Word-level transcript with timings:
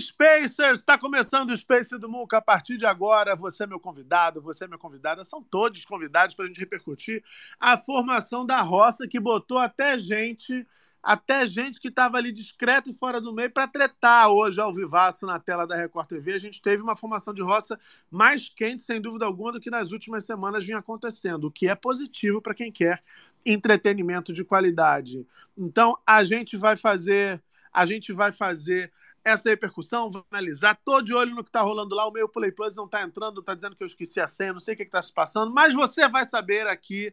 Spacers? 0.00 0.80
Está 0.80 0.96
começando 0.96 1.50
o 1.50 1.56
Space 1.56 1.96
do 1.98 2.08
Muca. 2.08 2.38
A 2.38 2.42
partir 2.42 2.76
de 2.76 2.86
agora, 2.86 3.34
você 3.34 3.64
é 3.64 3.66
meu 3.66 3.80
convidado, 3.80 4.40
você 4.40 4.64
é 4.64 4.66
minha 4.66 4.78
convidada. 4.78 5.24
São 5.24 5.42
todos 5.42 5.84
convidados 5.84 6.34
para 6.34 6.44
a 6.44 6.48
gente 6.48 6.60
repercutir 6.60 7.22
a 7.58 7.76
formação 7.76 8.44
da 8.44 8.60
roça 8.60 9.08
que 9.08 9.18
botou 9.18 9.58
até 9.58 9.98
gente, 9.98 10.66
até 11.02 11.46
gente 11.46 11.80
que 11.80 11.88
estava 11.88 12.16
ali 12.16 12.32
discreto 12.32 12.90
e 12.90 12.92
fora 12.92 13.20
do 13.20 13.32
meio 13.32 13.50
para 13.50 13.66
tretar 13.66 14.30
hoje 14.30 14.60
ao 14.60 14.72
vivaço 14.72 15.26
na 15.26 15.38
tela 15.38 15.66
da 15.66 15.76
Record 15.76 16.08
TV. 16.08 16.34
A 16.34 16.38
gente 16.38 16.62
teve 16.62 16.82
uma 16.82 16.96
formação 16.96 17.34
de 17.34 17.42
roça 17.42 17.78
mais 18.10 18.48
quente, 18.48 18.82
sem 18.82 19.00
dúvida 19.00 19.24
alguma, 19.24 19.52
do 19.52 19.60
que 19.60 19.70
nas 19.70 19.92
últimas 19.92 20.24
semanas 20.24 20.64
vinha 20.64 20.78
acontecendo, 20.78 21.44
o 21.44 21.50
que 21.50 21.68
é 21.68 21.74
positivo 21.74 22.40
para 22.40 22.54
quem 22.54 22.70
quer 22.70 23.02
entretenimento 23.44 24.32
de 24.32 24.44
qualidade. 24.44 25.26
Então, 25.56 25.96
a 26.06 26.22
gente 26.22 26.56
vai 26.56 26.76
fazer, 26.76 27.42
a 27.72 27.86
gente 27.86 28.12
vai 28.12 28.32
fazer 28.32 28.92
essa 29.28 29.48
repercussão, 29.48 30.10
vou 30.10 30.26
analisar, 30.30 30.78
tô 30.84 31.00
de 31.00 31.14
olho 31.14 31.34
no 31.34 31.44
que 31.44 31.50
tá 31.50 31.60
rolando 31.60 31.94
lá, 31.94 32.06
o 32.06 32.12
meu 32.12 32.28
Play 32.28 32.52
Plus 32.52 32.74
não 32.74 32.88
tá 32.88 33.02
entrando, 33.02 33.42
tá 33.42 33.54
dizendo 33.54 33.76
que 33.76 33.82
eu 33.82 33.86
esqueci 33.86 34.20
a 34.20 34.28
senha, 34.28 34.52
não 34.52 34.60
sei 34.60 34.74
o 34.74 34.76
que, 34.76 34.84
que 34.84 34.90
tá 34.90 35.02
se 35.02 35.12
passando, 35.12 35.52
mas 35.52 35.74
você 35.74 36.08
vai 36.08 36.24
saber 36.24 36.66
aqui, 36.66 37.12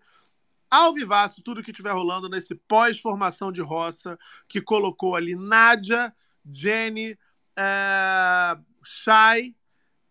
ao 0.69 0.93
vivaço, 0.93 1.41
tudo 1.41 1.63
que 1.63 1.71
tiver 1.71 1.91
rolando 1.91 2.27
nesse 2.27 2.55
pós-formação 2.55 3.52
de 3.52 3.61
roça, 3.61 4.17
que 4.47 4.61
colocou 4.61 5.16
ali 5.16 5.36
Nádia, 5.36 6.13
Jenny, 6.43 7.17
é... 7.55 8.58
Shai 8.83 9.55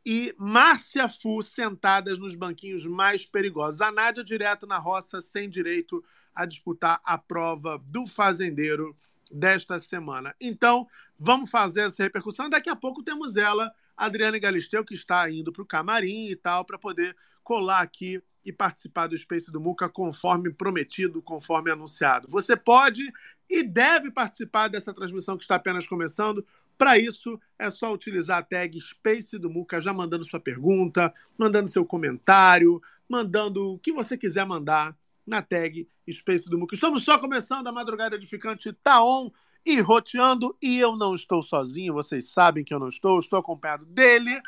e 0.04 0.34
Márcia 0.36 1.08
Fu 1.08 1.42
sentadas 1.42 2.18
nos 2.18 2.34
banquinhos 2.34 2.86
mais 2.86 3.24
perigosos. 3.24 3.80
A 3.80 3.90
Nádia 3.90 4.24
direto 4.24 4.66
na 4.66 4.78
roça, 4.78 5.20
sem 5.20 5.48
direito 5.48 6.04
a 6.34 6.44
disputar 6.44 7.00
a 7.04 7.16
prova 7.16 7.78
do 7.86 8.06
fazendeiro 8.06 8.96
desta 9.34 9.78
semana. 9.78 10.34
Então, 10.40 10.86
vamos 11.18 11.50
fazer 11.50 11.82
essa 11.82 12.02
repercussão. 12.02 12.48
Daqui 12.48 12.70
a 12.70 12.76
pouco 12.76 13.02
temos 13.02 13.36
ela, 13.36 13.72
Adriane 13.96 14.38
Galisteu, 14.38 14.84
que 14.84 14.94
está 14.94 15.28
indo 15.30 15.52
para 15.52 15.62
o 15.62 15.66
camarim 15.66 16.28
e 16.28 16.36
tal, 16.36 16.64
para 16.64 16.78
poder 16.78 17.16
colar 17.42 17.80
aqui 17.80 18.22
e 18.44 18.52
participar 18.52 19.08
do 19.08 19.18
Space 19.18 19.50
do 19.50 19.60
Muca 19.60 19.88
conforme 19.88 20.52
prometido, 20.52 21.20
conforme 21.20 21.70
anunciado. 21.70 22.28
Você 22.28 22.56
pode 22.56 23.02
e 23.50 23.62
deve 23.62 24.10
participar 24.10 24.68
dessa 24.68 24.92
transmissão 24.92 25.36
que 25.36 25.44
está 25.44 25.56
apenas 25.56 25.86
começando. 25.86 26.46
Para 26.76 26.98
isso, 26.98 27.40
é 27.58 27.70
só 27.70 27.92
utilizar 27.92 28.38
a 28.38 28.42
tag 28.42 28.80
Space 28.80 29.38
do 29.38 29.50
Muca, 29.50 29.80
já 29.80 29.92
mandando 29.92 30.24
sua 30.24 30.40
pergunta, 30.40 31.12
mandando 31.38 31.68
seu 31.68 31.84
comentário, 31.84 32.80
mandando 33.08 33.72
o 33.72 33.78
que 33.78 33.92
você 33.92 34.16
quiser 34.16 34.44
mandar 34.46 34.96
na 35.26 35.40
tag 35.42 35.88
Space 36.10 36.48
do 36.48 36.58
Muca. 36.58 36.74
Estamos 36.74 37.04
só 37.04 37.18
começando, 37.18 37.66
a 37.66 37.72
madrugada 37.72 38.16
edificante 38.16 38.72
tá 38.72 39.02
on 39.02 39.30
e 39.64 39.80
roteando, 39.80 40.54
e 40.60 40.78
eu 40.78 40.94
não 40.96 41.14
estou 41.14 41.42
sozinho, 41.42 41.94
vocês 41.94 42.28
sabem 42.28 42.62
que 42.62 42.74
eu 42.74 42.78
não 42.78 42.90
estou, 42.90 43.18
estou 43.18 43.38
acompanhado 43.38 43.86
dele, 43.86 44.38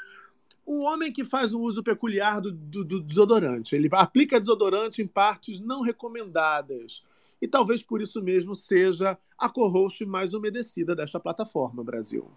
o 0.67 0.83
homem 0.83 1.11
que 1.13 1.25
faz 1.25 1.55
o 1.55 1.61
uso 1.61 1.83
peculiar 1.83 2.41
do, 2.41 2.53
do- 2.53 2.85
do 2.85 3.01
desodorante. 3.01 3.75
Ele 3.75 3.89
aplica 3.93 4.39
desodorante 4.39 5.01
em 5.01 5.07
partes 5.07 5.61
não 5.61 5.81
recomendadas. 5.81 7.03
E 7.41 7.47
talvez 7.47 7.83
por 7.83 8.03
isso 8.03 8.21
mesmo 8.23 8.55
seja 8.55 9.17
a 9.39 9.49
co-host 9.49 10.05
mais 10.05 10.35
umedecida 10.35 10.95
desta 10.97 11.21
plataforma, 11.21 11.85
Brasil. 11.85 12.29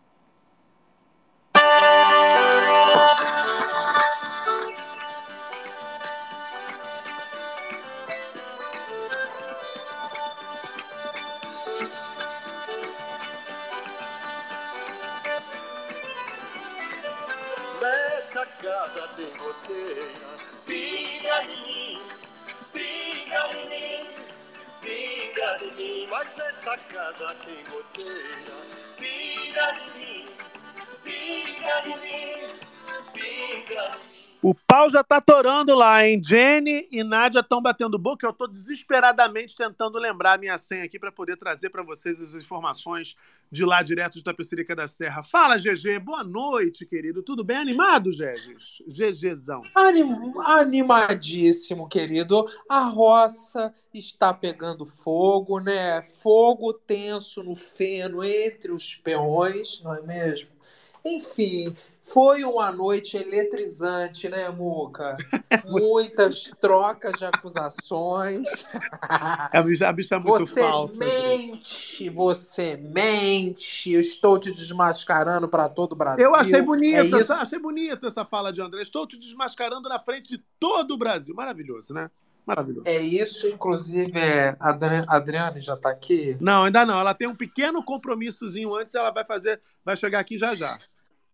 Pinga 20.65 21.43
em 21.43 21.61
mim, 21.61 22.01
pinga 22.73 23.43
em 23.53 23.69
mim, 23.69 24.07
pinga 24.81 25.57
em 25.61 25.71
mim. 25.75 26.07
Mas 26.09 26.35
nessa 26.35 26.77
casa 26.77 27.35
tem 27.45 27.63
goteira, 27.69 28.57
pinga 28.97 29.75
em 29.75 29.89
mim, 29.99 30.27
pinga 31.03 31.81
em 31.85 31.97
mim, 31.99 32.59
pinga 33.13 33.83
em 33.85 33.99
mim. 34.03 34.08
O 34.41 34.55
pau 34.55 34.89
já 34.89 35.03
tá 35.03 35.19
torando 35.19 35.75
lá, 35.75 36.07
hein? 36.07 36.21
Jenny 36.23 36.87
e 36.89 37.03
Nádia 37.03 37.41
estão 37.41 37.61
batendo 37.61 37.99
boca. 37.99 38.25
Eu 38.25 38.31
tô 38.31 38.47
desesperadamente 38.47 39.53
tentando 39.53 39.97
lembrar 39.97 40.35
a 40.35 40.37
minha 40.37 40.57
senha 40.57 40.85
aqui 40.85 40.97
para 40.97 41.11
poder 41.11 41.35
trazer 41.35 41.69
para 41.69 41.83
vocês 41.83 42.21
as 42.21 42.33
informações 42.33 43.17
de 43.51 43.65
lá 43.65 43.81
direto 43.81 44.13
de 44.13 44.23
Tapecerica 44.23 44.73
da 44.73 44.87
Serra. 44.87 45.21
Fala, 45.23 45.57
GG. 45.57 45.99
Boa 45.99 46.23
noite, 46.23 46.85
querido. 46.85 47.21
Tudo 47.21 47.43
bem 47.43 47.57
animado, 47.57 48.11
GG? 48.11 48.55
GGzão. 48.87 49.61
Anim- 49.75 50.31
animadíssimo, 50.45 51.89
querido. 51.89 52.47
A 52.69 52.83
roça 52.83 53.73
está 53.93 54.33
pegando 54.33 54.85
fogo, 54.85 55.59
né? 55.59 56.01
Fogo 56.01 56.71
tenso 56.71 57.43
no 57.43 57.57
feno 57.57 58.23
entre 58.23 58.71
os 58.71 58.95
peões, 58.95 59.81
não 59.83 59.93
é 59.93 60.01
mesmo? 60.01 60.47
Enfim, 61.03 61.75
foi 62.13 62.43
uma 62.43 62.71
noite 62.71 63.17
eletrizante, 63.17 64.27
né, 64.29 64.49
Muca? 64.49 65.15
Muitas 65.65 66.43
trocas 66.59 67.13
de 67.13 67.25
acusações. 67.25 68.47
A 69.01 69.61
bicha, 69.61 69.87
a 69.87 69.93
bicha 69.93 70.15
é 70.15 70.19
muito 70.19 70.45
Você 70.47 70.61
falsa. 70.61 70.93
gente. 71.03 71.47
mente, 71.47 72.09
você 72.09 72.77
mente. 72.77 73.91
Eu 73.91 73.99
estou 73.99 74.37
te 74.39 74.51
desmascarando 74.51 75.47
para 75.47 75.67
todo 75.69 75.93
o 75.93 75.95
Brasil. 75.95 76.23
Eu 76.25 76.35
achei 76.35 76.61
bonita, 76.61 76.97
É 76.99 77.03
isso. 77.05 77.33
achei 77.33 77.59
bonita 77.59 78.07
essa 78.07 78.23
fala 78.25 78.51
de 78.53 78.61
André. 78.61 78.81
Estou 78.81 79.07
te 79.07 79.17
desmascarando 79.17 79.89
na 79.89 79.99
frente 79.99 80.29
de 80.29 80.43
todo 80.59 80.91
o 80.93 80.97
Brasil. 80.97 81.33
Maravilhoso, 81.35 81.93
né? 81.93 82.09
Maravilhoso. 82.45 82.83
É 82.87 82.99
isso, 82.99 83.47
inclusive, 83.47 84.17
é, 84.19 84.55
a 84.59 84.69
Adriane 85.15 85.59
já 85.59 85.75
está 85.75 85.89
aqui. 85.89 86.35
Não, 86.39 86.63
ainda 86.63 86.85
não. 86.85 86.99
Ela 86.99 87.13
tem 87.13 87.27
um 87.27 87.35
pequeno 87.35 87.83
compromissozinho 87.83 88.73
antes, 88.73 88.95
ela 88.95 89.11
vai 89.11 89.23
fazer, 89.25 89.61
vai 89.85 89.95
chegar 89.95 90.19
aqui 90.19 90.37
já 90.37 90.55
já. 90.55 90.79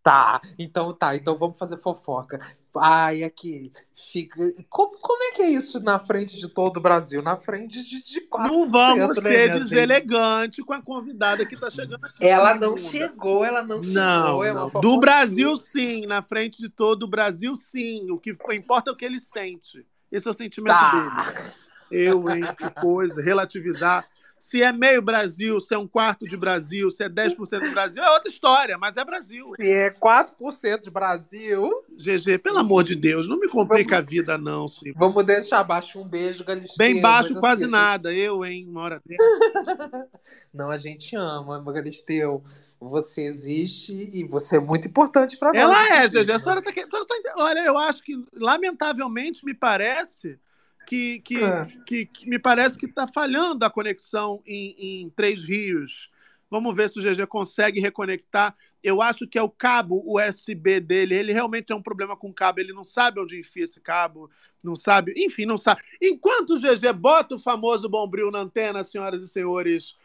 Tá, 0.06 0.40
então 0.60 0.94
tá, 0.94 1.16
então 1.16 1.36
vamos 1.36 1.58
fazer 1.58 1.78
fofoca. 1.78 2.40
Ai, 2.78 3.24
aqui, 3.24 3.72
fica. 3.96 4.36
Como, 4.70 5.00
como 5.00 5.24
é 5.24 5.32
que 5.32 5.42
é 5.42 5.50
isso 5.50 5.80
na 5.80 5.98
frente 5.98 6.38
de 6.40 6.48
todo 6.48 6.78
o 6.78 6.80
Brasil? 6.80 7.24
Na 7.24 7.38
frente 7.38 7.84
de, 7.84 8.04
de 8.06 8.22
4%, 8.22 8.52
Não 8.52 8.68
vamos 8.68 9.18
né, 9.24 9.32
ser 9.32 9.48
gente? 9.54 9.64
deselegante 9.64 10.62
com 10.62 10.74
a 10.74 10.82
convidada 10.84 11.44
que 11.44 11.56
está 11.56 11.72
chegando 11.72 12.06
aqui. 12.06 12.18
Ela 12.24 12.54
não 12.54 12.78
Segunda. 12.78 12.90
chegou, 12.92 13.44
ela 13.46 13.64
não, 13.64 13.82
Não, 13.82 14.26
chegou. 14.28 14.44
é 14.46 14.54
não. 14.54 14.70
do 14.70 15.00
Brasil 15.00 15.58
sim, 15.58 16.06
na 16.06 16.22
frente 16.22 16.60
de 16.60 16.70
todo 16.70 17.02
o 17.04 17.08
Brasil 17.08 17.56
sim. 17.56 18.12
O 18.12 18.20
que 18.20 18.38
importa 18.54 18.92
é 18.92 18.94
o 18.94 18.96
que 18.96 19.06
ele 19.06 19.20
sente. 19.20 19.84
Esse 20.12 20.28
é 20.28 20.30
o 20.30 20.36
sentimento 20.36 20.76
Tá. 20.78 21.32
dele. 21.32 21.52
Eu, 21.90 22.30
hein? 22.30 22.44
Que 22.56 22.70
coisa. 22.80 23.24
Relativizar. 23.24 24.08
Se 24.40 24.62
é 24.62 24.72
meio 24.72 25.02
Brasil, 25.02 25.60
se 25.60 25.74
é 25.74 25.78
um 25.78 25.88
quarto 25.88 26.26
de 26.26 26.38
Brasil, 26.38 26.92
se 26.92 27.04
é 27.04 27.10
10% 27.10 27.36
do 27.68 27.72
Brasil, 27.72 28.04
é 28.04 28.12
outra 28.12 28.30
história, 28.30 28.78
mas 28.78 28.96
é 28.96 29.04
Brasil. 29.04 29.54
Se 29.60 29.72
é 29.72 29.90
4% 29.90 30.82
de 30.84 30.92
Brasil, 30.92 31.72
GG, 31.98 32.38
pelo 32.40 32.60
amor 32.60 32.84
de 32.84 32.96
Deus, 32.96 33.28
não 33.28 33.40
me 33.40 33.48
complica 33.48 33.98
a 33.98 34.02
vida, 34.02 34.38
não, 34.38 34.68
Chico. 34.68 34.98
vamos 34.98 35.24
deixar 35.24 35.60
abaixo 35.60 36.00
um 36.00 36.08
beijo, 36.08 36.44
Galisteu. 36.44 36.78
Bem 36.78 37.02
baixo, 37.02 37.40
quase 37.40 37.64
assim, 37.64 37.72
nada. 37.72 38.14
Eu, 38.14 38.46
hein, 38.46 38.68
uma 38.68 38.82
hora 38.82 39.02
dessa. 39.06 40.08
Não, 40.56 40.72
a 40.72 40.78
gente 40.78 41.14
ama, 41.18 41.62
Galisteu. 41.74 42.42
Você 42.80 43.24
existe 43.24 43.92
e 43.94 44.26
você 44.26 44.56
é 44.56 44.60
muito 44.60 44.88
importante 44.88 45.38
pra 45.38 45.52
nós. 45.52 45.62
Ela 45.62 46.04
é, 46.04 46.08
GG. 46.08 46.32
A 46.32 46.40
senhora 46.40 46.62
tá 46.62 46.72
tá- 46.72 46.88
tá- 46.88 47.34
Olha, 47.38 47.60
eu 47.60 47.78
acho 47.78 48.02
que, 48.02 48.24
lamentavelmente, 48.34 49.44
me 49.44 49.54
parece 49.54 50.40
que, 50.86 51.20
que, 51.20 51.44
É. 51.44 51.66
que, 51.86 52.06
que 52.06 52.30
me 52.30 52.40
parece 52.40 52.78
que 52.78 52.86
está 52.86 53.08
falhando 53.08 53.66
a 53.66 53.70
conexão 53.70 54.42
em, 54.46 54.76
em 55.04 55.10
Três 55.10 55.44
Rios. 55.44 56.10
Vamos 56.50 56.76
ver 56.76 56.90
se 56.90 57.00
o 57.00 57.02
GG 57.02 57.26
consegue 57.28 57.80
reconectar. 57.80 58.56
Eu 58.84 59.02
acho 59.02 59.28
que 59.28 59.38
é 59.38 59.42
o 59.42 59.50
cabo 59.50 60.04
USB 60.06 60.80
dele. 60.80 61.16
Ele 61.16 61.34
realmente 61.34 61.74
é 61.74 61.76
um 61.76 61.82
problema 61.82 62.16
com 62.16 62.30
o 62.30 62.34
cabo. 62.34 62.60
Ele 62.60 62.72
não 62.72 62.84
sabe 62.84 63.20
onde 63.20 63.40
enfia 63.40 63.64
esse 63.64 63.82
cabo, 63.82 64.30
não 64.64 64.76
sabe. 64.76 65.14
Enfim, 65.18 65.46
não 65.46 65.58
sabe. 65.58 65.82
Enquanto 66.02 66.52
o 66.52 66.60
GG 66.60 66.94
bota 66.94 67.36
o 67.36 67.40
famoso 67.40 67.90
bombril 67.90 68.30
na 68.30 68.40
antena, 68.40 68.84
senhoras 68.84 69.24
e 69.24 69.28
senhores, 69.28 69.96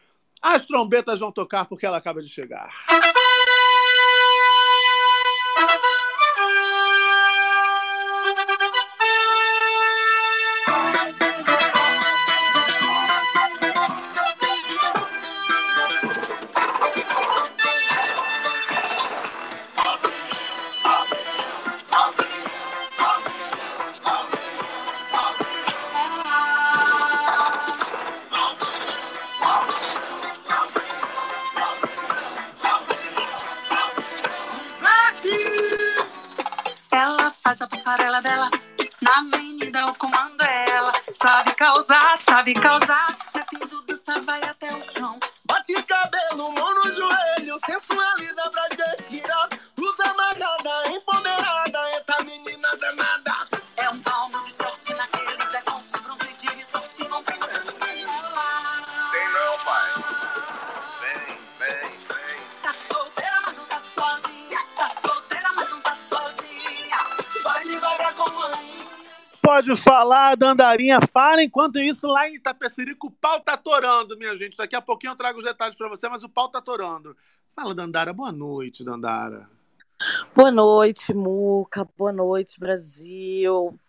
as 0.41 0.65
trombetas 0.65 1.19
vão 1.19 1.31
tocar 1.31 1.65
porque 1.65 1.85
ela 1.85 1.97
acaba 1.97 2.23
de 2.23 2.29
chegar. 2.29 2.73
because 42.53 42.80
Falar, 70.01 70.35
Dandarinha. 70.35 70.99
Fala 71.13 71.43
enquanto 71.43 71.77
isso 71.77 72.07
lá 72.07 72.27
em 72.27 72.33
Itapecerico 72.33 73.05
o 73.05 73.11
pau 73.11 73.39
tá 73.39 73.55
torando, 73.55 74.17
minha 74.17 74.35
gente. 74.35 74.57
Daqui 74.57 74.75
a 74.75 74.81
pouquinho 74.81 75.11
eu 75.11 75.15
trago 75.15 75.37
os 75.37 75.43
detalhes 75.43 75.75
pra 75.77 75.87
você, 75.87 76.09
mas 76.09 76.23
o 76.23 76.29
pau 76.29 76.49
tá 76.49 76.59
torando. 76.59 77.15
Fala, 77.55 77.75
Dandara. 77.75 78.11
Boa 78.11 78.31
noite, 78.31 78.83
Dandara. 78.83 79.47
Boa 80.35 80.49
noite, 80.49 81.13
Muca. 81.13 81.87
Boa 81.95 82.11
noite, 82.11 82.59
Brasil. 82.59 83.79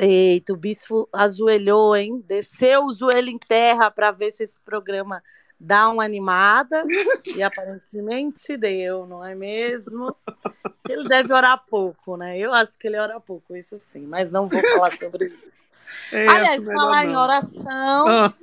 Eita, 0.00 0.52
o 0.52 0.56
bispo 0.56 1.08
ajoelhou, 1.14 1.94
hein? 1.94 2.24
Desceu 2.26 2.86
o 2.86 2.92
joelho 2.92 3.28
em 3.28 3.38
terra 3.38 3.88
para 3.88 4.10
ver 4.10 4.32
se 4.32 4.42
esse 4.42 4.58
programa 4.58 5.22
dá 5.60 5.90
uma 5.90 6.04
animada. 6.04 6.84
E 7.36 7.42
aparentemente 7.42 8.56
deu, 8.56 9.06
não 9.06 9.22
é 9.22 9.34
mesmo? 9.34 10.16
Ele 10.88 11.06
deve 11.06 11.32
orar 11.34 11.62
pouco, 11.68 12.16
né? 12.16 12.38
Eu 12.38 12.54
acho 12.54 12.78
que 12.78 12.88
ele 12.88 12.98
ora 12.98 13.20
pouco, 13.20 13.54
isso 13.54 13.76
sim, 13.76 14.06
mas 14.06 14.30
não 14.30 14.48
vou 14.48 14.62
falar 14.62 14.96
sobre 14.96 15.26
isso. 15.26 15.60
É 16.12 16.28
Aliás, 16.28 16.64
falar 16.66 17.00
melhor 17.00 17.10
em 17.10 17.12
não. 17.12 17.22
oração, 17.22 18.08
Ah, 18.08 18.34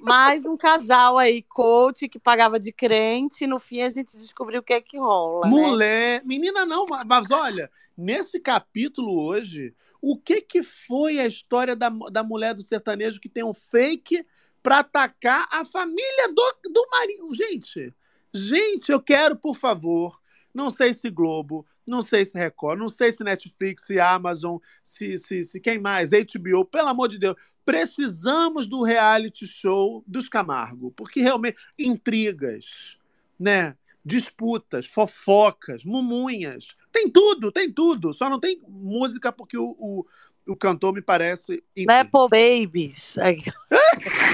mais 0.00 0.44
um 0.44 0.56
casal 0.56 1.18
aí, 1.18 1.40
coach, 1.40 2.08
que 2.08 2.18
pagava 2.18 2.58
de 2.58 2.72
crente, 2.72 3.44
e 3.44 3.46
no 3.46 3.60
fim 3.60 3.80
a 3.82 3.88
gente 3.88 4.16
descobriu 4.16 4.60
o 4.60 4.62
que 4.62 4.74
é 4.74 4.80
que 4.80 4.98
rola, 4.98 5.46
né? 5.46 5.50
mulher. 5.50 6.22
Menina, 6.24 6.66
não, 6.66 6.84
mas 7.06 7.30
olha, 7.30 7.70
nesse 7.96 8.40
capítulo 8.40 9.24
hoje, 9.24 9.72
o 10.02 10.16
que 10.16 10.40
que 10.40 10.62
foi 10.62 11.18
a 11.20 11.26
história 11.26 11.76
da, 11.76 11.88
da 11.88 12.22
mulher 12.22 12.54
do 12.54 12.62
sertanejo 12.62 13.20
que 13.20 13.28
tem 13.28 13.44
um 13.44 13.54
fake 13.54 14.26
pra 14.66 14.80
atacar 14.80 15.46
a 15.52 15.64
família 15.64 16.26
do, 16.34 16.70
do 16.72 16.88
marido? 16.90 17.32
Gente, 17.32 17.94
gente, 18.34 18.90
eu 18.90 19.00
quero, 19.00 19.36
por 19.36 19.56
favor, 19.56 20.20
não 20.52 20.70
sei 20.70 20.92
se 20.92 21.08
Globo, 21.08 21.64
não 21.86 22.02
sei 22.02 22.24
se 22.24 22.36
Record, 22.36 22.76
não 22.76 22.88
sei 22.88 23.12
se 23.12 23.22
Netflix, 23.22 23.86
se 23.86 24.00
Amazon, 24.00 24.56
se, 24.82 25.18
se, 25.18 25.44
se 25.44 25.60
quem 25.60 25.78
mais, 25.78 26.10
HBO, 26.10 26.64
pelo 26.64 26.88
amor 26.88 27.06
de 27.08 27.16
Deus, 27.16 27.36
precisamos 27.64 28.66
do 28.66 28.82
reality 28.82 29.46
show 29.46 30.02
dos 30.04 30.28
Camargo, 30.28 30.90
porque 30.96 31.20
realmente 31.20 31.58
intrigas, 31.78 32.98
né? 33.38 33.76
Disputas, 34.04 34.86
fofocas, 34.86 35.84
mumunhas, 35.84 36.76
tem 36.90 37.08
tudo, 37.08 37.52
tem 37.52 37.72
tudo. 37.72 38.12
Só 38.12 38.28
não 38.28 38.40
tem 38.40 38.60
música 38.66 39.30
porque 39.30 39.56
o, 39.56 39.76
o, 39.78 40.06
o 40.48 40.56
cantor 40.56 40.92
me 40.92 41.02
parece. 41.02 41.62
enfim. 41.76 41.86
Nepo 41.86 42.28
Babies. 42.28 43.16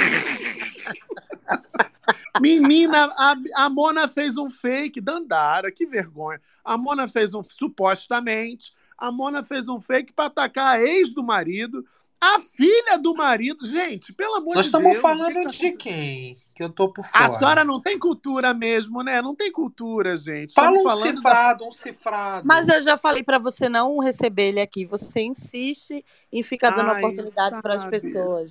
Menina, 2.43 3.05
a, 3.17 3.37
a 3.65 3.71
Mona 3.71 4.09
fez 4.09 4.37
um 4.37 4.50
fake, 4.50 5.00
Dandara, 5.00 5.71
que 5.73 5.87
vergonha. 5.87 6.41
A 6.65 6.77
Mona 6.77 7.06
fez 7.09 7.33
um, 7.35 7.43
supostamente, 7.43 8.73
a 8.99 9.11
Mona 9.11 9.43
fez 9.43 9.69
um 9.69 9.81
fake 9.81 10.12
para 10.12 10.27
atacar 10.27 10.77
a 10.77 10.83
ex 10.83 11.09
do 11.09 11.23
marido, 11.23 11.85
a 12.21 12.39
filha 12.41 12.97
do 12.99 13.15
marido. 13.15 13.65
Gente, 13.67 14.12
pelo 14.12 14.37
amor 14.37 14.55
Nós 14.55 14.67
de 14.67 14.73
Deus. 14.73 14.83
estamos 14.85 14.99
o 14.99 15.00
falando 15.00 15.35
que 15.35 15.47
que 15.47 15.50
de 15.50 15.71
tá- 15.73 15.77
quem? 15.79 16.37
Que 16.55 16.62
eu 16.62 16.69
tô 16.71 16.89
por 16.93 17.05
fora. 17.05 17.25
A 17.27 17.33
senhora 17.33 17.65
não 17.65 17.81
tem 17.81 17.99
cultura 17.99 18.53
mesmo, 18.55 19.03
né? 19.03 19.21
Não 19.23 19.35
tem 19.35 19.50
cultura, 19.50 20.17
gente. 20.17 20.53
Fala 20.53 20.77
Estamos 20.77 20.81
um 20.81 20.85
falando 20.85 21.15
da- 21.23 21.31
cifrado, 21.31 21.65
um 21.67 21.73
cifrado. 21.73 22.47
Mas 22.47 22.69
eu 22.69 22.81
já 22.83 22.97
falei 22.97 23.23
para 23.25 23.39
você 23.39 23.69
não 23.69 23.99
receber 23.99 24.49
ele 24.50 24.61
aqui. 24.61 24.85
Você 24.85 25.21
insiste 25.23 26.05
em 26.31 26.43
ficar 26.43 26.71
dando 26.71 26.91
Ai, 26.91 26.99
oportunidade 27.03 27.61
para 27.61 27.75
as 27.75 27.85
pessoas. 27.87 28.44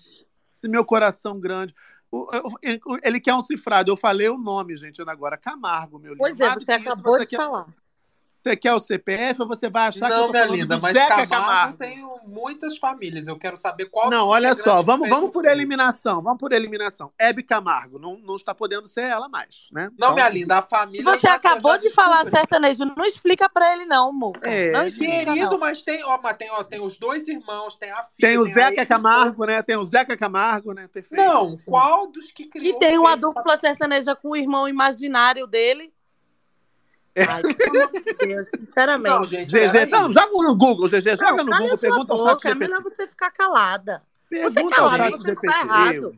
esse 0.61 0.67
meu 0.69 0.83
coração 0.83 1.39
grande. 1.39 1.73
Ele- 3.01 3.19
quer 3.19 3.33
um 3.33 3.41
cifrado. 3.41 3.91
Eu 3.91 3.95
falei 3.95 4.27
o 4.27 4.37
nome, 4.37 4.75
gente, 4.75 5.01
agora. 5.01 5.37
Camargo, 5.37 5.97
meu 5.97 6.11
lindo. 6.13 6.19
Pois 6.19 6.39
é, 6.39 6.53
você 6.53 6.71
acabou 6.73 7.17
de 7.19 7.35
falar. 7.35 7.67
Você 8.43 8.55
quer 8.55 8.73
o 8.73 8.79
CPF 8.79 9.41
ou 9.43 9.47
você 9.47 9.69
vai 9.69 9.87
achar 9.87 10.07
que 10.07 10.13
eu 10.13 10.17
Não, 10.17 10.25
tô 10.25 10.31
minha 10.31 10.43
falando 10.45 10.59
linda, 10.59 10.75
do 10.77 10.81
mas 10.81 10.93
Zeca 10.97 11.07
Camargo, 11.27 11.29
Camargo? 11.29 11.77
tem 11.77 12.03
muitas 12.25 12.77
famílias. 12.77 13.27
Eu 13.27 13.37
quero 13.37 13.55
saber 13.55 13.85
qual 13.85 14.09
Não, 14.09 14.27
olha 14.27 14.53
só, 14.55 14.81
vamos, 14.81 15.07
vamos 15.07 15.29
por 15.29 15.45
eliminação, 15.45 16.23
vamos 16.23 16.39
por 16.39 16.51
eliminação. 16.51 17.11
Hebe 17.19 17.43
Camargo, 17.43 17.99
não, 17.99 18.17
não 18.17 18.35
está 18.35 18.55
podendo 18.55 18.87
ser 18.87 19.03
ela 19.03 19.29
mais, 19.29 19.67
né? 19.71 19.89
Não, 19.97 20.07
Então, 20.07 20.13
minha 20.15 20.29
linda, 20.29 20.57
a 20.57 20.61
família. 20.63 21.03
Você 21.03 21.27
já- 21.27 21.35
acabou 21.35 21.77
de 21.77 21.91
falar 21.91 22.25
sertanejo. 22.25 22.83
Não 22.97 23.05
explica 23.05 23.47
para 23.47 23.73
ele, 23.73 23.85
não, 23.85 24.11
Muca. 24.11 24.49
É, 24.49 24.71
não 24.71 24.87
explica, 24.87 25.11
Querido, 25.25 25.51
não. 25.51 25.59
mas 25.59 25.81
tem, 25.83 26.03
ó, 26.03 26.19
mas 26.21 26.37
tem, 26.37 26.49
ó, 26.49 26.63
tem 26.63 26.81
os 26.81 26.97
dois 26.97 27.27
irmãos, 27.27 27.75
tem 27.75 27.91
a 27.91 27.97
filha. 28.03 28.09
Tem 28.19 28.37
o 28.39 28.45
Zeca. 28.45 28.85
Camargo, 28.85 29.45
né? 29.45 29.61
Tem 29.61 29.75
o 29.75 29.83
Zeca 29.83 30.17
Camargo, 30.17 30.73
né? 30.73 30.87
Perfeito. 30.87 31.23
Não, 31.23 31.57
qual 31.65 32.07
dos 32.07 32.31
que 32.31 32.45
criou 32.45 32.73
Que 32.73 32.79
tem 32.79 32.97
uma 32.97 33.15
dupla 33.15 33.55
sertaneja 33.57 34.15
com 34.15 34.29
o 34.29 34.35
irmão 34.35 34.67
imaginário 34.67 35.45
dele. 35.45 35.93
Ai, 37.15 37.41
pelo 37.53 37.83
amor 37.83 37.91
de 37.91 38.13
Deus, 38.13 38.47
sinceramente. 38.49 39.09
Não, 39.15 39.23
gente, 39.25 39.51
não, 39.91 40.11
joga 40.11 40.31
no 40.31 40.55
Google, 40.55 40.87
GG, 40.87 41.15
joga 41.17 41.43
Não, 41.43 41.45
no 41.45 41.51
Google, 41.57 41.77
pergunta 41.77 42.13
ao 42.13 42.19
boca, 42.19 42.39
chat 42.49 42.51
é 42.51 42.55
melhor 42.55 42.81
você 42.81 43.07
ficar 43.07 43.31
calada. 43.31 44.01
Você 44.31 44.53
Pergunta 44.53 44.81
ao 44.81 44.89
calado, 44.89 45.03
chat 45.03 45.17
você 45.17 45.29
GPT. 45.29 45.47
está 45.47 45.59
errado. 45.61 46.17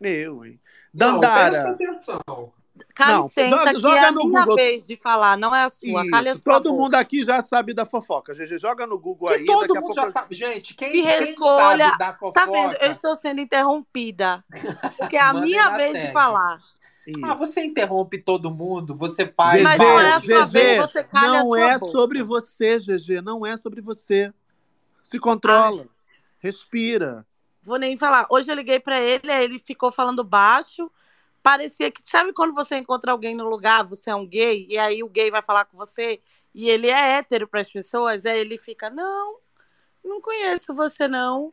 Eu, 0.00 0.10
eu, 0.10 0.44
hein? 0.44 0.60
Não, 0.94 1.14
Dandara. 1.20 1.50
presta 1.50 1.70
atenção. 1.70 2.52
Cala 2.94 3.12
Não, 3.18 3.22
licença, 3.24 3.50
joga- 3.58 3.74
que 3.74 3.80
joga 3.80 3.96
é 3.98 4.04
a 4.04 4.12
no 4.12 4.26
minha 4.26 4.40
Google. 4.40 4.56
vez 4.56 4.86
de 4.86 4.96
falar, 4.96 5.36
não 5.36 5.54
é 5.54 5.64
a 5.64 5.68
sua. 5.68 6.02
Isso, 6.06 6.42
todo 6.42 6.70
boca. 6.70 6.82
mundo 6.82 6.94
aqui 6.94 7.22
já 7.22 7.42
sabe 7.42 7.74
da 7.74 7.84
fofoca. 7.84 8.32
GG, 8.32 8.56
joga 8.58 8.86
no 8.86 8.98
Google 8.98 9.28
Que 9.28 9.34
aí. 9.34 9.44
todo 9.44 9.60
daqui 9.66 9.72
a 9.76 9.80
mundo 9.82 9.94
pouco 9.94 10.06
já 10.06 10.10
sabe. 10.12 10.34
Gente, 10.34 10.72
quem, 10.74 10.90
Que 10.92 11.02
quem 11.02 11.18
recolha- 11.26 11.86
sabe 11.88 11.98
da 11.98 12.14
fofoca... 12.14 12.40
Tá 12.40 12.46
vendo? 12.50 12.74
Eu 12.80 12.90
estou 12.92 13.14
sendo 13.16 13.40
interrompida. 13.40 14.42
Porque 14.96 15.16
é 15.16 15.20
a 15.20 15.34
minha 15.34 15.76
vez 15.76 16.00
de 16.00 16.10
falar. 16.12 16.56
Isso. 17.06 17.24
Ah, 17.24 17.34
você 17.34 17.64
interrompe 17.64 18.18
todo 18.18 18.50
mundo, 18.50 18.94
você 18.94 19.26
faz... 19.26 19.62
Mas 19.62 19.78
não 19.78 19.98
é 19.98 20.12
a 20.12 20.20
sua 20.20 20.44
GG, 20.44 20.50
vez, 20.50 20.78
você 20.78 21.02
calha 21.02 21.30
a 21.30 21.42
não 21.42 21.48
sua 21.48 21.60
é 21.60 21.78
boca. 21.78 21.92
sobre 21.92 22.22
você, 22.22 22.78
GG. 22.78 23.22
Não 23.22 23.46
é 23.46 23.56
sobre 23.56 23.80
você. 23.80 24.32
Se 25.02 25.18
controla. 25.18 25.86
Respira. 26.38 27.26
Vou 27.62 27.78
nem 27.78 27.96
falar. 27.96 28.26
Hoje 28.30 28.50
eu 28.50 28.54
liguei 28.54 28.80
pra 28.80 29.00
ele, 29.00 29.30
aí 29.30 29.44
ele 29.44 29.58
ficou 29.58 29.90
falando 29.92 30.24
baixo, 30.24 30.90
parecia 31.42 31.90
que. 31.90 32.00
Sabe 32.02 32.32
quando 32.32 32.54
você 32.54 32.76
encontra 32.76 33.12
alguém 33.12 33.34
no 33.34 33.48
lugar, 33.48 33.84
você 33.84 34.10
é 34.10 34.14
um 34.14 34.26
gay, 34.26 34.66
e 34.68 34.78
aí 34.78 35.02
o 35.02 35.08
gay 35.08 35.30
vai 35.30 35.42
falar 35.42 35.66
com 35.66 35.76
você, 35.76 36.20
e 36.54 36.68
ele 36.68 36.88
é 36.88 37.18
hétero 37.18 37.46
para 37.46 37.60
as 37.60 37.70
pessoas, 37.70 38.24
aí 38.24 38.38
ele 38.38 38.56
fica: 38.56 38.88
Não, 38.88 39.36
não 40.04 40.20
conheço 40.20 40.74
você, 40.74 41.06
não. 41.06 41.52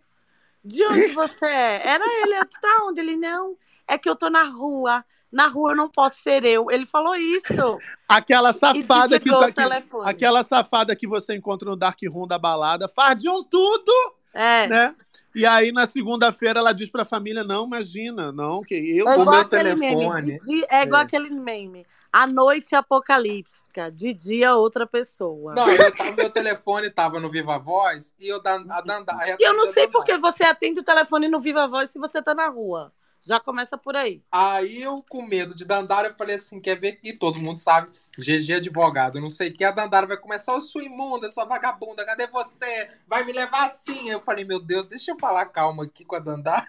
De 0.63 0.84
onde 0.86 1.08
você 1.08 1.46
é? 1.46 1.88
Era 1.88 2.06
ele, 2.22 2.46
tu 2.46 2.60
tá 2.60 2.77
onde? 2.84 3.00
Ele, 3.00 3.16
não. 3.16 3.58
É 3.88 3.98
que 3.98 4.10
eu 4.10 4.16
tô 4.16 4.30
na 4.30 4.44
rua. 4.44 5.04
Na 5.31 5.48
rua 5.48 5.72
eu 5.72 5.75
não 5.75 5.89
posso 5.89 6.22
ser 6.22 6.46
eu. 6.46 6.72
Ele 6.72 6.86
falou 6.86 7.15
isso. 7.15 7.77
Aquela 8.07 8.53
safada 8.53 9.19
que, 9.19 9.29
o 9.29 9.51
que 9.51 9.62
aquela 10.05 10.43
safada 10.43 10.96
que 10.96 11.07
você 11.07 11.36
encontra 11.36 11.69
no 11.69 11.75
dark 11.75 12.00
room 12.10 12.27
da 12.27 12.38
balada, 12.39 12.88
fardiam 12.88 13.43
tudo, 13.43 13.91
É. 14.34 14.67
né? 14.67 14.96
E 15.36 15.46
aí 15.46 15.72
na 15.72 15.86
segunda-feira 15.86 16.60
ela 16.60 16.74
diz 16.74 16.89
pra 16.89 17.03
família: 17.05 17.43
"Não, 17.43 17.65
imagina, 17.65 18.31
não, 18.31 18.62
que 18.62 18.74
eu 18.74 19.07
É 19.07 19.13
igual 19.13 19.36
meu 19.36 19.46
telefone. 19.50 20.38
meme. 20.48 20.65
é 20.69 20.81
igual 20.84 21.01
É. 21.01 21.05
aquele 21.05 21.29
meme. 21.29 21.86
A 22.12 22.25
noite 22.25 22.74
apocalíptica, 22.74 23.91
de 23.91 24.13
dia 24.13 24.55
outra 24.55 24.88
pessoa. 24.88 25.53
Não, 25.53 25.69
eu 25.69 25.96
tava, 25.96 26.12
meu 26.12 26.29
telefone 26.29 26.89
tava 26.89 27.19
no 27.19 27.29
Viva 27.29 27.60
Voz 27.60 28.13
e 28.17 28.27
eu 28.27 28.41
da, 28.41 28.55
a. 28.55 29.36
E 29.38 29.43
eu 29.43 29.53
não 29.53 29.72
sei 29.74 29.88
por 29.89 30.03
que 30.03 30.17
você 30.17 30.43
atende 30.43 30.79
o 30.79 30.84
telefone 30.84 31.27
no 31.27 31.39
Viva 31.39 31.67
Voz 31.67 31.91
se 31.91 32.00
você 32.00 32.22
tá 32.22 32.34
na 32.34 32.48
rua. 32.48 32.91
Já 33.22 33.40
começa 33.40 33.78
por 33.78 33.96
aí. 33.96 34.24
Aí 34.32 34.82
eu, 34.82 35.04
com 35.10 35.22
medo 35.22 35.56
de 35.56 35.66
Dandara, 35.66 36.10
eu 36.10 36.16
falei 36.16 36.36
assim: 36.36 36.60
quer 36.60 36.80
ver? 36.80 37.00
E 37.04 37.14
todo 37.14 37.42
mundo 37.42 37.60
sabe, 37.60 37.92
GG 38.18 38.54
advogado, 38.56 39.20
não 39.20 39.30
sei 39.30 39.50
o 39.50 39.54
que. 39.54 39.64
A 39.64 39.72
Dandara 39.72 40.08
vai 40.08 40.18
começar, 40.18 40.56
ô 40.56 40.62
sua 40.62 40.84
imunda, 40.84 41.30
sua 41.30 41.46
vagabunda, 41.46 42.06
cadê 42.06 42.28
você? 42.28 42.90
Vai 43.08 43.24
me 43.24 43.34
levar 43.34 43.68
assim. 43.68 44.10
Eu 44.10 44.22
falei: 44.22 44.46
meu 44.46 44.60
Deus, 44.60 44.88
deixa 44.88 45.12
eu 45.12 45.20
falar 45.20 45.46
calma 45.48 45.84
aqui 45.84 46.06
com 46.06 46.16
a 46.16 46.20
Dandara, 46.20 46.68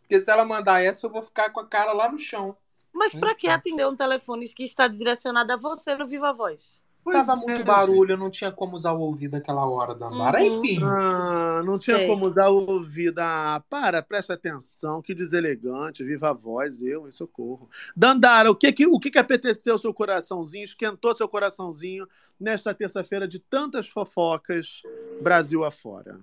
porque 0.00 0.24
se 0.24 0.30
ela 0.30 0.44
mandar 0.44 0.82
essa, 0.82 1.06
eu 1.06 1.10
vou 1.10 1.22
ficar 1.22 1.50
com 1.50 1.60
a 1.60 1.66
cara 1.66 1.92
lá 1.92 2.10
no 2.10 2.18
chão. 2.18 2.56
Mas 2.92 3.12
pra 3.14 3.34
que 3.34 3.46
atender 3.46 3.86
um 3.86 3.94
telefone 3.94 4.48
que 4.48 4.64
está 4.64 4.88
direcionado 4.88 5.52
a 5.52 5.56
você 5.56 5.94
no 5.94 6.06
Viva 6.06 6.32
Voz? 6.32 6.80
Tava 7.04 7.32
é, 7.32 7.36
muito 7.36 7.64
barulho, 7.64 8.12
eu 8.12 8.16
não 8.16 8.30
tinha 8.30 8.52
como 8.52 8.74
usar 8.74 8.92
o 8.92 9.00
ouvido 9.00 9.34
aquela 9.34 9.64
hora, 9.66 9.94
Dandara. 9.94 10.40
Uhum. 10.42 10.58
Enfim. 10.58 10.78
Ah, 10.84 11.62
não 11.64 11.78
tinha 11.78 11.96
Sei. 11.96 12.06
como 12.06 12.26
usar 12.26 12.48
o 12.48 12.70
ouvido. 12.70 13.18
Ah, 13.20 13.62
para, 13.68 14.02
presta 14.02 14.34
atenção, 14.34 15.00
que 15.00 15.14
deselegante, 15.14 16.04
viva 16.04 16.30
a 16.30 16.32
voz, 16.32 16.82
eu 16.82 17.08
em 17.08 17.10
socorro. 17.10 17.68
Dandara, 17.96 18.50
o 18.50 18.54
que 18.54 18.70
que, 18.72 18.86
o 18.86 19.00
que 19.00 19.10
que 19.10 19.18
apeteceu 19.18 19.78
seu 19.78 19.94
coraçãozinho, 19.94 20.64
esquentou 20.64 21.14
seu 21.14 21.28
coraçãozinho 21.28 22.06
nesta 22.38 22.74
terça-feira 22.74 23.26
de 23.26 23.38
tantas 23.38 23.88
fofocas 23.88 24.82
Brasil 25.22 25.64
afora? 25.64 26.20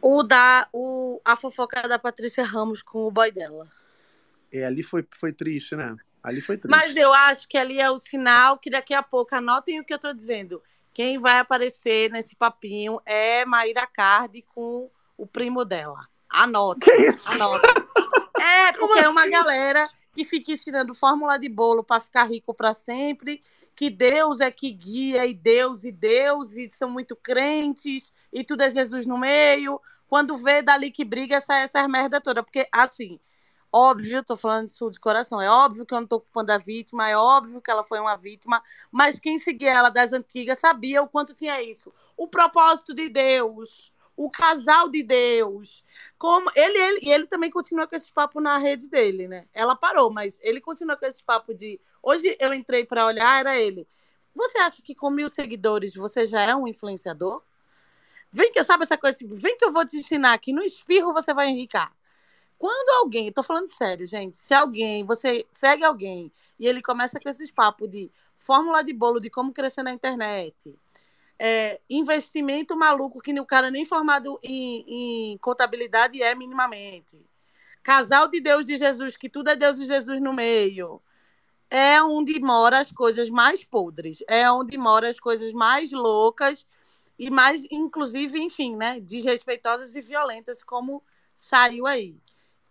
O 0.00 0.22
da, 0.22 0.68
o, 0.72 1.20
a 1.24 1.36
fofoca 1.36 1.88
da 1.88 1.98
Patrícia 1.98 2.44
Ramos 2.44 2.82
com 2.82 3.00
o 3.00 3.10
boy 3.10 3.32
dela. 3.32 3.68
É, 4.52 4.64
ali 4.64 4.82
foi, 4.82 5.04
foi 5.12 5.32
triste, 5.32 5.74
né? 5.74 5.96
Ali 6.26 6.40
foi 6.40 6.58
triste. 6.58 6.76
Mas 6.76 6.96
eu 6.96 7.14
acho 7.14 7.46
que 7.46 7.56
ali 7.56 7.80
é 7.80 7.88
o 7.88 8.00
sinal 8.00 8.58
que 8.58 8.68
daqui 8.68 8.92
a 8.92 9.00
pouco, 9.00 9.32
anotem 9.32 9.78
o 9.78 9.84
que 9.84 9.94
eu 9.94 9.98
tô 9.98 10.12
dizendo. 10.12 10.60
Quem 10.92 11.18
vai 11.18 11.38
aparecer 11.38 12.10
nesse 12.10 12.34
papinho 12.34 13.00
é 13.06 13.44
Maíra 13.44 13.86
Cardi 13.86 14.42
com 14.42 14.90
o 15.16 15.24
primo 15.24 15.64
dela. 15.64 16.04
Anota. 16.28 16.80
Que 16.80 16.96
isso? 16.96 17.30
Anota. 17.30 17.68
É, 18.40 18.72
porque 18.74 18.98
é 18.98 19.08
uma 19.08 19.28
galera 19.28 19.88
que 20.12 20.24
fica 20.24 20.50
ensinando 20.50 20.96
fórmula 20.96 21.38
de 21.38 21.48
bolo 21.48 21.84
para 21.84 22.00
ficar 22.00 22.24
rico 22.24 22.52
para 22.52 22.74
sempre, 22.74 23.40
que 23.76 23.88
Deus 23.88 24.40
é 24.40 24.50
que 24.50 24.72
guia, 24.72 25.24
e 25.26 25.32
Deus 25.32 25.84
e 25.84 25.92
Deus, 25.92 26.56
e 26.56 26.68
são 26.72 26.90
muito 26.90 27.14
crentes, 27.14 28.10
e 28.32 28.42
tudo 28.42 28.62
é 28.62 28.70
Jesus 28.70 29.06
no 29.06 29.16
meio. 29.16 29.80
Quando 30.08 30.36
vê 30.36 30.60
dali 30.60 30.90
que 30.90 31.04
briga, 31.04 31.40
sai 31.40 31.62
essa 31.62 31.86
merda 31.86 32.20
toda. 32.20 32.42
Porque, 32.42 32.66
assim, 32.72 33.20
óbvio, 33.72 34.22
tô 34.24 34.36
falando 34.36 34.68
isso 34.68 34.90
de 34.90 34.98
coração, 34.98 35.40
é 35.40 35.50
óbvio 35.50 35.84
que 35.84 35.94
eu 35.94 36.00
não 36.00 36.06
tô 36.06 36.20
culpando 36.20 36.52
a 36.52 36.58
vítima, 36.58 37.08
é 37.08 37.16
óbvio 37.16 37.60
que 37.60 37.70
ela 37.70 37.84
foi 37.84 38.00
uma 38.00 38.16
vítima, 38.16 38.62
mas 38.90 39.18
quem 39.18 39.38
seguia 39.38 39.72
ela 39.72 39.90
das 39.90 40.12
antigas 40.12 40.58
sabia 40.58 41.02
o 41.02 41.08
quanto 41.08 41.34
tinha 41.34 41.62
isso. 41.62 41.92
O 42.16 42.26
propósito 42.26 42.94
de 42.94 43.08
Deus, 43.08 43.92
o 44.16 44.30
casal 44.30 44.88
de 44.88 45.02
Deus. 45.02 45.84
Como 46.18 46.50
ele, 46.56 46.78
ele, 46.78 47.10
ele 47.10 47.26
também 47.26 47.50
continua 47.50 47.86
com 47.86 47.94
esse 47.94 48.10
papo 48.10 48.40
na 48.40 48.56
rede 48.56 48.88
dele, 48.88 49.28
né? 49.28 49.46
Ela 49.52 49.76
parou, 49.76 50.10
mas 50.10 50.38
ele 50.42 50.60
continua 50.60 50.96
com 50.96 51.04
esse 51.04 51.22
papo 51.22 51.52
de. 51.54 51.78
Hoje 52.02 52.36
eu 52.40 52.54
entrei 52.54 52.84
para 52.84 53.04
olhar, 53.04 53.40
era 53.40 53.58
ele. 53.58 53.86
Você 54.34 54.58
acha 54.58 54.82
que 54.82 54.94
com 54.94 55.10
mil 55.10 55.28
seguidores 55.28 55.94
você 55.94 56.24
já 56.26 56.42
é 56.42 56.54
um 56.54 56.66
influenciador? 56.66 57.42
Vem 58.30 58.52
que 58.52 58.62
sabe 58.64 58.84
essa 58.84 58.98
coisa, 58.98 59.18
vem 59.22 59.56
que 59.56 59.64
eu 59.64 59.72
vou 59.72 59.84
te 59.84 59.96
ensinar 59.96 60.36
que 60.38 60.52
no 60.52 60.62
espirro 60.62 61.12
você 61.12 61.32
vai 61.32 61.48
enricar. 61.48 61.92
Quando 62.58 63.02
alguém, 63.02 63.30
tô 63.30 63.42
falando 63.42 63.68
sério, 63.68 64.06
gente, 64.06 64.36
se 64.36 64.54
alguém, 64.54 65.04
você 65.04 65.44
segue 65.52 65.84
alguém 65.84 66.32
e 66.58 66.66
ele 66.66 66.80
começa 66.80 67.20
com 67.20 67.28
esses 67.28 67.50
papos 67.50 67.90
de 67.90 68.10
fórmula 68.38 68.82
de 68.82 68.92
bolo 68.92 69.20
de 69.20 69.28
como 69.28 69.52
crescer 69.52 69.82
na 69.82 69.92
internet, 69.92 70.54
é, 71.38 71.80
investimento 71.88 72.76
maluco 72.76 73.20
que 73.20 73.38
o 73.38 73.44
cara 73.44 73.70
nem 73.70 73.84
formado 73.84 74.38
em, 74.42 75.32
em 75.32 75.38
contabilidade 75.38 76.22
é 76.22 76.34
minimamente, 76.34 77.20
casal 77.82 78.28
de 78.28 78.40
Deus 78.40 78.64
de 78.64 78.76
Jesus, 78.76 79.16
que 79.16 79.28
tudo 79.28 79.50
é 79.50 79.56
Deus 79.56 79.78
e 79.78 79.84
Jesus 79.84 80.20
no 80.20 80.32
meio, 80.32 81.00
é 81.68 82.02
onde 82.02 82.40
mora 82.40 82.78
as 82.78 82.90
coisas 82.90 83.28
mais 83.28 83.62
podres, 83.64 84.18
é 84.28 84.50
onde 84.50 84.78
mora 84.78 85.08
as 85.08 85.20
coisas 85.20 85.52
mais 85.52 85.90
loucas 85.90 86.66
e 87.18 87.30
mais, 87.30 87.66
inclusive, 87.70 88.38
enfim, 88.40 88.76
né, 88.76 89.00
desrespeitosas 89.00 89.94
e 89.94 90.00
violentas, 90.00 90.62
como 90.62 91.02
saiu 91.34 91.86
aí. 91.86 92.16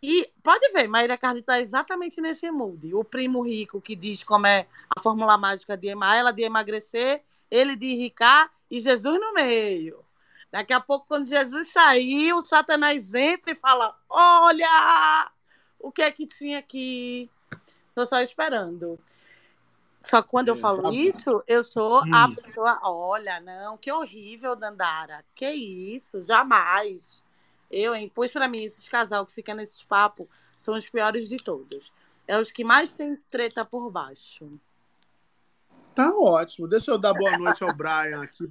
E 0.02 0.30
pode 0.44 0.72
ver, 0.72 0.88
Maíra 0.88 1.18
Cardi 1.18 1.40
está 1.40 1.60
exatamente 1.60 2.22
nesse 2.22 2.50
mood. 2.52 2.94
O 2.94 3.04
primo 3.04 3.42
rico 3.42 3.82
que 3.82 3.96
diz 3.96 4.24
como 4.24 4.46
é 4.46 4.68
a 4.96 5.02
fórmula 5.02 5.38
mágica 5.38 5.75
de 5.75 5.88
ema- 5.88 6.16
ela 6.16 6.32
de 6.32 6.44
emagrecer, 6.44 7.24
ele 7.50 7.75
de 7.75 7.88
enricar 7.88 8.52
e 8.70 8.80
Jesus 8.80 9.20
no 9.20 9.34
meio. 9.34 10.04
Daqui 10.52 10.74
a 10.74 10.80
pouco, 10.80 11.08
quando 11.08 11.28
Jesus 11.28 11.70
sair, 11.70 12.34
o 12.34 12.42
Satanás 12.42 13.14
entra 13.14 13.52
e 13.52 13.56
fala: 13.56 13.98
Olha 14.10 15.32
o 15.80 15.92
que 15.92 16.02
é 16.02 16.12
que 16.12 16.25
tinha 16.25 16.60
aqui. 16.60 17.30
Tô 17.94 18.06
só 18.06 18.22
esperando. 18.22 19.00
Só 20.04 20.22
que 20.22 20.30
quando 20.30 20.50
eu 20.50 20.56
É, 20.56 20.60
falo 20.60 20.84
tá 20.84 20.90
isso, 20.92 21.44
eu 21.48 21.64
sou 21.64 22.04
a 22.12 22.28
Hum. 22.28 22.36
pessoa. 22.36 22.80
Olha, 22.84 23.40
não, 23.40 23.75
que 23.75 23.92
horrível, 23.92 24.56
Dandara. 24.56 25.25
Que 25.34 25.50
isso, 25.50 26.22
jamais. 26.22 27.24
Eu, 27.69 27.95
hein? 27.95 28.12
Pois 28.13 28.31
pra 28.31 28.48
mim, 28.48 28.63
esses 28.63 28.88
casal 28.88 29.25
que 29.25 29.34
fica 29.34 29.53
nesses 29.53 29.84
papos 29.84 30.27
são 30.57 30.75
os 30.75 30.89
piores 30.89 31.27
de 31.27 31.38
todos. 31.38 31.91
É 32.27 32.39
os 32.39 32.51
que 32.51 32.63
mais 32.63 32.91
tem 32.91 33.17
treta 33.29 33.63
por 33.63 33.91
baixo. 33.91 34.60
Tá 35.93 36.12
ótimo. 36.13 36.67
Deixa 36.67 36.91
eu 36.91 36.98
dar 36.98 37.13
boa 37.13 37.38
noite 37.38 37.63
ao 37.63 37.75
Brian 37.75 38.22
aqui. 38.22 38.50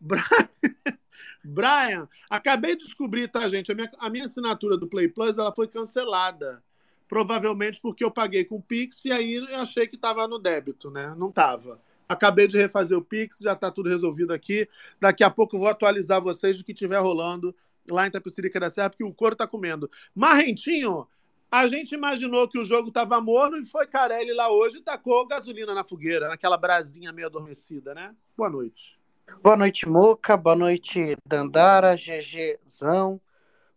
Brian, 0.00 0.48
Brian, 1.44 2.08
acabei 2.28 2.74
de 2.74 2.84
descobrir, 2.84 3.28
tá, 3.28 3.48
gente? 3.48 3.70
A 3.70 3.74
minha, 3.74 3.90
a 3.98 4.10
minha 4.10 4.26
assinatura 4.26 4.76
do 4.76 4.88
Play 4.88 5.08
Plus 5.08 5.38
ela 5.38 5.52
foi 5.52 5.68
cancelada. 5.68 6.62
Provavelmente 7.08 7.80
porque 7.80 8.04
eu 8.04 8.10
paguei 8.10 8.44
com 8.44 8.56
o 8.56 8.62
Pix 8.62 9.04
e 9.04 9.12
aí 9.12 9.34
eu 9.34 9.56
achei 9.56 9.86
que 9.86 9.96
estava 9.96 10.26
no 10.28 10.38
débito, 10.38 10.90
né? 10.90 11.14
Não 11.16 11.28
estava. 11.28 11.80
Acabei 12.08 12.48
de 12.48 12.56
refazer 12.56 12.96
o 12.96 13.04
Pix, 13.04 13.38
já 13.40 13.52
está 13.52 13.70
tudo 13.70 13.88
resolvido 13.88 14.32
aqui. 14.32 14.68
Daqui 15.00 15.22
a 15.22 15.30
pouco 15.30 15.56
eu 15.56 15.60
vou 15.60 15.68
atualizar 15.68 16.20
vocês 16.20 16.58
do 16.58 16.64
que 16.64 16.72
estiver 16.72 16.98
rolando 16.98 17.54
lá 17.88 18.06
em 18.06 18.10
Tapicirica 18.10 18.58
da 18.58 18.70
Serra, 18.70 18.90
porque 18.90 19.04
o 19.04 19.14
couro 19.14 19.36
tá 19.36 19.46
comendo. 19.46 19.90
Marrentinho, 20.14 21.06
a 21.50 21.66
gente 21.66 21.94
imaginou 21.94 22.48
que 22.48 22.58
o 22.58 22.64
jogo 22.64 22.88
estava 22.88 23.20
morno 23.20 23.58
e 23.58 23.64
foi 23.64 23.86
Carelli 23.86 24.32
lá 24.32 24.50
hoje 24.50 24.78
e 24.78 24.82
tacou 24.82 25.26
gasolina 25.26 25.74
na 25.74 25.82
fogueira, 25.84 26.28
naquela 26.28 26.56
brasinha 26.56 27.12
meio 27.12 27.26
adormecida, 27.26 27.94
né? 27.94 28.14
Boa 28.36 28.48
noite. 28.48 28.98
Boa 29.42 29.56
noite, 29.56 29.88
Moca. 29.88 30.36
Boa 30.36 30.54
noite, 30.54 31.16
Dandara, 31.26 31.96
GGzão. 31.96 33.20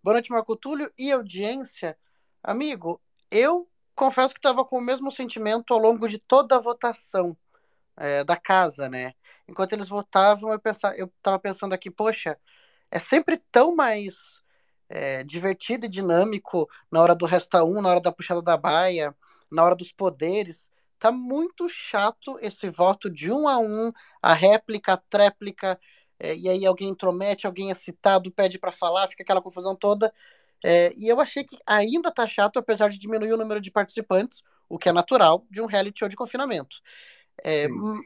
Boa 0.04 0.14
noite, 0.14 0.32
Marco 0.32 0.56
Túlio 0.56 0.92
e 0.98 1.12
audiência. 1.12 1.98
Amigo, 2.44 3.02
eu 3.32 3.68
confesso 3.96 4.34
que 4.34 4.40
estava 4.40 4.66
com 4.66 4.78
o 4.78 4.82
mesmo 4.82 5.10
sentimento 5.12 5.74
ao 5.74 5.80
longo 5.80 6.08
de 6.08 6.18
toda 6.18 6.58
a 6.58 6.60
votação 6.60 7.36
é, 7.98 8.24
da 8.24 8.36
casa, 8.36 8.90
né? 8.90 9.14
Enquanto 9.48 9.74
eles 9.74 9.88
votavam, 9.88 10.52
eu 10.52 11.06
estava 11.08 11.40
pensando 11.40 11.74
aqui, 11.74 11.90
poxa, 11.90 12.38
é 12.94 13.00
sempre 13.00 13.42
tão 13.52 13.76
mais 13.76 14.40
é, 14.88 15.24
divertido 15.24 15.88
e 15.88 15.90
dinâmico 15.90 16.70
na 16.92 17.02
hora 17.02 17.16
do 17.16 17.26
resta 17.26 17.64
um, 17.64 17.82
na 17.82 17.90
hora 17.90 18.00
da 18.00 18.12
puxada 18.12 18.40
da 18.40 18.56
baia, 18.56 19.16
na 19.50 19.64
hora 19.64 19.76
dos 19.76 19.92
poderes. 19.92 20.70
Tá 21.00 21.12
muito 21.12 21.68
chato 21.68 22.38
esse 22.40 22.70
voto 22.70 23.10
de 23.10 23.32
um 23.32 23.48
a 23.48 23.58
um, 23.58 23.92
a 24.22 24.36
réplica, 24.36 24.94
a 24.94 24.98
tréplica, 24.98 25.80
é, 26.20 26.38
e 26.38 26.48
aí 26.48 26.68
alguém 26.68 26.90
intromete, 26.90 27.48
alguém 27.48 27.72
é 27.72 27.74
citado, 27.74 28.32
pede 28.32 28.60
para 28.60 28.72
falar, 28.72 29.08
fica 29.08 29.24
aquela 29.24 29.42
confusão 29.42 29.76
toda. 29.76 30.14
É, 30.64 30.94
e 30.96 31.10
eu 31.10 31.20
achei 31.20 31.44
que 31.44 31.58
ainda 31.66 32.12
tá 32.12 32.28
chato, 32.28 32.60
apesar 32.60 32.92
de 32.92 33.00
diminuir 33.00 33.34
o 33.34 33.38
número 33.38 33.60
de 33.60 33.72
participantes, 33.72 34.44
o 34.70 34.78
que 34.78 34.88
é 34.88 34.94
natural 34.94 35.48
de 35.50 35.64
um 35.64 35.66
reality 35.66 35.98
show 35.98 36.08
de 36.08 36.16
confinamento. 36.16 36.78
É, 37.44 37.66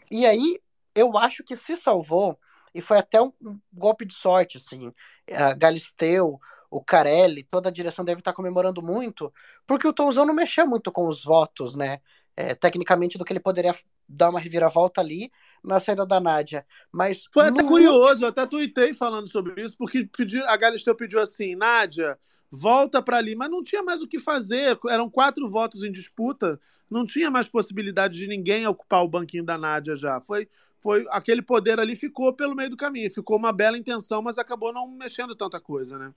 e 0.09 0.25
aí, 0.25 0.61
eu 0.95 1.17
acho 1.17 1.43
que 1.43 1.57
se 1.57 1.75
salvou, 1.75 2.39
e 2.77 2.81
foi 2.81 2.97
até 2.99 3.19
um, 3.19 3.31
um 3.41 3.59
golpe 3.73 4.05
de 4.05 4.13
sorte, 4.13 4.57
assim, 4.57 4.93
a 5.31 5.53
Galisteu, 5.53 6.39
o, 6.69 6.77
o 6.77 6.83
Carelli, 6.83 7.43
toda 7.49 7.69
a 7.69 7.71
direção 7.71 8.05
deve 8.05 8.19
estar 8.19 8.33
comemorando 8.33 8.83
muito, 8.83 9.33
porque 9.65 9.87
o 9.87 9.93
Tonzão 9.93 10.25
não 10.25 10.33
mexeu 10.33 10.67
muito 10.67 10.91
com 10.91 11.07
os 11.07 11.23
votos, 11.23 11.75
né? 11.75 11.99
É, 12.35 12.53
tecnicamente, 12.53 13.17
do 13.17 13.25
que 13.25 13.33
ele 13.33 13.39
poderia 13.39 13.73
dar 14.07 14.29
uma 14.29 14.39
reviravolta 14.39 15.01
ali 15.01 15.31
na 15.63 15.79
saída 15.79 16.05
da 16.05 16.19
Nádia. 16.19 16.63
Mas 16.91 17.25
Foi 17.33 17.47
até 17.47 17.63
no- 17.63 17.67
curioso, 17.67 18.23
eu 18.23 18.29
até 18.29 18.45
tuitei 18.45 18.93
falando 18.93 19.27
sobre 19.27 19.59
isso, 19.59 19.75
porque 19.75 20.05
pedi, 20.05 20.39
a 20.43 20.55
Galisteu 20.55 20.93
pediu 20.93 21.19
assim, 21.19 21.55
Nádia, 21.55 22.15
volta 22.51 23.01
para 23.01 23.17
ali, 23.17 23.35
mas 23.35 23.49
não 23.49 23.63
tinha 23.63 23.81
mais 23.81 24.03
o 24.03 24.07
que 24.07 24.19
fazer, 24.19 24.77
eram 24.87 25.09
quatro 25.09 25.49
votos 25.49 25.83
em 25.83 25.91
disputa, 25.91 26.61
não 26.87 27.07
tinha 27.07 27.31
mais 27.31 27.47
possibilidade 27.49 28.19
de 28.19 28.27
ninguém 28.27 28.67
ocupar 28.67 29.03
o 29.03 29.07
banquinho 29.09 29.43
da 29.43 29.57
Nádia 29.57 29.95
já. 29.95 30.21
Foi, 30.21 30.47
foi 30.81 31.05
aquele 31.09 31.41
poder 31.41 31.79
ali 31.79 31.95
ficou 31.95 32.31
pelo 32.33 32.55
meio 32.55 32.69
do 32.69 32.77
caminho, 32.77 33.11
ficou 33.11 33.37
uma 33.37 33.51
bela 33.51 33.77
intenção, 33.77 34.21
mas 34.21 34.37
acabou 34.37 34.71
não 34.71 34.87
mexendo 34.87 35.35
tanta 35.35 35.59
coisa, 35.59 35.97
né? 35.97 36.13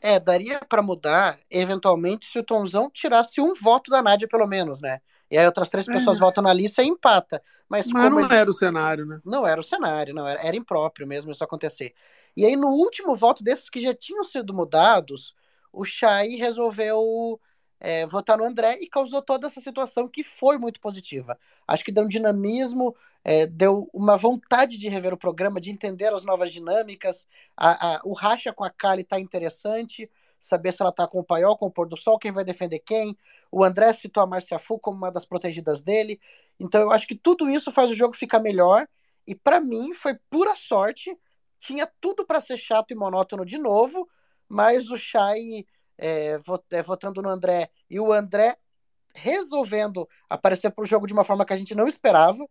É, 0.00 0.18
daria 0.20 0.60
pra 0.68 0.80
mudar, 0.80 1.38
eventualmente, 1.50 2.26
se 2.26 2.38
o 2.38 2.44
Tonzão 2.44 2.88
tirasse 2.88 3.40
um 3.40 3.52
voto 3.54 3.90
da 3.90 4.02
Nádia, 4.02 4.28
pelo 4.28 4.46
menos, 4.46 4.80
né? 4.80 5.00
E 5.30 5.36
aí 5.36 5.44
outras 5.44 5.68
três 5.68 5.86
É. 5.88 5.92
pessoas 5.92 6.18
votam 6.18 6.42
na 6.42 6.52
lista 6.52 6.82
e 6.82 6.86
empata. 6.86 7.42
Mas, 7.68 7.86
Mas 7.86 8.10
não 8.10 8.20
ele- 8.20 8.34
era 8.34 8.48
o 8.48 8.52
cenário, 8.52 9.04
né? 9.04 9.20
Não 9.24 9.46
era 9.46 9.60
o 9.60 9.64
cenário, 9.64 10.14
não. 10.14 10.26
Era, 10.26 10.40
era 10.40 10.56
impróprio 10.56 11.06
mesmo 11.06 11.30
isso 11.32 11.44
acontecer. 11.44 11.92
E 12.36 12.46
aí, 12.46 12.56
no 12.56 12.68
último 12.68 13.14
voto 13.16 13.42
desses 13.44 13.68
que 13.68 13.80
já 13.80 13.92
tinham 13.92 14.24
sido 14.24 14.54
mudados, 14.54 15.34
o 15.72 15.84
Chay 15.84 16.36
resolveu 16.36 17.38
é, 17.80 18.06
votar 18.06 18.38
no 18.38 18.44
André 18.44 18.78
e 18.80 18.88
causou 18.88 19.20
toda 19.22 19.46
essa 19.46 19.60
situação 19.60 20.08
que 20.08 20.24
foi 20.24 20.58
muito 20.58 20.80
positiva. 20.80 21.38
Acho 21.66 21.84
que 21.84 21.92
deu 21.92 22.04
um 22.04 22.08
dinamismo, 22.08 22.96
é, 23.24 23.46
deu 23.46 23.88
uma 23.92 24.16
vontade 24.16 24.78
de 24.78 24.88
rever 24.88 25.12
o 25.12 25.18
programa, 25.18 25.60
de 25.60 25.70
entender 25.70 26.12
as 26.14 26.24
novas 26.24 26.52
dinâmicas. 26.52 27.26
A, 27.56 27.96
a- 27.96 28.00
o 28.04 28.12
racha 28.14 28.52
com 28.52 28.64
a 28.64 28.70
Kali 28.70 29.04
tá 29.04 29.18
interessante, 29.20 30.10
saber 30.40 30.72
se 30.72 30.82
ela 30.82 30.92
tá 30.92 31.06
com 31.06 31.18
o 31.20 31.24
Paiol, 31.24 31.56
com 31.56 31.66
o 31.66 31.70
Pôr 31.70 31.88
do 31.88 31.96
Sol, 31.96 32.18
quem 32.18 32.32
vai 32.32 32.44
defender 32.44 32.78
quem. 32.78 33.16
O 33.50 33.64
André 33.64 33.92
citou 33.92 34.22
a 34.22 34.26
Marcia 34.26 34.58
Fu 34.58 34.78
como 34.78 34.96
uma 34.98 35.10
das 35.10 35.26
protegidas 35.26 35.82
dele. 35.82 36.20
Então 36.60 36.80
eu 36.80 36.90
acho 36.92 37.06
que 37.06 37.14
tudo 37.16 37.48
isso 37.50 37.72
faz 37.72 37.90
o 37.90 37.94
jogo 37.94 38.16
ficar 38.16 38.38
melhor. 38.38 38.86
E 39.26 39.34
pra 39.34 39.60
mim 39.60 39.92
foi 39.94 40.14
pura 40.30 40.54
sorte. 40.54 41.16
Tinha 41.58 41.90
tudo 42.00 42.24
pra 42.24 42.40
ser 42.40 42.56
chato 42.56 42.92
e 42.92 42.94
monótono 42.94 43.44
de 43.44 43.58
novo, 43.58 44.08
mas 44.48 44.90
o 44.90 44.96
Chay 44.96 45.66
é, 45.98 46.38
é, 46.70 46.82
votando 46.82 47.20
no 47.20 47.28
André 47.28 47.70
e 47.90 47.98
o 47.98 48.12
André 48.12 48.56
resolvendo 49.14 50.08
aparecer 50.30 50.70
pro 50.70 50.86
jogo 50.86 51.06
de 51.06 51.12
uma 51.12 51.24
forma 51.24 51.44
que 51.44 51.52
a 51.52 51.56
gente 51.56 51.74
não 51.74 51.88
esperava. 51.88 52.48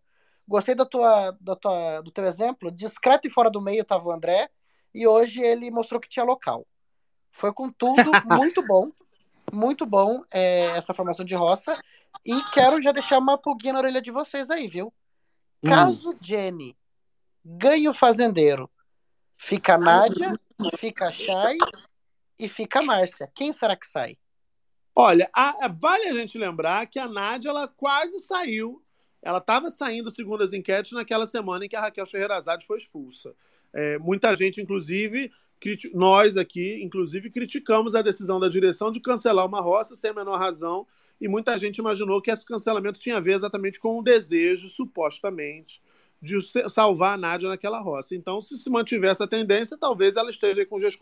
Gostei 0.47 0.73
da 0.75 0.85
tua, 0.85 1.35
da 1.41 1.55
tua, 1.55 2.01
do 2.01 2.11
teu 2.11 2.25
exemplo. 2.25 2.71
Discreto 2.71 3.27
e 3.27 3.31
fora 3.31 3.49
do 3.49 3.61
meio 3.61 3.81
estava 3.81 4.07
o 4.07 4.11
André. 4.11 4.49
E 4.93 5.05
hoje 5.05 5.41
ele 5.41 5.69
mostrou 5.69 5.99
que 5.99 6.07
tinha 6.09 6.23
local. 6.25 6.65
Foi 7.31 7.53
com 7.53 7.69
tudo, 7.71 8.11
muito 8.25 8.65
bom. 8.65 8.91
Muito 9.51 9.85
bom 9.85 10.21
é, 10.31 10.65
essa 10.77 10.93
formação 10.93 11.25
de 11.25 11.35
roça. 11.35 11.73
E 12.25 12.41
quero 12.51 12.81
já 12.81 12.91
deixar 12.91 13.17
uma 13.19 13.37
pulguinha 13.37 13.73
na 13.73 13.79
orelha 13.79 14.01
de 14.01 14.11
vocês 14.11 14.49
aí, 14.49 14.67
viu? 14.67 14.93
Caso 15.65 16.15
Jenny 16.21 16.75
ganhe 17.43 17.87
o 17.87 17.93
fazendeiro, 17.93 18.69
fica 19.37 19.75
a 19.75 19.77
Nádia, 19.77 20.33
fica 20.77 21.07
a 21.07 21.11
Chay 21.11 21.57
e 22.37 22.47
fica 22.49 22.79
a 22.79 22.83
Márcia. 22.83 23.31
Quem 23.33 23.53
será 23.53 23.75
que 23.75 23.87
sai? 23.87 24.17
Olha, 24.95 25.29
a- 25.33 25.65
a- 25.65 25.67
vale 25.69 26.07
a 26.09 26.13
gente 26.13 26.37
lembrar 26.37 26.85
que 26.87 26.99
a 26.99 27.07
Nádia 27.07 27.49
ela 27.49 27.67
quase 27.67 28.21
saiu. 28.23 28.83
Ela 29.27 29.39
estava 29.39 29.69
saindo, 29.69 30.09
segundo 30.09 30.41
as 30.41 30.53
enquetes, 30.53 30.93
naquela 30.93 31.27
semana 31.27 31.65
em 31.65 31.67
que 31.67 31.75
a 31.75 31.81
Raquel 31.81 32.05
Scheherazade 32.05 32.65
foi 32.65 32.77
expulsa. 32.77 33.35
É, 33.73 33.99
muita 33.99 34.33
gente, 34.33 34.61
inclusive, 34.61 35.29
nós 35.93 36.37
aqui, 36.37 36.81
inclusive, 36.81 37.29
criticamos 37.29 37.93
a 37.93 38.01
decisão 38.01 38.39
da 38.39 38.47
direção 38.47 38.89
de 38.89 39.01
cancelar 39.01 39.45
uma 39.45 39.59
roça 39.59 39.97
sem 39.97 40.11
a 40.11 40.13
menor 40.13 40.37
razão. 40.37 40.87
E 41.19 41.27
muita 41.27 41.59
gente 41.59 41.79
imaginou 41.79 42.21
que 42.21 42.31
esse 42.31 42.45
cancelamento 42.45 43.01
tinha 43.01 43.17
a 43.17 43.19
ver 43.19 43.33
exatamente 43.33 43.81
com 43.81 43.99
o 43.99 44.01
desejo, 44.01 44.69
supostamente, 44.69 45.81
de 46.21 46.39
salvar 46.69 47.15
a 47.15 47.17
Nádia 47.17 47.49
naquela 47.49 47.81
roça. 47.81 48.15
Então, 48.15 48.39
se 48.39 48.57
se 48.57 48.69
mantiver 48.69 49.11
essa 49.11 49.27
tendência, 49.27 49.77
talvez 49.77 50.15
ela 50.15 50.29
esteja 50.29 50.65
com 50.65 50.77
os 50.77 50.81
dias. 50.81 50.95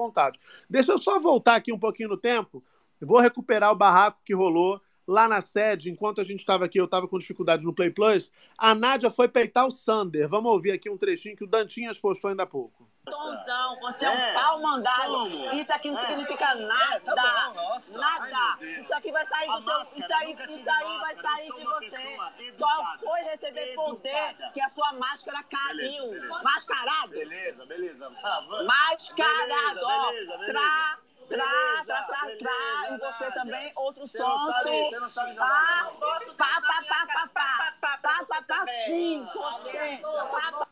Deixa 0.68 0.92
eu 0.92 0.98
só 0.98 1.20
voltar 1.20 1.58
aqui 1.58 1.72
um 1.72 1.78
pouquinho 1.78 2.10
no 2.10 2.18
tempo. 2.18 2.64
Vou 3.00 3.20
recuperar 3.20 3.72
o 3.72 3.76
barraco 3.76 4.20
que 4.26 4.34
rolou 4.34 4.82
lá 5.08 5.28
na 5.28 5.42
sede, 5.42 5.90
enquanto 5.90 6.22
a 6.22 6.24
gente 6.24 6.40
estava 6.40 6.66
aqui, 6.66 6.80
eu 6.80 6.86
estava 6.86 7.08
com 7.08 7.20
dificuldade 7.20 7.64
no 7.64 7.74
Play 7.74 7.92
Plus. 7.92 8.32
A 8.58 8.74
Nádia 8.74 9.10
foi 9.10 9.28
peitar 9.28 9.66
o 9.66 9.72
Sander. 9.72 10.28
Vamos 10.28 10.52
ouvir 10.52 10.72
aqui 10.72 10.90
um 10.90 10.98
trechinho 10.98 11.36
que 11.36 11.44
o 11.44 11.48
Dantinhas 11.48 12.00
postou 12.00 12.30
ainda 12.30 12.44
há 12.44 12.48
pouco. 12.48 12.90
Tonzão, 13.06 13.80
você 13.82 14.06
é 14.06 14.10
um 14.10 14.34
pau 14.34 14.62
mandado. 14.62 15.56
Isso 15.56 15.72
aqui 15.72 15.92
não 15.92 16.00
significa 16.08 16.56
nada. 16.56 17.02
Nada. 17.16 18.66
Isso 18.82 18.94
aqui 18.96 19.12
vai 19.12 19.26
sair 19.28 19.48
do 19.48 19.62
teu. 19.64 19.82
Isso 19.96 20.14
aí, 20.14 20.34
isso 20.34 20.70
aí 20.70 20.98
vai 21.00 21.16
sair 21.22 21.52
de 21.52 21.64
você. 21.64 22.54
Só 22.58 22.98
foi 23.00 23.22
receber 23.22 23.76
poder 23.76 24.36
que 24.54 24.62
a 24.62 24.70
sua 24.70 24.94
máscara 24.94 25.44
caiu. 25.44 26.30
Mascarado. 26.44 27.12
Beleza, 27.12 27.66
beleza. 27.66 28.10
Mascarado. 28.10 29.80
ó. 29.84 30.12
Beleza, 30.12 30.38
beleza, 30.38 30.46
Trá, 30.52 30.98
trá, 31.30 31.84
trá, 31.86 32.06
trá. 32.40 32.90
E 32.92 32.98
você 32.98 33.32
também, 33.32 33.72
outro 33.76 34.02
não 34.02 34.08
sonso. 34.08 34.46
sabe- 34.46 34.84
você 34.90 35.00
não 35.00 35.10
sabe 35.10 35.36
Pá, 35.36 35.92
pá, 36.00 36.62
pá, 36.62 36.84
pá, 36.88 37.08
pá, 37.14 37.30
pá. 37.34 37.74
Pá, 37.82 38.26
pá, 38.28 38.42
pá, 38.42 38.66
sim. 38.86 39.26
Você. 39.34 40.00
Pá, 40.02 40.52
pá. 40.52 40.68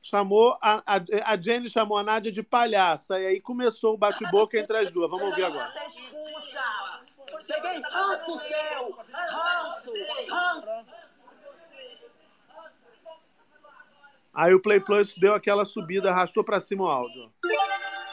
Chamou 0.00 0.56
a, 0.62 0.82
a, 0.86 1.32
a 1.32 1.36
Jenny 1.36 1.68
chamou 1.68 1.98
a 1.98 2.02
Nádia 2.02 2.32
de 2.32 2.42
palhaça. 2.42 3.20
E 3.20 3.26
aí 3.26 3.40
começou 3.40 3.94
o 3.94 3.98
bate-boca 3.98 4.58
entre 4.58 4.78
as 4.78 4.90
duas. 4.90 5.10
Vamos 5.10 5.26
ouvir 5.28 5.44
agora. 5.44 5.70
Peguei 7.46 7.80
ranço 7.82 8.40
seu. 8.40 8.96
Ranço. 9.12 9.92
Ranço. 10.30 10.98
Aí 14.32 14.54
o 14.54 14.62
Play 14.62 14.78
Plus 14.80 15.14
deu 15.18 15.34
aquela 15.34 15.64
subida, 15.64 16.10
arrastou 16.10 16.44
para 16.44 16.60
cima 16.60 16.84
o 16.84 16.88
áudio. 16.88 17.32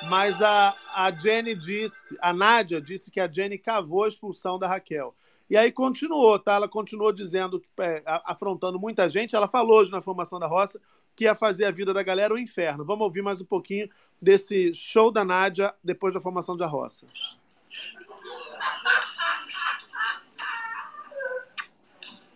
Mas 0.10 0.41
a, 0.41 0.76
a 0.94 1.12
Jenny 1.12 1.56
disse, 1.56 2.18
a 2.22 2.32
Nádia 2.32 2.82
disse 2.82 3.10
que 3.10 3.20
a 3.20 3.28
Jenny 3.28 3.58
cavou 3.58 4.04
a 4.04 4.08
expulsão 4.08 4.60
da 4.60 4.68
Raquel. 4.68 5.15
E 5.50 5.56
aí 5.56 5.72
continuou, 5.72 6.38
tá? 6.39 6.56
Ela 6.56 6.68
continuou 6.68 7.12
dizendo, 7.12 7.62
é, 7.80 8.02
afrontando 8.06 8.80
muita 8.80 9.08
gente. 9.08 9.36
Ela 9.36 9.48
falou 9.48 9.80
hoje 9.80 9.91
na 9.91 10.02
formação 10.02 10.39
da 10.39 10.48
roça 10.48 10.80
que 11.15 11.24
ia 11.24 11.36
fazer 11.36 11.65
a 11.65 11.72
vida 11.72 11.94
da 11.94 12.04
galera 12.04 12.34
um 12.34 12.38
inferno. 12.38 12.84
Vamos 12.84 13.04
ouvir 13.04 13.22
mais 13.22 13.41
um 13.41 13.46
pouquinho 13.46 13.89
desse 14.22 14.74
show 14.74 15.12
da 15.12 15.24
Nádia 15.24 15.74
depois 15.84 16.13
da 16.13 16.20
formação 16.20 16.58
da 16.58 16.68
roça. 16.68 17.08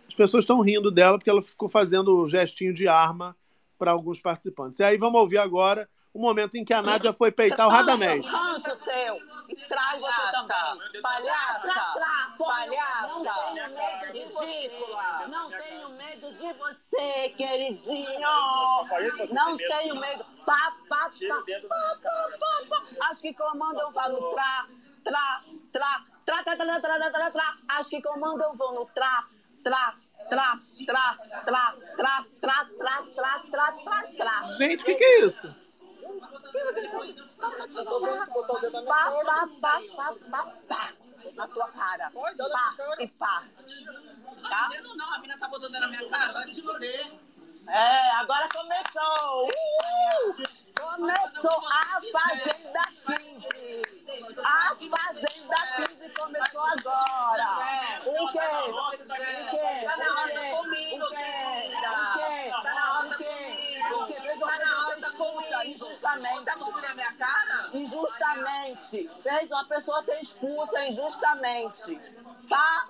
As 0.08 0.14
pessoas 0.14 0.44
estão 0.44 0.60
rindo 0.60 0.90
dela 0.90 1.18
porque 1.18 1.30
ela 1.30 1.42
ficou 1.42 1.68
fazendo 1.68 2.26
gestinho 2.28 2.72
de 2.72 2.86
arma 2.86 3.36
para 3.78 3.92
alguns 3.92 4.20
participantes. 4.20 4.78
E 4.78 4.82
aí 4.82 4.96
vamos 4.96 5.20
ouvir 5.20 5.38
agora 5.38 5.88
o 6.12 6.20
momento 6.20 6.56
em 6.56 6.64
que 6.64 6.74
a 6.74 6.82
Nádia 6.82 7.12
foi 7.12 7.30
peitar 7.30 7.66
o 7.66 7.70
Radamés. 7.70 8.24
Seu. 8.26 9.16
E 9.48 9.56
traz 9.56 10.00
você 10.00 10.32
também. 10.32 11.02
Palhaça. 11.02 12.34
Palhaça. 12.38 13.32
Ridícula. 14.12 15.28
Não 15.28 15.50
tenho 15.50 15.88
medo 15.90 16.32
de 16.32 16.52
você, 16.54 17.28
queridinho. 17.36 18.20
Não 19.32 19.56
tenho 19.56 20.00
medo. 20.00 20.24
Pá, 20.44 20.72
pá, 20.88 21.10
pá, 21.10 21.42
pá, 21.68 21.96
pá, 22.02 22.28
pá, 22.38 22.66
pá. 22.68 23.08
Acho 23.10 23.22
que 23.22 23.34
comando 23.34 23.80
eu 23.80 23.90
vou 23.92 24.08
no 24.08 24.34
trá, 24.34 24.66
trá, 25.04 25.40
trá, 25.72 26.04
trá, 26.24 26.42
trá, 26.42 26.56
trá, 26.56 26.80
trá, 26.80 26.98
trá, 26.98 27.10
trá, 27.10 27.30
trá. 27.30 27.56
Acho 27.68 27.90
que 27.90 28.02
comando 28.02 28.42
eu 28.42 28.54
vou 28.54 28.74
no 28.74 28.86
trá, 28.86 29.26
trá, 29.62 29.94
trá, 30.28 30.58
trá, 30.86 31.18
trá, 31.44 31.74
trá, 31.96 32.26
trá, 32.40 32.66
trá, 32.78 33.04
trá, 33.14 33.42
trá, 33.50 33.72
trá, 33.72 34.02
trá. 34.16 34.42
Gente, 34.58 34.82
o 34.82 34.86
que, 34.86 34.94
que 34.94 35.04
é 35.04 35.26
isso? 35.26 35.69
Pá, 36.20 36.28
pá, 39.24 39.48
pá, 39.60 39.80
pá, 39.96 40.14
pá, 40.30 40.52
pá. 40.68 40.92
Na 41.34 41.48
tua 41.48 41.68
cara. 41.68 42.10
Pá 42.10 42.32
e 42.98 43.08
pá. 43.08 43.44
Tá? 44.48 44.68
Não, 44.96 45.14
a 45.14 45.18
mina 45.18 45.38
tá 45.38 45.48
botando 45.48 45.72
na 45.72 45.88
minha 45.88 46.08
cara, 46.08 46.32
vai 46.32 46.52
se 46.52 46.62
foder. 46.62 47.12
É, 47.68 48.10
agora 48.16 48.48
começou. 48.48 49.48
Uh! 49.48 50.60
Começou 50.80 51.58
a 51.68 52.00
Fazenda 52.12 52.82
15. 53.06 53.84
A 54.42 54.74
Fazenda 54.74 55.56
15 55.76 56.08
começou 56.14 56.62
agora. 56.62 57.48
O 58.06 58.32
quê? 58.32 58.38
O 58.70 59.50
quê? 59.50 59.86
Tá 59.86 59.96
na 59.96 60.04
O 60.56 60.70
quê? 60.70 60.86
O 60.94 61.08
quê? 61.08 62.50
Tá 62.62 62.74
na 62.74 62.98
hora 62.98 63.08
O 63.08 63.10
quê? 63.10 63.14
O 63.14 63.18
quê? 63.18 63.49
Injustamente. 65.64 66.44
Na 66.82 66.94
minha 66.94 67.12
cara? 67.14 67.70
Injustamente. 67.74 69.10
Fez 69.22 69.50
uma 69.50 69.64
pessoa 69.66 70.02
ser 70.02 70.20
expulsa 70.20 70.86
injustamente. 70.86 72.00
Tá? 72.48 72.88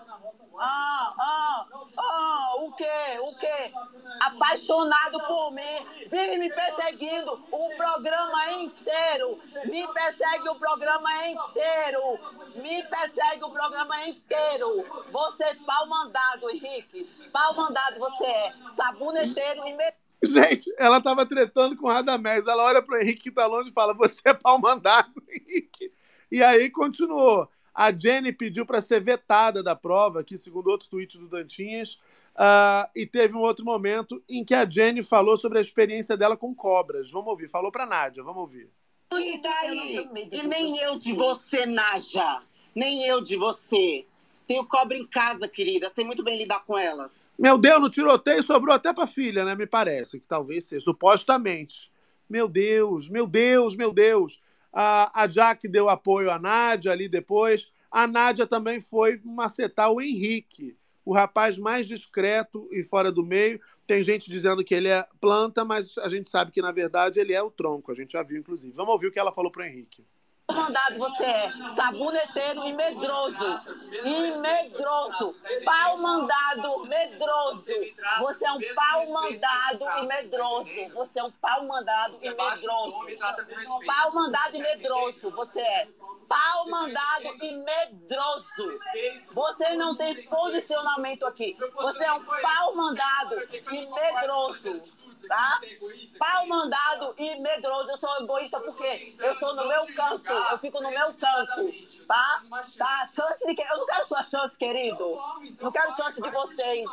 Ah, 0.58 1.14
ah, 1.18 1.66
ah, 1.96 2.54
o 2.58 2.72
quê? 2.72 3.18
O 3.22 3.34
quê? 3.38 3.72
Apaixonado 4.20 5.18
por 5.26 5.52
mim, 5.52 5.86
vive 6.10 6.36
me 6.38 6.50
perseguindo 6.52 7.32
o 7.50 7.76
programa 7.76 8.52
inteiro. 8.52 9.40
Me 9.64 9.88
persegue 9.88 10.48
o 10.48 10.54
programa 10.56 11.26
inteiro. 11.26 12.18
Me 12.56 12.82
persegue 12.82 13.44
o 13.44 13.50
programa 13.50 14.06
inteiro. 14.06 14.84
Você 15.10 15.54
pau 15.66 15.86
mandado, 15.86 16.50
Henrique. 16.50 17.04
Pau 17.32 17.54
mandado 17.54 17.98
você 17.98 18.26
é. 18.26 18.54
Saboneteiro 18.76 19.66
e 19.66 19.72
me... 19.72 19.99
Gente, 20.24 20.72
ela 20.76 21.00
tava 21.00 21.24
tretando 21.24 21.76
com 21.76 21.86
o 21.86 21.90
Radamés. 21.90 22.46
Ela 22.46 22.64
olha 22.64 22.82
pro 22.82 23.00
Henrique 23.00 23.22
que 23.24 23.30
tá 23.30 23.46
longe 23.46 23.70
e 23.70 23.72
fala: 23.72 23.94
Você 23.94 24.20
é 24.26 24.34
pau 24.34 24.58
mandado, 24.60 25.10
Henrique. 25.28 25.92
E 26.30 26.42
aí 26.42 26.70
continuou. 26.70 27.48
A 27.74 27.92
Jenny 27.92 28.32
pediu 28.32 28.66
para 28.66 28.82
ser 28.82 29.00
vetada 29.00 29.62
da 29.62 29.74
prova, 29.74 30.20
aqui, 30.20 30.36
segundo 30.36 30.68
outro 30.68 30.88
tweet 30.88 31.16
do 31.16 31.28
Dantinhas. 31.28 31.98
Uh, 32.34 32.88
e 32.94 33.06
teve 33.06 33.36
um 33.36 33.40
outro 33.40 33.64
momento 33.64 34.22
em 34.28 34.44
que 34.44 34.54
a 34.54 34.68
Jenny 34.68 35.02
falou 35.02 35.36
sobre 35.36 35.58
a 35.58 35.60
experiência 35.60 36.16
dela 36.16 36.36
com 36.36 36.54
cobras. 36.54 37.10
Vamos 37.10 37.28
ouvir. 37.28 37.48
Falou 37.48 37.72
pra 37.72 37.86
Nádia, 37.86 38.22
vamos 38.22 38.40
ouvir. 38.40 38.70
E 39.12 39.40
daí? 39.40 40.08
E 40.30 40.42
nem 40.46 40.78
eu 40.78 40.98
de 40.98 41.12
você, 41.12 41.66
Naja. 41.66 42.42
Nem 42.74 43.04
eu 43.04 43.20
de 43.20 43.36
você. 43.36 44.06
Tenho 44.46 44.64
cobra 44.64 44.96
em 44.96 45.06
casa, 45.06 45.48
querida. 45.48 45.90
Sei 45.90 46.04
muito 46.04 46.22
bem 46.22 46.38
lidar 46.38 46.64
com 46.64 46.78
elas. 46.78 47.12
Meu 47.40 47.56
Deus, 47.56 47.80
no 47.80 47.88
tiroteio 47.88 48.42
sobrou 48.42 48.74
até 48.74 48.92
pra 48.92 49.06
filha, 49.06 49.46
né? 49.46 49.56
Me 49.56 49.66
parece, 49.66 50.20
que 50.20 50.26
talvez 50.26 50.64
seja, 50.64 50.84
supostamente. 50.84 51.90
Meu 52.28 52.46
Deus, 52.46 53.08
meu 53.08 53.26
Deus, 53.26 53.74
meu 53.74 53.94
Deus. 53.94 54.38
A, 54.70 55.24
a 55.24 55.26
deu 55.62 55.88
apoio 55.88 56.30
à 56.30 56.38
Nádia 56.38 56.92
ali 56.92 57.08
depois. 57.08 57.72
A 57.90 58.06
Nádia 58.06 58.46
também 58.46 58.82
foi 58.82 59.18
macetar 59.24 59.90
o 59.90 60.02
Henrique, 60.02 60.76
o 61.02 61.14
rapaz 61.14 61.56
mais 61.56 61.88
discreto 61.88 62.68
e 62.70 62.82
fora 62.82 63.10
do 63.10 63.24
meio. 63.24 63.58
Tem 63.86 64.02
gente 64.04 64.30
dizendo 64.30 64.62
que 64.62 64.74
ele 64.74 64.88
é 64.88 65.06
planta, 65.18 65.64
mas 65.64 65.96
a 65.96 66.10
gente 66.10 66.28
sabe 66.28 66.52
que, 66.52 66.60
na 66.60 66.72
verdade, 66.72 67.20
ele 67.20 67.32
é 67.32 67.42
o 67.42 67.50
tronco. 67.50 67.90
A 67.90 67.94
gente 67.94 68.12
já 68.12 68.22
viu, 68.22 68.38
inclusive. 68.38 68.74
Vamos 68.76 68.92
ouvir 68.92 69.06
o 69.06 69.10
que 69.10 69.18
ela 69.18 69.32
falou 69.32 69.50
para 69.50 69.62
o 69.62 69.66
Henrique 69.66 70.04
mandado 70.52 70.98
você 70.98 71.24
é 71.24 71.52
saboneteiro 71.74 72.64
e 72.66 72.72
medroso. 72.72 73.60
E 74.04 74.36
medroso. 74.38 75.40
Pau 75.64 75.98
mandado, 75.98 76.84
medroso. 76.88 77.72
Você 78.20 78.44
é 78.44 78.52
um 78.52 78.60
pau 78.74 79.06
mandado 79.10 79.84
e 79.98 80.06
medroso. 80.06 80.70
Você 80.94 81.18
é 81.18 81.24
um 81.24 81.30
pau 81.32 81.64
mandado 81.64 82.16
e 82.22 82.28
medroso. 82.28 83.86
Pau 83.86 84.12
mandado 84.12 84.56
e 84.56 84.60
medroso. 84.60 85.30
Você 85.30 85.60
é 85.60 85.88
pau 86.28 86.68
mandado 86.68 87.26
e 87.42 87.56
medroso. 87.56 88.78
Você 89.32 89.74
não 89.74 89.96
tem 89.96 90.22
posicionamento 90.26 91.26
aqui. 91.26 91.56
Você 91.74 92.04
é 92.04 92.12
um 92.12 92.24
pau 92.24 92.76
mandado 92.76 93.36
e 93.52 93.86
medroso 93.86 95.00
tá? 95.26 95.58
Pau 96.18 96.46
mandado 96.46 97.14
e 97.18 97.40
medroso. 97.40 97.90
Eu 97.90 97.98
sou 97.98 98.16
egoísta 98.20 98.60
porque 98.60 99.14
eu 99.18 99.34
sou 99.36 99.54
no 99.54 99.66
meu 99.66 99.80
canto. 99.94 100.32
Eu 100.50 100.58
fico 100.58 100.80
no 100.80 100.90
meu 100.90 101.14
canto, 101.14 101.72
tá? 102.06 102.42
Tá? 102.78 103.06
Chance 103.06 103.46
de... 103.46 103.62
Eu 103.62 103.78
não 103.78 103.86
quero 103.86 104.08
sua 104.08 104.22
chance, 104.22 104.58
querido. 104.58 105.16
Não 105.60 105.72
quero 105.72 105.96
chance 105.96 106.20
de 106.20 106.30
vocês, 106.30 106.84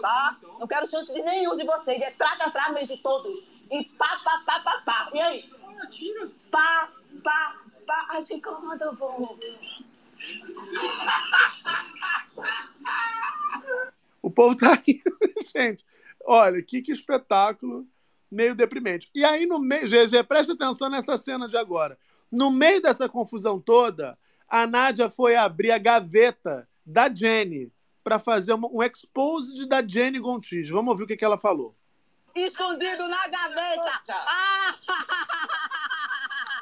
tá? 0.00 0.36
Não 0.58 0.66
quero 0.66 0.90
chance 0.90 1.12
de 1.12 1.22
nenhum 1.22 1.56
de 1.56 1.64
vocês. 1.64 2.00
É 2.02 2.10
traca 2.12 2.46
atrás 2.46 2.88
de 2.88 2.96
todos. 2.98 3.50
E 3.70 3.84
pá, 3.84 4.20
pá, 4.24 4.42
pá, 4.44 4.60
pá, 4.60 4.82
pá. 4.84 5.10
E 5.14 5.20
aí? 5.20 5.50
Pá, 6.50 6.90
pá, 7.22 7.56
pá. 7.86 8.06
Ai, 8.10 8.22
se 8.22 8.34
incomoda, 8.34 8.84
eu 8.84 8.94
vou. 8.94 9.38
O 14.22 14.30
povo 14.30 14.56
tá 14.56 14.74
rindo, 14.74 15.02
gente. 15.54 15.84
Olha, 16.24 16.60
que, 16.62 16.82
que 16.82 16.92
espetáculo 16.92 17.86
meio 18.30 18.54
deprimente. 18.54 19.08
E 19.14 19.24
aí, 19.24 19.46
no 19.46 19.58
meio, 19.58 19.88
GG, 19.88 20.24
presta 20.24 20.52
atenção 20.52 20.90
nessa 20.90 21.16
cena 21.16 21.48
de 21.48 21.56
agora. 21.56 21.98
No 22.30 22.50
meio 22.50 22.80
dessa 22.80 23.08
confusão 23.08 23.60
toda, 23.60 24.18
a 24.48 24.66
Nádia 24.66 25.08
foi 25.08 25.36
abrir 25.36 25.70
a 25.70 25.78
gaveta 25.78 26.68
da 26.84 27.12
Jenny 27.12 27.72
para 28.02 28.18
fazer 28.18 28.52
uma, 28.52 28.68
um 28.68 28.82
expose 28.82 29.68
da 29.68 29.86
Jenny 29.86 30.18
Gontijo. 30.18 30.74
Vamos 30.74 30.92
ouvir 30.92 31.04
o 31.04 31.06
que, 31.06 31.16
que 31.16 31.24
ela 31.24 31.38
falou. 31.38 31.74
Escondido 32.34 33.08
na 33.08 33.28
gaveta! 33.28 34.02
Ah! 34.08 34.74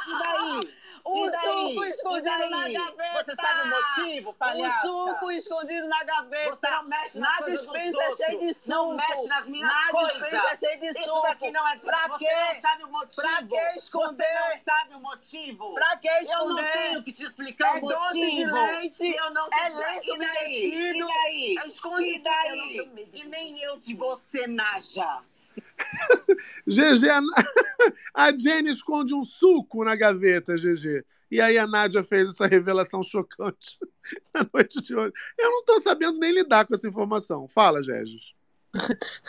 E 0.07 0.19
daí? 0.19 0.84
O 1.07 1.31
suco 1.31 1.85
escondido 1.85 2.49
na 2.49 2.69
gaveta. 2.69 3.25
Você 3.25 3.35
sabe 3.35 3.61
o 3.61 3.71
motivo, 3.71 4.33
palhaça? 4.35 4.87
O 4.91 5.09
suco 5.11 5.31
escondido 5.33 5.87
na 5.87 6.03
gaveta. 6.03 6.57
Você 6.57 6.71
não 6.71 6.85
mexe 6.85 7.19
na 7.19 7.41
dispensa 7.43 8.03
é 8.03 8.11
cheio 8.13 8.39
de 8.41 8.55
suco. 8.55 8.69
Não 8.71 8.95
mexe 8.97 9.27
nas 9.27 9.47
minhas 9.47 9.71
na 9.71 9.91
coisas. 9.91 10.19
Na 10.19 10.29
dispensa 10.29 10.49
é 10.51 10.55
cheio 10.57 10.81
de 10.81 10.87
Isso 10.87 11.05
suco. 11.05 11.23
daqui 11.23 11.51
não 11.51 11.69
é... 11.69 11.77
Pra 11.77 12.09
você 12.09 12.25
quê? 12.25 12.35
não 12.55 12.61
sabe 12.63 12.85
o 12.85 12.89
motivo. 12.89 13.23
Pra 13.23 13.43
que 13.43 13.79
esconder? 13.79 14.27
Você 14.27 14.49
não 14.49 14.75
sabe 14.75 14.95
o 14.95 15.01
motivo. 15.01 15.75
Pra 15.75 15.97
que 15.99 16.09
esconder? 16.09 16.43
Eu 16.45 16.55
não 16.55 16.73
tenho 16.73 17.03
que 17.03 17.13
te 17.13 17.25
explicar 17.25 17.77
é 17.77 17.79
o 17.79 17.87
doce 17.89 18.13
de 18.15 18.47
motivo. 18.47 18.55
leite. 18.55 19.15
Eu 19.17 19.31
não 19.31 19.47
é 19.53 19.71
te- 19.71 19.77
leite 19.77 20.11
umedecido. 20.11 20.99
E 20.99 21.07
daí? 21.07 21.59
É 21.59 21.67
escondido. 21.67 22.19
E 22.19 22.23
daí? 22.23 23.11
E 23.13 23.25
nem 23.25 23.59
eu 23.61 23.77
de 23.79 23.95
você, 23.95 24.47
Naja. 24.47 25.21
GG, 26.67 27.09
a, 27.11 27.21
a 28.27 28.37
Jenny 28.37 28.71
esconde 28.71 29.15
um 29.15 29.25
suco 29.25 29.85
na 29.85 29.95
gaveta, 29.95 30.57
GG. 30.57 31.05
E 31.31 31.41
aí 31.41 31.59
a 31.59 31.67
Nádia 31.67 32.05
fez 32.05 32.29
essa 32.29 32.47
revelação 32.47 33.03
chocante 33.03 33.79
na 34.35 34.47
noite 34.53 34.81
de 34.81 34.95
hoje. 34.95 35.13
Eu 35.39 35.51
não 35.51 35.61
estou 35.61 35.81
sabendo 35.81 36.19
nem 36.19 36.33
lidar 36.33 36.67
com 36.67 36.75
essa 36.75 36.87
informação. 36.87 37.49
Fala, 37.49 37.83
Gégis. 37.83 38.35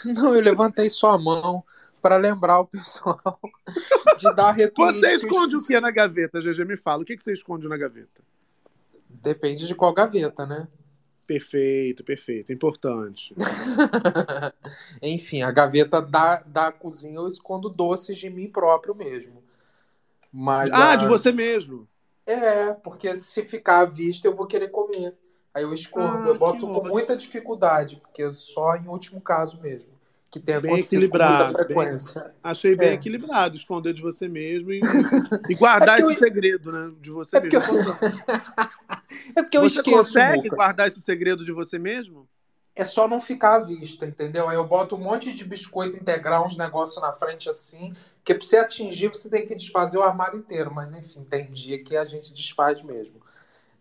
Não, 0.03 0.35
eu 0.35 0.41
levantei 0.41 0.89
só 0.89 1.11
a 1.11 1.17
mão 1.17 1.63
para 2.01 2.17
lembrar 2.17 2.59
o 2.59 2.67
pessoal 2.67 3.39
de 4.17 4.35
dar 4.35 4.51
retweet. 4.51 4.99
Você 4.99 5.15
esconde 5.15 5.55
o 5.55 5.65
que 5.65 5.79
na 5.79 5.91
gaveta, 5.91 6.39
GG? 6.39 6.65
Me 6.65 6.77
fala. 6.77 7.01
O 7.01 7.05
que 7.05 7.17
que 7.17 7.23
você 7.23 7.33
esconde 7.33 7.67
na 7.67 7.77
gaveta? 7.77 8.23
Depende 9.09 9.65
de 9.65 9.73
qual 9.73 9.93
gaveta, 9.93 10.45
né? 10.45 10.67
Perfeito, 11.27 12.03
perfeito. 12.03 12.53
Importante. 12.53 13.33
Enfim, 15.01 15.41
a 15.41 15.51
gaveta 15.51 16.01
da, 16.01 16.37
da 16.45 16.71
cozinha 16.71 17.15
eu 17.17 17.27
escondo 17.27 17.69
doces 17.69 18.17
de 18.17 18.29
mim 18.29 18.47
próprio 18.49 18.93
mesmo. 18.95 19.43
Mas 20.31 20.71
ah, 20.73 20.91
a- 20.93 20.95
de 20.95 21.07
você 21.07 21.31
mesmo. 21.31 21.87
É, 22.27 22.73
porque 22.73 23.15
se 23.17 23.43
ficar 23.45 23.79
à 23.81 23.85
vista 23.85 24.27
eu 24.27 24.35
vou 24.35 24.45
querer 24.47 24.69
comer. 24.69 25.13
Aí 25.53 25.63
eu 25.63 25.73
escondo, 25.73 26.05
Ah, 26.05 26.27
eu 26.27 26.37
boto 26.37 26.67
com 26.67 26.83
muita 26.87 27.15
dificuldade, 27.15 27.97
porque 27.97 28.29
só 28.31 28.75
em 28.75 28.87
último 28.87 29.21
caso 29.21 29.59
mesmo. 29.61 29.95
Que 30.29 30.39
tem 30.39 30.59
Bem 30.59 30.79
equilibrado. 30.79 31.53
frequência. 31.53 32.21
bem- 32.23 32.31
achei 32.43 32.75
bem 32.75 32.89
É. 32.89 32.93
equilibrado. 32.93 33.55
Esconder 33.55 33.93
de 33.93 34.01
você 34.01 34.27
mesmo 34.27 34.69
e, 34.73 34.81
e 35.49 35.55
guardar 35.55 35.97
É 35.99 36.01
porque 36.01 36.11
esse 36.13 36.19
segredo, 36.19 36.71
né? 36.73 36.89
De 36.99 37.09
você 37.09 37.37
É 37.37 37.39
porque 37.39 37.57
mesmo. 37.57 37.95
É 39.35 39.41
porque 39.41 39.57
eu 39.57 39.61
você 39.61 39.79
esqueço, 39.79 39.97
consegue 39.97 40.49
Muca. 40.49 40.55
guardar 40.55 40.87
esse 40.87 41.01
segredo 41.01 41.43
de 41.45 41.51
você 41.51 41.77
mesmo? 41.79 42.27
É 42.75 42.83
só 42.83 43.07
não 43.07 43.21
ficar 43.21 43.55
à 43.55 43.59
vista, 43.59 44.05
entendeu? 44.05 44.49
Aí 44.49 44.57
eu 44.57 44.67
boto 44.67 44.95
um 44.95 44.99
monte 44.99 45.31
de 45.31 45.45
biscoito 45.45 45.95
integral, 45.95 46.45
uns 46.45 46.57
negócios 46.57 47.01
na 47.01 47.13
frente 47.13 47.47
assim, 47.49 47.93
que 48.23 48.33
pra 48.35 48.45
você 48.45 48.57
atingir 48.57 49.07
você 49.07 49.29
tem 49.29 49.45
que 49.45 49.55
desfazer 49.55 49.97
o 49.97 50.03
armário 50.03 50.39
inteiro. 50.39 50.73
Mas 50.73 50.91
enfim, 50.91 51.23
tem 51.23 51.49
dia 51.49 51.81
que 51.81 51.95
a 51.95 52.03
gente 52.03 52.33
desfaz 52.33 52.81
mesmo. 52.83 53.21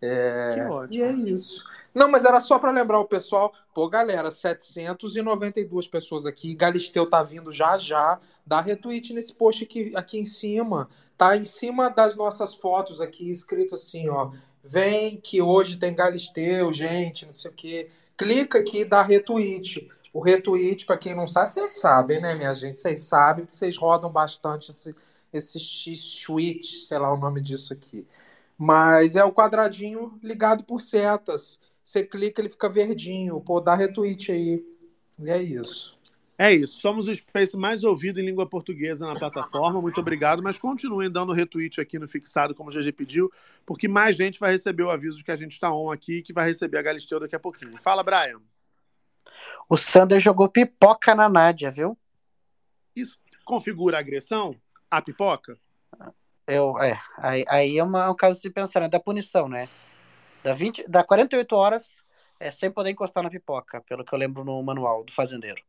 É, 0.01 0.51
Que 0.53 0.61
ótimo. 0.61 0.93
E 0.93 1.01
é 1.03 1.11
isso. 1.11 1.65
Não, 1.93 2.07
mas 2.09 2.25
era 2.25 2.39
só 2.39 2.59
para 2.59 2.71
lembrar 2.71 2.99
o 2.99 3.05
pessoal. 3.05 3.53
Pô, 3.73 3.89
galera, 3.89 4.31
792 4.31 5.87
pessoas 5.87 6.25
aqui. 6.25 6.53
Galisteu 6.53 7.09
tá 7.09 7.23
vindo 7.23 7.51
já 7.51 7.77
já. 7.77 8.19
Dá 8.45 8.61
retweet 8.61 9.13
nesse 9.13 9.33
post 9.33 9.63
aqui, 9.63 9.91
aqui 9.95 10.19
em 10.19 10.25
cima. 10.25 10.89
Tá 11.17 11.35
em 11.35 11.43
cima 11.43 11.89
das 11.89 12.15
nossas 12.15 12.53
fotos 12.53 13.01
aqui, 13.01 13.29
escrito 13.29 13.75
assim, 13.75 14.09
ó. 14.09 14.31
Vem 14.67 15.17
que 15.17 15.41
hoje 15.41 15.77
tem 15.77 15.93
Galisteu, 15.93 16.73
gente, 16.73 17.25
não 17.25 17.33
sei 17.33 17.51
o 17.51 17.53
quê. 17.53 17.89
Clica 18.17 18.59
aqui 18.59 18.79
e 18.79 18.85
dá 18.85 19.03
retweet. 19.03 19.87
O 20.11 20.19
retweet, 20.19 20.85
para 20.85 20.97
quem 20.97 21.13
não 21.13 21.27
sabe, 21.27 21.51
vocês 21.51 21.79
sabem, 21.79 22.19
né, 22.19 22.33
minha 22.33 22.53
gente? 22.53 22.79
Vocês 22.79 23.01
sabem, 23.03 23.45
porque 23.45 23.57
vocês 23.57 23.77
rodam 23.77 24.11
bastante 24.11 24.71
esse, 24.71 24.95
esse 25.31 25.59
X-Switch, 25.59 26.87
sei 26.87 26.97
lá 26.97 27.13
o 27.13 27.17
nome 27.17 27.41
disso 27.41 27.73
aqui. 27.73 28.07
Mas 28.57 29.15
é 29.15 29.23
o 29.23 29.31
quadradinho 29.31 30.17
ligado 30.23 30.63
por 30.63 30.81
setas. 30.81 31.59
Você 31.83 32.03
clica, 32.03 32.41
ele 32.41 32.49
fica 32.49 32.67
verdinho. 32.67 33.39
Pô, 33.41 33.61
dá 33.61 33.75
retweet 33.75 34.31
aí. 34.31 34.65
E 35.19 35.29
é 35.29 35.41
isso. 35.41 35.94
É 36.37 36.51
isso. 36.51 36.79
Somos 36.79 37.07
o 37.07 37.15
Space 37.15 37.55
mais 37.55 37.83
ouvido 37.83 38.19
em 38.19 38.25
língua 38.25 38.45
portuguesa 38.45 39.07
na 39.07 39.17
plataforma. 39.17 39.81
Muito 39.81 39.99
obrigado. 39.99 40.43
Mas 40.43 40.57
continuem 40.57 41.09
dando 41.09 41.31
retweet 41.31 41.79
aqui 41.79 41.97
no 41.97 42.07
fixado, 42.07 42.53
como 42.53 42.69
o 42.69 42.73
GG 42.73 42.91
pediu, 42.91 43.31
porque 43.65 43.87
mais 43.87 44.15
gente 44.15 44.39
vai 44.39 44.51
receber 44.51 44.83
o 44.83 44.89
aviso 44.89 45.17
de 45.17 45.23
que 45.23 45.31
a 45.31 45.35
gente 45.35 45.53
está 45.53 45.73
on 45.73 45.91
aqui 45.91 46.17
e 46.17 46.21
que 46.21 46.33
vai 46.33 46.47
receber 46.47 46.77
a 46.77 46.81
Galisteu 46.81 47.19
daqui 47.19 47.35
a 47.35 47.39
pouquinho. 47.39 47.79
Fala, 47.81 48.03
Brian. 48.03 48.41
O 49.69 49.77
Sander 49.77 50.19
jogou 50.19 50.49
pipoca 50.49 51.15
na 51.15 51.29
Nádia, 51.29 51.71
viu? 51.71 51.97
Isso 52.95 53.17
configura 53.45 53.99
agressão? 53.99 54.55
A 54.89 55.01
pipoca? 55.01 55.57
Eu, 56.47 56.77
é, 56.79 56.99
aí, 57.17 57.45
aí 57.47 57.77
é, 57.77 57.83
uma, 57.83 58.05
é 58.05 58.09
um 58.09 58.15
caso 58.15 58.41
de 58.41 58.49
pensar, 58.49 58.81
né? 58.81 58.89
Da 58.89 58.99
punição, 58.99 59.47
né? 59.47 59.69
Da, 60.43 60.53
20, 60.53 60.87
da 60.87 61.03
48 61.03 61.55
horas 61.55 62.03
é, 62.39 62.51
sem 62.51 62.69
poder 62.69 62.91
encostar 62.91 63.23
na 63.23 63.29
pipoca, 63.29 63.81
pelo 63.81 64.03
que 64.03 64.13
eu 64.13 64.19
lembro 64.19 64.43
no 64.43 64.61
manual 64.61 65.03
do 65.03 65.11
fazendeiro. 65.11 65.61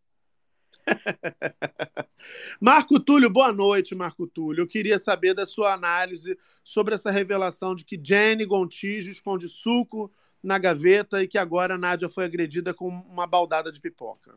Marco 2.61 2.99
Túlio, 3.01 3.31
boa 3.31 3.53
noite, 3.53 3.95
Marco 3.95 4.27
Túlio. 4.27 4.63
Eu 4.63 4.67
queria 4.67 4.99
saber 4.99 5.35
da 5.35 5.47
sua 5.47 5.75
análise 5.75 6.39
sobre 6.63 6.95
essa 6.95 7.11
revelação 7.11 7.75
de 7.75 7.85
que 7.85 8.01
Jenny 8.03 8.45
Gontijo 8.45 9.11
esconde 9.11 9.49
suco 9.49 10.11
na 10.43 10.59
gaveta 10.59 11.23
e 11.23 11.29
que 11.29 11.39
agora 11.39 11.75
a 11.75 11.79
Nádia 11.79 12.09
foi 12.09 12.25
agredida 12.25 12.73
com 12.73 12.89
uma 12.89 13.27
baldada 13.27 13.73
de 13.73 13.81
pipoca. 13.81 14.35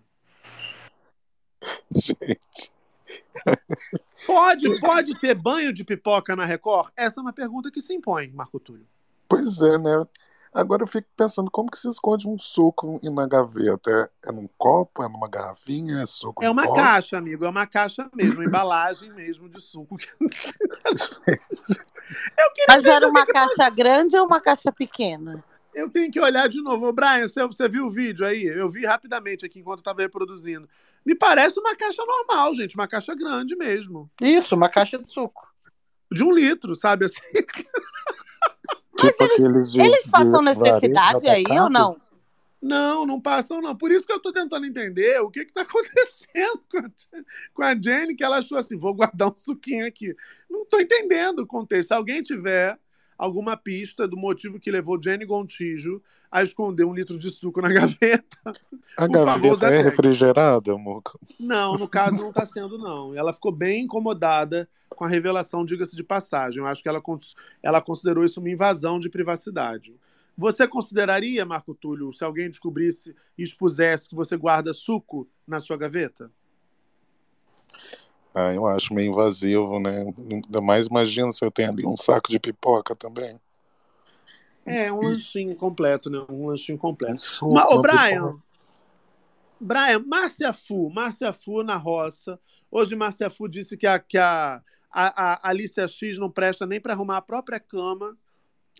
Gente. 1.92 2.72
Pode, 4.28 4.80
pode 4.82 5.20
ter 5.20 5.34
banho 5.34 5.74
de 5.74 5.84
pipoca 5.84 6.36
na 6.36 6.44
Record? 6.46 6.92
Essa 6.96 7.20
é 7.20 7.24
uma 7.24 7.34
pergunta 7.34 7.72
que 7.72 7.82
se 7.82 7.94
impõe, 7.94 8.30
Marco 8.32 8.60
Túlio. 8.60 8.86
Pois 9.28 9.62
é, 9.62 9.78
né? 9.78 10.06
Agora 10.54 10.84
eu 10.84 10.88
fico 10.88 11.08
pensando, 11.16 11.50
como 11.52 11.70
que 11.70 11.78
se 11.78 11.88
esconde 11.88 12.28
um 12.28 12.38
suco 12.38 13.00
na 13.04 13.28
gaveta? 13.28 14.12
É, 14.26 14.30
é 14.30 14.32
num 14.32 14.50
copo? 14.58 15.04
É 15.04 15.08
numa 15.08 15.28
garrafinha? 15.28 16.02
É 16.02 16.06
suco 16.06 16.44
É 16.44 16.50
uma 16.50 16.64
pó? 16.64 16.74
caixa, 16.74 17.18
amigo. 17.18 17.46
É 17.46 17.50
uma 17.50 17.68
caixa 17.68 18.10
mesmo, 18.16 18.40
uma 18.40 18.46
embalagem 18.46 19.12
mesmo 19.12 19.48
de 19.48 19.62
suco. 19.62 19.98
Mas 22.68 22.86
era 22.86 23.08
uma 23.08 23.26
caixa 23.26 23.70
grande 23.70 24.18
ou 24.18 24.26
uma 24.26 24.42
caixa 24.42 24.72
pequena? 24.72 25.44
Eu 25.74 25.90
tenho 25.90 26.12
que 26.12 26.20
olhar 26.20 26.50
de 26.50 26.62
novo. 26.62 26.88
Ô, 26.88 26.94
Brian, 26.94 27.28
você, 27.28 27.46
você 27.46 27.70
viu 27.70 27.86
o 27.86 27.92
vídeo 27.92 28.26
aí? 28.26 28.44
Eu 28.44 28.70
vi 28.70 28.86
rapidamente 28.86 29.46
aqui 29.46 29.60
enquanto 29.60 29.80
estava 29.80 30.02
reproduzindo. 30.02 30.68
Me 31.06 31.16
parece 31.16 31.60
uma 31.60 31.76
caixa 31.76 32.04
normal, 32.04 32.56
gente. 32.56 32.76
Uma 32.76 32.88
caixa 32.88 33.14
grande 33.14 33.56
mesmo. 33.56 34.10
Isso, 34.20 34.56
uma 34.56 34.68
caixa 34.68 34.98
de 34.98 35.10
suco. 35.12 35.48
De 36.12 36.24
um 36.24 36.32
litro, 36.32 36.76
sabe 36.76 37.06
assim? 37.06 37.22
Mas 39.04 39.18
Tipo 39.18 39.24
eles, 39.48 39.72
de- 39.72 39.82
eles 39.82 40.06
passam 40.08 40.42
necessidade 40.42 41.28
aí 41.28 41.46
ou 41.60 41.70
não? 41.70 42.00
Não, 42.62 43.06
não 43.06 43.22
passam, 43.22 43.62
não. 43.62 43.76
Por 43.76 43.90
isso 43.90 44.06
que 44.06 44.12
eu 44.12 44.20
tô 44.20 44.34
tentando 44.34 44.66
entender 44.66 45.20
o 45.22 45.30
que 45.32 45.46
que 45.46 45.54
tá 45.54 45.62
acontecendo 45.64 46.62
com 46.70 46.78
a, 46.78 46.90
com 47.54 47.64
a 47.64 47.82
Jenny, 47.82 48.16
que 48.16 48.24
ela 48.24 48.38
achou 48.40 48.58
assim, 48.58 48.78
vou 48.78 48.94
guardar 48.94 49.32
um 49.32 49.36
suquinho 49.36 49.88
aqui. 49.88 50.14
Não 50.50 50.66
tô 50.66 50.80
entendendo 50.80 51.40
o 51.40 51.48
contexto. 51.48 51.88
Se 51.90 51.94
alguém 51.94 52.22
tiver 52.22 52.78
alguma 53.18 53.56
pista 53.56 54.08
do 54.08 54.18
motivo 54.18 54.60
que 54.60 54.72
levou 54.72 55.02
Jenny 55.02 55.26
Gontijo 55.26 56.02
a 56.32 56.44
esconder 56.44 56.84
um 56.86 56.94
litro 56.94 57.18
de 57.18 57.30
suco 57.32 57.62
na 57.62 57.70
gaveta, 57.74 58.54
A 58.98 59.08
gaveta 59.08 59.74
é 59.74 59.82
refrigerada, 59.82 60.78
Muca? 60.78 61.18
Não, 61.40 61.78
no 61.78 61.88
caso 61.88 62.16
não 62.18 62.30
está 62.30 62.46
sendo, 62.46 62.78
não. 62.78 63.16
Ela 63.16 63.34
ficou 63.34 63.52
bem 63.52 63.84
incomodada 63.84 64.70
com 64.90 65.04
a 65.04 65.08
revelação, 65.08 65.66
diga-se 65.66 65.96
de 65.96 66.04
passagem. 66.04 66.60
Eu 66.60 66.68
acho 66.68 66.82
que 66.84 66.90
ela, 66.90 67.02
ela 67.64 67.82
considerou 67.82 68.24
isso 68.24 68.40
uma 68.40 68.50
invasão 68.50 69.00
de 69.00 69.10
privacidade. 69.10 69.96
Você 70.38 70.68
consideraria, 70.68 71.46
Marco 71.46 71.74
Túlio, 71.74 72.14
se 72.14 72.24
alguém 72.24 72.50
descobrisse 72.50 73.16
e 73.38 73.44
expusesse 73.44 74.08
que 74.08 74.16
você 74.16 74.38
guarda 74.38 74.74
suco 74.74 75.28
na 75.46 75.60
sua 75.60 75.76
gaveta? 75.76 76.32
Ah, 78.34 78.54
eu 78.54 78.66
acho 78.66 78.94
meio 78.94 79.12
invasivo, 79.12 79.80
né? 79.80 80.06
Ainda 80.18 80.62
mais 80.62 80.88
imagina 80.88 81.32
se 81.32 81.44
eu 81.44 81.52
tenho 81.52 81.70
ali 81.70 81.86
um 81.86 81.98
saco 81.98 82.30
de 82.30 82.40
pipoca 82.40 82.96
também. 82.96 83.40
É, 84.66 84.92
um 84.92 85.00
lanchinho 85.02 85.56
completo, 85.56 86.10
né? 86.10 86.24
Um 86.30 86.48
lanchinho 86.48 86.78
completo. 86.78 87.22
suco, 87.22 87.54
Ma- 87.54 87.68
Ô, 87.70 87.82
Brian. 87.82 88.40
Brian, 89.60 90.00
Márcia 90.06 90.54
Fu, 90.54 90.90
Márcia 90.90 91.34
Fu 91.34 91.64
na 91.64 91.76
roça. 91.76 92.40
Hoje 92.72 92.96
Márcia 92.96 93.30
Fu 93.30 93.48
disse 93.48 93.76
que 93.76 93.88
a, 93.88 94.00
que 94.00 94.18
a, 94.18 94.62
a, 94.92 95.48
a 95.48 95.50
Alicia 95.50 95.88
X 95.88 96.18
não 96.18 96.30
presta 96.30 96.66
nem 96.66 96.80
para 96.80 96.94
arrumar 96.94 97.18
a 97.18 97.22
própria 97.22 97.60
cama. 97.60 98.18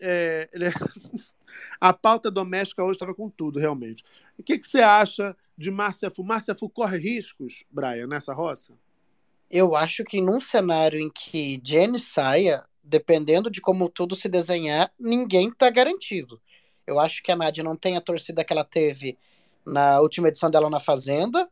É, 0.00 0.48
ele- 0.52 0.66
a 1.80 1.92
pauta 1.92 2.30
doméstica 2.30 2.82
hoje 2.82 2.92
estava 2.92 3.14
com 3.14 3.28
tudo, 3.28 3.58
realmente. 3.58 4.04
O 4.38 4.42
que, 4.42 4.58
que 4.58 4.66
você 4.68 4.80
acha 4.80 5.36
de 5.58 5.70
Márcia 5.70 6.10
Fu? 6.10 6.22
Márcia 6.24 6.54
Fu 6.54 6.70
corre 6.70 6.96
riscos, 6.98 7.64
Brian, 7.70 8.06
nessa 8.06 8.32
roça? 8.32 8.74
Eu 9.50 9.74
acho 9.74 10.04
que 10.04 10.20
num 10.20 10.40
cenário 10.40 10.98
em 10.98 11.10
que 11.10 11.60
Jenny 11.62 11.98
saia, 11.98 12.64
dependendo 12.90 13.48
de 13.48 13.60
como 13.60 13.88
tudo 13.88 14.16
se 14.16 14.28
desenhar, 14.28 14.92
ninguém 14.98 15.50
tá 15.50 15.70
garantido. 15.70 16.42
Eu 16.84 16.98
acho 16.98 17.22
que 17.22 17.30
a 17.30 17.36
Nádia 17.36 17.62
não 17.62 17.76
tem 17.76 17.96
a 17.96 18.00
torcida 18.00 18.44
que 18.44 18.52
ela 18.52 18.64
teve 18.64 19.16
na 19.64 20.00
última 20.00 20.28
edição 20.28 20.50
dela 20.50 20.68
na 20.68 20.80
Fazenda. 20.80 21.48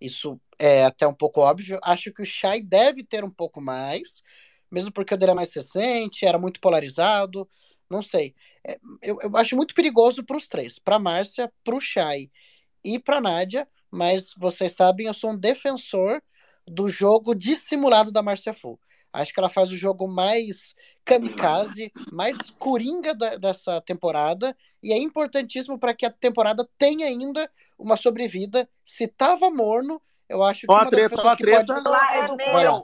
Isso 0.00 0.40
é 0.58 0.84
até 0.84 1.06
um 1.06 1.12
pouco 1.12 1.40
óbvio. 1.40 1.80
Acho 1.82 2.12
que 2.12 2.22
o 2.22 2.24
Shai 2.24 2.60
deve 2.60 3.02
ter 3.02 3.24
um 3.24 3.30
pouco 3.30 3.60
mais, 3.60 4.22
mesmo 4.70 4.92
porque 4.92 5.12
o 5.12 5.16
dele 5.16 5.32
é 5.32 5.34
mais 5.34 5.52
recente, 5.52 6.24
era 6.24 6.38
muito 6.38 6.60
polarizado. 6.60 7.48
Não 7.90 8.00
sei. 8.00 8.34
É, 8.64 8.78
eu, 9.02 9.18
eu 9.22 9.36
acho 9.36 9.56
muito 9.56 9.74
perigoso 9.74 10.24
para 10.24 10.36
os 10.36 10.46
três: 10.46 10.78
para 10.78 11.00
Márcia, 11.00 11.52
para 11.64 11.74
o 11.74 11.80
Shai 11.80 12.30
e 12.84 12.98
para 12.98 13.20
Nádia. 13.20 13.66
Mas 13.90 14.34
vocês 14.38 14.72
sabem, 14.72 15.06
eu 15.06 15.14
sou 15.14 15.30
um 15.30 15.36
defensor 15.36 16.22
do 16.66 16.88
jogo 16.88 17.34
dissimulado 17.34 18.12
da 18.12 18.22
Márcia 18.22 18.52
Fu. 18.52 18.78
Acho 19.12 19.32
que 19.32 19.40
ela 19.40 19.48
faz 19.48 19.70
o 19.70 19.76
jogo 19.76 20.06
mais 20.06 20.74
kamikaze, 21.04 21.92
mais 22.12 22.36
coringa 22.58 23.14
da- 23.14 23.36
dessa 23.36 23.80
temporada, 23.80 24.56
e 24.82 24.92
é 24.92 24.98
importantíssimo 24.98 25.78
para 25.78 25.94
que 25.94 26.04
a 26.04 26.10
temporada 26.10 26.68
tenha 26.76 27.06
ainda 27.06 27.50
uma 27.78 27.96
sobrevida. 27.96 28.68
Se 28.84 29.06
tava 29.06 29.50
morno, 29.50 30.00
eu 30.28 30.42
acho 30.42 30.60
que 30.66 30.72
uma 30.72 30.80
das 30.80 30.90
treta, 30.90 31.08
pessoas 31.10 31.28
ó 31.28 31.32
a 31.32 31.36
que 31.36 31.42
treta. 31.44 31.74
pode... 31.74 31.88
Lá 31.90 32.14
é 32.16 32.28
meu, 32.28 32.72
lá. 32.72 32.78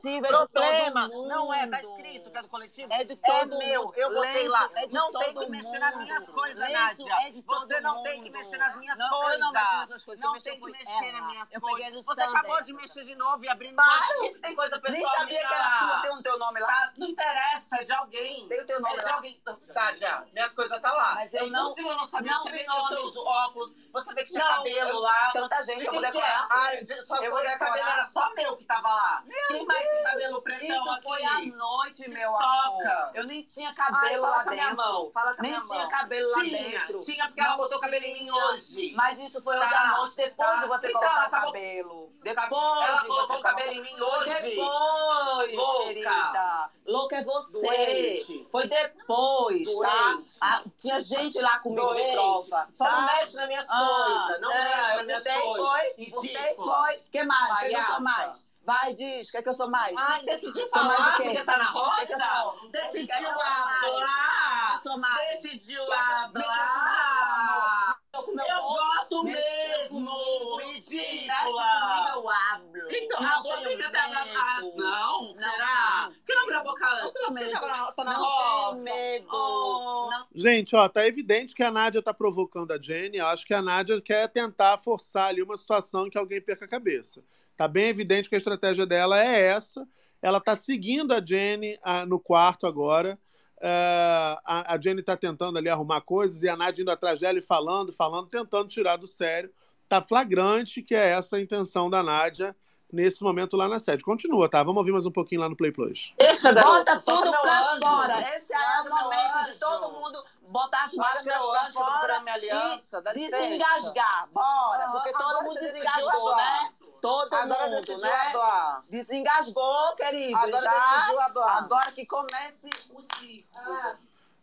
o 0.45 0.49
problema 0.49 1.09
não 1.09 1.53
é, 1.55 1.67
tá 1.67 1.81
escrito 1.83 2.31
que 2.31 2.39
é 2.39 2.43
do 2.43 2.49
coletivo? 2.49 2.93
É 2.93 3.05
de 3.05 3.17
todo 3.17 3.59
meu, 3.59 3.83
mundo. 3.85 3.95
eu 3.97 4.15
botei 4.15 4.49
lá. 4.49 4.69
É 4.77 4.87
de 4.87 4.95
não 4.95 5.13
tem 5.13 5.35
que 5.35 5.47
mexer 5.51 5.79
nas 5.79 5.97
minhas 5.97 6.25
coisas, 6.29 6.59
Nádia. 6.73 7.15
é 7.27 7.31
de 7.31 7.43
todo 7.43 7.67
Você 7.67 7.81
não 7.81 8.03
tem 8.03 8.23
que 8.23 8.31
mexer 8.31 8.57
nas 8.59 8.77
minhas 8.77 8.97
Não, 8.99 9.07
eu 9.07 9.23
coisas. 9.23 9.41
não 9.41 9.53
mexi 9.53 9.77
nas 9.77 9.89
suas 9.89 10.05
coisas, 10.05 10.25
Não 10.27 10.39
tem 10.39 10.61
que 10.61 10.71
mexer 10.71 11.13
nas 11.13 11.27
minhas 11.27 11.49
coisas. 11.61 12.05
Você 12.07 12.21
acabou 12.23 12.63
de 12.63 12.73
mexer 12.73 13.05
de 13.05 13.15
novo 13.15 13.45
e 13.45 13.49
abrindo 13.49 13.77
Para, 13.77 14.07
tem 14.43 14.55
coisa 14.55 14.81
Nem 14.83 14.93
pessoal 14.93 15.13
sabia 15.17 15.27
minha 15.39 15.49
que 15.49 15.55
era 15.55 15.65
sua, 15.79 16.03
tem 16.03 16.11
o 16.17 16.23
teu 16.23 16.39
nome 16.39 16.61
lá. 16.61 16.69
Tá, 16.69 16.93
não 16.99 17.09
interessa, 17.09 17.77
é 17.81 17.85
de 17.85 17.93
alguém. 17.93 18.49
Tem 18.49 18.61
o 18.61 18.67
teu 18.67 18.81
nome 18.81 18.97
é 18.99 19.03
de 19.03 19.11
alguém. 19.11 19.43
Sádia, 19.61 20.25
minhas 20.33 20.51
coisas 20.53 20.81
tá 20.81 20.93
lá. 20.93 21.15
Mas 21.15 21.33
eu 21.35 21.47
É 21.47 21.51
não- 21.51 21.63
impossível 21.67 21.91
eu 21.93 21.97
não 21.97 22.09
saber. 22.09 22.31
não 22.31 22.43
você 22.43 22.51
vi 22.53 22.59
vê 22.59 22.65
que 22.65 22.71
eu 22.71 22.77
nome. 22.77 22.97
uso 23.01 23.21
óculos, 23.25 23.73
você 23.93 24.15
vê 24.15 24.25
que 24.25 24.33
tinha 24.33 24.45
Não, 24.45 24.57
cabelo 24.57 24.91
eu- 24.91 24.99
lá. 25.01 25.31
tanta 25.33 25.63
gente 25.63 25.79
De 25.79 25.85
pra 25.85 25.91
quem 25.93 26.01
poder 26.01 26.13
que 26.13 26.19
é? 26.19 26.21
falar. 26.23 26.49
Ah, 26.51 26.75
de- 26.77 27.03
sua 27.07 27.17
Eu 27.25 27.31
cor 27.33 27.41
vou 27.43 27.51
de 27.51 27.59
cabelo 27.59 27.75
decorar. 27.77 27.93
era 27.95 28.11
só 28.11 28.35
meu 28.35 28.57
que 28.57 28.65
tava 28.65 28.89
lá. 28.89 29.23
Meu 29.25 29.37
Quem 29.49 29.67
mais 29.67 29.83
tem 29.83 29.91
Deus, 29.93 30.05
cabelo 30.13 30.43
pretão 30.43 30.81
Isso 30.83 30.91
aqui? 30.91 31.03
foi 31.03 31.25
à 31.25 31.41
noite, 31.57 32.11
meu 32.11 32.33
Toca. 32.33 32.45
amor. 32.67 33.11
Eu 33.15 33.25
nem 33.27 33.43
tinha 33.45 33.75
cabelo 33.75 33.97
Ai, 34.05 34.21
fala 34.21 34.29
lá 34.37 34.43
com 34.45 34.49
a 34.49 34.53
minha 34.53 34.65
dentro. 34.69 34.77
mão, 34.77 35.11
fala 35.13 35.35
com 35.35 35.41
a 35.41 35.43
nem 35.43 35.51
minha 35.53 35.63
tinha 35.63 35.81
mão. 35.81 35.91
Cabelo 36.13 36.31
lá 36.31 36.41
Tinha, 36.41 36.63
dentro. 36.81 37.01
tinha, 37.01 37.27
porque 37.27 37.41
ela 37.41 37.57
botou 37.57 37.81
cabelo 37.81 38.05
em 38.05 38.15
mim 38.25 38.31
hoje. 38.31 38.93
Mas 38.95 39.19
isso 39.19 39.43
foi 39.43 39.59
hoje 39.59 39.73
Tá, 39.73 39.81
à 39.81 39.97
noite, 39.99 40.17
depois 40.17 40.51
tá. 40.51 40.57
de 40.57 40.69
você 40.69 40.87
Então, 40.89 41.01
colocar 41.01 41.17
ela 41.19 41.27
o 41.27 41.31
cabelo. 41.31 42.13
Ela 42.25 42.35
Depois 42.35 43.01
de 43.01 43.07
colocou 43.07 43.37
o 43.37 43.43
cabelo 43.43 43.73
em 43.73 43.81
mim 43.83 44.01
hoje. 44.01 44.41
Depois, 44.43 45.55
Louca. 45.55 45.85
querida. 45.87 46.71
Louca 46.87 47.17
é 47.17 47.23
você. 47.25 47.53
Doente. 47.53 48.49
Foi 48.51 48.69
depois, 48.69 49.79
tá? 49.81 50.13
Doente. 50.13 50.37
Ah, 50.41 50.63
tinha 50.79 51.01
gente 51.01 51.41
lá 51.41 51.59
comigo 51.61 51.95
de 51.95 52.01
Doente. 52.03 52.13
prova. 52.13 52.69
Só 52.77 52.85
não 52.85 52.91
tá? 53.07 53.07
mexe 53.07 53.37
nas 53.37 53.49
minhas 53.49 53.67
Ah, 53.69 54.25
coisas. 54.25 54.41
Não 54.41 54.53
é, 54.53 54.65
mexe 54.65 54.97
nas 54.97 55.07
minhas 55.07 55.23
você 55.23 55.33
coisas. 55.41 55.67
Foi, 55.67 56.11
você 56.11 56.55
foi. 56.57 56.97
O 56.97 57.11
que 57.11 57.25
mais? 57.25 57.43
O 57.43 57.55
que, 57.63 57.67
que 57.69 57.73
Palhaça. 57.73 57.93
sou 57.93 58.01
mais? 58.03 58.43
Vai, 58.65 58.95
diz. 58.95 59.29
O 59.29 59.33
que, 59.33 59.43
que 59.43 59.49
eu 59.49 59.55
sou 59.55 59.69
mais? 59.69 59.93
Ai, 59.99 60.23
mais 60.25 60.71
falar 60.71 61.15
o 61.15 61.17
quê? 61.17 61.23
porque 61.25 61.45
tá 61.45 61.59
na 61.59 61.65
O 61.65 61.91
que 61.97 62.07
que 62.07 62.13
eu 62.13 62.19
roça? 62.19 62.43
sou? 62.63 62.71
Decidiu 62.71 63.03
O 63.03 63.07
que 63.09 63.19
que 63.19 63.25
eu 63.25 63.29
sou 63.29 63.35
mais? 63.43 63.83
hablar. 63.83 64.75
Eu 64.75 64.81
sou 64.83 64.99
mais. 64.99 65.41
Decidiu 65.43 65.81
Mexeu 65.83 66.01
hablar. 66.01 67.99
com 68.13 68.31
meu 68.33 68.47
Eu 68.47 68.61
bolso, 68.63 68.85
voto 68.99 69.25
mexeu 69.25 69.79
mesmo. 69.79 70.07
comigo. 70.07 70.57
Ridícula. 70.59 71.27
Mexe 71.27 71.81
comigo, 71.81 72.09
eu 72.15 72.31
hablo. 72.31 72.89
Então, 72.93 73.21
Não 73.21 73.29
ah, 73.33 73.43
você 73.43 73.65
tenho 73.65 73.79
quer 73.79 73.87
abrir 73.87 73.99
a 73.99 74.25
boca? 74.25 74.55
medo. 74.61 74.77
Não, 74.77 75.23
Não 75.23 75.35
será? 75.35 76.03
tenho. 76.05 76.13
Por 76.15 76.25
que 76.27 76.35
não 76.35 76.43
abriu 76.43 76.59
a 76.59 76.63
boca 76.63 76.87
antes? 76.89 77.03
Não 77.03 77.13
tenho 77.13 77.27
Por 77.27 77.39
que 77.39 77.45
medo. 77.45 77.61
tá 77.61 77.67
na- 77.67 77.93
tá 77.93 78.05
na 78.05 78.13
Não 78.13 78.21
roça? 78.23 78.71
tenho 78.71 78.83
medo. 78.85 79.29
Oh. 79.33 80.09
Não 80.11 80.27
Gente, 80.43 80.75
ó, 80.75 80.89
tá 80.89 81.07
evidente 81.07 81.55
que 81.55 81.63
a 81.63 81.71
Nádia 81.71 82.03
tá 82.03 82.13
provocando 82.13 82.73
a 82.73 82.79
Jenny. 82.81 83.21
Acho 83.21 83.47
que 83.47 83.55
a 83.55 83.63
Nádia 83.63 84.01
quer 84.01 84.29
tentar 84.29 84.77
forçar 84.79 85.29
ali 85.29 85.41
uma 85.41 85.57
situação 85.57 86.09
em 86.09 86.11
que 86.11 86.19
alguém 86.19 86.41
perca 86.41 86.65
a 86.65 86.69
cabeça. 86.69 87.23
Tá 87.57 87.69
bem 87.69 87.87
evidente 87.87 88.29
que 88.29 88.35
a 88.35 88.39
estratégia 88.39 88.85
dela 88.85 89.23
é 89.23 89.41
essa. 89.41 89.87
Ela 90.21 90.41
tá 90.41 90.57
seguindo 90.57 91.13
a 91.13 91.25
Jenny 91.25 91.79
ah, 91.81 92.05
no 92.05 92.19
quarto 92.19 92.67
agora. 92.67 93.17
É, 93.61 94.37
a, 94.45 94.75
a 94.75 94.81
Jenny 94.81 95.01
tá 95.01 95.17
tentando 95.17 95.59
ali 95.59 95.69
arrumar 95.69 96.01
coisas 96.01 96.43
e 96.43 96.49
a 96.49 96.57
Nádia 96.57 96.83
indo 96.83 96.91
atrás 96.91 97.21
dela 97.21 97.39
e 97.39 97.43
falando, 97.43 97.93
falando, 97.93 98.27
tentando 98.27 98.67
tirar 98.67 98.97
do 98.97 99.07
sério. 99.07 99.49
Tá 99.89 100.03
flagrante 100.03 100.83
que 100.83 100.97
é 100.97 101.11
essa 101.11 101.37
a 101.37 101.41
intenção 101.41 101.89
da 101.89 102.03
Nádia 102.03 102.57
nesse 102.93 103.23
momento 103.23 103.57
lá 103.57 103.67
na 103.67 103.81
sede. 103.81 104.05
Continua, 104.05 104.49
tá? 104.49 104.63
Vamos 104.63 104.79
ouvir 104.79 104.93
mais 104.93 105.07
um 105.07 105.11
pouquinho 105.11 105.41
lá 105.41 105.49
no 105.49 105.57
Play 105.57 105.73
Plus. 105.73 106.13
Bota 106.43 106.99
tudo 107.01 107.31
pra 107.41 107.73
anjo. 107.73 107.81
fora. 107.81 108.37
Esse 108.37 108.53
é 108.53 108.81
o 108.83 108.91
momento 108.91 109.53
de 109.53 109.59
todo 109.59 109.93
mundo 109.93 110.23
botar 110.49 110.85
as 110.85 110.93
máscaras 110.95 111.43
pra 111.47 111.67
tô 111.69 111.73
fora 111.73 112.23
aliança, 112.33 113.03
e 113.17 113.31
desengasgar. 113.31 114.29
Bora, 114.33 114.89
porque 114.93 115.09
Ah, 115.09 115.19
todo 115.19 115.45
mundo 115.45 115.61
desengasgou, 115.61 116.11
agora. 116.11 116.37
né? 116.37 116.73
Todo 117.01 117.35
Agora 117.35 117.65
mundo, 117.67 117.81
decidiu 117.81 117.99
né? 118.03 118.13
agora. 118.29 118.83
Desengasgou, 118.91 119.97
querido. 119.97 120.37
Agora 120.37 120.63
já. 120.63 120.97
decidiu 120.99 121.21
agora. 121.21 121.53
Agora 121.55 121.93
que 121.93 122.07
comece 122.07 122.69
o 122.91 123.03
circo. 123.17 123.99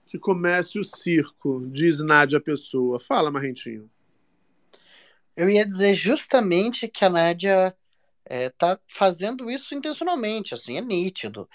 Que 0.08 0.18
comece 0.18 0.80
o 0.80 0.84
circo, 0.84 1.62
diz 1.68 2.04
Nádia 2.04 2.42
Pessoa. 2.42 3.00
Fala, 3.00 3.30
Marrentinho. 3.32 3.90
Eu 5.38 5.50
ia 5.50 5.66
dizer 5.66 5.94
justamente 5.94 6.88
que 6.88 7.06
a 7.06 7.10
Nádia 7.10 7.74
é, 8.30 8.50
tá 8.52 8.80
fazendo 8.88 9.50
isso 9.50 9.74
intencionalmente, 9.74 10.54
assim, 10.54 10.78
é 10.78 10.82
nítido. 10.82 11.50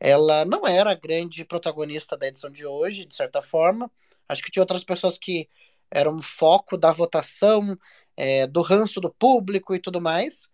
Ela 0.00 0.44
não 0.44 0.66
era 0.66 0.90
a 0.90 0.94
grande 0.94 1.44
protagonista 1.44 2.16
da 2.16 2.26
edição 2.26 2.50
de 2.50 2.66
hoje, 2.66 3.06
de 3.06 3.14
certa 3.14 3.40
forma. 3.40 3.90
Acho 4.28 4.42
que 4.42 4.50
tinha 4.50 4.62
outras 4.62 4.84
pessoas 4.84 5.16
que 5.16 5.48
eram 5.90 6.20
foco 6.20 6.76
da 6.76 6.90
votação, 6.92 7.78
é, 8.16 8.46
do 8.46 8.60
ranço 8.60 9.00
do 9.00 9.10
público 9.12 9.74
e 9.74 9.80
tudo 9.80 10.00
mais. 10.00 10.48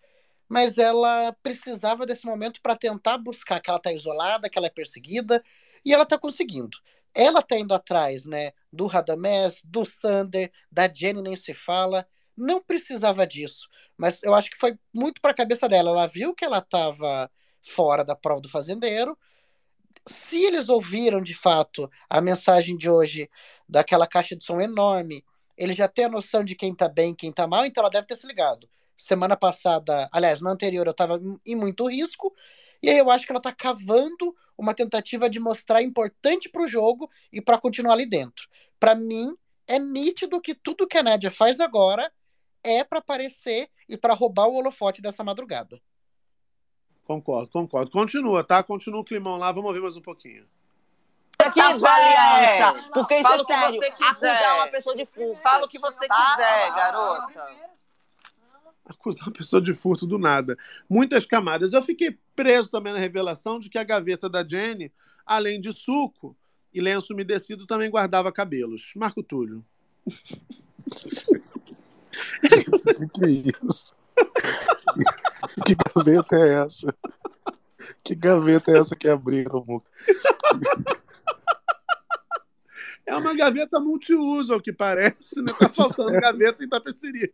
Mas 0.48 0.76
ela 0.78 1.32
precisava 1.42 2.04
desse 2.04 2.26
momento 2.26 2.61
para 2.62 2.76
tentar 2.76 3.16
buscar 3.18 3.61
que 3.61 3.70
ela 3.70 3.78
está 3.78 3.92
isolada, 3.92 4.50
que 4.50 4.58
ela 4.58 4.66
é 4.66 4.70
perseguida, 4.70 5.42
e 5.85 5.94
ela 5.94 6.02
está 6.04 6.18
conseguindo. 6.18 6.76
Ela 7.14 7.40
está 7.40 7.58
indo 7.58 7.74
atrás, 7.74 8.26
né, 8.26 8.52
do 8.72 8.87
Radamés, 8.87 9.61
do 9.64 9.85
Sander, 9.85 10.52
da 10.70 10.92
Jenny 10.92 11.22
nem 11.22 11.37
se 11.37 11.54
fala. 11.54 12.06
Não 12.37 12.62
precisava 12.62 13.27
disso, 13.27 13.68
mas 13.97 14.23
eu 14.23 14.35
acho 14.35 14.51
que 14.51 14.59
foi 14.59 14.79
muito 14.92 15.21
para 15.21 15.33
a 15.33 15.35
cabeça 15.35 15.68
dela. 15.68 15.90
Ela 15.90 16.07
viu 16.07 16.35
que 16.35 16.45
ela 16.45 16.59
estava 16.59 17.31
fora 17.61 18.05
da 18.05 18.16
prova 18.16 18.40
do 18.40 18.49
fazendeiro. 18.49 19.16
Se 20.07 20.42
eles 20.42 20.68
ouviram 20.68 21.23
de 21.23 21.35
fato 21.35 21.90
a 22.09 22.21
mensagem 22.21 22.77
de 22.77 22.90
hoje 22.90 23.31
daquela 23.68 24.07
caixa 24.07 24.35
de 24.35 24.45
som 24.45 24.61
enorme, 24.61 25.25
ele 25.57 25.75
já 25.75 25.87
tem 25.87 26.07
a 26.07 26.09
noção 26.09 26.42
de 26.42 26.57
quem 26.57 26.75
tá 26.75 26.88
bem 26.88 27.14
quem 27.14 27.33
tá 27.33 27.47
mal, 27.47 27.64
então 27.64 27.83
ela 27.83 27.90
deve 27.90 28.07
ter 28.07 28.16
se 28.16 28.27
ligado. 28.27 28.68
Semana 28.97 29.37
passada, 29.37 30.09
aliás, 30.12 30.40
na 30.40 30.51
anterior, 30.51 30.87
eu 30.87 30.95
tava 30.95 31.21
em 31.47 31.55
muito 31.55 31.87
risco, 31.88 32.33
e 32.83 32.90
aí 32.90 32.99
eu 32.99 33.11
acho 33.11 33.27
que 33.27 33.33
ela 33.33 33.40
tá 33.40 33.53
cavando 33.53 34.35
uma 34.59 34.75
tentativa 34.75 35.29
de 35.31 35.38
mostrar 35.38 35.83
importante 35.83 36.49
pro 36.49 36.66
jogo 36.66 37.09
e 37.33 37.40
para 37.40 37.59
continuar 37.59 37.95
ali 37.95 38.09
dentro. 38.09 38.49
Para 38.81 38.95
mim, 38.95 39.35
é 39.66 39.79
nítido 39.79 40.40
que 40.40 40.55
tudo 40.55 40.87
que 40.87 40.99
a 40.99 41.03
Nádia 41.03 41.31
faz 41.31 41.61
agora 41.61 42.11
é 42.64 42.85
para 42.85 42.98
aparecer 43.01 43.68
e 43.88 43.96
para 43.96 44.14
roubar 44.14 44.46
o 44.46 44.55
holofote 44.55 45.01
dessa 45.03 45.22
madrugada. 45.25 45.81
Concordo, 47.05 47.51
concordo. 47.51 47.90
Continua, 47.90 48.44
tá? 48.44 48.62
Continua 48.62 49.01
o 49.01 49.05
climão 49.05 49.37
lá, 49.37 49.51
vamos 49.51 49.68
ouvir 49.68 49.81
mais 49.83 49.96
um 49.96 50.01
pouquinho. 50.03 50.46
Você 51.40 51.51
quiser, 51.51 51.88
aliança. 51.88 52.90
Porque 52.94 53.14
isso 53.16 53.22
Fala 53.25 53.37
é 53.37 53.40
o 53.42 53.44
que 53.46 53.53
sério. 53.53 53.81
você 53.81 53.90
quiser. 53.90 54.09
Acusar 54.11 54.55
uma 54.55 54.68
pessoa 54.68 54.96
de 54.96 55.07
furto. 55.07 55.42
Fala 55.42 55.64
o 55.64 55.68
que 55.68 55.79
você 55.79 56.07
Tá? 56.07 56.31
quiser, 56.37 56.75
garota. 56.75 57.48
Acusar 58.85 59.27
uma 59.27 59.33
pessoa 59.33 59.61
de 59.61 59.72
furto 59.72 60.07
do 60.07 60.18
nada. 60.18 60.57
Muitas 60.88 61.27
camadas. 61.27 61.72
Eu 61.72 61.83
fiquei 61.83 62.16
preso 62.37 62.70
também 62.70 62.92
na 62.92 62.98
revelação 63.01 63.59
de 63.59 63.68
que 63.68 63.79
a 63.79 63.83
gaveta 63.85 64.29
da 64.31 64.46
Jenny, 64.46 64.92
além 65.27 65.61
de 65.61 65.72
suco 65.72 66.37
e 66.72 66.81
lenço 66.81 67.12
umedecido, 67.12 67.66
também 67.66 67.90
guardava 67.90 68.31
cabelos. 68.31 68.92
Marco 68.94 69.22
Túlio. 69.22 69.64
O 73.01 73.09
que, 73.09 73.25
é 73.25 73.31
isso? 73.64 73.94
Que 75.66 75.75
gaveta 75.75 76.37
é 76.37 76.64
essa? 76.64 76.94
Que 78.05 78.14
gaveta 78.14 78.70
é 78.70 78.79
essa 78.79 78.94
que 78.96 79.09
abriram, 79.09 79.64
Muca? 79.66 79.90
É 83.05 83.16
uma 83.16 83.35
gaveta 83.35 83.81
multiuso, 83.81 84.55
ao 84.55 84.61
que 84.61 84.72
parece, 84.72 85.42
né? 85.42 85.53
Tá 85.59 85.68
faltando 85.68 86.12
gaveta 86.12 86.64
em 86.64 86.68
tapeceria. 86.68 87.31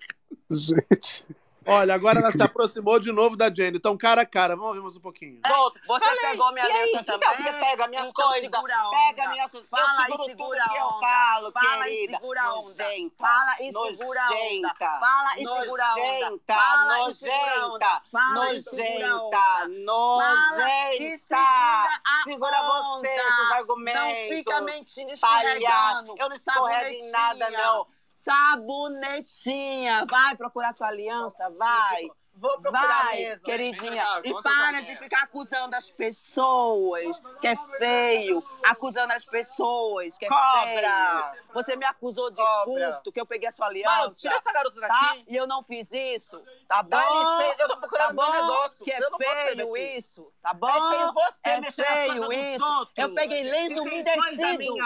Gente. 0.51 1.25
Olha, 1.69 1.95
agora 1.95 2.21
ela 2.21 2.31
se 2.31 2.43
aproximou 2.43 2.99
de 2.99 3.13
novo 3.13 3.37
da 3.37 3.53
Jenny. 3.53 3.77
Então, 3.77 3.97
cara 3.97 4.23
a 4.23 4.27
cara, 4.27 4.55
vamos 4.57 4.69
ouvir 4.71 4.81
mais 4.83 4.97
um 4.97 5.01
pouquinho. 5.01 5.41
Volta. 5.47 5.81
Você 5.87 6.05
Falei, 6.05 6.21
pegou 6.31 6.53
minha 6.53 6.65
e 6.67 6.71
aí? 6.73 6.77
aliança 6.83 7.01
Então, 7.03 7.19
também? 7.21 7.37
porque 7.37 7.53
pega 7.53 7.89
minhas 7.89 8.07
então 8.09 8.25
coisas, 8.27 8.41
segura 8.51 8.77
a 8.77 8.87
onda. 8.89 8.97
pega 8.97 9.29
minhas 9.29 9.51
coisas. 9.51 9.69
Eu 9.71 9.79
Fala 9.79 10.07
e 10.09 10.17
segura 10.17 10.35
tudo 10.37 10.71
que 10.73 10.79
a 10.79 10.81
eu 10.81 10.87
onda. 10.87 11.07
falo, 11.07 11.53
Fala 11.53 11.85
querida. 11.85 12.13
e 12.13 12.17
segura 12.17 12.41
a 12.43 12.55
onda. 12.55 12.85
Fala 13.19 13.57
e 13.61 13.73
segura 13.73 14.23
a 14.23 14.31
onda. 14.31 14.75
Fala 15.01 15.39
e 15.39 15.47
segura 15.47 15.85
a 15.85 15.93
onda. 15.93 16.09
Nojenta. 16.09 16.55
Fala 16.55 16.99
e 16.99 17.13
segura 17.13 17.45
a 17.45 17.65
onda. 17.67 18.03
Nojenta. 18.03 18.03
Fala 18.11 18.53
e 18.55 18.59
segura 18.63 19.11
a 19.11 19.17
onda. 19.19 19.69
Nojenta. 19.69 20.99
E 20.99 22.25
segura 22.25 22.59
a 22.59 22.63
você, 22.99 23.15
seus 23.37 23.53
argumentos. 23.53 24.01
Não 24.01 24.37
fica 24.37 24.61
mentindo, 24.63 25.11
escorregando. 25.13 26.15
Eu 26.19 26.29
não 26.29 26.37
escorrego 26.37 26.91
em 26.91 27.11
nada, 27.11 27.51
não. 27.51 27.87
Sabonetinha. 28.29 30.05
Vai 30.05 30.37
procurar 30.37 30.75
tua 30.75 30.88
aliança, 30.88 31.49
vai. 31.59 32.11
Vou 32.40 32.57
procurar 32.61 33.05
Vai, 33.07 33.16
mesmo. 33.16 33.44
queridinha. 33.44 34.20
Vem 34.20 34.33
cá, 34.33 34.38
E 34.38 34.42
para 34.42 34.81
de 34.83 34.96
ficar 34.96 35.22
acusando 35.24 35.74
as 35.74 35.90
pessoas 35.90 37.20
que 37.40 37.46
é 37.48 37.57
feio. 37.79 38.42
Acusando 38.64 39.12
as 39.12 39.24
pessoas 39.24 40.16
que 40.16 40.24
é 40.24 40.29
Cobra. 40.29 41.33
feio. 41.33 41.44
Você 41.55 41.77
me 41.77 41.85
acusou 41.85 42.31
de 42.31 42.37
Cobra. 42.37 42.92
furto, 42.92 43.12
que 43.12 43.20
eu 43.20 43.27
peguei 43.27 43.48
a 43.48 43.53
sua 43.53 43.66
Mano, 43.66 43.79
aliança. 43.87 44.20
tira 44.20 44.35
essa 44.37 44.53
garota 44.53 44.81
Tá? 44.81 44.87
daqui. 44.88 45.24
E 45.27 45.37
eu 45.37 45.46
não 45.46 45.62
fiz 45.64 45.90
isso. 45.90 46.40
Tá 46.68 46.83
bom? 46.83 46.90
Dá 46.90 47.09
licença, 47.40 47.62
eu 47.62 47.68
tô 47.68 47.77
procurando 47.79 48.09
tá 48.09 48.12
bom? 48.27 48.31
meu 48.31 48.40
negócio. 48.42 48.85
Que 48.85 48.92
é 48.92 49.01
feio 49.57 49.77
isso. 49.77 50.33
Tá 50.42 50.55
bom? 50.55 50.68
É 50.68 50.90
feio 50.90 51.12
você 51.12 51.33
é 51.44 51.61
mexer 51.61 51.85
feio 51.87 52.33
isso. 52.33 52.88
Eu 52.96 53.14
peguei 53.14 53.42
lenço 53.42 53.83
umedecido. 53.83 54.77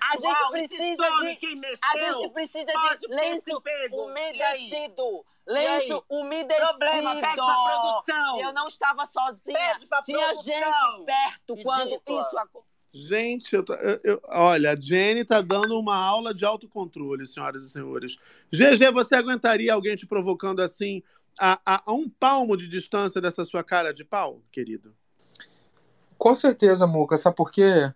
a 0.00 0.16
gente 0.16 0.50
precisa 0.50 1.10
de. 1.10 1.78
A 1.82 1.96
gente 1.96 2.30
precisa 2.32 2.72
de 3.00 3.06
lenço 3.08 3.62
umedecido. 3.92 5.24
Lenço 5.46 6.04
umedecido. 6.08 6.66
Problema, 6.68 7.14
pede 7.20 7.34
pra 7.36 7.54
produção. 7.64 8.40
Eu 8.40 8.52
não 8.52 8.68
estava 8.68 9.04
sozinha. 9.06 9.40
Pede 9.44 9.86
pra 9.86 10.02
Tinha 10.02 10.18
produção. 10.18 10.44
gente 10.44 11.04
perto 11.06 11.56
quando 11.62 11.90
Ridícula. 11.90 12.22
isso 12.26 12.38
aconteceu. 12.38 12.72
Gente, 12.94 13.54
eu 13.56 13.64
tô- 13.64 13.74
eu- 13.74 14.00
eu- 14.04 14.20
olha, 14.28 14.72
a 14.72 14.76
Jenny 14.76 15.24
tá 15.24 15.40
dando 15.40 15.78
uma 15.80 15.96
aula 15.96 16.34
de 16.34 16.44
autocontrole, 16.44 17.24
senhoras 17.24 17.64
e 17.64 17.70
senhores. 17.70 18.16
GG, 18.52 18.90
você 18.92 19.14
aguentaria 19.14 19.72
alguém 19.72 19.96
te 19.96 20.06
provocando 20.06 20.60
assim 20.60 21.02
a, 21.38 21.58
a- 21.64 21.82
a 21.86 21.92
um 21.92 22.06
palmo 22.08 22.54
de 22.56 22.68
distância 22.68 23.18
dessa 23.20 23.44
sua 23.46 23.64
cara 23.64 23.94
de 23.94 24.04
pau, 24.04 24.42
querido? 24.52 24.94
Com 26.18 26.34
certeza, 26.34 26.86
Muca. 26.86 27.16
Sabe 27.16 27.34
por 27.34 27.50
quê? 27.50 27.90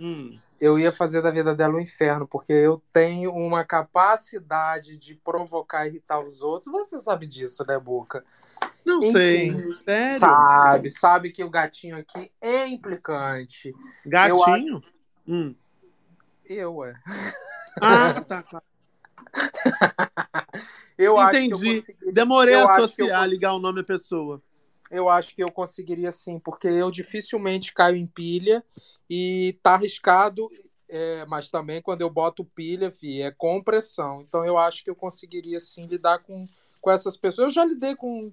Hum. 0.00 0.38
Eu 0.60 0.78
ia 0.78 0.92
fazer 0.92 1.20
da 1.20 1.30
vida 1.30 1.54
dela 1.54 1.74
um 1.74 1.80
inferno, 1.80 2.26
porque 2.28 2.52
eu 2.52 2.80
tenho 2.92 3.32
uma 3.32 3.64
capacidade 3.64 4.96
de 4.96 5.14
provocar 5.16 5.84
e 5.86 5.90
irritar 5.90 6.20
os 6.20 6.42
outros. 6.42 6.70
Você 6.70 6.98
sabe 7.00 7.26
disso, 7.26 7.64
né, 7.66 7.76
Muca? 7.78 8.24
Não 8.84 8.98
Enfim, 8.98 9.12
sei. 9.12 9.52
Sério? 9.84 10.18
Sabe, 10.20 10.90
sabe 10.90 11.32
que 11.32 11.42
o 11.42 11.50
gatinho 11.50 11.96
aqui 11.96 12.30
é 12.40 12.66
implicante. 12.68 13.74
Eu 14.06 14.42
acho- 14.42 14.50
Gatinho? 14.52 14.82
Hum. 15.26 15.54
Eu, 16.48 16.84
é. 16.84 16.94
Ah, 17.80 18.20
tá, 18.22 18.42
tá. 18.42 18.62
Eu 20.96 21.18
acho 21.18 21.30
que 21.32 21.36
eu 21.38 21.44
Entendi. 21.56 21.76
conseguiria- 21.76 22.12
Demorei 22.12 22.54
eu 22.54 22.68
a 22.68 22.74
associar, 22.76 23.28
ligar 23.28 23.54
o 23.54 23.58
nome 23.58 23.80
à 23.80 23.84
pessoa. 23.84 24.40
Eu 24.90 25.08
acho 25.08 25.34
que 25.34 25.42
eu 25.42 25.50
conseguiria 25.50 26.12
sim, 26.12 26.38
porque 26.38 26.68
eu 26.68 26.90
dificilmente 26.90 27.72
caio 27.72 27.96
em 27.96 28.06
pilha 28.06 28.62
e 29.08 29.58
tá 29.62 29.74
arriscado, 29.74 30.48
é, 30.88 31.24
mas 31.26 31.48
também 31.48 31.80
quando 31.80 32.02
eu 32.02 32.10
boto 32.10 32.44
pilha, 32.44 32.90
fi, 32.90 33.22
é 33.22 33.30
com 33.30 33.62
pressão. 33.62 34.20
Então 34.20 34.44
eu 34.44 34.58
acho 34.58 34.84
que 34.84 34.90
eu 34.90 34.94
conseguiria 34.94 35.58
sim 35.58 35.86
lidar 35.86 36.18
com, 36.18 36.46
com 36.80 36.90
essas 36.90 37.16
pessoas. 37.16 37.46
Eu 37.48 37.50
já 37.50 37.64
lidei 37.64 37.96
com 37.96 38.30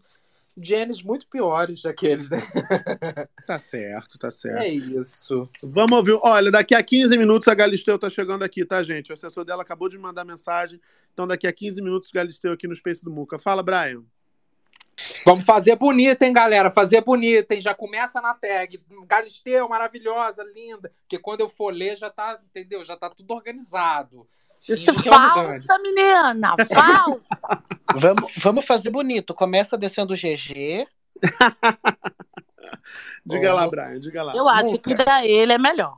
genes 0.57 1.01
muito 1.01 1.27
piores 1.27 1.83
daqueles, 1.83 2.29
né? 2.29 2.37
Tá 3.47 3.57
certo, 3.57 4.17
tá 4.17 4.29
certo. 4.29 4.61
É 4.61 4.69
isso. 4.69 5.49
Vamos 5.63 5.97
ouvir. 5.97 6.19
Olha, 6.21 6.51
daqui 6.51 6.75
a 6.75 6.83
15 6.83 7.17
minutos 7.17 7.47
a 7.47 7.55
Galisteu 7.55 7.97
tá 7.97 8.09
chegando 8.09 8.43
aqui, 8.43 8.65
tá, 8.65 8.81
gente? 8.83 9.11
O 9.11 9.13
assessor 9.13 9.43
dela 9.43 9.61
acabou 9.61 9.89
de 9.89 9.97
me 9.97 10.03
mandar 10.03 10.23
mensagem. 10.23 10.79
Então, 11.13 11.27
daqui 11.27 11.47
a 11.47 11.53
15 11.53 11.81
minutos, 11.81 12.09
o 12.09 12.13
Galisteu 12.13 12.53
aqui 12.53 12.67
no 12.67 12.75
Space 12.75 13.03
do 13.03 13.11
Muca. 13.11 13.37
Fala, 13.37 13.63
Brian. 13.63 14.03
Vamos 15.25 15.43
fazer 15.43 15.75
bonita, 15.75 16.25
hein, 16.25 16.33
galera? 16.33 16.71
Fazer 16.71 17.01
bonita, 17.01 17.53
hein? 17.53 17.61
Já 17.61 17.73
começa 17.73 18.19
na 18.21 18.33
tag. 18.33 18.81
Galisteu, 19.07 19.67
maravilhosa, 19.69 20.43
linda. 20.55 20.91
Porque 21.01 21.17
quando 21.19 21.41
eu 21.41 21.49
for 21.49 21.73
ler, 21.73 21.95
já 21.97 22.09
tá, 22.09 22.39
entendeu? 22.49 22.83
Já 22.83 22.95
tá 22.97 23.09
tudo 23.09 23.33
organizado. 23.33 24.27
Que 24.59 24.73
é 24.73 24.75
orgânico. 24.75 25.09
Falsa, 25.09 25.79
menina! 25.79 26.55
Falsa! 26.73 27.63
Vamos, 27.93 28.31
vamos 28.37 28.63
fazer 28.65 28.89
bonito. 28.89 29.33
Começa 29.33 29.77
descendo 29.77 30.13
o 30.13 30.15
GG. 30.15 30.87
Diga 33.25 33.51
Ó, 33.53 33.55
lá, 33.55 33.67
Brian, 33.69 33.99
diga 33.99 34.23
lá. 34.23 34.33
Eu 34.35 34.47
acho 34.47 34.71
Muca. 34.71 34.89
que 34.95 35.03
pra 35.03 35.25
ele 35.25 35.53
é 35.53 35.57
melhor. 35.57 35.97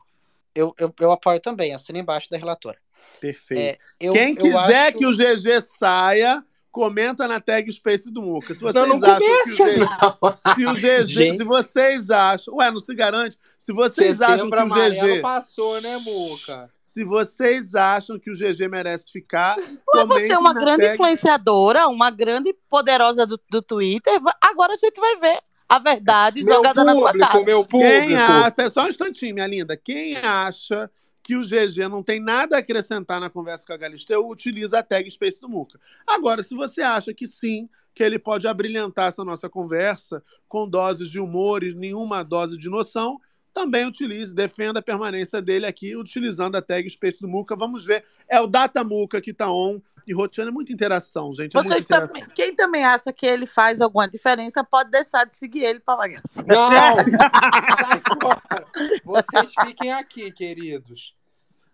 Eu, 0.55 0.73
eu, 0.77 0.93
eu 0.99 1.11
apoio 1.11 1.39
também, 1.39 1.73
assina 1.73 1.99
embaixo 1.99 2.29
da 2.29 2.37
relatora. 2.37 2.77
Perfeito. 3.19 3.59
É, 3.61 3.77
eu- 3.99 4.13
Quem 4.13 4.29
eu 4.31 4.35
quiser 4.37 4.87
acho- 4.89 4.97
que 4.97 5.05
o 5.05 5.11
GG 5.11 5.61
saia, 5.61 6.43
comenta 6.73 7.27
na 7.27 7.39
tag 7.39 7.71
Space 7.71 8.11
do 8.11 8.21
Muca. 8.21 8.53
Se 8.53 8.59
vocês 8.59 8.73
Não, 8.73 8.97
não 8.97 9.05
acham 9.05 9.19
começa, 9.19 10.55
que 10.55 10.65
o 10.65 10.73
GG, 10.73 10.83
se 10.83 10.89
o 10.97 11.03
GG, 11.03 11.05
Gente. 11.13 11.37
se 11.37 11.43
vocês 11.43 12.09
acham, 12.09 12.55
ué, 12.55 12.71
não 12.71 12.79
se 12.79 12.95
garante. 12.95 13.37
Se 13.59 13.71
vocês 13.71 14.19
acham 14.19 14.49
que 14.49 14.57
Setembro 14.57 14.81
o 14.81 14.89
GG, 15.13 15.21
passou, 15.21 15.79
né, 15.79 15.97
Muca? 15.99 16.69
se 16.83 17.03
vocês 17.05 17.73
acham 17.73 18.19
que 18.19 18.29
o 18.29 18.33
GG 18.33 18.67
merece 18.67 19.11
ficar, 19.11 19.55
Mas 19.93 20.07
você 20.07 20.31
é 20.31 20.37
uma 20.37 20.53
grande 20.53 20.81
tag. 20.83 20.93
influenciadora, 20.95 21.87
uma 21.87 22.09
grande 22.11 22.53
poderosa 22.69 23.25
do, 23.25 23.39
do 23.49 23.61
Twitter. 23.61 24.19
Agora 24.41 24.73
a 24.73 24.77
gente 24.77 24.99
vai 24.99 25.15
ver 25.17 25.39
a 25.69 25.79
verdade 25.79 26.43
Meu 26.43 26.55
jogada 26.55 26.83
na 26.83 26.93
sua 26.93 27.11
público, 27.11 27.31
cara. 27.31 27.43
meu 27.45 27.65
Quem 27.65 27.79
público. 27.79 28.21
acha, 28.21 28.69
só 28.69 28.83
um 28.85 28.89
instantinho, 28.89 29.33
minha 29.33 29.47
linda. 29.47 29.75
Quem 29.77 30.17
acha 30.17 30.89
que 31.23 31.37
o 31.37 31.41
GG 31.41 31.87
não 31.89 32.03
tem 32.03 32.19
nada 32.19 32.57
a 32.57 32.59
acrescentar 32.59 33.19
na 33.21 33.29
conversa 33.29 33.65
com 33.65 33.73
a 33.73 33.77
Galisteu, 33.77 34.27
utiliza 34.27 34.79
a 34.79 34.83
tag 34.83 35.09
Space 35.09 35.39
do 35.39 35.47
Muca. 35.47 35.79
Agora, 36.05 36.43
se 36.43 36.53
você 36.53 36.81
acha 36.81 37.13
que 37.13 37.25
sim, 37.25 37.69
que 37.95 38.03
ele 38.03 38.19
pode 38.19 38.47
abrilhantar 38.47 39.07
essa 39.07 39.23
nossa 39.23 39.49
conversa 39.49 40.23
com 40.47 40.67
doses 40.67 41.09
de 41.09 41.19
humor 41.19 41.63
e 41.63 41.73
nenhuma 41.73 42.23
dose 42.23 42.57
de 42.57 42.69
noção, 42.69 43.19
também 43.53 43.85
utilize, 43.85 44.33
defenda 44.33 44.79
a 44.79 44.83
permanência 44.83 45.41
dele 45.41 45.65
aqui 45.65 45.95
utilizando 45.95 46.55
a 46.55 46.61
tag 46.61 46.89
Space 46.89 47.21
do 47.21 47.27
Muca. 47.27 47.55
Vamos 47.55 47.85
ver. 47.85 48.03
É 48.27 48.41
o 48.41 48.47
Data 48.47 48.83
Muca 48.83 49.21
que 49.21 49.31
está 49.31 49.49
on 49.49 49.79
e 50.05 50.13
roteando 50.13 50.49
é 50.49 50.53
muita 50.53 50.71
interação, 50.71 51.33
gente. 51.33 51.55
É 51.55 51.59
muita 51.59 51.69
Vocês 51.69 51.83
interação. 51.83 52.19
também, 52.19 52.35
quem 52.35 52.55
também 52.55 52.85
acha 52.85 53.11
que 53.13 53.25
ele 53.25 53.45
faz 53.45 53.81
alguma 53.81 54.07
diferença, 54.07 54.63
pode 54.63 54.91
deixar 54.91 55.25
de 55.25 55.35
seguir 55.35 55.63
ele 55.63 55.79
para 55.79 55.97
bagaça. 55.97 56.43
Não! 56.43 56.95
Sai 56.95 58.01
fora! 58.21 58.65
Vocês 59.03 59.51
fiquem 59.65 59.93
aqui, 59.93 60.31
queridos. 60.31 61.15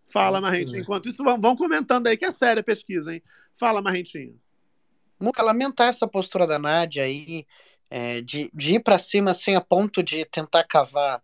Fala, 0.08 0.42
Marrentinho. 0.42 0.82
Enquanto 0.82 1.08
isso, 1.10 1.24
vão, 1.24 1.40
vão 1.40 1.56
comentando 1.56 2.08
aí, 2.08 2.18
que 2.18 2.26
é 2.26 2.32
séria 2.32 2.62
a 2.62 2.64
pesquisa, 2.64 3.14
hein? 3.14 3.22
Fala, 3.56 3.82
Marrentinho. 3.82 4.40
Muca, 5.20 5.44
lamentar 5.44 5.90
essa 5.90 6.08
postura 6.08 6.48
da 6.48 6.58
Nádia 6.58 7.04
aí, 7.04 7.46
é, 7.90 8.22
de, 8.22 8.50
de 8.54 8.76
ir 8.76 8.80
pra 8.84 8.98
cima 8.98 9.32
assim 9.32 9.56
a 9.56 9.62
ponto 9.62 10.02
de 10.02 10.26
tentar 10.26 10.64
cavar 10.64 11.22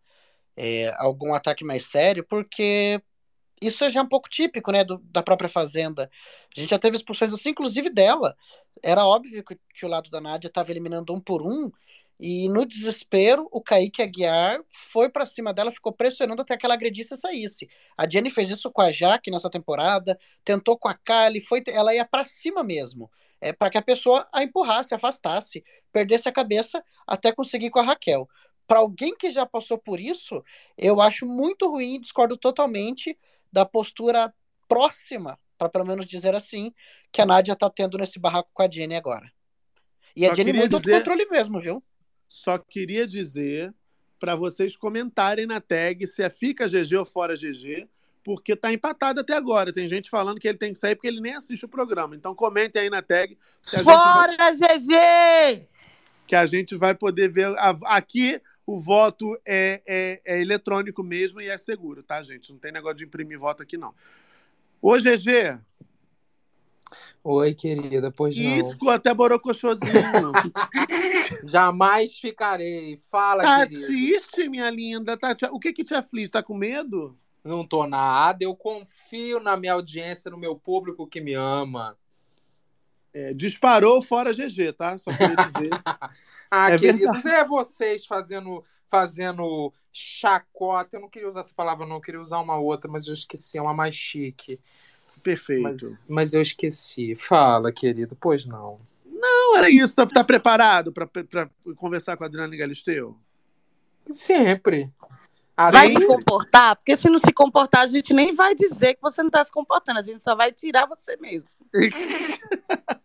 é, 0.55 0.93
algum 0.97 1.33
ataque 1.33 1.63
mais 1.63 1.85
sério, 1.85 2.25
porque 2.27 3.01
isso 3.61 3.89
já 3.89 3.99
é 3.99 4.03
um 4.03 4.07
pouco 4.07 4.29
típico, 4.29 4.71
né, 4.71 4.83
do- 4.83 4.99
da 5.05 5.23
própria 5.23 5.49
Fazenda. 5.49 6.09
A 6.55 6.59
gente 6.59 6.69
já 6.69 6.79
teve 6.79 6.97
expulsões 6.97 7.33
assim, 7.33 7.49
inclusive 7.49 7.89
dela. 7.89 8.35
Era 8.83 9.05
óbvio 9.05 9.43
que, 9.43 9.57
que 9.73 9.85
o 9.85 9.89
lado 9.89 10.09
da 10.09 10.21
Nádia 10.21 10.47
estava 10.47 10.71
eliminando 10.71 11.13
um 11.13 11.19
por 11.19 11.41
um, 11.41 11.71
e 12.19 12.47
no 12.47 12.65
desespero, 12.65 13.47
o 13.51 13.61
Kaique 13.61 14.01
Aguiar 14.01 14.61
foi 14.69 15.09
pra 15.09 15.25
cima 15.25 15.53
dela, 15.53 15.69
ficou 15.71 15.91
pressionando 15.91 16.41
até 16.41 16.55
que 16.55 16.65
ela 16.65 16.75
agredisse 16.75 17.13
e 17.13 17.17
saísse. 17.17 17.67
A 17.97 18.07
Jenny 18.09 18.29
fez 18.29 18.49
isso 18.49 18.71
com 18.71 18.81
a 18.81 18.91
Jaque 18.91 19.29
nessa 19.29 19.49
temporada, 19.49 20.17
tentou 20.43 20.77
com 20.77 20.87
a 20.87 20.93
Kali, 20.93 21.41
foi, 21.41 21.61
ela 21.67 21.93
ia 21.93 22.05
pra 22.05 22.23
cima 22.23 22.63
mesmo. 22.63 23.11
É, 23.41 23.51
para 23.51 23.69
que 23.69 23.77
a 23.77 23.81
pessoa 23.81 24.27
a 24.31 24.43
empurrasse, 24.43 24.95
afastasse, 24.95 25.63
perdesse 25.91 26.27
a 26.29 26.31
cabeça 26.31 26.81
até 27.05 27.33
conseguir 27.33 27.69
com 27.69 27.79
a 27.79 27.83
Raquel. 27.83 28.29
Para 28.65 28.79
alguém 28.79 29.15
que 29.15 29.29
já 29.29 29.45
passou 29.45 29.77
por 29.77 29.99
isso, 29.99 30.41
eu 30.77 31.01
acho 31.01 31.25
muito 31.27 31.69
ruim 31.69 31.99
discordo 31.99 32.37
totalmente 32.37 33.17
da 33.51 33.65
postura 33.65 34.33
próxima, 34.67 35.37
para 35.57 35.69
pelo 35.69 35.85
menos 35.85 36.05
dizer 36.05 36.35
assim, 36.35 36.73
que 37.11 37.21
a 37.21 37.25
Nádia 37.25 37.55
tá 37.55 37.69
tendo 37.69 37.97
nesse 37.97 38.19
barraco 38.19 38.49
com 38.53 38.63
a 38.63 38.69
Jenny 38.69 38.95
agora. 38.95 39.31
E 40.15 40.25
a 40.25 40.29
Só 40.29 40.35
Jenny 40.35 40.47
queria 40.51 40.61
muito 40.61 40.77
dizer- 40.79 40.93
autocontrole 40.95 41.29
mesmo, 41.29 41.59
viu? 41.59 41.83
Só 42.27 42.57
queria 42.57 43.07
dizer 43.07 43.73
para 44.19 44.35
vocês 44.35 44.75
comentarem 44.75 45.45
na 45.45 45.61
tag 45.61 46.05
se 46.07 46.23
é 46.23 46.29
fica 46.29 46.67
GG 46.67 46.95
ou 46.97 47.05
fora 47.05 47.35
GG, 47.35 47.87
porque 48.23 48.55
tá 48.55 48.73
empatado 48.73 49.19
até 49.19 49.33
agora. 49.33 49.71
Tem 49.71 49.87
gente 49.87 50.09
falando 50.09 50.39
que 50.39 50.47
ele 50.47 50.57
tem 50.57 50.73
que 50.73 50.79
sair 50.79 50.95
porque 50.95 51.07
ele 51.07 51.21
nem 51.21 51.35
assiste 51.35 51.63
o 51.65 51.69
programa. 51.69 52.15
Então 52.15 52.33
comentem 52.33 52.81
aí 52.83 52.89
na 52.89 53.01
tag 53.01 53.37
que 53.61 53.75
a, 53.75 53.79
gente, 53.79 53.85
vai- 53.85 53.95
Fora, 53.95 54.51
GG! 54.53 55.67
que 56.25 56.35
a 56.35 56.45
gente 56.47 56.75
vai 56.75 56.95
poder 56.95 57.27
ver. 57.29 57.45
a- 57.59 57.75
aqui 57.95 58.41
o 58.65 58.79
voto 58.79 59.39
é, 59.45 59.81
é- 59.85 60.21
é 60.25 60.41
eletrônico 60.41 61.03
mesmo 61.03 61.39
e 61.41 61.47
é 61.47 61.57
seguro, 61.57 62.01
tá, 62.03 62.21
gente? 62.23 62.51
Não 62.51 62.59
tem 62.59 62.71
negócio 62.71 62.97
de 62.97 63.05
imprimir 63.05 63.39
voto 63.39 63.63
aqui, 63.63 63.77
não. 63.77 63.93
Ô, 64.81 64.97
GG, 64.97 65.59
Oi, 67.23 67.53
querida, 67.55 68.11
pois 68.11 68.37
e 68.37 68.61
não. 68.61 68.71
ficou 68.71 68.89
até 68.89 69.13
borocochosinho. 69.13 70.31
Jamais 71.43 72.19
ficarei. 72.19 72.97
Fala, 73.09 73.41
tá 73.41 73.67
querida. 73.67 73.87
triste, 73.87 74.47
minha 74.47 74.69
linda? 74.69 75.17
Tá, 75.17 75.35
o 75.51 75.59
que 75.59 75.73
que 75.73 75.83
te 75.83 75.93
aflige? 75.93 76.29
Tá 76.29 76.43
com 76.43 76.55
medo? 76.55 77.17
Não 77.43 77.65
tô 77.65 77.85
nada, 77.85 78.43
eu 78.43 78.55
confio 78.55 79.39
na 79.39 79.55
minha 79.55 79.73
audiência, 79.73 80.31
no 80.31 80.37
meu 80.37 80.55
público 80.55 81.07
que 81.07 81.21
me 81.21 81.33
ama. 81.33 81.97
É, 83.13 83.33
disparou 83.33 84.01
fora 84.01 84.33
GG, 84.33 84.73
tá? 84.73 84.97
Só 84.97 85.11
queria 85.11 85.35
dizer. 85.35 85.69
Ah, 86.49 86.71
É 86.71 86.77
queridos, 86.77 87.23
verdade. 87.23 87.27
é 87.35 87.45
vocês 87.45 88.05
fazendo, 88.05 88.63
fazendo 88.89 89.73
chacota. 89.91 90.97
Eu 90.97 91.01
não 91.01 91.09
queria 91.09 91.27
usar 91.27 91.41
essa 91.41 91.53
palavra, 91.55 91.85
não, 91.85 91.95
eu 91.95 92.01
queria 92.01 92.21
usar 92.21 92.39
uma 92.39 92.57
outra, 92.57 92.89
mas 92.89 93.07
eu 93.07 93.13
esqueci, 93.13 93.57
é 93.57 93.61
uma 93.61 93.73
mais 93.73 93.95
chique. 93.95 94.59
Perfeito. 95.23 95.61
Mas, 95.63 95.81
mas 96.07 96.33
eu 96.33 96.41
esqueci. 96.41 97.15
Fala, 97.15 97.71
querido, 97.71 98.15
pois 98.19 98.45
não. 98.45 98.79
Não, 99.05 99.57
era 99.57 99.69
isso. 99.69 99.95
Tá, 99.95 100.05
tá 100.05 100.23
preparado 100.23 100.91
pra, 100.91 101.07
pra 101.07 101.49
conversar 101.77 102.15
com 102.17 102.23
a 102.23 102.27
Adriana 102.27 102.55
Galisteu? 102.55 103.17
Sempre. 104.05 104.93
Vai 105.57 105.87
se 105.93 106.05
comportar? 106.05 106.75
Porque 106.75 106.95
se 106.97 107.09
não 107.09 107.17
se 107.17 107.31
comportar, 107.31 107.81
a 107.81 107.87
gente 107.87 108.13
nem 108.13 108.35
vai 108.35 108.53
dizer 108.53 108.95
que 108.95 109.01
você 109.01 109.23
não 109.23 109.29
tá 109.29 109.43
se 109.43 109.51
comportando. 109.51 109.99
A 109.99 110.03
gente 110.03 110.21
só 110.23 110.35
vai 110.35 110.51
tirar 110.51 110.85
você 110.85 111.15
mesmo. 111.17 111.49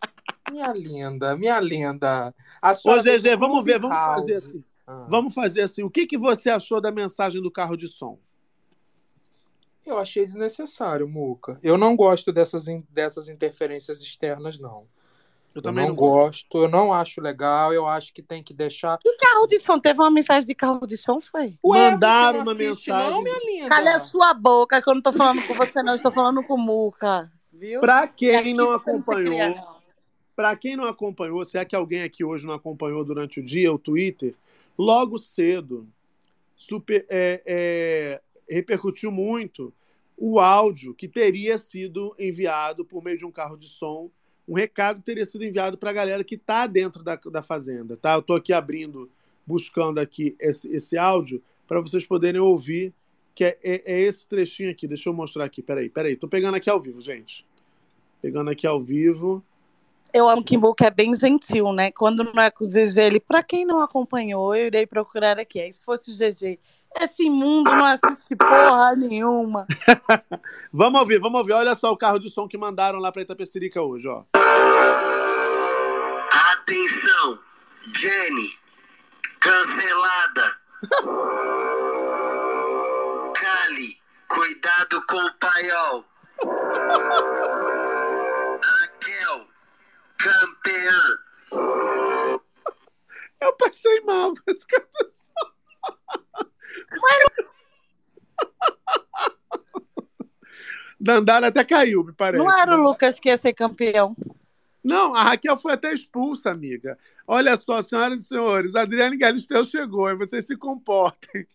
minha 0.51 0.73
linda, 0.73 1.37
minha 1.37 1.59
linda. 1.61 2.35
A 2.61 2.71
Ô, 2.73 2.75
do 2.75 3.39
vamos 3.39 3.65
ver, 3.65 3.79
vamos 3.79 3.97
Clubhouse. 3.97 4.21
fazer 4.21 4.35
assim. 4.35 4.65
Ah. 4.87 5.07
Vamos 5.09 5.35
fazer 5.35 5.63
assim. 5.63 5.83
O 5.83 5.91
que, 5.91 6.07
que 6.07 6.19
você 6.19 6.51
achou 6.51 6.81
da 6.81 6.91
mensagem 6.91 7.41
do 7.41 7.51
carro 7.51 7.77
de 7.77 7.87
som? 7.87 8.19
Eu 9.87 9.99
achei 9.99 10.25
desnecessário, 10.25 11.09
Muca. 11.09 11.59
Eu 11.63 11.79
não 11.79 11.97
gosto 11.97 12.33
dessas, 12.33 12.67
dessas 12.91 13.29
interferências 13.29 14.01
externas, 14.03 14.59
não. 14.59 14.87
Eu 15.53 15.57
Eu 15.57 15.63
também 15.63 15.83
não 15.85 15.91
não 15.91 15.97
gosto. 15.97 16.47
gosto, 16.49 16.59
eu 16.65 16.69
não 16.69 16.93
acho 16.93 17.21
legal, 17.21 17.73
eu 17.73 17.87
acho 17.89 18.13
que 18.13 18.23
tem 18.23 18.41
que 18.41 18.55
deixar. 18.55 18.99
Que 18.99 19.13
carro 19.17 19.47
de 19.49 19.59
som? 19.59 19.81
Teve 19.81 20.01
uma 20.01 20.11
mensagem 20.11 20.47
de 20.47 20.55
carro 20.55 20.87
de 20.87 20.97
som, 20.97 21.21
foi? 21.21 21.59
Ué, 21.65 21.91
Mandaram 21.91 22.43
uma 22.43 22.53
assiste, 22.53 22.89
mensagem. 22.89 23.11
Não, 23.11 23.23
minha 23.23 23.39
linda. 23.45 23.69
Calha 23.69 23.97
a 23.97 23.99
sua 23.99 24.33
boca, 24.33 24.81
que 24.81 24.89
eu 24.89 24.95
não 24.95 25.03
tô 25.03 25.13
falando 25.13 25.45
com 25.47 25.55
você, 25.55 25.83
não. 25.83 25.95
Eu 25.95 25.97
estou 25.97 26.13
falando 26.13 26.45
com 26.45 26.55
o 26.55 26.59
Muca. 26.59 27.33
Viu? 27.53 27.81
Pra 27.81 28.07
quem 28.07 28.55
não 28.55 28.71
acompanhou, 28.71 29.57
não. 29.57 29.70
Para 30.41 30.57
quem 30.57 30.75
não 30.75 30.87
acompanhou, 30.87 31.45
se 31.45 31.59
é 31.59 31.67
que 31.67 31.77
alguém 31.77 32.03
aqui 32.03 32.25
hoje 32.25 32.47
não 32.47 32.55
acompanhou 32.55 33.05
durante 33.05 33.41
o 33.41 33.45
dia 33.45 33.71
o 33.71 33.79
Twitter, 33.79 34.35
logo 34.79 35.19
cedo 35.19 35.87
super, 36.57 37.05
é, 37.11 37.43
é, 37.45 38.21
repercutiu 38.49 39.11
muito 39.13 39.71
o 40.17 40.41
áudio 40.41 40.95
que 40.95 41.07
teria 41.07 41.59
sido 41.59 42.17
enviado 42.19 42.87
por 42.87 43.05
meio 43.05 43.19
de 43.19 43.27
um 43.27 43.31
carro 43.31 43.55
de 43.55 43.67
som. 43.67 44.11
Um 44.49 44.55
recado 44.55 45.03
teria 45.03 45.27
sido 45.27 45.45
enviado 45.45 45.77
para 45.77 45.91
a 45.91 45.93
galera 45.93 46.25
que 46.25 46.37
está 46.37 46.67
dentro 46.67 47.03
da, 47.03 47.17
da 47.17 47.43
fazenda. 47.43 47.95
Tá? 47.95 48.15
Eu 48.15 48.21
estou 48.21 48.37
aqui 48.37 48.55
abrindo, 48.55 49.11
buscando 49.47 49.99
aqui 49.99 50.35
esse, 50.41 50.75
esse 50.75 50.97
áudio 50.97 51.43
para 51.69 51.83
vocês 51.83 52.07
poderem 52.07 52.41
ouvir, 52.41 52.95
que 53.35 53.45
é, 53.45 53.59
é- 53.63 53.83
é 53.85 54.01
esse 54.01 54.27
trechinho 54.27 54.71
aqui. 54.71 54.89
Deixa 54.89 55.11
eu 55.11 55.13
mostrar 55.13 55.45
aqui. 55.45 55.61
Peraí, 55.61 55.91
peraí. 55.91 56.17
Tô 56.17 56.27
pegando 56.27 56.55
aqui 56.55 56.71
ao 56.71 56.81
vivo, 56.81 57.03
gente. 57.03 57.45
Pegando 58.23 58.49
aqui 58.49 58.67
ao 58.67 58.81
vivo. 58.81 59.45
Eu 60.13 60.29
amo 60.29 60.43
que 60.43 60.57
Muca 60.57 60.87
é 60.87 60.91
bem 60.91 61.15
gentil, 61.15 61.73
né? 61.73 61.93
Quando 61.93 62.25
não 62.25 62.43
é 62.43 62.51
com 62.51 62.65
o 62.65 62.69
GG, 62.69 62.99
ele, 62.99 63.21
pra 63.21 63.43
quem 63.43 63.65
não 63.65 63.81
acompanhou, 63.81 64.55
eu 64.55 64.67
irei 64.67 64.87
procurar 64.87 65.39
aqui. 65.39 65.61
Aí 65.61 65.73
se 65.73 65.85
fosse 65.85 66.11
o 66.11 66.15
GG, 66.15 66.59
esse 66.99 67.25
imundo 67.25 67.71
não 67.71 67.85
assiste 67.85 68.35
porra 68.35 68.97
nenhuma. 68.97 69.67
Vamos 70.73 71.01
ouvir, 71.01 71.19
vamos 71.19 71.41
ouvir. 71.41 71.53
Olha 71.53 71.77
só 71.77 71.93
o 71.93 71.97
carro 71.97 72.19
de 72.19 72.31
som 72.31 72.49
que 72.49 72.59
mandaram 72.59 72.99
lá 72.99 73.13
para 73.13 73.23
Itapecerica 73.23 73.83
hoje, 73.83 74.09
ó. 74.09 74.25
Atenção, 76.53 77.39
Jenny, 77.95 78.51
cancelada. 79.41 80.57
Kali, 83.35 83.97
cuidado 84.29 85.05
com 85.07 85.17
o 85.17 85.33
paiol. 85.35 86.05
Raquel, 88.63 89.47
campeã. 90.23 91.19
Eu 93.41 93.53
passei 93.57 94.01
mal 94.03 94.35
com 94.35 94.51
esse 94.51 94.67
carro 94.67 94.87
de 94.93 95.11
som. 95.11 95.31
Dandara 101.01 101.47
até 101.47 101.65
caiu, 101.65 102.05
me 102.05 102.13
parece. 102.13 102.43
Não 102.43 102.53
era 102.53 102.77
o 102.77 102.83
Lucas 102.83 103.19
que 103.19 103.31
ia 103.31 103.39
ser 103.39 103.55
campeão. 103.55 104.15
Não, 104.83 105.15
a 105.15 105.23
Raquel 105.23 105.57
foi 105.59 105.73
até 105.73 105.93
expulsa, 105.93 106.51
amiga. 106.51 106.99
Olha 107.27 107.57
só, 107.57 107.83
senhoras 107.83 108.23
e 108.23 108.25
senhores, 108.25 108.75
a 108.75 108.83
Adriane 108.83 109.17
Galisteu 109.17 109.63
chegou, 109.65 110.09
e 110.09 110.15
vocês 110.15 110.47
se 110.47 110.57
comportem. 110.57 111.47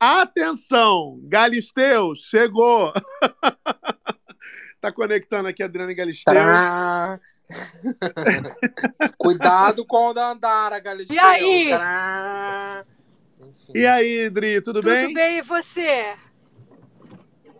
Atenção, 0.00 1.20
Galisteu 1.24 2.14
chegou. 2.14 2.92
tá 4.80 4.90
conectando 4.90 5.48
aqui 5.48 5.62
a 5.62 5.66
Adriane 5.66 5.94
Galisteu. 5.94 6.32
Trá. 6.32 7.20
Cuidado 9.18 9.84
com 9.84 10.08
o 10.08 10.12
Dandara, 10.12 10.78
Galisteu. 10.78 11.14
E 11.14 11.18
aí? 11.18 11.70
E 13.74 13.86
aí, 13.86 14.30
Dri, 14.30 14.60
tudo, 14.60 14.80
Tudo 14.80 14.90
bem? 14.90 15.12
bem, 15.12 15.38
e 15.38 15.42
você? 15.42 16.14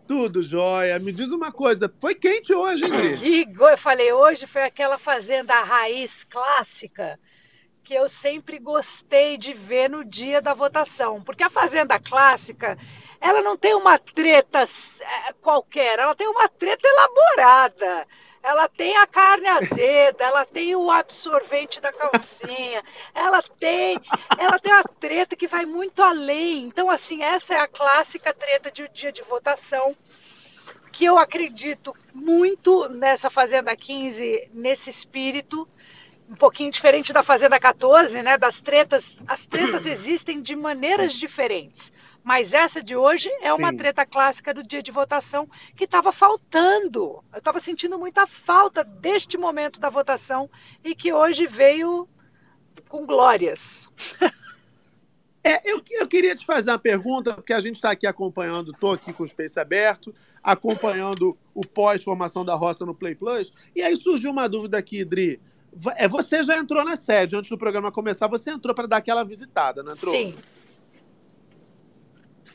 Tudo 0.07 0.43
jóia. 0.43 0.99
Me 0.99 1.12
diz 1.12 1.32
uma 1.32 1.51
coisa, 1.51 1.93
foi 2.01 2.14
quente 2.14 2.55
hoje, 2.55 2.84
hein, 2.84 2.91
Dri? 2.91 3.55
Eu 3.59 3.78
falei, 3.78 4.12
hoje 4.12 4.47
foi 4.47 4.62
aquela 4.62 4.99
fazenda 4.99 5.55
raiz 5.62 6.24
clássica 6.24 7.18
que 7.87 7.95
eu 7.95 8.09
sempre 8.09 8.59
gostei 8.59 9.39
de 9.39 9.53
ver 9.53 9.89
no 9.89 10.05
dia 10.05 10.43
da 10.43 10.53
votação. 10.53 11.22
Porque 11.22 11.45
a 11.45 11.49
fazenda 11.49 12.01
clássica, 12.01 12.76
ela 13.20 13.41
não 13.43 13.57
tem 13.57 13.76
uma 13.76 13.97
treta 13.97 14.64
eh, 14.64 15.32
qualquer, 15.41 16.01
ela 16.01 16.14
tem 16.16 16.26
uma 16.26 16.49
treta 16.49 16.87
elaborada. 16.87 18.07
Ela 18.47 18.68
tem 18.68 18.97
a 18.97 19.09
carne 19.09 19.49
azeda, 19.49 20.22
ela 20.22 20.44
tem 20.44 20.76
o 20.76 20.88
absorvente 20.88 21.80
da 21.80 21.92
calcinha, 21.92 22.80
ela 23.12 23.42
tem, 23.42 23.99
ela 24.38 24.57
tem 24.57 24.72
a 24.72 24.84
treta 24.84 25.34
que 25.34 25.49
vai 25.49 25.66
muito 25.66 26.01
além. 26.01 26.62
Então, 26.62 26.88
assim, 26.88 27.24
essa 27.24 27.55
é 27.55 27.59
a 27.59 27.66
clássica 27.66 28.32
treta 28.32 28.70
de 28.70 28.84
um 28.84 28.88
dia 28.92 29.11
de 29.11 29.20
votação, 29.22 29.97
que 30.92 31.05
eu 31.05 31.18
acredito 31.18 31.92
muito 32.14 32.88
nessa 32.88 33.28
Fazenda 33.28 33.74
15, 33.74 34.49
nesse 34.55 34.90
espírito, 34.90 35.66
um 36.30 36.36
pouquinho 36.36 36.70
diferente 36.70 37.12
da 37.12 37.24
Fazenda 37.24 37.59
14, 37.59 38.22
né? 38.22 38.38
Das 38.38 38.61
tretas, 38.61 39.18
as 39.26 39.44
tretas 39.44 39.86
existem 39.90 40.40
de 40.40 40.55
maneiras 40.55 41.14
diferentes. 41.14 41.92
Mas 42.27 42.53
essa 42.53 42.83
de 42.83 42.97
hoje 42.97 43.31
é 43.41 43.55
uma 43.55 43.70
Sim. 43.70 43.77
treta 43.77 44.05
clássica 44.05 44.53
do 44.53 44.64
dia 44.64 44.83
de 44.83 44.91
votação 44.91 45.49
que 45.77 45.85
estava 45.85 46.11
faltando. 46.11 47.22
Eu 47.33 47.39
estava 47.39 47.61
sentindo 47.61 47.97
muita 47.97 48.27
falta 48.27 48.83
deste 48.83 49.39
momento 49.39 49.79
da 49.79 49.89
votação 49.89 50.51
e 50.83 50.93
que 50.93 51.12
hoje 51.12 51.47
veio 51.47 52.09
com 52.89 53.07
glórias. 53.07 53.87
É, 55.49 55.61
eu, 55.64 55.81
eu 55.93 56.09
queria 56.09 56.35
te 56.35 56.45
fazer 56.45 56.72
uma 56.72 56.79
pergunta, 56.79 57.33
porque 57.33 57.53
a 57.53 57.61
gente 57.61 57.77
está 57.77 57.93
aqui 57.93 58.05
acompanhando, 58.05 58.72
estou 58.72 58.91
aqui 58.91 59.12
com 59.12 59.22
o 59.22 59.29
Space 59.29 59.61
aberto, 59.61 60.12
acompanhando 60.43 61.39
o 61.55 61.64
pós-formação 61.64 62.45
da 62.45 62.57
roça 62.57 62.85
no 62.85 62.93
Play 62.93 63.14
Plus, 63.14 63.53
e 63.72 63.81
aí 63.81 63.95
surgiu 63.95 64.33
uma 64.33 64.49
dúvida 64.49 64.77
aqui, 64.77 65.05
Dri. 65.05 65.41
Va- 65.72 65.95
É, 65.97 66.09
você 66.09 66.43
já 66.43 66.59
entrou 66.59 66.85
na 66.85 66.97
sede, 66.97 67.37
antes 67.37 67.49
do 67.49 67.57
programa 67.57 67.93
começar, 67.93 68.27
você 68.27 68.51
entrou 68.51 68.74
para 68.74 68.89
dar 68.89 68.97
aquela 68.97 69.22
visitada, 69.22 69.85
não 69.85 69.93
entrou? 69.93 70.12
Sim. 70.12 70.35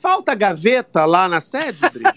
Falta 0.01 0.33
gaveta 0.33 1.05
lá 1.05 1.29
na 1.29 1.39
sede, 1.39 1.79
Dri? 1.89 2.03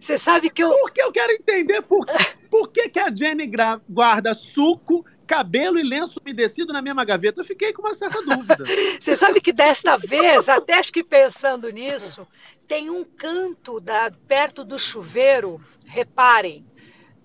Você 0.00 0.18
sabe 0.18 0.50
que 0.50 0.62
eu. 0.62 0.70
Porque 0.70 1.02
eu 1.02 1.10
quero 1.12 1.32
entender 1.32 1.80
por, 1.82 2.04
por 2.50 2.68
que, 2.68 2.88
que 2.88 2.98
a 2.98 3.14
Jenny 3.14 3.50
guarda 3.88 4.34
suco, 4.34 5.04
cabelo 5.26 5.78
e 5.78 5.82
lenço 5.82 6.20
umedecido 6.20 6.72
na 6.72 6.82
mesma 6.82 7.04
gaveta. 7.04 7.40
Eu 7.40 7.44
fiquei 7.44 7.72
com 7.72 7.82
uma 7.82 7.94
certa 7.94 8.20
dúvida. 8.22 8.64
Você 9.00 9.16
sabe 9.16 9.40
que 9.40 9.52
desta 9.52 9.96
vez, 9.96 10.48
até 10.48 10.74
acho 10.74 10.92
que 10.92 11.04
pensando 11.04 11.70
nisso, 11.70 12.26
tem 12.66 12.90
um 12.90 13.04
canto 13.04 13.80
da, 13.80 14.10
perto 14.26 14.64
do 14.64 14.78
chuveiro, 14.78 15.60
reparem, 15.86 16.66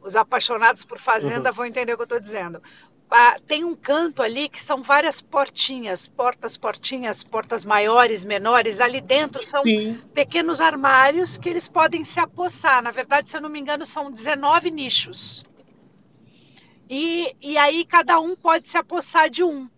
os 0.02 0.16
apaixonados 0.16 0.86
por 0.86 1.00
fazenda 1.00 1.50
Uhum. 1.50 1.56
vão 1.56 1.66
entender 1.66 1.94
o 1.94 1.96
que 1.98 2.02
eu 2.04 2.06
estou 2.06 2.20
dizendo. 2.20 2.62
Ah, 3.10 3.38
tem 3.48 3.64
um 3.64 3.76
canto 3.76 4.22
ali 4.22 4.50
que 4.50 4.62
são 4.62 4.84
várias 4.84 5.22
portinhas, 5.22 6.08
portas, 6.08 6.58
portinhas, 6.58 7.24
portas 7.24 7.64
maiores, 7.64 8.26
menores. 8.26 8.82
Ali 8.82 9.00
dentro 9.00 9.44
são 9.44 9.64
Sim. 9.64 10.02
pequenos 10.14 10.60
armários 10.60 11.38
que 11.38 11.48
eles 11.48 11.68
podem 11.68 12.04
se 12.04 12.20
apossar. 12.20 12.82
Na 12.84 12.92
verdade, 12.92 13.30
se 13.30 13.38
eu 13.38 13.42
não 13.42 13.50
me 13.50 13.60
engano, 13.60 13.86
são 13.86 14.12
19 14.12 14.70
nichos. 14.70 15.44
E, 16.90 17.36
e 17.42 17.58
aí 17.58 17.86
cada 17.86 18.20
um 18.20 18.36
pode 18.36 18.68
se 18.68 18.78
apossar 18.78 19.30
de 19.30 19.44
um. 19.44 19.70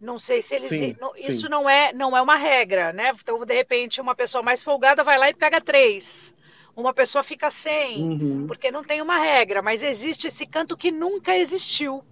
Não 0.00 0.18
sei 0.18 0.42
se 0.42 0.54
eles. 0.54 0.68
Sim, 0.68 0.96
não- 1.00 1.16
sim. 1.16 1.26
isso 1.26 1.48
não 1.48 1.68
é, 1.68 1.92
não 1.92 2.16
é 2.16 2.20
uma 2.20 2.36
regra, 2.36 2.92
né? 2.92 3.12
Então, 3.20 3.44
de 3.44 3.54
repente, 3.54 4.00
uma 4.00 4.14
pessoa 4.14 4.42
mais 4.42 4.62
folgada 4.62 5.02
vai 5.02 5.18
lá 5.18 5.28
e 5.30 5.34
pega 5.34 5.60
três. 5.60 6.34
Uma 6.76 6.92
pessoa 6.92 7.24
fica 7.24 7.50
sem, 7.50 8.02
Uhum. 8.02 8.46
porque 8.46 8.70
não 8.70 8.84
tem 8.84 9.00
uma 9.00 9.18
regra, 9.18 9.62
mas 9.62 9.82
existe 9.82 10.26
esse 10.26 10.44
canto 10.46 10.76
que 10.76 10.90
nunca 10.92 11.34
existiu. 11.36 12.04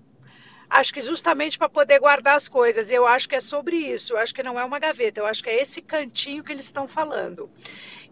Acho 0.70 0.92
que 0.94 1.02
justamente 1.02 1.58
para 1.58 1.68
poder 1.68 2.00
guardar 2.00 2.34
as 2.34 2.48
coisas. 2.48 2.90
Eu 2.90 3.06
acho 3.06 3.28
que 3.28 3.36
é 3.36 3.40
sobre 3.40 3.76
isso. 3.76 4.14
Eu 4.14 4.18
acho 4.18 4.34
que 4.34 4.42
não 4.42 4.58
é 4.58 4.64
uma 4.64 4.78
gaveta. 4.78 5.20
Eu 5.20 5.26
acho 5.26 5.42
que 5.42 5.50
é 5.50 5.60
esse 5.60 5.82
cantinho 5.82 6.42
que 6.42 6.50
eles 6.50 6.64
estão 6.64 6.88
falando. 6.88 7.50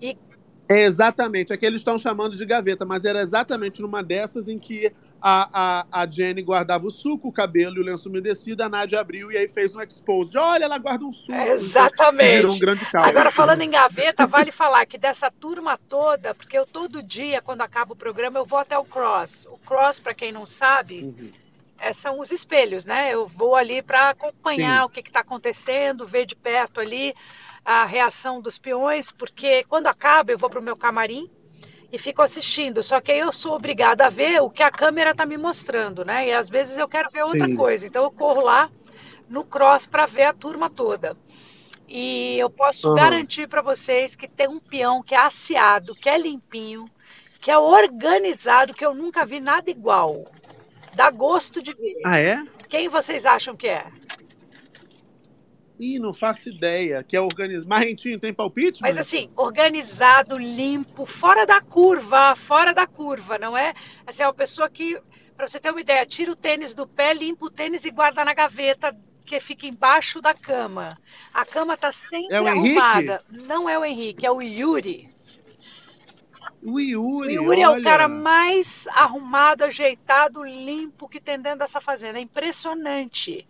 E 0.00 0.16
É 0.68 0.82
exatamente, 0.82 1.52
é 1.52 1.56
que 1.56 1.66
eles 1.66 1.80
estão 1.80 1.98
chamando 1.98 2.36
de 2.36 2.46
gaveta, 2.46 2.84
mas 2.84 3.04
era 3.04 3.20
exatamente 3.20 3.80
numa 3.82 4.02
dessas 4.02 4.46
em 4.46 4.58
que 4.58 4.92
a, 5.24 5.84
a, 5.92 6.02
a 6.02 6.10
Jenny 6.10 6.42
guardava 6.42 6.84
o 6.84 6.90
suco, 6.90 7.28
o 7.28 7.32
cabelo 7.32 7.76
e 7.76 7.80
o 7.80 7.84
lenço 7.84 8.08
umedecido, 8.08 8.60
a 8.64 8.68
Nádia 8.68 8.98
abriu 8.98 9.30
e 9.30 9.36
aí 9.38 9.48
fez 9.48 9.72
um 9.74 9.80
expose. 9.80 10.36
Olha, 10.36 10.64
ela 10.64 10.78
guarda 10.78 11.04
um 11.04 11.12
suco. 11.12 11.32
Exatamente. 11.32 12.24
E 12.32 12.36
virou 12.38 12.52
um 12.54 12.58
grande 12.58 12.84
caos. 12.86 13.08
Agora, 13.08 13.30
falando 13.30 13.62
em 13.62 13.70
gaveta, 13.70 14.26
vale 14.26 14.50
falar 14.50 14.84
que 14.84 14.98
dessa 14.98 15.30
turma 15.30 15.78
toda, 15.88 16.34
porque 16.34 16.58
eu 16.58 16.66
todo 16.66 17.00
dia, 17.02 17.40
quando 17.40 17.60
acaba 17.60 17.92
o 17.92 17.96
programa, 17.96 18.40
eu 18.40 18.44
vou 18.44 18.58
até 18.58 18.76
o 18.76 18.84
Cross. 18.84 19.46
O 19.48 19.58
Cross, 19.58 20.00
para 20.00 20.12
quem 20.12 20.32
não 20.32 20.44
sabe, 20.44 21.04
Uhum. 21.04 21.30
é, 21.78 21.92
são 21.92 22.18
os 22.18 22.32
espelhos, 22.32 22.84
né? 22.84 23.14
Eu 23.14 23.26
vou 23.28 23.54
ali 23.54 23.80
para 23.80 24.10
acompanhar 24.10 24.80
Sim. 24.80 24.86
o 24.86 24.88
que 24.88 25.00
está 25.00 25.20
acontecendo, 25.20 26.04
ver 26.04 26.26
de 26.26 26.34
perto 26.34 26.80
ali 26.80 27.14
a 27.64 27.84
reação 27.84 28.40
dos 28.40 28.58
peões, 28.58 29.12
porque 29.12 29.64
quando 29.68 29.86
acaba, 29.86 30.32
eu 30.32 30.38
vou 30.38 30.50
para 30.50 30.58
o 30.58 30.62
meu 30.62 30.76
camarim 30.76 31.30
e 31.92 31.98
fico 31.98 32.22
assistindo. 32.22 32.82
Só 32.82 33.00
que 33.00 33.12
aí 33.12 33.20
eu 33.20 33.32
sou 33.32 33.54
obrigada 33.54 34.06
a 34.06 34.10
ver 34.10 34.40
o 34.42 34.50
que 34.50 34.62
a 34.62 34.72
câmera 34.72 35.12
está 35.12 35.26
me 35.26 35.38
mostrando, 35.38 36.04
né? 36.04 36.28
E 36.28 36.32
às 36.32 36.48
vezes 36.50 36.78
eu 36.78 36.88
quero 36.88 37.10
ver 37.12 37.24
outra 37.24 37.48
Sim. 37.48 37.50
coisa. 37.50 37.86
Então 37.86 38.04
eu 38.04 38.12
corro 38.12 38.42
lá 38.42 38.70
no 39.28 39.44
Cross 39.44 39.86
para 39.86 40.06
ver 40.06 40.24
a 40.24 40.34
turma 40.34 40.70
toda. 40.70 41.16
E 41.88 42.38
eu 42.38 42.50
posso 42.50 42.90
Uhum. 42.90 42.92
garantir 42.92 43.48
para 43.48 43.62
vocês 43.62 44.16
que 44.16 44.28
tem 44.28 44.48
um 44.48 44.60
peão 44.60 45.02
que 45.02 45.14
é 45.14 45.18
aciado, 45.18 45.96
que 45.96 46.08
é 46.08 46.18
limpinho, 46.18 46.90
que 47.40 47.50
é 47.50 47.58
organizado, 47.58 48.74
que 48.74 48.84
eu 48.84 48.94
nunca 48.94 49.26
vi 49.26 49.40
nada 49.40 49.70
igual. 49.70 50.28
Dá 50.92 51.10
gosto 51.10 51.62
de 51.62 51.74
ver. 51.74 51.96
Ah, 52.04 52.18
é? 52.18 52.36
Quem 52.68 52.88
vocês 52.88 53.26
acham 53.26 53.56
que 53.56 53.68
é? 53.68 53.90
Ih, 55.78 55.98
não 55.98 56.12
faço 56.12 56.48
ideia. 56.48 57.02
Que 57.02 57.16
é 57.16 57.20
organizado. 57.20 57.68
Marrentinho, 57.68 58.20
tem 58.20 58.32
palpite? 58.32 58.82
Mas 58.82 58.96
assim, 58.96 59.30
organizado, 59.36 60.38
limpo, 60.38 61.06
fora 61.06 61.44
da 61.44 61.60
curva, 61.60 62.34
fora 62.36 62.72
da 62.72 62.86
curva, 62.86 63.38
não 63.38 63.56
é? 63.56 63.74
Assim, 64.06 64.22
é 64.22 64.26
uma 64.26 64.34
pessoa 64.34 64.68
que, 64.68 65.00
para 65.36 65.46
você 65.46 65.58
ter 65.58 65.70
uma 65.70 65.80
ideia, 65.80 66.06
tira 66.06 66.32
o 66.32 66.36
tênis 66.36 66.74
do 66.74 66.86
pé, 66.86 67.14
limpa 67.14 67.46
o 67.46 67.50
tênis 67.50 67.84
e 67.84 67.90
guarda 67.90 68.24
na 68.24 68.34
gaveta 68.34 68.96
que 69.24 69.40
fica 69.40 69.66
embaixo 69.66 70.20
da 70.20 70.34
cama. 70.34 70.98
A 71.32 71.44
cama 71.44 71.76
tá 71.76 71.92
sempre 71.92 72.34
É 72.34 72.38
arrumada. 72.38 73.22
Não 73.30 73.68
é 73.68 73.78
o 73.78 73.84
Henrique, 73.84 74.26
é 74.26 74.30
o 74.30 74.42
Yuri. 74.42 75.11
O 76.62 76.74
O 76.74 76.80
Yuri, 76.80 77.34
Yuri 77.34 77.60
é 77.62 77.68
o 77.68 77.72
olha. 77.72 77.82
cara 77.82 78.08
mais 78.08 78.86
arrumado, 78.88 79.64
ajeitado, 79.64 80.44
limpo 80.44 81.08
que 81.08 81.20
tem 81.20 81.40
dentro 81.40 81.60
dessa 81.60 81.80
fazenda. 81.80 82.18
É 82.18 82.22
impressionante. 82.22 83.46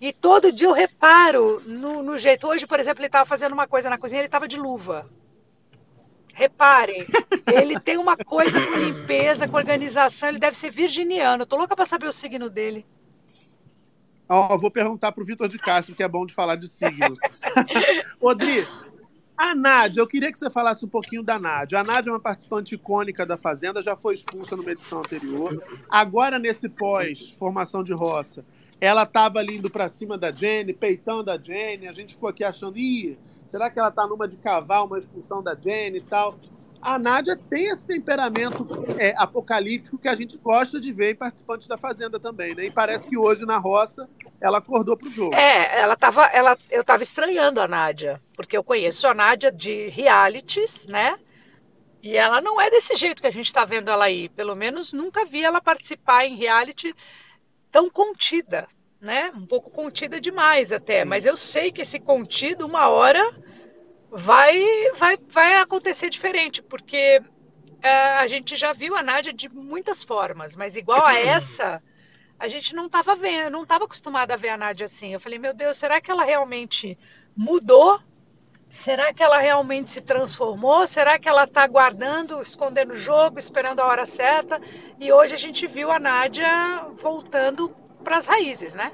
E 0.00 0.12
todo 0.12 0.52
dia 0.52 0.66
eu 0.66 0.72
reparo 0.72 1.62
no, 1.64 2.02
no 2.02 2.18
jeito. 2.18 2.46
Hoje, 2.48 2.66
por 2.66 2.80
exemplo, 2.80 3.00
ele 3.00 3.06
estava 3.06 3.24
fazendo 3.24 3.52
uma 3.52 3.68
coisa 3.68 3.88
na 3.88 3.98
cozinha, 3.98 4.20
ele 4.20 4.26
estava 4.28 4.48
de 4.48 4.58
luva. 4.58 5.08
Reparem, 6.34 7.06
ele 7.46 7.78
tem 7.80 7.96
uma 7.98 8.16
coisa 8.16 8.60
com 8.66 8.74
limpeza, 8.74 9.48
com 9.48 9.56
organização. 9.56 10.28
Ele 10.28 10.38
deve 10.38 10.56
ser 10.56 10.70
virginiano. 10.70 11.42
Eu 11.44 11.46
tô 11.46 11.56
louca 11.56 11.76
para 11.76 11.84
saber 11.86 12.08
o 12.08 12.12
signo 12.12 12.50
dele. 12.50 12.84
Ó, 14.28 14.58
vou 14.58 14.70
perguntar 14.70 15.12
pro 15.12 15.24
Vitor 15.24 15.48
de 15.48 15.58
Castro, 15.58 15.94
que 15.94 16.02
é 16.02 16.08
bom 16.08 16.26
de 16.26 16.34
falar 16.34 16.56
de 16.56 16.66
signo. 16.66 17.16
Odri, 18.20 18.66
a 19.36 19.54
Nádia, 19.54 20.00
eu 20.00 20.06
queria 20.06 20.32
que 20.32 20.38
você 20.38 20.48
falasse 20.48 20.84
um 20.84 20.88
pouquinho 20.88 21.22
da 21.22 21.38
Nádia. 21.38 21.78
A 21.78 21.84
Nádia 21.84 22.10
é 22.10 22.12
uma 22.12 22.20
participante 22.20 22.74
icônica 22.74 23.26
da 23.26 23.36
Fazenda, 23.36 23.82
já 23.82 23.94
foi 23.94 24.14
expulsa 24.14 24.56
numa 24.56 24.70
edição 24.70 25.00
anterior. 25.00 25.62
Agora, 25.88 26.38
nesse 26.38 26.68
pós-formação 26.68 27.84
de 27.84 27.92
roça, 27.92 28.44
ela 28.80 29.02
estava 29.02 29.38
ali 29.38 29.56
indo 29.56 29.70
para 29.70 29.88
cima 29.88 30.16
da 30.16 30.32
Jenny, 30.32 30.72
peitando 30.72 31.30
a 31.30 31.38
Jenny. 31.38 31.86
A 31.86 31.92
gente 31.92 32.14
ficou 32.14 32.28
aqui 32.28 32.44
achando, 32.44 32.78
ih, 32.78 33.18
será 33.46 33.70
que 33.70 33.78
ela 33.78 33.90
tá 33.90 34.06
numa 34.06 34.26
de 34.26 34.36
cavar 34.36 34.84
uma 34.84 34.98
expulsão 34.98 35.42
da 35.42 35.54
Jenny 35.54 35.98
e 35.98 36.02
tal? 36.02 36.38
A 36.80 36.98
Nádia 36.98 37.36
tem 37.50 37.66
esse 37.66 37.86
temperamento 37.86 38.66
é, 38.98 39.14
apocalíptico 39.16 39.98
que 39.98 40.08
a 40.08 40.14
gente 40.14 40.36
gosta 40.36 40.80
de 40.80 40.92
ver 40.92 41.12
em 41.12 41.16
participantes 41.16 41.66
da 41.66 41.76
Fazenda 41.76 42.20
também, 42.20 42.54
né? 42.54 42.64
E 42.66 42.70
parece 42.70 43.06
que 43.06 43.16
hoje 43.16 43.44
na 43.44 43.58
roça 43.58 44.08
ela 44.40 44.58
acordou 44.58 44.96
pro 44.96 45.10
jogo. 45.10 45.34
É, 45.34 45.80
ela 45.80 45.96
tava, 45.96 46.26
ela, 46.26 46.56
eu 46.70 46.84
tava 46.84 47.02
estranhando 47.02 47.60
a 47.60 47.68
Nádia, 47.68 48.20
porque 48.34 48.56
eu 48.56 48.64
conheço 48.64 49.06
a 49.06 49.14
Nádia 49.14 49.50
de 49.50 49.88
realities, 49.88 50.86
né? 50.86 51.18
E 52.02 52.16
ela 52.16 52.40
não 52.40 52.60
é 52.60 52.70
desse 52.70 52.94
jeito 52.94 53.20
que 53.20 53.26
a 53.26 53.32
gente 53.32 53.46
está 53.46 53.64
vendo 53.64 53.90
ela 53.90 54.04
aí. 54.04 54.28
Pelo 54.28 54.54
menos 54.54 54.92
nunca 54.92 55.24
vi 55.24 55.42
ela 55.42 55.60
participar 55.60 56.24
em 56.24 56.36
reality 56.36 56.94
tão 57.70 57.90
contida, 57.90 58.68
né? 59.00 59.32
Um 59.34 59.44
pouco 59.44 59.70
contida 59.70 60.20
demais 60.20 60.70
até. 60.70 61.04
Mas 61.04 61.26
eu 61.26 61.36
sei 61.36 61.72
que 61.72 61.82
esse 61.82 61.98
contido, 61.98 62.64
uma 62.64 62.88
hora, 62.88 63.34
vai, 64.10 64.64
vai, 64.94 65.18
vai 65.28 65.54
acontecer 65.54 66.08
diferente, 66.10 66.62
porque 66.62 67.22
é, 67.82 67.90
a 67.90 68.26
gente 68.26 68.56
já 68.56 68.72
viu 68.72 68.96
a 68.96 69.02
Nádia 69.02 69.32
de 69.32 69.48
muitas 69.48 70.02
formas, 70.02 70.56
mas 70.56 70.76
igual 70.76 71.04
a 71.04 71.14
essa, 71.18 71.82
a 72.38 72.48
gente 72.48 72.74
não 72.74 72.86
estava 72.86 73.14
vendo, 73.14 73.50
não 73.50 73.62
estava 73.62 73.84
acostumada 73.84 74.34
a 74.34 74.36
ver 74.36 74.50
a 74.50 74.56
Nádia 74.56 74.86
assim. 74.86 75.12
Eu 75.12 75.20
falei, 75.20 75.38
meu 75.38 75.54
Deus, 75.54 75.76
será 75.76 76.00
que 76.00 76.10
ela 76.10 76.24
realmente 76.24 76.98
mudou? 77.36 78.00
Será 78.68 79.14
que 79.14 79.22
ela 79.22 79.38
realmente 79.38 79.90
se 79.90 80.00
transformou? 80.00 80.86
Será 80.86 81.18
que 81.18 81.28
ela 81.28 81.44
está 81.44 81.66
guardando, 81.66 82.42
escondendo 82.42 82.92
o 82.92 82.96
jogo, 82.96 83.38
esperando 83.38 83.80
a 83.80 83.86
hora 83.86 84.04
certa? 84.04 84.60
E 84.98 85.12
hoje 85.12 85.34
a 85.34 85.38
gente 85.38 85.66
viu 85.66 85.90
a 85.90 85.98
Nádia 85.98 86.84
voltando 87.00 87.74
para 88.02 88.18
as 88.18 88.26
raízes, 88.26 88.74
né? 88.74 88.92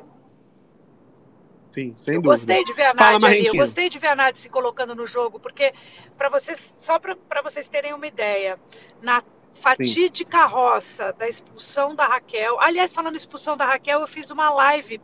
Sim, 1.73 1.95
sem 1.97 2.15
eu 2.15 2.23
dúvida. 2.23 2.37
gostei 2.37 2.65
de 2.65 2.73
ver 2.75 2.83
a 2.83 2.95
Fala, 2.95 3.19
Nádia 3.19 3.29
ali, 3.29 3.47
eu 3.47 3.55
gostei 3.57 3.89
de 3.89 3.99
ver 3.99 4.09
a 4.09 4.15
Nádia 4.15 4.41
se 4.41 4.49
colocando 4.51 4.95
no 4.95 5.07
jogo, 5.07 5.41
porque 5.41 5.73
para 6.19 6.29
vocês, 6.29 6.75
só 6.77 6.99
para 6.99 7.43
vocês 7.43 7.67
terem 7.67 7.95
uma 7.95 8.07
ideia, 8.07 8.61
na 9.01 9.23
fatídica 9.55 10.45
roça 10.45 11.13
da 11.15 11.27
expulsão 11.27 11.95
da 11.95 12.07
Raquel. 12.07 12.61
Aliás, 12.61 12.93
falando 12.93 13.17
expulsão 13.17 13.57
da 13.57 13.65
Raquel, 13.65 14.01
eu 14.01 14.07
fiz 14.07 14.31
uma 14.31 14.51
live 14.51 15.01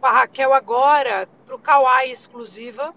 com 0.00 0.06
a 0.06 0.12
Raquel 0.12 0.52
agora, 0.52 1.26
pro 1.46 1.58
Kawaii 1.58 2.12
exclusiva. 2.12 2.94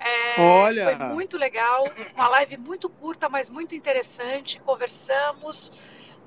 É, 0.00 0.40
Olha! 0.40 0.96
Foi 0.96 1.06
muito 1.08 1.36
legal, 1.36 1.84
uma 2.14 2.28
live 2.28 2.56
muito 2.56 2.88
curta, 2.88 3.28
mas 3.28 3.48
muito 3.48 3.74
interessante. 3.74 4.60
Conversamos, 4.60 5.70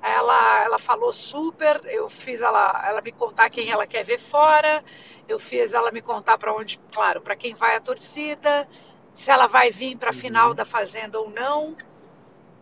ela, 0.02 0.64
ela 0.64 0.78
falou 0.78 1.12
super, 1.12 1.80
eu 1.84 2.08
fiz 2.08 2.40
ela, 2.40 2.82
ela 2.86 3.00
me 3.00 3.12
contar 3.12 3.50
quem 3.50 3.70
ela 3.70 3.86
quer 3.86 4.04
ver 4.04 4.18
fora, 4.18 4.84
eu 5.28 5.38
fiz 5.38 5.74
ela 5.74 5.90
me 5.92 6.02
contar 6.02 6.38
para 6.38 6.54
onde, 6.54 6.78
claro, 6.92 7.20
para 7.20 7.36
quem 7.36 7.54
vai 7.54 7.76
a 7.76 7.80
torcida, 7.80 8.68
se 9.12 9.30
ela 9.30 9.46
vai 9.46 9.70
vir 9.70 9.96
para 9.96 10.10
a 10.10 10.12
final 10.12 10.54
da 10.54 10.64
Fazenda 10.64 11.18
ou 11.18 11.30
não. 11.30 11.76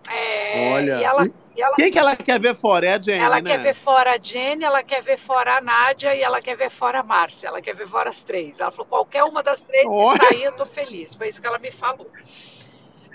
É, 0.08 0.56
Olha. 0.74 0.98
e 0.98 1.04
ela, 1.04 1.28
E 1.56 1.62
ela- 1.62 1.76
Quem 1.76 1.90
que 1.92 1.98
ela 1.98 2.16
quer 2.16 2.40
ver 2.40 2.54
fora? 2.54 2.86
É 2.86 2.94
a 2.94 2.98
Jenny, 2.98 3.24
ela 3.24 3.36
né? 3.36 3.50
quer 3.50 3.58
ver 3.58 3.74
fora 3.74 4.12
a 4.12 4.18
Jenny, 4.18 4.64
ela 4.64 4.82
quer 4.82 5.02
ver 5.02 5.18
fora 5.18 5.56
a 5.56 5.61
Nádia 5.61 6.14
e 6.14 6.22
ela 6.22 6.40
quer 6.40 6.56
ver 6.56 6.70
fora 6.70 7.00
a 7.00 7.02
Márcia. 7.02 7.48
Ela 7.48 7.61
quer 7.61 7.74
ver 7.74 7.86
fora 7.88 8.08
as 8.08 8.22
três. 8.22 8.61
Ela 8.61 8.70
falou: 8.70 8.86
qualquer 8.86 9.24
uma 9.24 9.42
das 9.42 9.62
três 9.62 9.84
que 9.84 9.88
Olha. 9.88 10.18
sair, 10.18 10.44
eu 10.44 10.52
tô 10.52 10.64
feliz. 10.64 11.14
Foi 11.14 11.28
isso 11.28 11.40
que 11.40 11.46
ela 11.46 11.58
me 11.58 11.70
falou. 11.72 12.11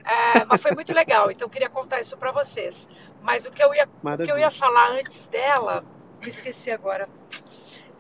É, 0.04 0.46
mas 0.46 0.62
foi 0.62 0.72
muito 0.72 0.94
legal, 0.94 1.32
então 1.32 1.48
eu 1.48 1.50
queria 1.50 1.70
contar 1.70 2.00
isso 2.00 2.16
para 2.18 2.32
vocês. 2.32 2.88
Mas 3.22 3.46
o 3.46 3.52
que, 3.52 3.64
eu 3.64 3.74
ia, 3.74 3.90
o 4.04 4.18
que 4.18 4.32
eu 4.32 4.38
ia 4.38 4.52
falar 4.52 4.92
antes 4.92 5.26
dela, 5.26 5.84
me 6.22 6.30
esqueci 6.30 6.70
agora. 6.70 7.10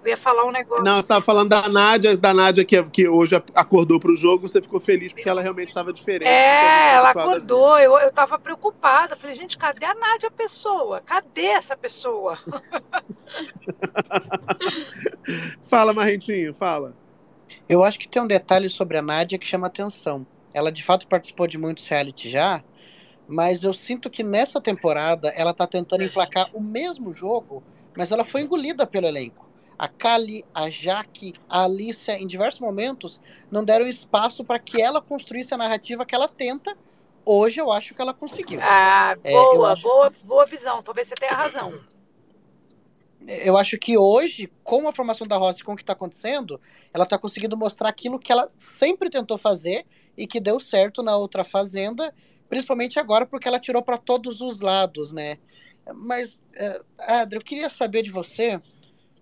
Eu 0.06 0.12
ia 0.12 0.18
falar 0.18 0.46
um 0.46 0.52
negócio. 0.52 0.84
Não, 0.84 0.94
você 0.96 1.00
estava 1.00 1.26
falando 1.26 1.50
da 1.50 1.68
Nádia, 1.68 2.16
da 2.16 2.32
Nádia 2.32 2.64
que, 2.64 2.82
que 2.84 3.08
hoje 3.08 3.36
acordou 3.56 4.00
para 4.00 4.12
o 4.12 4.16
jogo, 4.16 4.48
você 4.48 4.62
ficou 4.62 4.80
feliz 4.80 5.12
porque 5.12 5.28
ela 5.28 5.42
realmente 5.42 5.70
estava 5.70 5.92
diferente. 5.92 6.28
É, 6.28 6.94
ela 6.94 7.10
acordou, 7.10 7.80
eu, 7.80 7.98
eu 7.98 8.12
tava 8.12 8.38
preocupada. 8.38 9.16
Falei, 9.16 9.36
gente, 9.36 9.58
cadê 9.58 9.84
a 9.84 9.96
Nádia 9.96 10.30
pessoa? 10.30 11.02
Cadê 11.02 11.48
essa 11.48 11.76
pessoa? 11.76 12.38
Fala, 15.66 15.92
Marrentinho, 15.92 16.54
fala. 16.54 16.94
Eu 17.68 17.84
acho 17.84 17.98
que 17.98 18.08
tem 18.08 18.22
um 18.22 18.28
detalhe 18.28 18.70
sobre 18.70 18.98
a 18.98 19.02
Nádia 19.02 19.40
que 19.40 19.48
chama 19.48 19.66
atenção. 19.66 20.26
Ela 20.54 20.72
de 20.72 20.84
fato 20.84 21.08
participou 21.08 21.48
de 21.48 21.58
muitos 21.58 21.88
reality 21.88 22.30
já, 22.30 22.64
mas 23.28 23.64
eu 23.64 23.74
sinto 23.74 24.10
que 24.10 24.24
nessa 24.24 24.62
temporada 24.62 25.30
ela 25.30 25.54
tá 25.54 25.66
tentando 25.66 26.04
emplacar 26.04 26.48
o 26.54 26.62
mesmo 26.62 27.12
jogo, 27.12 27.64
mas 27.98 28.12
ela 28.12 28.24
foi 28.24 28.42
engolida 28.42 28.86
pelo 28.86 29.08
elenco. 29.08 29.45
A 29.78 29.88
Kali, 29.88 30.46
a 30.54 30.70
Jaque, 30.70 31.34
a 31.50 31.64
Alicia, 31.64 32.18
em 32.18 32.28
diversos 32.28 32.62
momentos, 32.62 33.20
não 33.52 33.64
deram 33.64 33.88
espaço 33.88 34.44
para 34.44 34.60
que 34.60 34.82
ela 34.82 35.02
construísse 35.02 35.54
a 35.54 35.58
narrativa 35.58 36.06
que 36.06 36.16
ela 36.16 36.28
tenta. 36.28 36.76
Hoje 37.26 37.60
eu 37.60 37.72
acho 37.72 37.94
que 37.94 38.02
ela 38.02 38.14
conseguiu. 38.14 38.60
Ah, 38.62 39.18
É, 39.24 39.32
boa, 39.32 39.76
boa, 39.76 40.14
boa 40.24 40.46
visão. 40.46 40.82
Talvez 40.84 41.08
você 41.08 41.16
tenha 41.16 41.34
razão. 41.34 41.74
eu 43.28 43.58
acho 43.58 43.78
que 43.78 43.98
hoje, 43.98 44.52
com 44.64 44.88
a 44.88 44.94
formação 44.94 45.26
da 45.26 45.36
Rossi, 45.36 45.64
com 45.64 45.74
o 45.74 45.76
que 45.76 45.82
está 45.82 45.94
acontecendo, 45.94 46.62
ela 46.94 47.04
está 47.04 47.18
conseguindo 47.18 47.58
mostrar 47.58 47.90
aquilo 47.90 48.20
que 48.20 48.32
ela 48.32 48.52
sempre 48.56 49.10
tentou 49.10 49.38
fazer 49.38 49.86
e 50.16 50.28
que 50.28 50.40
deu 50.40 50.60
certo 50.60 51.02
na 51.02 51.18
outra 51.18 51.44
fazenda, 51.44 52.14
principalmente 52.48 53.00
agora 53.00 53.26
porque 53.26 53.48
ela 53.48 53.60
tirou 53.60 53.82
para 53.82 53.98
todos 53.98 54.40
os 54.42 54.62
lados, 54.62 55.12
né? 55.12 55.38
Mas, 55.94 56.42
é, 56.54 56.82
Adri, 56.98 57.38
eu 57.38 57.44
queria 57.44 57.70
saber 57.70 58.02
de 58.02 58.10
você, 58.10 58.62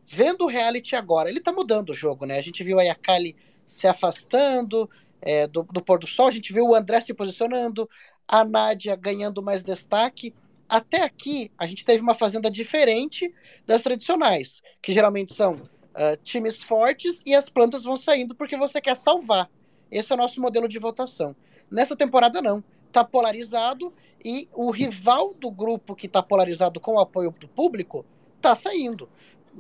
vendo 0.08 0.44
o 0.44 0.48
reality 0.48 0.96
agora, 0.96 1.30
ele 1.30 1.40
tá 1.40 1.52
mudando 1.52 1.90
o 1.90 1.94
jogo, 1.94 2.26
né? 2.26 2.38
A 2.38 2.42
gente 2.42 2.64
viu 2.64 2.80
a 2.80 2.96
Kali 2.96 3.36
se 3.66 3.88
afastando 3.88 4.90
é, 5.22 5.48
do, 5.48 5.64
do 5.64 5.82
pôr 5.82 6.00
do 6.00 6.08
sol, 6.08 6.28
a 6.28 6.32
gente 6.32 6.52
viu 6.52 6.68
o 6.68 6.76
André 6.76 7.02
se 7.02 7.14
posicionando, 7.14 7.90
a 8.28 8.44
Nádia 8.44 8.96
ganhando 8.96 9.42
mais 9.42 9.64
destaque. 9.64 10.34
Até 10.68 11.04
aqui, 11.04 11.52
a 11.58 11.68
gente 11.68 11.86
teve 11.86 12.02
uma 12.02 12.14
fazenda 12.14 12.50
diferente 12.50 13.34
das 13.66 13.82
tradicionais, 13.82 14.62
que 14.82 14.92
geralmente 14.92 15.34
são 15.34 15.62
ah, 15.94 16.18
times 16.24 16.62
fortes 16.64 17.22
e 17.26 17.36
as 17.36 17.48
plantas 17.48 17.84
vão 17.84 17.96
saindo 17.96 18.34
porque 18.34 18.58
você 18.58 18.82
quer 18.82 18.96
salvar. 18.96 19.50
Esse 19.92 20.12
é 20.12 20.16
o 20.16 20.18
nosso 20.18 20.42
modelo 20.42 20.68
de 20.68 20.80
votação. 20.80 21.36
Nessa 21.70 21.96
temporada, 21.96 22.42
não. 22.42 22.64
Tá 22.92 23.04
polarizado 23.04 23.94
e 24.24 24.48
o 24.54 24.72
rival 24.72 25.34
do 25.34 25.52
grupo 25.52 25.96
que 25.96 26.08
tá 26.08 26.22
polarizado 26.22 26.80
com 26.80 26.94
o 26.94 27.00
apoio 27.00 27.32
do 27.32 27.48
público 27.48 28.06
tá 28.42 28.56
saindo. 28.56 29.10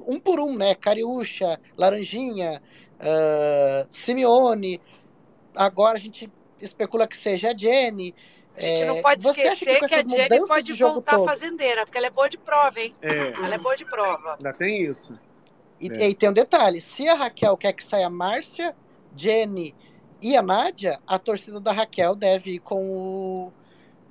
Um 0.07 0.19
por 0.19 0.39
um, 0.39 0.55
né? 0.57 0.73
Cariúcha, 0.75 1.59
Laranjinha, 1.77 2.61
ah, 2.99 3.85
Simeone. 3.91 4.81
Agora 5.55 5.97
a 5.97 5.99
gente 5.99 6.29
especula 6.59 7.07
que 7.07 7.17
seja 7.17 7.51
a 7.51 7.57
Jenny. 7.57 8.15
A 8.55 8.61
gente 8.61 8.85
não 8.85 8.97
É, 8.97 9.01
pode 9.01 9.23
você 9.23 9.41
acha 9.41 9.53
esquecer 9.53 9.79
com 9.79 9.87
que, 9.87 9.95
a 9.95 10.01
Jenny 10.03 10.47
pode 10.47 10.73
voltar 10.73 11.15
todo- 11.17 11.25
fazendeira, 11.25 11.85
porque 11.85 11.97
ela 11.97 12.07
é 12.07 12.11
boa 12.11 12.29
de 12.29 12.37
prova, 12.37 12.79
hein? 12.79 12.93
É. 13.01 13.29
Ela 13.31 13.55
é 13.55 13.57
boa 13.57 13.75
de 13.75 13.83
prova. 13.85 14.35
Ainda 14.37 14.53
tem 14.53 14.83
isso. 14.83 15.13
E, 15.79 15.91
É. 15.91 15.95
e 15.97 16.03
aí 16.03 16.15
tem 16.15 16.29
um 16.29 16.33
detalhe: 16.33 16.79
se 16.81 17.07
a 17.07 17.15
Raquel 17.15 17.57
quer 17.57 17.73
que 17.73 17.83
saia 17.83 18.07
a 18.07 18.09
Márcia, 18.11 18.75
Jenny 19.15 19.75
e 20.21 20.37
a 20.37 20.41
Nádia, 20.41 20.99
a 21.05 21.17
torcida 21.19 21.59
da 21.59 21.71
Raquel 21.71 22.15
deve 22.15 22.51
ir 22.53 22.59
com 22.59 22.89
o, 22.89 23.53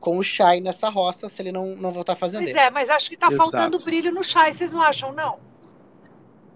com 0.01 0.18
o 0.18 0.22
Shai 0.22 0.61
nessa 0.61 0.89
roça 0.91 1.28
se 1.28 1.41
ele 1.41 1.53
não, 1.53 1.74
não 1.76 1.91
voltar 1.93 2.14
fazendo 2.16 2.43
Pois 2.45 2.55
é, 2.55 2.68
mas 2.70 2.91
acho 2.91 3.09
que 3.09 3.16
tá 3.16 3.28
Exato. 3.28 3.51
faltando 3.51 3.78
brilho 3.78 4.12
no 4.12 4.22
Chai, 4.24 4.53
vocês 4.53 4.70
não 4.72 4.83
acham, 4.83 5.12
não? 5.12 5.39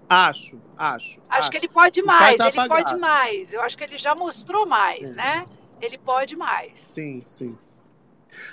Acho, 0.09 0.59
acho. 0.78 1.20
Acho 1.28 1.50
que 1.50 1.57
ele 1.57 1.68
pode 1.68 2.00
mais, 2.02 2.36
tá 2.36 2.48
ele 2.48 2.59
apagado. 2.61 2.84
pode 2.84 3.00
mais. 3.00 3.52
Eu 3.52 3.61
acho 3.62 3.76
que 3.76 3.84
ele 3.84 3.98
já 3.98 4.14
mostrou 4.14 4.66
mais, 4.66 5.12
É. 5.12 5.14
né? 5.14 5.46
Ele 5.80 5.98
pode 5.98 6.36
mais. 6.36 6.78
Sim, 6.78 7.22
sim. 7.26 7.57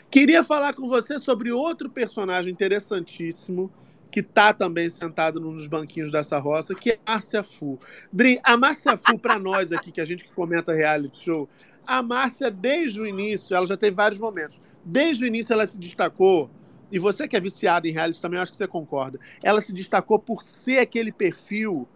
Queria 0.09 0.43
falar 0.43 0.73
com 0.73 0.87
você 0.87 1.19
sobre 1.19 1.51
outro 1.51 1.89
personagem 1.89 2.51
interessantíssimo 2.51 3.71
que 4.11 4.21
tá 4.21 4.53
também 4.53 4.87
sentado 4.89 5.39
nos 5.39 5.67
banquinhos 5.67 6.11
dessa 6.11 6.37
roça, 6.37 6.75
que 6.75 6.91
é 6.91 6.99
a 7.05 7.13
Márcia 7.13 7.43
Fu. 7.43 7.79
Dri, 8.11 8.39
a 8.43 8.55
Márcia 8.55 8.95
Fu, 8.97 9.17
para 9.17 9.37
nós 9.39 9.71
aqui, 9.71 9.91
que 9.91 9.99
a 10.01 10.05
gente 10.05 10.23
que 10.23 10.33
comenta 10.33 10.71
reality 10.73 11.23
show, 11.23 11.49
a 11.85 12.01
Márcia, 12.03 12.49
desde 12.51 13.01
o 13.01 13.07
início, 13.07 13.55
ela 13.55 13.65
já 13.65 13.75
teve 13.75 13.95
vários 13.95 14.19
momentos. 14.19 14.59
Desde 14.85 15.23
o 15.23 15.27
início 15.27 15.51
ela 15.53 15.65
se 15.65 15.79
destacou, 15.79 16.49
e 16.93 16.99
você 16.99 17.27
que 17.27 17.35
é 17.35 17.41
viciado 17.41 17.87
em 17.87 17.91
reality 17.91 18.21
também, 18.21 18.39
acho 18.39 18.51
que 18.51 18.57
você 18.59 18.67
concorda, 18.67 19.19
ela 19.41 19.59
se 19.59 19.73
destacou 19.73 20.19
por 20.19 20.43
ser 20.43 20.77
aquele 20.77 21.11
perfil 21.11 21.87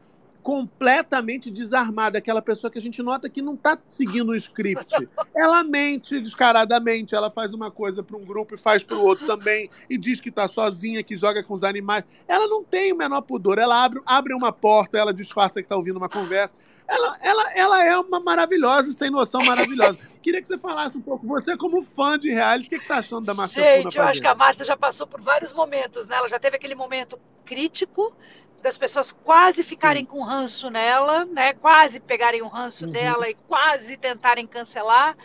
completamente 0.41 1.51
desarmada, 1.51 2.17
aquela 2.17 2.41
pessoa 2.41 2.71
que 2.71 2.79
a 2.79 2.81
gente 2.81 3.03
nota 3.03 3.29
que 3.29 3.39
não 3.39 3.55
tá 3.55 3.77
seguindo 3.85 4.29
o 4.29 4.35
script. 4.35 5.07
Ela 5.35 5.63
mente 5.63 6.19
descaradamente, 6.19 7.13
ela 7.13 7.29
faz 7.29 7.53
uma 7.53 7.69
coisa 7.69 8.01
para 8.01 8.17
um 8.17 8.25
grupo 8.25 8.55
e 8.55 8.57
faz 8.57 8.81
para 8.81 8.97
o 8.97 9.01
outro 9.01 9.27
também, 9.27 9.69
e 9.87 9.97
diz 9.97 10.19
que 10.19 10.31
tá 10.31 10.47
sozinha, 10.47 11.03
que 11.03 11.15
joga 11.15 11.43
com 11.43 11.53
os 11.53 11.63
animais. 11.63 12.03
Ela 12.27 12.47
não 12.47 12.63
tem 12.63 12.91
o 12.91 12.97
menor 12.97 13.21
pudor, 13.21 13.59
ela 13.59 13.83
abre, 13.83 14.01
abre 14.03 14.33
uma 14.33 14.51
porta, 14.51 14.97
ela 14.97 15.13
disfarça 15.13 15.61
que 15.61 15.69
tá 15.69 15.75
ouvindo 15.75 15.97
uma 15.97 16.09
conversa. 16.09 16.55
Ela, 16.87 17.17
ela, 17.21 17.53
ela 17.53 17.85
é 17.85 17.97
uma 17.97 18.19
maravilhosa, 18.19 18.93
sem 18.93 19.11
noção 19.11 19.43
maravilhosa. 19.43 19.99
Queria 20.27 20.41
que 20.41 20.47
você 20.47 20.57
falasse 20.57 20.97
um 20.97 21.01
pouco, 21.01 21.25
você 21.25 21.55
como 21.55 21.81
fã 21.81 22.19
de 22.19 22.29
reality, 22.29 22.67
o 22.67 22.69
que, 22.71 22.79
que 22.79 22.85
tá 22.85 22.97
achando 22.97 23.25
da 23.25 23.33
Márcia 23.33 23.63
Gente, 23.63 23.97
eu 23.97 24.03
acho 24.03 24.19
que 24.21 24.27
a? 24.27 24.35
Márcia 24.35 24.65
já 24.65 24.75
passou 24.75 25.07
por 25.07 25.21
vários 25.21 25.53
momentos, 25.53 26.05
né? 26.05 26.17
Ela 26.17 26.27
já 26.27 26.37
teve 26.37 26.57
aquele 26.57 26.75
momento 26.75 27.17
crítico 27.45 28.13
das 28.61 28.77
pessoas 28.77 29.13
quase 29.13 29.63
ficarem 29.63 30.05
com 30.05 30.21
ranço 30.21 30.69
nela, 30.69 31.23
né? 31.25 31.53
Quase 31.53 32.01
pegarem 32.01 32.41
o 32.41 32.47
ranço 32.49 32.85
Uhum. 32.85 32.91
dela 32.91 33.29
e 33.29 33.35
quase 33.47 33.95
tentarem 33.97 34.45
cancelar. 34.45 35.15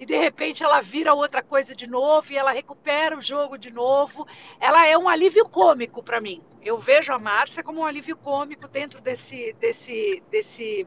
E 0.00 0.04
de 0.06 0.16
repente 0.16 0.64
ela 0.64 0.80
vira 0.80 1.14
outra 1.14 1.42
coisa 1.42 1.74
de 1.74 1.86
novo 1.86 2.32
e 2.32 2.36
ela 2.36 2.50
recupera 2.52 3.16
o 3.16 3.22
jogo 3.22 3.56
de 3.58 3.70
novo. 3.70 4.26
Ela 4.60 4.86
é 4.88 4.98
um 4.98 5.08
alívio 5.08 5.44
cômico 5.48 6.02
para 6.02 6.20
mim. 6.20 6.42
Eu 6.60 6.78
vejo 6.78 7.12
a 7.12 7.18
Márcia 7.18 7.62
como 7.62 7.80
um 7.80 7.86
alívio 7.86 8.16
cômico 8.16 8.68
dentro 8.68 9.00
desse 9.00 9.54
desse 9.60 10.22
desse 10.30 10.86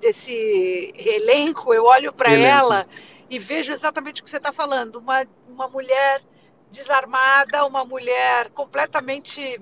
desse 0.00 0.92
elenco. 0.96 1.72
Eu 1.72 1.84
olho 1.84 2.12
para 2.12 2.32
ela 2.32 2.86
e 3.28 3.38
vejo 3.38 3.72
exatamente 3.72 4.20
o 4.20 4.24
que 4.24 4.30
você 4.30 4.38
está 4.38 4.52
falando. 4.52 4.96
Uma, 4.96 5.26
uma 5.48 5.68
mulher 5.68 6.22
desarmada, 6.70 7.64
uma 7.66 7.84
mulher 7.84 8.50
completamente 8.50 9.60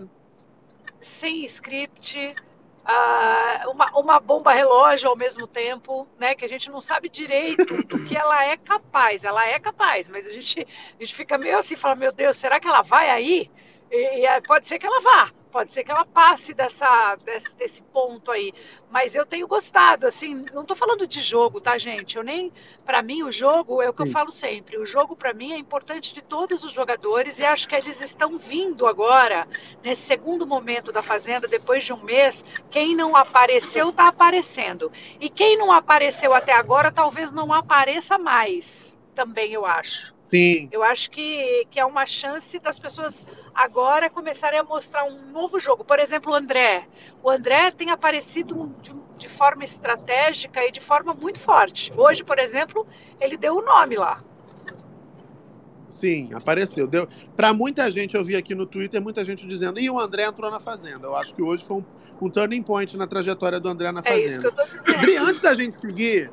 sem 1.01 1.45
script, 1.45 2.35
ah, 2.85 3.65
uma, 3.67 3.91
uma 3.99 4.21
bomba 4.21 4.53
relógio 4.53 5.11
ao 5.11 5.17
mesmo 5.17 5.47
tempo, 5.47 6.09
né? 6.19 6.35
Que 6.35 6.45
a 6.45 6.49
gente 6.49 6.71
não 6.71 6.81
sabe 6.81 7.09
direito 7.09 7.83
do 7.85 8.05
que 8.05 8.17
ela 8.17 8.45
é 8.47 8.57
capaz. 8.57 9.25
Ela 9.25 9.47
é 9.47 9.59
capaz, 9.59 10.09
mas 10.09 10.27
a 10.27 10.31
gente, 10.31 10.67
a 10.99 11.05
gente 11.05 11.15
fica 11.15 11.37
meio 11.37 11.59
assim, 11.59 11.77
fala, 11.77 11.95
meu 11.95 12.13
Deus, 12.13 12.37
será 12.37 12.59
que 12.59 12.67
ela 12.67 12.83
vai 12.83 13.11
aí? 13.11 13.51
E, 13.91 14.21
e, 14.21 14.27
é, 14.27 14.41
pode 14.41 14.67
ser 14.67 14.79
que 14.79 14.87
ela 14.87 15.01
vá, 15.01 15.31
pode 15.49 15.73
ser 15.73 15.85
que 15.85 15.91
ela 15.91 16.05
passe 16.05 16.55
dessa, 16.55 17.17
desse, 17.25 17.57
desse 17.57 17.83
ponto 17.83 18.31
aí. 18.31 18.53
Mas 18.91 19.15
eu 19.15 19.27
tenho 19.27 19.47
gostado, 19.47 20.07
assim, 20.07 20.45
não 20.53 20.65
tô 20.65 20.75
falando 20.75 21.07
de 21.07 21.21
jogo, 21.21 21.61
tá, 21.61 21.77
gente? 21.79 22.17
Eu 22.17 22.23
nem, 22.23 22.53
para 22.85 23.03
mim, 23.03 23.23
o 23.23 23.33
jogo 23.33 23.83
é 23.83 23.89
o 23.89 23.93
que 23.93 24.03
eu 24.03 24.07
Sim. 24.07 24.13
falo 24.13 24.31
sempre. 24.31 24.79
O 24.79 24.87
jogo 24.87 25.17
para 25.17 25.33
mim 25.33 25.53
é 25.53 25.59
importante 25.59 26.15
de 26.15 26.23
todos 26.23 26.65
os 26.65 26.73
jogadores 26.73 27.39
e 27.39 27.45
acho 27.45 27.69
que 27.69 27.75
eles 27.75 28.01
estão 28.01 28.39
vindo 28.39 28.87
agora 28.87 29.49
nesse 29.83 30.03
segundo 30.03 30.47
momento 30.47 30.93
da 30.93 31.03
fazenda, 31.03 31.49
depois 31.49 31.85
de 31.85 31.93
um 31.93 32.03
mês. 32.03 32.45
Quem 32.71 32.95
não 32.95 33.17
apareceu 33.17 33.93
tá 33.93 34.09
aparecendo 34.09 34.91
e 35.21 35.29
quem 35.29 35.57
não 35.57 35.73
apareceu 35.73 36.35
até 36.35 36.53
agora 36.53 36.93
talvez 36.93 37.33
não 37.33 37.53
apareça 37.53 38.19
mais. 38.19 38.95
Também 39.15 39.53
eu 39.53 39.67
acho. 39.67 40.18
Sim. 40.31 40.69
Eu 40.71 40.83
acho 40.83 41.11
que, 41.11 41.67
que 41.71 41.81
é 41.81 41.85
uma 41.85 42.05
chance 42.05 42.59
das 42.59 42.79
pessoas 42.79 43.27
agora 43.55 44.11
começarem 44.11 44.59
a 44.59 44.63
mostrar 44.63 45.05
um 45.05 45.19
novo 45.33 45.59
jogo. 45.59 45.85
Por 45.85 45.99
exemplo, 45.99 46.33
o 46.33 46.35
André. 46.35 46.87
O 47.23 47.31
André 47.31 47.71
tem 47.71 47.91
aparecido 47.91 48.75
de, 48.83 48.95
de 49.17 49.29
forma 49.29 49.65
estratégica 49.65 50.65
e 50.65 50.71
de 50.71 50.81
forma 50.81 51.15
muito 51.15 51.41
forte. 51.41 51.93
Hoje, 51.97 52.23
por 52.23 52.39
exemplo, 52.39 52.87
ele 53.21 53.37
deu 53.37 53.57
o 53.57 53.63
nome 53.63 53.97
lá. 53.97 54.23
Sim, 55.89 56.31
apareceu. 56.35 56.87
Deu... 56.87 57.09
Para 57.35 57.53
muita 57.55 57.91
gente, 57.91 58.15
eu 58.15 58.23
vi 58.23 58.37
aqui 58.37 58.55
no 58.55 58.67
Twitter, 58.67 59.01
muita 59.01 59.25
gente 59.25 59.47
dizendo, 59.47 59.81
e 59.81 59.91
o 59.91 59.99
André 59.99 60.25
entrou 60.25 60.51
na 60.51 60.61
Fazenda. 60.61 61.07
Eu 61.07 61.17
acho 61.17 61.35
que 61.35 61.43
hoje 61.43 61.65
foi 61.65 61.79
um, 61.79 61.85
um 62.21 62.31
turning 62.31 62.63
point 62.63 62.97
na 62.97 63.07
trajetória 63.07 63.59
do 63.59 63.69
André 63.69 63.91
na 63.91 64.03
Fazenda. 64.03 64.23
É 64.23 64.27
isso 64.27 64.41
que 64.41 64.47
eu 64.47 64.53
tô 64.53 64.65
dizendo. 64.65 65.01
Bri, 65.01 65.17
antes 65.17 65.41
da 65.41 65.55
gente 65.55 65.77
seguir, 65.77 66.31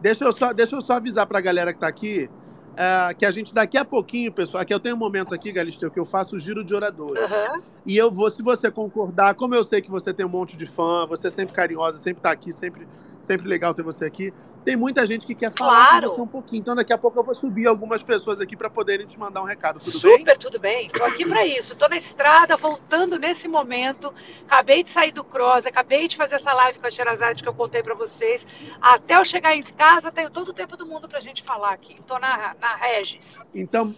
deixa 0.00 0.24
eu 0.24 0.32
só, 0.32 0.52
deixa 0.52 0.76
eu 0.76 0.80
só 0.80 0.94
avisar 0.94 1.26
para 1.26 1.38
a 1.38 1.42
galera 1.42 1.72
que 1.72 1.78
está 1.78 1.88
aqui 1.88 2.30
uh, 2.76 3.14
que 3.16 3.24
a 3.24 3.30
gente 3.30 3.52
daqui 3.52 3.76
a 3.76 3.84
pouquinho, 3.84 4.30
pessoal, 4.30 4.62
aqui 4.62 4.72
eu 4.72 4.80
tenho 4.80 4.94
um 4.94 4.98
momento 4.98 5.34
aqui, 5.34 5.50
Galisteu, 5.50 5.90
que 5.90 5.98
eu 5.98 6.04
faço 6.04 6.36
o 6.36 6.40
giro 6.40 6.62
de 6.62 6.74
oradores. 6.74 7.22
Uhum. 7.22 7.62
E 7.84 7.96
eu 7.96 8.10
vou, 8.10 8.30
se 8.30 8.42
você 8.42 8.70
concordar, 8.70 9.34
como 9.34 9.54
eu 9.54 9.64
sei 9.64 9.80
que 9.80 9.90
você 9.90 10.12
tem 10.12 10.24
um 10.24 10.28
monte 10.28 10.56
de 10.56 10.66
fã, 10.66 11.06
você 11.06 11.28
é 11.28 11.30
sempre 11.30 11.54
carinhosa, 11.54 11.98
sempre 11.98 12.20
está 12.20 12.30
aqui, 12.30 12.52
sempre, 12.52 12.86
sempre 13.20 13.48
legal 13.48 13.74
ter 13.74 13.82
você 13.82 14.04
aqui 14.04 14.32
tem 14.66 14.74
muita 14.74 15.06
gente 15.06 15.24
que 15.24 15.32
quer 15.32 15.52
falar 15.52 15.90
Claro. 15.90 16.08
com 16.08 16.14
você 16.16 16.20
um 16.22 16.26
pouquinho. 16.26 16.60
Então, 16.60 16.74
daqui 16.74 16.92
a 16.92 16.98
pouco 16.98 17.16
eu 17.16 17.22
vou 17.22 17.32
subir 17.36 17.68
algumas 17.68 18.02
pessoas 18.02 18.40
aqui 18.40 18.56
para 18.56 18.68
poderem 18.68 19.06
te 19.06 19.16
mandar 19.16 19.40
um 19.40 19.44
recado. 19.44 19.78
Tudo 19.78 19.92
Super, 19.92 20.24
bem? 20.24 20.36
tudo 20.36 20.58
bem. 20.58 20.90
Tô 20.90 21.04
aqui 21.04 21.24
para 21.24 21.46
isso. 21.46 21.76
Tô 21.76 21.86
na 21.88 21.96
estrada, 21.96 22.56
voltando 22.56 23.16
nesse 23.16 23.46
momento. 23.46 24.12
Acabei 24.44 24.82
de 24.82 24.90
sair 24.90 25.12
do 25.12 25.22
cross, 25.22 25.66
acabei 25.68 26.08
de 26.08 26.16
fazer 26.16 26.34
essa 26.34 26.52
live 26.52 26.80
com 26.80 26.86
a 26.88 26.90
Sherazade 26.90 27.44
que 27.44 27.48
eu 27.48 27.54
contei 27.54 27.80
para 27.80 27.94
vocês. 27.94 28.44
Até 28.82 29.16
eu 29.16 29.24
chegar 29.24 29.54
em 29.54 29.62
casa, 29.62 30.10
tenho 30.10 30.30
todo 30.30 30.48
o 30.48 30.52
tempo 30.52 30.76
do 30.76 30.84
mundo 30.84 31.08
pra 31.08 31.20
gente 31.20 31.44
falar 31.44 31.72
aqui. 31.72 32.02
Tô 32.04 32.18
na, 32.18 32.56
na 32.60 32.74
Regis. 32.74 33.48
Então, 33.54 33.94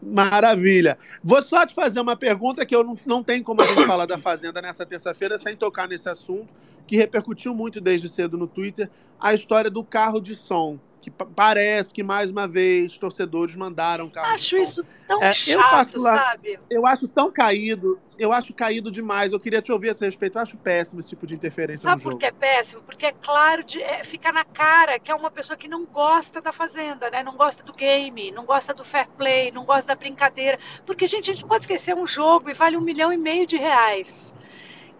maravilha. 0.00 0.96
Vou 1.22 1.42
só 1.42 1.66
te 1.66 1.74
fazer 1.74 2.00
uma 2.00 2.16
pergunta 2.16 2.64
que 2.64 2.74
eu 2.74 2.84
não, 2.84 2.96
não 3.04 3.22
tem 3.22 3.42
como 3.42 3.62
a 3.62 3.66
gente 3.66 3.84
falar 3.84 4.06
da 4.06 4.18
Fazenda 4.18 4.62
nessa 4.62 4.86
terça-feira 4.86 5.38
sem 5.38 5.56
tocar 5.56 5.88
nesse 5.88 6.08
assunto, 6.08 6.48
que 6.86 6.96
repercutiu 6.96 7.54
muito 7.54 7.80
desde 7.80 8.08
cedo 8.08 8.36
no 8.36 8.46
Twitter, 8.46 8.90
a 9.20 9.32
história 9.34 9.70
do 9.70 9.84
carro 9.84 10.20
de 10.20 10.34
som. 10.34 10.78
Que 11.00 11.10
pa- 11.10 11.26
parece 11.26 11.92
que, 11.92 12.00
mais 12.00 12.30
uma 12.30 12.46
vez, 12.46 12.96
torcedores 12.96 13.56
mandaram 13.56 14.08
carro 14.08 14.34
Acho 14.34 14.56
de 14.56 14.64
som. 14.66 14.82
isso 14.82 14.86
tão 15.08 15.20
É, 15.20 15.30
eu, 15.30 15.34
chato, 15.34 15.70
particular- 15.70 16.16
sabe? 16.16 16.60
Eu 16.70 16.86
acho 16.86 17.08
tão 17.08 17.28
caído, 17.32 17.98
eu 18.16 18.32
acho 18.32 18.54
caído 18.54 18.88
demais. 18.88 19.32
Eu 19.32 19.40
queria 19.40 19.60
te 19.60 19.72
ouvir 19.72 19.88
a 19.88 19.90
esse 19.90 20.04
respeito. 20.04 20.38
Eu 20.38 20.42
acho 20.42 20.56
péssimo 20.56 21.00
esse 21.00 21.08
tipo 21.08 21.26
de 21.26 21.34
interferência 21.34 21.82
Sabe 21.82 21.96
no 21.96 22.02
por 22.04 22.10
jogo. 22.10 22.20
que 22.20 22.26
é 22.26 22.30
péssimo? 22.30 22.82
Porque 22.82 23.06
é 23.06 23.10
claro, 23.12 23.64
de, 23.64 23.82
é, 23.82 24.04
fica 24.04 24.30
na 24.30 24.44
cara 24.44 24.96
que 25.00 25.10
é 25.10 25.14
uma 25.14 25.28
pessoa 25.28 25.56
que 25.56 25.66
não 25.66 25.84
gosta 25.84 26.40
da 26.40 26.52
Fazenda, 26.52 27.10
né? 27.10 27.20
Não 27.24 27.36
gosta 27.36 27.64
do 27.64 27.72
game, 27.72 28.30
não 28.30 28.44
gosta 28.44 28.72
do 28.72 28.84
fair 28.84 29.08
play, 29.18 29.50
não 29.50 29.64
gosta 29.64 29.88
da 29.88 29.96
brincadeira. 29.96 30.56
Porque, 30.86 31.08
gente, 31.08 31.28
a 31.30 31.34
gente 31.34 31.42
não 31.42 31.48
pode 31.48 31.64
esquecer 31.64 31.96
um 31.96 32.06
jogo 32.06 32.48
e 32.48 32.54
vale 32.54 32.76
um 32.76 32.80
milhão 32.80 33.12
e 33.12 33.16
meio 33.16 33.44
de 33.44 33.56
reais. 33.56 34.32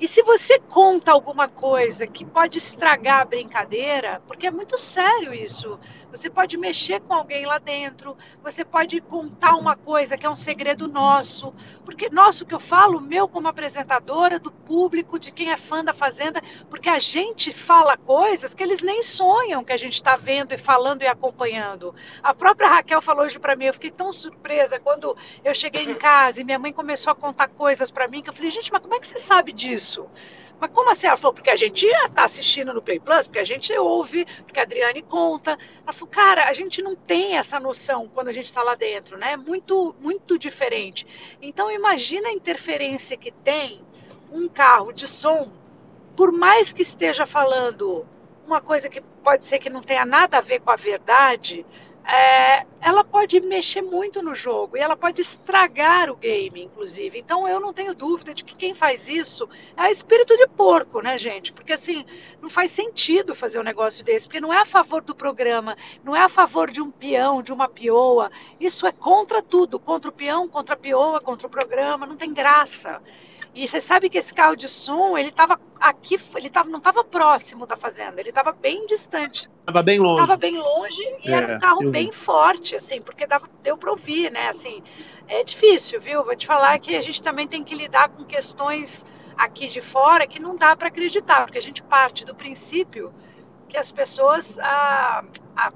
E 0.02 0.08
se 0.08 0.20
você 0.20 0.58
conta 0.58 1.12
alguma 1.12 1.48
coisa 1.48 2.08
que 2.08 2.24
pode 2.24 2.58
estragar 2.58 3.20
a 3.20 3.24
brincadeira, 3.24 4.20
porque 4.26 4.48
é 4.48 4.50
muito 4.50 4.76
sério 4.76 5.32
isso, 5.32 5.78
você 6.12 6.28
pode 6.28 6.58
mexer 6.58 7.00
com 7.00 7.14
alguém 7.14 7.46
lá 7.46 7.58
dentro, 7.58 8.14
você 8.42 8.66
pode 8.66 9.00
contar 9.00 9.56
uma 9.56 9.74
coisa 9.74 10.16
que 10.16 10.26
é 10.26 10.30
um 10.30 10.36
segredo 10.36 10.86
nosso, 10.86 11.54
porque 11.86 12.10
nosso 12.10 12.44
que 12.44 12.54
eu 12.54 12.60
falo, 12.60 13.00
meu 13.00 13.26
como 13.26 13.48
apresentadora, 13.48 14.38
do 14.38 14.52
público, 14.52 15.18
de 15.18 15.32
quem 15.32 15.50
é 15.50 15.56
fã 15.56 15.82
da 15.82 15.94
Fazenda, 15.94 16.42
porque 16.68 16.90
a 16.90 16.98
gente 16.98 17.50
fala 17.50 17.96
coisas 17.96 18.54
que 18.54 18.62
eles 18.62 18.82
nem 18.82 19.02
sonham 19.02 19.64
que 19.64 19.72
a 19.72 19.76
gente 19.76 19.94
está 19.94 20.14
vendo 20.14 20.52
e 20.52 20.58
falando 20.58 21.00
e 21.00 21.06
acompanhando. 21.06 21.94
A 22.22 22.34
própria 22.34 22.68
Raquel 22.68 23.00
falou 23.00 23.24
hoje 23.24 23.38
para 23.38 23.56
mim, 23.56 23.64
eu 23.64 23.72
fiquei 23.72 23.90
tão 23.90 24.12
surpresa 24.12 24.78
quando 24.78 25.16
eu 25.42 25.54
cheguei 25.54 25.84
em 25.84 25.94
casa 25.96 26.42
e 26.42 26.44
minha 26.44 26.58
mãe 26.58 26.74
começou 26.74 27.10
a 27.10 27.16
contar 27.16 27.48
coisas 27.48 27.90
para 27.90 28.06
mim 28.06 28.22
que 28.22 28.28
eu 28.28 28.34
falei, 28.34 28.50
gente, 28.50 28.70
mas 28.70 28.82
como 28.82 28.94
é 28.94 29.00
que 29.00 29.08
você 29.08 29.16
sabe 29.16 29.50
disso? 29.50 30.06
Mas 30.62 30.70
como 30.70 30.90
assim? 30.90 31.08
Ela 31.08 31.16
falou, 31.16 31.34
porque 31.34 31.50
a 31.50 31.56
gente 31.56 31.84
está 31.84 32.22
assistindo 32.22 32.72
no 32.72 32.80
Play 32.80 33.00
Plus, 33.00 33.26
porque 33.26 33.40
a 33.40 33.44
gente 33.44 33.76
ouve, 33.76 34.24
porque 34.44 34.60
a 34.60 34.62
Adriane 34.62 35.02
conta. 35.02 35.58
Ela 35.82 35.92
falou, 35.92 36.08
cara, 36.08 36.48
a 36.48 36.52
gente 36.52 36.80
não 36.80 36.94
tem 36.94 37.36
essa 37.36 37.58
noção 37.58 38.06
quando 38.06 38.28
a 38.28 38.32
gente 38.32 38.44
está 38.44 38.62
lá 38.62 38.76
dentro, 38.76 39.18
né? 39.18 39.32
É 39.32 39.36
muito, 39.36 39.92
muito 39.98 40.38
diferente. 40.38 41.04
Então 41.42 41.68
imagina 41.68 42.28
a 42.28 42.32
interferência 42.32 43.16
que 43.16 43.32
tem 43.32 43.80
um 44.30 44.48
carro 44.48 44.92
de 44.92 45.08
som, 45.08 45.50
por 46.16 46.30
mais 46.30 46.72
que 46.72 46.82
esteja 46.82 47.26
falando 47.26 48.06
uma 48.46 48.60
coisa 48.60 48.88
que 48.88 49.00
pode 49.00 49.44
ser 49.44 49.58
que 49.58 49.68
não 49.68 49.82
tenha 49.82 50.06
nada 50.06 50.38
a 50.38 50.40
ver 50.40 50.60
com 50.60 50.70
a 50.70 50.76
verdade, 50.76 51.66
é, 52.04 52.66
ela 52.80 53.04
pode 53.04 53.40
mexer 53.40 53.80
muito 53.80 54.22
no 54.22 54.34
jogo 54.34 54.76
e 54.76 54.80
ela 54.80 54.96
pode 54.96 55.20
estragar 55.20 56.10
o 56.10 56.16
game, 56.16 56.62
inclusive. 56.62 57.18
Então 57.18 57.46
eu 57.46 57.60
não 57.60 57.72
tenho 57.72 57.94
dúvida 57.94 58.34
de 58.34 58.44
que 58.44 58.56
quem 58.56 58.74
faz 58.74 59.08
isso 59.08 59.48
é 59.76 59.90
espírito 59.90 60.36
de 60.36 60.46
porco, 60.48 61.00
né, 61.00 61.16
gente? 61.16 61.52
Porque 61.52 61.72
assim, 61.72 62.04
não 62.40 62.50
faz 62.50 62.72
sentido 62.72 63.34
fazer 63.34 63.60
um 63.60 63.64
negócio 63.64 64.04
desse, 64.04 64.26
porque 64.26 64.40
não 64.40 64.52
é 64.52 64.58
a 64.58 64.66
favor 64.66 65.02
do 65.02 65.14
programa, 65.14 65.76
não 66.02 66.14
é 66.14 66.20
a 66.20 66.28
favor 66.28 66.70
de 66.70 66.80
um 66.80 66.90
peão, 66.90 67.42
de 67.42 67.52
uma 67.52 67.68
pioa. 67.68 68.30
Isso 68.60 68.86
é 68.86 68.92
contra 68.92 69.40
tudo, 69.42 69.78
contra 69.78 70.10
o 70.10 70.14
peão, 70.14 70.48
contra 70.48 70.74
a 70.74 70.78
pioa, 70.78 71.20
contra 71.20 71.46
o 71.46 71.50
programa, 71.50 72.06
não 72.06 72.16
tem 72.16 72.32
graça. 72.32 73.00
E 73.54 73.68
você 73.68 73.80
sabe 73.80 74.08
que 74.08 74.16
esse 74.16 74.32
carro 74.32 74.56
de 74.56 74.66
som, 74.66 75.16
ele 75.16 75.28
estava 75.28 75.60
aqui, 75.78 76.18
ele 76.36 76.48
tava, 76.48 76.70
não 76.70 76.78
estava 76.78 77.04
próximo 77.04 77.66
da 77.66 77.76
fazenda, 77.76 78.18
ele 78.18 78.30
estava 78.30 78.50
bem 78.52 78.86
distante. 78.86 79.48
Tava 79.66 79.82
bem 79.82 79.98
longe. 79.98 80.22
Estava 80.22 80.36
bem 80.38 80.56
longe 80.58 81.02
e 81.22 81.28
É, 81.28 81.32
era 81.32 81.56
um 81.56 81.58
carro 81.58 81.90
bem 81.90 82.06
vi. 82.10 82.16
forte, 82.16 82.74
assim, 82.74 83.02
porque 83.02 83.26
dava, 83.26 83.46
deu 83.62 83.76
para 83.76 83.90
ouvir, 83.90 84.30
né? 84.32 84.48
Assim, 84.48 84.82
é 85.28 85.44
difícil, 85.44 86.00
viu? 86.00 86.24
Vou 86.24 86.34
te 86.34 86.46
falar 86.46 86.78
que 86.78 86.96
a 86.96 87.02
gente 87.02 87.22
também 87.22 87.46
tem 87.46 87.62
que 87.62 87.74
lidar 87.74 88.08
com 88.08 88.24
questões 88.24 89.04
aqui 89.36 89.68
de 89.68 89.82
fora 89.82 90.26
que 90.26 90.40
não 90.40 90.56
dá 90.56 90.74
para 90.74 90.88
acreditar, 90.88 91.44
porque 91.44 91.58
a 91.58 91.62
gente 91.62 91.82
parte 91.82 92.24
do 92.24 92.34
princípio 92.34 93.12
que 93.68 93.76
as 93.76 93.92
pessoas, 93.92 94.58
ah, 94.60 95.24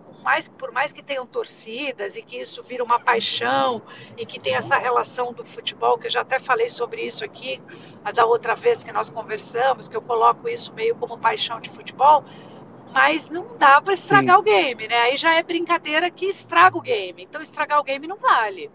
com 0.05 0.16
mais, 0.27 0.49
por 0.49 0.73
mais 0.73 0.93
que 0.93 1.05
tenham 1.05 1.25
torcidas 1.25 2.17
e 2.17 2.23
que 2.23 2.37
isso 2.37 2.61
vira 2.61 2.83
uma 2.83 2.99
paixão 2.99 3.81
e 4.19 4.27
que 4.27 4.41
tem 4.41 4.57
essa 4.57 4.77
relação 4.77 5.33
do 5.33 5.45
futebol, 5.45 5.97
que 5.97 6.09
eu 6.09 6.11
já 6.11 6.23
até 6.23 6.41
falei 6.41 6.69
sobre 6.69 7.03
isso 7.03 7.25
aqui 7.25 7.63
a 8.05 8.11
da 8.11 8.27
outra 8.27 8.57
vez 8.57 8.83
que 8.83 8.91
nós 8.91 9.09
conversamos, 9.09 9.87
que 9.87 9.97
eu 9.97 10.03
coloco 10.03 10.49
isso 10.49 10.75
meio 10.75 10.97
como 10.97 11.17
paixão 11.17 11.61
de 11.61 11.71
futebol, 11.71 12.25
mas 12.93 13.29
não 13.29 13.57
dá 13.57 13.81
para 13.81 13.95
estragar 13.95 14.35
Sim. 14.35 14.41
o 14.41 14.45
game, 14.45 14.89
né? 14.89 14.97
Aí 14.97 15.17
já 15.17 15.33
é 15.33 15.45
brincadeira 15.45 16.11
que 16.11 16.27
estraga 16.27 16.77
o 16.77 16.81
game. 16.81 17.23
Então 17.23 17.41
estragar 17.41 17.79
o 17.79 17.85
game 17.85 18.09
não 18.09 18.17
vale. 18.17 18.69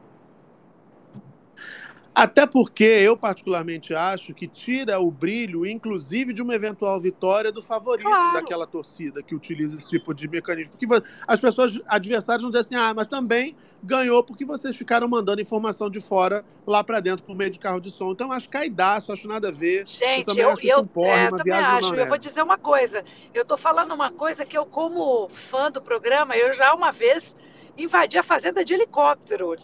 Até 2.13 2.45
porque 2.45 2.83
eu, 2.83 3.15
particularmente, 3.15 3.93
acho 3.93 4.33
que 4.33 4.45
tira 4.45 4.99
o 4.99 5.09
brilho, 5.09 5.65
inclusive, 5.65 6.33
de 6.33 6.41
uma 6.41 6.53
eventual 6.53 6.99
vitória 6.99 7.51
do 7.51 7.61
favorito 7.61 8.07
Claro. 8.07 8.33
daquela 8.33 8.67
torcida 8.67 9.23
que 9.23 9.33
utiliza 9.33 9.77
esse 9.77 9.87
tipo 9.87 10.13
de 10.13 10.27
mecanismo. 10.27 10.73
Porque 10.77 11.03
as 11.25 11.39
pessoas, 11.39 11.79
adversários, 11.87 12.41
vão 12.41 12.51
dizer 12.51 12.61
assim: 12.61 12.75
ah, 12.75 12.93
mas 12.93 13.07
também 13.07 13.55
ganhou 13.83 14.23
porque 14.23 14.45
vocês 14.45 14.75
ficaram 14.75 15.07
mandando 15.07 15.41
informação 15.41 15.89
de 15.89 15.99
fora 15.99 16.45
lá 16.67 16.83
pra 16.83 16.99
dentro 16.99 17.25
por 17.25 17.35
meio 17.35 17.49
de 17.49 17.57
carro 17.57 17.79
de 17.79 17.89
som. 17.89 18.11
Então, 18.11 18.31
acho 18.31 18.49
caidaço, 18.49 19.11
acho 19.11 19.27
nada 19.27 19.47
a 19.47 19.51
ver. 19.51 19.87
Gente, 19.87 20.25
também 20.25 20.43
eu, 20.43 20.49
acho 20.49 20.67
eu, 20.67 20.79
um 20.79 20.87
porre, 20.87 21.09
é, 21.09 21.29
uma 21.29 21.37
também 21.37 21.53
acho. 21.53 21.95
Eu 21.95 22.07
vou 22.07 22.17
dizer 22.17 22.43
uma 22.43 22.57
coisa. 22.57 23.03
Eu 23.33 23.45
tô 23.45 23.55
falando 23.55 23.93
uma 23.93 24.11
coisa 24.11 24.45
que 24.45 24.57
eu, 24.57 24.65
como 24.65 25.29
fã 25.29 25.71
do 25.71 25.81
programa, 25.81 26.35
eu 26.35 26.53
já 26.53 26.73
uma 26.73 26.91
vez 26.91 27.35
invadi 27.77 28.17
a 28.17 28.23
fazenda 28.23 28.63
de 28.63 28.73
helicóptero. 28.73 29.55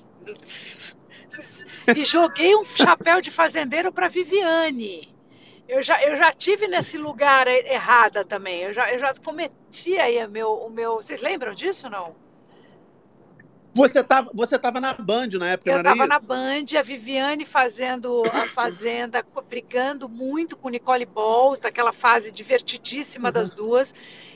E 1.96 2.04
joguei 2.04 2.56
um 2.56 2.66
chapéu 2.66 3.22
de 3.22 3.32
fazendeiro 3.32 3.92
para 3.92 4.08
Viviane. 4.08 5.16
Eu 5.68 5.82
já, 5.82 6.02
eu 6.04 6.16
já 6.16 6.32
tive 6.32 6.68
nesse 6.68 6.98
lugar 6.98 7.48
errada 7.48 8.24
também. 8.24 8.62
Eu 8.64 8.74
já, 8.74 8.92
eu 8.92 9.00
já 9.00 9.14
cometi 9.14 9.98
aí 9.98 10.24
o 10.26 10.30
meu, 10.30 10.52
o 10.52 10.70
meu. 10.70 10.96
Vocês 10.96 11.22
lembram 11.22 11.54
disso 11.54 11.90
não? 11.90 12.16
Você 13.74 14.04
tava, 14.04 14.32
você 14.34 14.58
tava 14.58 14.80
na 14.80 14.94
Band 14.94 15.28
na 15.34 15.50
época, 15.50 15.70
Eu 15.70 15.74
não 15.74 15.80
era 15.82 15.92
estava 15.92 16.08
na? 16.08 16.20
Band, 16.20 16.66
a 16.80 16.82
Viviane 16.82 17.46
fazendo 17.46 18.24
a 18.34 18.48
Fazenda, 18.48 19.24
brigando 19.48 20.10
muito 20.10 20.58
com 20.58 20.70
Nicole 20.70 21.06
Balls, 21.06 21.60
daquela 21.60 21.94
fase 21.94 22.32
divertidíssima 22.32 23.32
das 23.32 23.54
duas. 23.54 23.94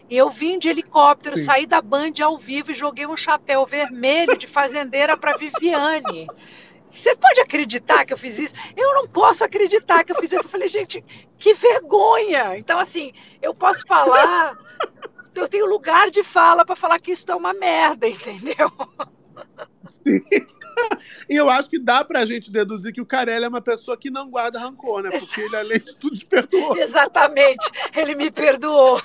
E 0.07 0.15
eu 0.15 0.29
vim 0.29 0.59
de 0.59 0.69
helicóptero, 0.69 1.37
Sim. 1.37 1.45
saí 1.45 1.65
da 1.65 1.81
Band 1.81 2.13
ao 2.21 2.37
vivo 2.37 2.69
e 2.71 2.75
joguei 2.75 3.07
um 3.07 3.17
chapéu 3.17 3.65
vermelho 3.65 4.37
de 4.37 4.45
fazendeira 4.45 5.17
para 5.17 5.37
Viviane. 5.37 6.27
Você 6.91 7.15
pode 7.15 7.39
acreditar 7.39 8.05
que 8.05 8.11
eu 8.11 8.17
fiz 8.17 8.37
isso? 8.37 8.53
Eu 8.75 8.93
não 8.93 9.07
posso 9.07 9.45
acreditar 9.45 10.03
que 10.03 10.11
eu 10.11 10.17
fiz 10.17 10.31
isso. 10.31 10.45
Eu 10.45 10.49
falei, 10.49 10.67
gente, 10.67 11.03
que 11.39 11.53
vergonha! 11.53 12.57
Então, 12.57 12.77
assim, 12.77 13.13
eu 13.41 13.55
posso 13.55 13.87
falar, 13.87 14.57
eu 15.33 15.47
tenho 15.47 15.65
lugar 15.65 16.11
de 16.11 16.21
fala 16.21 16.65
para 16.65 16.75
falar 16.75 16.99
que 16.99 17.13
isso 17.13 17.31
é 17.31 17.35
uma 17.35 17.53
merda, 17.53 18.07
entendeu? 18.07 18.69
Sim. 19.87 20.19
E 21.29 21.35
eu 21.35 21.49
acho 21.49 21.69
que 21.69 21.79
dá 21.79 22.03
pra 22.03 22.25
gente 22.25 22.51
deduzir 22.51 22.93
que 22.93 23.01
o 23.01 23.05
Carelli 23.05 23.45
é 23.45 23.47
uma 23.47 23.61
pessoa 23.61 23.95
que 23.95 24.09
não 24.09 24.29
guarda 24.29 24.59
rancor, 24.59 25.03
né? 25.03 25.11
Porque 25.11 25.41
ele, 25.41 25.55
além 25.55 25.79
de 25.79 25.95
tudo, 25.95 26.17
te 26.17 26.25
perdoou. 26.25 26.75
Exatamente, 26.77 27.69
ele 27.95 28.15
me 28.15 28.29
perdoou. 28.31 29.01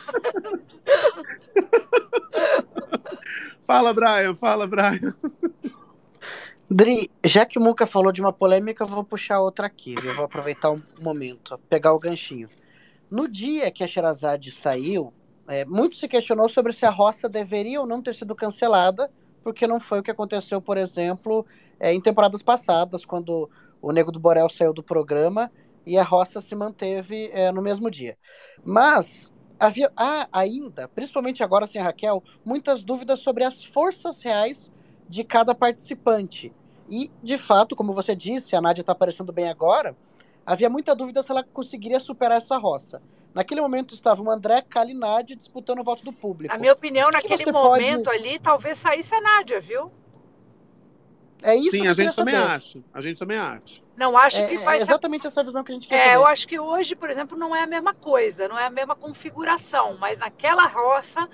Fala, 3.66 3.92
Brian, 3.92 4.34
fala, 4.34 4.66
Brian. 4.66 5.14
Dri, 6.68 7.08
já 7.24 7.46
que 7.46 7.58
o 7.58 7.62
Muca 7.62 7.86
falou 7.86 8.10
de 8.10 8.20
uma 8.20 8.32
polêmica, 8.32 8.82
eu 8.82 8.88
vou 8.88 9.04
puxar 9.04 9.40
outra 9.40 9.68
aqui. 9.68 9.94
Eu 10.04 10.16
vou 10.16 10.24
aproveitar 10.24 10.72
um 10.72 10.82
momento, 11.00 11.56
pegar 11.68 11.92
o 11.92 11.98
ganchinho. 11.98 12.48
No 13.08 13.28
dia 13.28 13.70
que 13.70 13.84
a 13.84 13.88
Sherazade 13.88 14.50
saiu, 14.50 15.12
é, 15.46 15.64
muito 15.64 15.94
se 15.94 16.08
questionou 16.08 16.48
sobre 16.48 16.72
se 16.72 16.84
a 16.84 16.90
roça 16.90 17.28
deveria 17.28 17.80
ou 17.80 17.86
não 17.86 18.02
ter 18.02 18.16
sido 18.16 18.34
cancelada, 18.34 19.08
porque 19.44 19.64
não 19.64 19.78
foi 19.78 20.00
o 20.00 20.02
que 20.02 20.10
aconteceu, 20.10 20.60
por 20.60 20.76
exemplo, 20.76 21.46
é, 21.78 21.94
em 21.94 22.00
temporadas 22.00 22.42
passadas, 22.42 23.04
quando 23.04 23.48
o 23.80 23.92
Nego 23.92 24.10
do 24.10 24.18
Borel 24.18 24.48
saiu 24.50 24.72
do 24.72 24.82
programa 24.82 25.52
e 25.86 25.96
a 25.96 26.02
roça 26.02 26.40
se 26.40 26.56
manteve 26.56 27.30
é, 27.32 27.52
no 27.52 27.62
mesmo 27.62 27.88
dia. 27.88 28.18
Mas 28.64 29.32
havia 29.56 29.92
há 29.96 30.28
ainda, 30.32 30.88
principalmente 30.88 31.44
agora 31.44 31.68
sem 31.68 31.80
a 31.80 31.84
Raquel, 31.84 32.24
muitas 32.44 32.82
dúvidas 32.82 33.20
sobre 33.20 33.44
as 33.44 33.62
forças 33.62 34.20
reais 34.20 34.68
de 35.08 35.24
cada 35.24 35.54
participante. 35.54 36.52
E, 36.88 37.10
de 37.22 37.36
fato, 37.36 37.74
como 37.74 37.92
você 37.92 38.14
disse, 38.14 38.54
a 38.54 38.60
Nádia 38.60 38.82
está 38.82 38.92
aparecendo 38.92 39.32
bem 39.32 39.48
agora, 39.48 39.96
havia 40.44 40.70
muita 40.70 40.94
dúvida 40.94 41.22
se 41.22 41.30
ela 41.30 41.42
conseguiria 41.42 41.98
superar 42.00 42.38
essa 42.38 42.56
roça. 42.56 43.02
Naquele 43.34 43.60
momento 43.60 43.94
estavam 43.94 44.26
o 44.26 44.30
André, 44.30 44.62
Kali 44.62 44.92
e 44.92 44.94
Nádia 44.94 45.36
disputando 45.36 45.80
o 45.80 45.84
voto 45.84 46.04
do 46.04 46.12
público. 46.12 46.54
Na 46.54 46.58
minha 46.58 46.72
opinião, 46.72 47.10
naquele 47.10 47.50
momento 47.52 48.04
pode- 48.04 48.18
ali, 48.18 48.38
talvez 48.38 48.78
saísse 48.78 49.14
a 49.14 49.20
Nádia, 49.20 49.60
viu? 49.60 49.90
É 51.42 51.54
isso 51.54 51.72
Sim, 51.72 51.82
que 51.82 51.88
a 51.88 51.92
gente 51.92 52.14
também 52.16 52.34
saber. 52.34 52.46
acha. 52.54 52.78
A 52.94 53.00
gente 53.00 53.18
também 53.18 53.36
acha. 53.36 53.82
Não 53.96 54.16
acho 54.16 54.38
É, 54.40 54.48
que 54.48 54.54
é 54.56 54.58
vai 54.58 54.76
ser 54.78 54.84
exatamente 54.84 55.26
essa 55.26 55.44
visão 55.44 55.62
que 55.62 55.70
a 55.70 55.74
gente 55.74 55.86
quer 55.86 55.94
É, 55.94 55.98
saber. 56.04 56.16
eu 56.16 56.26
acho 56.26 56.48
que 56.48 56.58
hoje, 56.58 56.96
por 56.96 57.10
exemplo, 57.10 57.36
não 57.36 57.54
é 57.54 57.62
a 57.62 57.66
mesma 57.66 57.92
coisa, 57.94 58.48
não 58.48 58.58
é 58.58 58.66
a 58.66 58.70
mesma 58.70 58.94
configuração, 58.96 59.96
mas 59.98 60.18
naquela 60.18 60.66
roça, 60.66 61.28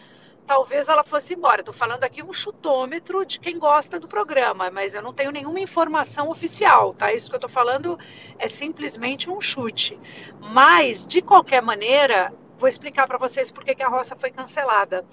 talvez 0.46 0.88
ela 0.88 1.02
fosse 1.02 1.34
embora. 1.34 1.60
Estou 1.60 1.74
falando 1.74 2.04
aqui 2.04 2.22
um 2.22 2.32
chutômetro 2.32 3.24
de 3.24 3.38
quem 3.38 3.58
gosta 3.58 3.98
do 3.98 4.08
programa, 4.08 4.70
mas 4.70 4.94
eu 4.94 5.02
não 5.02 5.12
tenho 5.12 5.30
nenhuma 5.30 5.60
informação 5.60 6.28
oficial, 6.28 6.94
tá? 6.94 7.12
Isso 7.12 7.28
que 7.28 7.34
eu 7.34 7.38
estou 7.38 7.50
falando 7.50 7.98
é 8.38 8.48
simplesmente 8.48 9.30
um 9.30 9.40
chute. 9.40 9.98
Mas, 10.40 11.06
de 11.06 11.22
qualquer 11.22 11.62
maneira, 11.62 12.32
vou 12.58 12.68
explicar 12.68 13.06
para 13.06 13.18
vocês 13.18 13.50
por 13.50 13.64
que 13.64 13.82
a 13.82 13.88
roça 13.88 14.16
foi 14.16 14.30
cancelada. 14.30 15.04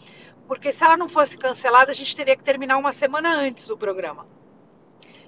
Porque 0.48 0.72
se 0.72 0.84
ela 0.84 0.98
não 0.98 1.08
fosse 1.08 1.38
cancelada, 1.38 1.92
a 1.92 1.96
gente 1.96 2.16
teria 2.16 2.36
que 2.36 2.44
terminar 2.44 2.78
uma 2.78 2.92
semana 2.92 3.36
antes 3.36 3.68
do 3.68 3.78
programa 3.78 4.26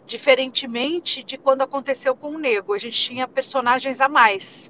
diferentemente 0.06 1.24
de 1.24 1.38
quando 1.38 1.62
aconteceu 1.62 2.16
com 2.16 2.32
o 2.32 2.38
Nego. 2.38 2.74
A 2.74 2.78
gente 2.78 3.00
tinha 3.00 3.28
personagens 3.28 4.02
a 4.02 4.10
mais. 4.10 4.70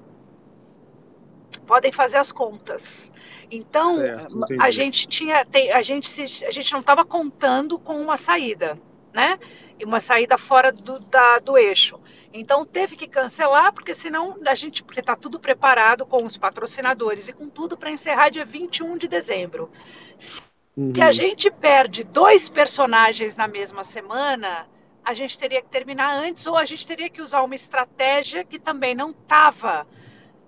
Podem 1.66 1.92
fazer 1.92 2.18
as 2.18 2.32
contas. 2.32 3.12
Então, 3.52 3.98
Certo, 3.98 4.46
a 4.60 4.72
gente 4.72 5.08
tinha, 5.08 5.46
a 5.74 5.82
gente 5.82 6.08
se- 6.08 6.46
a 6.46 6.52
gente 6.52 6.72
não 6.72 6.80
estava 6.80 7.04
contando 7.06 7.78
com 7.78 8.02
uma 8.02 8.16
saída, 8.18 8.80
né? 9.14 9.38
E 9.78 9.84
uma 9.84 10.00
saída 10.00 10.38
fora 10.38 10.72
do, 10.72 11.00
da- 11.00 11.40
do 11.40 11.58
eixo. 11.58 12.00
Então 12.34 12.66
teve 12.66 12.96
que 12.96 13.08
cancelar, 13.10 13.74
porque 13.74 13.94
senão 13.94 14.38
a 14.48 14.56
gente, 14.56 14.86
está 14.98 15.18
tudo 15.18 15.38
preparado 15.38 16.06
com 16.06 16.24
os 16.24 16.38
patrocinadores 16.38 17.28
e 17.28 17.34
com 17.34 17.50
tudo 17.50 17.78
para 17.78 17.92
encerrar 17.92 18.30
dia 18.30 18.46
21 18.46 18.98
de 18.98 19.08
dezembro. 19.10 19.70
Se 20.18 20.42
Uhum. 20.78 20.94
a 21.04 21.12
gente 21.12 21.52
perde 21.52 22.04
dois 22.06 22.48
personagens 22.50 23.36
na 23.36 23.48
mesma 23.48 23.84
semana, 23.84 24.68
a 25.04 25.14
gente 25.14 25.38
teria 25.38 25.62
que 25.62 25.68
terminar 25.70 26.18
antes, 26.18 26.48
ou 26.48 26.56
a 26.56 26.64
gente 26.66 26.88
teria 26.88 27.10
que 27.10 27.22
usar 27.22 27.42
uma 27.44 27.56
estratégia 27.56 28.44
que 28.46 28.58
também 28.60 28.96
não 28.96 29.12
estava 29.12 29.86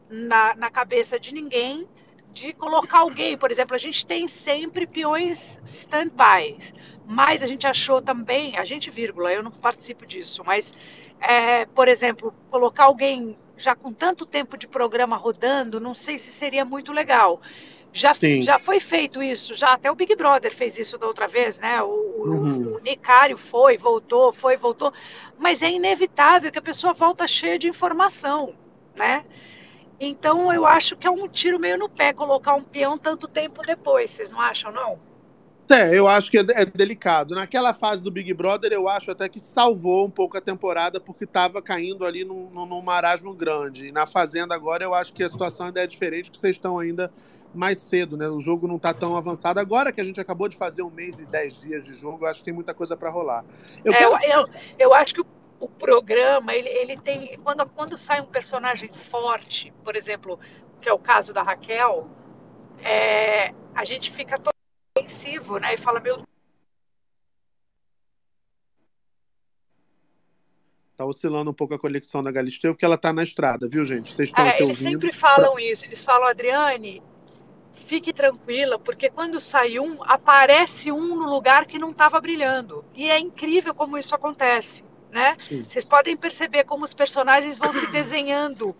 na, 0.09 0.55
na 0.55 0.69
cabeça 0.71 1.19
de 1.19 1.33
ninguém, 1.33 1.87
de 2.33 2.53
colocar 2.53 2.99
alguém. 2.99 3.37
Por 3.37 3.51
exemplo, 3.51 3.75
a 3.75 3.79
gente 3.79 4.05
tem 4.05 4.27
sempre 4.27 4.87
peões 4.87 5.59
stand-by, 5.65 6.57
mas 7.05 7.43
a 7.43 7.47
gente 7.47 7.67
achou 7.67 8.01
também, 8.01 8.57
a 8.57 8.65
gente, 8.65 8.89
vírgula, 8.89 9.33
eu 9.33 9.43
não 9.43 9.51
participo 9.51 10.05
disso, 10.05 10.43
mas, 10.45 10.73
é, 11.19 11.65
por 11.67 11.87
exemplo, 11.87 12.33
colocar 12.49 12.85
alguém 12.85 13.37
já 13.57 13.75
com 13.75 13.93
tanto 13.93 14.25
tempo 14.25 14.57
de 14.57 14.67
programa 14.67 15.15
rodando, 15.15 15.79
não 15.79 15.93
sei 15.93 16.17
se 16.17 16.31
seria 16.31 16.65
muito 16.65 16.91
legal. 16.91 17.41
Já, 17.91 18.13
Sim. 18.13 18.41
já 18.41 18.57
foi 18.57 18.79
feito 18.79 19.21
isso, 19.21 19.53
já 19.53 19.73
até 19.73 19.91
o 19.91 19.95
Big 19.95 20.15
Brother 20.15 20.51
fez 20.53 20.79
isso 20.79 20.97
da 20.97 21.05
outra 21.05 21.27
vez, 21.27 21.59
né? 21.59 21.81
O, 21.83 21.87
o, 21.89 22.31
Uhum. 22.31 22.75
o 22.75 22.79
Nicário 22.79 23.37
foi, 23.37 23.77
voltou, 23.77 24.33
foi, 24.33 24.57
voltou, 24.57 24.91
mas 25.37 25.61
é 25.61 25.69
inevitável 25.69 26.51
que 26.51 26.57
a 26.57 26.61
pessoa 26.61 26.93
volta 26.93 27.27
cheia 27.27 27.59
de 27.59 27.67
informação, 27.67 28.55
né? 28.95 29.23
Então 29.99 30.51
eu 30.51 30.65
acho 30.65 30.95
que 30.95 31.07
é 31.07 31.09
um 31.11 31.27
tiro 31.27 31.59
meio 31.59 31.77
no 31.77 31.89
pé 31.89 32.13
colocar 32.13 32.55
um 32.55 32.63
peão 32.63 32.97
tanto 32.97 33.27
tempo 33.27 33.61
depois, 33.61 34.11
vocês 34.11 34.29
não 34.29 34.39
acham, 34.39 34.71
não? 34.71 34.99
É, 35.71 35.97
eu 35.97 36.07
acho 36.07 36.29
que 36.29 36.37
é, 36.37 36.45
é 36.53 36.65
delicado. 36.65 37.33
Naquela 37.35 37.73
fase 37.73 38.03
do 38.03 38.11
Big 38.11 38.33
Brother, 38.33 38.71
eu 38.73 38.87
acho 38.87 39.11
até 39.11 39.29
que 39.29 39.39
salvou 39.39 40.05
um 40.05 40.09
pouco 40.09 40.37
a 40.37 40.41
temporada, 40.41 40.99
porque 40.99 41.23
estava 41.23 41.61
caindo 41.61 42.05
ali 42.05 42.25
num, 42.25 42.49
num, 42.49 42.81
marasmo 42.81 43.33
grande. 43.33 43.87
E 43.87 43.91
na 43.91 44.05
Fazenda 44.05 44.53
agora, 44.53 44.83
eu 44.83 44.93
acho 44.93 45.13
que 45.13 45.23
a 45.23 45.29
situação 45.29 45.67
ainda 45.67 45.81
é 45.81 45.87
diferente, 45.87 46.29
porque 46.29 46.39
vocês 46.39 46.57
estão 46.57 46.79
ainda 46.79 47.11
mais 47.53 47.79
cedo, 47.79 48.17
né? 48.17 48.27
O 48.27 48.39
jogo 48.39 48.67
não 48.67 48.75
está 48.75 48.93
tão 48.93 49.15
avançado. 49.15 49.59
Agora 49.59 49.91
que 49.91 50.01
a 50.01 50.03
gente 50.03 50.19
acabou 50.19 50.49
de 50.49 50.57
fazer 50.57 50.81
um 50.81 50.89
mês 50.89 51.19
e 51.19 51.25
dez 51.25 51.61
dias 51.61 51.85
de 51.85 51.93
jogo, 51.93 52.25
eu 52.25 52.29
acho 52.29 52.39
que 52.39 52.45
tem 52.45 52.53
muita 52.53 52.73
coisa 52.73 52.97
para 52.97 53.09
rolar. 53.09 53.45
Eu 53.85 53.93
É, 53.93 53.97
quero... 53.97 54.11
eu, 54.23 54.39
eu, 54.39 54.47
eu 54.79 54.93
acho 54.93 55.13
que 55.13 55.21
o, 55.21 55.25
o 55.63 55.69
programa, 55.69 56.53
ele, 56.53 56.69
ele 56.69 56.97
tem. 56.97 57.39
Quando, 57.39 57.65
quando 57.69 57.97
sai 57.97 58.19
um 58.21 58.25
personagem 58.25 58.91
forte, 58.91 59.73
por 59.83 59.95
exemplo, 59.95 60.39
que 60.81 60.89
é 60.89 60.93
o 60.93 60.99
caso 60.99 61.33
da 61.33 61.41
Raquel, 61.41 62.09
é, 62.81 63.53
a 63.73 63.85
gente 63.85 64.11
fica 64.11 64.37
todo 64.37 64.53
ofensivo, 64.97 65.57
né? 65.57 65.73
E 65.73 65.77
fala, 65.77 65.99
meu 65.99 66.21
Tá 70.95 71.05
oscilando 71.05 71.49
um 71.49 71.53
pouco 71.53 71.73
a 71.73 71.79
conexão 71.79 72.21
da 72.21 72.31
Galisteu, 72.31 72.73
porque 72.73 72.85
ela 72.85 72.97
tá 72.97 73.11
na 73.11 73.23
estrada, 73.23 73.67
viu, 73.67 73.83
gente? 73.83 74.13
Vocês 74.13 74.29
estão 74.29 74.45
É, 74.45 74.61
eles 74.61 74.77
ouvindo. 74.77 75.01
sempre 75.01 75.11
falam 75.11 75.57
isso. 75.57 75.85
Eles 75.85 76.03
falam, 76.03 76.27
Adriane, 76.27 77.01
fique 77.87 78.13
tranquila, 78.13 78.77
porque 78.77 79.09
quando 79.09 79.39
sai 79.39 79.79
um, 79.79 80.03
aparece 80.03 80.91
um 80.91 81.15
no 81.15 81.27
lugar 81.27 81.65
que 81.65 81.79
não 81.79 81.91
estava 81.91 82.21
brilhando. 82.21 82.85
E 82.93 83.09
é 83.09 83.19
incrível 83.19 83.73
como 83.73 83.97
isso 83.97 84.13
acontece, 84.13 84.83
né? 85.13 85.35
Sim. 85.39 85.63
Vocês 85.67 85.85
podem 85.85 86.17
perceber 86.17 86.63
como 86.65 86.83
os 86.83 86.93
personagens 86.93 87.59
vão 87.59 87.71
se 87.71 87.85
desenhando 87.91 88.75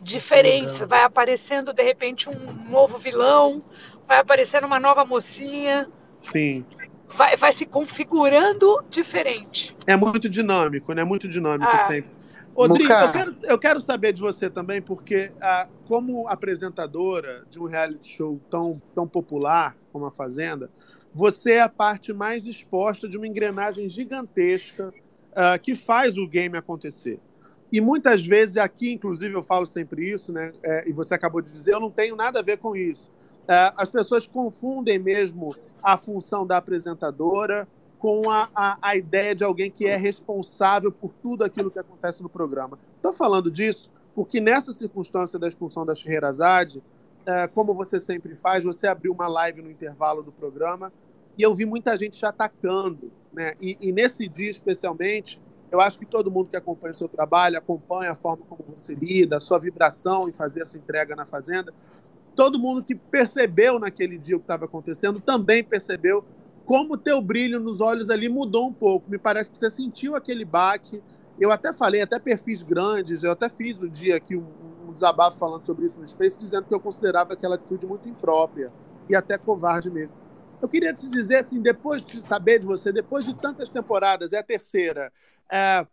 diferentes. 0.00 0.80
Vai 0.80 1.02
aparecendo, 1.02 1.72
de 1.72 1.82
repente, 1.82 2.28
um 2.28 2.68
novo 2.68 2.98
vilão, 2.98 3.62
vai 4.08 4.18
aparecendo 4.18 4.64
uma 4.64 4.80
nova 4.80 5.04
mocinha, 5.04 5.88
Sim. 6.26 6.64
vai, 7.14 7.36
vai 7.36 7.52
se 7.52 7.66
configurando 7.66 8.82
diferente. 8.90 9.76
É 9.86 9.96
muito 9.96 10.28
dinâmico, 10.28 10.92
né? 10.94 11.04
Muito 11.04 11.28
dinâmico 11.28 11.70
Ah. 11.72 11.86
sempre. 11.86 12.22
Rodrigo, 12.54 12.92
eu 12.92 13.12
quero, 13.12 13.36
eu 13.44 13.58
quero 13.58 13.80
saber 13.80 14.12
de 14.12 14.20
você 14.20 14.50
também, 14.50 14.82
porque 14.82 15.32
ah, 15.40 15.66
como 15.86 16.28
apresentadora 16.28 17.46
de 17.48 17.58
um 17.58 17.64
reality 17.64 18.10
show 18.10 18.38
tão, 18.50 18.80
tão 18.94 19.08
popular 19.08 19.74
como 19.90 20.04
a 20.04 20.10
Fazenda, 20.10 20.70
você 21.14 21.52
é 21.52 21.60
a 21.62 21.68
parte 21.68 22.12
mais 22.12 22.44
exposta 22.44 23.08
de 23.08 23.16
uma 23.16 23.26
engrenagem 23.26 23.88
gigantesca 23.88 24.92
ah, 25.34 25.58
que 25.58 25.74
faz 25.74 26.16
o 26.16 26.26
game 26.26 26.56
acontecer. 26.56 27.18
E 27.72 27.80
muitas 27.80 28.26
vezes, 28.26 28.58
aqui, 28.58 28.92
inclusive, 28.92 29.34
eu 29.34 29.42
falo 29.42 29.64
sempre 29.64 30.10
isso, 30.10 30.30
né? 30.30 30.52
É, 30.62 30.88
e 30.88 30.92
você 30.92 31.14
acabou 31.14 31.40
de 31.40 31.50
dizer, 31.50 31.72
eu 31.72 31.80
não 31.80 31.90
tenho 31.90 32.14
nada 32.14 32.40
a 32.40 32.42
ver 32.42 32.58
com 32.58 32.76
isso. 32.76 33.10
É, 33.48 33.72
as 33.76 33.88
pessoas 33.88 34.26
confundem 34.26 34.98
mesmo 34.98 35.56
a 35.82 35.96
função 35.96 36.46
da 36.46 36.58
apresentadora 36.58 37.66
com 37.98 38.28
a, 38.30 38.48
a, 38.54 38.78
a 38.82 38.96
ideia 38.96 39.34
de 39.34 39.42
alguém 39.42 39.70
que 39.70 39.86
é 39.86 39.96
responsável 39.96 40.92
por 40.92 41.14
tudo 41.14 41.44
aquilo 41.44 41.70
que 41.70 41.78
acontece 41.78 42.22
no 42.22 42.28
programa. 42.28 42.78
Estou 42.96 43.12
falando 43.12 43.50
disso 43.50 43.90
porque 44.14 44.40
nessa 44.40 44.72
circunstância 44.72 45.38
da 45.38 45.48
expulsão 45.48 45.86
da 45.86 45.94
Scheherazade, 45.94 46.82
é, 47.24 47.46
como 47.46 47.72
você 47.72 47.98
sempre 47.98 48.36
faz, 48.36 48.64
você 48.64 48.86
abriu 48.86 49.12
uma 49.12 49.28
live 49.28 49.62
no 49.62 49.70
intervalo 49.70 50.22
do 50.22 50.30
programa 50.30 50.92
e 51.36 51.42
eu 51.42 51.54
vi 51.54 51.64
muita 51.64 51.96
gente 51.96 52.18
te 52.18 52.26
atacando. 52.26 53.10
Né? 53.32 53.54
E, 53.60 53.76
e 53.80 53.92
nesse 53.92 54.28
dia 54.28 54.50
especialmente, 54.50 55.40
eu 55.70 55.80
acho 55.80 55.98
que 55.98 56.04
todo 56.04 56.30
mundo 56.30 56.50
que 56.50 56.56
acompanha 56.56 56.92
o 56.92 56.96
seu 56.96 57.08
trabalho, 57.08 57.56
acompanha 57.56 58.12
a 58.12 58.14
forma 58.14 58.44
como 58.46 58.62
você 58.76 58.94
lida, 58.94 59.38
a 59.38 59.40
sua 59.40 59.58
vibração 59.58 60.28
em 60.28 60.32
fazer 60.32 60.60
essa 60.60 60.76
entrega 60.76 61.16
na 61.16 61.24
Fazenda, 61.24 61.72
todo 62.36 62.58
mundo 62.58 62.82
que 62.82 62.94
percebeu 62.94 63.78
naquele 63.78 64.18
dia 64.18 64.36
o 64.36 64.38
que 64.38 64.44
estava 64.44 64.66
acontecendo 64.66 65.20
também 65.20 65.64
percebeu 65.64 66.24
como 66.64 66.94
o 66.94 66.98
teu 66.98 67.20
brilho 67.20 67.58
nos 67.58 67.80
olhos 67.80 68.10
ali 68.10 68.28
mudou 68.28 68.68
um 68.68 68.72
pouco. 68.72 69.10
Me 69.10 69.18
parece 69.18 69.50
que 69.50 69.58
você 69.58 69.70
sentiu 69.70 70.14
aquele 70.14 70.44
baque. 70.44 71.02
Eu 71.40 71.50
até 71.50 71.72
falei, 71.72 72.02
até 72.02 72.18
perfis 72.18 72.62
grandes, 72.62 73.24
eu 73.24 73.32
até 73.32 73.48
fiz 73.48 73.82
um 73.82 73.88
dia 73.88 74.16
aqui 74.16 74.36
um, 74.36 74.46
um 74.86 74.92
desabafo 74.92 75.38
falando 75.38 75.64
sobre 75.64 75.86
isso 75.86 75.98
no 75.98 76.06
Space, 76.06 76.38
dizendo 76.38 76.64
que 76.64 76.74
eu 76.74 76.80
considerava 76.80 77.32
aquela 77.32 77.54
atitude 77.56 77.86
muito 77.86 78.08
imprópria 78.08 78.70
e 79.08 79.16
até 79.16 79.36
covarde 79.36 79.90
mesmo. 79.90 80.21
Eu 80.62 80.68
queria 80.68 80.94
te 80.94 81.10
dizer 81.10 81.38
assim, 81.38 81.60
depois 81.60 82.02
de 82.02 82.22
saber 82.22 82.60
de 82.60 82.66
você, 82.66 82.92
depois 82.92 83.26
de 83.26 83.34
tantas 83.34 83.68
temporadas, 83.68 84.32
é 84.32 84.38
a 84.38 84.44
terceira, 84.44 85.12
é, 85.50 85.84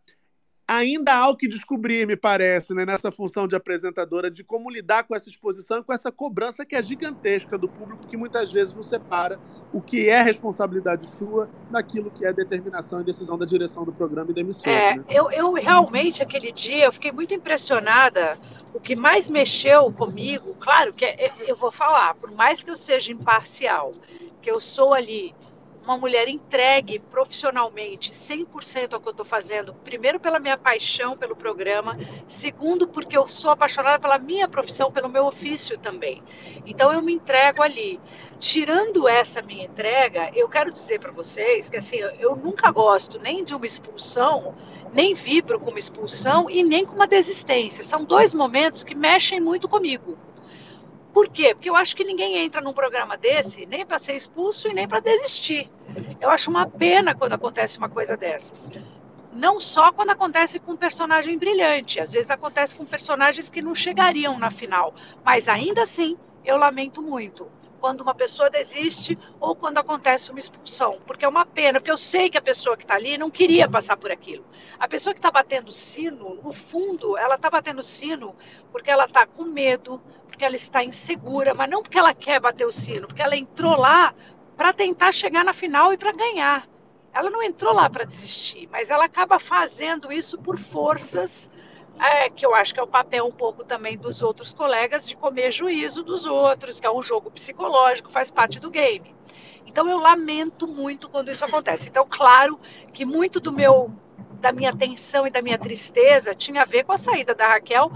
ainda 0.68 1.16
há 1.16 1.28
o 1.28 1.36
que 1.36 1.48
descobrir, 1.48 2.06
me 2.06 2.16
parece, 2.16 2.76
né, 2.76 2.86
nessa 2.86 3.12
função 3.12 3.48
de 3.48 3.56
apresentadora, 3.56 4.30
de 4.30 4.44
como 4.44 4.70
lidar 4.70 5.04
com 5.06 5.16
essa 5.16 5.28
exposição 5.28 5.80
e 5.80 5.84
com 5.84 5.92
essa 5.92 6.12
cobrança 6.12 6.64
que 6.64 6.76
é 6.76 6.84
gigantesca 6.84 7.58
do 7.58 7.68
público, 7.68 8.06
que 8.08 8.16
muitas 8.16 8.52
vezes 8.52 8.76
não 8.76 8.84
separa 8.84 9.40
o 9.74 9.82
que 9.82 10.08
é 10.08 10.22
responsabilidade 10.22 11.08
sua 11.08 11.50
daquilo 11.72 12.12
que 12.12 12.24
é 12.24 12.32
determinação 12.32 13.02
e 13.02 13.04
decisão 13.04 13.38
da 13.38 13.46
direção 13.48 13.84
do 13.84 13.92
programa 13.92 14.30
e 14.30 14.34
da 14.36 14.42
emissora. 14.42 14.72
É, 14.72 14.96
né? 14.96 15.04
eu, 15.10 15.32
eu 15.32 15.54
realmente, 15.54 16.22
aquele 16.22 16.52
dia, 16.52 16.86
eu 16.86 16.94
fiquei 16.94 17.12
muito 17.12 17.34
impressionada. 17.34 18.38
O 18.72 18.80
que 18.80 18.96
mais 18.96 19.28
mexeu 19.28 19.92
comigo, 19.92 20.56
claro 20.60 20.94
que 20.94 21.06
é- 21.06 21.32
eu 21.48 21.56
vou 21.56 21.72
falar, 21.72 22.14
por 22.16 22.32
mais 22.32 22.64
que 22.64 22.70
eu 22.70 22.76
seja 22.76 23.12
imparcial, 23.12 23.94
que 24.42 24.50
eu 24.50 24.60
sou 24.60 24.94
ali 24.94 25.36
uma 25.90 25.98
mulher 25.98 26.28
entregue 26.28 27.00
profissionalmente, 27.00 28.12
100% 28.12 28.94
ao 28.94 29.02
que 29.02 29.08
eu 29.08 29.12
estou 29.12 29.26
fazendo, 29.26 29.74
primeiro 29.74 30.20
pela 30.20 30.40
minha 30.40 30.56
paixão 30.56 31.18
pelo 31.18 31.36
programa, 31.36 31.98
segundo 32.28 32.88
porque 32.88 33.18
eu 33.18 33.28
sou 33.28 33.50
apaixonada 33.50 33.98
pela 34.00 34.20
minha 34.20 34.48
profissão, 34.48 34.92
pelo 34.92 35.10
meu 35.10 35.26
ofício 35.26 35.80
também. 35.80 36.22
Então 36.64 36.94
eu 36.94 37.02
me 37.02 37.14
entrego 37.14 37.64
ali. 37.64 38.00
Tirando 38.40 39.08
essa 39.08 39.42
minha 39.42 39.66
entrega, 39.66 40.30
eu 40.34 40.48
quero 40.48 40.72
dizer 40.72 41.00
para 41.00 41.12
vocês 41.12 41.70
que 41.70 41.78
assim, 41.78 41.98
eu 41.98 42.36
nunca 42.36 42.72
gosto 42.72 43.20
nem 43.20 43.44
de 43.44 43.56
uma 43.56 43.66
expulsão, 43.66 44.56
nem 44.94 45.14
vibro 45.16 45.60
com 45.60 45.72
uma 45.72 45.80
expulsão 45.80 46.50
e 46.50 46.64
nem 46.64 46.86
com 46.86 46.96
uma 46.96 47.08
desistência. 47.08 47.84
São 47.84 48.06
dois 48.06 48.34
momentos 48.34 48.84
que 48.84 48.94
mexem 48.94 49.40
muito 49.40 49.68
comigo. 49.68 50.18
Por 51.14 51.30
quê? 51.30 51.54
Porque 51.54 51.70
eu 51.70 51.76
acho 51.76 51.96
que 51.96 52.04
ninguém 52.04 52.38
entra 52.38 52.62
num 52.62 52.74
programa 52.74 53.18
desse 53.18 53.66
nem 53.66 53.86
para 53.86 54.00
ser 54.00 54.16
expulso 54.16 54.68
e 54.68 54.74
nem 54.74 54.88
para 54.88 55.00
desistir. 55.00 55.70
Eu 56.20 56.30
acho 56.30 56.50
uma 56.50 56.70
pena 56.70 57.16
quando 57.16 57.34
acontece 57.34 57.78
uma 57.78 57.90
coisa 57.90 58.16
dessas. 58.16 58.70
Não 59.32 59.60
só 59.60 59.92
quando 59.92 60.10
acontece 60.12 60.60
com 60.60 60.74
um 60.74 60.78
personagem 60.78 61.38
brilhante, 61.38 62.00
às 62.00 62.12
vezes 62.12 62.30
acontece 62.32 62.76
com 62.76 62.86
personagens 62.86 63.50
que 63.50 63.62
não 63.62 63.76
chegariam 63.76 64.38
na 64.38 64.52
final, 64.52 64.94
mas 65.24 65.48
ainda 65.48 65.84
assim 65.84 66.18
eu 66.44 66.58
lamento 66.58 67.02
muito 67.02 67.50
quando 67.80 68.02
uma 68.02 68.14
pessoa 68.14 68.50
desiste 68.50 69.18
ou 69.40 69.56
quando 69.56 69.78
acontece 69.78 70.30
uma 70.30 70.40
expulsão, 70.40 71.00
porque 71.08 71.26
é 71.26 71.28
uma 71.28 71.46
pena, 71.46 71.80
porque 71.80 71.92
eu 71.92 71.98
sei 71.98 72.30
que 72.30 72.38
a 72.38 72.42
pessoa 72.42 72.78
que 72.78 72.84
está 72.84 72.96
ali 72.96 73.18
não 73.18 73.32
queria 73.32 73.70
passar 73.70 73.98
por 73.98 74.12
aquilo. 74.12 74.46
A 74.78 74.88
pessoa 74.88 75.14
que 75.14 75.20
está 75.20 75.32
batendo 75.32 75.72
sino, 75.72 76.36
no 76.36 76.52
fundo, 76.52 77.18
ela 77.18 77.36
está 77.36 77.50
batendo 77.50 77.82
sino 77.82 78.36
porque 78.72 78.92
ela 78.92 79.06
está 79.06 79.26
com 79.26 79.44
medo, 79.44 80.02
porque 80.28 80.46
ela 80.46 80.56
está 80.56 80.84
insegura, 80.84 81.54
mas 81.54 81.70
não 81.70 81.82
porque 81.82 81.98
ela 81.98 82.14
quer 82.14 82.40
bater 82.40 82.66
o 82.66 82.72
sino, 82.72 83.08
porque 83.08 83.22
ela 83.22 83.36
entrou 83.36 83.76
lá 83.78 84.14
para 84.56 84.74
tentar 84.74 85.12
chegar 85.12 85.44
na 85.44 85.54
final 85.54 85.94
e 85.94 85.98
para 85.98 86.12
ganhar. 86.12 86.68
Ela 87.14 87.30
não 87.30 87.42
entrou 87.42 87.74
lá 87.74 87.90
para 87.90 88.04
desistir, 88.04 88.68
mas 88.72 88.92
ela 88.92 89.06
acaba 89.06 89.40
fazendo 89.40 90.12
isso 90.12 90.38
por 90.38 90.60
forças 90.60 91.50
é, 92.00 92.30
que 92.30 92.46
eu 92.46 92.56
acho 92.56 92.74
que 92.74 92.80
é 92.80 92.84
o 92.84 92.88
papel 92.88 93.26
um 93.26 93.32
pouco 93.32 93.64
também 93.64 93.98
dos 93.98 94.22
outros 94.22 94.54
colegas 94.54 95.08
de 95.08 95.16
comer 95.16 95.52
juízo 95.52 96.02
dos 96.04 96.26
outros, 96.26 96.80
que 96.80 96.88
é 96.88 96.92
um 96.92 97.02
jogo 97.02 97.30
psicológico, 97.30 98.10
faz 98.10 98.32
parte 98.32 98.60
do 98.60 98.70
game. 98.70 99.14
Então 99.66 99.88
eu 99.90 99.98
lamento 99.98 100.68
muito 100.68 101.10
quando 101.10 101.30
isso 101.30 101.46
acontece. 101.46 101.90
Então, 101.90 102.08
claro 102.10 102.60
que 102.94 103.06
muito 103.06 103.40
do 103.40 103.52
meu 103.52 103.92
da 104.40 104.54
minha 104.54 104.74
tensão 104.74 105.28
e 105.28 105.30
da 105.30 105.42
minha 105.42 105.58
tristeza 105.58 106.34
tinha 106.34 106.62
a 106.62 106.66
ver 106.66 106.86
com 106.86 106.94
a 106.94 106.98
saída 106.98 107.36
da 107.36 107.50
Raquel, 107.50 107.92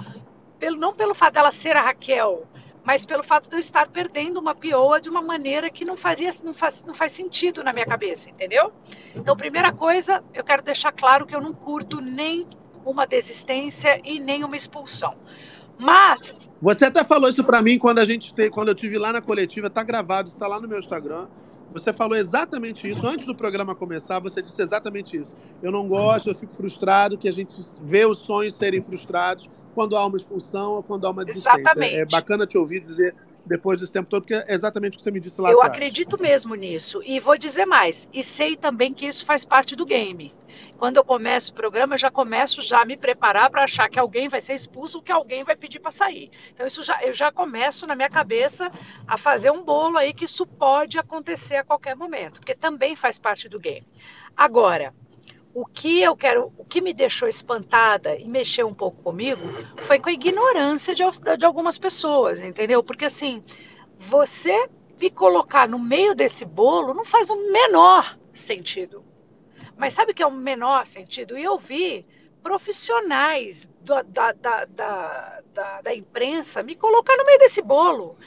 pelo, 0.59 0.75
não 0.75 0.93
pelo 0.93 1.13
fato 1.13 1.35
dela 1.35 1.51
ser 1.51 1.77
a 1.77 1.81
Raquel, 1.81 2.45
mas 2.83 3.05
pelo 3.05 3.23
fato 3.23 3.49
de 3.49 3.55
eu 3.55 3.59
estar 3.59 3.87
perdendo 3.87 4.41
uma 4.41 4.53
pioa 4.53 4.99
de 4.99 5.09
uma 5.09 5.21
maneira 5.21 5.69
que 5.69 5.85
não, 5.85 5.95
faria, 5.95 6.33
não, 6.43 6.53
faz, 6.53 6.83
não 6.83 6.93
faz 6.93 7.13
sentido 7.13 7.63
na 7.63 7.71
minha 7.71 7.85
cabeça, 7.85 8.29
entendeu? 8.29 8.73
Então, 9.15 9.37
primeira 9.37 9.71
coisa, 9.71 10.21
eu 10.33 10.43
quero 10.43 10.61
deixar 10.61 10.91
claro 10.91 11.25
que 11.25 11.33
eu 11.33 11.39
não 11.39 11.53
curto 11.53 12.01
nem 12.01 12.45
uma 12.85 13.05
desistência 13.05 13.99
e 14.03 14.19
nem 14.19 14.43
uma 14.43 14.55
expulsão. 14.55 15.15
Mas. 15.77 16.51
Você 16.61 16.85
até 16.85 17.03
falou 17.03 17.29
isso 17.29 17.43
para 17.43 17.61
mim 17.61 17.77
quando 17.77 17.99
a 17.99 18.05
gente 18.05 18.33
te, 18.33 18.49
quando 18.49 18.69
eu 18.69 18.75
tive 18.75 18.97
lá 18.97 19.11
na 19.11 19.21
coletiva, 19.21 19.69
tá 19.69 19.83
gravado, 19.83 20.29
está 20.29 20.47
lá 20.47 20.59
no 20.59 20.67
meu 20.67 20.79
Instagram. 20.79 21.27
Você 21.71 21.91
falou 21.91 22.15
exatamente 22.15 22.87
isso 22.87 23.05
antes 23.05 23.25
do 23.25 23.33
programa 23.33 23.73
começar. 23.73 24.19
Você 24.19 24.41
disse 24.41 24.61
exatamente 24.61 25.17
isso. 25.17 25.35
Eu 25.61 25.71
não 25.71 25.87
gosto, 25.87 26.29
eu 26.29 26.35
fico 26.35 26.53
frustrado 26.53 27.17
que 27.17 27.27
a 27.27 27.31
gente 27.33 27.55
vê 27.81 28.05
os 28.05 28.19
sonhos 28.19 28.53
serem 28.55 28.81
frustrados 28.81 29.49
quando 29.73 29.97
há 29.97 30.05
uma 30.05 30.15
expulsão 30.15 30.73
ou 30.73 30.83
quando 30.83 31.07
há 31.07 31.09
uma 31.09 31.25
desistência. 31.25 31.59
Exatamente. 31.59 31.95
É 31.95 32.05
bacana 32.05 32.45
te 32.45 32.57
ouvir 32.57 32.79
dizer 32.81 33.15
depois 33.45 33.79
desse 33.79 33.91
tempo 33.91 34.09
todo, 34.09 34.21
porque 34.21 34.35
é 34.35 34.53
exatamente 34.53 34.93
o 34.93 34.97
que 34.97 35.03
você 35.03 35.11
me 35.11 35.19
disse 35.19 35.41
lá 35.41 35.51
Eu 35.51 35.57
atrás. 35.57 35.73
acredito 35.73 36.21
mesmo 36.21 36.55
nisso. 36.55 37.01
E 37.03 37.19
vou 37.19 37.37
dizer 37.37 37.65
mais. 37.65 38.07
E 38.13 38.23
sei 38.23 38.55
também 38.55 38.93
que 38.93 39.05
isso 39.05 39.25
faz 39.25 39.43
parte 39.43 39.75
do 39.75 39.85
game. 39.85 40.31
Quando 40.77 40.97
eu 40.97 41.03
começo 41.03 41.51
o 41.51 41.55
programa, 41.55 41.95
eu 41.95 41.99
já 41.99 42.11
começo 42.11 42.61
já 42.61 42.81
a 42.81 42.85
me 42.85 42.97
preparar 42.97 43.49
para 43.49 43.63
achar 43.63 43.89
que 43.89 43.99
alguém 43.99 44.27
vai 44.27 44.41
ser 44.41 44.53
expulso 44.53 44.97
ou 44.97 45.03
que 45.03 45.11
alguém 45.11 45.43
vai 45.43 45.55
pedir 45.55 45.79
para 45.79 45.91
sair. 45.91 46.31
Então, 46.53 46.65
isso 46.65 46.83
já, 46.83 47.01
eu 47.03 47.13
já 47.13 47.31
começo 47.31 47.87
na 47.87 47.95
minha 47.95 48.09
cabeça 48.09 48.71
a 49.07 49.17
fazer 49.17 49.51
um 49.51 49.63
bolo 49.63 49.97
aí 49.97 50.13
que 50.13 50.25
isso 50.25 50.45
pode 50.45 50.97
acontecer 50.97 51.57
a 51.57 51.63
qualquer 51.63 51.95
momento, 51.95 52.39
porque 52.39 52.55
também 52.55 52.95
faz 52.95 53.19
parte 53.19 53.47
do 53.47 53.59
game. 53.59 53.87
Agora, 54.35 54.93
o 55.53 55.65
que 55.65 56.01
eu 56.01 56.15
quero, 56.15 56.51
o 56.57 56.65
que 56.65 56.81
me 56.81 56.93
deixou 56.93 57.27
espantada 57.27 58.15
e 58.15 58.27
mexeu 58.27 58.67
um 58.67 58.73
pouco 58.73 59.01
comigo 59.03 59.41
foi 59.77 59.99
com 59.99 60.09
a 60.09 60.13
ignorância 60.13 60.95
de, 60.95 61.03
de 61.37 61.45
algumas 61.45 61.77
pessoas, 61.77 62.41
entendeu? 62.41 62.83
Porque 62.83 63.05
assim, 63.05 63.43
você 63.99 64.67
me 64.99 65.11
colocar 65.11 65.67
no 65.67 65.77
meio 65.77 66.15
desse 66.15 66.43
bolo 66.43 66.93
não 66.93 67.05
faz 67.05 67.29
o 67.29 67.51
menor 67.51 68.17
sentido. 68.33 69.03
Mas 69.77 69.93
sabe 69.93 70.13
que 70.13 70.23
é 70.23 70.27
o 70.27 70.31
menor 70.31 70.85
sentido? 70.87 71.37
E 71.37 71.43
eu 71.43 71.57
vi 71.57 72.05
profissionais 72.43 73.69
da, 73.81 74.01
da, 74.01 74.31
da, 74.33 74.65
da, 75.53 75.81
da 75.81 75.95
imprensa 75.95 76.61
me 76.61 76.75
colocar 76.75 77.15
no 77.17 77.25
meio 77.25 77.39
desse 77.39 77.61
bolo. 77.61 78.17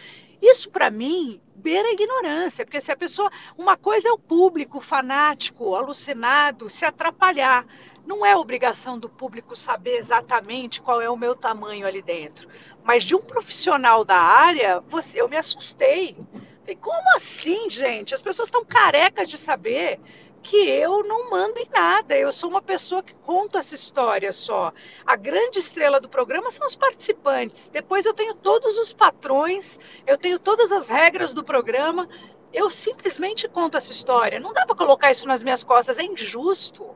Isso, 0.40 0.70
para 0.70 0.90
mim, 0.90 1.40
beira 1.55 1.88
a 1.88 1.92
ignorância, 1.92 2.64
porque 2.64 2.80
se 2.80 2.92
a 2.92 2.97
pessoa. 2.97 3.30
Uma 3.57 3.76
coisa 3.76 4.09
é 4.09 4.12
o 4.12 4.18
público 4.18 4.80
fanático, 4.80 5.74
alucinado, 5.74 6.68
se 6.68 6.84
atrapalhar. 6.84 7.66
Não 8.07 8.24
é 8.24 8.36
obrigação 8.36 8.99
do 8.99 9.09
público 9.09 9.57
saber 9.57 9.97
exatamente 9.97 10.80
qual 10.80 11.01
é 11.01 11.11
o 11.11 11.16
meu 11.16 11.34
tamanho 11.34 11.86
ali 11.86 12.03
dentro. 12.03 12.49
Mas 12.84 13.03
de 13.03 13.16
um 13.16 13.20
profissional 13.20 14.05
da 14.05 14.16
área, 14.16 14.80
você, 14.80 15.20
eu 15.20 15.28
me 15.28 15.36
assustei. 15.36 16.16
Falei, 16.61 16.76
como 16.76 17.16
assim, 17.16 17.68
gente? 17.68 18.14
As 18.14 18.22
pessoas 18.22 18.49
estão 18.49 18.64
carecas 18.64 19.28
de 19.28 19.36
saber 19.36 19.99
que 20.47 20.57
eu 20.57 21.03
não 21.03 21.28
mando 21.28 21.59
em 21.59 21.68
nada. 21.68 22.16
Eu 22.16 22.30
sou 22.30 22.49
uma 22.49 22.62
pessoa 22.62 23.03
que 23.03 23.12
conta 23.14 23.59
essa 23.59 23.74
história 23.74 24.32
só. 24.32 24.72
A 25.05 25.16
grande 25.16 25.59
estrela 25.59 26.01
do 26.01 26.09
programa 26.09 26.53
são 26.53 26.64
os 26.64 26.76
participantes. 26.76 27.68
Depois 27.68 28.07
eu 28.07 28.14
tenho 28.14 28.32
todos 28.32 28.78
os 28.78 28.92
patrões, 28.92 29.76
eu 30.07 30.16
tenho 30.16 30.38
todas 30.38 30.70
as 30.70 30.88
regras 30.88 31.34
do 31.34 31.42
programa. 31.42 32.09
Eu 32.53 32.70
simplesmente 32.70 33.49
conto 33.49 33.76
essa 33.76 33.90
história. 33.90 34.38
Não 34.38 34.53
dá 34.53 34.64
para 34.64 34.76
colocar 34.76 35.11
isso 35.11 35.26
nas 35.26 35.42
minhas 35.42 35.64
costas, 35.64 35.99
é 35.99 36.05
injusto. 36.05 36.94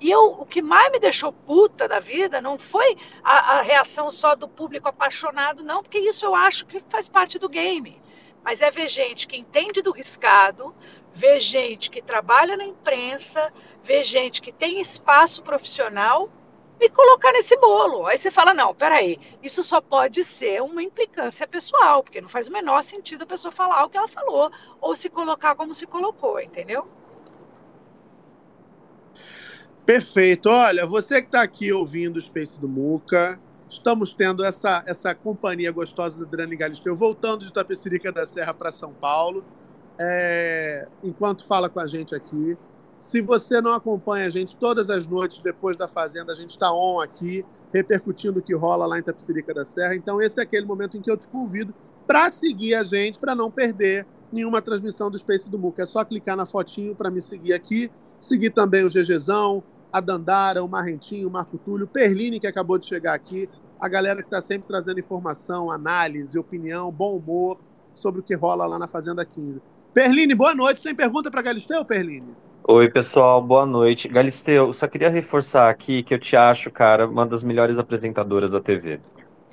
E 0.00 0.10
eu, 0.10 0.28
o 0.28 0.46
que 0.46 0.62
mais 0.62 0.90
me 0.90 0.98
deixou 0.98 1.30
puta 1.30 1.86
da 1.86 2.00
vida 2.00 2.40
não 2.40 2.58
foi 2.58 2.96
a, 3.22 3.58
a 3.58 3.62
reação 3.62 4.10
só 4.10 4.34
do 4.34 4.48
público 4.48 4.88
apaixonado, 4.88 5.62
não, 5.62 5.82
porque 5.82 5.98
isso 5.98 6.24
eu 6.24 6.34
acho 6.34 6.64
que 6.64 6.80
faz 6.88 7.10
parte 7.10 7.38
do 7.38 7.48
game. 7.48 8.00
Mas 8.42 8.62
é 8.62 8.70
ver 8.70 8.88
gente 8.88 9.26
que 9.26 9.36
entende 9.36 9.82
do 9.82 9.90
riscado, 9.92 10.74
ver 11.16 11.40
gente 11.40 11.90
que 11.90 12.02
trabalha 12.02 12.56
na 12.56 12.64
imprensa, 12.64 13.50
ver 13.82 14.02
gente 14.02 14.42
que 14.42 14.52
tem 14.52 14.80
espaço 14.80 15.42
profissional 15.42 16.28
me 16.78 16.90
colocar 16.90 17.32
nesse 17.32 17.56
bolo. 17.56 18.06
Aí 18.06 18.18
você 18.18 18.30
fala: 18.30 18.52
não, 18.52 18.74
peraí, 18.74 19.18
isso 19.42 19.62
só 19.62 19.80
pode 19.80 20.22
ser 20.22 20.62
uma 20.62 20.82
implicância 20.82 21.48
pessoal, 21.48 22.02
porque 22.02 22.20
não 22.20 22.28
faz 22.28 22.48
o 22.48 22.52
menor 22.52 22.82
sentido 22.82 23.22
a 23.22 23.26
pessoa 23.26 23.50
falar 23.50 23.84
o 23.84 23.88
que 23.88 23.96
ela 23.96 24.08
falou, 24.08 24.50
ou 24.78 24.94
se 24.94 25.08
colocar 25.08 25.54
como 25.54 25.74
se 25.74 25.86
colocou, 25.86 26.38
entendeu? 26.38 26.86
Perfeito. 29.86 30.50
Olha, 30.50 30.84
você 30.84 31.22
que 31.22 31.28
está 31.28 31.40
aqui 31.40 31.72
ouvindo 31.72 32.18
o 32.18 32.20
Space 32.20 32.60
do 32.60 32.68
Muca, 32.68 33.40
estamos 33.70 34.12
tendo 34.12 34.44
essa, 34.44 34.84
essa 34.86 35.14
companhia 35.14 35.72
gostosa 35.72 36.18
da 36.18 36.26
Adriane 36.26 36.56
Galisteu 36.56 36.94
voltando 36.94 37.44
de 37.44 37.52
Tapecerica 37.52 38.12
da 38.12 38.26
Serra 38.26 38.52
para 38.52 38.70
São 38.70 38.92
Paulo 38.92 39.42
é, 39.98 40.88
enquanto 41.02 41.44
fala 41.46 41.68
com 41.68 41.80
a 41.80 41.86
gente 41.86 42.14
aqui. 42.14 42.56
Se 42.98 43.20
você 43.20 43.60
não 43.60 43.72
acompanha 43.72 44.26
a 44.26 44.30
gente 44.30 44.56
todas 44.56 44.90
as 44.90 45.06
noites 45.06 45.38
depois 45.38 45.76
da 45.76 45.86
Fazenda, 45.86 46.32
a 46.32 46.34
gente 46.34 46.50
está 46.50 46.72
on 46.72 47.00
aqui, 47.00 47.44
repercutindo 47.72 48.40
o 48.40 48.42
que 48.42 48.54
rola 48.54 48.86
lá 48.86 48.98
em 48.98 49.02
Tapicirica 49.02 49.52
da 49.52 49.64
Serra. 49.64 49.94
Então, 49.94 50.20
esse 50.20 50.40
é 50.40 50.42
aquele 50.42 50.66
momento 50.66 50.96
em 50.96 51.00
que 51.00 51.10
eu 51.10 51.16
te 51.16 51.28
convido 51.28 51.74
para 52.06 52.28
seguir 52.30 52.74
a 52.74 52.84
gente, 52.84 53.18
para 53.18 53.34
não 53.34 53.50
perder 53.50 54.06
nenhuma 54.32 54.62
transmissão 54.62 55.10
do 55.10 55.18
Space 55.18 55.50
do 55.50 55.58
Muca. 55.58 55.82
É 55.82 55.86
só 55.86 56.04
clicar 56.04 56.36
na 56.36 56.46
fotinho 56.46 56.94
para 56.94 57.10
me 57.10 57.20
seguir 57.20 57.52
aqui, 57.52 57.90
seguir 58.20 58.50
também 58.50 58.84
o 58.84 58.88
GGzão, 58.88 59.62
a 59.92 60.00
Dandara, 60.00 60.62
o 60.64 60.68
Marrentinho, 60.68 61.28
o 61.28 61.30
Marco 61.30 61.58
Túlio, 61.58 61.86
o 61.86 61.88
Perline, 61.88 62.40
que 62.40 62.46
acabou 62.46 62.78
de 62.78 62.86
chegar 62.86 63.14
aqui, 63.14 63.48
a 63.78 63.88
galera 63.88 64.20
que 64.20 64.26
está 64.26 64.40
sempre 64.40 64.66
trazendo 64.66 64.98
informação, 64.98 65.70
análise, 65.70 66.38
opinião, 66.38 66.90
bom 66.90 67.16
humor 67.16 67.58
sobre 67.94 68.20
o 68.20 68.22
que 68.22 68.34
rola 68.34 68.66
lá 68.66 68.78
na 68.78 68.86
Fazenda 68.86 69.24
15. 69.24 69.60
Perline, 69.96 70.34
boa 70.34 70.54
noite. 70.54 70.82
Tem 70.82 70.94
pergunta 70.94 71.30
para 71.30 71.40
Galisteu, 71.40 71.82
Perline? 71.82 72.26
Oi, 72.68 72.90
pessoal, 72.90 73.40
boa 73.40 73.64
noite. 73.64 74.08
Galisteu, 74.08 74.70
só 74.70 74.86
queria 74.86 75.08
reforçar 75.08 75.70
aqui 75.70 76.02
que 76.02 76.12
eu 76.12 76.18
te 76.18 76.36
acho, 76.36 76.70
cara, 76.70 77.08
uma 77.08 77.24
das 77.24 77.42
melhores 77.42 77.78
apresentadoras 77.78 78.52
da 78.52 78.60
TV. 78.60 79.00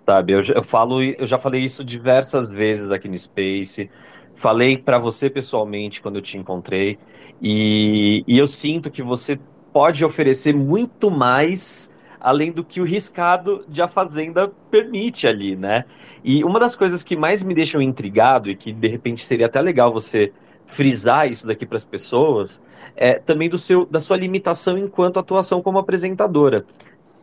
Sabe, 0.05 0.33
eu, 0.33 0.41
eu 0.53 0.61
falo, 0.61 1.01
eu 1.01 1.25
já 1.25 1.39
falei 1.39 1.61
isso 1.61 1.81
diversas 1.81 2.49
vezes 2.49 2.91
aqui 2.91 3.07
no 3.07 3.17
Space. 3.17 3.89
Falei 4.35 4.77
pra 4.77 4.99
você 4.99 5.29
pessoalmente 5.29 6.01
quando 6.01 6.17
eu 6.17 6.21
te 6.21 6.37
encontrei. 6.37 6.99
E, 7.41 8.25
e 8.27 8.37
eu 8.37 8.45
sinto 8.45 8.91
que 8.91 9.01
você 9.01 9.39
pode 9.71 10.03
oferecer 10.03 10.53
muito 10.53 11.09
mais 11.09 11.89
além 12.24 12.51
do 12.51 12.63
que 12.63 12.82
o 12.82 12.86
riscado 12.86 13.65
de 13.67 13.82
A 13.82 13.88
Fazenda 13.88 14.51
permite 14.71 15.28
ali, 15.28 15.55
né? 15.55 15.86
E 16.24 16.43
uma 16.43 16.59
das 16.59 16.76
coisas 16.76 17.03
que 17.03 17.15
mais 17.15 17.43
me 17.43 17.53
deixam 17.53 17.82
intrigado 17.82 18.49
e 18.49 18.55
que 18.55 18.71
de 18.71 18.88
repente 18.88 19.26
seria 19.26 19.45
até 19.45 19.61
legal 19.61 19.91
você 19.91 20.32
frisar 20.65 21.30
isso 21.30 21.45
daqui 21.45 21.65
para 21.65 21.76
as 21.76 21.84
pessoas 21.84 22.61
é 22.95 23.15
também 23.15 23.49
do 23.49 23.57
seu, 23.57 23.86
da 23.86 23.99
sua 23.99 24.15
limitação 24.15 24.78
enquanto 24.78 25.19
atuação 25.19 25.61
como 25.61 25.78
apresentadora 25.78 26.65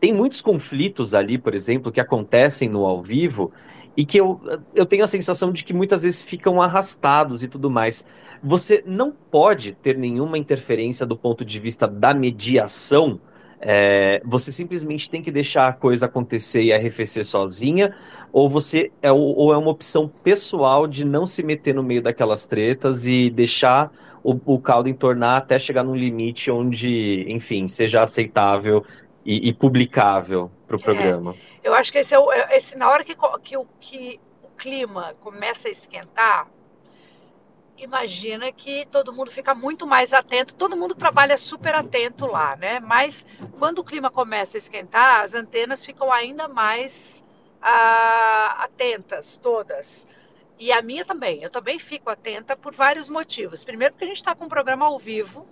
tem 0.00 0.14
muitos 0.14 0.40
conflitos 0.40 1.14
ali, 1.14 1.36
por 1.36 1.54
exemplo, 1.54 1.92
que 1.92 2.00
acontecem 2.00 2.68
no 2.68 2.86
ao 2.86 3.02
vivo 3.02 3.52
e 3.96 4.04
que 4.04 4.18
eu, 4.18 4.40
eu 4.74 4.86
tenho 4.86 5.04
a 5.04 5.06
sensação 5.06 5.52
de 5.52 5.62
que 5.62 5.74
muitas 5.74 6.02
vezes 6.02 6.22
ficam 6.22 6.62
arrastados 6.62 7.42
e 7.42 7.48
tudo 7.48 7.70
mais. 7.70 8.04
Você 8.42 8.82
não 8.86 9.12
pode 9.12 9.72
ter 9.72 9.98
nenhuma 9.98 10.38
interferência 10.38 11.04
do 11.04 11.16
ponto 11.16 11.44
de 11.44 11.60
vista 11.60 11.86
da 11.86 12.14
mediação. 12.14 13.20
É, 13.60 14.22
você 14.24 14.50
simplesmente 14.50 15.10
tem 15.10 15.20
que 15.22 15.30
deixar 15.30 15.68
a 15.68 15.72
coisa 15.72 16.06
acontecer 16.06 16.62
e 16.62 16.72
arrefecer 16.72 17.24
sozinha, 17.24 17.94
ou 18.32 18.48
você 18.48 18.90
é, 19.02 19.12
ou 19.12 19.52
é 19.52 19.56
uma 19.58 19.70
opção 19.70 20.08
pessoal 20.08 20.86
de 20.86 21.04
não 21.04 21.26
se 21.26 21.42
meter 21.42 21.74
no 21.74 21.82
meio 21.82 22.02
daquelas 22.02 22.46
tretas 22.46 23.06
e 23.06 23.28
deixar 23.28 23.92
o, 24.22 24.38
o 24.44 24.58
caldo 24.58 24.88
entornar 24.88 25.36
até 25.36 25.58
chegar 25.58 25.82
num 25.82 25.94
limite 25.94 26.50
onde, 26.50 27.26
enfim, 27.28 27.66
seja 27.66 28.02
aceitável 28.02 28.84
e, 29.24 29.48
e 29.48 29.52
publicável 29.52 30.50
para 30.66 30.76
o 30.76 30.80
programa. 30.80 31.34
Eu 31.62 31.74
acho 31.74 31.92
que 31.92 31.98
esse 31.98 32.14
é 32.14 32.18
o, 32.18 32.32
é- 32.32 32.56
esse, 32.56 32.76
na 32.76 32.90
hora 32.90 33.04
que, 33.04 33.14
que, 33.42 33.56
que 33.80 34.20
o 34.42 34.48
clima 34.56 35.14
começa 35.20 35.68
a 35.68 35.70
esquentar, 35.70 36.48
imagina 37.82 38.52
que 38.52 38.86
todo 38.90 39.12
mundo 39.12 39.30
fica 39.30 39.54
muito 39.54 39.86
mais 39.86 40.12
atento, 40.12 40.54
todo 40.54 40.76
mundo 40.76 40.94
trabalha 40.94 41.36
super 41.36 41.74
atento 41.74 42.26
lá, 42.26 42.56
né? 42.56 42.80
Mas 42.80 43.24
quando 43.58 43.80
o 43.80 43.84
clima 43.84 44.10
começa 44.10 44.56
a 44.56 44.58
esquentar, 44.58 45.22
as 45.22 45.34
antenas 45.34 45.84
ficam 45.84 46.12
ainda 46.12 46.48
mais 46.48 47.24
ah, 47.60 48.64
atentas, 48.64 49.36
todas. 49.38 50.06
E 50.58 50.72
a 50.72 50.82
minha 50.82 51.04
também, 51.04 51.42
eu 51.42 51.50
também 51.50 51.78
fico 51.78 52.10
atenta 52.10 52.56
por 52.56 52.74
vários 52.74 53.08
motivos. 53.08 53.64
Primeiro, 53.64 53.94
porque 53.94 54.04
a 54.04 54.08
gente 54.08 54.18
está 54.18 54.34
com 54.34 54.44
um 54.44 54.48
programa 54.48 54.86
ao 54.86 54.98
vivo 54.98 55.46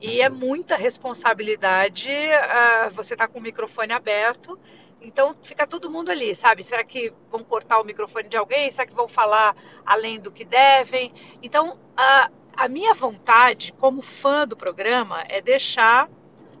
e 0.00 0.20
é 0.20 0.28
muita 0.28 0.76
responsabilidade 0.76 2.10
ah, 2.10 2.90
você 2.92 3.16
tá 3.16 3.26
com 3.26 3.38
o 3.38 3.42
microfone 3.42 3.92
aberto. 3.92 4.58
Então 5.04 5.34
fica 5.42 5.66
todo 5.66 5.90
mundo 5.90 6.10
ali, 6.10 6.34
sabe? 6.34 6.62
Será 6.62 6.82
que 6.82 7.12
vão 7.30 7.44
cortar 7.44 7.80
o 7.80 7.84
microfone 7.84 8.28
de 8.28 8.36
alguém? 8.36 8.70
Será 8.70 8.86
que 8.86 8.94
vão 8.94 9.06
falar 9.06 9.54
além 9.84 10.18
do 10.18 10.32
que 10.32 10.44
devem? 10.44 11.12
Então 11.42 11.78
a, 11.96 12.30
a 12.56 12.68
minha 12.68 12.94
vontade, 12.94 13.72
como 13.78 14.00
fã 14.00 14.46
do 14.46 14.56
programa, 14.56 15.22
é 15.28 15.40
deixar 15.40 16.08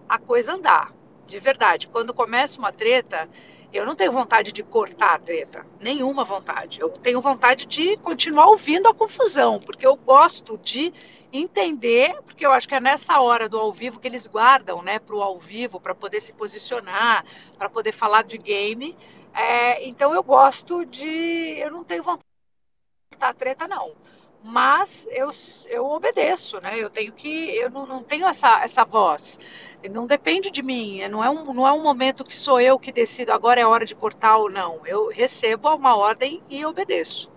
a 0.08 0.18
coisa 0.18 0.54
andar, 0.54 0.92
de 1.26 1.40
verdade. 1.40 1.88
Quando 1.88 2.12
começa 2.12 2.58
uma 2.58 2.72
treta, 2.72 3.28
eu 3.72 3.84
não 3.84 3.96
tenho 3.96 4.12
vontade 4.12 4.52
de 4.52 4.62
cortar 4.62 5.14
a 5.14 5.18
treta, 5.18 5.66
nenhuma 5.80 6.22
vontade. 6.22 6.80
Eu 6.80 6.90
tenho 6.90 7.20
vontade 7.20 7.66
de 7.66 7.96
continuar 7.96 8.46
ouvindo 8.46 8.88
a 8.88 8.94
confusão, 8.94 9.58
porque 9.58 9.86
eu 9.86 9.96
gosto 9.96 10.56
de 10.58 10.92
entender, 11.38 12.20
porque 12.22 12.46
eu 12.46 12.52
acho 12.52 12.68
que 12.68 12.74
é 12.74 12.80
nessa 12.80 13.20
hora 13.20 13.48
do 13.48 13.58
ao 13.58 13.72
vivo 13.72 13.98
que 13.98 14.06
eles 14.06 14.26
guardam, 14.26 14.82
né, 14.82 14.98
para 14.98 15.16
o 15.16 15.22
ao 15.22 15.38
vivo, 15.38 15.80
para 15.80 15.94
poder 15.94 16.20
se 16.20 16.32
posicionar, 16.32 17.24
para 17.58 17.68
poder 17.68 17.92
falar 17.92 18.22
de 18.22 18.38
game. 18.38 18.96
É, 19.34 19.84
então 19.86 20.14
eu 20.14 20.22
gosto 20.22 20.84
de, 20.86 21.58
eu 21.58 21.70
não 21.70 21.82
tenho 21.84 22.04
vontade 22.04 22.22
de 23.12 23.18
cortar 23.18 23.34
treta 23.34 23.66
não, 23.68 23.94
mas 24.42 25.08
eu, 25.10 25.30
eu 25.68 25.86
obedeço, 25.86 26.60
né? 26.60 26.78
Eu 26.78 26.90
tenho 26.90 27.12
que, 27.12 27.28
eu 27.56 27.70
não, 27.70 27.86
não 27.86 28.02
tenho 28.04 28.26
essa, 28.26 28.62
essa 28.62 28.84
voz. 28.84 29.38
Não 29.90 30.06
depende 30.06 30.50
de 30.50 30.62
mim, 30.62 31.06
não 31.08 31.22
é, 31.24 31.30
um, 31.30 31.52
não 31.52 31.66
é 31.66 31.72
um 31.72 31.82
momento 31.82 32.24
que 32.24 32.36
sou 32.36 32.60
eu 32.60 32.78
que 32.78 32.92
decido 32.92 33.32
agora 33.32 33.60
é 33.60 33.66
hora 33.66 33.84
de 33.86 33.94
cortar 33.94 34.36
ou 34.38 34.50
não. 34.50 34.86
Eu 34.86 35.08
recebo 35.08 35.68
uma 35.74 35.96
ordem 35.96 36.42
e 36.48 36.64
obedeço. 36.64 37.30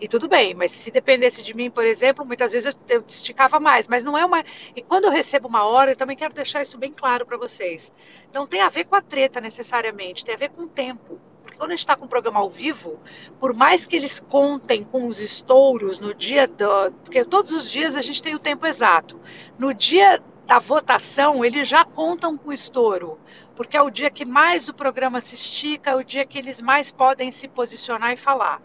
E 0.00 0.08
tudo 0.08 0.28
bem, 0.28 0.54
mas 0.54 0.72
se 0.72 0.90
dependesse 0.90 1.42
de 1.42 1.52
mim, 1.52 1.70
por 1.70 1.84
exemplo, 1.84 2.24
muitas 2.24 2.52
vezes 2.52 2.74
eu, 2.88 3.04
esticava 3.06 3.60
mais, 3.60 3.86
mas 3.86 4.02
não 4.02 4.16
é 4.16 4.24
uma. 4.24 4.42
E 4.74 4.80
quando 4.80 5.04
eu 5.04 5.10
recebo 5.10 5.46
uma 5.46 5.64
ordem, 5.64 5.92
eu 5.92 5.96
também 5.96 6.16
quero 6.16 6.32
deixar 6.32 6.62
isso 6.62 6.78
bem 6.78 6.90
claro 6.90 7.26
para 7.26 7.36
vocês. 7.36 7.92
Não 8.32 8.46
tem 8.46 8.62
a 8.62 8.70
ver 8.70 8.86
com 8.86 8.96
a 8.96 9.02
treta 9.02 9.42
necessariamente, 9.42 10.24
tem 10.24 10.34
a 10.34 10.38
ver 10.38 10.48
com 10.48 10.62
o 10.62 10.68
tempo. 10.68 11.20
Porque 11.42 11.58
quando 11.58 11.72
a 11.72 11.74
gente 11.74 11.80
está 11.80 11.96
com 11.96 12.06
um 12.06 12.08
programa 12.08 12.40
ao 12.40 12.48
vivo, 12.48 12.98
por 13.38 13.52
mais 13.52 13.84
que 13.84 13.94
eles 13.94 14.20
contem 14.20 14.84
com 14.84 15.06
os 15.06 15.20
estouros 15.20 16.00
no 16.00 16.14
dia 16.14 16.48
do. 16.48 16.92
Porque 17.04 17.22
todos 17.22 17.52
os 17.52 17.70
dias 17.70 17.94
a 17.94 18.00
gente 18.00 18.22
tem 18.22 18.34
o 18.34 18.38
tempo 18.38 18.66
exato. 18.66 19.20
No 19.58 19.74
dia 19.74 20.22
da 20.46 20.58
votação, 20.58 21.44
eles 21.44 21.68
já 21.68 21.84
contam 21.84 22.38
com 22.38 22.52
estouro, 22.52 23.20
porque 23.54 23.76
é 23.76 23.82
o 23.82 23.90
dia 23.90 24.10
que 24.10 24.24
mais 24.24 24.68
o 24.68 24.74
programa 24.74 25.20
se 25.20 25.34
estica, 25.34 25.90
é 25.90 25.94
o 25.94 26.02
dia 26.02 26.24
que 26.24 26.38
eles 26.38 26.60
mais 26.60 26.90
podem 26.90 27.30
se 27.30 27.46
posicionar 27.46 28.14
e 28.14 28.16
falar. 28.16 28.60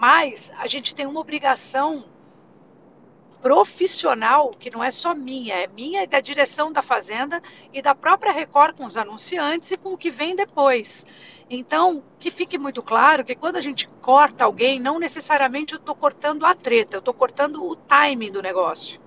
Mas 0.00 0.50
a 0.56 0.66
gente 0.66 0.94
tem 0.94 1.06
uma 1.06 1.20
obrigação 1.20 2.06
profissional 3.42 4.54
que 4.58 4.70
não 4.70 4.82
é 4.82 4.90
só 4.90 5.14
minha, 5.14 5.54
é 5.54 5.66
minha 5.66 6.02
e 6.02 6.06
da 6.06 6.20
direção 6.20 6.72
da 6.72 6.80
Fazenda 6.80 7.42
e 7.70 7.82
da 7.82 7.94
própria 7.94 8.32
Record 8.32 8.76
com 8.76 8.86
os 8.86 8.96
anunciantes 8.96 9.72
e 9.72 9.76
com 9.76 9.92
o 9.92 9.98
que 9.98 10.10
vem 10.10 10.34
depois. 10.34 11.04
Então, 11.50 12.02
que 12.18 12.30
fique 12.30 12.56
muito 12.56 12.82
claro 12.82 13.24
que 13.24 13.34
quando 13.34 13.56
a 13.56 13.60
gente 13.60 13.86
corta 14.00 14.44
alguém, 14.44 14.80
não 14.80 14.98
necessariamente 14.98 15.74
eu 15.74 15.78
estou 15.78 15.94
cortando 15.94 16.46
a 16.46 16.54
treta, 16.54 16.94
eu 16.94 17.00
estou 17.00 17.12
cortando 17.12 17.62
o 17.62 17.76
timing 17.76 18.32
do 18.32 18.40
negócio. 18.40 18.99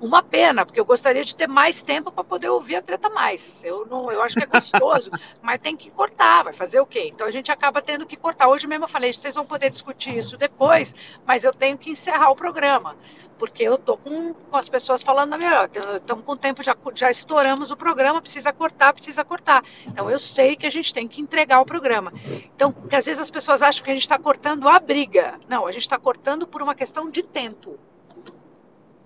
Uma 0.00 0.22
pena, 0.22 0.64
porque 0.64 0.80
eu 0.80 0.84
gostaria 0.84 1.22
de 1.22 1.36
ter 1.36 1.46
mais 1.46 1.82
tempo 1.82 2.10
para 2.10 2.24
poder 2.24 2.48
ouvir 2.48 2.76
a 2.76 2.82
treta 2.82 3.10
mais. 3.10 3.62
Eu 3.62 3.84
não, 3.84 4.10
eu 4.10 4.22
acho 4.22 4.34
que 4.34 4.44
é 4.44 4.46
gostoso, 4.46 5.10
mas 5.42 5.60
tem 5.60 5.76
que 5.76 5.90
cortar, 5.90 6.44
vai 6.44 6.54
fazer 6.54 6.80
o 6.80 6.86
quê? 6.86 7.10
Então 7.12 7.26
a 7.26 7.30
gente 7.30 7.52
acaba 7.52 7.82
tendo 7.82 8.06
que 8.06 8.16
cortar. 8.16 8.48
Hoje 8.48 8.66
mesmo 8.66 8.84
eu 8.84 8.88
falei, 8.88 9.12
vocês 9.12 9.34
vão 9.34 9.44
poder 9.44 9.68
discutir 9.68 10.16
isso 10.16 10.38
depois, 10.38 10.94
mas 11.26 11.44
eu 11.44 11.52
tenho 11.52 11.76
que 11.76 11.90
encerrar 11.90 12.30
o 12.30 12.34
programa, 12.34 12.96
porque 13.38 13.62
eu 13.62 13.76
tô 13.76 13.98
com, 13.98 14.32
com 14.32 14.56
as 14.56 14.70
pessoas 14.70 15.02
falando 15.02 15.30
na 15.30 15.38
minha, 15.38 15.64
estamos 15.96 16.24
com 16.24 16.32
o 16.32 16.36
tempo 16.36 16.62
já 16.62 16.74
já 16.94 17.10
estouramos 17.10 17.70
o 17.70 17.76
programa, 17.76 18.22
precisa 18.22 18.54
cortar, 18.54 18.94
precisa 18.94 19.22
cortar. 19.22 19.62
Então 19.86 20.10
eu 20.10 20.18
sei 20.18 20.56
que 20.56 20.66
a 20.66 20.70
gente 20.70 20.94
tem 20.94 21.06
que 21.06 21.20
entregar 21.20 21.60
o 21.60 21.66
programa. 21.66 22.10
Então, 22.54 22.72
porque 22.72 22.96
às 22.96 23.04
vezes 23.04 23.20
as 23.20 23.30
pessoas 23.30 23.60
acham 23.60 23.84
que 23.84 23.90
a 23.90 23.94
gente 23.94 24.02
está 24.02 24.18
cortando 24.18 24.66
a 24.66 24.78
briga. 24.78 25.38
Não, 25.46 25.66
a 25.66 25.72
gente 25.72 25.82
está 25.82 25.98
cortando 25.98 26.46
por 26.46 26.62
uma 26.62 26.74
questão 26.74 27.10
de 27.10 27.22
tempo. 27.22 27.78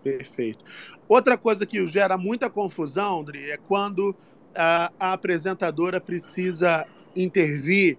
Perfeito. 0.04 0.64
Outra 1.08 1.36
coisa 1.38 1.64
que 1.64 1.84
gera 1.86 2.18
muita 2.18 2.50
confusão, 2.50 3.20
André, 3.20 3.50
é 3.50 3.56
quando 3.56 4.14
a, 4.54 4.92
a 5.00 5.12
apresentadora 5.14 6.00
precisa 6.00 6.86
intervir 7.16 7.98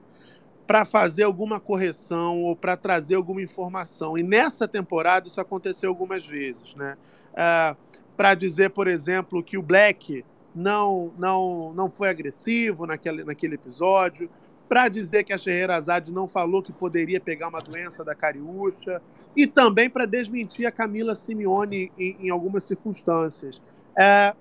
para 0.68 0.86
fazer 0.86 1.24
alguma 1.24 1.60
correção 1.60 2.42
ou 2.44 2.56
para 2.56 2.78
trazer 2.78 3.16
alguma 3.16 3.42
informação. 3.42 4.18
E 4.18 4.24
nessa 4.24 4.68
temporada 4.68 5.28
isso 5.28 5.42
aconteceu 5.42 5.90
algumas 5.90 6.26
vezes, 6.26 6.74
né? 6.76 6.98
Ah, 7.36 7.76
para 8.16 8.34
dizer, 8.34 8.70
por 8.70 8.88
exemplo, 8.88 9.44
que 9.44 9.58
o 9.58 9.62
Black 9.62 10.24
não 10.56 11.12
não 11.18 11.74
não 11.74 11.90
foi 11.90 12.10
agressivo 12.10 12.86
naquele, 12.86 13.24
naquele 13.24 13.56
episódio, 13.56 14.30
para 14.70 14.88
dizer 14.88 15.24
que 15.24 15.34
a 15.34 15.38
Scheherazade 15.38 16.12
não 16.12 16.28
falou 16.28 16.64
que 16.64 16.72
poderia 16.72 17.20
pegar 17.20 17.50
uma 17.50 17.62
doença 17.62 18.04
da 18.04 18.16
cariúcha, 18.16 19.02
e 19.36 19.46
também 19.46 19.90
para 19.90 20.06
desmentir 20.06 20.66
a 20.66 20.72
Camila 20.72 21.16
Simeone 21.16 21.92
em, 21.98 22.18
em 22.22 22.30
algumas 22.30 22.64
circunstâncias. 22.64 23.62
É, 23.98 24.34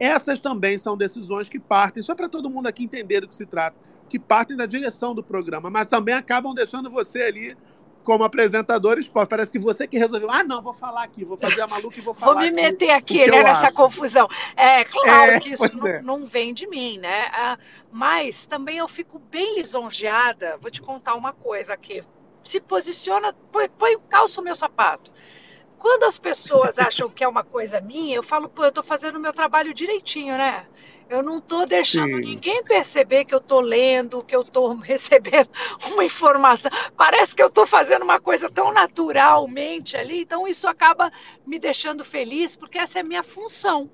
essas 0.00 0.38
também 0.38 0.78
são 0.78 0.96
decisões 0.96 1.48
que 1.48 1.58
partem, 1.58 2.02
só 2.02 2.14
para 2.14 2.28
todo 2.28 2.50
mundo 2.50 2.66
aqui 2.66 2.84
entender 2.84 3.20
do 3.20 3.28
que 3.28 3.34
se 3.34 3.46
trata, 3.46 3.76
que 4.08 4.18
partem 4.18 4.56
da 4.56 4.66
direção 4.66 5.14
do 5.14 5.22
programa, 5.22 5.70
mas 5.70 5.86
também 5.86 6.14
acabam 6.14 6.54
deixando 6.54 6.90
você 6.90 7.22
ali 7.22 7.56
como 8.02 8.24
apresentador 8.24 8.98
esporte. 8.98 9.28
Parece 9.28 9.50
que 9.50 9.58
você 9.58 9.86
que 9.86 9.96
resolveu. 9.96 10.30
Ah, 10.30 10.42
não, 10.42 10.60
vou 10.60 10.74
falar 10.74 11.04
aqui, 11.04 11.24
vou 11.24 11.36
fazer 11.36 11.60
a 11.60 11.66
maluca 11.68 11.98
e 11.98 12.02
vou 12.02 12.14
falar. 12.14 12.32
Vou 12.32 12.42
me 12.42 12.50
meter 12.50 12.90
aqui, 12.90 13.22
aqui, 13.22 13.30
né, 13.30 13.42
nessa 13.44 13.68
acho. 13.68 13.76
confusão. 13.76 14.26
É 14.56 14.84
claro 14.84 15.32
É, 15.32 15.40
que 15.40 15.50
isso 15.50 15.76
não, 15.76 15.86
é. 15.86 16.02
não 16.02 16.26
vem 16.26 16.52
de 16.52 16.66
mim, 16.66 16.98
né? 16.98 17.26
Ah, 17.32 17.58
mas 17.90 18.44
também 18.46 18.78
eu 18.78 18.88
fico 18.88 19.18
bem 19.18 19.56
lisonjeada. 19.56 20.58
Vou 20.60 20.70
te 20.70 20.82
contar 20.82 21.14
uma 21.14 21.32
coisa 21.32 21.72
aqui. 21.72 22.02
Se 22.44 22.60
posiciona, 22.60 23.34
põe, 23.50 23.68
põe 23.68 23.98
calça 24.08 24.40
o 24.40 24.44
meu 24.44 24.54
sapato. 24.54 25.10
Quando 25.78 26.04
as 26.04 26.18
pessoas 26.18 26.78
acham 26.78 27.08
que 27.10 27.24
é 27.24 27.28
uma 27.28 27.44
coisa 27.44 27.80
minha, 27.80 28.16
eu 28.16 28.22
falo, 28.22 28.48
pô, 28.48 28.64
eu 28.64 28.72
tô 28.72 28.82
fazendo 28.82 29.16
o 29.16 29.20
meu 29.20 29.32
trabalho 29.32 29.74
direitinho, 29.74 30.36
né? 30.36 30.66
Eu 31.08 31.22
não 31.22 31.40
tô 31.40 31.66
deixando 31.66 32.16
Sim. 32.16 32.20
ninguém 32.20 32.64
perceber 32.64 33.26
que 33.26 33.34
eu 33.34 33.40
tô 33.40 33.60
lendo, 33.60 34.24
que 34.24 34.34
eu 34.34 34.44
tô 34.44 34.74
recebendo 34.80 35.50
uma 35.90 36.04
informação. 36.04 36.70
Parece 36.96 37.34
que 37.34 37.42
eu 37.42 37.50
tô 37.50 37.66
fazendo 37.66 38.02
uma 38.02 38.20
coisa 38.20 38.48
tão 38.50 38.72
naturalmente 38.72 39.96
ali, 39.96 40.22
então 40.22 40.48
isso 40.48 40.66
acaba 40.66 41.10
me 41.44 41.58
deixando 41.58 42.04
feliz, 42.04 42.56
porque 42.56 42.78
essa 42.78 42.98
é 42.98 43.02
a 43.02 43.04
minha 43.04 43.22
função. 43.22 43.90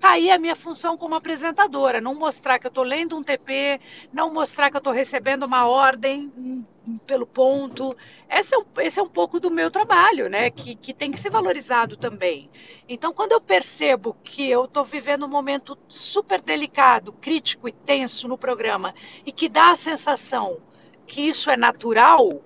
Tá 0.00 0.12
aí 0.12 0.30
a 0.30 0.38
minha 0.38 0.56
função 0.56 0.96
como 0.96 1.14
apresentadora, 1.14 2.00
não 2.00 2.14
mostrar 2.14 2.58
que 2.58 2.66
eu 2.66 2.70
estou 2.70 2.82
lendo 2.82 3.16
um 3.16 3.22
TP, 3.22 3.78
não 4.10 4.32
mostrar 4.32 4.70
que 4.70 4.76
eu 4.76 4.80
estou 4.80 4.94
recebendo 4.94 5.44
uma 5.44 5.66
ordem 5.66 6.32
hum, 6.36 6.64
pelo 7.06 7.26
ponto. 7.26 7.94
Esse 8.28 8.54
é, 8.54 8.58
um, 8.58 8.64
esse 8.78 8.98
é 8.98 9.02
um 9.02 9.08
pouco 9.08 9.38
do 9.38 9.50
meu 9.50 9.70
trabalho, 9.70 10.30
né? 10.30 10.50
Que, 10.50 10.74
que 10.74 10.94
tem 10.94 11.12
que 11.12 11.20
ser 11.20 11.28
valorizado 11.30 11.98
também. 11.98 12.50
Então, 12.88 13.12
quando 13.12 13.32
eu 13.32 13.40
percebo 13.42 14.16
que 14.24 14.48
eu 14.48 14.64
estou 14.64 14.84
vivendo 14.84 15.26
um 15.26 15.28
momento 15.28 15.76
super 15.86 16.40
delicado, 16.40 17.12
crítico 17.12 17.68
e 17.68 17.72
tenso 17.72 18.26
no 18.26 18.38
programa, 18.38 18.94
e 19.26 19.30
que 19.30 19.50
dá 19.50 19.70
a 19.70 19.76
sensação 19.76 20.62
que 21.06 21.20
isso 21.20 21.50
é 21.50 21.56
natural, 21.58 22.42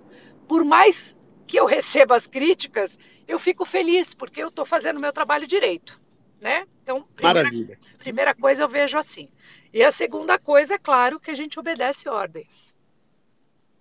por 0.49 0.65
mais 0.65 1.17
que 1.47 1.57
eu 1.59 1.67
receba 1.67 2.17
as 2.17 2.27
críticas, 2.27 2.99
eu 3.29 3.39
fico 3.39 3.65
feliz, 3.65 4.13
porque 4.13 4.43
eu 4.43 4.49
estou 4.49 4.67
fazendo 4.67 4.99
o 4.99 5.01
meu 5.01 5.13
trabalho 5.13 5.47
direito. 5.47 6.04
Né? 6.45 6.67
Então, 6.83 7.03
primeira, 7.17 7.43
Maravilha. 7.43 7.79
primeira 7.99 8.35
coisa 8.35 8.65
eu 8.65 8.69
vejo 8.69 8.99
assim. 8.99 9.31
E 9.73 9.83
a 9.83 9.91
segunda 9.91 10.39
coisa, 10.39 10.75
é 10.75 10.79
claro, 10.79 11.19
que 11.19 11.31
a 11.31 11.35
gente 11.35 11.59
obedece 11.59 12.07
ordens. 12.07 12.75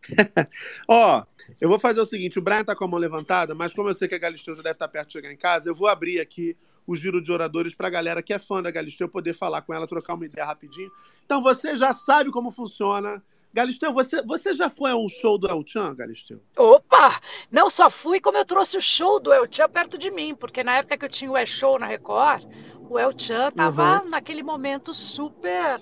Ó, 0.87 1.25
eu 1.59 1.67
vou 1.67 1.77
fazer 1.77 1.99
o 1.99 2.05
seguinte: 2.05 2.39
o 2.39 2.41
Brian 2.41 2.63
tá 2.63 2.73
com 2.73 2.85
a 2.85 2.87
mão 2.87 2.97
levantada, 2.97 3.53
mas 3.53 3.73
como 3.73 3.89
eu 3.89 3.93
sei 3.93 4.07
que 4.07 4.15
a 4.15 4.17
Galisteu 4.17 4.55
já 4.55 4.61
deve 4.61 4.75
estar 4.75 4.87
perto 4.87 5.07
de 5.07 5.13
chegar 5.13 5.33
em 5.33 5.35
casa, 5.35 5.67
eu 5.67 5.75
vou 5.75 5.89
abrir 5.89 6.21
aqui 6.21 6.55
o 6.87 6.95
giro 6.95 7.21
de 7.21 7.33
oradores 7.33 7.73
para 7.73 7.87
a 7.87 7.91
galera 7.91 8.23
que 8.23 8.31
é 8.31 8.39
fã 8.39 8.61
da 8.61 8.71
Galisteu 8.71 9.09
poder 9.09 9.33
falar 9.33 9.61
com 9.63 9.73
ela, 9.73 9.85
trocar 9.85 10.13
uma 10.13 10.25
ideia 10.25 10.45
rapidinho. 10.45 10.89
Então 11.25 11.43
você 11.43 11.75
já 11.75 11.91
sabe 11.91 12.31
como 12.31 12.49
funciona. 12.49 13.21
Galisteu, 13.53 13.93
você, 13.93 14.21
você 14.23 14.51
já 14.53 14.67
foi 14.67 14.91
a 14.91 14.95
um 14.95 15.07
show 15.07 15.37
do 15.37 15.47
El 15.47 15.63
Chan, 15.65 15.93
Galisteu? 15.95 16.41
Opa! 16.57 17.21
Não 17.51 17.69
só 17.69 17.87
fui, 17.89 18.19
como 18.19 18.37
eu 18.37 18.45
trouxe 18.45 18.77
o 18.77 18.81
show 18.81 19.19
do 19.19 19.31
El 19.31 19.45
Chan 19.49 19.69
perto 19.69 19.95
de 19.97 20.09
mim, 20.09 20.33
porque 20.33 20.63
na 20.63 20.77
época 20.77 20.97
que 20.97 21.05
eu 21.05 21.09
tinha 21.09 21.31
o 21.31 21.37
E-Show 21.37 21.77
na 21.77 21.85
Record, 21.85 22.43
o 22.89 22.97
El 22.97 23.13
Chan 23.15 23.51
tava 23.51 24.01
Uhum. 24.01 24.09
naquele 24.09 24.41
momento 24.41 24.91
super 24.91 25.79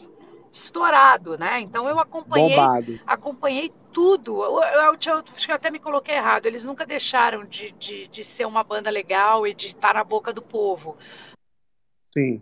estourado, 0.52 1.38
né? 1.38 1.61
Então 1.61 1.88
eu 1.88 1.98
acompanhei, 1.98 2.49
Bombado. 2.57 2.99
acompanhei 3.07 3.72
tudo. 3.93 4.35
O 4.35 4.61
El 4.61 4.98
Chan, 4.99 5.23
acho 5.34 5.45
que 5.45 5.52
eu 5.52 5.56
até 5.56 5.72
me 5.72 5.80
coloquei 5.80 6.15
errado, 6.15 6.48
eles 6.48 6.65
nunca 6.65 6.85
deixaram 6.85 7.45
de, 7.45 7.72
de, 7.72 8.07
de 8.10 8.23
ser 8.23 8.45
uma 8.45 8.65
banda 8.65 8.89
legal 8.89 9.48
e 9.48 9.53
de 9.53 9.68
estar 9.68 9.93
na 9.93 10.03
boca 10.03 10.34
do 10.34 10.41
povo. 10.41 10.98
Sim. 12.14 12.41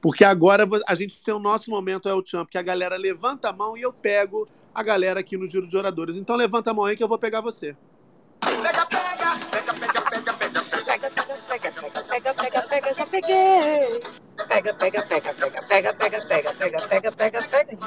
Porque 0.00 0.24
agora 0.24 0.66
a 0.86 0.94
gente 0.94 1.20
tem 1.22 1.34
o 1.34 1.38
nosso 1.38 1.70
momento 1.70 2.08
El 2.08 2.22
Chan, 2.24 2.44
porque 2.44 2.58
a 2.58 2.62
galera 2.62 2.96
levanta 2.96 3.48
a 3.48 3.52
mão 3.52 3.76
e 3.76 3.82
eu 3.82 3.92
pego 3.92 4.48
a 4.74 4.82
galera 4.82 5.20
aqui 5.20 5.36
no 5.36 5.48
giro 5.48 5.66
de 5.66 5.76
oradores. 5.76 6.16
Então 6.16 6.36
levanta 6.36 6.70
a 6.70 6.74
mão 6.74 6.84
aí 6.84 6.96
que 6.96 7.02
eu 7.02 7.08
vou 7.08 7.18
pegar 7.18 7.40
você. 7.40 7.76
Pega, 11.58 11.72
pega, 11.72 12.04
pega, 12.04 12.34
pega, 12.34 12.62
pega, 12.62 12.94
já 12.94 13.06
peguei. 13.06 14.00
Pega, 14.46 14.74
pega, 14.74 15.02
pega, 15.02 15.34
pega, 15.34 15.62
pega, 15.64 15.94
pega, 15.94 16.22
pega, 16.22 16.52
pega, 16.52 16.82
pega, 16.82 17.12
pega, 17.12 17.42
pega. 17.42 17.78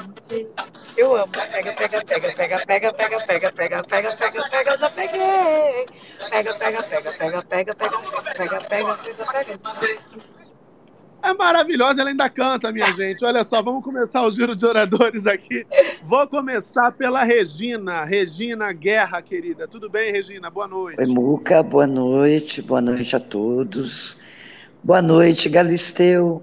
Eu 0.96 1.16
amo. 1.16 1.32
Pega, 1.32 1.72
pega, 1.72 2.04
pega, 2.04 2.32
pega, 2.34 2.66
pega, 2.66 2.92
pega, 2.92 3.22
pega, 3.24 3.52
pega, 3.52 3.82
pega, 3.82 4.16
pega, 4.16 4.48
pega, 4.50 4.76
já 4.76 4.90
peguei. 4.90 5.86
Pega, 6.30 6.54
pega, 6.54 6.82
pega, 6.82 7.12
pega, 7.12 7.42
pega, 7.42 7.74
pega, 7.74 7.74
pega, 7.74 8.60
pega, 8.60 8.60
pega, 8.60 9.58
pega. 9.58 10.41
É 11.22 11.32
maravilhosa, 11.34 12.00
ela 12.00 12.10
ainda 12.10 12.28
canta, 12.28 12.72
minha 12.72 12.90
gente. 12.94 13.24
Olha 13.24 13.44
só, 13.44 13.62
vamos 13.62 13.84
começar 13.84 14.22
o 14.26 14.32
giro 14.32 14.56
de 14.56 14.66
oradores 14.66 15.26
aqui. 15.26 15.64
Vou 16.02 16.26
começar 16.26 16.92
pela 16.92 17.22
Regina. 17.22 18.04
Regina 18.04 18.72
Guerra, 18.72 19.22
querida. 19.22 19.68
Tudo 19.68 19.88
bem, 19.88 20.10
Regina? 20.12 20.50
Boa 20.50 20.66
noite. 20.66 21.00
Oi, 21.00 21.06
Muca, 21.06 21.62
boa 21.62 21.86
noite, 21.86 22.60
boa 22.60 22.80
noite 22.80 23.14
a 23.14 23.20
todos. 23.20 24.16
Boa 24.82 25.00
noite, 25.00 25.48
Galisteu. 25.48 26.42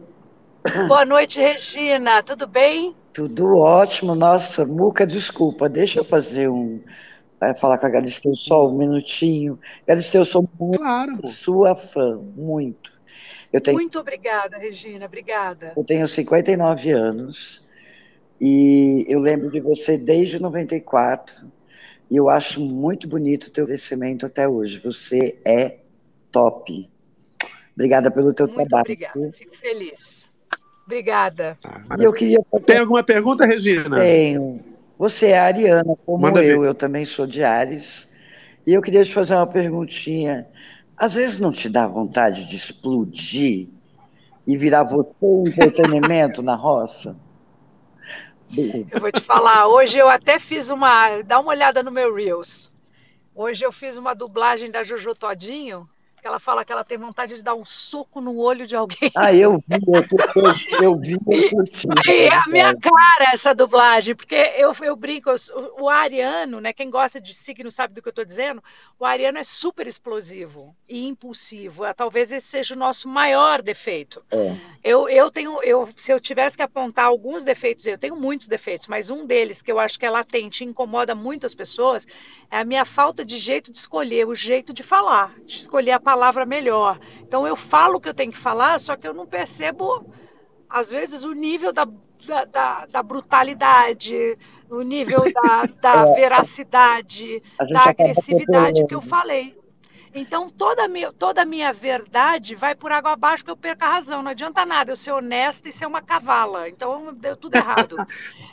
Boa 0.87 1.05
noite, 1.05 1.39
Regina. 1.39 2.23
Tudo 2.23 2.47
bem? 2.47 2.95
Tudo 3.13 3.57
ótimo. 3.57 4.15
Nossa, 4.15 4.65
Muca, 4.65 5.05
desculpa, 5.05 5.67
deixa 5.67 5.99
eu 5.99 6.05
fazer 6.05 6.47
um. 6.49 6.79
eh, 7.41 7.53
falar 7.55 7.77
com 7.77 7.85
a 7.85 7.89
Galisteu 7.89 8.33
só 8.35 8.67
um 8.69 8.77
minutinho. 8.77 9.59
Galisteu, 9.85 10.21
eu 10.21 10.25
sou 10.25 10.47
muito 10.59 10.79
Claro. 10.79 11.19
sua 11.27 11.75
fã, 11.75 12.17
muito. 12.37 12.97
Eu 13.51 13.61
tenho, 13.61 13.77
Muito 13.77 13.99
obrigada, 13.99 14.57
Regina. 14.57 15.05
Obrigada. 15.05 15.73
eu 15.75 15.83
tenho 15.83 16.07
59 16.07 16.91
anos 16.91 17.65
e 18.39 19.05
eu 19.09 19.19
lembro 19.19 19.51
de 19.51 19.59
você 19.59 19.97
desde 19.97 20.39
94 20.39 21.51
e 22.09 22.15
eu 22.15 22.29
acho 22.29 22.61
muito 22.61 23.07
bonito 23.07 23.45
o 23.47 23.51
teu 23.51 23.65
crescimento 23.65 24.25
até 24.25 24.47
hoje. 24.47 24.79
Você 24.79 25.39
é 25.45 25.79
top. 26.31 26.89
Obrigada 27.73 28.11
pelo 28.11 28.33
teu 28.33 28.47
Muito 28.47 28.67
trabalho. 28.67 28.81
obrigada. 28.81 29.31
Fico 29.33 29.55
feliz. 29.55 30.27
Obrigada. 30.85 31.57
E 31.99 32.03
eu 32.03 32.11
queria 32.11 32.39
Tem 32.65 32.77
alguma 32.79 33.03
pergunta, 33.03 33.45
Regina? 33.45 33.95
Tenho. 33.97 34.59
Você 34.97 35.27
é 35.27 35.39
ariana, 35.39 35.95
como 36.05 36.21
Manda 36.21 36.43
eu. 36.43 36.61
ver. 36.61 36.67
Eu 36.67 36.73
também 36.73 37.05
sou 37.05 37.27
de 37.27 37.43
Ares. 37.43 38.09
E 38.65 38.73
eu 38.73 38.81
queria 38.81 39.03
te 39.03 39.13
fazer 39.13 39.35
uma 39.35 39.47
perguntinha. 39.47 40.47
Às 40.99 41.13
vezes 41.13 41.39
não 41.39 41.53
te 41.53 41.69
dá 41.69 41.87
vontade 41.87 42.45
de 42.45 42.57
explodir 42.57 43.69
e 44.45 44.57
virar 44.57 44.83
você 44.83 45.09
um 45.21 45.47
entretenimento 45.47 46.41
na 46.41 46.55
roça? 46.55 47.15
Eu 48.57 48.99
vou 48.99 49.09
te 49.09 49.21
falar, 49.21 49.67
hoje 49.67 49.97
eu 49.97 50.09
até 50.09 50.37
fiz 50.37 50.69
uma. 50.69 51.21
Dá 51.21 51.39
uma 51.39 51.51
olhada 51.51 51.81
no 51.81 51.89
meu 51.89 52.13
Reels. 52.13 52.69
Hoje 53.33 53.63
eu 53.63 53.71
fiz 53.71 53.95
uma 53.95 54.13
dublagem 54.13 54.69
da 54.69 54.83
Jojo 54.83 55.15
Todinho, 55.15 55.87
que 56.19 56.27
ela 56.27 56.39
fala 56.39 56.65
que 56.65 56.71
ela 56.71 56.83
tem 56.83 56.97
vontade 56.97 57.35
de 57.35 57.41
dar 57.41 57.55
um 57.55 57.65
soco 57.65 58.21
no 58.21 58.37
olho 58.37 58.67
de 58.67 58.75
alguém. 58.75 59.11
Ah, 59.15 59.33
eu 59.33 59.63
vi, 59.67 59.79
eu, 59.87 60.43
eu, 60.43 60.83
eu 60.83 60.95
vi, 60.99 61.13
eu 61.13 61.49
curti. 61.49 61.87
É 62.07 62.33
a 62.33 62.43
minha 62.47 62.73
cara 62.75 63.33
essa 63.33 63.53
dublagem, 63.53 64.15
porque 64.15 64.35
eu, 64.35 64.75
eu 64.81 64.95
brinco, 64.95 65.29
eu 65.29 65.37
o 65.79 65.89
ariano, 65.89 66.59
né? 66.59 66.73
Quem 66.73 66.89
gosta 66.89 67.19
de 67.19 67.33
signo 67.33 67.71
sabe 67.71 67.93
do 67.93 68.01
que 68.01 68.07
eu 68.07 68.11
estou 68.11 68.25
dizendo. 68.25 68.63
O 68.99 69.05
ariano 69.05 69.37
é 69.37 69.43
super 69.43 69.87
explosivo 69.87 70.75
e 70.87 71.07
impulsivo. 71.07 71.85
É, 71.85 71.93
Talvez 71.93 72.31
esse 72.31 72.47
seja 72.47 72.75
o 72.75 72.77
nosso 72.77 73.07
maior 73.07 73.61
defeito. 73.61 74.23
É. 74.31 74.55
Eu, 74.83 75.07
eu 75.07 75.31
tenho, 75.31 75.61
eu, 75.63 75.87
se 75.95 76.11
eu 76.11 76.19
tivesse 76.19 76.57
que 76.57 76.63
apontar 76.63 77.05
alguns 77.05 77.43
defeitos, 77.43 77.85
eu 77.85 77.97
tenho 77.97 78.15
muitos 78.15 78.47
defeitos, 78.47 78.87
mas 78.87 79.09
um 79.09 79.25
deles 79.25 79.61
que 79.61 79.71
eu 79.71 79.79
acho 79.79 79.99
que 79.99 80.05
é 80.05 80.09
latente 80.09 80.63
e 80.63 80.67
incomoda 80.67 81.15
muito 81.15 81.45
as 81.45 81.55
pessoas 81.55 82.07
é 82.51 82.57
a 82.57 82.65
minha 82.65 82.85
falta 82.85 83.23
de 83.23 83.37
jeito 83.37 83.71
de 83.71 83.77
escolher, 83.77 84.27
o 84.27 84.33
jeito 84.33 84.73
de 84.73 84.81
falar, 84.81 85.35
de 85.45 85.59
escolher 85.59 85.91
a 85.91 85.99
palavra 86.09 86.45
melhor. 86.45 86.99
Então 87.21 87.45
eu 87.45 87.55
falo 87.55 87.97
o 87.97 88.01
que 88.01 88.09
eu 88.09 88.13
tenho 88.13 88.31
que 88.31 88.37
falar, 88.37 88.79
só 88.79 88.95
que 88.95 89.07
eu 89.07 89.13
não 89.13 89.27
percebo, 89.27 90.11
às 90.67 90.89
vezes, 90.89 91.23
o 91.23 91.33
nível 91.33 91.71
da, 91.71 91.85
da, 92.25 92.45
da, 92.45 92.85
da 92.87 93.03
brutalidade, 93.03 94.37
o 94.69 94.81
nível 94.81 95.23
da, 95.31 95.65
da 95.81 96.09
É, 96.09 96.15
veracidade, 96.15 97.43
da 97.71 97.89
agressividade 97.89 98.87
que 98.87 98.95
eu 98.95 99.01
falei. 99.01 99.59
Então, 100.13 100.49
toda 100.49 100.85
a, 100.85 100.87
minha, 100.87 101.13
toda 101.13 101.43
a 101.43 101.45
minha 101.45 101.71
verdade 101.71 102.55
vai 102.55 102.73
por 102.73 102.91
água 102.91 103.11
abaixo 103.11 103.45
que 103.45 103.51
eu 103.51 103.55
perco 103.55 103.85
a 103.85 103.89
razão. 103.89 104.23
Não 104.23 104.31
adianta 104.31 104.65
nada 104.65 104.91
eu 104.91 104.95
ser 104.95 105.11
honesta 105.11 105.69
e 105.69 105.71
ser 105.71 105.85
uma 105.85 106.01
cavala. 106.01 106.67
Então, 106.67 107.13
deu 107.13 107.35
tudo 107.37 107.55
errado. 107.55 107.95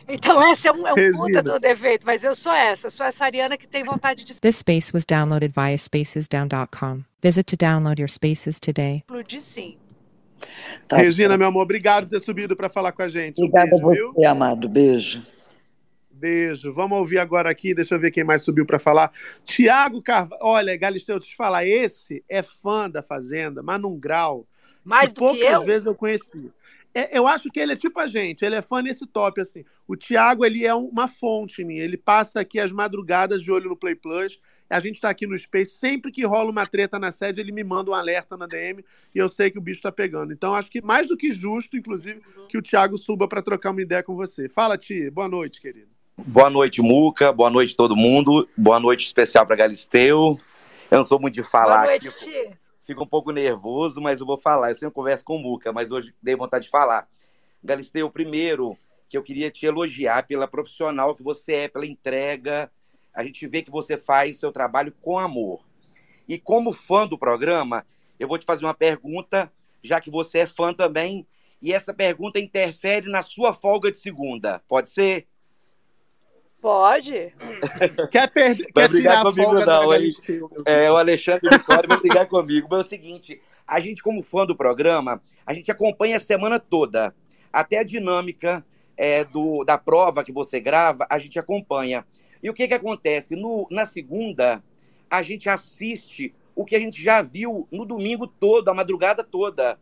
Então, 0.09 0.41
esse 0.53 0.69
é 0.69 0.73
um, 0.73 0.87
é 0.87 0.93
um 0.93 1.12
puta 1.12 1.43
do 1.43 1.59
defeito, 1.59 2.07
mas 2.07 2.23
eu 2.23 2.33
sou 2.33 2.53
essa. 2.53 2.89
Sou 2.89 3.05
essa 3.05 3.24
ariana 3.24 3.57
que 3.57 3.66
tem 3.66 3.83
vontade 3.83 4.23
de 4.23 4.41
This 4.41 4.59
space 4.59 4.93
was 4.95 5.05
downloaded 5.05 5.53
via 5.53 5.77
spacesdown.com. 5.77 7.03
Visit 7.27 7.48
to 7.48 7.57
download 7.57 7.98
your 7.98 8.09
spaces 8.09 8.61
today. 8.61 9.03
sim. 9.40 9.77
Tá 10.86 10.97
Regina, 10.98 11.36
meu 11.36 11.48
amor, 11.48 11.62
obrigado 11.62 12.05
por 12.05 12.11
ter 12.11 12.24
subido 12.24 12.55
para 12.55 12.69
falar 12.69 12.93
com 12.93 13.03
a 13.03 13.09
gente. 13.09 13.40
Um 13.43 13.47
Obrigada 13.47 13.66
a 13.66 13.70
beijo, 13.81 13.90
viu? 13.90 14.12
você, 14.12 14.27
amado. 14.27 14.69
Beijo. 14.69 15.23
Beijo. 16.09 16.73
Vamos 16.73 16.97
ouvir 16.98 17.19
agora 17.19 17.51
aqui, 17.51 17.74
deixa 17.74 17.97
eu 17.97 17.98
ver 17.98 18.12
quem 18.12 18.23
mais 18.23 18.43
subiu 18.43 18.65
para 18.65 18.78
falar. 18.78 19.11
Tiago 19.44 20.01
Carvalho. 20.01 20.40
Olha, 20.40 20.77
Galisteu, 20.77 21.16
deixa 21.19 21.27
eu 21.27 21.32
te 21.32 21.36
falar, 21.36 21.66
esse 21.66 22.23
é 22.28 22.44
fã 22.44 22.89
da 22.89 23.03
Fazenda, 23.03 23.61
mas 23.61 23.81
num 23.81 23.98
grau 23.98 24.47
Mais 24.85 25.12
que 25.12 25.15
do 25.19 25.32
que 25.32 25.40
poucas 25.40 25.61
eu? 25.62 25.66
vezes 25.66 25.86
eu 25.86 25.97
conheci. 25.97 26.53
É, 26.94 27.19
eu 27.19 27.27
acho 27.27 27.51
que 27.51 27.59
ele 27.59 27.73
é 27.73 27.77
tipo 27.77 27.98
a 27.98 28.07
gente, 28.07 28.44
ele 28.44 28.55
é 28.55 28.62
fã 28.62 28.81
nesse 28.81 29.05
top, 29.05 29.40
assim. 29.40 29.65
O 29.89 29.97
Tiago, 29.97 30.47
ele 30.47 30.65
é 30.65 30.74
uma 30.74 31.09
fonte 31.09 31.62
em 31.62 31.65
mim, 31.65 31.78
ele 31.78 31.97
passa 31.97 32.39
aqui 32.39 32.61
as 32.61 32.70
madrugadas 32.70 33.43
de 33.43 33.51
olho 33.51 33.69
no 33.69 33.77
Play 33.77 33.97
Plus, 33.97 34.39
a 34.69 34.81
gente 34.81 35.01
tá 35.01 35.09
aqui 35.09 35.27
no 35.27 35.39
Space, 35.39 35.71
sempre 35.71 36.11
que 36.11 36.25
rola 36.25 36.51
uma 36.51 36.67
treta 36.67 36.99
na 36.99 37.13
sede, 37.13 37.41
ele 37.41 37.53
me 37.53 37.63
manda 37.63 37.91
um 37.91 37.95
alerta 37.95 38.37
na 38.37 38.47
DM 38.47 38.85
e 39.15 39.19
eu 39.19 39.29
sei 39.29 39.51
que 39.51 39.59
o 39.59 39.61
bicho 39.61 39.81
tá 39.81 39.93
pegando. 39.93 40.33
Então, 40.33 40.55
acho 40.55 40.71
que 40.71 40.83
mais 40.83 41.07
do 41.07 41.17
que 41.17 41.33
justo, 41.33 41.77
inclusive, 41.77 42.21
que 42.49 42.59
o 42.59 42.63
Tiago 42.63 42.99
suba 42.99 43.29
para 43.29 43.43
trocar 43.43 43.71
uma 43.71 43.83
ideia 43.83 44.03
com 44.03 44.17
você. 44.17 44.49
Fala, 44.49 44.77
Ti, 44.77 45.09
boa 45.11 45.29
noite, 45.29 45.61
querido. 45.61 45.89
Boa 46.17 46.51
noite, 46.51 46.81
Muca. 46.81 47.33
Boa 47.33 47.51
noite, 47.51 47.77
todo 47.77 47.95
mundo. 47.95 48.49
Boa 48.57 48.81
noite 48.81 49.07
especial 49.07 49.47
para 49.47 49.55
Galisteu. 49.55 50.39
Eu 50.91 50.99
não 50.99 51.05
sou 51.05 51.21
muito 51.21 51.35
de 51.35 51.43
falar 51.43 51.83
Boa 51.83 51.87
noite, 51.91 52.09
aqui, 52.09 52.25
Ti. 52.25 52.51
fico 52.83 53.05
um 53.05 53.07
pouco 53.07 53.31
nervoso, 53.31 54.01
mas 54.01 54.19
eu 54.19 54.27
vou 54.27 54.39
falar. 54.39 54.71
Eu 54.71 54.75
sempre 54.75 54.95
converso 54.95 55.25
com 55.25 55.37
o 55.37 55.39
Muca, 55.39 55.73
mas 55.73 55.91
hoje 55.91 56.15
dei 56.23 56.35
vontade 56.35 56.65
de 56.65 56.71
falar. 56.71 57.07
Galisteu, 57.63 58.11
primeiro, 58.11 58.77
que 59.09 59.17
eu 59.17 59.23
queria 59.23 59.51
te 59.51 59.67
elogiar 59.67 60.27
pela 60.27 60.49
profissional 60.49 61.15
que 61.15 61.23
você 61.23 61.53
é, 61.55 61.69
pela 61.69 61.87
entrega. 61.87 62.71
A 63.17 63.25
gente 63.25 63.47
vê 63.49 63.63
que 63.63 63.71
você 63.71 63.97
faz 63.97 64.39
seu 64.39 64.53
trabalho 64.53 64.93
com 65.01 65.19
amor. 65.19 65.67
E 66.29 66.39
como 66.39 66.73
fã 66.73 67.07
do 67.07 67.17
programa, 67.17 67.87
eu 68.21 68.29
vou 68.29 68.37
te 68.37 68.45
fazer 68.45 68.65
uma 68.65 68.75
pergunta 68.75 69.51
já 69.83 70.01
que 70.01 70.11
você 70.11 70.41
é 70.41 70.47
fã 70.47 70.75
também. 70.75 71.27
E 71.63 71.73
essa 71.73 71.95
pergunta 71.95 72.39
interfere 72.39 73.09
na 73.09 73.23
sua 73.23 73.55
folga 73.55 73.91
de 73.91 73.99
segunda. 73.99 74.61
Pode 74.69 74.91
ser? 74.91 75.27
Pode. 76.61 77.33
Quer, 78.11 78.31
perder, 78.31 78.71
Vai 78.75 78.85
quer 78.85 78.89
brigar 78.89 79.19
tirar 79.19 79.21
a 79.21 79.23
comigo, 79.23 79.53
não, 79.65 79.89
meu 79.89 80.65
É, 80.67 80.91
o 80.91 80.97
Alexandre 80.97 81.49
Vitória 81.49 81.89
vai 81.89 81.99
brigar 81.99 82.27
comigo. 82.27 82.67
Mas 82.71 82.81
é 82.81 82.83
o 82.83 82.89
seguinte: 82.89 83.41
a 83.67 83.81
gente, 83.81 84.03
como 84.03 84.23
fã 84.23 84.45
do 84.45 84.57
programa, 84.57 85.23
a 85.47 85.55
gente 85.55 85.71
acompanha 85.71 86.17
a 86.17 86.21
semana 86.21 86.59
toda. 86.59 87.15
Até 87.53 87.79
a 87.79 87.85
dinâmica 87.85 88.67
é, 88.97 89.25
do, 89.25 89.65
da 89.65 89.79
prova 89.79 90.25
que 90.25 90.33
você 90.33 90.61
grava, 90.61 91.07
a 91.09 91.19
gente 91.19 91.39
acompanha. 91.39 92.05
E 92.43 92.51
o 92.51 92.55
que, 92.55 92.69
que 92.69 92.75
acontece? 92.75 93.35
No, 93.37 93.67
na 93.71 93.87
segunda, 93.87 94.63
a 95.11 95.23
gente 95.23 95.49
assiste 95.49 96.35
o 96.55 96.65
que 96.65 96.75
a 96.75 96.81
gente 96.81 97.03
já 97.03 97.23
viu 97.23 97.69
no 97.71 97.85
domingo 97.85 98.27
todo, 98.27 98.69
a 98.69 98.75
madrugada 98.75 99.23
toda. 99.23 99.79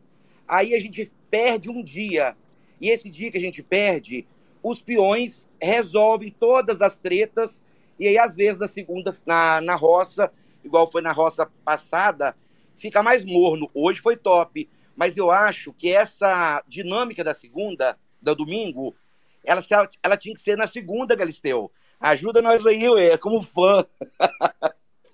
Aí 0.47 0.73
a 0.73 0.79
gente 0.79 1.11
perde 1.29 1.69
um 1.69 1.83
dia. 1.83 2.35
E 2.79 2.89
esse 2.89 3.09
dia 3.09 3.31
que 3.31 3.37
a 3.37 3.41
gente 3.41 3.63
perde, 3.63 4.27
os 4.61 4.81
peões 4.81 5.47
resolvem 5.61 6.31
todas 6.31 6.81
as 6.81 6.97
tretas. 6.97 7.63
E 7.99 8.07
aí, 8.07 8.17
às 8.17 8.35
vezes, 8.35 8.59
na 8.59 8.67
segunda, 8.67 9.15
na, 9.25 9.61
na 9.61 9.75
roça, 9.75 10.31
igual 10.63 10.89
foi 10.89 11.01
na 11.01 11.11
roça 11.11 11.49
passada, 11.63 12.35
fica 12.75 13.01
mais 13.01 13.23
morno. 13.23 13.69
Hoje 13.73 14.01
foi 14.01 14.17
top. 14.17 14.69
Mas 14.95 15.17
eu 15.17 15.31
acho 15.31 15.73
que 15.73 15.91
essa 15.91 16.63
dinâmica 16.67 17.23
da 17.23 17.33
segunda, 17.33 17.97
do 18.21 18.35
domingo, 18.35 18.95
ela, 19.43 19.63
ela 20.01 20.17
tinha 20.17 20.33
que 20.33 20.41
ser 20.41 20.57
na 20.57 20.67
segunda, 20.67 21.15
Galisteu. 21.15 21.71
Ajuda 22.09 22.41
nós 22.41 22.65
aí, 22.65 22.87
ué, 22.89 23.17
como 23.17 23.41
fã. 23.41 23.85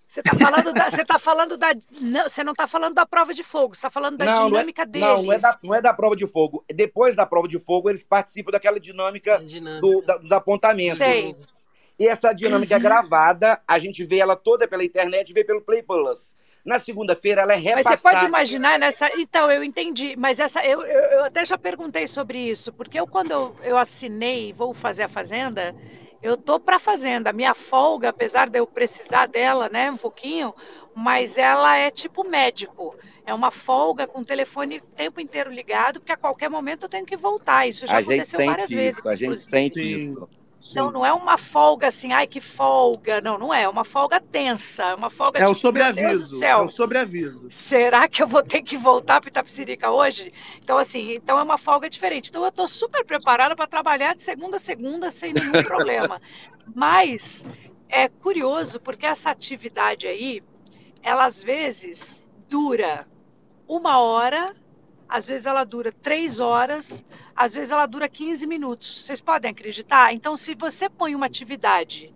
Você 0.08 0.22
tá 0.22 0.36
falando 0.38 0.74
da. 0.74 0.90
Você 0.90 1.06
tá 1.06 1.18
falando 1.20 1.58
da. 1.58 1.68
Não, 2.02 2.24
você 2.28 2.44
não 2.44 2.54
tá 2.54 2.68
falando 2.68 2.96
da 2.96 3.06
prova 3.06 3.34
de 3.34 3.44
fogo, 3.44 3.74
você 3.76 3.82
tá 3.84 3.90
falando 3.90 4.18
da 4.18 4.26
Não, 4.26 4.34
não 4.34 4.46
é, 4.48 4.50
dinâmica 4.50 4.86
deles. 4.86 5.08
não, 5.08 5.24
não 5.24 5.32
é, 5.34 5.40
da, 5.40 5.58
não 5.64 5.76
é 5.76 5.82
da 5.82 5.94
prova 5.94 6.16
de 6.18 6.28
fogo. 6.28 6.66
Depois 6.74 7.16
da 7.16 7.26
prova 7.26 7.48
de 7.48 7.58
fogo, 7.58 7.90
eles 7.90 8.04
participam 8.04 8.52
daquela 8.52 8.78
dinâmica, 8.78 9.42
do- 9.80 10.02
da- 10.02 10.18
dos 10.18 10.32
apontamentos. 10.34 10.98
Sei. 10.98 11.34
E 11.98 12.08
essa 12.08 12.34
dinâmica 12.34 12.74
é 12.74 12.78
Uhum. 12.78 12.84
gravada, 12.84 13.62
a 13.66 13.80
gente 13.80 14.04
vê 14.04 14.18
ela 14.18 14.36
toda 14.36 14.68
pela 14.68 14.84
internet, 14.84 15.32
vê 15.32 15.46
pelo 15.46 15.62
Play 15.62 15.82
Plus. 15.84 16.36
Na 16.66 16.78
segunda-feira, 16.78 17.42
ela 17.44 17.54
é 17.54 17.56
Mas 17.56 17.64
repassada. 17.64 17.96
você 17.98 18.10
pode 18.12 18.26
imaginar 18.26 18.78
nessa. 18.78 19.10
Então, 19.18 19.50
eu 19.50 19.64
entendi. 19.64 20.16
Mas 20.18 20.40
essa. 20.40 20.62
Eu, 20.66 20.82
eu, 20.82 21.02
eu 21.12 21.24
até 21.24 21.46
já 21.46 21.58
perguntei 21.58 22.06
sobre 22.06 22.38
isso, 22.38 22.74
porque 22.74 23.00
eu, 23.00 23.08
quando 23.08 23.32
eu, 23.32 23.56
eu 23.64 23.78
assinei 23.78 24.52
Vou 24.52 24.74
Fazer 24.74 25.04
a 25.04 25.08
Fazenda, 25.10 25.74
eu 26.22 26.38
tô 26.38 26.60
pra 26.60 26.80
Fazenda. 26.80 27.30
A 27.30 27.34
minha 27.34 27.54
folga, 27.54 28.10
apesar 28.10 28.50
de 28.50 28.60
eu 28.60 28.68
precisar 28.68 29.28
dela, 29.28 29.70
né, 29.70 29.90
um 29.92 29.98
pouquinho, 29.98 30.54
mas 30.96 31.38
ela 31.38 31.78
é 31.78 31.90
tipo 31.90 32.24
médico. 32.24 32.96
É 33.26 33.34
uma 33.34 33.52
folga 33.52 34.08
com 34.08 34.22
o 34.22 34.26
telefone 34.26 34.78
o 34.80 34.96
tempo 34.96 35.22
inteiro 35.22 35.52
ligado, 35.52 36.00
porque 36.00 36.12
a 36.12 36.18
qualquer 36.18 36.50
momento 36.50 36.84
eu 36.84 36.90
tenho 36.90 37.06
que 37.06 37.16
voltar. 37.16 37.68
Isso 37.68 37.86
já 37.86 37.98
A 37.98 38.02
gente 38.02 38.14
aconteceu 38.14 38.46
várias 38.46 38.70
sente 38.70 38.76
vezes. 38.76 39.00
isso, 39.00 39.10
a 39.10 39.16
gente 39.16 39.24
inclusive. 39.24 39.50
sente 39.50 39.82
isso. 39.82 40.30
Então 40.70 40.92
não 40.92 41.06
é 41.06 41.12
uma 41.12 41.38
folga 41.38 41.88
assim, 41.88 42.14
ai 42.14 42.28
que 42.28 42.40
folga. 42.40 43.20
Não, 43.22 43.38
não 43.38 43.54
é. 43.54 43.64
É 43.64 43.70
uma 43.70 43.84
folga 43.84 44.20
tensa. 44.20 44.84
É 44.84 44.96
uma 44.96 45.10
folga 45.10 45.40
É 45.40 45.44
o 45.44 45.48
tipo, 45.48 45.54
do 45.54 45.60
sobreaviso. 45.62 46.44
É 46.44 46.56
o 46.56 46.68
sobreaviso. 46.68 47.48
Será 47.50 48.08
que 48.08 48.22
eu 48.22 48.28
vou 48.28 48.44
ter 48.44 48.62
que 48.62 48.78
voltar 48.78 49.20
para 49.20 49.30
Itapecerica 49.30 49.90
hoje? 49.90 50.32
Então, 50.62 50.78
assim, 50.78 51.14
então 51.14 51.40
é 51.40 51.44
uma 51.44 51.58
folga 51.58 51.90
diferente. 51.90 52.30
Então, 52.30 52.44
eu 52.44 52.50
estou 52.50 52.68
super 52.68 53.04
preparada 53.04 53.56
para 53.56 53.68
trabalhar 53.68 54.16
de 54.16 54.22
segunda 54.22 54.58
a 54.58 54.60
segunda 54.60 55.10
sem 55.10 55.34
nenhum 55.34 55.52
problema. 55.64 56.22
Mas 56.76 57.44
é 57.90 58.08
curioso 58.08 58.80
porque 58.80 59.06
essa 59.06 59.32
atividade 59.32 60.08
aí, 60.08 60.42
ela 61.02 61.26
às 61.26 61.44
vezes 61.44 62.26
dura 62.48 63.08
uma 63.68 64.00
hora, 64.00 64.56
às 65.08 65.28
vezes 65.28 65.46
ela 65.46 65.64
dura 65.64 65.92
três 65.92 66.40
horas, 66.40 67.06
às 67.36 67.54
vezes 67.54 67.72
ela 67.72 67.86
dura 67.86 68.08
15 68.10 68.46
minutos. 68.48 69.06
Vocês 69.06 69.22
podem 69.22 69.52
acreditar? 69.52 70.14
Então, 70.14 70.36
se 70.38 70.56
você 70.56 70.90
põe 70.90 71.16
uma 71.16 71.26
atividade 71.26 72.14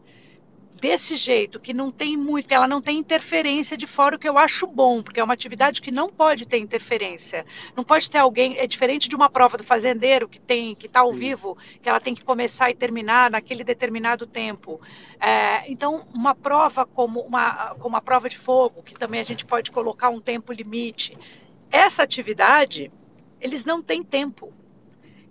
desse 0.79 1.15
jeito, 1.15 1.59
que 1.59 1.73
não 1.73 1.89
tem 1.89 2.17
muito, 2.17 2.47
que 2.47 2.53
ela 2.53 2.67
não 2.67 2.81
tem 2.81 2.97
interferência 2.97 3.77
de 3.77 3.87
fora, 3.87 4.15
o 4.15 4.19
que 4.19 4.27
eu 4.27 4.37
acho 4.37 4.67
bom, 4.67 5.01
porque 5.01 5.19
é 5.19 5.23
uma 5.23 5.33
atividade 5.33 5.81
que 5.81 5.89
não 5.89 6.09
pode 6.09 6.45
ter 6.45 6.57
interferência. 6.57 7.45
Não 7.75 7.83
pode 7.83 8.09
ter 8.11 8.17
alguém, 8.17 8.57
é 8.57 8.67
diferente 8.67 9.07
de 9.07 9.15
uma 9.15 9.29
prova 9.29 9.57
do 9.57 9.63
fazendeiro 9.63 10.27
que 10.27 10.39
tem, 10.39 10.75
que 10.75 10.87
está 10.87 10.99
ao 10.99 11.13
vivo, 11.13 11.57
que 11.81 11.87
ela 11.87 11.99
tem 11.99 12.13
que 12.13 12.23
começar 12.23 12.69
e 12.69 12.75
terminar 12.75 13.31
naquele 13.31 13.63
determinado 13.63 14.27
tempo. 14.27 14.79
É, 15.19 15.69
então, 15.71 16.05
uma 16.13 16.35
prova 16.35 16.85
como 16.85 17.21
uma, 17.21 17.73
como 17.75 17.95
a 17.95 18.01
prova 18.01 18.29
de 18.29 18.37
fogo, 18.37 18.83
que 18.83 18.93
também 18.93 19.21
a 19.21 19.25
gente 19.25 19.45
pode 19.45 19.71
colocar 19.71 20.09
um 20.09 20.19
tempo 20.19 20.51
limite, 20.51 21.17
essa 21.71 22.03
atividade, 22.03 22.91
eles 23.39 23.65
não 23.65 23.81
têm 23.81 24.03
tempo. 24.03 24.53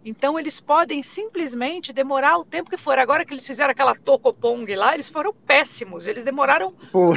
Então, 0.05 0.39
eles 0.39 0.60
podem 0.60 1.02
simplesmente 1.02 1.93
demorar 1.93 2.36
o 2.36 2.44
tempo 2.44 2.68
que 2.68 2.76
for. 2.76 2.98
Agora 2.98 3.24
que 3.24 3.32
eles 3.32 3.47
fizeram 3.47 3.70
aquela 3.70 3.94
tocopong 3.94 4.66
lá, 4.74 4.93
eles 4.93 5.09
foram 5.09 5.32
péssimos. 5.32 6.06
Eles 6.06 6.22
demoraram 6.22 6.74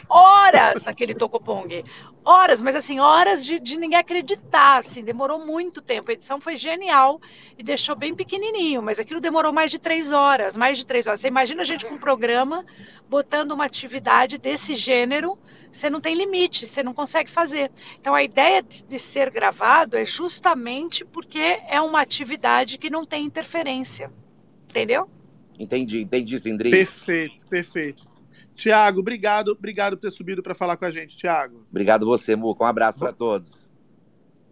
horas 0.09 0.83
naquele 0.83 1.13
tocopong. 1.13 1.83
Horas, 2.23 2.61
mas 2.61 2.75
assim, 2.75 2.99
horas 2.99 3.45
de, 3.45 3.59
de 3.59 3.77
ninguém 3.77 3.99
acreditar. 3.99 4.79
Assim, 4.79 5.03
demorou 5.03 5.45
muito 5.45 5.81
tempo. 5.81 6.09
A 6.09 6.13
edição 6.13 6.39
foi 6.39 6.55
genial 6.55 7.19
e 7.57 7.63
deixou 7.63 7.95
bem 7.95 8.15
pequenininho, 8.15 8.81
mas 8.81 8.99
aquilo 8.99 9.19
demorou 9.19 9.51
mais 9.51 9.69
de 9.69 9.79
três 9.79 10.13
horas. 10.13 10.55
Mais 10.55 10.77
de 10.77 10.85
três 10.85 11.07
horas. 11.07 11.19
Você 11.19 11.27
imagina 11.27 11.63
a 11.63 11.65
gente 11.65 11.85
com 11.85 11.95
um 11.95 11.99
programa 11.99 12.63
botando 13.09 13.51
uma 13.51 13.65
atividade 13.65 14.37
desse 14.37 14.73
gênero 14.73 15.37
você 15.71 15.89
não 15.89 16.01
tem 16.01 16.15
limite, 16.15 16.65
você 16.65 16.81
não 16.81 16.93
consegue 16.93 17.29
fazer. 17.29 17.71
Então 17.99 18.13
a 18.13 18.23
ideia 18.23 18.61
de, 18.61 18.83
de 18.83 18.99
ser 18.99 19.29
gravado 19.29 19.95
é 19.95 20.05
justamente 20.05 21.05
porque 21.05 21.59
é 21.67 21.79
uma 21.81 22.01
atividade 22.01 22.77
que 22.77 22.89
não 22.89 23.05
tem 23.05 23.25
interferência. 23.25 24.11
Entendeu? 24.69 25.09
Entendi, 25.59 26.01
entendi, 26.01 26.39
Sindri. 26.39 26.69
Perfeito, 26.69 27.45
perfeito. 27.47 28.03
Tiago, 28.53 28.99
obrigado, 28.99 29.49
obrigado 29.49 29.95
por 29.95 30.01
ter 30.01 30.11
subido 30.11 30.41
para 30.41 30.55
falar 30.55 30.77
com 30.77 30.85
a 30.85 30.91
gente, 30.91 31.15
Tiago. 31.15 31.65
Obrigado 31.69 32.05
você, 32.05 32.35
Muca. 32.35 32.63
Um 32.63 32.67
abraço 32.67 32.97
para 32.97 33.13
todos. 33.13 33.71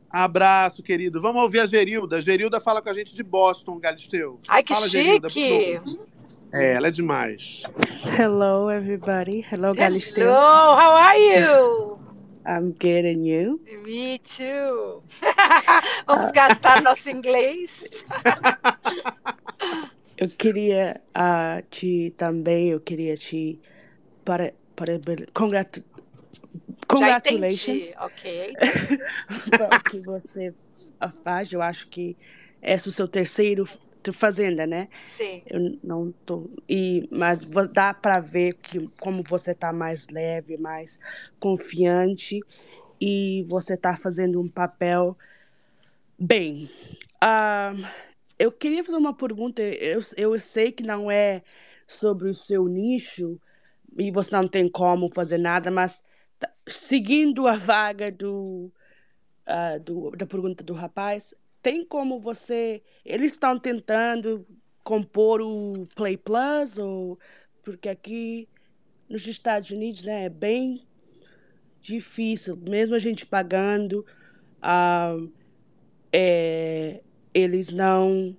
Abraço, 0.10 0.82
querido. 0.82 1.20
Vamos 1.20 1.42
ouvir 1.42 1.60
a 1.60 1.66
Gerilda. 1.66 2.22
Gerilda 2.22 2.62
fala 2.62 2.82
com 2.82 2.90
a 2.90 2.94
gente 2.94 3.16
de 3.16 3.24
Boston, 3.24 3.80
Galisteu. 3.80 4.40
Ai, 4.48 4.64
que 4.64 4.74
fala, 4.74 4.88
Gerilda, 4.88 5.30
chique! 5.30 5.80
noite. 5.80 6.15
É, 6.56 6.72
ela 6.72 6.88
é 6.88 6.92
demais. 6.92 7.64
Hello, 8.18 8.72
everybody. 8.72 9.46
Hello, 9.52 9.74
Galisteu. 9.74 10.24
Hello, 10.24 10.78
how 10.80 10.96
are 10.96 11.20
you? 11.20 12.00
I'm 12.48 12.72
good, 12.80 13.06
and 13.06 13.26
you? 13.26 13.60
Me 13.84 14.20
too. 14.20 15.04
Vamos 16.08 16.32
gastar 16.32 16.82
nosso 16.82 17.10
inglês. 17.10 17.84
Eu 20.18 20.30
queria 20.30 21.02
ah, 21.14 21.62
te 21.70 22.14
também, 22.18 22.70
eu 22.70 22.80
queria 22.80 23.18
te 23.18 23.60
para, 24.24 24.54
para 24.74 24.94
congratu, 25.34 25.82
Já 25.82 26.86
congratulations 26.88 27.90
entendi, 27.90 27.94
ok. 28.00 28.54
pelo 29.58 29.84
que 29.84 30.00
você 30.00 30.54
faz. 31.22 31.52
Eu 31.52 31.62
acho 31.62 31.90
que 31.90 32.16
esse 32.62 32.88
é 32.88 32.90
o 32.90 32.94
seu 32.94 33.10
terceiro 33.10 33.66
fazenda, 34.14 34.66
né? 34.66 34.88
Sim. 35.08 35.42
Eu 35.46 35.78
não 35.84 36.12
tô 36.26 36.50
e 36.68 37.08
mas 37.12 37.46
dá 37.72 37.94
para 37.94 38.20
ver 38.20 38.54
que 38.54 38.88
como 39.00 39.22
você 39.22 39.54
tá 39.54 39.72
mais 39.72 40.08
leve, 40.08 40.58
mais 40.58 41.00
confiante 41.40 42.40
e 43.00 43.44
você 43.48 43.78
tá 43.78 43.96
fazendo 43.96 44.42
um 44.42 44.48
papel 44.48 45.18
bem. 46.18 46.70
Ah, 47.22 47.74
eu 48.40 48.52
queria 48.52 48.84
fazer 48.84 48.98
uma 48.98 49.14
pergunta. 49.14 49.62
Eu, 49.62 50.02
eu 50.18 50.40
sei 50.40 50.72
que 50.72 50.84
não 50.84 51.10
é 51.10 51.44
sobre 51.88 52.30
o 52.30 52.34
seu 52.34 52.68
nicho 52.68 53.40
e 53.98 54.12
você 54.12 54.36
não 54.36 54.48
tem 54.48 54.70
como 54.70 55.14
fazer 55.14 55.38
nada, 55.38 55.70
mas 55.72 56.04
seguindo 56.68 57.48
a 57.48 57.56
vaga 57.56 58.12
do, 58.12 58.72
ah, 59.46 59.78
do 59.78 60.12
da 60.12 60.26
pergunta 60.26 60.64
do 60.64 60.74
rapaz, 60.74 61.34
tem 61.66 61.84
como 61.84 62.20
você. 62.20 62.84
Eles 63.04 63.32
estão 63.32 63.58
tentando 63.58 64.46
compor 64.84 65.42
o 65.42 65.88
Play 65.96 66.16
Plus 66.16 66.78
ou 66.78 67.18
porque 67.64 67.90
aqui 67.90 68.48
nos 69.10 69.26
Estados 69.26 69.72
Unidos, 69.72 70.04
né, 70.04 70.26
é 70.26 70.30
bem 70.30 70.86
difícil, 71.82 72.56
mesmo 72.56 72.94
a 72.94 73.00
gente 73.00 73.26
pagando, 73.26 74.06
ah, 74.62 75.18
é, 76.14 77.02
eles 77.34 77.72
não 77.72 78.38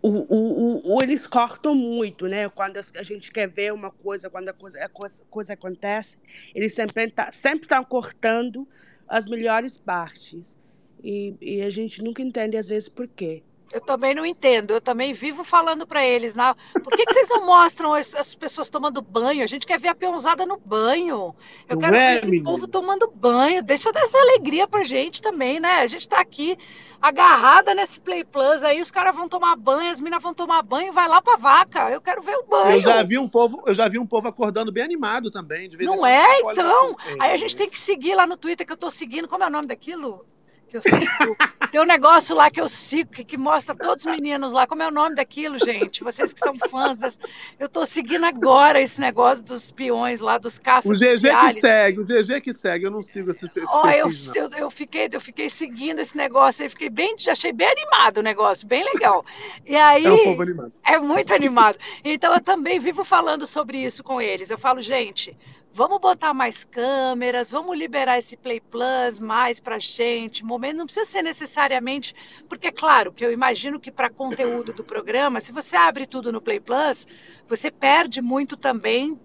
o, 0.00 0.08
o, 0.08 0.94
o, 0.94 1.02
eles 1.02 1.26
cortam 1.26 1.74
muito, 1.74 2.28
né? 2.28 2.48
Quando 2.48 2.76
a 2.76 3.02
gente 3.02 3.32
quer 3.32 3.48
ver 3.48 3.72
uma 3.72 3.90
coisa, 3.90 4.30
quando 4.30 4.48
a 4.48 4.52
coisa, 4.52 4.78
a 4.84 4.88
coisa, 4.88 5.24
coisa 5.28 5.52
acontece, 5.54 6.16
eles 6.54 6.74
sempre 6.74 7.10
tá, 7.10 7.32
sempre 7.32 7.64
estão 7.64 7.82
cortando 7.82 8.68
as 9.08 9.26
melhores 9.26 9.76
partes. 9.76 10.56
E, 11.02 11.34
e 11.40 11.62
a 11.62 11.70
gente 11.70 12.02
nunca 12.02 12.22
entende, 12.22 12.56
às 12.56 12.68
vezes, 12.68 12.88
por 12.88 13.06
quê. 13.08 13.42
Eu 13.72 13.80
também 13.80 14.14
não 14.14 14.24
entendo. 14.24 14.72
Eu 14.72 14.80
também 14.80 15.12
vivo 15.12 15.44
falando 15.44 15.86
para 15.86 16.04
eles. 16.04 16.34
Na... 16.34 16.54
Por 16.72 16.96
que, 16.96 17.04
que 17.04 17.12
vocês 17.12 17.28
não 17.28 17.44
mostram 17.44 17.92
as, 17.92 18.14
as, 18.14 18.34
pessoas 18.34 18.70
tomando 18.70 19.02
banho? 19.02 19.44
A 19.44 19.46
gente 19.46 19.66
quer 19.66 19.78
ver 19.78 19.88
a 19.88 19.94
peãozada 19.94 20.46
no 20.46 20.58
banho. 20.58 21.34
Eu 21.68 21.76
Não 21.76 21.80
quero 21.82 21.94
é, 21.94 22.12
ver 22.12 22.18
esse 22.18 22.30
menino? 22.30 22.50
povo 22.50 22.66
tomando 22.66 23.10
banho. 23.14 23.62
Deixa 23.62 23.92
dessa 23.92 24.16
alegria 24.18 24.66
pra 24.66 24.84
gente 24.84 25.20
também, 25.20 25.60
né? 25.60 25.80
A 25.80 25.86
gente 25.86 26.08
tá 26.08 26.18
aqui 26.18 26.56
agarrada 27.00 27.74
nesse 27.74 28.00
Play 28.00 28.24
Plus. 28.24 28.64
Aí 28.64 28.80
os 28.80 28.90
caras 28.90 29.14
vão 29.14 29.28
tomar 29.28 29.54
banho, 29.54 29.90
as 29.90 30.00
minas 30.00 30.22
vão 30.22 30.32
tomar 30.32 30.62
banho, 30.62 30.92
vai 30.92 31.06
lá 31.06 31.20
pra 31.20 31.36
vaca. 31.36 31.90
Eu 31.90 32.00
quero 32.00 32.22
ver 32.22 32.36
o 32.36 32.46
banho. 32.46 32.76
Eu 32.76 32.80
já 32.80 33.02
vi 33.02 33.18
um 33.18 33.28
povo, 33.28 33.62
eu 33.66 33.74
já 33.74 33.86
vi 33.86 33.98
um 33.98 34.06
povo 34.06 34.28
acordando 34.28 34.72
bem 34.72 34.82
animado 34.82 35.30
também. 35.30 35.68
De 35.68 35.76
vez 35.76 35.88
em 35.88 35.94
Não 35.94 36.06
é, 36.06 36.40
então? 36.40 36.96
assim, 36.98 37.20
Aí 37.20 37.32
a 37.32 37.36
gente 37.36 37.54
tem 37.54 37.68
que 37.68 37.78
seguir 37.78 38.14
lá 38.14 38.26
no 38.26 38.36
Twitter 38.36 38.66
que 38.66 38.72
eu 38.72 38.78
tô 38.78 38.90
seguindo. 38.90 39.28
Como 39.28 39.44
é 39.44 39.46
o 39.46 39.50
nome 39.50 39.68
daquilo? 39.68 40.24
Que 40.68 40.76
eu 40.76 40.82
sigo. 40.82 41.36
Tem 41.70 41.80
um 41.80 41.86
negócio 41.86 42.36
lá 42.36 42.50
que 42.50 42.60
eu 42.60 42.68
sigo 42.68 43.10
que, 43.10 43.24
que 43.24 43.36
mostra 43.36 43.74
todos 43.74 44.04
os 44.04 44.12
meninos 44.12 44.52
lá. 44.52 44.66
Como 44.66 44.82
é 44.82 44.88
o 44.88 44.90
nome 44.90 45.16
daquilo, 45.16 45.58
gente? 45.58 46.04
Vocês 46.04 46.32
que 46.32 46.40
são 46.40 46.54
fãs 46.70 46.98
das... 46.98 47.18
Eu 47.58 47.68
tô 47.68 47.84
seguindo 47.86 48.24
agora 48.24 48.80
esse 48.80 49.00
negócio 49.00 49.42
dos 49.44 49.70
peões 49.70 50.20
lá, 50.20 50.38
dos 50.38 50.56
O 50.56 50.62
caças 50.62 50.98
GG 50.98 51.28
que 51.30 51.54
segue, 51.54 52.00
o 52.00 52.04
GG 52.04 52.40
que 52.40 52.52
segue. 52.52 52.84
Eu 52.84 52.90
não 52.90 53.02
sigo 53.02 53.30
esses 53.30 53.48
Ó, 53.68 53.88
eu, 53.90 54.08
eu, 54.34 54.50
eu 54.58 54.70
fiquei, 54.70 55.08
eu 55.10 55.20
fiquei 55.20 55.48
seguindo 55.48 56.00
esse 56.00 56.16
negócio 56.16 56.62
aí, 56.62 56.68
fiquei 56.68 56.90
bem, 56.90 57.16
achei 57.28 57.52
bem 57.52 57.68
animado 57.68 58.18
o 58.18 58.22
negócio, 58.22 58.66
bem 58.66 58.84
legal. 58.84 59.24
E 59.66 59.76
aí, 59.76 60.04
É 60.04 60.12
um 60.12 60.24
povo 60.24 60.42
animado. 60.42 60.72
é 60.86 60.98
muito 60.98 61.34
animado. 61.34 61.78
Então 62.04 62.34
eu 62.34 62.40
também 62.40 62.78
vivo 62.78 63.04
falando 63.04 63.46
sobre 63.46 63.78
isso 63.78 64.02
com 64.02 64.20
eles. 64.20 64.50
Eu 64.50 64.58
falo, 64.58 64.80
gente, 64.80 65.36
vamos 65.78 66.00
botar 66.00 66.34
mais 66.34 66.64
câmeras, 66.64 67.52
vamos 67.52 67.78
liberar 67.78 68.18
esse 68.18 68.36
Play 68.36 68.60
Plus 68.60 69.20
mais 69.20 69.60
pra 69.60 69.78
gente. 69.78 70.44
Momento 70.44 70.78
não 70.78 70.86
precisa 70.86 71.08
ser 71.08 71.22
necessariamente, 71.22 72.12
porque 72.48 72.66
é 72.66 72.72
claro 72.72 73.12
que 73.12 73.24
eu 73.24 73.30
imagino 73.30 73.78
que 73.78 73.92
para 73.92 74.10
conteúdo 74.10 74.72
do 74.72 74.82
programa, 74.82 75.40
se 75.40 75.52
você 75.52 75.76
abre 75.76 76.04
tudo 76.04 76.32
no 76.32 76.40
Play 76.40 76.58
Plus, 76.58 77.06
você 77.48 77.70
perde 77.70 78.20
muito 78.20 78.56
também 78.56 79.16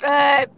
é, 0.00 0.48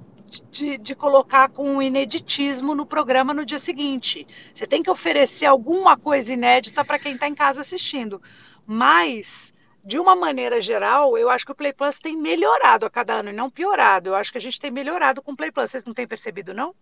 de, 0.52 0.78
de 0.78 0.94
colocar 0.94 1.48
com 1.48 1.68
um 1.68 1.82
ineditismo 1.82 2.72
no 2.72 2.86
programa 2.86 3.35
no 3.35 3.44
dia 3.44 3.59
seguinte. 3.59 4.24
Você 4.55 4.68
tem 4.68 4.85
que 4.85 4.90
oferecer 4.90 5.47
alguma 5.47 5.97
coisa 5.97 6.32
inédita 6.32 6.85
para 6.85 7.01
quem 7.01 7.14
está 7.14 7.27
em 7.27 7.35
casa 7.35 7.60
assistindo. 7.60 8.22
Mas, 8.64 9.52
de 9.85 9.98
uma 9.98 10.15
maneira 10.15 10.61
geral, 10.61 11.16
eu 11.16 11.31
acho 11.31 11.44
que 11.47 11.52
o 11.52 11.55
Play 11.55 11.73
Plus 11.73 11.98
tem 11.98 12.16
melhorado 12.16 12.85
a 12.86 12.90
cada 12.90 13.15
ano 13.15 13.31
e 13.31 13.32
não 13.32 13.48
piorado. 13.51 14.11
Eu 14.11 14.15
acho 14.15 14.31
que 14.32 14.39
a 14.39 14.40
gente 14.40 14.61
tem 14.61 14.70
melhorado 14.70 15.23
com 15.23 15.32
o 15.32 15.36
Play 15.36 15.51
Plus. 15.51 15.70
Vocês 15.70 15.85
não 15.85 15.94
têm 15.94 16.07
percebido, 16.07 16.52
não? 16.52 16.74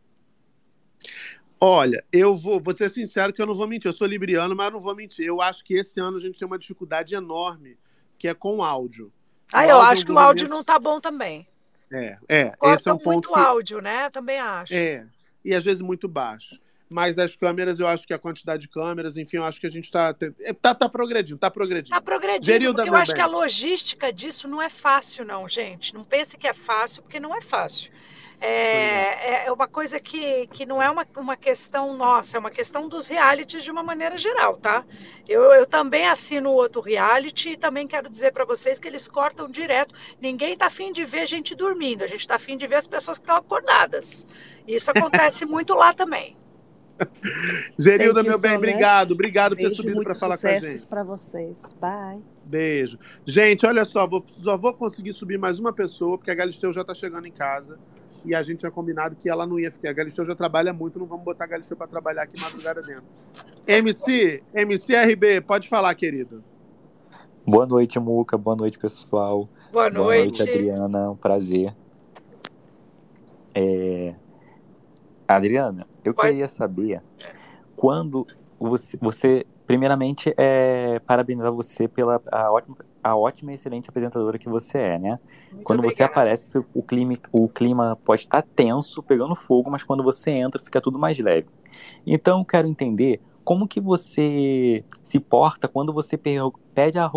Olha, 1.61 2.05
eu 2.12 2.37
vou, 2.37 2.61
vou 2.61 2.73
ser 2.73 2.89
sincero 2.89 3.33
que 3.33 3.43
eu 3.43 3.47
não 3.47 3.55
vou 3.55 3.66
mentir. 3.66 3.89
Eu 3.89 3.93
sou 3.93 4.07
libriano, 4.07 4.55
mas 4.55 4.73
não 4.73 4.81
vou 4.81 4.95
mentir. 4.95 5.25
Eu 5.27 5.41
acho 5.41 5.65
que 5.65 5.75
esse 5.75 6.01
ano 6.01 6.16
a 6.16 6.20
gente 6.20 6.39
tem 6.39 6.47
uma 6.47 6.59
dificuldade 6.59 7.15
enorme, 7.15 7.77
que 8.16 8.29
é 8.29 8.35
com 8.35 8.59
o 8.59 8.62
áudio. 8.62 9.12
Ah, 9.53 9.62
O 9.62 9.65
eu 9.69 9.77
áudio 9.77 9.91
acho 9.93 10.07
que 10.07 10.12
o 10.12 10.19
áudio 10.19 10.45
movimento- 10.45 10.57
não 10.57 10.65
tá 10.65 10.79
bom 10.79 11.01
também. 11.01 11.49
É, 11.91 12.19
é. 12.29 12.53
Esse 12.75 12.89
é 12.89 12.93
um 12.93 12.99
ponto 12.99 13.29
muito 13.29 13.33
que... 13.33 13.39
áudio, 13.41 13.81
né? 13.81 14.11
Também 14.11 14.39
acho. 14.39 14.75
É, 14.75 15.07
e 15.45 15.55
às 15.55 15.65
vezes 15.65 15.83
muito 15.83 16.07
baixo. 16.07 16.61
Mas 16.89 17.19
as 17.19 17.36
câmeras, 17.36 17.78
eu 17.78 17.86
acho 17.86 18.06
que 18.06 18.15
a 18.15 18.19
quantidade 18.19 18.62
de 18.62 18.69
câmeras, 18.69 19.16
enfim, 19.16 19.36
eu 19.36 19.44
acho 19.44 19.60
que 19.60 19.66
a 19.66 19.70
gente 19.70 19.85
está 19.85 20.15
tá, 20.60 20.74
tá 20.74 20.89
progredindo, 20.89 21.39
tá 21.39 21.51
progredindo. 21.51 21.94
Tá 21.94 22.01
progredindo, 22.01 22.47
Gerilda, 22.47 22.82
porque 22.82 22.90
eu 22.90 22.97
acho 22.97 23.12
bem. 23.12 23.16
que 23.16 23.23
a 23.23 23.27
logística 23.27 24.12
disso 24.12 24.48
não 24.48 24.62
é 24.62 24.70
fácil, 24.70 25.24
não, 25.24 25.48
gente. 25.48 25.93
Não 25.94 26.05
pense 26.05 26.36
que 26.36 26.47
é 26.47 26.55
fácil, 26.55 27.02
porque 27.02 27.20
não 27.20 27.35
é 27.35 27.40
fácil. 27.40 27.90
É, 28.40 29.47
é 29.47 29.52
uma 29.52 29.66
coisa 29.66 29.98
que, 29.98 30.47
que 30.48 30.65
não 30.65 30.81
é 30.81 30.89
uma, 30.89 31.05
uma 31.16 31.36
questão 31.36 31.97
nossa, 31.97 32.36
é 32.36 32.40
uma 32.40 32.52
questão 32.52 32.89
dos 32.89 33.09
realities 33.09 33.65
de 33.65 33.70
uma 33.70 33.82
maneira 33.82 34.16
geral, 34.16 34.56
tá? 34.56 34.85
Eu, 35.28 35.43
eu 35.52 35.66
também 35.66 36.06
assino 36.06 36.51
outro 36.52 36.81
reality 36.81 37.51
e 37.51 37.56
também 37.56 37.89
quero 37.89 38.09
dizer 38.09 38.32
para 38.32 38.44
vocês 38.44 38.78
que 38.78 38.86
eles 38.86 39.09
cortam 39.09 39.51
direto. 39.51 39.93
Ninguém 40.20 40.56
tá 40.56 40.66
afim 40.66 40.93
de 40.93 41.05
ver 41.05 41.27
gente 41.27 41.55
dormindo, 41.55 42.05
a 42.05 42.06
gente 42.06 42.28
tá 42.28 42.36
afim 42.36 42.56
de 42.56 42.66
ver 42.69 42.77
as 42.77 42.86
pessoas 42.86 43.19
que 43.19 43.24
estão 43.24 43.36
acordadas. 43.36 44.24
Isso 44.69 44.89
acontece 44.93 45.44
muito 45.44 45.74
lá 45.74 45.93
também. 45.93 46.36
Gerilda, 47.79 48.23
meu 48.23 48.39
bem, 48.39 48.57
obrigado. 48.57 49.12
Obrigado 49.12 49.57
por 49.57 49.62
ter 49.62 49.75
subido 49.75 50.03
para 50.03 50.15
falar 50.15 50.39
com 50.39 50.49
a 50.49 50.55
gente. 50.55 50.87
para 50.87 51.03
vocês. 51.03 51.57
Bye. 51.81 52.23
Beijo. 52.45 52.99
Gente, 53.25 53.66
olha 53.66 53.85
só, 53.85 54.07
vou, 54.07 54.25
só 54.27 54.57
vou 54.57 54.73
conseguir 54.75 55.12
subir 55.12 55.39
mais 55.39 55.59
uma 55.59 55.73
pessoa, 55.73 56.16
porque 56.19 56.31
a 56.31 56.35
Galisteu 56.35 56.73
já 56.73 56.85
tá 56.85 56.95
chegando 56.95 57.27
em 57.27 57.33
casa. 57.33 57.79
E 58.25 58.35
a 58.35 58.43
gente 58.43 58.59
tinha 58.59 58.70
combinado 58.70 59.15
que 59.15 59.29
ela 59.29 59.47
não 59.47 59.61
ia 59.61 59.70
ficar. 59.70 59.91
A 59.91 59.93
Galisteu 59.93 60.25
já 60.25 60.35
trabalha 60.35 60.73
muito, 60.73 60.99
não 60.99 61.07
vamos 61.07 61.25
botar 61.25 61.45
a 61.45 61.49
Galisteu 61.49 61.77
para 61.77 61.87
trabalhar 61.87 62.23
aqui 62.23 62.39
madrugada 62.41 62.83
dentro. 62.83 63.05
MC, 63.66 64.43
MCRB, 64.53 65.41
pode 65.43 65.69
falar, 65.69 65.95
querido. 65.95 66.43
Boa 67.47 67.65
noite, 67.65 67.99
Muca. 67.99 68.37
Boa 68.37 68.57
noite, 68.57 68.79
pessoal. 68.79 69.49
Boa 69.73 69.89
Boa 69.89 69.91
noite, 69.91 70.41
noite. 70.41 70.43
Adriana. 70.43 71.11
Um 71.11 71.16
prazer. 71.16 71.75
É, 73.55 74.15
Adriana, 75.29 75.87
eu 76.09 76.14
Pode- 76.14 76.28
queria 76.28 76.47
saber 76.48 77.02
quando 77.76 78.26
você, 78.59 78.97
você 79.01 79.47
primeiramente, 79.66 80.32
é, 80.39 80.98
parabenizar 81.01 81.52
você 81.52 81.86
pela 81.86 82.20
a 82.32 82.51
ótima, 82.51 82.76
a 83.05 83.14
ótima 83.14 83.51
e 83.52 83.55
excelente 83.55 83.90
apresentadora 83.90 84.39
que 84.39 84.48
você 84.48 84.78
é, 84.78 84.98
né? 84.98 85.18
quando 85.62 85.80
você 85.82 86.02
obrigada. 86.02 86.12
aparece, 86.12 86.59
o 86.72 86.82
clima, 86.82 87.12
o 87.30 87.48
clima 87.48 87.98
pode 88.02 88.22
estar 88.22 88.43
tenso, 88.43 89.02
pegando 89.02 89.35
fogo, 89.35 89.70
mas 89.70 89.85
quando 89.85 90.02
você 90.02 90.30
entra, 90.30 90.59
fica 90.60 90.80
tudo 90.80 90.98
mais 90.98 91.18
leve. 91.18 91.48
Então, 92.06 92.39
eu 92.39 92.44
quero 92.47 92.66
entender 92.66 93.20
como 93.44 93.68
que 93.68 93.80
você 93.80 94.82
se 95.05 95.20
porta 95.20 95.68
quando 95.68 95.93
você 95.93 96.16
pede 96.16 96.98
a 96.98 97.10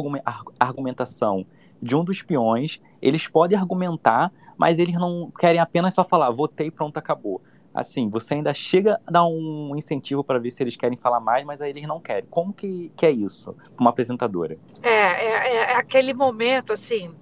argumentação 0.59 1.45
de 1.81 1.95
um 1.95 2.03
dos 2.03 2.21
peões. 2.21 2.81
Eles 3.01 3.27
podem 3.27 3.57
argumentar, 3.57 4.31
mas 4.57 4.77
eles 4.77 4.95
não 4.95 5.31
querem 5.39 5.59
apenas 5.59 5.93
só 5.93 6.03
falar, 6.03 6.29
votei, 6.31 6.69
pronto, 6.69 6.97
acabou. 6.97 7.41
Assim, 7.73 8.09
você 8.09 8.33
ainda 8.33 8.53
chega 8.53 8.99
a 9.07 9.11
dar 9.11 9.25
um 9.25 9.73
incentivo 9.77 10.23
para 10.23 10.39
ver 10.39 10.49
se 10.49 10.61
eles 10.61 10.75
querem 10.75 10.97
falar 10.97 11.19
mais, 11.21 11.45
mas 11.45 11.61
aí 11.61 11.69
eles 11.69 11.87
não 11.87 12.01
querem. 12.01 12.27
Como 12.29 12.53
que, 12.53 12.91
que 12.97 13.05
é 13.05 13.11
isso, 13.11 13.53
para 13.53 13.83
uma 13.83 13.89
apresentadora? 13.89 14.57
É, 14.83 14.89
é, 14.89 15.55
é 15.71 15.75
aquele 15.75 16.13
momento, 16.13 16.73
assim, 16.73 17.15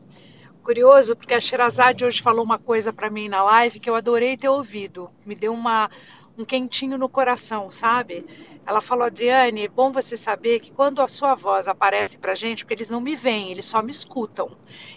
curioso, 0.63 1.15
porque 1.15 1.34
a 1.34 1.39
Sherazade 1.39 2.03
hoje 2.03 2.21
falou 2.21 2.43
uma 2.43 2.57
coisa 2.57 2.91
para 2.91 3.09
mim 3.09 3.30
na 3.30 3.43
live 3.43 3.80
que 3.80 3.89
eu 3.89 3.95
adorei 3.95 4.38
ter 4.38 4.49
ouvido. 4.49 5.09
Me 5.23 5.35
deu 5.35 5.53
uma, 5.53 5.89
um 6.38 6.43
quentinho 6.43 6.97
no 6.97 7.07
coração, 7.07 7.71
sabe? 7.71 8.26
Ela 8.65 8.81
falou, 8.81 9.05
Adriane, 9.05 9.65
é 9.65 9.67
bom 9.67 9.91
você 9.91 10.15
saber 10.15 10.59
que 10.59 10.71
quando 10.71 11.01
a 11.01 11.07
sua 11.07 11.34
voz 11.34 11.67
aparece 11.67 12.17
pra 12.17 12.35
gente, 12.35 12.63
porque 12.63 12.76
eles 12.76 12.89
não 12.89 13.01
me 13.01 13.15
veem, 13.15 13.51
eles 13.51 13.65
só 13.65 13.81
me 13.81 13.89
escutam. 13.89 14.51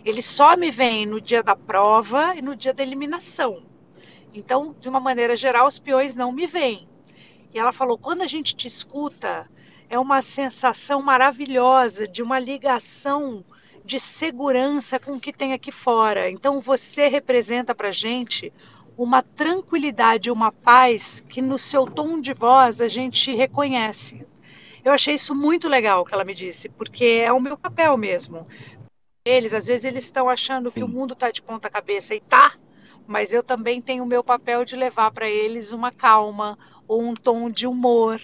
Eles 0.04 0.26
só 0.26 0.56
me 0.56 0.70
veem 0.70 1.06
no 1.06 1.20
dia 1.20 1.42
da 1.42 1.56
prova 1.56 2.34
e 2.36 2.42
no 2.42 2.54
dia 2.54 2.74
da 2.74 2.82
eliminação. 2.82 3.62
Então, 4.34 4.74
de 4.80 4.88
uma 4.88 5.00
maneira 5.00 5.36
geral, 5.36 5.66
os 5.66 5.78
peões 5.78 6.16
não 6.16 6.32
me 6.32 6.46
veem. 6.46 6.88
E 7.52 7.58
ela 7.58 7.72
falou: 7.72 7.98
quando 7.98 8.22
a 8.22 8.26
gente 8.26 8.56
te 8.56 8.66
escuta, 8.66 9.48
é 9.88 9.98
uma 9.98 10.22
sensação 10.22 11.02
maravilhosa 11.02 12.08
de 12.08 12.22
uma 12.22 12.38
ligação 12.38 13.44
de 13.84 13.98
segurança 14.00 14.98
com 14.98 15.12
o 15.12 15.20
que 15.20 15.32
tem 15.32 15.52
aqui 15.52 15.70
fora. 15.70 16.30
Então, 16.30 16.60
você 16.60 17.08
representa 17.08 17.74
para 17.74 17.90
gente 17.90 18.52
uma 18.96 19.22
tranquilidade, 19.22 20.30
uma 20.30 20.52
paz 20.52 21.20
que 21.28 21.42
no 21.42 21.58
seu 21.58 21.86
tom 21.86 22.20
de 22.20 22.32
voz 22.32 22.80
a 22.80 22.88
gente 22.88 23.34
reconhece. 23.34 24.26
Eu 24.84 24.92
achei 24.92 25.14
isso 25.14 25.34
muito 25.34 25.68
legal 25.68 26.04
que 26.04 26.12
ela 26.12 26.24
me 26.24 26.34
disse, 26.34 26.68
porque 26.68 27.22
é 27.24 27.32
o 27.32 27.40
meu 27.40 27.56
papel 27.56 27.96
mesmo. 27.96 28.46
Eles, 29.24 29.54
às 29.54 29.66
vezes, 29.66 29.84
eles 29.84 30.04
estão 30.04 30.28
achando 30.28 30.70
que 30.70 30.82
o 30.82 30.88
mundo 30.88 31.12
está 31.12 31.30
de 31.30 31.40
ponta 31.40 31.70
cabeça 31.70 32.14
e 32.14 32.20
tá, 32.20 32.54
mas 33.06 33.32
eu 33.32 33.42
também 33.42 33.80
tenho 33.82 34.04
o 34.04 34.06
meu 34.06 34.22
papel 34.24 34.64
de 34.64 34.76
levar 34.76 35.10
para 35.12 35.28
eles 35.28 35.72
uma 35.72 35.90
calma 35.92 36.56
ou 36.86 37.02
um 37.02 37.14
tom 37.14 37.50
de 37.50 37.66
humor. 37.66 38.20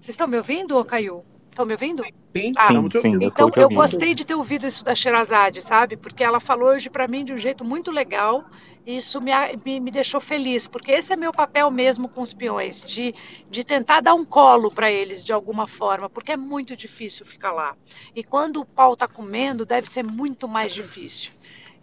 Vocês 0.00 0.14
estão 0.14 0.26
me 0.28 0.36
ouvindo, 0.36 0.76
ô 0.76 0.84
Caiu? 0.84 1.24
Estão 1.50 1.66
me 1.66 1.72
ouvindo? 1.72 2.02
Sim, 2.36 2.56
Ah, 2.56 2.72
sim, 2.72 2.90
sim, 2.90 3.18
eu 3.22 3.30
então 3.30 3.50
te 3.50 3.50
eu 3.56 3.70
gostei 3.70 4.14
de 4.14 4.24
ter 4.24 4.34
ouvido 4.34 4.66
isso 4.66 4.84
da 4.84 4.94
Sherazade, 4.94 5.60
sabe? 5.62 5.96
Porque 5.96 6.22
ela 6.24 6.40
falou 6.40 6.68
hoje 6.70 6.90
para 6.90 7.06
mim 7.08 7.24
de 7.24 7.32
um 7.32 7.38
jeito 7.38 7.64
muito 7.64 7.90
legal 7.90 8.44
e 8.84 8.96
isso 8.96 9.20
me, 9.20 9.30
me, 9.64 9.78
me 9.80 9.90
deixou 9.90 10.20
feliz, 10.20 10.66
porque 10.66 10.90
esse 10.92 11.12
é 11.12 11.16
meu 11.16 11.32
papel 11.32 11.70
mesmo 11.70 12.08
com 12.08 12.22
os 12.22 12.34
peões, 12.34 12.80
de, 12.84 13.14
de 13.48 13.64
tentar 13.64 14.00
dar 14.00 14.14
um 14.14 14.24
colo 14.24 14.70
para 14.70 14.90
eles 14.90 15.24
de 15.24 15.32
alguma 15.32 15.66
forma, 15.68 16.08
porque 16.10 16.32
é 16.32 16.36
muito 16.36 16.76
difícil 16.76 17.24
ficar 17.26 17.52
lá. 17.52 17.76
E 18.14 18.24
quando 18.24 18.60
o 18.60 18.66
pau 18.66 18.96
tá 18.96 19.06
comendo, 19.06 19.64
deve 19.66 19.88
ser 19.88 20.02
muito 20.02 20.48
mais 20.48 20.72
difícil. 20.74 21.32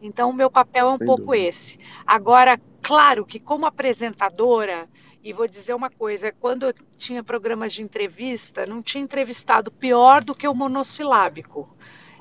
Então, 0.02 0.30
o 0.30 0.34
meu 0.34 0.50
papel 0.50 0.88
é 0.88 0.92
um 0.92 1.00
Sem 1.00 1.06
pouco 1.06 1.34
dúvida. 1.34 1.36
esse. 1.36 1.78
Agora, 2.06 2.60
claro 2.82 3.26
que 3.26 3.40
como 3.40 3.66
apresentadora, 3.66 4.90
e 5.24 5.34
vou 5.34 5.48
dizer 5.48 5.74
uma 5.74 5.90
coisa, 5.90 6.32
quando 6.40 6.68
eu 6.68 6.74
tinha 6.98 7.24
programas 7.24 7.74
de 7.74 7.82
entrevista, 7.82 8.66
não 8.66 8.82
tinha 8.82 9.04
entrevistado 9.04 9.72
pior 9.72 10.24
do 10.24 10.36
que 10.36 10.48
o 10.48 10.54
monossilábico. 10.54 11.76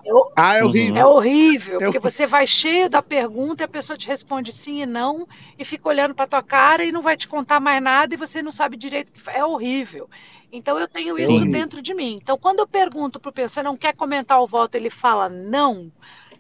Eu- 0.05 0.25
Ah, 0.37 0.57
é 0.57 0.65
Uhum. 0.65 0.65
horrível. 0.65 0.97
É 0.97 1.05
horrível, 1.05 1.81
É 1.81 1.87
porque 1.87 1.99
você 1.99 2.27
vai 2.27 2.47
cheio 2.47 2.89
da 2.89 3.03
pergunta 3.03 3.63
e 3.63 3.67
a 3.67 3.69
pessoa 3.69 3.97
te 3.99 4.07
responde 4.07 4.53
sim 4.53 4.81
e 4.83 4.87
não 4.87 5.27
e 5.59 5.65
fica 5.65 5.89
olhando 5.89 6.15
para 6.15 6.27
tua 6.27 6.43
cara 6.43 6.85
e 6.85 6.93
não 6.93 7.03
vai 7.03 7.17
te 7.17 7.29
contar 7.29 7.61
mais 7.61 7.83
nada 7.83 8.15
e 8.15 8.17
você 8.17 8.43
não 8.43 8.51
sabe 8.53 8.77
direito 8.77 9.11
o 9.27 9.31
é 9.31 9.45
horrível. 9.45 10.09
Então 10.51 10.79
eu 10.79 10.89
tenho 10.89 11.17
Sim. 11.17 11.25
isso 11.25 11.45
Horrível. 11.45 11.51
dentro 11.53 11.83
de 11.83 11.95
mim. 11.95 12.19
Então 12.23 12.39
quando 12.39 12.61
eu 12.61 12.67
pergunto 12.69 13.21
pro 13.21 13.33
pessoa, 13.33 13.49
você 13.51 13.63
não 13.63 13.77
quer 13.77 13.95
comentar 13.95 14.41
o 14.41 14.47
voto, 14.47 14.77
ele 14.77 14.89
fala 14.91 15.29
não. 15.29 15.93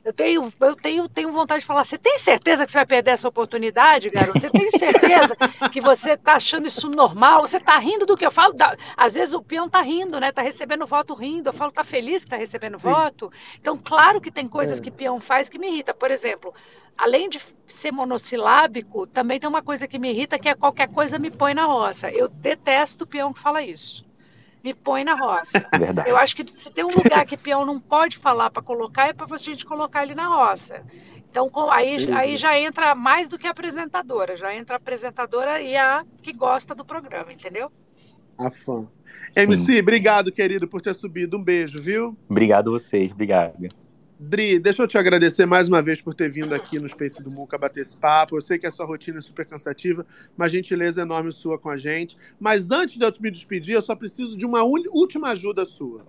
Eu 0.06 0.12
tenho, 0.12 0.52
eu 0.60 0.76
tenho, 0.76 1.08
tenho 1.08 1.32
vontade 1.32 1.62
de 1.62 1.66
falar, 1.66 1.84
você 1.84 1.98
tem 1.98 2.16
certeza 2.16 2.64
que 2.64 2.70
você 2.70 2.78
vai 2.78 2.86
perder 2.86 3.10
essa 3.10 3.28
oportunidade, 3.28 4.08
garoto? 4.08 4.38
Você 4.38 4.48
tem 4.48 4.70
certeza 4.70 5.34
que 5.72 5.80
você 5.80 6.12
está 6.12 6.34
achando 6.34 6.68
isso 6.68 6.88
normal? 6.88 7.40
Você 7.40 7.56
está 7.56 7.76
rindo 7.76 8.06
do 8.06 8.16
que 8.16 8.24
eu 8.24 8.30
falo? 8.30 8.52
Da- 8.52 8.76
Às 8.96 9.14
vezes 9.16 9.34
o 9.34 9.42
peão 9.42 9.66
está 9.66 9.80
rindo, 9.82 10.20
né? 10.20 10.28
Está 10.28 10.42
recebendo 10.42 10.86
voto 10.86 11.12
rindo. 11.12 11.48
Eu 11.48 11.52
falo, 11.52 11.72
tá 11.72 11.82
feliz 11.82 12.22
que 12.22 12.28
está 12.28 12.36
recebendo 12.36 12.78
voto? 12.78 13.32
Então, 13.60 13.76
claro 13.76 14.20
que 14.20 14.30
tem 14.30 14.46
coisas 14.46 14.78
É. 14.78 14.82
que 14.82 14.92
peão 14.92 15.18
faz 15.18 15.48
que 15.48 15.58
me 15.58 15.66
irrita. 15.66 15.92
Por 15.92 16.12
exemplo, 16.12 16.54
além 16.96 17.28
de 17.28 17.40
ser 17.66 17.90
monossilábico, 17.90 19.08
também 19.08 19.40
tem 19.40 19.48
uma 19.50 19.60
coisa 19.60 19.88
que 19.88 19.98
me 19.98 20.10
irrita, 20.12 20.38
que 20.38 20.48
é 20.48 20.54
qualquer 20.54 20.86
coisa 20.88 21.18
me 21.18 21.32
põe 21.32 21.52
na 21.52 21.64
roça. 21.64 22.08
Eu 22.12 22.28
detesto 22.28 23.02
o 23.02 23.06
peão 23.08 23.32
que 23.32 23.40
fala 23.40 23.60
isso. 23.60 24.05
Me 24.66 24.74
põe 24.74 25.04
na 25.04 25.14
roça. 25.14 25.64
Verdade. 25.78 26.08
Eu 26.10 26.16
acho 26.16 26.34
que 26.34 26.44
se 26.50 26.68
tem 26.72 26.82
um 26.84 26.90
lugar 26.90 27.24
que 27.24 27.36
peão 27.36 27.64
não 27.64 27.78
pode 27.78 28.18
falar 28.18 28.50
para 28.50 28.60
colocar, 28.60 29.06
é 29.06 29.12
para 29.12 29.32
a 29.32 29.38
gente 29.38 29.64
colocar 29.64 30.02
ele 30.02 30.12
na 30.12 30.26
roça. 30.26 30.82
Então, 31.30 31.48
com- 31.48 31.70
aí, 31.70 32.12
aí 32.12 32.36
já 32.36 32.58
entra 32.58 32.92
mais 32.92 33.28
do 33.28 33.38
que 33.38 33.46
a 33.46 33.50
apresentadora, 33.50 34.36
já 34.36 34.52
entra 34.52 34.74
a 34.74 34.78
apresentadora 34.78 35.62
e 35.62 35.76
a 35.76 36.02
que 36.20 36.32
gosta 36.32 36.74
do 36.74 36.84
programa, 36.84 37.32
entendeu? 37.32 37.70
A 38.36 38.50
fã. 38.50 38.88
MC, 39.36 39.78
obrigado, 39.80 40.32
querido, 40.32 40.66
por 40.66 40.82
ter 40.82 40.96
subido. 40.96 41.36
Um 41.36 41.44
beijo, 41.44 41.80
viu? 41.80 42.18
Obrigado 42.28 42.66
a 42.68 42.72
vocês, 42.72 43.12
obrigado. 43.12 43.68
Dri, 44.18 44.58
deixa 44.58 44.82
eu 44.82 44.88
te 44.88 44.96
agradecer 44.96 45.44
mais 45.44 45.68
uma 45.68 45.82
vez 45.82 46.00
por 46.00 46.14
ter 46.14 46.30
vindo 46.30 46.54
aqui 46.54 46.78
no 46.78 46.88
Space 46.88 47.22
do 47.22 47.30
Muca 47.30 47.58
bater 47.58 47.80
esse 47.80 47.96
papo. 47.96 48.36
Eu 48.36 48.40
sei 48.40 48.58
que 48.58 48.66
a 48.66 48.70
sua 48.70 48.86
rotina 48.86 49.18
é 49.18 49.20
super 49.20 49.44
cansativa, 49.44 50.06
mas 50.36 50.52
gentileza 50.52 51.02
enorme 51.02 51.30
sua 51.32 51.58
com 51.58 51.68
a 51.68 51.76
gente. 51.76 52.16
Mas 52.40 52.70
antes 52.70 52.96
de 52.96 53.04
eu 53.04 53.12
me 53.20 53.30
despedir, 53.30 53.74
eu 53.74 53.82
só 53.82 53.94
preciso 53.94 54.36
de 54.36 54.46
uma 54.46 54.62
última 54.62 55.28
ajuda 55.30 55.66
sua. 55.66 56.04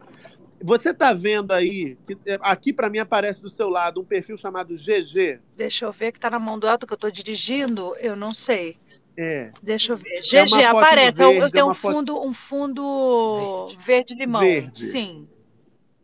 Você 0.62 0.94
tá 0.94 1.14
vendo 1.14 1.52
aí, 1.52 1.98
é, 2.26 2.40
aqui 2.42 2.72
para 2.74 2.90
mim 2.90 2.98
aparece 2.98 3.42
do 3.42 3.50
seu 3.50 3.70
lado 3.70 4.00
um 4.02 4.06
perfil 4.06 4.38
chamado 4.38 4.74
GG. 4.74 5.40
Deixa 5.56 5.86
eu 5.86 5.92
ver 5.92 6.14
que 6.14 6.20
tá 6.20 6.30
na 6.30 6.40
mão 6.40 6.58
do 6.58 6.68
alto 6.68 6.88
que 6.88 6.94
eu 6.94 6.98
tô 6.98 7.12
dirigindo, 7.12 7.94
eu 8.00 8.16
não 8.16 8.34
sei. 8.34 8.78
É. 9.18 9.52
Deixa 9.62 9.92
eu 9.92 9.98
ver. 9.98 10.10
É 10.16 10.22
GG, 10.46 10.50
no 10.56 10.66
aparece. 10.66 11.22
Eu, 11.22 11.28
eu 11.28 11.32
verde, 11.34 11.48
é 11.48 11.52
tenho 11.52 11.66
um 11.66 11.68
uma 11.70 11.76
foto- 11.76 11.94
fundo, 11.96 12.24
um 12.26 12.34
fundo 12.34 13.68
verde 13.86 14.16
limão. 14.16 14.42
Verde. 14.42 14.86
Sim. 14.86 15.28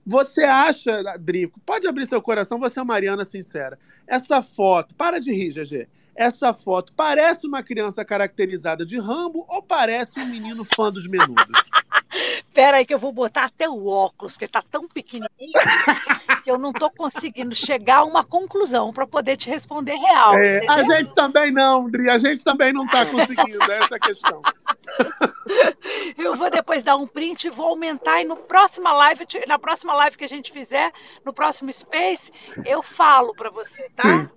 Você 0.06 0.44
acha, 0.44 1.02
Drico, 1.18 1.60
pode 1.66 1.88
abrir 1.88 2.06
seu 2.06 2.22
coração, 2.22 2.60
você 2.60 2.78
é 2.78 2.82
uma 2.82 2.94
Mariana 2.94 3.24
sincera. 3.24 3.80
Essa 4.06 4.42
foto, 4.42 4.94
para 4.96 5.20
de 5.20 5.32
rir, 5.32 5.52
GG. 5.54 5.88
Essa 6.16 6.54
foto 6.54 6.94
parece 6.94 7.48
uma 7.48 7.64
criança 7.64 8.06
caracterizada 8.06 8.86
de 8.86 9.00
Rambo 9.00 9.46
ou 9.48 9.64
parece 9.64 10.20
um 10.20 10.26
menino 10.26 10.64
fã 10.76 10.92
dos 10.92 11.08
menudos? 11.08 11.46
Pera 12.54 12.78
aí 12.78 12.86
que 12.86 12.94
eu 12.94 13.00
vou 13.00 13.12
botar 13.12 13.46
até 13.46 13.68
o 13.68 13.88
óculos, 13.88 14.34
porque 14.34 14.48
tá 14.48 14.62
tão 14.62 14.88
pequenininho 14.88 15.54
que 16.44 16.52
eu 16.52 16.60
não 16.60 16.72
tô 16.72 16.90
conseguindo 16.92 17.56
chegar 17.56 17.98
a 17.98 18.04
uma 18.04 18.24
conclusão 18.24 18.94
para 18.94 19.08
poder 19.08 19.38
te 19.38 19.50
responder 19.50 19.96
real. 19.96 20.38
É, 20.38 20.62
a 20.70 20.84
gente 20.84 21.16
também 21.16 21.52
não, 21.52 21.90
Dri, 21.90 22.10
a 22.10 22.20
gente 22.20 22.44
também 22.44 22.72
não 22.72 22.86
tá 22.88 23.08
conseguindo, 23.08 23.64
essa 23.72 23.96
é 23.96 23.98
a 23.98 24.00
questão. 24.00 24.42
Eu 26.18 26.36
vou 26.36 26.50
depois 26.50 26.84
dar 26.84 26.96
um 26.96 27.08
print 27.08 27.48
e 27.48 27.50
vou 27.50 27.68
aumentar 27.68 28.22
e 28.22 28.26
no 28.26 28.38
próxima 28.38 28.94
live, 28.94 29.26
na 29.48 29.58
próxima 29.58 29.94
live 29.94 30.18
que 30.18 30.24
a 30.24 30.30
gente 30.30 30.52
fizer, 30.52 30.92
no 31.26 31.34
próximo 31.34 31.72
Space, 31.72 32.32
eu 32.66 32.82
falo 32.82 33.34
para 33.34 33.50
você, 33.50 33.90
tá? 33.90 34.04
Sim. 34.04 34.30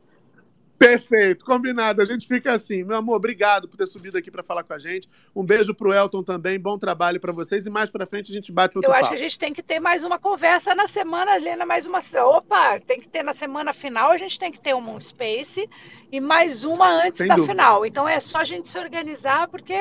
Perfeito, 0.78 1.44
combinado. 1.44 2.02
A 2.02 2.04
gente 2.04 2.26
fica 2.26 2.52
assim. 2.52 2.84
Meu 2.84 2.96
amor, 2.96 3.16
obrigado 3.16 3.66
por 3.66 3.76
ter 3.76 3.86
subido 3.86 4.18
aqui 4.18 4.30
para 4.30 4.42
falar 4.42 4.62
com 4.62 4.74
a 4.74 4.78
gente. 4.78 5.08
Um 5.34 5.42
beijo 5.42 5.74
pro 5.74 5.92
Elton 5.92 6.22
também, 6.22 6.58
bom 6.58 6.78
trabalho 6.78 7.18
para 7.18 7.32
vocês 7.32 7.66
e 7.66 7.70
mais 7.70 7.88
para 7.88 8.06
frente 8.06 8.30
a 8.30 8.34
gente 8.34 8.52
bate 8.52 8.76
outro 8.76 8.90
Eu 8.90 8.94
acho 8.94 9.02
papo. 9.08 9.14
que 9.16 9.18
a 9.24 9.28
gente 9.28 9.38
tem 9.38 9.52
que 9.54 9.62
ter 9.62 9.80
mais 9.80 10.04
uma 10.04 10.18
conversa 10.18 10.74
na 10.74 10.86
semana, 10.86 11.36
Helena, 11.36 11.64
mais 11.64 11.86
uma. 11.86 12.00
Opa, 12.26 12.78
tem 12.80 13.00
que 13.00 13.08
ter 13.08 13.22
na 13.22 13.32
semana 13.32 13.72
final, 13.72 14.10
a 14.10 14.18
gente 14.18 14.38
tem 14.38 14.52
que 14.52 14.60
ter 14.60 14.74
um 14.74 15.00
Space 15.00 15.68
e 16.12 16.20
mais 16.20 16.62
uma 16.64 16.88
antes 17.04 17.18
Sem 17.18 17.26
da 17.28 17.36
dúvida. 17.36 17.52
final. 17.52 17.86
Então 17.86 18.06
é 18.08 18.20
só 18.20 18.38
a 18.38 18.44
gente 18.44 18.68
se 18.68 18.78
organizar, 18.78 19.48
porque 19.48 19.72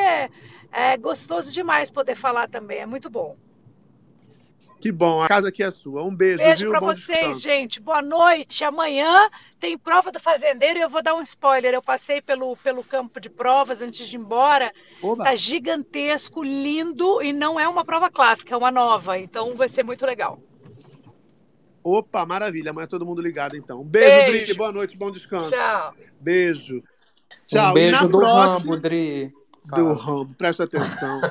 é 0.72 0.97
gostoso 0.97 1.51
demais 1.51 1.91
poder 1.91 2.15
falar 2.15 2.47
também, 2.49 2.80
é 2.80 2.85
muito 2.85 3.09
bom. 3.09 3.38
Que 4.86 4.91
bom, 4.91 5.20
a 5.20 5.28
casa 5.28 5.48
aqui 5.48 5.64
é 5.64 5.72
sua. 5.72 6.03
Um 6.03 6.16
beijo, 6.16 6.38
Beijo 6.44 6.62
viu? 6.66 6.70
pra 6.70 6.80
Bom 6.80 6.86
vocês, 6.86 7.18
descanso. 7.18 7.40
gente. 7.41 7.80
Boa 7.82 8.03
noite. 8.03 8.64
Amanhã 8.64 9.32
tem 9.60 9.76
prova 9.80 10.12
do 10.12 10.20
fazendeiro 10.20 10.78
e 10.78 10.82
eu 10.84 10.90
vou 10.91 11.02
dar 11.02 11.16
um 11.16 11.24
spoiler. 11.24 11.74
Eu 11.74 11.82
passei 11.82 12.22
pelo, 12.22 12.56
pelo 12.57 12.84
campo 12.84 13.20
de 13.20 13.28
provas 13.28 13.82
antes 13.82 14.07
de 14.07 14.16
ir 14.16 14.20
embora. 14.20 14.72
Oba. 15.02 15.24
Tá 15.24 15.34
gigantesco, 15.34 16.44
lindo 16.44 17.20
e 17.24 17.34
não 17.34 17.60
é 17.60 17.68
uma 17.68 17.84
prova 17.84 18.12
clássica, 18.12 18.53
é 18.53 18.57
uma 18.60 18.70
nova. 18.70 19.18
Então 19.18 19.56
vai 19.56 19.68
ser 19.68 19.82
muito 19.82 20.06
legal. 20.06 20.40
Opa, 21.84 22.24
maravilha. 22.24 22.70
Amanhã 22.70 22.86
todo 22.86 23.07
mundo 23.07 23.24
ligado, 23.24 23.57
então. 23.57 23.82
Um 23.82 23.86
beijo, 23.86 24.32
Beijo. 24.34 24.45
Dri. 24.45 24.53
Boa 24.53 24.72
noite, 24.72 24.95
bom 24.95 25.10
descanso. 25.10 25.49
Tchau. 25.49 25.95
Beijo. 26.22 26.84
Tchau. 27.48 27.70
Um 27.70 27.72
E 27.72 27.74
beijo 27.74 27.91
na 27.91 28.02
do 28.03 28.20
próxima... 28.20 28.49
Rambo, 28.76 28.78
Dri. 28.78 29.34
Do 29.73 29.93
Rambo, 29.93 30.33
presta 30.35 30.63
atenção. 30.63 31.21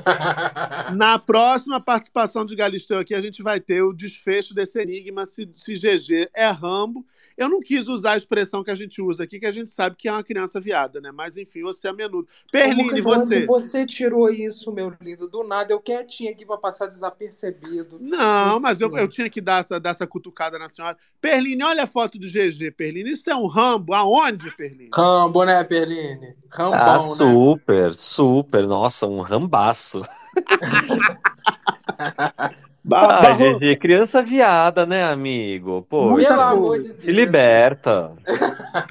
Na 0.97 1.19
próxima 1.19 1.81
participação 1.81 2.45
de 2.45 2.57
Galisteu 2.57 2.99
aqui, 2.99 3.15
a 3.15 3.21
gente 3.21 3.43
vai 3.43 3.61
ter 3.61 3.83
o 3.83 3.93
desfecho 3.93 4.55
desse 4.55 4.81
enigma 4.81 5.27
se, 5.27 5.49
se 5.55 5.75
GG 5.75 6.31
é 6.35 6.49
Rambo. 6.49 7.05
Eu 7.37 7.49
não 7.49 7.61
quis 7.61 7.89
usar 7.89 8.13
a 8.13 8.17
expressão 8.17 8.63
que 8.63 8.71
a 8.71 8.75
gente 8.75 9.03
usa 9.03 9.25
aqui, 9.25 9.41
que 9.41 9.47
a 9.47 9.51
gente 9.51 9.69
sabe 9.71 9.97
que 9.97 10.09
é 10.09 10.13
uma 10.13 10.23
criança 10.23 10.61
viada, 10.61 11.01
né? 11.01 11.11
Mas 11.13 11.37
enfim, 11.37 11.63
você 11.63 11.89
é 11.89 11.93
menudo. 11.93 12.29
Perline, 12.53 13.01
você. 13.01 13.45
Você 13.47 13.85
tirou 13.85 14.31
isso, 14.31 14.71
meu 14.73 14.93
lindo, 15.01 15.27
do 15.29 15.43
nada. 15.43 15.73
Eu 15.73 15.81
quietinho 15.81 16.31
aqui 16.31 16.47
pra 16.47 16.57
passar 16.57 16.87
desapercebido. 16.87 17.99
Não, 18.01 18.61
mas 18.61 18.81
eu, 18.81 18.97
eu 18.97 19.09
tinha 19.09 19.29
que 19.29 19.41
dar 19.41 19.61
essa, 19.61 19.81
dar 19.81 19.91
essa 19.91 20.07
cutucada 20.07 20.59
na 20.59 20.69
senhora. 20.69 20.97
Perline, 21.21 21.63
olha 21.65 21.85
a 21.85 21.87
foto 21.87 22.19
do 22.19 22.27
GG, 22.27 22.71
Perline. 22.77 23.11
Isso 23.11 23.29
é 23.31 23.35
um 23.35 23.47
Rambo? 23.47 23.95
Aonde, 23.95 24.51
Perline? 24.57 24.91
Rambo, 24.95 25.45
né, 25.45 25.65
Perline? 25.65 26.35
Rambão, 26.51 26.81
Ah, 26.81 26.95
né? 26.95 27.01
super, 27.01 27.95
super. 27.95 28.67
Nossa, 28.67 29.07
um 29.07 29.21
rambaço. 29.21 30.03
Ah, 32.93 33.33
GG, 33.33 33.77
criança 33.77 34.23
viada, 34.23 34.85
né, 34.85 35.05
amigo? 35.05 35.87
Pô, 35.89 36.11
Muita 36.11 36.35
isso- 36.35 36.61
coisa. 36.63 36.93
de 36.93 36.99
se 36.99 37.11
liberta. 37.13 38.13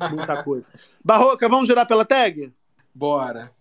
Muita 0.09 0.41
coisa. 0.43 0.65
Barroca, 1.03 1.47
vamos 1.47 1.67
girar 1.67 1.85
pela 1.85 2.03
tag? 2.03 2.51
Bora. 2.93 3.51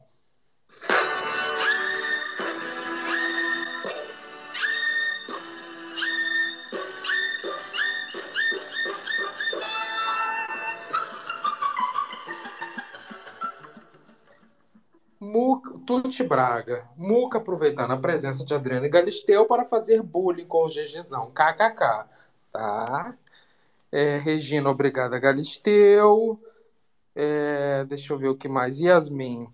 Tuti 15.87 16.23
Braga. 16.23 16.89
Muca 16.97 17.39
aproveitando 17.39 17.93
a 17.93 17.97
presença 17.97 18.45
de 18.45 18.55
Adriano 18.55 18.87
e 18.87 18.89
Galisteu 18.89 19.47
para 19.47 19.65
fazer 19.65 20.03
bullying 20.03 20.47
com 20.47 20.65
o 20.65 20.69
GGzão. 20.69 21.31
KKK. 21.31 22.07
Tá? 22.53 23.17
É, 23.91 24.19
Regina, 24.19 24.71
obrigada, 24.71 25.19
Galisteu. 25.19 26.41
É, 27.15 27.85
deixa 27.85 28.13
eu 28.13 28.19
ver 28.19 28.29
o 28.29 28.37
que 28.37 28.49
mais. 28.49 28.81
Yasmin. 28.81 29.49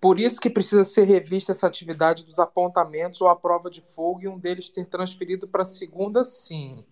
Por 0.00 0.18
isso 0.18 0.40
que 0.40 0.48
precisa 0.48 0.84
ser 0.84 1.04
revista 1.04 1.52
essa 1.52 1.66
atividade 1.66 2.24
dos 2.24 2.38
apontamentos 2.38 3.20
ou 3.20 3.28
a 3.28 3.36
prova 3.36 3.70
de 3.70 3.82
fogo 3.82 4.22
e 4.22 4.28
um 4.28 4.38
deles 4.38 4.68
ter 4.70 4.86
transferido 4.86 5.46
para 5.46 5.62
a 5.62 5.66
segunda, 5.66 6.24
sim. 6.24 6.84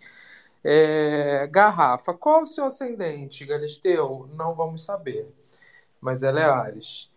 É, 0.62 1.46
Garrafa, 1.46 2.12
qual 2.12 2.42
o 2.42 2.46
seu 2.46 2.64
ascendente, 2.64 3.46
Galisteu? 3.46 4.28
Não 4.34 4.54
vamos 4.54 4.82
saber, 4.82 5.32
mas 6.00 6.22
ela 6.22 6.40
é 6.40 6.44
Ares. 6.44 7.10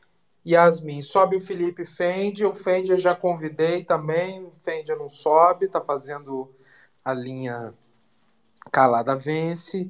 Yasmin, 0.50 1.02
sobe 1.02 1.36
o 1.36 1.42
Felipe 1.42 1.86
Fendi, 1.86 2.46
o 2.46 2.56
Fendi 2.56 2.92
eu 2.92 2.98
já 2.98 3.14
convidei 3.16 3.84
também, 3.84 4.44
o 4.44 4.52
Fendi 4.64 4.94
não 4.96 5.10
sobe, 5.10 5.68
tá 5.68 5.80
fazendo 5.82 6.50
a 7.06 7.14
linha 7.14 7.74
Calada 8.72 9.16
Vence. 9.16 9.90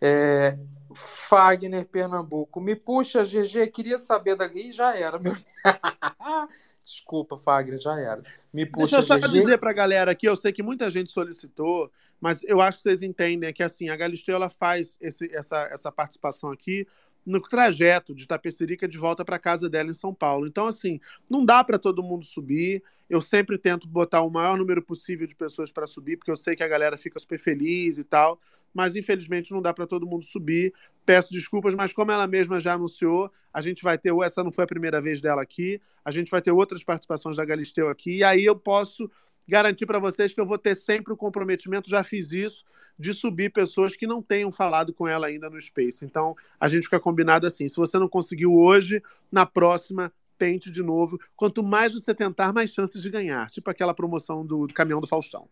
É, 0.00 0.58
Fagner 0.92 1.84
Pernambuco, 1.86 2.60
me 2.60 2.74
puxa, 2.74 3.24
GG, 3.24 3.68
queria 3.68 3.98
saber 3.98 4.34
da. 4.34 4.46
Ih, 4.46 4.72
já 4.72 4.96
era, 4.96 5.18
meu. 5.18 5.36
Desculpa, 6.82 7.36
Fagner, 7.36 7.78
já 7.78 7.98
era. 7.98 8.22
Me 8.52 8.64
Deixa 8.64 8.72
puxa, 8.72 8.96
eu 8.96 9.02
só 9.02 9.16
GG. 9.16 9.28
dizer 9.28 9.58
pra 9.58 9.72
galera 9.72 10.10
aqui, 10.10 10.26
eu 10.26 10.36
sei 10.36 10.52
que 10.52 10.62
muita 10.62 10.90
gente 10.90 11.12
solicitou, 11.12 11.90
mas 12.20 12.42
eu 12.42 12.60
acho 12.60 12.78
que 12.78 12.82
vocês 12.82 13.02
entendem 13.02 13.52
que 13.52 13.62
assim, 13.62 13.88
a 13.90 13.96
Galisteu 13.96 14.34
ela 14.34 14.50
faz 14.50 14.98
esse- 15.00 15.32
essa, 15.32 15.68
essa 15.70 15.92
participação 15.92 16.50
aqui 16.50 16.86
no 17.26 17.40
trajeto 17.40 18.14
de 18.14 18.26
Tapecerica 18.26 18.88
de 18.88 18.98
volta 18.98 19.24
para 19.24 19.38
casa 19.38 19.68
dela 19.68 19.90
em 19.90 19.94
São 19.94 20.14
Paulo. 20.14 20.46
Então, 20.46 20.66
assim, 20.66 21.00
não 21.28 21.44
dá 21.44 21.62
para 21.62 21.78
todo 21.78 22.02
mundo 22.02 22.24
subir. 22.24 22.82
Eu 23.08 23.20
sempre 23.20 23.58
tento 23.58 23.88
botar 23.88 24.22
o 24.22 24.30
maior 24.30 24.56
número 24.56 24.82
possível 24.82 25.26
de 25.26 25.34
pessoas 25.34 25.70
para 25.70 25.86
subir, 25.86 26.16
porque 26.16 26.30
eu 26.30 26.36
sei 26.36 26.56
que 26.56 26.62
a 26.62 26.68
galera 26.68 26.96
fica 26.96 27.18
super 27.18 27.38
feliz 27.38 27.98
e 27.98 28.04
tal. 28.04 28.40
Mas 28.72 28.94
infelizmente 28.94 29.50
não 29.52 29.60
dá 29.60 29.74
para 29.74 29.86
todo 29.86 30.06
mundo 30.06 30.24
subir. 30.24 30.72
Peço 31.04 31.32
desculpas, 31.32 31.74
mas 31.74 31.92
como 31.92 32.12
ela 32.12 32.26
mesma 32.26 32.60
já 32.60 32.74
anunciou, 32.74 33.30
a 33.52 33.60
gente 33.60 33.82
vai 33.82 33.98
ter. 33.98 34.12
Essa 34.22 34.44
não 34.44 34.52
foi 34.52 34.64
a 34.64 34.68
primeira 34.68 35.00
vez 35.00 35.20
dela 35.20 35.42
aqui. 35.42 35.80
A 36.04 36.10
gente 36.10 36.30
vai 36.30 36.40
ter 36.40 36.52
outras 36.52 36.84
participações 36.84 37.36
da 37.36 37.44
Galisteu 37.44 37.88
aqui. 37.88 38.18
E 38.18 38.24
aí 38.24 38.44
eu 38.44 38.54
posso 38.54 39.10
garantir 39.50 39.84
para 39.84 39.98
vocês 39.98 40.32
que 40.32 40.40
eu 40.40 40.46
vou 40.46 40.56
ter 40.56 40.76
sempre 40.76 41.12
o 41.12 41.16
comprometimento, 41.16 41.90
já 41.90 42.04
fiz 42.04 42.30
isso, 42.30 42.64
de 43.00 43.14
subir 43.14 43.50
pessoas 43.50 43.96
que 43.96 44.06
não 44.06 44.22
tenham 44.22 44.52
falado 44.52 44.92
com 44.92 45.08
ela 45.08 45.26
ainda 45.26 45.48
no 45.48 45.60
Space. 45.60 46.04
Então, 46.04 46.36
a 46.60 46.68
gente 46.68 46.84
fica 46.84 47.00
combinado 47.00 47.46
assim. 47.46 47.66
Se 47.66 47.76
você 47.76 47.98
não 47.98 48.08
conseguiu 48.08 48.52
hoje, 48.54 49.02
na 49.32 49.46
próxima, 49.46 50.12
tente 50.38 50.70
de 50.70 50.82
novo. 50.82 51.18
Quanto 51.34 51.62
mais 51.62 51.94
você 51.94 52.14
tentar, 52.14 52.52
mais 52.52 52.70
chances 52.70 53.00
de 53.00 53.08
ganhar. 53.10 53.50
Tipo 53.50 53.70
aquela 53.70 53.94
promoção 53.94 54.44
do, 54.44 54.66
do 54.66 54.74
caminhão 54.74 55.00
do 55.00 55.06
Faustão. 55.06 55.48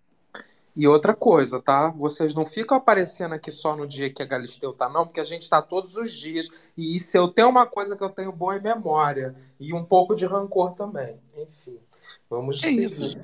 E 0.76 0.86
outra 0.86 1.12
coisa, 1.12 1.60
tá? 1.60 1.90
Vocês 1.90 2.34
não 2.34 2.46
ficam 2.46 2.76
aparecendo 2.76 3.34
aqui 3.34 3.50
só 3.50 3.74
no 3.74 3.84
dia 3.86 4.12
que 4.12 4.22
a 4.22 4.26
Galisteu 4.26 4.72
tá, 4.72 4.88
não, 4.88 5.06
porque 5.06 5.18
a 5.18 5.24
gente 5.24 5.48
tá 5.48 5.60
todos 5.60 5.96
os 5.96 6.12
dias. 6.12 6.70
E 6.76 7.00
se 7.00 7.18
eu 7.18 7.26
tenho 7.26 7.48
uma 7.48 7.66
coisa 7.66 7.96
que 7.96 8.04
eu 8.04 8.10
tenho 8.10 8.30
boa 8.30 8.56
em 8.56 8.62
memória 8.62 9.34
e 9.58 9.74
um 9.74 9.84
pouco 9.84 10.14
de 10.14 10.24
rancor 10.24 10.74
também. 10.74 11.16
Enfim, 11.36 11.78
vamos 12.30 12.62
É 12.62 12.68
seguir. 12.68 12.84
isso. 12.84 13.18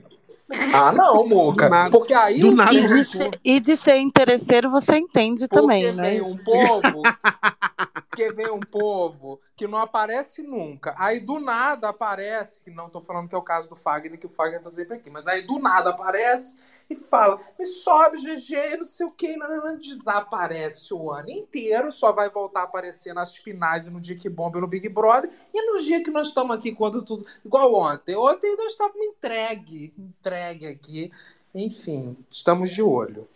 Ah, 0.74 0.92
não, 0.92 1.26
nada- 1.54 1.90
porque 1.90 2.12
aí 2.12 2.40
do 2.40 2.50
nada- 2.52 2.74
E 2.74 2.86
de, 2.86 3.04
ser, 3.04 3.40
e 3.44 3.60
de 3.60 3.76
ser 3.76 3.96
interesseiro, 3.96 4.70
você 4.70 4.96
entende 4.96 5.46
porque 5.48 5.60
também, 5.60 5.92
né? 5.92 6.10
vem 6.10 6.20
um 6.22 6.36
povo, 6.44 7.02
porque 8.10 8.32
vem 8.32 8.50
um 8.50 8.60
povo 8.60 9.40
que 9.56 9.66
não 9.66 9.78
aparece 9.78 10.42
nunca. 10.42 10.94
Aí 10.98 11.20
do 11.20 11.38
nada 11.38 11.88
aparece, 11.88 12.68
não 12.70 12.90
tô 12.90 13.00
falando 13.00 13.28
que 13.28 13.34
é 13.34 13.38
o 13.38 13.42
caso 13.42 13.68
do 13.68 13.76
Fagner, 13.76 14.18
que 14.18 14.26
o 14.26 14.30
Fagner 14.30 14.60
tá 14.60 14.68
sempre 14.68 14.96
aqui, 14.96 15.08
mas 15.10 15.26
aí 15.26 15.42
do 15.42 15.58
nada 15.58 15.90
aparece 15.90 16.56
e 16.90 16.96
fala, 16.96 17.40
me 17.58 17.64
sobe 17.64 18.18
GG, 18.18 18.76
não 18.76 18.84
sei 18.84 19.06
o 19.06 19.10
que, 19.12 19.36
desaparece 19.80 20.92
o 20.92 21.10
ano 21.10 21.30
inteiro, 21.30 21.90
só 21.92 22.12
vai 22.12 22.28
voltar 22.28 22.60
a 22.60 22.64
aparecer 22.64 23.14
nas 23.14 23.36
finais 23.36 23.86
e 23.86 23.90
no 23.90 24.00
dia 24.00 24.16
que 24.16 24.28
bomba 24.28 24.60
no 24.60 24.66
Big 24.66 24.88
Brother, 24.88 25.30
e 25.52 25.62
no 25.72 25.80
dia 25.82 26.02
que 26.02 26.10
nós 26.10 26.28
estamos 26.28 26.54
aqui, 26.56 26.72
quando 26.72 27.02
tudo. 27.02 27.24
Igual 27.44 27.72
ontem. 27.74 28.16
Ontem 28.16 28.56
nós 28.56 28.72
estávamos 28.72 29.06
entregue, 29.06 29.94
entregue 29.96 30.33
aqui. 30.42 31.10
Enfim, 31.54 32.16
estamos 32.28 32.70
de 32.70 32.82
olho. 32.82 33.28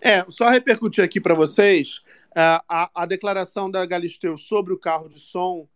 É, 0.00 0.24
só 0.28 0.48
repercutir 0.48 1.02
aqui 1.02 1.20
para 1.20 1.34
vocês 1.34 2.02
a, 2.34 2.62
a, 2.68 2.90
a 3.02 3.06
declaração 3.06 3.70
da 3.70 3.84
Galisteu 3.86 4.36
sobre 4.36 4.72
o 4.72 4.78
carro 4.78 5.08
de 5.08 5.18
som 5.18 5.68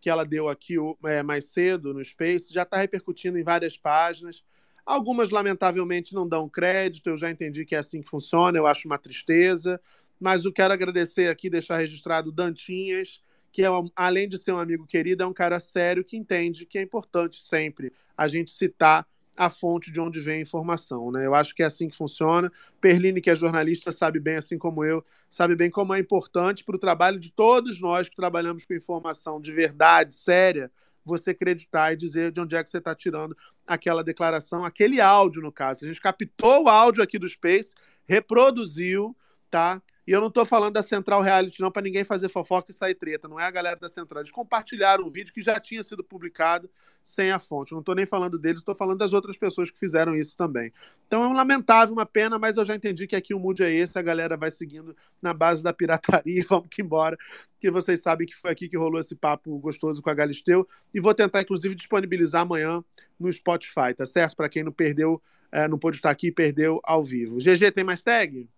que 0.00 0.10
ela 0.10 0.24
deu 0.24 0.48
aqui 0.48 0.76
é, 1.04 1.22
mais 1.22 1.46
cedo 1.46 1.92
no 1.92 2.04
Space, 2.04 2.52
já 2.52 2.62
está 2.62 2.76
repercutindo 2.76 3.38
em 3.38 3.42
várias 3.42 3.76
páginas. 3.76 4.44
Algumas, 4.84 5.30
lamentavelmente, 5.30 6.14
não 6.14 6.28
dão 6.28 6.48
crédito, 6.48 7.08
eu 7.08 7.16
já 7.16 7.30
entendi 7.30 7.64
que 7.64 7.74
é 7.74 7.78
assim 7.78 8.00
que 8.00 8.08
funciona, 8.08 8.56
eu 8.56 8.66
acho 8.66 8.86
uma 8.86 8.98
tristeza. 8.98 9.80
Mas 10.20 10.44
eu 10.44 10.52
quero 10.52 10.72
agradecer 10.72 11.28
aqui, 11.28 11.50
deixar 11.50 11.78
registrado 11.78 12.30
Dantinhas, 12.30 13.20
que 13.52 13.64
é, 13.64 13.68
além 13.94 14.28
de 14.28 14.38
ser 14.38 14.52
um 14.52 14.58
amigo 14.58 14.86
querido, 14.86 15.22
é 15.22 15.26
um 15.26 15.32
cara 15.32 15.58
sério 15.58 16.04
que 16.04 16.16
entende 16.16 16.66
que 16.66 16.78
é 16.78 16.82
importante 16.82 17.44
sempre 17.44 17.92
a 18.16 18.28
gente 18.28 18.50
citar 18.50 19.06
a 19.36 19.50
fonte 19.50 19.92
de 19.92 20.00
onde 20.00 20.20
vem 20.20 20.38
a 20.38 20.42
informação. 20.42 21.10
Né? 21.12 21.26
Eu 21.26 21.34
acho 21.34 21.54
que 21.54 21.62
é 21.62 21.66
assim 21.66 21.88
que 21.88 21.96
funciona. 21.96 22.50
Perline, 22.80 23.20
que 23.20 23.30
é 23.30 23.36
jornalista, 23.36 23.92
sabe 23.92 24.18
bem, 24.18 24.36
assim 24.36 24.56
como 24.56 24.84
eu, 24.84 25.04
sabe 25.30 25.54
bem 25.54 25.70
como 25.70 25.94
é 25.94 25.98
importante 25.98 26.64
para 26.64 26.76
o 26.76 26.78
trabalho 26.78 27.20
de 27.20 27.30
todos 27.30 27.80
nós 27.80 28.08
que 28.08 28.16
trabalhamos 28.16 28.64
com 28.64 28.74
informação 28.74 29.40
de 29.40 29.52
verdade, 29.52 30.14
séria, 30.14 30.70
você 31.04 31.30
acreditar 31.30 31.92
e 31.92 31.96
dizer 31.96 32.32
de 32.32 32.40
onde 32.40 32.56
é 32.56 32.64
que 32.64 32.70
você 32.70 32.78
está 32.78 32.94
tirando 32.94 33.36
aquela 33.66 34.02
declaração, 34.02 34.64
aquele 34.64 35.00
áudio, 35.00 35.42
no 35.42 35.52
caso. 35.52 35.84
A 35.84 35.88
gente 35.88 36.00
captou 36.00 36.64
o 36.64 36.68
áudio 36.68 37.02
aqui 37.02 37.18
do 37.18 37.28
Space, 37.28 37.74
reproduziu, 38.08 39.16
tá? 39.50 39.80
E 40.06 40.12
eu 40.12 40.20
não 40.20 40.28
estou 40.28 40.44
falando 40.44 40.74
da 40.74 40.82
Central 40.82 41.20
Reality, 41.20 41.60
não, 41.60 41.70
para 41.70 41.82
ninguém 41.82 42.04
fazer 42.04 42.28
fofoca 42.28 42.70
e 42.70 42.74
sair 42.74 42.94
treta. 42.94 43.26
Não 43.26 43.40
é 43.40 43.44
a 43.44 43.50
galera 43.50 43.76
da 43.76 43.88
Central. 43.88 44.20
Eles 44.20 44.30
compartilharam 44.30 45.04
um 45.04 45.08
vídeo 45.08 45.32
que 45.32 45.42
já 45.42 45.58
tinha 45.58 45.82
sido 45.82 46.04
publicado 46.04 46.70
sem 47.06 47.30
a 47.30 47.38
fonte. 47.38 47.72
Não 47.72 47.80
estou 47.80 47.94
nem 47.94 48.04
falando 48.04 48.36
deles, 48.36 48.60
estou 48.60 48.74
falando 48.74 48.98
das 48.98 49.12
outras 49.12 49.36
pessoas 49.36 49.70
que 49.70 49.78
fizeram 49.78 50.14
isso 50.14 50.36
também. 50.36 50.72
Então 51.06 51.22
é 51.22 51.28
um 51.28 51.32
lamentável, 51.32 51.92
uma 51.92 52.04
pena, 52.04 52.36
mas 52.36 52.56
eu 52.56 52.64
já 52.64 52.74
entendi 52.74 53.06
que 53.06 53.14
aqui 53.14 53.32
o 53.32 53.38
mood 53.38 53.62
é 53.62 53.72
esse, 53.72 53.96
a 53.96 54.02
galera 54.02 54.36
vai 54.36 54.50
seguindo 54.50 54.94
na 55.22 55.32
base 55.32 55.62
da 55.62 55.72
pirataria, 55.72 56.44
vamos 56.50 56.68
que 56.68 56.82
embora, 56.82 57.16
que 57.60 57.70
vocês 57.70 58.02
sabem 58.02 58.26
que 58.26 58.34
foi 58.34 58.50
aqui 58.50 58.68
que 58.68 58.76
rolou 58.76 59.00
esse 59.00 59.14
papo 59.14 59.56
gostoso 59.58 60.02
com 60.02 60.10
a 60.10 60.14
Galisteu, 60.14 60.66
e 60.92 61.00
vou 61.00 61.14
tentar, 61.14 61.42
inclusive, 61.42 61.76
disponibilizar 61.76 62.42
amanhã 62.42 62.82
no 63.18 63.30
Spotify, 63.30 63.94
tá 63.96 64.04
certo? 64.04 64.36
Para 64.36 64.48
quem 64.48 64.64
não 64.64 64.72
perdeu, 64.72 65.22
é, 65.52 65.68
não 65.68 65.78
pôde 65.78 65.98
estar 65.98 66.10
aqui 66.10 66.28
e 66.28 66.32
perdeu 66.32 66.80
ao 66.82 67.04
vivo. 67.04 67.38
GG, 67.38 67.70
tem 67.70 67.84
mais 67.84 68.02
tag? 68.02 68.48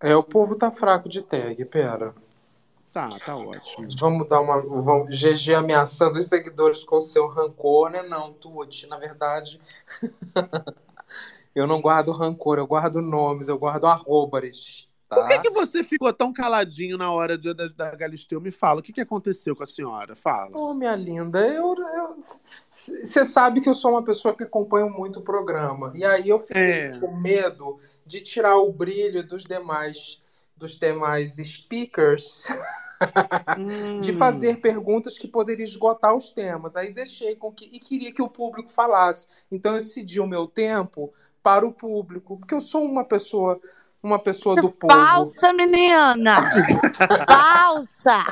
É, 0.00 0.14
o 0.14 0.22
povo 0.22 0.56
tá 0.56 0.70
fraco 0.70 1.08
de 1.08 1.22
tag, 1.22 1.64
pera. 1.64 2.14
Tá, 2.92 3.10
tá 3.24 3.36
ótimo. 3.36 3.88
Vamos 4.00 4.26
dar 4.28 4.40
uma. 4.40 4.60
Vamos, 4.60 5.14
GG 5.14 5.54
ameaçando 5.54 6.16
os 6.16 6.24
seguidores 6.26 6.82
com 6.82 6.96
o 6.96 7.02
seu 7.02 7.26
rancor, 7.28 7.90
né? 7.90 8.02
Não, 8.02 8.32
Tuti, 8.32 8.86
na 8.86 8.96
verdade. 8.96 9.60
eu 11.54 11.66
não 11.66 11.80
guardo 11.80 12.10
rancor, 12.10 12.58
eu 12.58 12.66
guardo 12.66 13.02
nomes, 13.02 13.48
eu 13.48 13.58
guardo 13.58 13.86
arrobares. 13.86 14.88
Tá? 15.08 15.16
Por 15.16 15.28
que, 15.28 15.38
que 15.38 15.50
você 15.50 15.84
ficou 15.84 16.12
tão 16.12 16.32
caladinho 16.32 16.98
na 16.98 17.12
hora 17.12 17.38
de- 17.38 17.54
da, 17.54 17.68
da 17.68 17.94
Galisteu? 17.94 18.40
Me 18.40 18.50
fala, 18.50 18.80
o 18.80 18.82
que, 18.82 18.92
que 18.92 19.00
aconteceu 19.00 19.54
com 19.54 19.62
a 19.62 19.66
senhora? 19.66 20.16
Fala. 20.16 20.56
Ô, 20.58 20.74
minha 20.74 20.96
linda, 20.96 21.46
eu. 21.46 21.76
Você 22.68 23.24
sabe 23.24 23.60
que 23.60 23.68
eu 23.68 23.74
sou 23.74 23.92
uma 23.92 24.02
pessoa 24.02 24.34
que 24.34 24.42
acompanha 24.42 24.86
muito 24.86 25.20
o 25.20 25.22
programa. 25.22 25.92
E 25.94 26.04
aí 26.04 26.28
eu 26.28 26.40
fiquei 26.40 26.62
É. 26.62 26.98
com 26.98 27.16
medo 27.16 27.78
de 28.04 28.20
tirar 28.20 28.56
o 28.56 28.72
brilho 28.72 29.22
dos 29.26 29.44
demais 29.44 30.20
dos 30.56 30.78
demais 30.78 31.34
speakers 31.36 32.46
de 34.00 34.12
Hum. 34.12 34.18
fazer 34.18 34.58
perguntas 34.60 35.18
que 35.18 35.28
poderiam 35.28 35.62
esgotar 35.64 36.16
os 36.16 36.30
temas. 36.30 36.76
Aí 36.76 36.92
deixei 36.94 37.36
com 37.36 37.52
que 37.52 37.66
e 37.66 37.78
queria 37.78 38.10
que 38.12 38.22
o 38.22 38.28
público 38.28 38.72
falasse. 38.72 39.28
Então 39.52 39.74
eu 39.74 39.80
cedi 39.80 40.18
o 40.18 40.26
meu 40.26 40.46
tempo 40.46 41.12
para 41.42 41.66
o 41.66 41.70
público, 41.72 42.38
porque 42.38 42.54
eu 42.54 42.60
sou 42.60 42.82
uma 42.84 43.04
pessoa 43.04 43.60
uma 44.02 44.18
pessoa 44.18 44.56
do 44.56 44.70
povo. 44.70 44.92
Falsa, 44.92 45.52
menina! 45.52 46.36
Falsa! 47.28 48.24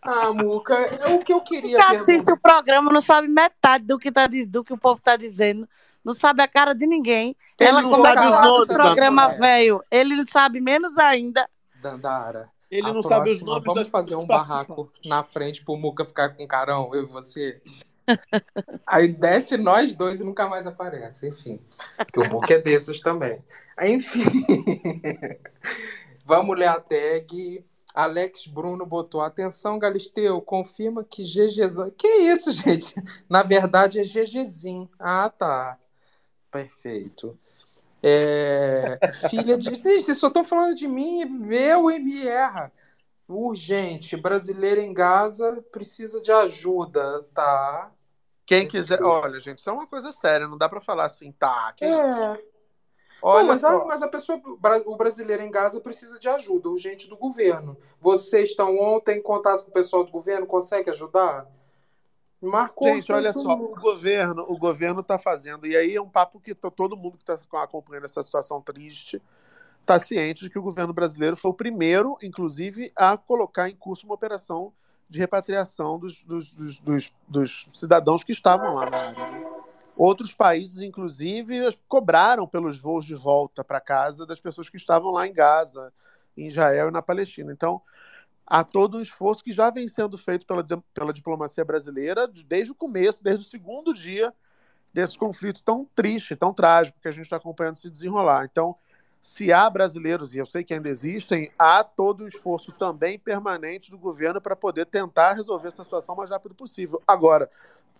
Ah, 0.00 0.32
Muca, 0.32 0.74
é 0.74 1.14
o 1.14 1.18
que 1.18 1.32
eu 1.32 1.40
queria 1.40 1.76
que 1.76 1.96
assiste 1.96 2.30
o 2.30 2.38
programa 2.38 2.90
não 2.92 3.00
sabe 3.00 3.28
metade 3.28 3.84
do 3.84 3.98
que, 3.98 4.10
tá, 4.10 4.26
do 4.26 4.64
que 4.64 4.72
o 4.72 4.78
povo 4.78 5.00
tá 5.00 5.16
dizendo. 5.16 5.68
Não 6.04 6.14
sabe 6.14 6.42
a 6.42 6.48
cara 6.48 6.74
de 6.74 6.86
ninguém. 6.86 7.36
Ele 7.58 7.68
Ela 7.68 7.82
não 7.82 7.90
começa 7.90 8.14
sabe 8.14 8.26
a 8.26 8.30
falar 8.30 8.46
nomes, 8.46 8.68
do 8.68 8.74
programa 8.74 9.28
velho. 9.28 9.82
Ele 9.90 10.16
não 10.16 10.24
sabe 10.24 10.60
menos 10.60 10.96
ainda. 10.96 11.48
Dandara. 11.82 12.48
Ele 12.70 12.88
a 12.88 12.92
não 12.92 13.02
sabe 13.02 13.30
os 13.30 13.40
próxima, 13.40 13.50
nomes 13.50 13.64
Vamos 13.66 13.88
fazer 13.88 14.16
um 14.16 14.26
barraco 14.26 14.90
na 15.04 15.22
frente 15.22 15.64
pro 15.64 15.76
Muca 15.76 16.04
ficar 16.04 16.30
com 16.30 16.46
carão, 16.46 16.90
eu 16.94 17.02
e 17.02 17.06
você. 17.06 17.60
Aí 18.86 19.08
desce 19.08 19.56
nós 19.56 19.94
dois 19.94 20.20
e 20.20 20.24
nunca 20.24 20.48
mais 20.48 20.66
aparece. 20.66 21.28
Enfim. 21.28 21.60
Que 22.12 22.20
o 22.20 22.30
Muca 22.30 22.54
é 22.54 22.58
desses 22.58 23.00
também. 23.00 23.42
Enfim. 23.82 24.24
Vamos 26.24 26.56
ler 26.56 26.68
a 26.68 26.80
tag. 26.80 27.64
Alex 27.94 28.46
Bruno 28.46 28.86
botou 28.86 29.20
atenção, 29.20 29.78
Galisteu, 29.78 30.40
confirma 30.40 31.02
que 31.02 31.22
GGzão. 31.22 31.90
Que 31.90 32.06
isso, 32.06 32.52
gente? 32.52 32.94
Na 33.28 33.42
verdade 33.42 33.98
é 33.98 34.04
GGzinho. 34.04 34.88
Ah, 34.98 35.28
tá. 35.28 35.78
Perfeito. 36.50 37.36
É, 38.02 38.98
filha 39.28 39.58
de. 39.58 39.70
Vocês 39.74 40.16
só 40.16 40.28
estão 40.28 40.44
falando 40.44 40.74
de 40.74 40.86
mim, 40.86 41.24
meu 41.24 41.90
e 41.90 41.98
me 41.98 42.26
erra. 42.26 42.70
Urgente, 43.28 44.16
brasileiro 44.16 44.80
em 44.80 44.94
Gaza 44.94 45.62
precisa 45.70 46.22
de 46.22 46.32
ajuda, 46.32 47.26
tá? 47.34 47.90
Quem 48.46 48.66
quiser. 48.66 49.02
Olha, 49.02 49.38
gente, 49.38 49.58
isso 49.58 49.68
é 49.68 49.72
uma 49.72 49.86
coisa 49.86 50.12
séria, 50.12 50.48
não 50.48 50.56
dá 50.56 50.68
pra 50.68 50.80
falar 50.80 51.06
assim, 51.06 51.32
tá. 51.32 51.74
que 51.76 51.84
É. 51.84 52.42
Olha 53.20 53.40
Não, 53.42 53.48
mas, 53.48 53.64
a, 53.64 53.84
mas 53.84 54.02
a 54.02 54.08
pessoa, 54.08 54.40
o 54.86 54.96
brasileiro 54.96 55.42
em 55.42 55.50
Gaza 55.50 55.80
precisa 55.80 56.18
de 56.18 56.28
ajuda 56.28 56.68
urgente 56.68 57.08
do 57.08 57.16
governo. 57.16 57.76
Vocês 58.00 58.50
estão 58.50 58.78
ontem 58.78 59.18
em 59.18 59.22
contato 59.22 59.64
com 59.64 59.70
o 59.70 59.74
pessoal 59.74 60.04
do 60.04 60.12
governo? 60.12 60.46
Consegue 60.46 60.90
ajudar? 60.90 61.46
Marcou 62.40 62.86
Gente, 62.88 63.10
olha 63.12 63.32
só, 63.32 63.54
o 63.56 63.74
governo, 63.74 64.46
o 64.48 64.56
governo 64.56 65.00
está 65.00 65.18
fazendo, 65.18 65.66
e 65.66 65.76
aí 65.76 65.96
é 65.96 66.00
um 66.00 66.08
papo 66.08 66.38
que 66.38 66.54
to- 66.54 66.70
todo 66.70 66.96
mundo 66.96 67.18
que 67.18 67.28
está 67.28 67.62
acompanhando 67.64 68.04
essa 68.04 68.22
situação 68.22 68.60
triste 68.62 69.20
está 69.80 69.98
ciente 69.98 70.44
de 70.44 70.50
que 70.50 70.58
o 70.58 70.62
governo 70.62 70.92
brasileiro 70.92 71.34
foi 71.34 71.50
o 71.50 71.54
primeiro, 71.54 72.16
inclusive, 72.22 72.92
a 72.94 73.16
colocar 73.16 73.68
em 73.68 73.74
curso 73.74 74.06
uma 74.06 74.14
operação 74.14 74.72
de 75.08 75.18
repatriação 75.18 75.98
dos, 75.98 76.22
dos- 76.22 76.52
dos- 76.54 76.80
dos- 76.80 77.12
dos 77.26 77.68
cidadãos 77.72 78.22
que 78.22 78.30
estavam 78.30 78.74
lá 78.74 78.88
na 78.88 78.96
área. 78.98 79.58
Outros 79.98 80.32
países, 80.32 80.80
inclusive, 80.80 81.76
cobraram 81.88 82.46
pelos 82.46 82.78
voos 82.78 83.04
de 83.04 83.16
volta 83.16 83.64
para 83.64 83.80
casa 83.80 84.24
das 84.24 84.38
pessoas 84.38 84.70
que 84.70 84.76
estavam 84.76 85.10
lá 85.10 85.26
em 85.26 85.32
Gaza, 85.32 85.92
em 86.36 86.46
Israel 86.46 86.86
e 86.86 86.92
na 86.92 87.02
Palestina. 87.02 87.52
Então, 87.52 87.82
a 88.46 88.62
todo 88.62 88.98
um 88.98 89.02
esforço 89.02 89.42
que 89.42 89.50
já 89.50 89.70
vem 89.70 89.88
sendo 89.88 90.16
feito 90.16 90.46
pela, 90.46 90.64
pela 90.94 91.12
diplomacia 91.12 91.64
brasileira 91.64 92.28
desde 92.46 92.70
o 92.70 92.76
começo, 92.76 93.24
desde 93.24 93.44
o 93.44 93.48
segundo 93.48 93.92
dia 93.92 94.32
desse 94.94 95.18
conflito 95.18 95.64
tão 95.64 95.84
triste, 95.96 96.36
tão 96.36 96.54
trágico 96.54 97.00
que 97.02 97.08
a 97.08 97.10
gente 97.10 97.24
está 97.24 97.36
acompanhando 97.36 97.78
se 97.78 97.90
desenrolar. 97.90 98.44
Então, 98.44 98.76
se 99.20 99.52
há 99.52 99.68
brasileiros, 99.68 100.32
e 100.32 100.38
eu 100.38 100.46
sei 100.46 100.62
que 100.62 100.72
ainda 100.72 100.88
existem, 100.88 101.52
há 101.58 101.82
todo 101.82 102.22
um 102.22 102.28
esforço 102.28 102.70
também 102.70 103.18
permanente 103.18 103.90
do 103.90 103.98
governo 103.98 104.40
para 104.40 104.54
poder 104.54 104.86
tentar 104.86 105.32
resolver 105.32 105.66
essa 105.66 105.82
situação 105.82 106.14
o 106.14 106.18
mais 106.18 106.30
rápido 106.30 106.54
possível. 106.54 107.02
Agora, 107.04 107.50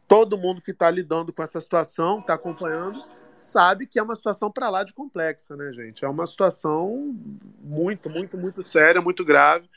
todo 0.08 0.38
mundo 0.38 0.62
que 0.62 0.70
está 0.70 0.90
lidando 0.90 1.32
com 1.32 1.42
essa 1.42 1.60
situação, 1.60 2.20
está 2.20 2.34
acompanhando, 2.34 3.04
sabe 3.34 3.86
que 3.86 3.98
é 3.98 4.02
uma 4.02 4.16
situação 4.16 4.50
para 4.50 4.70
lá 4.70 4.82
de 4.82 4.94
complexa, 4.94 5.54
né, 5.54 5.70
gente? 5.72 6.04
É 6.04 6.08
uma 6.08 6.26
situação 6.26 7.14
muito, 7.60 8.08
muito, 8.08 8.38
muito 8.38 8.66
séria, 8.66 9.02
muito 9.02 9.22
grave. 9.24 9.68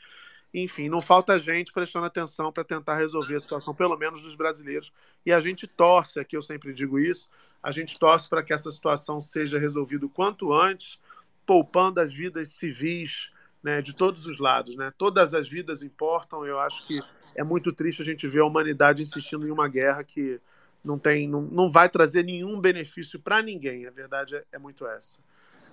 Enfim, 0.52 0.88
não 0.88 1.00
falta 1.00 1.40
gente 1.40 1.72
prestando 1.72 2.06
atenção 2.06 2.50
para 2.50 2.64
tentar 2.64 2.96
resolver 2.96 3.36
a 3.36 3.40
situação, 3.40 3.74
pelo 3.74 3.96
menos 3.96 4.22
dos 4.22 4.34
brasileiros. 4.34 4.90
E 5.24 5.32
a 5.32 5.40
gente 5.40 5.66
torce, 5.66 6.18
aqui 6.18 6.36
eu 6.36 6.42
sempre 6.42 6.72
digo 6.72 6.98
isso, 6.98 7.28
a 7.62 7.70
gente 7.70 7.98
torce 7.98 8.28
para 8.28 8.42
que 8.42 8.52
essa 8.52 8.70
situação 8.70 9.20
seja 9.20 9.58
resolvida 9.58 10.06
o 10.06 10.10
quanto 10.10 10.52
antes, 10.52 10.98
poupando 11.46 12.00
as 12.00 12.12
vidas 12.12 12.50
civis 12.50 13.30
né, 13.62 13.80
de 13.80 13.94
todos 13.94 14.26
os 14.26 14.38
lados. 14.38 14.76
Né? 14.76 14.92
Todas 14.98 15.32
as 15.32 15.48
vidas 15.48 15.82
importam. 15.82 16.44
Eu 16.44 16.58
acho 16.58 16.86
que 16.86 17.00
é 17.34 17.42
muito 17.42 17.72
triste 17.72 18.02
a 18.02 18.04
gente 18.04 18.26
ver 18.28 18.40
a 18.40 18.46
humanidade 18.46 19.02
insistindo 19.02 19.46
em 19.46 19.50
uma 19.50 19.68
guerra 19.68 20.04
que 20.04 20.40
não 20.84 20.98
tem, 20.98 21.28
não, 21.28 21.42
não 21.42 21.70
vai 21.70 21.88
trazer 21.88 22.24
nenhum 22.24 22.60
benefício 22.60 23.20
para 23.20 23.42
ninguém. 23.42 23.86
A 23.86 23.90
verdade 23.90 24.36
é, 24.36 24.44
é 24.52 24.58
muito 24.58 24.86
essa. 24.86 25.20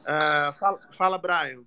Uh, 0.02 0.58
fala, 0.58 0.80
fala, 0.92 1.18
Brian. 1.18 1.64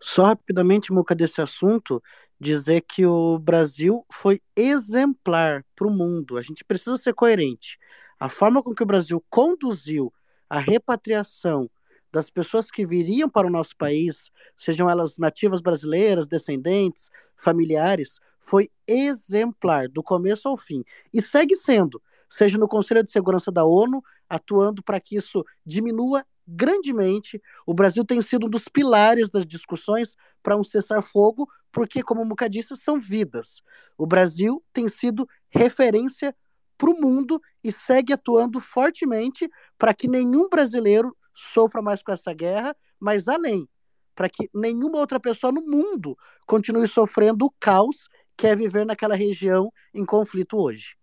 Só 0.00 0.24
rapidamente, 0.24 0.92
Muca, 0.92 1.14
desse 1.14 1.40
assunto, 1.40 2.02
dizer 2.38 2.82
que 2.82 3.06
o 3.06 3.38
Brasil 3.38 4.04
foi 4.12 4.42
exemplar 4.54 5.64
para 5.74 5.86
o 5.86 5.90
mundo. 5.90 6.36
A 6.36 6.42
gente 6.42 6.64
precisa 6.64 6.96
ser 6.96 7.14
coerente. 7.14 7.78
A 8.18 8.28
forma 8.28 8.62
com 8.62 8.74
que 8.74 8.82
o 8.82 8.86
Brasil 8.86 9.24
conduziu 9.30 10.12
a 10.48 10.58
repatriação 10.58 11.70
das 12.14 12.30
pessoas 12.30 12.70
que 12.70 12.86
viriam 12.86 13.28
para 13.28 13.48
o 13.48 13.50
nosso 13.50 13.76
país, 13.76 14.30
sejam 14.56 14.88
elas 14.88 15.18
nativas 15.18 15.60
brasileiras, 15.60 16.28
descendentes, 16.28 17.10
familiares, 17.36 18.20
foi 18.38 18.70
exemplar 18.86 19.88
do 19.88 20.00
começo 20.00 20.48
ao 20.48 20.56
fim 20.56 20.84
e 21.12 21.20
segue 21.20 21.56
sendo, 21.56 22.00
seja 22.28 22.56
no 22.56 22.68
Conselho 22.68 23.02
de 23.02 23.10
Segurança 23.10 23.50
da 23.50 23.64
ONU, 23.64 24.00
atuando 24.28 24.80
para 24.80 25.00
que 25.00 25.16
isso 25.16 25.44
diminua 25.66 26.24
grandemente. 26.46 27.42
O 27.66 27.74
Brasil 27.74 28.04
tem 28.04 28.22
sido 28.22 28.46
um 28.46 28.50
dos 28.50 28.68
pilares 28.68 29.28
das 29.28 29.44
discussões 29.44 30.14
para 30.40 30.56
um 30.56 30.62
cessar-fogo, 30.62 31.48
porque, 31.72 32.00
como 32.00 32.22
o 32.22 32.24
Muca 32.24 32.48
disse, 32.48 32.76
são 32.76 33.00
vidas. 33.00 33.60
O 33.98 34.06
Brasil 34.06 34.62
tem 34.72 34.86
sido 34.86 35.28
referência 35.50 36.32
para 36.78 36.90
o 36.90 37.00
mundo 37.00 37.40
e 37.62 37.72
segue 37.72 38.12
atuando 38.12 38.60
fortemente 38.60 39.50
para 39.76 39.92
que 39.92 40.06
nenhum 40.06 40.48
brasileiro 40.48 41.16
sofra 41.34 41.82
mais 41.82 42.02
com 42.02 42.12
essa 42.12 42.32
guerra, 42.32 42.76
mas 42.98 43.28
além, 43.28 43.68
para 44.14 44.28
que 44.28 44.48
nenhuma 44.54 44.98
outra 44.98 45.18
pessoa 45.18 45.52
no 45.52 45.62
mundo 45.62 46.16
continue 46.46 46.86
sofrendo 46.86 47.44
o 47.46 47.54
caos 47.58 48.08
que 48.36 48.46
é 48.46 48.56
viver 48.56 48.84
naquela 48.84 49.14
região 49.14 49.72
em 49.92 50.04
conflito 50.04 50.56
hoje. 50.56 50.96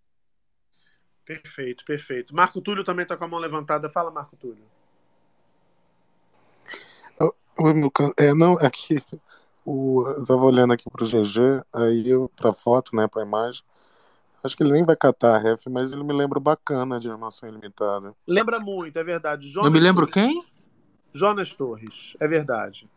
Perfeito, 1.24 1.84
perfeito. 1.84 2.34
Marco 2.34 2.60
Túlio 2.60 2.84
também 2.84 3.04
está 3.04 3.16
com 3.16 3.24
a 3.24 3.28
mão 3.28 3.38
levantada. 3.38 3.88
Fala, 3.88 4.10
Marco 4.10 4.36
Túlio. 4.36 4.64
Oi, 7.58 7.74
meu 7.74 7.92
É, 8.18 8.34
não, 8.34 8.58
é 8.58 8.70
que 8.70 9.02
o, 9.64 10.04
eu 10.08 10.24
tava 10.24 10.44
olhando 10.44 10.72
aqui 10.72 10.88
pro 10.90 11.06
GG, 11.06 11.62
aí 11.72 12.08
eu, 12.08 12.30
pra 12.34 12.52
foto, 12.52 12.96
né, 12.96 13.06
pra 13.06 13.22
imagem. 13.22 13.62
Acho 14.44 14.56
que 14.56 14.62
ele 14.62 14.72
nem 14.72 14.84
vai 14.84 14.96
catar 14.96 15.36
a 15.36 15.38
ref, 15.38 15.66
mas 15.68 15.92
ele 15.92 16.02
me 16.02 16.12
lembra 16.12 16.40
bacana 16.40 16.98
de 16.98 17.08
Armação 17.08 17.48
Ilimitada. 17.48 18.12
Lembra 18.26 18.58
muito, 18.58 18.98
é 18.98 19.04
verdade. 19.04 19.48
Jonas 19.48 19.66
eu 19.66 19.72
me 19.72 19.80
lembro 19.80 20.06
Torres. 20.06 20.32
quem? 20.32 20.44
Jonas 21.14 21.50
Torres, 21.50 22.16
é 22.18 22.26
verdade. 22.26 22.88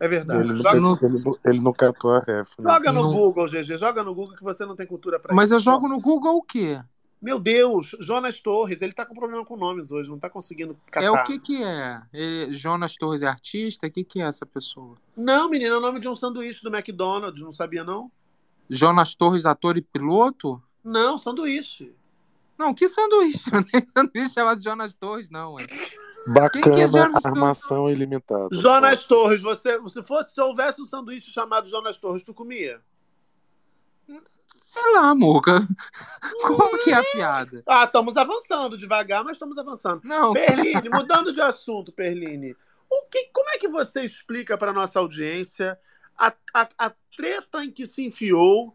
É 0.00 0.08
verdade. 0.08 0.50
Ele, 0.50 0.56
joga... 0.58 0.80
no... 0.80 0.98
ele, 1.00 1.38
ele 1.46 1.60
não 1.60 1.72
catou 1.72 2.12
a 2.12 2.18
ref. 2.18 2.50
Né? 2.58 2.72
Joga 2.72 2.92
no 2.92 3.10
Google, 3.10 3.46
GG, 3.46 3.76
joga 3.78 4.02
no 4.02 4.14
Google 4.14 4.36
que 4.36 4.42
você 4.42 4.66
não 4.66 4.76
tem 4.76 4.86
cultura 4.86 5.18
pra 5.18 5.34
Mas 5.34 5.46
isso. 5.46 5.54
eu 5.54 5.60
jogo 5.60 5.88
no 5.88 6.00
Google 6.00 6.36
o 6.36 6.42
quê? 6.42 6.80
Meu 7.20 7.38
Deus, 7.38 7.96
Jonas 8.00 8.40
Torres, 8.40 8.82
ele 8.82 8.92
tá 8.92 9.06
com 9.06 9.14
problema 9.14 9.44
com 9.44 9.56
nomes 9.56 9.90
hoje, 9.90 10.10
não 10.10 10.18
tá 10.18 10.28
conseguindo 10.28 10.76
catar. 10.90 11.06
É 11.06 11.10
o 11.10 11.24
que 11.24 11.38
que 11.38 11.62
é? 11.62 12.00
Ele, 12.12 12.52
Jonas 12.52 12.94
Torres 12.94 13.22
é 13.22 13.26
artista? 13.26 13.86
O 13.86 13.90
que 13.90 14.04
que 14.04 14.20
é 14.20 14.26
essa 14.26 14.44
pessoa? 14.44 14.96
Não, 15.16 15.48
menina, 15.48 15.74
é 15.74 15.78
o 15.78 15.80
nome 15.80 15.98
de 15.98 16.08
um 16.08 16.14
sanduíche 16.14 16.62
do 16.62 16.74
McDonald's, 16.74 17.42
não 17.42 17.52
sabia 17.52 17.82
não? 17.82 18.10
Jonas 18.68 19.14
Torres, 19.14 19.46
ator 19.46 19.76
e 19.76 19.82
piloto? 19.82 20.62
Não, 20.82 21.18
sanduíche. 21.18 21.94
Não, 22.58 22.72
que 22.72 22.88
sanduíche? 22.88 23.50
Não 23.52 23.62
tem 23.62 23.82
sanduíche 23.96 24.32
chamado 24.32 24.62
Jonas 24.62 24.94
Torres, 24.94 25.28
não. 25.30 25.58
É. 25.58 25.66
Bacana, 26.26 26.80
é 26.80 27.28
armação 27.28 27.78
Torres? 27.78 27.96
ilimitada. 27.96 28.48
Jonas 28.52 29.04
Torres, 29.04 29.40
você, 29.40 29.78
se, 29.88 30.02
fosse, 30.02 30.34
se 30.34 30.40
houvesse 30.40 30.82
um 30.82 30.84
sanduíche 30.84 31.30
chamado 31.30 31.68
Jonas 31.68 31.98
Torres, 31.98 32.24
tu 32.24 32.34
comia? 32.34 32.80
Sei 34.62 34.82
lá, 34.94 35.14
Muca. 35.14 35.60
Como 36.42 36.78
que 36.82 36.90
é 36.90 36.94
a 36.94 37.04
piada? 37.04 37.62
Ah, 37.66 37.84
estamos 37.84 38.16
avançando 38.16 38.76
devagar, 38.76 39.22
mas 39.22 39.34
estamos 39.34 39.56
avançando. 39.56 40.00
Não. 40.02 40.32
Perline, 40.32 40.88
mudando 40.92 41.32
de 41.32 41.40
assunto, 41.40 41.92
Perline. 41.92 42.56
O 42.90 43.04
que, 43.08 43.26
como 43.32 43.48
é 43.50 43.58
que 43.58 43.68
você 43.68 44.02
explica 44.02 44.58
para 44.58 44.72
nossa 44.72 44.98
audiência 44.98 45.78
a, 46.18 46.32
a, 46.54 46.68
a, 46.78 46.92
treta 47.16 47.64
em 47.64 47.70
que 47.70 47.86
se 47.86 48.04
enfiou 48.04 48.74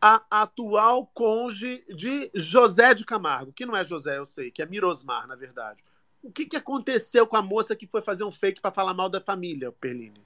a, 0.00 0.22
atual 0.30 1.06
conge 1.14 1.84
de 1.88 2.30
José 2.34 2.94
de 2.94 3.04
Camargo? 3.04 3.52
Que 3.52 3.66
não 3.66 3.76
é 3.76 3.84
José, 3.84 4.18
eu 4.18 4.26
sei, 4.26 4.50
que 4.50 4.62
é 4.62 4.66
Mirosmar, 4.66 5.26
na 5.26 5.34
verdade. 5.34 5.82
O 6.22 6.30
que, 6.30 6.46
que 6.46 6.56
aconteceu 6.56 7.26
com 7.26 7.36
a 7.36 7.42
moça 7.42 7.76
que 7.76 7.86
foi 7.86 8.00
fazer 8.00 8.24
um 8.24 8.32
fake 8.32 8.60
para 8.60 8.72
falar 8.72 8.94
mal 8.94 9.08
da 9.08 9.20
família, 9.20 9.72
Perline? 9.72 10.22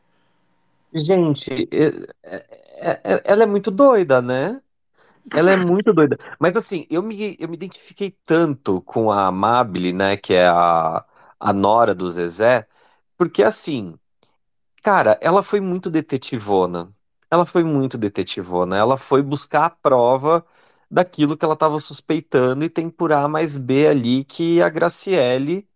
Gente, 0.95 1.69
é, 1.71 1.87
é, 2.23 3.01
é, 3.05 3.23
ela 3.25 3.43
é 3.43 3.47
muito 3.47 3.71
doida, 3.71 4.23
né? 4.23 4.63
Ela 5.35 5.53
é 5.53 5.57
muito 5.57 5.93
doida. 5.93 6.19
Mas 6.39 6.57
assim, 6.57 6.87
eu 6.89 7.03
me, 7.03 7.37
eu 7.39 7.49
me 7.49 7.55
identifiquei 7.55 8.11
tanto 8.25 8.81
com 8.83 9.11
a 9.11 9.27
Amabile, 9.27 9.93
né, 9.93 10.17
que 10.17 10.33
é 10.33 10.47
a, 10.49 11.05
a 11.39 11.53
nora 11.53 11.95
do 11.95 12.11
Zezé, 12.11 12.67
porque 13.17 13.43
assim, 13.43 13.99
cara, 14.89 15.19
ela 15.21 15.43
foi 15.43 15.61
muito 15.61 15.91
detetivona. 15.91 16.91
Ela 17.31 17.45
foi 17.45 17.63
muito 17.63 17.99
detetivona. 17.99 18.75
Ela 18.75 18.97
foi 18.97 19.23
buscar 19.23 19.67
a 19.67 19.71
prova 19.71 20.43
daquilo 20.91 21.37
que 21.37 21.45
ela 21.45 21.53
estava 21.53 21.79
suspeitando 21.79 22.65
e 22.65 22.71
tem 22.71 22.89
por 22.89 23.13
A 23.13 23.29
mais 23.29 23.59
B 23.59 23.87
ali 23.87 24.25
que 24.25 24.63
a 24.63 24.69
Graciele 24.71 25.69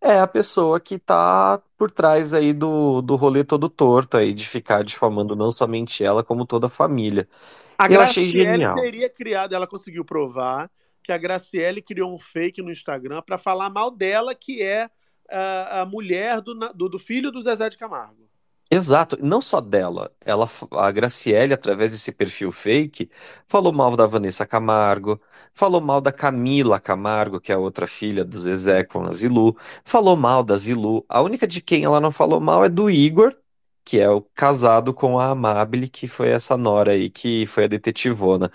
é 0.00 0.18
a 0.20 0.26
pessoa 0.26 0.80
que 0.80 0.98
tá 0.98 1.60
por 1.76 1.90
trás 1.90 2.32
aí 2.32 2.54
do, 2.54 3.02
do 3.02 3.14
rolê 3.14 3.44
todo 3.44 3.68
torto 3.68 4.16
aí, 4.16 4.32
de 4.32 4.48
ficar 4.48 4.82
difamando 4.82 5.36
não 5.36 5.50
somente 5.50 6.02
ela, 6.02 6.24
como 6.24 6.46
toda 6.46 6.66
a 6.68 6.70
família. 6.70 7.28
A 7.76 7.92
eu 7.92 8.00
achei 8.00 8.26
genial. 8.26 8.72
teria 8.72 9.10
criado, 9.10 9.54
ela 9.54 9.66
conseguiu 9.66 10.02
provar 10.02 10.70
que 11.02 11.12
a 11.12 11.18
Graciele 11.18 11.82
criou 11.82 12.14
um 12.14 12.18
fake 12.18 12.62
no 12.62 12.72
Instagram 12.72 13.20
para 13.20 13.36
falar 13.36 13.68
mal 13.68 13.90
dela, 13.90 14.34
que 14.34 14.62
é 14.62 14.88
a, 15.30 15.82
a 15.82 15.86
mulher 15.86 16.40
do, 16.40 16.54
do, 16.54 16.88
do, 16.88 16.98
filho 16.98 17.30
do 17.30 17.42
Zezé 17.42 17.68
de 17.68 17.76
Camargo. 17.76 18.25
Exato, 18.70 19.16
não 19.22 19.40
só 19.40 19.60
dela. 19.60 20.12
Ela, 20.20 20.48
a 20.72 20.90
Graciele, 20.90 21.54
através 21.54 21.92
desse 21.92 22.10
perfil 22.10 22.50
fake, 22.50 23.08
falou 23.46 23.72
mal 23.72 23.94
da 23.96 24.06
Vanessa 24.06 24.44
Camargo, 24.44 25.20
falou 25.52 25.80
mal 25.80 26.00
da 26.00 26.10
Camila 26.10 26.80
Camargo, 26.80 27.40
que 27.40 27.52
é 27.52 27.54
a 27.54 27.58
outra 27.58 27.86
filha 27.86 28.24
do 28.24 28.40
Zezé 28.40 28.82
com 28.82 29.04
a 29.04 29.12
Zilu, 29.12 29.56
falou 29.84 30.16
mal 30.16 30.42
da 30.42 30.56
Zilu. 30.58 31.04
A 31.08 31.20
única 31.22 31.46
de 31.46 31.60
quem 31.62 31.84
ela 31.84 32.00
não 32.00 32.10
falou 32.10 32.40
mal 32.40 32.64
é 32.64 32.68
do 32.68 32.90
Igor, 32.90 33.36
que 33.84 34.00
é 34.00 34.10
o 34.10 34.20
casado 34.20 34.92
com 34.92 35.18
a 35.20 35.28
Amabile, 35.30 35.88
que 35.88 36.08
foi 36.08 36.30
essa 36.30 36.56
nora 36.56 36.90
aí, 36.92 37.08
que 37.08 37.46
foi 37.46 37.64
a 37.64 37.68
detetivona. 37.68 38.50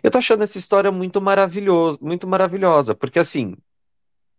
Eu 0.00 0.10
tô 0.12 0.18
achando 0.18 0.44
essa 0.44 0.58
história 0.58 0.92
muito 0.92 1.20
maravilhoso, 1.20 1.98
muito 2.00 2.24
maravilhosa, 2.26 2.94
porque 2.94 3.18
assim, 3.18 3.56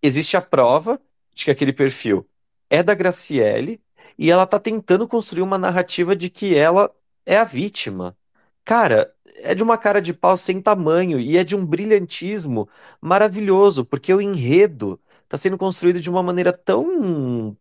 existe 0.01 0.37
a 0.37 0.41
prova 0.41 0.99
de 1.35 1.45
que 1.45 1.51
aquele 1.51 1.73
perfil 1.73 2.27
é 2.69 2.83
da 2.83 2.93
Graciele 2.95 3.81
e 4.17 4.31
ela 4.31 4.45
tá 4.47 4.59
tentando 4.59 5.07
construir 5.07 5.41
uma 5.43 5.57
narrativa 5.57 6.15
de 6.15 6.29
que 6.29 6.55
ela 6.55 6.91
é 7.25 7.37
a 7.37 7.43
vítima. 7.43 8.17
Cara, 8.65 9.13
é 9.37 9.53
de 9.55 9.63
uma 9.63 9.77
cara 9.77 10.01
de 10.01 10.13
pau 10.13 10.35
sem 10.37 10.61
tamanho 10.61 11.19
e 11.19 11.37
é 11.37 11.43
de 11.43 11.55
um 11.55 11.65
brilhantismo 11.65 12.67
maravilhoso, 13.01 13.85
porque 13.85 14.13
o 14.13 14.21
enredo 14.21 14.99
tá 15.27 15.37
sendo 15.37 15.57
construído 15.57 15.99
de 15.99 16.09
uma 16.09 16.23
maneira 16.23 16.51
tão 16.53 17.55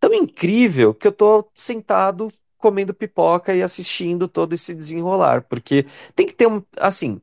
tão 0.00 0.12
incrível 0.14 0.94
que 0.94 1.06
eu 1.06 1.12
tô 1.12 1.48
sentado 1.54 2.32
comendo 2.58 2.94
pipoca 2.94 3.54
e 3.54 3.62
assistindo 3.62 4.28
todo 4.28 4.54
esse 4.54 4.74
desenrolar, 4.74 5.42
porque 5.48 5.86
tem 6.14 6.26
que 6.26 6.34
ter 6.34 6.46
um, 6.48 6.62
assim, 6.78 7.20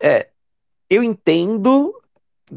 é, 0.00 0.28
eu 0.90 1.02
entendo 1.02 1.94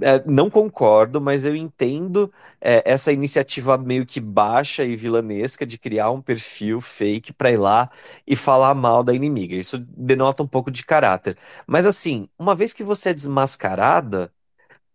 é, 0.02 0.24
não 0.26 0.50
concordo, 0.50 1.22
mas 1.22 1.46
eu 1.46 1.56
entendo 1.56 2.32
é, 2.60 2.84
essa 2.86 3.12
iniciativa 3.14 3.78
meio 3.78 4.06
que 4.06 4.20
baixa 4.20 4.84
e 4.84 4.96
vilanesca 4.96 5.66
de 5.66 5.78
criar 5.78 6.12
um 6.12 6.22
perfil 6.22 6.82
fake 6.82 7.34
pra 7.34 7.52
ir 7.52 7.58
lá 7.58 7.90
e 8.28 8.36
falar 8.36 8.74
mal 8.76 9.04
da 9.04 9.14
inimiga. 9.14 9.56
Isso 9.56 9.78
denota 9.80 10.44
um 10.44 10.48
pouco 10.48 10.70
de 10.72 10.84
caráter. 10.86 11.38
Mas 11.68 11.86
assim, 11.86 12.28
uma 12.38 12.56
vez 12.56 12.74
que 12.74 12.84
você 12.84 13.10
é 13.10 13.14
desmascarada, 13.14 14.32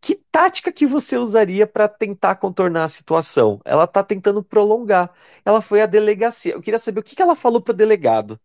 que 0.00 0.16
tática 0.32 0.72
que 0.72 0.86
você 0.86 1.16
usaria 1.18 1.66
pra 1.66 1.88
tentar 1.88 2.36
contornar 2.36 2.84
a 2.84 2.88
situação? 2.88 3.60
Ela 3.64 3.86
tá 3.86 4.02
tentando 4.02 4.42
prolongar. 4.42 5.10
Ela 5.44 5.60
foi 5.60 5.82
à 5.82 5.86
delegacia. 5.86 6.54
Eu 6.54 6.62
queria 6.62 6.78
saber 6.78 7.00
o 7.00 7.02
que 7.02 7.16
que 7.16 7.22
ela 7.22 7.36
falou 7.36 7.60
pro 7.60 7.74
delegado 7.74 8.40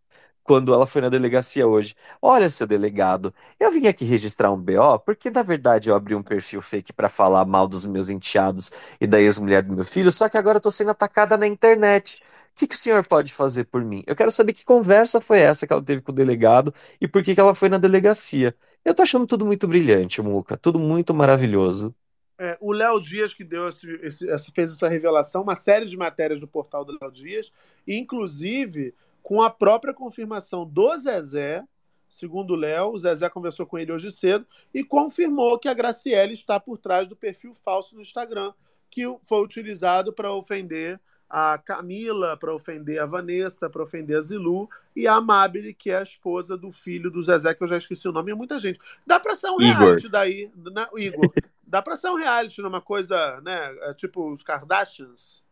quando 0.46 0.74
ela 0.74 0.88
foi 0.88 1.02
na 1.02 1.10
delegacia 1.10 1.68
hoje. 1.68 1.96
Olha, 2.22 2.50
seu 2.50 2.68
delegado, 2.68 3.34
eu 3.60 3.72
vim 3.72 3.88
aqui 3.88 4.06
registrar 4.06 4.52
um 4.54 4.58
BO 4.62 5.00
porque, 5.00 5.30
na 5.32 5.44
verdade, 5.44 5.90
eu 5.90 5.96
abri 5.96 6.16
um 6.16 6.24
perfil 6.24 6.62
fake 6.62 6.94
pra 6.94 7.10
falar 7.10 7.46
mal 7.46 7.68
dos 7.68 7.86
meus 7.86 8.10
enteados 8.10 8.72
e 9.02 9.08
da 9.08 9.20
ex-mulher 9.20 9.64
do 9.64 9.76
meu 9.76 9.86
filho, 9.86 10.12
só 10.12 10.30
que 10.30 10.38
agora 10.38 10.58
eu 10.60 10.62
tô 10.62 10.72
sendo 10.72 10.92
atacada 10.92 11.38
na 11.38 11.48
internet. 11.48 12.22
O 12.54 12.58
que 12.60 12.68
que 12.68 12.76
o 12.76 12.78
senhor 12.78 13.06
pode 13.06 13.34
fazer 13.34 13.66
por 13.66 13.84
mim? 13.84 14.04
Eu 14.08 14.16
quero 14.16 14.32
saber 14.32 14.54
que 14.54 14.64
conversa 14.64 15.20
foi 15.20 15.40
essa 15.42 15.68
que 15.68 15.74
ela 15.74 15.84
teve 15.84 16.02
com 16.02 16.12
o 16.12 16.16
delegado 16.16 16.74
e 17.02 17.08
por 17.08 17.24
que 17.24 17.36
que 17.36 17.42
ela 17.42 17.54
foi 17.56 17.68
na 17.70 17.78
delegacia. 17.78 18.56
Eu 18.86 18.94
tô 18.96 19.04
achando 19.04 19.28
tudo 19.28 19.46
muito 19.46 19.68
brilhante, 19.68 20.22
Muca, 20.22 20.56
tudo 20.58 20.80
muito 20.80 21.14
maravilhoso. 21.14 21.94
É, 22.38 22.58
o 22.60 22.74
Léo 22.74 23.00
Dias 23.00 23.34
que 23.34 23.46
deu 23.46 23.70
esse, 23.70 23.88
esse- 24.02 24.52
fez 24.54 24.70
essa 24.72 24.90
revelação, 24.90 25.42
uma 25.42 25.56
série 25.56 25.86
de 25.86 25.96
matérias 25.96 26.40
do 26.40 26.48
portal 26.48 26.84
do 26.84 26.98
Léo 27.00 27.10
Dias, 27.12 27.52
inclusive 27.88 28.94
com 29.26 29.41
a 29.41 29.49
própria 29.49 29.91
confirmação 29.91 30.68
do 30.68 30.95
Zezé, 30.99 31.64
segundo 32.07 32.52
o 32.52 32.56
Léo, 32.56 32.91
o 32.91 32.99
Zezé 32.99 33.27
conversou 33.27 33.65
com 33.65 33.76
ele 33.76 33.91
hoje 33.91 34.11
cedo 34.11 34.45
e 34.72 34.84
confirmou 34.84 35.57
que 35.57 35.68
a 35.68 35.73
Graciele 35.73 36.35
está 36.35 36.60
por 36.60 36.77
trás 36.77 37.07
do 37.07 37.15
perfil 37.15 37.52
falso 37.56 37.95
no 37.95 38.03
Instagram, 38.03 38.53
que 38.88 39.02
foi 39.23 39.43
utilizado 39.43 40.14
para 40.14 40.31
ofender 40.31 41.02
a 41.27 41.57
Camila, 41.57 42.38
para 42.38 42.53
ofender 42.53 43.02
a 43.02 43.07
Vanessa, 43.07 43.68
para 43.68 43.81
ofender 43.81 44.15
a 44.15 44.22
Zilu 44.22 44.69
e 44.95 45.07
a 45.07 45.15
Amabile, 45.15 45.73
que 45.73 45.89
é 45.89 45.97
a 45.97 46.03
esposa 46.03 46.56
do 46.56 46.72
filho 46.72 47.10
do 47.10 47.23
Zezé, 47.23 47.52
que 47.56 47.64
eu 47.64 47.68
já 47.68 47.77
esqueci 47.77 48.07
o 48.07 48.11
nome, 48.11 48.31
é 48.31 48.35
muita 48.35 48.60
gente. 48.60 48.80
Dá 49.07 49.19
para 49.19 49.34
ser 49.34 49.49
um 49.49 49.60
Igor. 49.60 49.80
reality 49.80 50.07
daí, 50.07 50.52
né, 50.72 50.88
Igor? 50.97 51.34
Dá 51.65 51.81
para 51.81 51.95
ser 51.95 52.10
um 52.10 52.15
reality 52.15 52.61
numa 52.61 52.80
coisa, 52.80 53.41
né, 53.41 53.76
é 53.89 53.93
tipo 53.95 54.31
os 54.31 54.43
Kardashians. 54.43 55.43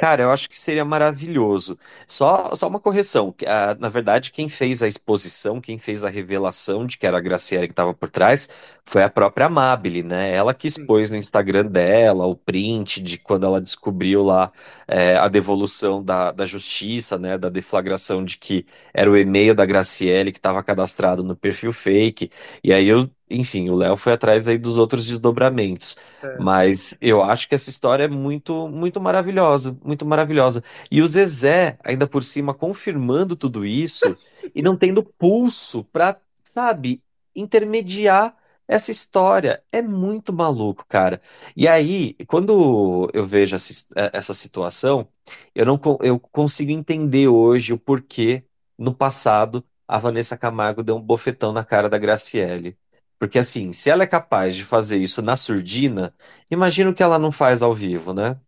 Cara, 0.00 0.22
eu 0.22 0.32
acho 0.32 0.48
que 0.48 0.58
seria 0.58 0.82
maravilhoso. 0.82 1.78
Só, 2.08 2.54
só 2.54 2.66
uma 2.68 2.80
correção. 2.80 3.30
que, 3.32 3.44
ah, 3.44 3.76
na 3.78 3.90
verdade, 3.90 4.32
quem 4.32 4.48
fez 4.48 4.82
a 4.82 4.88
exposição, 4.88 5.60
quem 5.60 5.76
fez 5.76 6.02
a 6.02 6.08
revelação 6.08 6.86
de 6.86 6.96
que 6.96 7.06
era 7.06 7.18
a 7.18 7.20
Graciele 7.20 7.66
que 7.66 7.72
estava 7.74 7.92
por 7.92 8.08
trás, 8.08 8.48
foi 8.82 9.02
a 9.02 9.10
própria 9.10 9.44
Amabile, 9.46 10.02
né? 10.02 10.32
Ela 10.34 10.54
que 10.54 10.66
expôs 10.66 11.10
no 11.10 11.18
Instagram 11.18 11.66
dela 11.66 12.24
o 12.24 12.34
print 12.34 13.02
de 13.02 13.18
quando 13.18 13.44
ela 13.44 13.60
descobriu 13.60 14.22
lá 14.24 14.50
é, 14.88 15.16
a 15.18 15.28
devolução 15.28 16.02
da, 16.02 16.32
da 16.32 16.46
justiça, 16.46 17.18
né? 17.18 17.36
Da 17.36 17.50
deflagração 17.50 18.24
de 18.24 18.38
que 18.38 18.64
era 18.94 19.10
o 19.10 19.18
e-mail 19.18 19.54
da 19.54 19.66
Graciele 19.66 20.32
que 20.32 20.38
estava 20.38 20.62
cadastrado 20.62 21.22
no 21.22 21.36
perfil 21.36 21.74
fake. 21.74 22.30
E 22.64 22.72
aí 22.72 22.86
eu, 22.88 23.06
enfim, 23.30 23.70
o 23.70 23.76
Léo 23.76 23.96
foi 23.96 24.12
atrás 24.12 24.48
aí 24.48 24.58
dos 24.58 24.76
outros 24.76 25.06
desdobramentos. 25.06 25.96
É. 26.22 26.38
Mas 26.38 26.94
eu 27.00 27.22
acho 27.22 27.48
que 27.48 27.54
essa 27.54 27.70
história 27.70 28.04
é 28.04 28.08
muito, 28.08 28.68
muito 28.68 29.00
maravilhosa, 29.00 29.76
muito 29.84 30.04
maravilhosa. 30.04 30.62
E 30.90 31.00
o 31.00 31.08
Zezé, 31.08 31.78
ainda 31.84 32.06
por 32.06 32.24
cima, 32.24 32.52
confirmando 32.52 33.36
tudo 33.36 33.64
isso 33.64 34.16
e 34.54 34.62
não 34.62 34.76
tendo 34.76 35.02
pulso 35.02 35.84
pra, 35.84 36.16
sabe, 36.42 37.02
intermediar 37.34 38.34
essa 38.66 38.90
história. 38.90 39.62
É 39.72 39.82
muito 39.82 40.32
maluco, 40.32 40.84
cara. 40.88 41.20
E 41.56 41.66
aí, 41.66 42.14
quando 42.26 43.10
eu 43.12 43.26
vejo 43.26 43.56
essa, 43.56 43.86
eh, 43.96 44.10
essa 44.12 44.32
situação, 44.34 45.08
eu 45.54 45.66
não 45.66 45.80
eu 46.02 46.18
consigo 46.20 46.70
entender 46.70 47.28
hoje 47.28 47.72
o 47.72 47.78
porquê, 47.78 48.44
no 48.78 48.94
passado, 48.94 49.64
a 49.86 49.98
Vanessa 49.98 50.36
Camargo 50.36 50.84
deu 50.84 50.96
um 50.96 51.00
bofetão 51.00 51.52
na 51.52 51.64
cara 51.64 51.88
da 51.88 51.98
Graciele. 51.98 52.78
Porque 53.20 53.38
assim, 53.38 53.70
se 53.70 53.90
ela 53.90 54.02
é 54.02 54.06
capaz 54.06 54.56
de 54.56 54.64
fazer 54.64 54.96
isso 54.96 55.20
na 55.20 55.36
surdina, 55.36 56.14
imagino 56.50 56.94
que 56.94 57.02
ela 57.02 57.18
não 57.18 57.30
faz 57.30 57.60
ao 57.60 57.74
vivo, 57.74 58.14
né? 58.14 58.40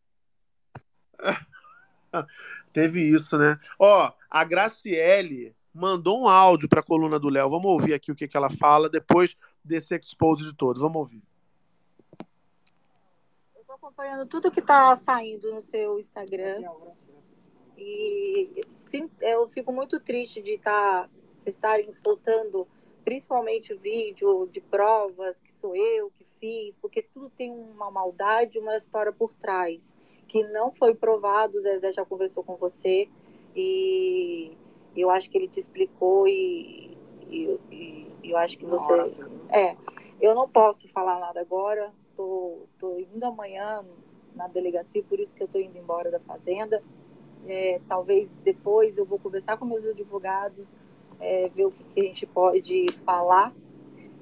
Teve 2.72 3.02
isso, 3.02 3.36
né? 3.36 3.60
Ó, 3.78 4.10
a 4.30 4.44
Graciele 4.44 5.54
mandou 5.74 6.22
um 6.22 6.26
áudio 6.26 6.70
para 6.70 6.80
a 6.80 6.82
coluna 6.82 7.18
do 7.18 7.28
Léo. 7.28 7.50
Vamos 7.50 7.70
ouvir 7.70 7.92
aqui 7.92 8.10
o 8.10 8.14
que, 8.14 8.26
que 8.26 8.34
ela 8.34 8.48
fala 8.48 8.88
depois 8.88 9.36
desse 9.62 9.94
expose 9.94 10.42
de 10.42 10.54
todo. 10.54 10.80
Vamos 10.80 10.96
ouvir. 10.96 11.22
Eu 13.54 13.64
tô 13.66 13.72
acompanhando 13.74 14.24
tudo 14.24 14.50
que 14.50 14.62
tá 14.62 14.96
saindo 14.96 15.52
no 15.52 15.60
seu 15.60 15.98
Instagram. 15.98 16.62
E 17.76 18.64
sim, 18.88 19.10
eu 19.20 19.46
fico 19.50 19.70
muito 19.70 20.00
triste 20.00 20.40
de 20.40 20.56
tá, 20.56 21.10
vocês 21.42 21.54
estarem 21.54 21.92
soltando 21.92 22.66
principalmente 23.04 23.72
o 23.72 23.78
vídeo 23.78 24.48
de 24.52 24.60
provas 24.60 25.36
que 25.44 25.52
sou 25.60 25.74
eu 25.74 26.10
que 26.18 26.26
fiz, 26.40 26.74
porque 26.80 27.02
tudo 27.02 27.30
tem 27.30 27.50
uma 27.50 27.90
maldade, 27.90 28.58
uma 28.58 28.76
história 28.76 29.12
por 29.12 29.32
trás, 29.34 29.80
que 30.28 30.42
não 30.48 30.72
foi 30.72 30.94
provado, 30.94 31.58
o 31.58 31.60
Zezé 31.60 31.92
já 31.92 32.04
conversou 32.04 32.42
com 32.42 32.56
você, 32.56 33.08
e 33.54 34.52
eu 34.96 35.10
acho 35.10 35.30
que 35.30 35.36
ele 35.36 35.48
te 35.48 35.60
explicou 35.60 36.26
e, 36.26 36.96
e, 37.28 37.58
e 37.70 38.30
eu 38.30 38.36
acho 38.36 38.58
que 38.58 38.64
você. 38.64 38.92
É, 39.50 39.76
eu 40.20 40.34
não 40.34 40.48
posso 40.48 40.88
falar 40.88 41.18
nada 41.20 41.40
agora, 41.40 41.92
tô, 42.16 42.62
tô 42.78 42.98
indo 42.98 43.24
amanhã 43.24 43.84
na 44.34 44.48
delegacia, 44.48 45.02
por 45.02 45.20
isso 45.20 45.32
que 45.34 45.42
eu 45.42 45.48
tô 45.48 45.58
indo 45.58 45.76
embora 45.76 46.10
da 46.10 46.20
fazenda. 46.20 46.82
É, 47.46 47.80
talvez 47.88 48.28
depois 48.44 48.96
eu 48.96 49.04
vou 49.04 49.18
conversar 49.18 49.56
com 49.56 49.64
meus 49.64 49.84
advogados, 49.84 50.64
é, 51.22 51.48
ver 51.48 51.66
o 51.66 51.70
que, 51.70 51.84
que 51.84 52.00
a 52.00 52.04
gente 52.04 52.26
pode 52.26 52.86
falar, 53.06 53.54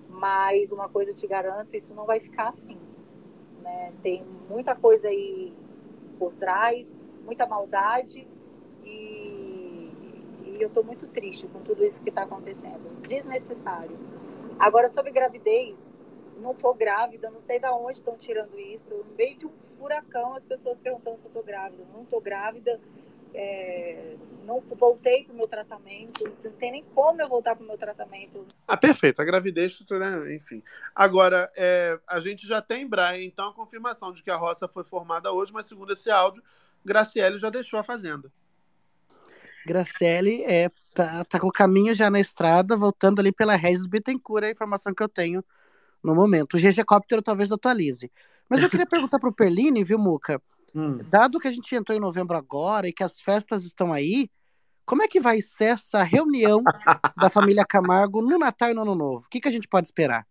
mas 0.09 0.71
uma 0.71 0.89
coisa 0.89 1.13
eu 1.13 1.17
te 1.17 1.27
garanto, 1.27 1.75
isso 1.75 1.95
não 1.95 2.05
vai 2.05 2.21
ficar 2.21 2.51
assim. 2.51 2.79
Né? 3.63 3.93
Tem 4.03 4.23
muita 4.49 4.77
coisa 4.77 5.09
aí 5.09 5.53
por 6.19 6.33
trás, 6.35 6.87
muita 7.25 7.47
maldade 7.47 8.29
e, 8.85 9.91
e 10.45 10.59
eu 10.61 10.69
estou 10.69 10.85
muito 10.85 11.07
triste 11.09 11.47
com 11.49 11.61
tudo 11.61 11.85
isso 11.85 12.01
que 12.03 12.11
está 12.11 12.23
acontecendo. 12.23 13.01
Desnecessário. 13.09 13.97
Agora, 14.59 14.91
sobre 14.91 15.11
gravidez, 15.11 15.75
não 16.39 16.55
tô 16.55 16.75
grávida, 16.75 17.31
não 17.31 17.41
sei 17.43 17.59
de 17.59 17.67
onde 17.67 17.99
estão 17.99 18.17
tirando 18.17 18.59
isso. 18.59 18.91
No 18.91 19.17
meio 19.17 19.39
de 19.39 19.47
um 19.47 19.53
furacão, 19.79 20.35
as 20.35 20.45
pessoas 20.45 20.79
perguntando 20.79 21.19
se 21.19 21.27
eu 21.27 21.33
tô 21.33 21.43
grávida. 21.43 21.83
Não 21.95 22.05
tô 22.05 22.21
grávida, 22.21 22.79
é, 23.35 24.17
não 24.45 24.61
voltei 24.61 25.25
pro 25.25 25.35
meu 25.35 25.47
tratamento, 25.47 26.25
não 26.43 26.53
tem 26.53 26.73
nem 26.73 26.85
como 26.95 27.21
eu 27.23 27.29
voltar 27.29 27.55
pro 27.55 27.67
meu 27.67 27.79
tratamento. 27.79 28.47
Ah, 28.67 28.77
perfeito. 28.77 29.21
A 29.21 29.25
gravidez, 29.25 29.79
né? 29.91 30.35
enfim. 30.35 30.63
Agora, 30.95 31.51
é, 31.57 31.99
a 32.09 32.19
gente 32.21 32.47
já 32.47 32.61
tem, 32.61 32.87
Brian, 32.87 33.23
então, 33.23 33.49
a 33.49 33.55
confirmação 33.55 34.13
de 34.13 34.23
que 34.23 34.31
a 34.31 34.37
roça 34.37 34.67
foi 34.67 34.85
formada 34.85 35.33
hoje, 35.33 35.53
mas 35.53 35.67
segundo 35.67 35.93
esse 35.93 36.11
áudio, 36.11 36.43
Graciele 36.85 37.39
já 37.39 37.51
deixou 37.51 37.79
a 37.79 37.85
fazenda. 37.85 38.33
Graciele 39.67 40.43
é, 40.45 40.71
tá, 40.95 41.25
tá 41.25 41.39
com 41.39 41.49
o 41.49 41.53
caminho 41.53 41.95
já 41.95 42.11
na 42.11 42.19
estrada, 42.19 42.77
voltando 42.77 43.21
ali 43.21 43.31
pela 43.31 43.55
Regis 43.57 43.87
Bittencourt, 43.87 44.45
é 44.45 44.49
a 44.49 44.53
informação 44.53 44.95
que 44.95 45.03
eu 45.03 45.09
tenho 45.09 45.45
no 46.03 46.15
momento. 46.15 46.55
O 46.55 46.59
GG 46.59 46.85
Cóptero 46.85 47.23
talvez 47.23 47.53
atualize. 47.53 48.11
Mas 48.49 48.63
eu 48.63 48.71
queria 48.71 48.87
perguntar 48.89 49.19
pro 49.19 49.33
Perline, 49.33 49.85
viu, 49.85 49.99
Muca? 49.99 50.43
Dado 51.09 51.39
que 51.39 51.49
a 51.49 51.53
gente 51.53 51.75
entrou 51.75 51.97
em 51.97 52.01
novembro 52.01 52.37
agora 52.37 52.89
e 52.89 52.93
que 52.93 53.03
as 53.03 53.21
festas 53.21 53.65
estão 53.65 53.93
aí, 53.93 54.29
como 54.85 55.03
é 55.03 55.09
que 55.09 55.21
vai 55.21 55.41
ser 55.41 55.67
essa 55.67 56.03
reunião 56.03 56.63
da 57.17 57.31
família 57.31 57.65
Camargo 57.65 58.23
no 58.23 58.39
Natal 58.39 58.71
e 58.71 58.75
no 58.75 58.83
Ano 58.83 58.95
Novo? 58.95 59.25
O 59.27 59.29
que, 59.29 59.41
que 59.41 59.49
a 59.49 59.51
gente 59.51 59.69
pode 59.69 59.87
esperar? 59.87 60.27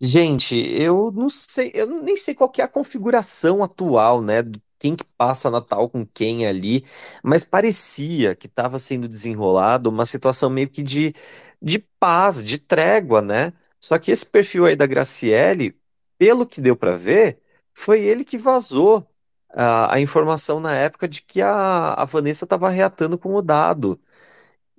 Gente, 0.00 0.56
eu 0.56 1.10
não 1.12 1.28
sei, 1.28 1.70
eu 1.74 1.86
nem 2.02 2.16
sei 2.16 2.34
qual 2.34 2.48
que 2.48 2.62
é 2.62 2.64
a 2.64 2.68
configuração 2.68 3.62
atual, 3.62 4.22
né? 4.22 4.42
do 4.42 4.60
Quem 4.78 4.96
que 4.96 5.04
passa 5.16 5.50
Natal 5.50 5.90
com 5.90 6.06
quem 6.06 6.46
ali, 6.46 6.84
mas 7.22 7.44
parecia 7.44 8.34
que 8.34 8.46
estava 8.46 8.78
sendo 8.78 9.06
desenrolado 9.06 9.90
uma 9.90 10.06
situação 10.06 10.48
meio 10.48 10.70
que 10.70 10.82
de, 10.82 11.14
de 11.60 11.78
paz, 11.98 12.44
de 12.44 12.58
trégua, 12.58 13.20
né? 13.20 13.52
Só 13.80 13.98
que 13.98 14.10
esse 14.10 14.24
perfil 14.24 14.66
aí 14.66 14.76
da 14.76 14.86
Graciele, 14.86 15.78
pelo 16.18 16.46
que 16.46 16.60
deu 16.60 16.76
para 16.76 16.96
ver, 16.96 17.40
foi 17.74 18.00
ele 18.02 18.24
que 18.24 18.38
vazou 18.38 19.09
a, 19.54 19.94
a 19.94 20.00
informação 20.00 20.60
na 20.60 20.74
época 20.74 21.08
de 21.08 21.22
que 21.22 21.42
a, 21.42 21.94
a 21.94 22.04
Vanessa 22.04 22.44
estava 22.44 22.68
reatando 22.70 23.18
com 23.18 23.34
o 23.34 23.42
dado. 23.42 24.00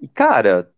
E, 0.02 0.08
cara, 0.08 0.72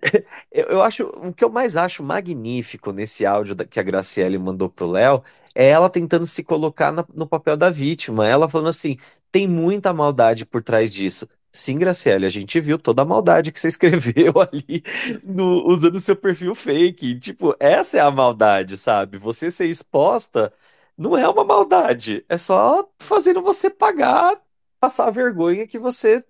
eu, 0.52 0.66
eu 0.68 0.82
acho, 0.82 1.04
o 1.06 1.32
que 1.32 1.44
eu 1.44 1.50
mais 1.50 1.76
acho 1.76 2.02
magnífico 2.02 2.92
nesse 2.92 3.26
áudio 3.26 3.54
da- 3.54 3.64
que 3.64 3.80
a 3.80 3.82
Graciele 3.82 4.38
mandou 4.38 4.68
pro 4.70 4.90
Léo 4.90 5.22
é 5.54 5.68
ela 5.68 5.90
tentando 5.90 6.26
se 6.26 6.42
colocar 6.44 6.92
na- 6.92 7.06
no 7.14 7.26
papel 7.26 7.56
da 7.56 7.70
vítima. 7.70 8.26
Ela 8.26 8.48
falando 8.48 8.68
assim: 8.70 8.96
tem 9.32 9.46
muita 9.48 9.92
maldade 9.92 10.46
por 10.46 10.62
trás 10.62 10.92
disso. 10.92 11.28
Sim, 11.52 11.78
Graciele, 11.78 12.26
a 12.26 12.28
gente 12.30 12.60
viu 12.60 12.78
toda 12.78 13.02
a 13.02 13.04
maldade 13.04 13.50
que 13.52 13.58
você 13.60 13.68
escreveu 13.68 14.32
ali 14.40 14.82
no- 15.24 15.66
usando 15.68 15.98
seu 16.00 16.16
perfil 16.16 16.54
fake. 16.54 17.18
Tipo, 17.18 17.54
essa 17.58 17.98
é 17.98 18.00
a 18.00 18.10
maldade, 18.10 18.76
sabe? 18.76 19.18
Você 19.18 19.50
ser 19.50 19.66
exposta 19.66 20.52
não 21.00 21.16
é 21.18 21.28
uma 21.28 21.44
maldade, 21.44 22.24
é 22.28 22.38
só 22.38 22.88
fazendo 23.00 23.42
você 23.42 23.70
pagar, 23.70 24.40
passar 24.80 25.08
a 25.08 25.12
vergonha 25.12 25.66
que 25.66 25.78
você 25.78 26.24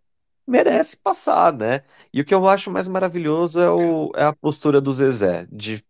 merece 0.47 0.97
passar, 0.99 1.53
né? 1.55 1.83
E 2.13 2.21
o 2.21 2.25
que 2.25 2.35
eu 2.35 2.49
acho 2.49 2.71
mais 2.71 2.89
maravilhoso 2.89 3.61
é, 3.61 3.71
o- 3.71 4.13
é 4.17 4.25
a 4.25 4.33
postura 4.35 4.81
do 4.81 4.93
Zezé, 4.93 5.47
de, 5.53 5.85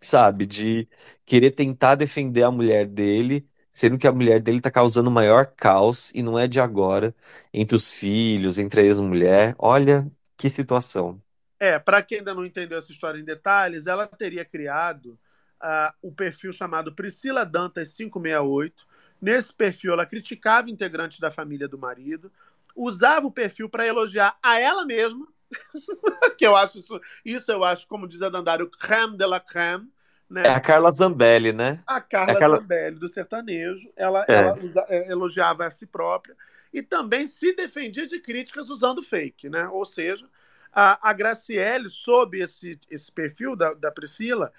sabe, 0.00 0.46
de 0.46 0.88
querer 1.24 1.52
tentar 1.52 1.94
defender 1.96 2.42
a 2.44 2.50
mulher 2.50 2.86
dele, 2.86 3.48
sendo 3.72 3.98
que 3.98 4.06
a 4.06 4.12
mulher 4.12 4.40
dele 4.40 4.60
tá 4.60 4.70
causando 4.70 5.10
o 5.10 5.12
maior 5.12 5.46
caos, 5.56 6.12
e 6.14 6.22
não 6.22 6.38
é 6.38 6.46
de 6.48 6.60
agora, 6.60 7.14
entre 7.52 7.76
os 7.76 7.90
filhos, 7.90 8.58
entre 8.58 8.80
a 8.82 8.84
ex-mulher. 8.84 9.54
Olha 9.58 10.10
que 10.36 10.48
situação. 10.50 11.20
É, 11.58 11.78
para 11.78 12.02
quem 12.02 12.18
ainda 12.18 12.34
não 12.34 12.44
entendeu 12.44 12.78
essa 12.78 12.92
história 12.92 13.18
em 13.18 13.24
detalhes, 13.24 13.86
ela 13.86 14.06
teria 14.06 14.44
criado 14.44 15.18
ah, 15.64 15.94
o 16.02 16.12
perfil 16.12 16.52
chamado 16.52 16.94
Priscila 16.94 17.44
Dantas 17.46 17.94
568. 17.94 18.86
Nesse 19.22 19.52
perfil, 19.54 19.94
ela 19.94 20.06
criticava 20.06 20.70
integrantes 20.70 21.18
da 21.20 21.30
família 21.30 21.66
do 21.68 21.78
marido, 21.78 22.30
usava 22.76 23.26
o 23.26 23.32
perfil 23.32 23.70
para 23.70 23.86
elogiar 23.86 24.38
a 24.42 24.60
ela 24.60 24.84
mesma, 24.86 25.26
que 26.36 26.46
eu 26.46 26.56
acho 26.56 26.78
isso, 26.78 27.00
isso 27.24 27.50
eu 27.52 27.64
acho, 27.64 27.86
como 27.86 28.08
diz 28.08 28.22
a 28.22 28.28
Dandara, 28.28 28.64
o 28.64 28.70
creme 28.70 29.16
de 29.16 29.26
la 29.26 29.40
creme, 29.40 29.90
né? 30.28 30.42
É 30.42 30.50
a 30.50 30.60
Carla 30.60 30.90
Zambelli, 30.90 31.52
né? 31.52 31.84
A 31.86 32.00
É 32.26 32.32
Carla 32.32 32.38
a 32.38 32.40
Carla... 32.40 32.56
Zambelli, 32.60 32.98
do 32.98 33.08
sertanejo, 33.08 33.90
ela, 33.96 34.26
É. 34.28 34.32
ela 34.32 34.58
usa- 34.58 34.86
é, 34.88 35.10
elogiava 35.10 35.66
a 35.66 35.70
si 35.70 35.86
própria 35.86 36.36
e 36.72 36.82
também 36.82 37.26
se 37.26 37.54
defendia 37.54 38.06
de 38.06 38.20
críticas 38.20 38.70
usando 38.70 39.02
fake, 39.02 39.48
né? 39.48 39.68
Ou 39.68 39.84
seja, 39.84 40.26
a, 40.72 41.10
a 41.10 41.12
Graciele, 41.12 41.88
sob 41.90 42.40
esse, 42.42 42.78
esse 42.90 43.12
perfil 43.12 43.54
da, 43.54 43.74
da 43.74 43.90
Priscila, 43.92 44.52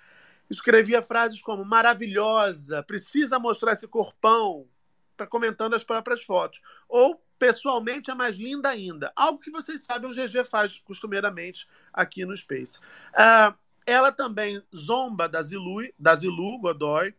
escrevia 0.50 1.02
frases 1.02 1.42
como 1.42 1.66
maravilhosa, 1.66 2.84
precisa 2.84 3.40
mostrar 3.40 3.74
esse 3.74 3.88
corpão, 3.88 4.68
tá 5.16 5.26
comentando 5.26 5.74
as 5.74 5.84
próprias 5.84 6.24
fotos. 6.24 6.62
Ou, 6.88 7.22
pessoalmente, 7.40 8.12
é 8.12 8.16
mais 8.16 8.36
linda 8.36 8.70
ainda. 8.70 9.12
Algo 9.16 9.40
que 9.40 9.52
vocês 9.52 9.82
sabem, 9.82 10.10
o 10.10 10.14
GG 10.14 10.46
faz 10.46 10.80
costumeiramente 10.80 11.68
aqui 11.94 12.26
no 12.26 12.36
Space. 12.36 12.80
Ah, 13.14 13.56
ela 13.86 14.12
também 14.12 14.62
zomba 14.76 15.30
da 15.30 15.42
Zilu, 15.42 15.88
da 15.98 16.16
Zilu 16.16 16.60
Godoy, 16.60 17.14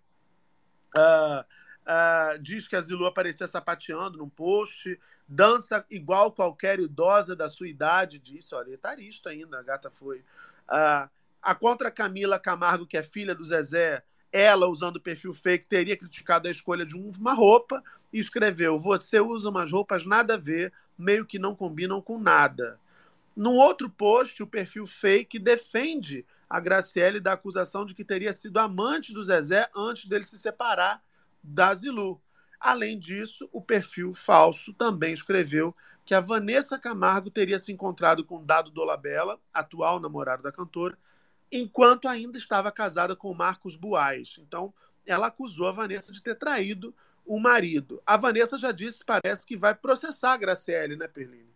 ah, 0.94 1.44
ah, 1.84 2.36
diz 2.40 2.66
que 2.66 2.74
a 2.74 2.80
Zilu 2.80 3.06
aparecia 3.06 3.46
sapateando 3.46 4.18
num 4.18 4.28
post, 4.28 4.98
dança 5.28 5.84
igual 5.90 6.32
qualquer 6.32 6.80
idosa 6.80 7.36
da 7.36 7.48
sua 7.48 7.68
idade, 7.68 8.18
disse, 8.18 8.54
olha, 8.54 8.72
etarista 8.72 9.30
ainda, 9.30 9.58
a 9.58 9.62
gata 9.62 9.90
foi. 9.90 10.24
A 11.46 11.54
contra 11.54 11.92
Camila 11.92 12.40
Camargo, 12.40 12.84
que 12.84 12.96
é 12.96 13.04
filha 13.04 13.32
do 13.32 13.44
Zezé, 13.44 14.02
ela, 14.32 14.66
usando 14.66 14.96
o 14.96 15.00
perfil 15.00 15.32
fake, 15.32 15.68
teria 15.68 15.96
criticado 15.96 16.48
a 16.48 16.50
escolha 16.50 16.84
de 16.84 16.96
uma 16.96 17.34
roupa 17.34 17.80
e 18.12 18.18
escreveu: 18.18 18.76
Você 18.76 19.20
usa 19.20 19.48
umas 19.48 19.70
roupas 19.70 20.04
nada 20.04 20.34
a 20.34 20.36
ver, 20.36 20.72
meio 20.98 21.24
que 21.24 21.38
não 21.38 21.54
combinam 21.54 22.02
com 22.02 22.18
nada. 22.18 22.80
Num 23.36 23.54
outro 23.54 23.88
post, 23.88 24.42
o 24.42 24.46
perfil 24.48 24.88
fake 24.88 25.38
defende 25.38 26.26
a 26.50 26.58
Graciele 26.58 27.20
da 27.20 27.34
acusação 27.34 27.86
de 27.86 27.94
que 27.94 28.04
teria 28.04 28.32
sido 28.32 28.58
amante 28.58 29.14
do 29.14 29.22
Zezé 29.22 29.68
antes 29.72 30.08
dele 30.08 30.24
se 30.24 30.36
separar 30.40 31.00
da 31.40 31.72
Zilu. 31.72 32.20
Além 32.58 32.98
disso, 32.98 33.48
o 33.52 33.62
perfil 33.62 34.12
falso 34.12 34.72
também 34.72 35.12
escreveu 35.12 35.72
que 36.04 36.12
a 36.12 36.18
Vanessa 36.18 36.76
Camargo 36.76 37.30
teria 37.30 37.60
se 37.60 37.70
encontrado 37.70 38.24
com 38.24 38.44
Dado 38.44 38.68
Dolabella, 38.68 39.38
atual 39.54 40.00
namorado 40.00 40.42
da 40.42 40.50
cantora, 40.50 40.98
enquanto 41.50 42.08
ainda 42.08 42.38
estava 42.38 42.70
casada 42.72 43.14
com 43.14 43.32
Marcos 43.34 43.76
Buais. 43.76 44.36
Então, 44.40 44.72
ela 45.06 45.28
acusou 45.28 45.66
a 45.66 45.72
Vanessa 45.72 46.12
de 46.12 46.22
ter 46.22 46.34
traído 46.34 46.94
o 47.24 47.38
marido. 47.38 48.00
A 48.06 48.16
Vanessa 48.16 48.58
já 48.58 48.72
disse, 48.72 49.04
parece 49.04 49.44
que 49.44 49.56
vai 49.56 49.74
processar 49.74 50.32
a 50.32 50.36
Graciele, 50.36 50.96
né, 50.96 51.08
Perline? 51.08 51.54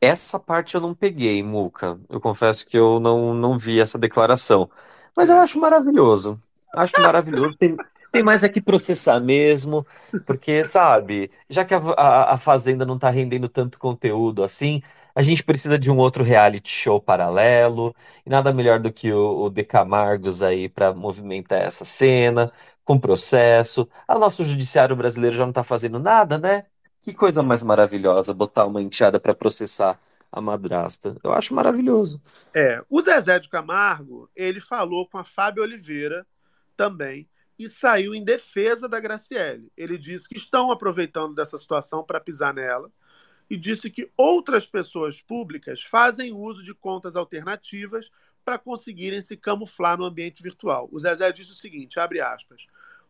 Essa 0.00 0.38
parte 0.38 0.74
eu 0.74 0.80
não 0.80 0.94
peguei, 0.94 1.42
Muca. 1.42 1.98
Eu 2.08 2.20
confesso 2.20 2.66
que 2.66 2.78
eu 2.78 3.00
não, 3.00 3.34
não 3.34 3.58
vi 3.58 3.80
essa 3.80 3.98
declaração. 3.98 4.70
Mas 5.16 5.28
eu 5.28 5.36
acho 5.36 5.58
maravilhoso. 5.58 6.38
Acho 6.74 6.94
maravilhoso. 7.02 7.56
Tem, 7.56 7.76
tem 8.12 8.22
mais 8.22 8.44
aqui 8.44 8.60
processar 8.60 9.20
mesmo, 9.20 9.84
porque, 10.24 10.64
sabe, 10.64 11.30
já 11.48 11.64
que 11.64 11.74
a, 11.74 11.78
a, 11.78 12.34
a 12.34 12.38
Fazenda 12.38 12.86
não 12.86 12.98
tá 12.98 13.10
rendendo 13.10 13.48
tanto 13.48 13.78
conteúdo 13.78 14.44
assim, 14.44 14.82
a 15.18 15.22
gente 15.22 15.42
precisa 15.42 15.76
de 15.76 15.90
um 15.90 15.96
outro 15.96 16.22
reality 16.22 16.70
show 16.70 17.00
paralelo, 17.00 17.92
e 18.24 18.30
nada 18.30 18.52
melhor 18.52 18.78
do 18.78 18.92
que 18.92 19.12
o, 19.12 19.46
o 19.46 19.50
De 19.50 19.64
Camargos 19.64 20.44
aí 20.44 20.68
para 20.68 20.94
movimentar 20.94 21.60
essa 21.60 21.84
cena, 21.84 22.52
com 22.84 22.96
processo. 23.00 23.88
Ah, 24.06 24.14
O 24.16 24.20
nosso 24.20 24.44
judiciário 24.44 24.94
brasileiro 24.94 25.34
já 25.34 25.44
não 25.44 25.52
tá 25.52 25.64
fazendo 25.64 25.98
nada, 25.98 26.38
né? 26.38 26.66
Que 27.02 27.12
coisa 27.12 27.42
mais 27.42 27.64
maravilhosa 27.64 28.32
botar 28.32 28.64
uma 28.66 28.80
enteada 28.80 29.18
para 29.18 29.34
processar 29.34 29.98
a 30.30 30.40
madrasta. 30.40 31.16
Eu 31.24 31.32
acho 31.32 31.52
maravilhoso. 31.52 32.22
É, 32.54 32.80
o 32.88 33.00
Zezé 33.00 33.40
de 33.40 33.48
Camargo, 33.48 34.30
ele 34.36 34.60
falou 34.60 35.08
com 35.08 35.18
a 35.18 35.24
Fábio 35.24 35.64
Oliveira 35.64 36.24
também 36.76 37.28
e 37.58 37.68
saiu 37.68 38.14
em 38.14 38.24
defesa 38.24 38.88
da 38.88 39.00
Graciele. 39.00 39.68
Ele 39.76 39.98
disse 39.98 40.28
que 40.28 40.38
estão 40.38 40.70
aproveitando 40.70 41.34
dessa 41.34 41.58
situação 41.58 42.04
para 42.04 42.20
pisar 42.20 42.54
nela 42.54 42.88
e 43.50 43.56
disse 43.56 43.90
que 43.90 44.10
outras 44.16 44.66
pessoas 44.66 45.20
públicas 45.20 45.82
fazem 45.82 46.32
uso 46.32 46.62
de 46.62 46.74
contas 46.74 47.16
alternativas 47.16 48.10
para 48.44 48.58
conseguirem 48.58 49.20
se 49.20 49.36
camuflar 49.36 49.98
no 49.98 50.04
ambiente 50.04 50.42
virtual. 50.42 50.88
O 50.92 50.98
Zezé 50.98 51.30
disse 51.32 51.52
o 51.52 51.56
seguinte, 51.56 52.00
abre 52.00 52.20
aspas, 52.20 52.66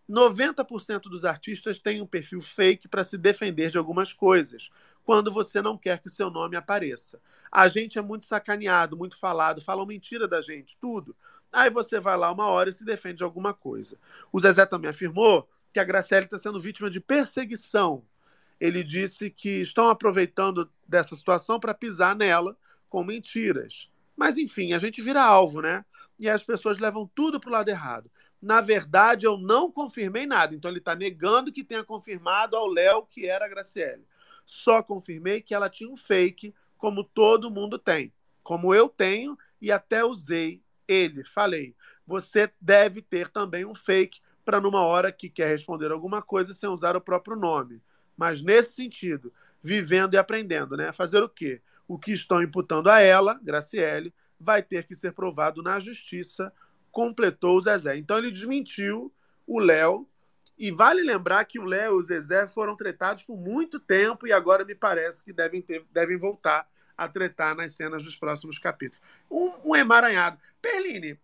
90% 0.08 1.02
dos 1.02 1.24
artistas 1.24 1.78
têm 1.78 2.00
um 2.00 2.06
perfil 2.06 2.40
fake 2.40 2.88
para 2.88 3.04
se 3.04 3.18
defender 3.18 3.70
de 3.70 3.78
algumas 3.78 4.12
coisas, 4.12 4.70
quando 5.04 5.30
você 5.32 5.60
não 5.60 5.76
quer 5.76 6.00
que 6.00 6.08
seu 6.08 6.30
nome 6.30 6.56
apareça. 6.56 7.20
A 7.52 7.68
gente 7.68 7.98
é 7.98 8.02
muito 8.02 8.24
sacaneado, 8.24 8.96
muito 8.96 9.18
falado, 9.18 9.60
falam 9.60 9.86
mentira 9.86 10.26
da 10.26 10.40
gente, 10.40 10.76
tudo. 10.80 11.14
Aí 11.52 11.70
você 11.70 12.00
vai 12.00 12.16
lá 12.16 12.30
uma 12.32 12.46
hora 12.46 12.68
e 12.68 12.72
se 12.72 12.84
defende 12.84 13.18
de 13.18 13.24
alguma 13.24 13.54
coisa. 13.54 13.98
O 14.32 14.40
Zezé 14.40 14.66
também 14.66 14.90
afirmou 14.90 15.48
que 15.72 15.78
a 15.78 15.84
Graciele 15.84 16.24
está 16.24 16.38
sendo 16.38 16.60
vítima 16.60 16.90
de 16.90 17.00
perseguição. 17.00 18.02
Ele 18.60 18.82
disse 18.82 19.30
que 19.30 19.60
estão 19.60 19.88
aproveitando 19.88 20.70
dessa 20.86 21.16
situação 21.16 21.60
para 21.60 21.74
pisar 21.74 22.16
nela 22.16 22.56
com 22.88 23.04
mentiras. 23.04 23.88
Mas, 24.16 24.36
enfim, 24.36 24.72
a 24.72 24.78
gente 24.78 25.00
vira 25.00 25.22
alvo, 25.22 25.60
né? 25.60 25.84
E 26.18 26.28
as 26.28 26.42
pessoas 26.42 26.78
levam 26.78 27.08
tudo 27.14 27.38
para 27.38 27.48
o 27.48 27.52
lado 27.52 27.68
errado. 27.68 28.10
Na 28.40 28.60
verdade, 28.60 29.26
eu 29.26 29.36
não 29.36 29.70
confirmei 29.70 30.26
nada. 30.26 30.54
Então, 30.54 30.70
ele 30.70 30.78
está 30.78 30.94
negando 30.94 31.52
que 31.52 31.62
tenha 31.62 31.84
confirmado 31.84 32.56
ao 32.56 32.66
Léo 32.66 33.06
que 33.06 33.26
era 33.26 33.44
a 33.44 33.48
Graciele. 33.48 34.04
Só 34.44 34.82
confirmei 34.82 35.40
que 35.40 35.54
ela 35.54 35.68
tinha 35.68 35.90
um 35.90 35.96
fake, 35.96 36.54
como 36.76 37.04
todo 37.04 37.50
mundo 37.50 37.78
tem. 37.78 38.12
Como 38.42 38.74
eu 38.74 38.88
tenho 38.88 39.36
e 39.60 39.70
até 39.70 40.04
usei 40.04 40.62
ele. 40.86 41.22
Falei, 41.22 41.76
você 42.06 42.50
deve 42.60 43.02
ter 43.02 43.28
também 43.28 43.64
um 43.64 43.74
fake 43.74 44.20
para 44.44 44.60
numa 44.60 44.80
hora 44.80 45.12
que 45.12 45.28
quer 45.28 45.48
responder 45.48 45.92
alguma 45.92 46.22
coisa 46.22 46.54
sem 46.54 46.68
usar 46.68 46.96
o 46.96 47.00
próprio 47.00 47.36
nome. 47.36 47.82
Mas 48.18 48.42
nesse 48.42 48.72
sentido, 48.72 49.32
vivendo 49.62 50.14
e 50.14 50.18
aprendendo, 50.18 50.76
né? 50.76 50.92
Fazer 50.92 51.22
o 51.22 51.28
quê? 51.28 51.62
O 51.86 51.96
que 51.96 52.12
estão 52.12 52.42
imputando 52.42 52.90
a 52.90 53.00
ela, 53.00 53.38
Graciele, 53.40 54.12
vai 54.38 54.60
ter 54.60 54.84
que 54.84 54.94
ser 54.94 55.12
provado 55.12 55.62
na 55.62 55.78
justiça, 55.78 56.52
completou 56.90 57.56
o 57.56 57.60
Zezé. 57.60 57.96
Então 57.96 58.18
ele 58.18 58.32
desmentiu 58.32 59.14
o 59.46 59.60
Léo. 59.60 60.06
E 60.58 60.72
vale 60.72 61.02
lembrar 61.02 61.44
que 61.44 61.60
o 61.60 61.64
Léo 61.64 61.92
e 61.92 62.00
o 62.00 62.02
Zezé 62.02 62.44
foram 62.48 62.76
tretados 62.76 63.22
por 63.22 63.38
muito 63.38 63.78
tempo 63.78 64.26
e 64.26 64.32
agora 64.32 64.64
me 64.64 64.74
parece 64.74 65.22
que 65.22 65.32
devem, 65.32 65.62
ter, 65.62 65.86
devem 65.92 66.18
voltar 66.18 66.68
a 66.96 67.08
tretar 67.08 67.54
nas 67.54 67.74
cenas 67.74 68.02
dos 68.02 68.16
próximos 68.16 68.58
capítulos. 68.58 69.00
Um, 69.30 69.52
um 69.64 69.76
emaranhado. 69.76 70.36
Perline, 70.60 71.16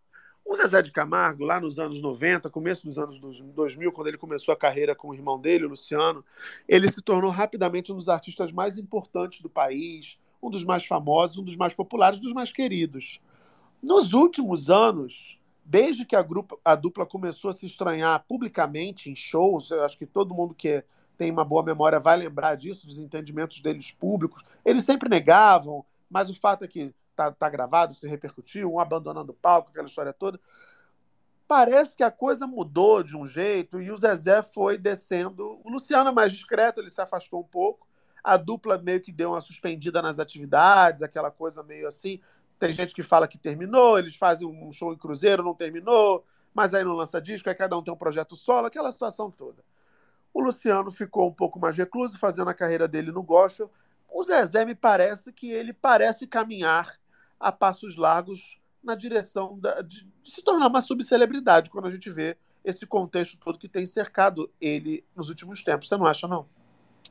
o 0.45 0.55
Zezé 0.55 0.83
de 0.83 0.93
Camargo, 0.93 1.45
lá 1.45 1.59
nos 1.59 1.79
anos 1.79 2.01
90, 2.01 2.51
começo 2.51 2.85
dos 2.85 2.99
anos 2.99 3.19
2000, 3.19 3.91
quando 3.93 4.09
ele 4.09 4.19
começou 4.19 4.53
a 4.53 4.57
carreira 4.57 4.95
com 4.95 5.09
o 5.09 5.15
irmão 5.15 5.41
dele, 5.41 5.65
o 5.65 5.71
Luciano, 5.71 6.25
ele 6.69 6.91
se 6.93 7.01
tornou 7.01 7.31
rapidamente 7.31 7.91
um 7.91 7.97
dos 7.97 8.09
artistas 8.09 8.53
mais 8.53 8.77
importantes 8.77 9.41
do 9.41 9.49
país, 9.49 10.19
um 10.43 10.51
dos 10.51 10.63
mais 10.63 10.85
famosos, 10.85 11.39
um 11.39 11.43
dos 11.43 11.57
mais 11.57 11.73
populares, 11.73 12.19
um 12.19 12.23
dos 12.23 12.33
mais 12.35 12.53
queridos. 12.53 13.21
Nos 13.83 14.13
últimos 14.13 14.71
anos, 14.71 15.41
desde 15.65 16.05
que 16.05 16.15
a, 16.15 16.23
grupo, 16.23 16.61
a 16.65 16.75
dupla 16.75 17.07
começou 17.07 17.51
a 17.51 17.55
se 17.55 17.65
estranhar 17.65 18.23
publicamente 18.29 19.11
em 19.11 19.17
shows, 19.17 19.71
eu 19.71 19.83
acho 19.83 19.97
que 19.97 20.07
todo 20.07 20.35
mundo 20.35 20.55
que 20.55 20.85
tem 21.17 21.31
uma 21.31 21.45
boa 21.45 21.63
memória 21.63 21.99
vai 21.99 22.17
lembrar 22.17 22.55
disso, 22.57 22.87
dos 22.87 22.99
entendimentos 22.99 23.63
deles 23.63 23.91
públicos. 23.91 24.43
Eles 24.65 24.85
sempre 24.85 25.09
negavam, 25.09 25.85
mas 26.11 26.29
o 26.29 26.35
fato 26.35 26.65
é 26.65 26.69
que 26.69 26.93
tá, 27.15 27.33
tá 27.33 27.49
gravado, 27.49 27.95
se 27.95 28.07
repercutiu, 28.09 28.73
um 28.73 28.81
abandonando 28.81 29.33
o 29.33 29.35
palco, 29.35 29.71
aquela 29.71 29.87
história 29.87 30.13
toda. 30.13 30.39
Parece 31.47 31.97
que 31.97 32.03
a 32.03 32.11
coisa 32.11 32.47
mudou 32.47 33.03
de 33.03 33.17
um 33.17 33.27
jeito 33.27 33.81
e 33.81 33.91
o 33.91 33.97
Zezé 33.97 34.43
foi 34.43 34.79
descendo. 34.79 35.61
O 35.63 35.71
Luciano 35.71 36.11
é 36.11 36.13
mais 36.13 36.33
discreto, 36.33 36.81
ele 36.81 36.91
se 36.91 37.01
afastou 37.01 37.41
um 37.41 37.45
pouco. 37.45 37.87
a 38.23 38.39
dupla 38.39 38.79
meio 38.79 39.03
que 39.03 39.13
deu 39.13 39.33
uma 39.33 39.41
suspendida 39.43 40.01
nas 40.01 40.19
atividades, 40.19 41.03
aquela 41.03 41.31
coisa 41.31 41.63
meio 41.63 41.87
assim. 41.87 42.21
Tem 42.59 42.73
gente 42.73 42.95
que 42.95 43.03
fala 43.03 43.29
que 43.29 43.37
terminou, 43.37 43.99
eles 43.99 44.17
fazem 44.17 44.49
um 44.49 44.73
show 44.73 44.95
em 44.95 44.97
Cruzeiro, 44.97 45.43
não 45.43 45.55
terminou, 45.55 46.25
mas 46.55 46.73
aí 46.73 46.83
não 46.83 46.95
lança 46.95 47.21
disco, 47.21 47.49
aí 47.49 47.55
cada 47.55 47.77
um 47.77 47.83
tem 47.83 47.93
um 47.93 47.99
projeto 47.99 48.35
solo, 48.35 48.67
aquela 48.67 48.91
situação 48.91 49.31
toda. 49.31 49.63
O 50.33 50.41
Luciano 50.41 50.91
ficou 50.91 51.29
um 51.29 51.33
pouco 51.33 51.61
mais 51.61 51.77
recluso, 51.77 52.19
fazendo 52.19 52.49
a 52.49 52.55
carreira 52.55 52.89
dele 52.89 53.13
no 53.13 53.23
gospel. 53.23 53.71
O 54.09 54.23
Zezé 54.25 54.65
me 54.65 54.75
parece 54.75 55.33
que 55.33 55.51
ele 55.51 55.73
parece 55.73 56.27
caminhar 56.27 56.99
a 57.45 57.53
passos 57.53 57.97
largos 57.97 58.59
na 58.83 58.95
direção 58.95 59.59
da, 59.59 59.83
de, 59.83 60.07
de 60.23 60.31
se 60.31 60.43
tornar 60.43 60.69
uma 60.69 60.81
subcelebridade 60.81 61.69
quando 61.69 61.87
a 61.87 61.91
gente 61.91 62.11
vê 62.11 62.37
esse 62.65 62.87
contexto 62.87 63.39
todo 63.39 63.59
que 63.59 63.69
tem 63.69 63.85
cercado 63.85 64.51
ele 64.59 65.05
nos 65.15 65.29
últimos 65.29 65.63
tempos. 65.63 65.89
Você 65.89 65.97
não 65.99 66.07
acha, 66.07 66.27
não? 66.27 66.47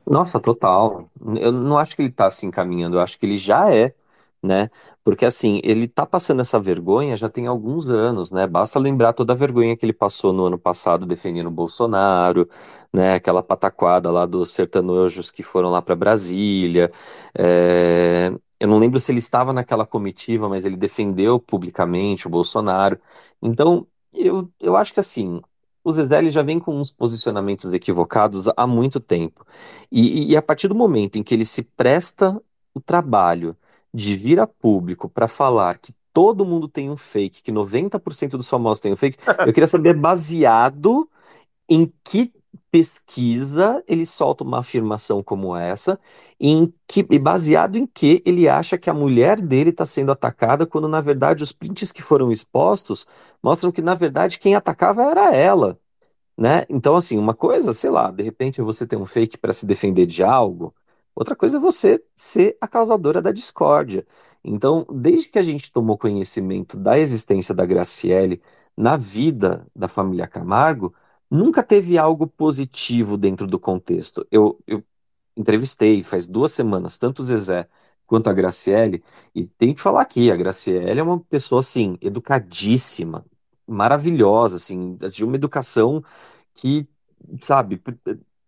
Nossa, 0.04 0.40
total. 0.40 1.08
Eu 1.36 1.52
não 1.52 1.78
acho 1.78 1.94
que 1.94 2.02
ele 2.02 2.10
tá 2.10 2.26
assim 2.26 2.50
caminhando, 2.50 2.96
eu 2.96 3.00
acho 3.00 3.16
que 3.16 3.24
ele 3.24 3.38
já 3.38 3.72
é, 3.72 3.94
né? 4.42 4.68
Porque 5.04 5.24
assim, 5.24 5.60
ele 5.62 5.86
tá 5.86 6.04
passando 6.04 6.40
essa 6.40 6.58
vergonha 6.58 7.16
já 7.16 7.28
tem 7.28 7.46
alguns 7.46 7.88
anos, 7.88 8.32
né? 8.32 8.46
Basta 8.46 8.78
lembrar 8.78 9.12
toda 9.12 9.32
a 9.32 9.36
vergonha 9.36 9.76
que 9.76 9.86
ele 9.86 9.92
passou 9.92 10.32
no 10.32 10.46
ano 10.46 10.58
passado 10.58 11.06
defendendo 11.06 11.46
o 11.46 11.50
Bolsonaro, 11.50 12.48
né? 12.92 13.14
Aquela 13.14 13.42
pataquada 13.42 14.10
lá 14.10 14.26
dos 14.26 14.52
sertanojos 14.52 15.30
que 15.30 15.42
foram 15.42 15.70
lá 15.70 15.80
para 15.80 15.94
Brasília. 15.94 16.90
É, 17.38 18.32
Eu 18.64 18.68
não 18.68 18.78
lembro 18.78 18.98
se 18.98 19.12
ele 19.12 19.18
estava 19.18 19.52
naquela 19.52 19.84
comitiva, 19.86 20.48
mas 20.48 20.64
ele 20.64 20.76
defendeu 20.76 21.38
publicamente 21.38 22.26
o 22.26 22.30
Bolsonaro. 22.30 22.98
Então, 23.42 23.86
eu, 24.14 24.50
eu 24.58 24.74
acho 24.74 24.94
que 24.94 25.00
assim, 25.00 25.42
o 25.84 25.92
Zezé 25.92 26.18
ele 26.18 26.30
já 26.30 26.42
vem 26.42 26.58
com 26.58 26.80
uns 26.80 26.90
posicionamentos 26.90 27.74
equivocados 27.74 28.46
há 28.56 28.66
muito 28.66 28.98
tempo. 29.00 29.44
E, 29.92 30.30
e 30.30 30.36
a 30.36 30.40
partir 30.40 30.68
do 30.68 30.74
momento 30.74 31.16
em 31.16 31.22
que 31.22 31.34
ele 31.34 31.44
se 31.44 31.62
presta 31.62 32.40
o 32.72 32.80
trabalho 32.80 33.54
de 33.92 34.16
vir 34.16 34.40
a 34.40 34.46
público 34.46 35.10
para 35.10 35.28
falar 35.28 35.76
que 35.78 35.92
todo 36.10 36.46
mundo 36.46 36.66
tem 36.66 36.90
um 36.90 36.96
fake, 36.96 37.42
que 37.42 37.52
90% 37.52 38.30
dos 38.30 38.48
famosos 38.48 38.80
tem 38.80 38.94
um 38.94 38.96
fake, 38.96 39.18
eu 39.46 39.52
queria 39.52 39.66
saber 39.66 39.94
baseado 39.94 41.06
em 41.68 41.92
que 42.02 42.32
pesquisa 42.74 43.84
ele 43.86 44.04
solta 44.04 44.42
uma 44.42 44.58
afirmação 44.58 45.22
como 45.22 45.54
essa, 45.56 45.96
em 46.40 46.74
que, 46.88 47.04
baseado 47.20 47.76
em 47.76 47.86
que 47.86 48.20
ele 48.26 48.48
acha 48.48 48.76
que 48.76 48.90
a 48.90 48.94
mulher 48.94 49.40
dele 49.40 49.70
está 49.70 49.86
sendo 49.86 50.10
atacada, 50.10 50.66
quando 50.66 50.88
na 50.88 51.00
verdade 51.00 51.44
os 51.44 51.52
prints 51.52 51.92
que 51.92 52.02
foram 52.02 52.32
expostos 52.32 53.06
mostram 53.40 53.70
que 53.70 53.80
na 53.80 53.94
verdade 53.94 54.40
quem 54.40 54.56
atacava 54.56 55.04
era 55.04 55.32
ela, 55.32 55.78
né? 56.36 56.66
Então 56.68 56.96
assim, 56.96 57.18
uma 57.18 57.34
coisa, 57.34 57.72
sei 57.74 57.90
lá, 57.90 58.10
de 58.10 58.22
repente 58.24 58.62
você 58.62 58.86
ter 58.86 58.96
um 58.96 59.06
fake 59.06 59.38
para 59.38 59.52
se 59.52 59.66
defender 59.66 60.06
de 60.06 60.24
algo, 60.24 60.74
outra 61.14 61.36
coisa 61.36 61.58
é 61.58 61.60
você 61.60 62.02
ser 62.16 62.56
a 62.60 62.68
causadora 62.68 63.22
da 63.22 63.32
discórdia. 63.32 64.06
Então, 64.44 64.86
desde 64.90 65.28
que 65.28 65.38
a 65.38 65.42
gente 65.42 65.72
tomou 65.72 65.96
conhecimento 65.98 66.76
da 66.76 66.98
existência 66.98 67.54
da 67.54 67.66
Graciele 67.66 68.42
na 68.76 68.96
vida 68.96 69.66
da 69.74 69.88
família 69.88 70.26
Camargo, 70.26 70.94
nunca 71.34 71.62
teve 71.62 71.98
algo 71.98 72.26
positivo 72.26 73.16
dentro 73.16 73.46
do 73.46 73.58
contexto. 73.58 74.26
Eu, 74.30 74.58
eu 74.66 74.82
entrevistei 75.36 76.02
faz 76.02 76.26
duas 76.26 76.52
semanas 76.52 76.96
tanto 76.96 77.20
o 77.22 77.24
Zezé 77.24 77.68
quanto 78.06 78.28
a 78.28 78.32
Graciele, 78.34 79.02
e 79.34 79.44
tenho 79.46 79.74
que 79.74 79.80
falar 79.80 80.02
aqui, 80.02 80.30
a 80.30 80.36
Graciele 80.36 81.00
é 81.00 81.02
uma 81.02 81.18
pessoa, 81.20 81.60
assim, 81.60 81.96
educadíssima, 82.02 83.24
maravilhosa, 83.66 84.56
assim, 84.56 84.96
de 84.96 85.24
uma 85.24 85.36
educação 85.36 86.04
que, 86.54 86.86
sabe, 87.40 87.82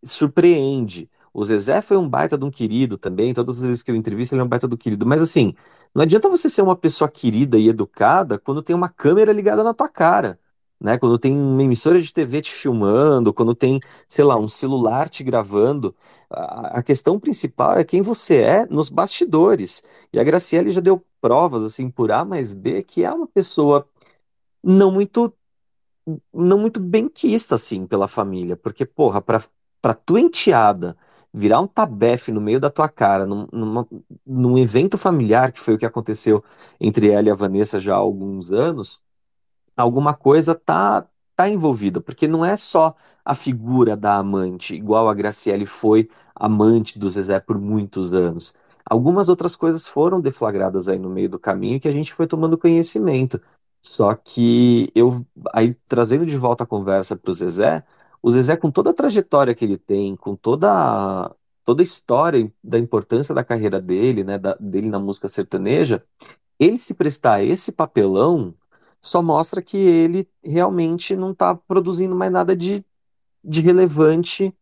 surpreende. 0.04 1.10
O 1.32 1.44
Zezé 1.44 1.80
foi 1.82 1.96
um 1.96 2.08
baita 2.08 2.36
de 2.38 2.44
um 2.44 2.50
querido 2.50 2.98
também, 2.98 3.32
todas 3.34 3.58
as 3.58 3.64
vezes 3.64 3.82
que 3.82 3.90
eu 3.90 3.96
entrevisto 3.96 4.34
ele 4.34 4.42
é 4.42 4.44
um 4.44 4.48
baita 4.48 4.68
do 4.68 4.76
querido, 4.76 5.06
mas 5.06 5.22
assim, 5.22 5.54
não 5.94 6.02
adianta 6.02 6.28
você 6.28 6.48
ser 6.50 6.62
uma 6.62 6.76
pessoa 6.76 7.10
querida 7.10 7.58
e 7.58 7.68
educada 7.68 8.38
quando 8.38 8.62
tem 8.62 8.76
uma 8.76 8.88
câmera 8.90 9.32
ligada 9.32 9.64
na 9.64 9.74
tua 9.74 9.88
cara 9.88 10.38
né? 10.80 10.98
Quando 10.98 11.18
tem 11.18 11.32
uma 11.32 11.62
emissora 11.62 11.98
de 12.00 12.12
TV 12.12 12.40
te 12.42 12.52
filmando, 12.52 13.32
quando 13.32 13.54
tem, 13.54 13.80
sei 14.08 14.24
lá, 14.24 14.36
um 14.38 14.48
celular 14.48 15.08
te 15.08 15.22
gravando, 15.24 15.94
a, 16.30 16.82
questão 16.82 17.18
principal 17.18 17.74
é 17.78 17.84
quem 17.84 18.02
você 18.02 18.36
é 18.42 18.66
nos 18.66 18.88
bastidores. 18.88 19.82
E 20.12 20.18
a 20.20 20.24
Graciele 20.24 20.70
já 20.70 20.80
deu 20.80 21.04
provas, 21.20 21.62
assim, 21.64 21.90
por 21.90 22.10
A 22.12 22.24
mais 22.24 22.52
B, 22.54 22.82
que 22.82 23.04
é 23.04 23.12
uma 23.12 23.26
pessoa 23.26 23.86
não 24.62 24.92
muito, 24.92 25.32
não 26.32 26.58
muito 26.58 26.80
benquista, 26.80 27.54
assim, 27.54 27.86
pela 27.86 28.08
família. 28.08 28.56
Porque, 28.56 28.84
porra, 28.86 29.20
pra, 29.20 29.40
pra 29.80 29.94
tua 29.94 30.20
enteada 30.20 30.96
virar 31.32 31.60
um 31.60 31.66
tabefe 31.66 32.32
no 32.32 32.40
meio 32.40 32.58
da 32.60 32.70
tua 32.70 32.88
cara, 32.88 33.26
num, 33.26 33.46
numa- 33.52 33.86
num 34.26 34.56
evento 34.58 34.96
familiar, 34.96 35.52
que 35.52 35.60
foi 35.60 35.74
o 35.74 35.78
que 35.78 35.84
aconteceu 35.86 36.42
entre 36.80 37.10
ela 37.10 37.28
e 37.28 37.30
a 37.30 37.34
Vanessa 37.34 37.78
já 37.78 37.94
há 37.94 37.98
alguns 37.98 38.50
anos, 38.52 39.02
alguma 39.76 40.14
coisa 40.14 40.54
tá 40.54 41.06
tá 41.36 41.48
envolvida, 41.48 42.00
porque 42.00 42.26
não 42.26 42.42
é 42.44 42.56
só 42.56 42.94
a 43.24 43.34
figura 43.34 43.94
da 43.96 44.16
amante, 44.16 44.74
igual 44.74 45.06
a 45.08 45.12
Graciele 45.14 45.66
foi 45.66 46.08
amante 46.34 46.98
do 46.98 47.10
Zezé 47.10 47.38
por 47.40 47.58
muitos 47.60 48.12
anos. 48.14 48.54
Algumas 48.88 49.28
outras 49.28 49.54
coisas 49.54 49.86
foram 49.86 50.18
deflagradas 50.20 50.88
aí 50.88 50.98
no 50.98 51.10
meio 51.10 51.28
do 51.28 51.38
caminho 51.38 51.78
que 51.80 51.88
a 51.88 51.90
gente 51.90 52.14
foi 52.14 52.26
tomando 52.26 52.56
conhecimento. 52.56 53.38
Só 53.82 54.14
que 54.14 54.90
eu 54.94 55.24
aí 55.52 55.74
trazendo 55.86 56.24
de 56.26 56.36
volta 56.38 56.64
a 56.64 56.66
conversa 56.66 57.14
para 57.16 57.30
o 57.30 57.34
Zezé, 57.34 57.84
o 58.22 58.30
Zezé 58.30 58.56
com 58.56 58.70
toda 58.70 58.90
a 58.90 58.94
trajetória 58.94 59.54
que 59.54 59.64
ele 59.64 59.76
tem, 59.76 60.16
com 60.16 60.34
toda 60.34 60.70
a, 61.26 61.34
toda 61.64 61.82
a 61.82 61.84
história 61.84 62.50
da 62.62 62.78
importância 62.78 63.34
da 63.34 63.44
carreira 63.44 63.80
dele, 63.80 64.24
né, 64.24 64.38
da- 64.38 64.56
dele 64.58 64.88
na 64.88 64.98
música 64.98 65.28
sertaneja, 65.28 66.02
ele 66.58 66.78
se 66.78 66.94
prestar 66.94 67.42
esse 67.44 67.72
papelão 67.72 68.54
só 69.06 69.22
mostra 69.22 69.62
que 69.62 69.76
ele 69.76 70.28
realmente 70.44 71.16
não 71.16 71.32
está 71.32 71.54
produzindo 71.54 72.14
mais 72.14 72.32
nada 72.32 72.56
de, 72.56 72.84
de 73.44 73.60
relevante 73.62 74.54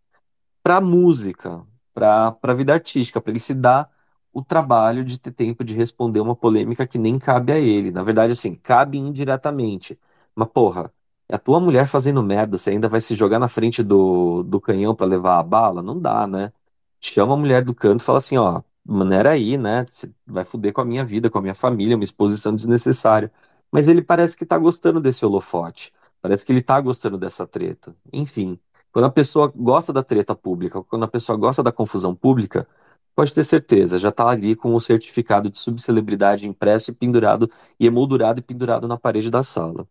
para 0.63 0.79
a 0.79 0.81
música, 0.81 1.65
para 1.95 2.37
a 2.43 2.55
vida 2.55 2.73
artística, 2.75 3.21
para 3.21 3.31
ele 3.33 3.41
se 3.41 3.55
dar 3.55 3.91
o 4.33 4.43
trabalho 4.43 5.05
de 5.05 5.19
ter 5.19 5.33
tempo 5.33 5.65
de 5.65 5.75
responder 5.75 6.21
uma 6.21 6.35
polêmica 6.37 6.87
que 6.87 6.99
nem 6.99 7.19
cabe 7.19 7.53
a 7.53 7.59
ele. 7.59 7.91
Na 7.93 8.03
verdade, 8.03 8.33
assim, 8.33 8.55
cabe 8.57 8.99
indiretamente. 8.99 9.99
Mas, 10.35 10.49
porra, 10.49 10.93
a 11.31 11.39
tua 11.39 11.61
mulher 11.61 11.87
fazendo 11.87 12.23
merda, 12.23 12.59
você 12.59 12.71
ainda 12.71 12.89
vai 12.89 13.01
se 13.01 13.15
jogar 13.15 13.39
na 13.39 13.49
frente 13.49 13.83
do, 13.83 14.43
do 14.43 14.61
canhão 14.61 14.95
para 14.95 15.07
levar 15.07 15.39
a 15.39 15.43
bala? 15.43 15.83
Não 15.83 15.99
dá, 16.01 16.27
né? 16.27 16.53
Chama 17.01 17.35
a 17.35 17.37
mulher 17.37 17.63
do 17.65 17.75
canto 17.75 18.01
e 18.03 18.05
fala 18.05 18.19
assim, 18.19 18.37
ó, 18.39 18.63
maneira 18.85 19.31
aí, 19.33 19.57
né? 19.57 19.85
Você 19.89 20.13
vai 20.27 20.45
foder 20.45 20.73
com 20.73 20.81
a 20.81 20.85
minha 20.85 21.05
vida, 21.05 21.31
com 21.31 21.39
a 21.39 21.43
minha 21.43 21.55
família, 21.55 21.97
uma 21.97 22.05
exposição 22.05 22.55
desnecessária. 22.55 23.31
Mas 23.71 23.89
ele 23.89 24.03
parece 24.03 24.37
que 24.37 24.47
tá 24.47 24.57
gostando 24.59 25.01
desse 25.01 25.25
holofote. 25.25 25.93
Parece 26.21 26.45
que 26.45 26.53
ele 26.53 26.63
tá 26.63 26.81
gostando 26.81 27.19
dessa 27.19 27.47
treta. 27.47 27.95
Enfim, 28.13 28.59
quando 28.93 29.07
a 29.07 29.11
pessoa 29.11 29.53
gosta 29.55 29.93
da 29.93 30.03
treta 30.03 30.35
pública, 30.35 30.83
quando 30.85 31.05
a 31.05 31.09
pessoa 31.09 31.37
gosta 31.37 31.63
da 31.63 31.73
confusão 31.73 32.15
pública, 32.15 32.67
pode 33.15 33.35
ter 33.35 33.45
certeza, 33.45 33.99
já 33.99 34.11
tá 34.11 34.29
ali 34.29 34.57
com 34.57 34.75
o 34.75 34.81
certificado 34.81 35.51
de 35.51 35.59
subcelebridade 35.59 36.49
impresso 36.49 36.91
e 36.91 36.95
pendurado, 36.95 37.51
e 37.79 37.87
emoldurado 37.87 38.41
e 38.41 38.43
pendurado 38.43 38.89
na 38.89 38.97
parede 38.97 39.31
da 39.31 39.43
sala. 39.43 39.87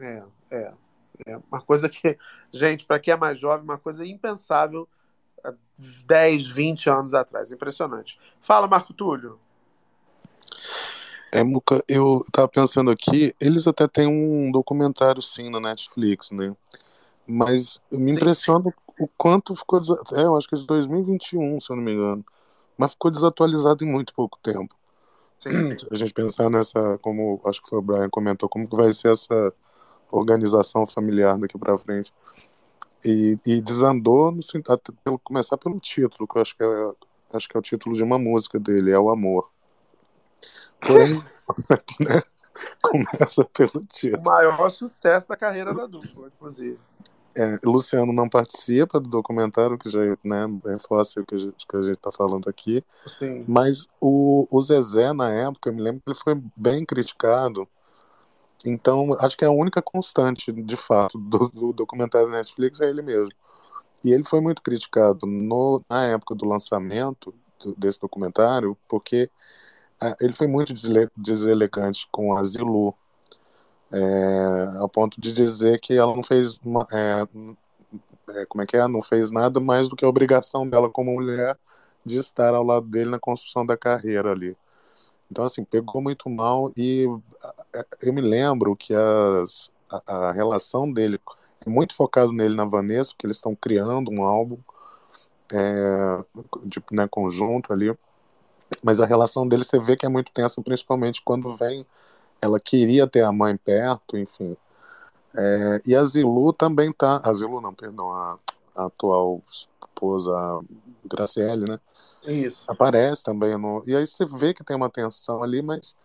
É, 0.00 0.22
é. 0.50 0.72
É 1.24 1.36
uma 1.50 1.60
coisa 1.60 1.88
que, 1.88 2.18
gente, 2.52 2.84
para 2.84 2.98
quem 2.98 3.14
é 3.14 3.16
mais 3.16 3.38
jovem, 3.38 3.64
uma 3.64 3.78
coisa 3.78 4.04
impensável 4.06 4.88
há 5.42 5.54
10, 6.04 6.48
20 6.48 6.90
anos 6.90 7.14
atrás. 7.14 7.50
Impressionante. 7.52 8.18
Fala, 8.40 8.66
Marco 8.66 8.92
Túlio. 8.92 9.38
É, 11.32 11.42
Muca, 11.42 11.82
eu 11.88 12.24
tava 12.32 12.48
pensando 12.48 12.90
aqui, 12.90 13.34
eles 13.40 13.66
até 13.66 13.86
têm 13.88 14.06
um 14.06 14.50
documentário 14.50 15.20
sim 15.20 15.50
na 15.50 15.60
Netflix, 15.60 16.30
né? 16.30 16.54
Mas 17.26 17.80
me 17.90 18.12
impressiona 18.12 18.72
o 18.98 19.08
quanto 19.18 19.54
ficou. 19.54 19.80
desa- 19.80 20.00
É, 20.14 20.22
eu 20.22 20.36
acho 20.36 20.48
que 20.48 20.54
é 20.54 20.58
de 20.58 20.66
2021, 20.66 21.60
se 21.60 21.70
eu 21.70 21.76
não 21.76 21.82
me 21.82 21.92
engano. 21.92 22.24
Mas 22.78 22.92
ficou 22.92 23.10
desatualizado 23.10 23.84
em 23.84 23.90
muito 23.90 24.14
pouco 24.14 24.38
tempo. 24.42 24.74
Se 25.38 25.88
a 25.90 25.96
gente 25.96 26.14
pensar 26.14 26.48
nessa, 26.50 26.98
como 27.02 27.40
acho 27.44 27.62
que 27.62 27.68
foi 27.68 27.78
o 27.78 27.82
Brian 27.82 28.08
comentou, 28.08 28.48
como 28.48 28.68
que 28.68 28.76
vai 28.76 28.92
ser 28.92 29.12
essa 29.12 29.52
organização 30.10 30.86
familiar 30.86 31.38
daqui 31.38 31.58
pra 31.58 31.76
frente. 31.78 32.12
E, 33.04 33.38
e 33.46 33.60
desandou, 33.60 34.32
no, 34.32 34.40
pelo, 35.04 35.18
começar 35.18 35.56
pelo 35.58 35.78
título, 35.78 36.26
que 36.26 36.38
eu 36.38 36.42
acho 36.42 36.56
que 36.56 36.64
é, 36.64 36.92
acho 37.34 37.48
que 37.48 37.56
é 37.56 37.60
o 37.60 37.62
título 37.62 37.94
de 37.94 38.02
uma 38.02 38.18
música 38.18 38.58
dele, 38.58 38.90
é 38.90 38.98
o 38.98 39.10
Amor. 39.10 39.50
Porém, 40.80 41.22
né, 42.00 42.22
começa 42.82 43.44
pelo 43.44 43.84
título. 43.86 44.22
O 44.22 44.24
maior 44.24 44.70
sucesso 44.70 45.28
da 45.28 45.36
carreira 45.36 45.74
da 45.74 45.86
dupla, 45.86 46.28
inclusive. 46.28 46.78
É, 47.36 47.58
Luciano 47.62 48.14
não 48.14 48.30
participa 48.30 48.98
do 48.98 49.10
documentário, 49.10 49.76
que 49.76 49.90
já 49.90 50.00
né, 50.24 50.46
reforça 50.64 51.20
o 51.20 51.26
que 51.26 51.34
a 51.34 51.38
gente, 51.38 51.66
que 51.66 51.76
a 51.76 51.82
gente 51.82 51.98
tá 51.98 52.10
falando 52.10 52.48
aqui. 52.48 52.82
Sim. 53.18 53.44
Mas 53.46 53.86
o, 54.00 54.48
o 54.50 54.60
Zezé, 54.60 55.12
na 55.12 55.30
época, 55.30 55.68
eu 55.68 55.74
me 55.74 55.82
lembro 55.82 56.00
que 56.00 56.10
ele 56.10 56.18
foi 56.18 56.42
bem 56.56 56.86
criticado. 56.86 57.68
Então, 58.64 59.14
acho 59.20 59.36
que 59.36 59.44
é 59.44 59.48
a 59.48 59.52
única 59.52 59.82
constante, 59.82 60.50
de 60.50 60.76
fato, 60.76 61.18
do, 61.18 61.50
do 61.50 61.72
documentário 61.74 62.28
da 62.30 62.38
Netflix 62.38 62.80
é 62.80 62.88
ele 62.88 63.02
mesmo. 63.02 63.30
E 64.02 64.12
ele 64.12 64.24
foi 64.24 64.40
muito 64.40 64.62
criticado 64.62 65.26
no, 65.26 65.82
na 65.90 66.04
época 66.06 66.34
do 66.34 66.48
lançamento, 66.48 67.34
desse 67.76 68.00
documentário, 68.00 68.76
porque 68.88 69.30
ele 70.20 70.32
foi 70.34 70.46
muito 70.46 70.72
desele- 70.72 71.10
deselegante 71.16 72.08
com 72.10 72.36
a 72.36 72.44
Zilu, 72.44 72.94
é, 73.92 74.78
ao 74.78 74.88
ponto 74.88 75.20
de 75.20 75.32
dizer 75.32 75.80
que 75.80 75.94
ela 75.94 76.14
não 76.14 76.22
fez, 76.22 76.58
uma- 76.64 76.86
é, 76.92 77.26
é, 78.30 78.46
como 78.46 78.62
é 78.62 78.66
que 78.66 78.76
é, 78.76 78.86
não 78.88 79.02
fez 79.02 79.30
nada 79.30 79.60
mais 79.60 79.88
do 79.88 79.96
que 79.96 80.04
a 80.04 80.08
obrigação 80.08 80.68
dela 80.68 80.90
como 80.90 81.12
mulher 81.12 81.58
de 82.04 82.16
estar 82.16 82.54
ao 82.54 82.62
lado 82.64 82.86
dele 82.86 83.10
na 83.10 83.18
construção 83.18 83.64
da 83.66 83.76
carreira 83.76 84.32
ali. 84.32 84.56
Então, 85.30 85.44
assim, 85.44 85.64
pegou 85.64 86.02
muito 86.02 86.30
mal 86.30 86.72
e 86.76 87.06
ah, 87.74 87.86
eu 88.02 88.12
me 88.12 88.20
lembro 88.20 88.76
que 88.76 88.94
as, 88.94 89.70
a, 89.90 90.28
a 90.28 90.32
relação 90.32 90.92
dele 90.92 91.20
é 91.66 91.70
muito 91.70 91.94
focado 91.96 92.32
nele 92.32 92.54
na 92.54 92.64
Vanessa, 92.64 93.12
porque 93.12 93.26
eles 93.26 93.36
estão 93.38 93.56
criando 93.56 94.10
um 94.10 94.24
álbum 94.24 94.58
é, 95.52 96.24
de 96.64 96.82
né, 96.92 97.06
conjunto 97.08 97.72
ali, 97.72 97.94
mas 98.86 99.00
a 99.00 99.04
relação 99.06 99.48
deles 99.48 99.66
você 99.66 99.80
vê 99.80 99.96
que 99.96 100.06
é 100.06 100.08
muito 100.08 100.30
tensa, 100.32 100.62
principalmente 100.62 101.20
quando 101.20 101.52
vem, 101.56 101.84
ela 102.40 102.60
queria 102.60 103.04
ter 103.04 103.22
a 103.24 103.32
mãe 103.32 103.56
perto, 103.56 104.16
enfim. 104.16 104.56
É, 105.34 105.80
e 105.88 105.96
a 105.96 106.04
Zilu 106.04 106.52
também 106.52 106.92
tá, 106.92 107.20
a 107.24 107.32
Zilu 107.32 107.60
não, 107.60 107.74
perdão, 107.74 108.12
a, 108.12 108.38
a 108.76 108.86
atual 108.86 109.42
esposa 109.50 110.32
Graciele, 111.04 111.64
né? 111.68 111.80
Isso. 112.28 112.64
Aparece 112.70 113.24
também 113.24 113.58
no. 113.58 113.82
E 113.86 113.96
aí 113.96 114.06
você 114.06 114.24
vê 114.24 114.54
que 114.54 114.62
tem 114.62 114.76
uma 114.76 114.88
tensão 114.88 115.42
ali, 115.42 115.60
mas 115.62 115.96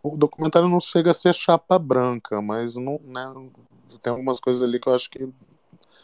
o 0.00 0.16
documentário 0.16 0.68
não 0.68 0.78
chega 0.78 1.10
a 1.10 1.14
ser 1.14 1.34
chapa 1.34 1.76
branca, 1.76 2.40
mas 2.40 2.76
não, 2.76 3.00
né, 3.04 3.34
tem 4.00 4.12
algumas 4.12 4.38
coisas 4.38 4.62
ali 4.62 4.78
que 4.78 4.88
eu 4.88 4.94
acho 4.94 5.10
que. 5.10 5.28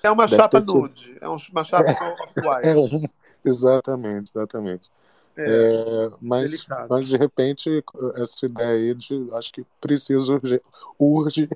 É 0.02 0.11
uma 0.11 0.27
chapa 0.27 0.59
nude. 0.59 1.16
É 1.20 1.28
um- 1.28 1.36
uma 1.52 1.62
chapa 1.62 1.93
off-white. 2.05 2.35
É 2.66 2.77
um- 2.77 3.09
exatamente, 3.44 4.31
exatamente. 4.35 4.90
É, 5.36 5.43
É, 5.44 6.11
mas, 6.20 6.51
delicado. 6.51 6.86
mas 6.89 7.09
de 7.09 7.16
repente 7.16 7.85
essa 8.16 8.47
ideia 8.47 8.70
aí 8.70 8.94
de 8.94 9.28
acho 9.32 9.52
que 9.52 9.66
precisa 9.81 10.32
urge, 10.32 10.61
urge 10.98 11.51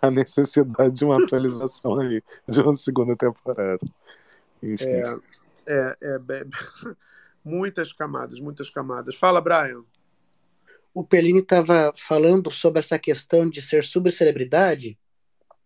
a 0.00 0.10
necessidade 0.10 0.94
de 0.94 1.04
uma 1.04 1.22
atualização 1.22 1.98
aí 1.98 2.22
de 2.48 2.60
uma 2.60 2.76
segunda 2.76 3.16
temporada. 3.16 3.80
Enfim. 4.62 4.84
É, 4.86 5.16
é, 5.66 5.96
é 6.02 6.20
muitas 7.44 7.92
camadas, 7.92 8.40
muitas 8.40 8.70
camadas. 8.70 9.14
Fala, 9.16 9.40
Brian. 9.40 9.84
o 10.92 11.04
Pellini 11.04 11.40
estava 11.40 11.92
falando 11.96 12.50
sobre 12.50 12.78
essa 12.78 12.98
questão 12.98 13.50
de 13.50 13.60
ser 13.60 13.84
subcelebridade, 13.84 14.98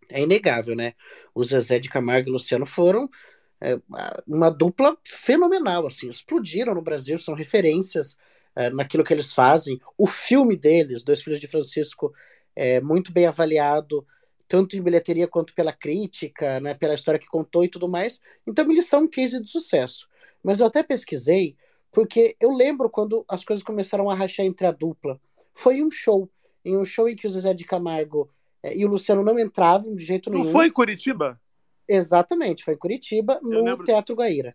é 0.08 0.22
inegável, 0.22 0.74
né? 0.74 0.94
O 1.34 1.44
Zezé 1.44 1.78
de 1.78 1.90
Camargo 1.90 2.30
e 2.30 2.32
Luciano 2.32 2.64
foram 2.64 3.10
é, 3.60 3.78
uma 4.26 4.50
dupla 4.50 4.96
fenomenal, 5.04 5.86
assim, 5.86 6.08
explodiram 6.08 6.74
no 6.74 6.82
Brasil, 6.82 7.18
são 7.18 7.34
referências 7.34 8.16
é, 8.54 8.70
naquilo 8.70 9.04
que 9.04 9.12
eles 9.12 9.32
fazem. 9.32 9.80
O 9.96 10.06
filme 10.06 10.56
deles, 10.56 11.02
Dois 11.02 11.22
Filhos 11.22 11.40
de 11.40 11.48
Francisco, 11.48 12.12
é 12.54 12.80
muito 12.80 13.12
bem 13.12 13.26
avaliado, 13.26 14.06
tanto 14.46 14.76
em 14.76 14.82
bilheteria 14.82 15.28
quanto 15.28 15.54
pela 15.54 15.72
crítica, 15.72 16.58
né, 16.60 16.74
pela 16.74 16.94
história 16.94 17.20
que 17.20 17.26
contou 17.26 17.64
e 17.64 17.68
tudo 17.68 17.88
mais. 17.88 18.20
Então, 18.46 18.70
eles 18.70 18.86
são 18.86 19.02
um 19.02 19.08
case 19.08 19.40
de 19.40 19.48
sucesso. 19.48 20.08
Mas 20.42 20.60
eu 20.60 20.66
até 20.66 20.82
pesquisei, 20.82 21.56
porque 21.92 22.36
eu 22.40 22.50
lembro 22.50 22.88
quando 22.88 23.24
as 23.28 23.44
coisas 23.44 23.62
começaram 23.62 24.08
a 24.08 24.14
rachar 24.14 24.46
entre 24.46 24.66
a 24.66 24.72
dupla. 24.72 25.20
Foi 25.52 25.82
um 25.82 25.90
show, 25.90 26.30
em 26.64 26.76
um 26.76 26.84
show 26.84 27.08
em 27.08 27.16
que 27.16 27.26
o 27.26 27.30
Zezé 27.30 27.52
de 27.52 27.64
Camargo 27.64 28.30
eh, 28.62 28.76
e 28.76 28.84
o 28.84 28.88
Luciano 28.88 29.22
não 29.22 29.38
entravam 29.38 29.94
de 29.94 30.04
jeito 30.04 30.30
Não 30.30 30.38
nenhum. 30.38 30.52
foi 30.52 30.68
em 30.68 30.72
Curitiba? 30.72 31.40
Exatamente, 31.88 32.64
foi 32.64 32.74
em 32.74 32.78
Curitiba, 32.78 33.40
no 33.42 33.62
lembro 33.62 33.84
Teatro 33.84 34.14
Guaíra. 34.14 34.54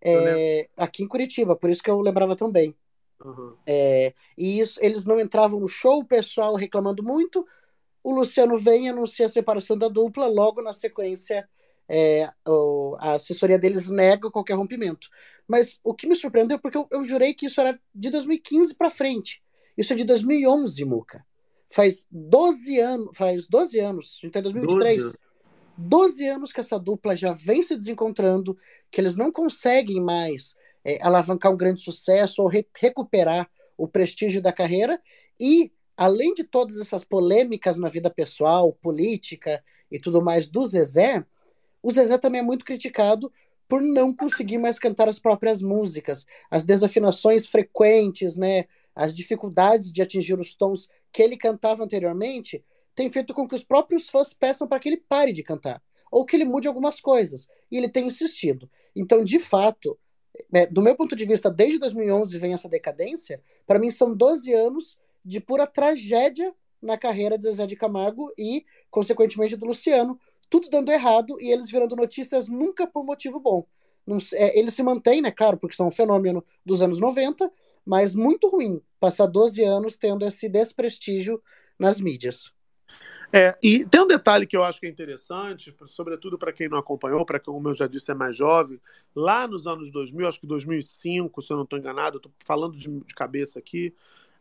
É, 0.00 0.68
aqui 0.76 1.02
em 1.02 1.08
Curitiba, 1.08 1.56
por 1.56 1.70
isso 1.70 1.82
que 1.82 1.90
eu 1.90 2.00
lembrava 2.00 2.36
tão 2.36 2.50
bem. 2.50 2.74
Uhum. 3.24 3.56
É, 3.66 4.12
e 4.36 4.60
isso, 4.60 4.78
eles 4.82 5.06
não 5.06 5.18
entravam 5.18 5.60
no 5.60 5.68
show, 5.68 6.00
o 6.00 6.04
pessoal 6.04 6.54
reclamando 6.54 7.02
muito. 7.02 7.46
O 8.02 8.12
Luciano 8.12 8.58
vem 8.58 8.86
e 8.86 8.88
anuncia 8.90 9.24
a 9.24 9.30
separação 9.30 9.78
da 9.78 9.88
dupla, 9.88 10.26
logo 10.26 10.60
na 10.60 10.74
sequência, 10.74 11.48
é, 11.88 12.30
o- 12.46 12.96
a 12.98 13.12
assessoria 13.12 13.58
deles 13.58 13.90
nega 13.90 14.30
qualquer 14.30 14.54
rompimento. 14.54 15.08
Mas 15.48 15.80
o 15.82 15.94
que 15.94 16.06
me 16.06 16.14
surpreendeu, 16.14 16.58
porque 16.58 16.76
eu, 16.76 16.86
eu 16.90 17.04
jurei 17.04 17.32
que 17.32 17.46
isso 17.46 17.60
era 17.60 17.78
de 17.94 18.10
2015 18.10 18.74
para 18.74 18.90
frente. 18.90 19.42
Isso 19.76 19.92
é 19.92 19.96
de 19.96 20.04
2011, 20.04 20.84
Muca. 20.84 21.24
Faz 21.70 22.06
12 22.10 22.78
anos, 22.78 23.16
faz 23.16 23.48
12 23.48 23.80
anos, 23.80 24.18
a 24.18 24.26
gente 24.26 24.32
tá 24.32 24.40
em 24.40 24.42
2023. 24.42 25.02
12. 25.02 25.18
12 25.76 26.26
anos 26.26 26.52
que 26.52 26.60
essa 26.60 26.78
dupla 26.78 27.16
já 27.16 27.32
vem 27.32 27.62
se 27.62 27.76
desencontrando, 27.76 28.56
que 28.90 29.00
eles 29.00 29.16
não 29.16 29.32
conseguem 29.32 30.00
mais 30.00 30.56
é, 30.84 30.98
alavancar 31.02 31.52
um 31.52 31.56
grande 31.56 31.82
sucesso 31.82 32.42
ou 32.42 32.48
re- 32.48 32.66
recuperar 32.76 33.50
o 33.76 33.88
prestígio 33.88 34.40
da 34.40 34.52
carreira. 34.52 35.00
E, 35.38 35.72
além 35.96 36.32
de 36.34 36.44
todas 36.44 36.80
essas 36.80 37.04
polêmicas 37.04 37.78
na 37.78 37.88
vida 37.88 38.10
pessoal, 38.10 38.72
política 38.72 39.62
e 39.90 39.98
tudo 39.98 40.22
mais 40.22 40.48
do 40.48 40.64
Zezé, 40.66 41.24
o 41.82 41.90
Zezé 41.90 42.18
também 42.18 42.40
é 42.40 42.44
muito 42.44 42.64
criticado 42.64 43.32
por 43.68 43.80
não 43.80 44.14
conseguir 44.14 44.58
mais 44.58 44.78
cantar 44.78 45.08
as 45.08 45.18
próprias 45.18 45.60
músicas, 45.62 46.26
as 46.50 46.62
desafinações 46.62 47.46
frequentes, 47.46 48.36
né, 48.36 48.66
as 48.94 49.14
dificuldades 49.14 49.92
de 49.92 50.02
atingir 50.02 50.38
os 50.38 50.54
tons 50.54 50.88
que 51.12 51.22
ele 51.22 51.36
cantava 51.36 51.82
anteriormente, 51.82 52.64
tem 52.94 53.10
feito 53.10 53.34
com 53.34 53.48
que 53.48 53.54
os 53.54 53.64
próprios 53.64 54.08
fãs 54.08 54.32
peçam 54.32 54.68
para 54.68 54.78
que 54.78 54.88
ele 54.88 55.04
pare 55.08 55.32
de 55.32 55.42
cantar, 55.42 55.82
ou 56.10 56.24
que 56.24 56.36
ele 56.36 56.44
mude 56.44 56.68
algumas 56.68 57.00
coisas, 57.00 57.48
e 57.70 57.76
ele 57.76 57.88
tem 57.88 58.06
insistido. 58.06 58.70
Então, 58.94 59.24
de 59.24 59.38
fato, 59.38 59.98
é, 60.52 60.66
do 60.66 60.82
meu 60.82 60.94
ponto 60.96 61.14
de 61.16 61.24
vista, 61.24 61.50
desde 61.50 61.78
2011 61.78 62.38
vem 62.38 62.54
essa 62.54 62.68
decadência, 62.68 63.42
para 63.66 63.78
mim 63.78 63.90
são 63.90 64.14
12 64.14 64.52
anos 64.52 64.98
de 65.24 65.40
pura 65.40 65.66
tragédia 65.66 66.54
na 66.80 66.98
carreira 66.98 67.38
de 67.38 67.44
Zezé 67.44 67.66
de 67.66 67.76
Camargo 67.76 68.32
e, 68.36 68.64
consequentemente, 68.90 69.56
do 69.56 69.66
Luciano, 69.66 70.18
tudo 70.50 70.68
dando 70.68 70.92
errado 70.92 71.40
e 71.40 71.50
eles 71.50 71.70
virando 71.70 71.96
notícias 71.96 72.46
nunca 72.46 72.86
por 72.86 73.04
motivo 73.04 73.40
bom. 73.40 73.66
Não 74.06 74.18
é, 74.34 74.58
eles 74.58 74.74
se 74.74 74.82
mantêm, 74.82 75.22
né, 75.22 75.30
claro, 75.30 75.56
porque 75.56 75.74
são 75.74 75.88
um 75.88 75.90
fenômeno 75.90 76.44
dos 76.64 76.82
anos 76.82 77.00
90, 77.00 77.50
mas 77.84 78.14
muito 78.14 78.48
ruim 78.48 78.80
passar 79.00 79.26
12 79.26 79.62
anos 79.62 79.96
tendo 79.96 80.26
esse 80.26 80.48
desprestígio 80.48 81.42
nas 81.78 82.00
mídias. 82.00 82.53
É, 83.36 83.58
e 83.60 83.84
tem 83.84 84.00
um 84.00 84.06
detalhe 84.06 84.46
que 84.46 84.56
eu 84.56 84.62
acho 84.62 84.78
que 84.78 84.86
é 84.86 84.88
interessante, 84.88 85.74
sobretudo 85.88 86.38
para 86.38 86.52
quem 86.52 86.68
não 86.68 86.78
acompanhou, 86.78 87.26
para 87.26 87.40
quem, 87.40 87.52
como 87.52 87.68
eu 87.68 87.74
já 87.74 87.88
disse, 87.88 88.12
é 88.12 88.14
mais 88.14 88.36
jovem. 88.36 88.80
Lá 89.12 89.48
nos 89.48 89.66
anos 89.66 89.90
2000, 89.90 90.28
acho 90.28 90.38
que 90.38 90.46
2005, 90.46 91.42
se 91.42 91.52
eu 91.52 91.56
não 91.56 91.64
estou 91.64 91.76
enganado, 91.76 92.18
estou 92.18 92.30
falando 92.46 92.76
de, 92.76 92.88
de 92.88 93.12
cabeça 93.12 93.58
aqui, 93.58 93.92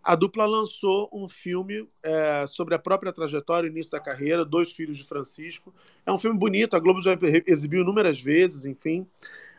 a 0.03 0.13
dupla 0.13 0.45
lançou 0.45 1.09
um 1.11 1.27
filme 1.27 1.89
é, 2.03 2.45
sobre 2.45 2.75
a 2.75 2.79
própria 2.79 3.11
trajetória, 3.11 3.67
início 3.67 3.93
da 3.93 3.99
carreira, 3.99 4.45
Dois 4.45 4.71
Filhos 4.71 4.99
de 4.99 5.05
Francisco. 5.05 5.73
É 6.05 6.11
um 6.11 6.19
filme 6.19 6.37
bonito, 6.37 6.75
a 6.75 6.79
Globo 6.79 7.01
já 7.01 7.17
exibiu 7.47 7.81
inúmeras 7.81 8.21
vezes, 8.21 8.63
enfim. 8.63 9.07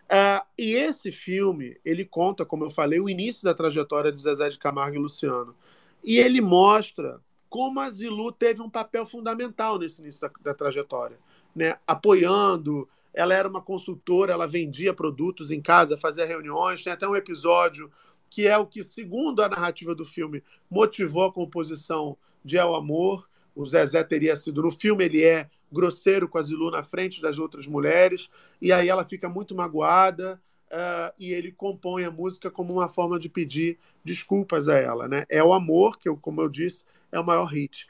É, 0.09 0.43
e 0.57 0.75
esse 0.75 1.11
filme, 1.11 1.77
ele 1.85 2.05
conta, 2.05 2.45
como 2.45 2.67
eu 2.67 2.71
falei, 2.71 3.01
o 3.01 3.11
início 3.11 3.43
da 3.43 3.53
trajetória 3.53 4.13
de 4.13 4.23
Zezé 4.23 4.49
de 4.49 4.61
Camargo 4.61 4.95
e 4.95 5.01
Luciano. 5.01 5.57
E 6.05 6.19
ele 6.19 6.41
mostra 6.41 7.21
como 7.55 7.79
a 7.79 7.89
Zilu 7.89 8.33
teve 8.33 8.61
um 8.61 8.69
papel 8.69 9.07
fundamental 9.07 9.79
nesse 9.79 10.03
início 10.03 10.23
da, 10.23 10.31
da 10.43 10.55
trajetória, 10.55 11.17
né? 11.55 11.79
apoiando. 11.87 12.89
Ela 13.15 13.33
era 13.33 13.49
uma 13.49 13.63
consultora, 13.63 14.33
ela 14.33 14.49
vendia 14.49 14.93
produtos 14.93 15.53
em 15.53 15.63
casa, 15.63 15.97
fazia 15.97 16.27
reuniões. 16.27 16.83
Tem 16.83 16.93
até 16.93 17.07
um 17.07 17.15
episódio 17.15 17.93
que 18.29 18.49
é 18.49 18.59
o 18.59 18.67
que, 18.67 18.83
segundo 18.83 19.41
a 19.41 19.49
narrativa 19.49 19.95
do 19.95 20.05
filme, 20.05 20.43
motivou 20.69 21.27
a 21.27 21.33
composição 21.33 22.19
de 22.45 22.57
El 22.57 22.75
Amor. 22.75 23.31
O 23.55 23.65
Zezé 23.65 24.03
teria 24.03 24.35
sido, 24.35 24.61
no 24.61 24.73
filme, 24.73 25.05
ele 25.05 25.23
é 25.23 25.49
grosseiro 25.71 26.27
com 26.29 26.39
a 26.39 26.43
Zilu 26.43 26.73
na 26.73 26.83
frente 26.83 27.23
das 27.23 27.39
outras 27.39 27.69
mulheres, 27.69 28.29
e 28.61 28.73
aí 28.73 28.89
ela 28.89 29.05
fica 29.05 29.29
muito 29.29 29.55
magoada. 29.55 30.43
Uh, 30.65 31.15
e 31.21 31.33
ele 31.33 31.53
compõe 31.53 32.03
a 32.03 32.11
música 32.11 32.51
como 32.51 32.73
uma 32.73 32.89
forma 32.89 33.17
de 33.17 33.29
pedir 33.29 33.79
desculpas 34.05 34.67
a 34.69 34.77
ela, 34.77 35.07
né? 35.07 35.25
É 35.29 35.45
o 35.45 35.53
amor 35.53 35.97
que, 35.97 36.09
eu, 36.09 36.17
como 36.17 36.41
eu 36.41 36.49
disse, 36.49 36.85
é 37.15 37.21
o 37.21 37.25
maior 37.25 37.45
hit. 37.45 37.87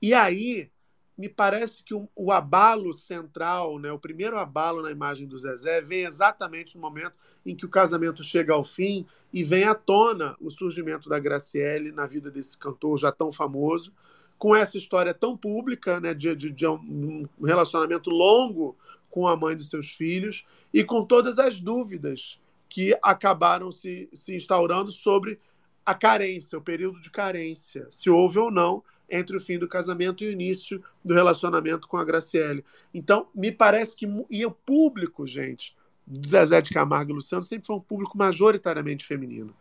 E 0.00 0.14
aí 0.14 0.70
me 1.18 1.28
parece 1.28 1.82
que 1.82 1.92
o, 1.92 2.08
o, 2.14 2.32
abalo 2.32 2.94
central, 2.94 3.78
né, 3.78 3.92
o 3.92 3.98
primeiro 3.98 4.38
abalo 4.38 4.80
na 4.80 4.90
imagem 4.90 5.26
do 5.26 5.36
Zezé, 5.36 5.82
vem 5.82 6.04
exatamente 6.04 6.76
no 6.76 6.80
momento 6.80 7.12
em 7.44 7.54
que 7.54 7.66
o 7.66 7.68
casamento 7.68 8.22
chega 8.22 8.54
ao 8.54 8.64
fim 8.64 9.04
e 9.32 9.44
vem 9.44 9.64
à 9.64 9.74
tona 9.74 10.36
o 10.40 10.50
surgimento 10.50 11.10
da 11.10 11.18
Graciele 11.18 11.92
na 11.92 12.06
vida 12.06 12.30
desse 12.30 12.56
cantor 12.56 12.96
já 12.96 13.12
tão 13.12 13.30
famoso, 13.30 13.92
com 14.38 14.56
essa 14.56 14.78
história 14.78 15.12
tão 15.12 15.36
pública, 15.36 16.00
né, 16.00 16.14
de, 16.14 16.34
de, 16.34 16.50
de 16.50 16.66
um 16.66 17.28
relacionamento 17.44 18.08
longo 18.08 18.74
com 19.10 19.26
a 19.26 19.36
mãe 19.36 19.54
de 19.56 19.64
seus 19.64 19.90
filhos 19.90 20.46
e 20.72 20.84
com 20.84 21.04
todas 21.04 21.38
as 21.38 21.60
dúvidas 21.60 22.40
que 22.68 22.96
acabaram 23.02 23.72
se, 23.72 24.08
se 24.12 24.34
instaurando 24.34 24.92
sobre 24.92 25.38
a 25.84 25.94
carência, 25.94 26.58
o 26.58 26.62
período 26.62 27.00
de 27.00 27.10
carência, 27.10 27.86
se 27.90 28.10
houve 28.10 28.38
ou 28.38 28.50
não 28.50 28.82
entre 29.10 29.36
o 29.36 29.40
fim 29.40 29.58
do 29.58 29.68
casamento 29.68 30.22
e 30.22 30.28
o 30.28 30.30
início 30.30 30.82
do 31.04 31.14
relacionamento 31.14 31.88
com 31.88 31.96
a 31.96 32.04
Graciele. 32.04 32.64
Então, 32.94 33.28
me 33.34 33.50
parece 33.50 33.96
que 33.96 34.06
e 34.30 34.46
o 34.46 34.50
público, 34.50 35.26
gente, 35.26 35.76
do 36.06 36.28
Zezé 36.28 36.60
de 36.60 36.70
Camargo 36.70 37.10
e 37.10 37.14
Luciano 37.14 37.44
sempre 37.44 37.66
foi 37.66 37.76
um 37.76 37.80
público 37.80 38.16
majoritariamente 38.16 39.04
feminino. 39.04 39.54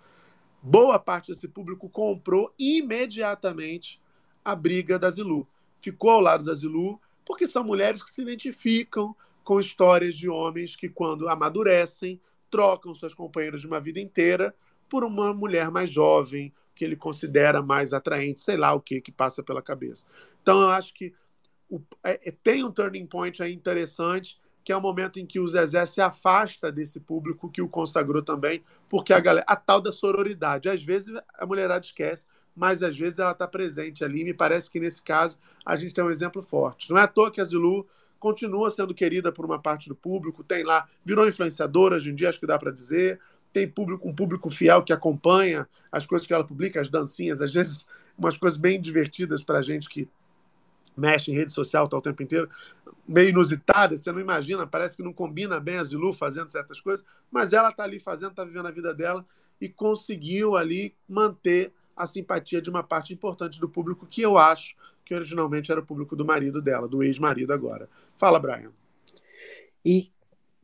Boa 0.61 0.99
parte 0.99 1.31
desse 1.31 1.47
público 1.47 1.89
comprou 1.89 2.53
imediatamente 2.59 3.99
a 4.43 4.55
briga 4.55 4.99
da 4.99 5.09
Zilu. 5.09 5.47
Ficou 5.79 6.11
ao 6.11 6.21
lado 6.21 6.43
da 6.43 6.53
Zilu, 6.53 6.99
porque 7.25 7.47
são 7.47 7.63
mulheres 7.63 8.03
que 8.03 8.11
se 8.11 8.21
identificam 8.21 9.15
com 9.43 9.59
histórias 9.59 10.15
de 10.15 10.29
homens 10.29 10.75
que, 10.75 10.89
quando 10.89 11.29
amadurecem, 11.29 12.19
trocam 12.51 12.93
suas 12.93 13.13
companheiras 13.13 13.61
de 13.61 13.67
uma 13.67 13.79
vida 13.79 13.99
inteira 13.99 14.53
por 14.89 15.03
uma 15.03 15.33
mulher 15.33 15.69
mais 15.69 15.89
jovem, 15.91 16.53
que 16.75 16.83
ele 16.83 16.95
considera 16.95 17.61
mais 17.61 17.93
atraente, 17.93 18.41
sei 18.41 18.57
lá 18.57 18.73
o 18.73 18.81
que 18.81 19.01
que 19.01 19.11
passa 19.11 19.43
pela 19.43 19.61
cabeça. 19.61 20.05
Então, 20.41 20.61
eu 20.61 20.69
acho 20.69 20.93
que 20.93 21.13
o, 21.69 21.81
é, 22.03 22.31
tem 22.43 22.63
um 22.63 22.71
turning 22.71 23.05
point 23.05 23.41
aí 23.43 23.53
interessante, 23.53 24.39
que 24.63 24.71
é 24.71 24.77
o 24.77 24.81
momento 24.81 25.19
em 25.19 25.25
que 25.25 25.39
o 25.39 25.47
Zezé 25.47 25.85
se 25.85 26.01
afasta 26.01 26.71
desse 26.71 26.99
público 26.99 27.49
que 27.49 27.61
o 27.61 27.67
consagrou 27.67 28.21
também, 28.21 28.63
porque 28.87 29.13
a 29.13 29.19
galera, 29.19 29.45
a 29.47 29.55
tal 29.55 29.81
da 29.81 29.91
sororidade, 29.91 30.69
às 30.69 30.83
vezes 30.83 31.13
a 31.37 31.45
mulherada 31.45 31.85
esquece, 31.85 32.25
mas 32.55 32.83
às 32.83 32.97
vezes 32.97 33.19
ela 33.19 33.31
está 33.31 33.47
presente 33.47 34.03
ali. 34.03 34.23
Me 34.23 34.33
parece 34.33 34.69
que 34.69 34.79
nesse 34.79 35.01
caso 35.01 35.37
a 35.65 35.75
gente 35.75 35.93
tem 35.93 36.03
um 36.03 36.09
exemplo 36.09 36.41
forte. 36.41 36.89
Não 36.89 36.97
é 36.97 37.03
à 37.03 37.07
toa 37.07 37.31
que 37.31 37.39
a 37.39 37.43
Zilu 37.43 37.87
continua 38.19 38.69
sendo 38.69 38.93
querida 38.93 39.31
por 39.31 39.45
uma 39.45 39.59
parte 39.59 39.87
do 39.87 39.95
público, 39.95 40.43
tem 40.43 40.63
lá, 40.63 40.87
virou 41.05 41.27
influenciadora 41.27 41.95
hoje 41.95 42.11
em 42.11 42.15
dia, 42.15 42.29
acho 42.29 42.39
que 42.39 42.45
dá 42.45 42.59
para 42.59 42.71
dizer, 42.71 43.19
tem 43.51 43.67
público, 43.67 44.07
um 44.07 44.13
público 44.13 44.49
fiel 44.49 44.83
que 44.83 44.93
acompanha 44.93 45.67
as 45.91 46.05
coisas 46.05 46.27
que 46.27 46.33
ela 46.33 46.43
publica, 46.43 46.79
as 46.79 46.89
dancinhas, 46.89 47.41
às 47.41 47.53
vezes 47.53 47.87
umas 48.17 48.37
coisas 48.37 48.59
bem 48.59 48.79
divertidas 48.79 49.43
para 49.43 49.59
a 49.59 49.61
gente 49.61 49.89
que 49.89 50.07
mexe 50.95 51.31
em 51.31 51.35
rede 51.35 51.51
social 51.51 51.87
tá 51.87 51.97
o 51.97 52.01
tempo 52.01 52.21
inteiro, 52.21 52.49
meio 53.07 53.29
inusitada, 53.29 53.97
você 53.97 54.11
não 54.11 54.19
imagina, 54.19 54.67
parece 54.67 54.97
que 54.97 55.03
não 55.03 55.13
combina 55.13 55.59
bem 55.59 55.77
a 55.77 55.83
Zilu 55.83 56.13
fazendo 56.13 56.49
certas 56.49 56.81
coisas, 56.81 57.05
mas 57.31 57.53
ela 57.53 57.69
está 57.69 57.83
ali 57.83 57.99
fazendo, 57.99 58.31
está 58.31 58.43
vivendo 58.43 58.67
a 58.67 58.71
vida 58.71 58.93
dela 58.93 59.25
e 59.61 59.69
conseguiu 59.69 60.55
ali 60.55 60.93
manter 61.07 61.71
a 61.95 62.05
simpatia 62.05 62.61
de 62.61 62.69
uma 62.69 62.83
parte 62.83 63.13
importante 63.13 63.59
do 63.59 63.67
público 63.67 64.05
que 64.05 64.21
eu 64.21 64.37
acho 64.37 64.75
que 65.03 65.15
originalmente 65.15 65.71
era 65.71 65.81
o 65.81 65.85
público 65.85 66.15
do 66.15 66.23
marido 66.23 66.61
dela, 66.61 66.87
do 66.87 67.01
ex-marido 67.01 67.51
agora. 67.51 67.89
Fala, 68.15 68.39
Brian. 68.39 68.71
E 69.83 70.11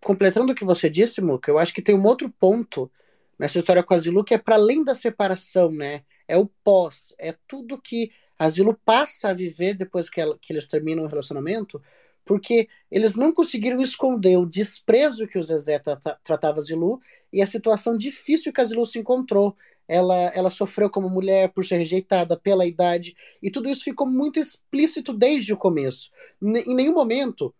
completando 0.06 0.52
o 0.52 0.56
que 0.56 0.64
você 0.64 0.88
disse, 0.88 1.20
Muca, 1.20 1.50
eu 1.50 1.58
acho 1.58 1.74
que 1.74 1.82
tem 1.82 1.96
um 1.96 2.06
outro 2.06 2.30
ponto 2.30 2.92
nessa 3.40 3.58
história 3.58 3.82
com 3.82 3.96
a 3.96 3.98
Zilu 3.98 4.24
que 4.24 4.36
é 4.36 4.38
para 4.38 4.54
além 4.54 4.84
da 4.84 4.94
separação, 4.94 5.72
né? 5.72 6.04
É 6.28 6.38
o 6.38 6.46
pós, 6.64 7.16
é 7.18 7.34
tudo 7.48 7.82
que 7.82 8.12
a 8.38 8.48
Zilu 8.48 8.80
passa 8.86 9.30
a 9.30 9.34
viver 9.34 9.74
depois 9.74 10.08
que, 10.08 10.22
ela, 10.22 10.38
que 10.40 10.54
eles 10.54 10.68
terminam 10.68 11.06
o 11.06 11.08
relacionamento, 11.08 11.82
porque 12.24 12.70
eles 12.92 13.16
não 13.16 13.34
conseguiram 13.34 13.82
esconder 13.82 14.38
o 14.38 14.46
desprezo 14.46 15.28
que 15.28 15.40
o 15.40 15.44
Zezé 15.44 15.80
tra 15.80 15.98
tratava 16.24 16.60
a 16.60 16.62
Zilu 16.62 17.02
e 17.34 17.42
a 17.42 17.48
situação 17.48 17.98
difícil 17.98 18.54
que 18.54 18.62
a 18.62 18.66
Zilu 18.66 18.86
se 18.86 19.00
encontrou. 19.00 19.58
Ela, 19.88 20.32
ela 20.36 20.52
sofreu 20.52 20.88
como 20.88 21.10
mulher 21.10 21.50
por 21.50 21.66
ser 21.66 21.78
rejeitada 21.78 22.38
pela 22.38 22.68
idade, 22.68 23.16
e 23.42 23.50
tudo 23.50 23.70
isso 23.70 23.84
ficou 23.84 24.06
muito 24.06 24.40
explícito 24.40 25.12
desde 25.12 25.52
o 25.52 25.58
começo. 25.58 26.12
N 26.40 26.60
em 26.62 26.76
nenhum 26.76 26.94
momento 26.94 27.54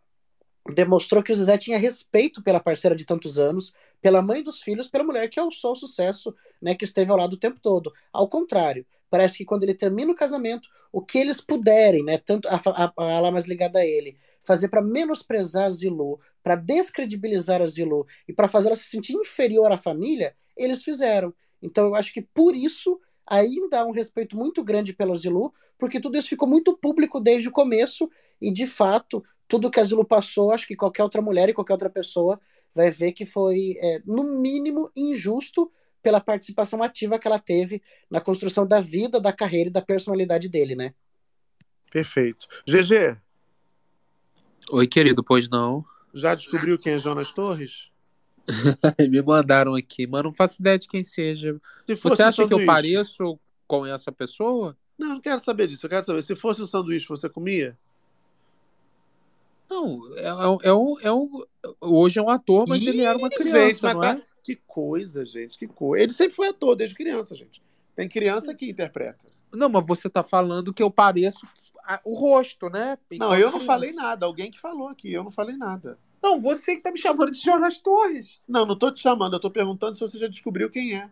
demonstrou 0.74 1.22
que 1.22 1.32
o 1.32 1.36
Zezé 1.36 1.58
tinha 1.58 1.78
respeito 1.78 2.42
pela 2.42 2.60
parceira 2.60 2.96
de 2.96 3.06
tantos 3.06 3.38
anos, 3.38 3.74
pela 4.02 4.22
mãe 4.22 4.42
dos 4.42 4.62
filhos, 4.62 4.88
pela 4.88 5.04
mulher 5.04 5.30
que 5.30 5.40
alçou 5.40 5.74
o 5.74 5.76
sucesso, 5.76 6.36
né, 6.62 6.74
que 6.74 6.86
esteve 6.86 7.12
ao 7.12 7.18
lado 7.18 7.34
o 7.34 7.40
tempo 7.40 7.60
todo. 7.62 7.94
Ao 8.12 8.28
contrário, 8.28 8.86
parece 9.10 9.38
que 9.38 9.46
quando 9.46 9.64
ele 9.64 9.76
termina 9.76 10.12
o 10.12 10.16
casamento, 10.16 10.68
o 10.92 11.02
que 11.02 11.20
eles 11.20 11.40
puderem, 11.40 12.04
né, 12.04 12.18
tanto 12.18 12.48
a, 12.48 12.60
a, 12.66 12.94
a 12.98 13.18
ala 13.18 13.32
mais 13.32 13.46
ligada 13.46 13.80
a 13.80 13.86
ele, 13.86 14.18
fazer 14.42 14.70
para 14.70 14.82
menosprezar 14.82 15.66
a 15.66 15.72
Zilu, 15.72 16.20
para 16.44 16.56
descredibilizar 16.56 17.62
a 17.62 17.68
Zilu 17.68 18.06
e 18.28 18.34
para 18.34 18.48
fazer 18.48 18.68
ela 18.68 18.76
se 18.76 18.86
sentir 18.86 19.14
inferior 19.14 19.72
à 19.72 19.78
família, 19.78 20.36
eles 20.56 20.84
fizeram. 20.84 21.34
Então 21.62 21.88
eu 21.88 21.96
acho 21.96 22.14
que 22.14 22.22
por 22.22 22.56
isso 22.56 23.00
ainda 23.26 23.82
há 23.82 23.86
um 23.86 23.92
respeito 23.92 24.38
muito 24.38 24.64
grande 24.64 24.94
pela 24.94 25.16
Zilu, 25.16 25.54
porque 25.78 26.00
tudo 26.00 26.18
isso 26.18 26.30
ficou 26.30 26.48
muito 26.48 26.78
público 26.78 27.20
desde 27.20 27.50
o 27.50 27.52
começo 27.52 28.10
e 28.40 28.52
de 28.52 28.68
fato 28.68 29.24
tudo 29.48 29.70
que 29.70 29.80
a 29.80 29.84
Zilu 29.84 30.06
passou, 30.06 30.52
acho 30.52 30.68
que 30.68 30.76
qualquer 30.76 31.04
outra 31.04 31.22
mulher 31.22 31.50
e 31.50 31.54
qualquer 31.54 31.74
outra 31.74 31.90
pessoa 31.90 32.40
vai 32.74 32.90
ver 32.92 33.12
que 33.12 33.26
foi, 33.26 33.78
é, 33.80 34.02
no 34.06 34.24
mínimo, 34.24 34.92
injusto 34.96 35.72
pela 36.02 36.20
participação 36.20 36.84
ativa 36.84 37.18
que 37.18 37.28
ela 37.28 37.40
teve 37.40 37.82
na 38.10 38.22
construção 38.22 38.68
da 38.68 38.82
vida, 38.82 39.20
da 39.20 39.34
carreira 39.34 39.70
e 39.70 39.74
da 39.74 39.82
personalidade 39.82 40.50
dele, 40.50 40.76
né? 40.76 40.94
Perfeito. 41.92 42.48
GG. 42.68 43.18
Oi, 44.72 44.88
querido, 44.88 45.24
pois 45.24 45.50
não? 45.50 45.84
Já 46.14 46.36
descobriu 46.36 46.78
quem 46.78 46.94
é 46.94 47.00
Jonas 47.00 47.32
Torres? 47.32 47.90
Me 49.10 49.22
mandaram 49.22 49.74
aqui, 49.76 50.06
mas 50.06 50.24
não 50.24 50.34
faço 50.34 50.62
ideia 50.62 50.78
de 50.78 50.88
quem 50.88 51.04
seja. 51.04 51.60
Se 51.88 51.96
Você 51.96 52.22
acha 52.22 52.44
um 52.44 52.48
que 52.48 52.54
eu 52.54 52.66
pareço 52.66 53.40
com 53.68 53.86
essa 53.86 54.12
pessoa? 54.12 54.78
Não, 54.98 55.10
não 55.10 55.22
quero 55.22 55.40
saber 55.40 55.68
disso. 55.68 55.86
Eu 55.86 55.90
quero 55.90 56.06
saber. 56.06 56.22
Se 56.22 56.36
fosse 56.36 56.62
um 56.62 56.66
sanduíche, 56.66 57.08
você 57.08 57.28
comia? 57.28 57.78
Não, 59.70 60.00
é, 60.16 60.22
é, 60.28 60.70
é 60.70 60.74
um, 60.74 61.00
é 61.02 61.12
um. 61.12 61.44
Hoje 61.82 62.20
é 62.20 62.22
um 62.22 62.30
ator, 62.30 62.66
mas 62.68 62.82
ele 62.86 63.02
era 63.02 63.18
uma 63.18 63.28
Ih, 63.28 63.32
criança, 63.32 63.60
gente, 63.72 63.84
não 63.84 64.00
tá- 64.02 64.12
é? 64.12 64.22
Que 64.44 64.56
coisa, 64.68 65.26
gente, 65.26 65.58
que 65.58 65.68
coisa. 65.68 66.04
Ele 66.04 66.14
sempre 66.14 66.36
foi 66.36 66.48
ator, 66.50 66.76
desde 66.76 66.96
criança, 66.96 67.36
gente. 67.36 67.62
Tem 67.96 68.08
criança 68.08 68.54
que 68.54 68.70
interpreta. 68.70 69.26
Não, 69.52 69.70
mas 69.70 69.88
você 69.88 70.08
tá 70.10 70.24
falando 70.24 70.74
que 70.74 70.84
eu 70.84 70.92
pareço 70.92 71.48
o 72.04 72.14
rosto, 72.14 72.70
né? 72.70 72.98
Não, 73.12 73.28
Enquanto 73.28 73.34
eu 73.40 73.46
não 73.46 73.50
criança. 73.54 73.66
falei 73.66 73.94
nada. 73.94 74.26
Alguém 74.26 74.52
que 74.52 74.60
falou 74.60 74.88
aqui. 74.90 75.12
Eu 75.12 75.24
não 75.24 75.32
falei 75.32 75.56
nada. 75.56 75.98
Não, 76.22 76.40
você 76.40 76.76
que 76.76 76.82
tá 76.82 76.92
me 76.92 76.98
chamando 76.98 77.32
de 77.32 77.40
Jonas 77.40 77.78
Torres. 77.80 78.40
Não, 78.48 78.66
não 78.66 78.78
tô 78.78 78.92
te 78.92 79.00
chamando. 79.00 79.34
Eu 79.36 79.40
tô 79.40 79.50
perguntando 79.50 79.96
se 79.96 80.02
você 80.02 80.18
já 80.18 80.28
descobriu 80.28 80.70
quem 80.70 80.96
é. 80.96 81.10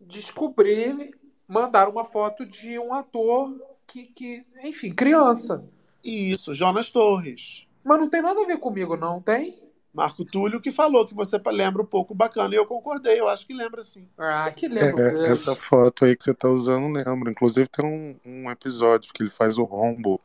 Descobri, 0.00 1.14
mandaram 1.48 1.90
uma 1.90 2.04
foto 2.04 2.44
de 2.46 2.78
um 2.78 2.92
ator 2.92 3.58
que, 3.86 4.04
que 4.06 4.44
enfim, 4.62 4.92
criança. 4.94 5.64
Isso, 6.06 6.54
Jonas 6.54 6.88
Torres. 6.88 7.66
Mas 7.84 7.98
não 7.98 8.08
tem 8.08 8.22
nada 8.22 8.40
a 8.40 8.46
ver 8.46 8.58
comigo, 8.58 8.96
não 8.96 9.20
tem? 9.20 9.58
Marco 9.92 10.24
Túlio 10.24 10.60
que 10.60 10.70
falou 10.70 11.06
que 11.06 11.14
você 11.14 11.40
lembra 11.46 11.82
um 11.82 11.86
pouco 11.86 12.14
bacana. 12.14 12.54
E 12.54 12.58
eu 12.58 12.66
concordei. 12.66 13.18
Eu 13.18 13.28
acho 13.28 13.46
que 13.46 13.54
lembra 13.54 13.82
sim. 13.82 14.06
Ah, 14.16 14.50
que 14.50 14.66
É, 15.00 15.32
essa 15.32 15.56
foto 15.56 16.04
aí 16.04 16.14
que 16.14 16.22
você 16.22 16.34
tá 16.34 16.48
usando 16.48 16.86
lembra. 16.92 17.30
Inclusive 17.30 17.66
tem 17.68 17.84
um, 17.84 18.16
um 18.26 18.50
episódio 18.50 19.12
que 19.12 19.22
ele 19.22 19.30
faz 19.30 19.58
o 19.58 19.64
rombo. 19.64 20.20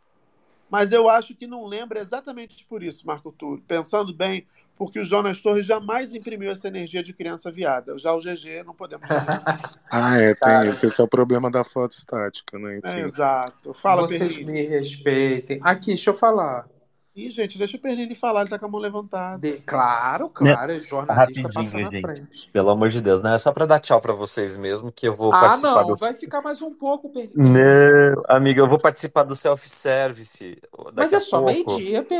Mas 0.72 0.94
eu 0.94 1.10
acho 1.10 1.36
que 1.36 1.46
não 1.46 1.66
lembra 1.66 2.00
exatamente 2.00 2.66
por 2.66 2.82
isso, 2.82 3.06
Marco 3.06 3.30
Túlio. 3.30 3.62
Pensando 3.68 4.14
bem, 4.14 4.48
porque 4.78 5.02
o 5.02 5.04
Jonas 5.04 5.42
Torres 5.42 5.66
jamais 5.66 6.16
imprimiu 6.16 6.50
essa 6.50 6.70
energia 6.70 7.04
de 7.04 7.14
criança 7.14 7.52
viada. 7.52 7.98
Já 7.98 8.14
o 8.14 8.20
GG 8.20 8.64
não 8.66 8.74
podemos. 8.74 9.06
Ah, 9.94 10.18
é, 10.18 10.28
tem 10.28 10.36
Cara. 10.36 10.70
esse. 10.70 10.86
Esse 10.86 11.02
é 11.02 11.04
o 11.04 11.08
problema 11.08 11.52
da 11.52 11.66
foto 11.66 11.92
estática, 11.92 12.58
né? 12.58 12.78
Enfim. 12.78 12.88
É, 12.88 13.02
exato. 13.02 13.74
Fala, 13.74 14.04
Vocês 14.04 14.38
me 14.38 14.66
respeitem. 14.66 15.60
Aqui, 15.62 15.88
deixa 15.88 16.12
eu 16.12 16.14
falar. 16.14 16.66
Ih, 17.14 17.30
gente, 17.30 17.58
deixa 17.58 17.76
o 17.76 17.80
Perrini 17.80 18.16
falar, 18.16 18.42
ele 18.42 18.50
tá 18.50 18.58
com 18.58 18.66
a 18.68 18.70
mão 18.70 18.80
levantada. 18.80 19.46
Claro, 19.66 20.30
claro, 20.30 20.72
é 20.72 20.80
jornalista 20.80 21.14
Rapidinho, 21.42 21.50
passando 21.54 21.92
gente. 21.92 22.02
frente. 22.02 22.50
Pelo 22.54 22.70
amor 22.70 22.88
de 22.88 23.02
Deus, 23.02 23.22
né? 23.22 23.36
É 23.36 23.38
só 23.38 23.52
pra 23.52 23.66
dar 23.66 23.80
tchau 23.80 24.00
pra 24.00 24.14
vocês 24.14 24.56
mesmo, 24.56 24.94
que 24.94 25.10
eu 25.10 25.14
vou 25.14 25.34
Ah, 25.34 25.40
participar 25.42 25.82
não, 25.82 25.88
do. 25.88 25.96
vai 26.00 26.14
ficar 26.14 26.42
mais 26.42 26.62
um 26.62 26.72
pouco, 26.74 27.10
Pelinho. 27.10 27.32
Não, 27.36 28.24
amiga, 28.30 28.62
eu 28.62 28.70
vou 28.70 28.80
participar 28.80 29.24
do 29.24 29.36
self-service 29.36 30.58
Mas 30.96 31.12
é 31.12 31.20
só 31.20 31.44
meio-dia. 31.44 32.00
É, 32.00 32.02
GG, 32.02 32.14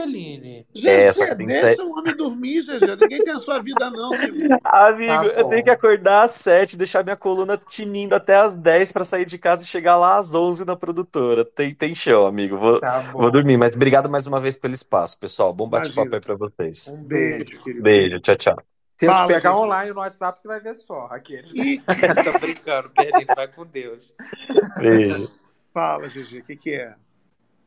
que 0.74 1.26
tem 1.26 1.38
que 1.38 1.46
deixa 1.46 1.60
sair. 1.62 1.80
o 1.80 1.98
homem 1.98 2.14
dormir, 2.16 2.62
GG. 2.62 2.96
Ninguém 3.00 3.24
tem 3.24 3.34
a 3.34 3.40
sua 3.40 3.60
vida, 3.62 3.90
não, 3.90 4.12
filho. 4.12 4.50
Amigo, 4.66 5.08
Tá 5.14 5.26
eu 5.26 5.44
bom. 5.44 5.50
tenho 5.52 5.64
que 5.64 5.70
acordar 5.70 6.24
às 6.24 6.32
7, 6.32 6.78
deixar 6.78 7.02
minha 7.02 7.16
coluna 7.16 7.58
tinindo 7.58 8.14
até 8.14 8.36
às 8.36 8.58
10 8.58 8.92
pra 8.92 9.06
sair 9.06 9.24
de 9.26 9.38
casa 9.38 9.64
e 9.64 9.68
chegar 9.68 9.96
lá 9.96 10.18
às 10.18 10.34
11 10.34 10.66
na 10.66 10.76
produtora. 10.76 11.46
Tem, 11.46 11.74
tem 11.74 11.96
chão, 11.96 12.26
amigo. 12.26 12.58
Vou, 12.58 12.80
Tá 12.82 13.00
bom. 13.14 13.20
vou 13.20 13.32
dormir, 13.32 13.56
mas 13.56 13.74
obrigado 13.74 14.10
mais 14.10 14.28
uma 14.28 14.40
vez 14.42 14.58
pelo 14.58 14.81
espaço, 14.82 15.18
pessoal. 15.20 15.54
Bom 15.54 15.70
bate-papo 15.70 16.14
aí 16.14 16.22
pra 16.22 16.36
vocês. 16.36 16.92
Um 16.92 17.04
Beijo, 17.04 17.64
querido. 17.64 17.84
Beijo, 17.84 18.20
tchau, 18.20 18.36
tchau. 18.36 18.56
Se 18.98 19.08
eu 19.08 19.10
te 19.10 19.16
Fala, 19.16 19.28
pegar 19.28 19.52
gente. 19.52 19.60
online 19.60 19.94
no 19.94 20.00
WhatsApp, 20.00 20.40
você 20.40 20.48
vai 20.48 20.60
ver 20.60 20.76
só. 20.76 21.08
Aqueles. 21.10 21.54
Ih. 21.56 21.80
Tô 22.24 22.40
brincando, 22.40 22.90
Peline, 22.92 23.26
vai 23.36 23.48
com 23.48 23.66
Deus. 23.66 24.14
Beijo. 24.78 25.32
Fala, 25.74 26.08
GG, 26.08 26.40
o 26.40 26.46
que, 26.46 26.56
que 26.56 26.74
é? 26.76 26.96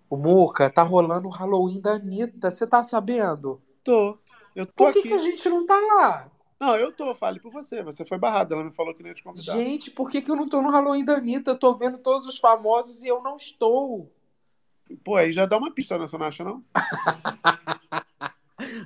O 0.09 0.16
Muca, 0.16 0.70
tá 0.70 0.82
rolando 0.82 1.27
o 1.27 1.31
Halloween 1.31 1.81
da 1.81 1.93
Anitta. 1.95 2.51
Você 2.51 2.66
tá 2.66 2.85
sabendo? 2.85 3.61
Tô. 3.82 4.19
Eu 4.55 4.66
tô 4.66 4.85
Por 4.85 4.93
que, 4.93 5.01
aqui. 5.01 5.09
que 5.09 5.15
a 5.15 5.19
gente 5.19 5.49
não 5.49 5.66
tá 5.66 5.74
lá? 5.74 6.31
Não, 6.61 6.77
eu 6.77 6.93
tô, 6.93 7.12
fale 7.15 7.41
por 7.41 7.51
você. 7.51 7.82
Você 7.82 8.05
foi 8.05 8.16
barrado, 8.16 8.55
ela 8.55 8.62
me 8.62 8.70
falou 8.70 8.95
que 8.95 9.03
não 9.03 9.09
ia 9.09 9.15
te 9.15 9.24
convidar. 9.24 9.53
Gente, 9.53 9.91
por 9.91 10.09
que, 10.09 10.23
que 10.23 10.31
eu 10.31 10.36
não 10.36 10.49
tô 10.49 10.62
no 10.62 10.70
Halloween 10.70 11.05
da 11.05 11.16
Anitta? 11.16 11.51
Eu 11.51 11.59
tô 11.59 11.77
vendo 11.77 11.99
todos 11.99 12.27
os 12.28 12.39
famosos 12.39 13.03
e 13.03 13.09
eu 13.09 13.20
não 13.23 13.36
estou. 13.36 14.12
Pô, 15.02 15.16
aí 15.16 15.32
já 15.32 15.47
dá 15.47 15.56
uma 15.56 15.73
pista, 15.73 15.97
né? 15.98 16.06
Você 16.06 16.16
não 16.19 16.27
acha, 16.27 16.44
não? 16.44 16.62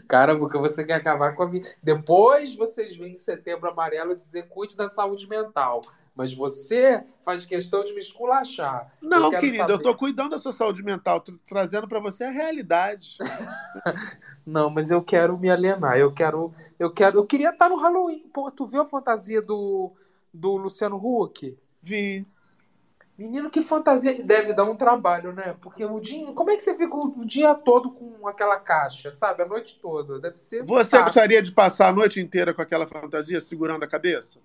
Cara, 0.08 0.36
porque 0.38 0.56
você 0.58 0.84
quer 0.84 0.94
acabar 0.94 1.34
com 1.34 1.42
a 1.42 1.48
minha. 1.48 1.64
Depois 1.82 2.54
vocês 2.56 2.96
vêm 2.96 3.14
em 3.14 3.18
setembro 3.18 3.68
amarelo 3.68 4.14
dizer 4.16 4.48
cuide 4.48 4.76
da 4.76 4.88
saúde 4.88 5.28
mental. 5.28 5.82
Mas 6.16 6.34
você 6.34 7.04
faz 7.24 7.46
questão 7.46 7.84
de 7.84 7.92
me 7.92 8.00
esculachar. 8.00 8.92
Não, 9.00 9.32
Eu 9.32 9.40
querido, 9.40 9.62
eu 9.62 9.68
saber- 9.68 9.82
tô 9.84 9.94
cuidando 9.94 10.30
da 10.30 10.38
sua 10.38 10.50
saúde 10.50 10.82
mental, 10.82 11.22
trazendo 11.46 11.86
pra 11.86 12.00
você 12.00 12.24
a 12.24 12.30
realidade. 12.30 13.18
Não, 14.44 14.68
mas 14.70 14.90
eu 14.90 15.00
quero 15.02 15.38
me 15.38 15.48
alienar. 15.50 15.96
Eu 15.96 16.12
quero, 16.12 16.52
eu 16.78 16.90
quero, 16.90 17.18
eu 17.18 17.26
queria 17.26 17.50
estar 17.50 17.68
no 17.68 17.76
Halloween. 17.76 18.26
Pô, 18.32 18.50
tu 18.50 18.66
viu 18.66 18.80
a 18.82 18.86
fantasia 18.86 19.40
do, 19.40 19.92
do 20.34 20.56
Luciano 20.56 20.96
Huck? 20.96 21.56
Vi. 21.80 22.26
Menino, 23.18 23.50
que 23.50 23.62
fantasia 23.62 24.22
deve 24.22 24.54
dar 24.54 24.62
um 24.62 24.76
trabalho, 24.76 25.32
né? 25.32 25.56
Porque 25.60 25.84
o 25.84 25.98
dia, 25.98 26.32
como 26.32 26.50
é 26.50 26.56
que 26.56 26.62
você 26.62 26.76
fica 26.76 26.94
o, 26.94 27.24
dia 27.24 27.52
todo 27.52 27.90
com 27.90 28.28
aquela 28.28 28.56
caixa, 28.60 29.12
sabe? 29.12 29.42
A 29.42 29.46
noite 29.46 29.76
toda, 29.82 30.20
deve 30.20 30.38
ser. 30.38 30.62
Você 30.64 30.90
saco. 30.90 31.06
gostaria 31.06 31.42
de 31.42 31.50
passar 31.50 31.88
a 31.88 31.92
noite 31.92 32.20
inteira 32.20 32.54
com 32.54 32.62
aquela 32.62 32.86
fantasia 32.86 33.40
segurando 33.40 33.82
a 33.82 33.88
cabeça? 33.88 34.38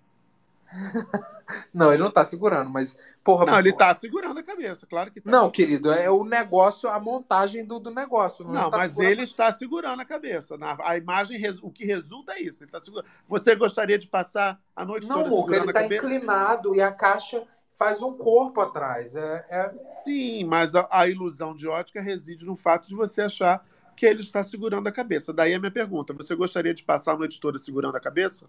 Não, 1.72 1.92
ele 1.94 2.02
não 2.02 2.12
tá 2.12 2.24
segurando, 2.24 2.70
mas 2.70 2.98
porra. 3.24 3.46
Não, 3.46 3.60
ele 3.60 3.74
tá 3.74 3.94
segurando 3.94 4.40
a 4.40 4.44
cabeça, 4.44 4.88
claro 4.88 5.12
que 5.12 5.22
tá. 5.22 5.30
Não, 5.30 5.52
querido, 5.52 5.92
é 5.92 6.10
o 6.10 6.24
negócio, 6.24 6.90
a 6.90 7.00
montagem 7.00 7.64
do, 7.66 7.80
do 7.80 7.92
negócio. 7.92 8.46
Não, 8.46 8.72
tá 8.72 8.78
mas 8.78 8.92
segurando- 8.92 9.12
ele 9.12 9.24
está 9.24 9.52
segurando 9.52 10.00
a 10.02 10.06
cabeça. 10.06 10.58
Na- 10.58 10.78
A 10.82 10.98
imagem, 10.98 11.40
o 11.62 11.70
que 11.70 11.86
resulta 11.86 12.34
é 12.34 12.42
isso. 12.42 12.64
Ele 12.64 12.72
tá 12.72 12.80
segurando. 12.80 13.06
Você 13.28 13.56
gostaria 13.56 14.00
de 14.00 14.08
passar 14.08 14.60
a 14.76 14.84
noite 14.86 15.06
Não, 15.08 15.18
toda 15.18 15.30
segurando 15.30 15.62
ele 15.64 15.70
a 15.70 15.74
tá 15.74 15.82
cabeça? 15.82 16.06
inclinado 16.08 16.76
e 16.76 16.82
a 16.82 16.92
caixa 16.92 17.44
faz 17.74 18.02
um 18.02 18.14
corpo 18.14 18.62
atrás. 18.62 19.16
É, 19.16 19.46
é- 19.50 19.74
Sim, 20.06 20.46
mas 20.46 20.76
a, 20.76 20.88
a 20.90 21.08
ilusão 21.08 21.56
de 21.56 21.68
ótica 21.68 22.02
reside 22.02 22.46
no 22.46 22.56
fato 22.56 22.88
de 22.88 22.96
você 22.96 23.22
achar 23.24 23.66
que 23.96 24.06
ele 24.06 24.22
está 24.22 24.44
segurando 24.44 24.88
a 24.88 24.92
cabeça. 24.92 25.34
Daí 25.34 25.54
a 25.54 25.60
minha 25.60 25.72
pergunta: 25.72 26.14
você 26.14 26.36
gostaria 26.36 26.74
de 26.74 26.84
passar 26.84 27.14
a 27.14 27.18
noite 27.18 27.40
toda 27.40 27.60
segurando 27.60 27.96
a 27.96 28.00
cabeça? 28.00 28.48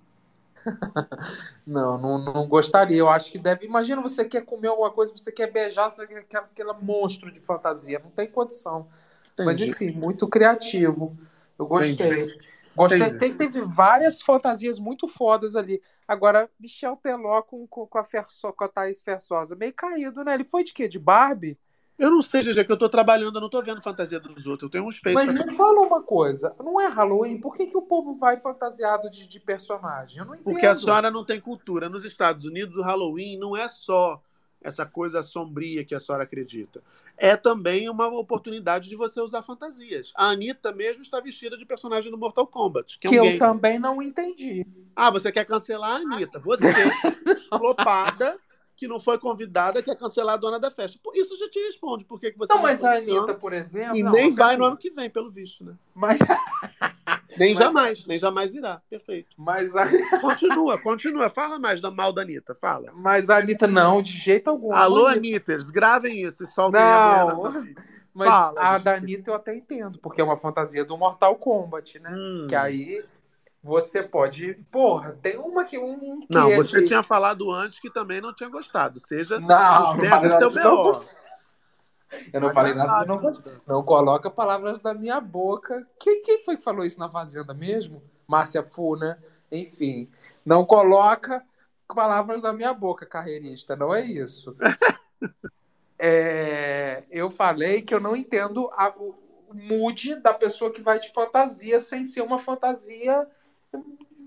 Não, 1.67 1.99
não, 1.99 2.19
não 2.19 2.49
gostaria. 2.49 2.97
Eu 2.97 3.09
acho 3.09 3.31
que 3.31 3.39
deve. 3.39 3.67
Imagina 3.67 4.01
você 4.01 4.25
quer 4.25 4.43
comer 4.45 4.69
alguma 4.69 4.91
coisa, 4.91 5.13
você 5.15 5.31
quer 5.31 5.51
beijar, 5.51 5.91
você 5.91 6.07
quer 6.25 6.39
aquele 6.39 6.73
monstro 6.81 7.31
de 7.31 7.41
fantasia. 7.41 8.01
Não 8.03 8.11
tem 8.11 8.27
condição. 8.31 8.89
Mas 9.39 9.57
Entendi. 9.59 9.71
assim, 9.73 9.91
muito 9.91 10.27
criativo. 10.29 11.17
Eu 11.59 11.67
gostei. 11.67 11.93
Entendi. 11.93 12.39
Gostei. 12.77 12.99
Entendi. 12.99 13.19
Te- 13.19 13.37
Teve 13.37 13.63
várias 13.63 14.21
fantasias 14.23 14.79
muito 14.79 15.07
fodas 15.09 15.57
ali. 15.57 15.81
Agora, 16.07 16.51
Michel 16.59 16.97
Teló 16.97 17.43
com, 17.43 17.67
com, 17.67 17.87
com, 17.87 17.99
a 17.99 18.05
Ferso, 18.05 18.53
com 18.53 18.65
a 18.65 18.69
Thaís 18.69 19.03
Fersosa, 19.03 19.57
meio 19.57 19.73
caído, 19.73 20.25
né? 20.25 20.35
Ele 20.35 20.45
foi 20.45 20.65
de 20.65 20.73
quê? 20.73 20.89
De 20.89 20.99
Barbie? 20.99 21.59
Eu 21.97 22.11
não 22.11 22.21
sei, 22.21 22.43
GG, 22.43 22.65
que 22.65 22.73
eu 22.73 22.77
tô 22.77 22.89
trabalhando, 22.89 23.37
eu 23.37 23.41
não 23.41 23.49
tô 23.49 23.63
vendo 23.63 23.81
fantasia 23.81 24.19
dos 24.19 24.47
outros. 24.49 24.65
Eu 24.67 24.71
tenho 24.71 24.85
um 24.85 24.91
space 24.91 25.15
Mas 25.15 25.33
me 25.33 25.55
fala 25.55 25.81
uma 25.81 26.03
coisa, 26.03 26.55
não 26.59 26.81
é 26.81 26.89
Halloween? 26.89 27.41
Por 27.41 27.55
que, 27.55 27.69
que 27.69 27.77
o 27.77 27.83
povo 27.83 28.15
vai 28.17 28.37
fantasiado 28.37 29.09
de, 29.09 29.29
de 29.29 29.39
personagem? 29.39 30.19
Eu 30.19 30.25
não 30.25 30.35
entendo. 30.35 30.45
Porque 30.45 30.67
a 30.67 30.75
senhora 30.75 31.09
não 31.11 31.25
tem 31.25 31.41
cultura. 31.41 31.89
Nos 31.89 32.05
Estados 32.05 32.45
Unidos, 32.45 32.77
o 32.77 32.83
Halloween 32.83 33.39
não 33.39 33.57
é 33.57 33.69
só 33.69 34.21
essa 34.65 34.87
coisa 34.87 35.21
sombria 35.21 35.85
que 35.85 35.95
a 35.95 36.01
senhora 36.01 36.25
acredita. 36.25 36.83
É 37.19 37.37
também 37.37 37.89
uma 37.91 38.09
oportunidade 38.09 38.89
de 38.89 38.97
você 38.97 39.21
usar 39.21 39.43
fantasias. 39.43 40.11
A 40.17 40.31
Anitta 40.31 40.73
mesmo 40.73 41.03
está 41.03 41.21
vestida 41.21 41.57
de 41.57 41.67
personagem 41.67 42.11
do 42.11 42.17
Mortal 42.17 42.47
Kombat. 42.47 42.99
Que, 42.99 43.07
é 43.07 43.11
um 43.11 43.13
Que 43.13 43.19
eu 43.19 43.25
game. 43.25 43.39
também 43.39 43.79
não 43.79 44.01
entendi. 44.03 44.67
Ah, 44.97 45.11
você 45.11 45.31
quer 45.31 45.45
cancelar 45.45 45.91
a 45.91 45.97
Anitta. 45.97 46.39
Você, 46.41 46.65
flopada, 47.51 48.39
que 48.77 48.89
não 48.89 48.99
foi 48.99 49.19
convidada, 49.19 49.83
quer 49.83 49.97
cancelar 49.97 50.35
a 50.35 50.39
dona 50.39 50.59
da 50.59 50.71
festa. 50.71 50.99
Por 51.03 51.17
isso 51.17 51.37
já 51.39 51.49
te 51.49 51.59
responde. 51.61 52.05
Por 52.05 52.19
que, 52.21 52.33
você 52.37 52.53
Não, 52.53 52.63
mas 52.63 52.81
tá 52.81 52.91
a? 52.93 52.97
Anitta, 52.97 53.35
por 53.35 53.53
exemplo. 53.53 53.97
E 53.97 54.03
não, 54.03 54.13
nem 54.13 54.29
mas 54.29 54.37
vai 54.37 54.57
no 54.57 54.65
ano 54.65 54.77
que 54.77 54.91
vem, 54.91 55.09
pelo 55.09 55.31
visto, 55.31 55.65
né? 55.65 55.75
Mas, 55.95 56.19
Nem 57.39 57.53
Mas- 57.55 57.65
jamais, 57.65 58.07
nem 58.07 58.19
jamais 58.19 58.55
irá. 58.55 58.81
Perfeito. 58.89 59.35
mas, 59.37 59.75
a, 59.75 59.85
Continua, 60.21 60.79
continua. 60.79 61.29
Fala 61.29 61.59
mais 61.59 61.81
da 61.81 61.91
mal 61.91 62.13
da 62.13 62.23
Anitta, 62.23 62.55
fala. 62.55 62.93
mas 62.95 63.29
a 63.29 63.39
Anitta, 63.39 63.67
não, 63.67 64.01
de 64.01 64.13
jeito 64.13 64.49
algum. 64.49 64.73
Alô. 64.73 65.07
Anitters, 65.07 65.71
gravem 65.71 66.23
isso 66.23 66.47
soltem 66.47 66.81
a 66.81 67.27
Não, 67.29 67.65
mas 68.15 68.29
Fala, 68.29 68.61
a 68.61 68.73
gente. 68.75 68.85
da 68.85 68.95
Anitta 68.95 69.31
eu 69.31 69.35
até 69.35 69.57
entendo, 69.57 69.99
porque 69.99 70.21
é 70.21 70.25
uma 70.25 70.37
fantasia 70.37 70.85
do 70.85 70.97
Mortal 70.97 71.35
Kombat, 71.35 71.99
né? 71.99 72.11
Hum. 72.15 72.47
Que 72.49 72.55
aí 72.55 73.05
você 73.65 74.03
pode. 74.03 74.55
Porra, 74.71 75.19
tem 75.23 75.39
uma 75.39 75.65
que. 75.65 75.79
Um, 75.79 76.21
que 76.21 76.27
Não, 76.31 76.51
é 76.51 76.57
você 76.57 76.83
que- 76.83 76.89
tinha 76.89 77.03
falado 77.03 77.51
antes 77.51 77.81
que 77.81 77.91
também 77.91 78.21
não 78.21 78.35
tinha 78.35 78.51
gostado. 78.51 79.01
Seja 79.01 79.41
Não, 79.41 79.49
não 79.49 79.87
sustenta 79.87 80.11
falei 80.11 80.29
nada 80.31 80.51
seu 80.51 80.63
não. 80.63 80.93
Eu 82.33 82.41
não 82.43 82.53
falei 82.53 82.73
é 82.73 82.75
nada, 82.75 83.07
não, 83.07 83.33
não 83.67 83.83
coloca 83.83 84.31
palavras 84.31 84.81
da 84.81 84.93
minha 84.93 85.19
boca. 85.21 85.85
Quem, 85.99 86.21
quem 86.23 86.45
foi 86.45 86.59
que 86.59 86.63
falou 86.63 86.85
isso 86.85 87.01
na 87.01 87.09
Fazenda 87.09 87.55
mesmo? 87.55 88.03
Márcia 88.29 88.63
Fu, 88.63 88.97
né? 88.97 89.17
Enfim, 89.51 90.09
não 90.45 90.65
coloca 90.65 91.43
palavras 91.89 92.43
da 92.43 92.53
minha 92.53 92.73
boca, 92.75 93.07
carreirista, 93.07 93.75
não 93.75 93.95
é 93.95 94.03
isso. 94.03 94.55
É, 95.97 97.05
eu 97.09 97.31
falei 97.31 97.81
que 97.81 97.95
eu 97.95 98.01
não 98.01 98.17
entendo 98.17 98.69
a- 98.73 98.93
o 98.99 99.15
mood 99.55 100.17
da 100.17 100.35
pessoa 100.35 100.71
que 100.73 100.83
vai 100.83 100.99
de 100.99 101.13
fantasia 101.13 101.79
sem 101.79 102.05
ser 102.05 102.21
uma 102.21 102.39
fantasia 102.39 103.27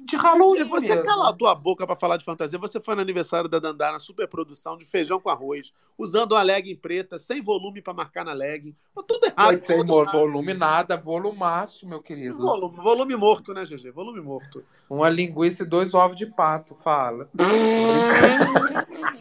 de 0.07 0.15
Halloween. 0.15 0.63
Se 0.63 0.63
você 0.63 0.87
mesmo. 0.89 1.03
calar 1.03 1.29
a 1.29 1.33
tua 1.33 1.53
boca 1.53 1.85
pra 1.85 1.95
falar 1.95 2.17
de 2.17 2.23
fantasia, 2.23 2.57
você 2.57 2.79
foi 2.79 2.95
no 2.95 3.01
aniversário 3.01 3.49
da 3.49 3.59
Dandara, 3.59 3.99
superprodução 3.99 4.77
de 4.77 4.85
feijão 4.85 5.19
com 5.19 5.29
arroz, 5.29 5.73
usando 5.97 6.31
uma 6.31 6.41
legging 6.41 6.75
preta, 6.75 7.19
sem 7.19 7.41
volume 7.41 7.81
pra 7.81 7.93
marcar 7.93 8.23
na 8.23 8.33
legging. 8.33 8.75
Tudo 9.07 9.25
errado. 9.25 9.35
Pode 9.35 9.65
ser 9.65 9.77
tudo 9.77 10.05
volume 10.05 10.53
nada, 10.53 10.95
volumaço, 10.97 11.87
meu 11.87 12.01
querido. 12.01 12.37
Volume, 12.37 12.77
volume 12.77 13.15
morto, 13.15 13.53
né, 13.53 13.63
GG? 13.65 13.91
Volume 13.91 14.21
morto. 14.21 14.63
Uma 14.89 15.09
linguiça 15.09 15.63
e 15.63 15.65
dois 15.65 15.93
ovos 15.93 16.15
de 16.15 16.25
pato, 16.25 16.73
fala. 16.75 17.29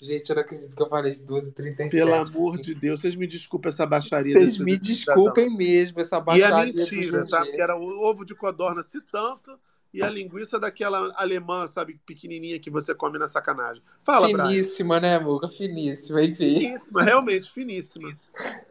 Gente, 0.00 0.30
eu 0.30 0.36
não 0.36 0.42
acredito 0.42 0.76
que 0.76 0.82
eu 0.82 0.88
falei 0.88 1.10
isso 1.10 1.26
2h37. 1.26 1.90
Pelo 1.90 2.14
amor 2.14 2.58
de 2.58 2.72
Deus, 2.74 3.00
vocês 3.00 3.16
me 3.16 3.26
desculpem 3.26 3.68
essa 3.68 3.84
baixaria. 3.84 4.32
Vocês 4.32 4.56
me 4.58 4.78
desculpem 4.78 5.50
mesmo 5.56 6.00
essa 6.00 6.16
E 6.16 6.18
é 6.18 6.22
baixaria 6.22 6.72
do 6.72 6.78
mentira, 6.78 7.22
GG. 7.22 7.30
tá? 7.30 7.44
Porque 7.44 7.60
era 7.60 7.76
o 7.76 8.00
ovo 8.08 8.24
de 8.24 8.34
codorna-se 8.34 9.00
tanto 9.10 9.58
e 9.92 10.02
a 10.02 10.08
linguiça 10.08 10.58
daquela 10.60 11.10
alemã, 11.16 11.66
sabe, 11.66 11.98
pequenininha 12.06 12.60
que 12.60 12.70
você 12.70 12.94
come 12.94 13.18
na 13.18 13.26
sacanagem. 13.26 13.82
Fala, 14.04 14.28
Brian. 14.28 14.48
Finíssima, 14.48 15.00
né, 15.00 15.18
Muca? 15.18 15.48
Finíssima, 15.48 16.22
enfim. 16.22 16.60
Finíssima, 16.60 17.02
realmente, 17.02 17.50
finíssima. 17.50 18.16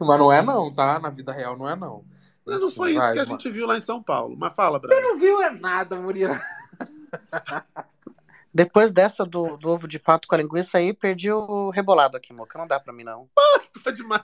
Mas 0.00 0.18
não 0.18 0.32
é 0.32 0.40
não, 0.40 0.72
tá? 0.72 0.98
Na 0.98 1.10
vida 1.10 1.32
real 1.32 1.58
não 1.58 1.68
é 1.68 1.76
não. 1.76 2.04
Mas 2.46 2.58
não 2.60 2.68
Enfim, 2.68 2.76
foi 2.76 2.90
isso 2.92 3.00
vai, 3.00 3.12
que 3.12 3.18
a 3.18 3.24
mano. 3.26 3.32
gente 3.38 3.50
viu 3.52 3.66
lá 3.66 3.76
em 3.76 3.80
São 3.80 4.02
Paulo. 4.02 4.34
Mas 4.38 4.54
fala, 4.54 4.78
Você 4.80 4.86
Brian. 4.86 5.00
não 5.02 5.16
viu 5.18 5.42
é 5.42 5.50
nada, 5.50 5.96
Murilo. 6.00 6.34
Depois 8.52 8.92
dessa 8.92 9.24
do, 9.24 9.56
do 9.56 9.68
ovo 9.68 9.86
de 9.86 9.98
pato 9.98 10.26
com 10.26 10.34
a 10.34 10.38
linguiça 10.38 10.78
aí, 10.78 10.92
perdi 10.94 11.30
o 11.30 11.70
rebolado 11.70 12.16
aqui, 12.16 12.32
moca. 12.32 12.58
Não 12.58 12.66
dá 12.66 12.80
pra 12.80 12.92
mim, 12.92 13.04
não. 13.04 13.28
Tá 13.84 13.90
demais. 13.90 14.22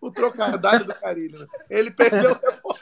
O 0.00 0.10
trocadilho 0.12 0.84
do 0.86 0.94
Carilho. 0.94 1.40
né? 1.40 1.46
Ele 1.68 1.90
perdeu 1.90 2.32
o 2.64 2.74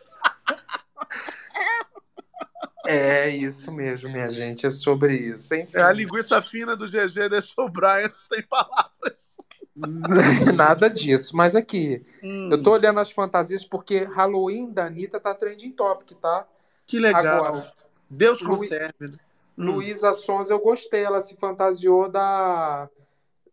É 2.86 3.28
isso 3.30 3.72
mesmo, 3.72 4.08
minha 4.10 4.28
gente. 4.28 4.66
É 4.66 4.70
sobre 4.70 5.16
isso. 5.16 5.54
Enfim. 5.54 5.76
É, 5.76 5.82
a 5.82 5.92
linguiça 5.92 6.40
fina 6.42 6.76
do 6.76 6.86
GG 6.86 7.28
deixou 7.30 7.66
o 7.66 7.70
Brian 7.70 8.12
sem 8.32 8.42
palavras. 8.42 9.36
Nada 10.54 10.88
disso. 10.88 11.36
Mas 11.36 11.56
aqui, 11.56 12.04
Hum. 12.22 12.48
eu 12.52 12.62
tô 12.62 12.70
olhando 12.72 13.00
as 13.00 13.10
fantasias 13.10 13.64
porque 13.64 14.04
Halloween 14.04 14.70
da 14.72 14.86
Anitta 14.86 15.18
tá 15.18 15.34
trending 15.34 15.72
topic, 15.72 16.16
tá? 16.20 16.46
Que 16.86 16.98
legal. 16.98 17.44
Agora, 17.44 17.72
Deus 18.08 18.40
conserve. 18.40 18.94
né? 19.00 19.18
Luísa 19.56 20.12
Sons 20.12 20.50
eu 20.50 20.58
gostei. 20.58 21.02
Ela 21.02 21.20
se 21.20 21.36
fantasiou 21.36 22.08
da. 22.10 22.88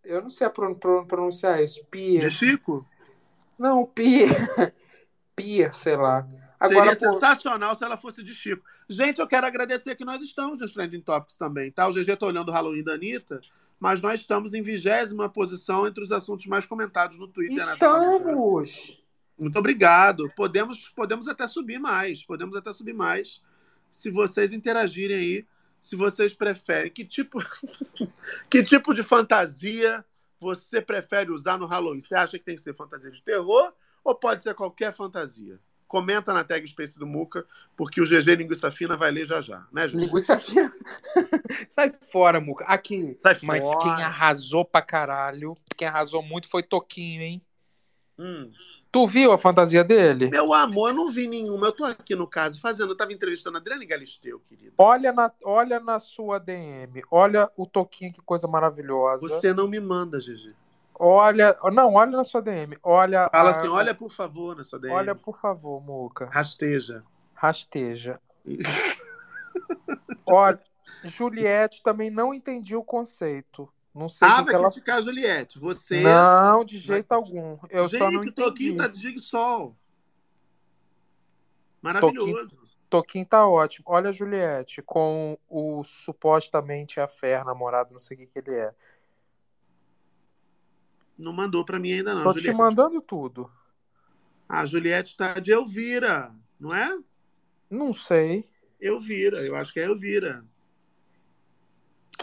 Eu 0.04 0.22
não 0.22 0.30
sei 0.30 0.50
pro- 0.50 0.76
pro- 0.76 1.06
pronunciar 1.06 1.62
isso. 1.64 1.84
Pia. 1.86 2.20
De 2.22 2.32
Chico? 2.32 2.86
Não, 3.58 3.86
Pia. 3.86 4.28
Pia, 5.36 5.72
sei 5.72 5.96
lá. 5.96 6.28
Agora, 6.60 6.94
Seria 6.96 7.10
pô, 7.10 7.14
sensacional 7.16 7.76
se 7.76 7.84
ela 7.84 7.98
fosse 7.98 8.24
de 8.24 8.34
Chico. 8.34 8.64
Gente, 8.88 9.20
eu 9.20 9.28
quero 9.28 9.46
agradecer 9.48 9.96
que 9.96 10.06
nós 10.06 10.22
estamos 10.22 10.60
nos 10.60 10.72
Trending 10.72 11.02
Topics 11.02 11.38
também, 11.38 11.72
tá? 11.72 11.88
O 11.88 11.92
GG 11.94 12.16
tá 12.18 12.26
olhando 12.26 12.50
o 12.50 12.52
Halloween 12.52 12.84
da 12.84 12.94
Anitta, 12.94 13.42
mas 13.80 14.00
nós 14.02 14.20
estamos 14.22 14.54
em 14.54 14.62
vigésima 14.62 15.28
posição 15.30 15.88
entre 15.88 16.04
os 16.04 16.12
assuntos 16.12 16.46
mais 16.46 16.66
comentados 16.66 17.18
no 17.18 17.28
Twitter. 17.28 17.66
estamos. 17.74 19.02
Muito 19.38 19.58
obrigado. 19.58 20.24
Podemos, 20.36 20.90
podemos 20.90 21.28
até 21.28 21.48
subir 21.48 21.80
mais. 21.80 22.24
Podemos 22.24 22.56
até 22.56 22.72
subir 22.72 22.94
mais. 22.94 23.42
Se 23.90 24.10
vocês 24.12 24.54
interagirem 24.54 25.18
aí, 25.18 25.46
se 25.84 25.98
vocês 25.98 26.34
preferem. 26.34 26.90
Que 26.90 27.04
tipo, 27.04 27.40
que 28.50 28.64
tipo 28.64 28.94
de 28.94 29.04
fantasia 29.04 30.04
você 30.40 30.82
prefere 30.82 31.30
usar 31.30 31.58
no 31.58 31.66
Halloween? 31.66 32.00
Você 32.00 32.16
acha 32.16 32.40
que 32.40 32.46
tem 32.46 32.56
que 32.56 32.62
ser 32.62 32.74
fantasia 32.74 33.12
de 33.12 33.22
terror 33.22 33.74
ou 34.02 34.16
pode 34.16 34.42
ser 34.42 34.56
qualquer 34.56 34.94
fantasia? 34.94 35.60
Comenta 35.86 36.34
na 36.34 36.44
tag 36.44 36.66
Space 36.66 36.98
do 36.98 37.06
Muca, 37.06 37.46
porque 37.76 38.00
o 38.02 38.06
GG 38.06 38.34
Linguiça 38.34 38.72
Fina 38.72 38.96
vai 38.96 39.12
ler 39.12 39.26
já 39.26 39.42
já, 39.42 39.68
né, 39.74 39.86
GG? 39.86 39.98
Linguiça 39.98 40.40
fina. 40.40 40.72
Sai 41.70 41.94
fora, 42.10 42.40
Muca. 42.40 42.64
Aqui. 42.64 43.20
Sai 43.22 43.38
Mas 43.44 43.62
fora. 43.62 43.80
quem 43.80 44.04
arrasou 44.04 44.64
pra 44.64 44.82
caralho, 44.82 45.56
quem 45.78 45.88
arrasou 45.88 46.24
muito 46.24 46.48
foi 46.48 46.64
Toquinho, 46.64 47.22
hein? 47.22 47.42
Hum. 48.18 48.52
Tu 48.94 49.08
viu 49.08 49.32
a 49.32 49.40
fantasia 49.40 49.84
dele? 49.84 50.30
Meu 50.30 50.54
amor, 50.54 50.90
eu 50.90 50.94
não 50.94 51.10
vi 51.12 51.28
nenhuma. 51.28 51.66
Eu 51.66 51.72
tô 51.72 51.84
aqui 51.84 52.16
no 52.16 52.28
caso 52.28 52.62
fazendo. 52.62 52.92
Eu 52.92 52.96
tava 52.96 53.12
entrevistando 53.12 53.58
a 53.58 53.60
Adriane 53.60 53.88
Galisteu, 53.88 54.40
querido. 54.40 54.76
Olha 54.78 55.12
na, 55.12 55.32
olha 55.44 55.80
na 55.80 55.98
sua 55.98 56.38
DM. 56.38 57.02
Olha 57.10 57.50
o 57.58 57.66
toquinho, 57.66 58.14
que 58.14 58.22
coisa 58.22 58.48
maravilhosa. 58.48 59.28
Você 59.28 59.52
não 59.52 59.68
me 59.68 59.80
manda, 59.80 60.22
Gigi. 60.22 60.56
Olha. 60.94 61.58
Não, 61.72 61.96
olha 61.96 62.12
na 62.12 62.24
sua 62.24 62.40
DM. 62.40 62.78
Olha. 62.84 63.28
Fala 63.32 63.50
a- 63.50 63.52
assim, 63.52 63.68
olha 63.68 63.96
por 63.96 64.12
favor 64.12 64.56
na 64.56 64.64
sua 64.64 64.78
DM. 64.78 64.94
Olha, 64.94 65.16
por 65.16 65.40
favor, 65.40 65.82
Muca. 65.84 66.30
Rasteja. 66.32 67.04
Rasteja. 67.34 68.22
Olha, 70.26 70.60
Juliette 71.04 71.82
também 71.82 72.12
não 72.12 72.32
entendi 72.32 72.76
o 72.76 72.84
conceito. 72.84 73.68
Não 73.94 74.10
sei 74.10 74.28
Ah, 74.28 74.32
que, 74.38 74.38
vai 74.38 74.46
que 74.50 74.56
ela. 74.56 74.72
criticar 74.72 74.98
a 74.98 75.02
Juliette. 75.02 75.60
Você. 75.60 76.02
Não, 76.02 76.64
de 76.66 76.78
jeito 76.78 77.12
algum. 77.12 77.58
Eu 77.70 77.88
Gente, 77.88 78.00
só 78.00 78.06
não 78.12 78.20
entendi. 78.22 78.32
Toquinho 78.36 78.78
tá 78.78 78.88
de 78.88 79.00
Jigsaw. 79.00 79.76
Maravilhoso. 81.82 82.58
Toquinho 82.90 83.26
tá 83.26 83.48
ótimo. 83.48 83.86
Olha 83.88 84.10
a 84.10 84.12
Juliette 84.12 84.82
com 84.82 85.38
o 85.50 85.84
supostamente 85.84 87.00
a 87.00 87.08
Fer, 87.08 87.44
namorado, 87.44 87.92
não 87.92 88.00
sei 88.00 88.16
o 88.16 88.20
que, 88.22 88.28
que 88.28 88.40
ele 88.40 88.56
é. 88.56 88.74
Não 91.20 91.34
mandou 91.34 91.64
pra 91.66 91.80
mim 91.80 91.94
ainda 91.94 92.14
não, 92.16 92.24
Tô 92.24 92.34
te 92.34 92.40
Juliette. 92.40 92.58
mandando 92.58 93.02
tudo. 93.02 93.52
A 94.48 94.66
Juliette 94.66 95.16
tá 95.18 95.40
de 95.40 95.52
Elvira, 95.52 96.34
não 96.60 96.74
é? 96.74 96.98
Não 97.70 97.94
sei. 97.94 98.46
Elvira, 98.80 99.44
eu 99.44 99.56
acho 99.56 99.74
que 99.74 99.80
é 99.80 99.86
Elvira. 99.86 100.46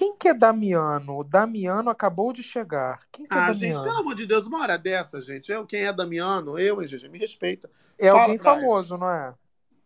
Quem 0.00 0.16
que 0.16 0.28
é 0.28 0.32
Damiano? 0.32 1.18
O 1.18 1.22
Damiano 1.22 1.90
acabou 1.90 2.32
de 2.32 2.42
chegar. 2.42 3.00
Quem 3.12 3.26
que 3.26 3.34
é 3.34 3.38
Ah, 3.38 3.52
gente, 3.52 3.60
Damiano? 3.74 3.84
pelo 3.84 3.98
amor 3.98 4.14
de 4.14 4.24
Deus, 4.24 4.46
uma 4.46 4.62
hora 4.62 4.78
dessa, 4.78 5.20
gente. 5.20 5.52
Eu, 5.52 5.66
quem 5.66 5.82
é 5.82 5.92
Damiano? 5.92 6.58
Eu, 6.58 6.80
hein, 6.80 6.88
GG? 6.88 7.06
Me 7.10 7.18
respeita. 7.18 7.70
É 7.98 8.06
Fala, 8.08 8.22
alguém 8.22 8.38
famoso, 8.38 8.96
não 8.96 9.10
é? 9.10 9.34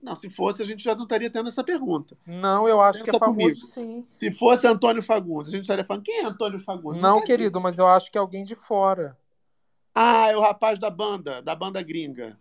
Não, 0.01 0.15
se 0.15 0.31
fosse, 0.31 0.63
a 0.63 0.65
gente 0.65 0.85
já 0.85 0.95
não 0.95 1.03
estaria 1.03 1.29
tendo 1.29 1.49
essa 1.49 1.65
pergunta. 1.65 2.17
Não, 2.25 2.69
eu 2.69 2.81
acho 2.81 3.03
que 3.03 3.11
é 3.11 3.13
famoso 3.13 3.37
comigo. 3.37 3.67
sim. 3.67 4.05
Se 4.07 4.31
fosse 4.31 4.69
Antônio 4.69 5.03
Fagundes, 5.03 5.49
a 5.49 5.57
gente 5.57 5.63
estaria 5.63 5.85
falando, 5.85 6.05
quem 6.05 6.21
é 6.21 6.25
Antônio 6.25 6.61
Fagundes? 6.61 7.03
Não, 7.03 7.17
tem- 7.17 7.25
querido, 7.25 7.61
mas 7.61 7.81
eu 7.81 7.89
acho 7.89 8.09
que 8.13 8.17
é 8.17 8.21
alguém 8.21 8.45
de 8.45 8.55
fora. 8.55 9.19
Ah, 9.93 10.29
é 10.31 10.37
o 10.37 10.41
rapaz 10.41 10.79
da 10.79 10.91
banda, 10.91 11.43
da 11.43 11.57
banda 11.57 11.83
gringa, 11.83 12.39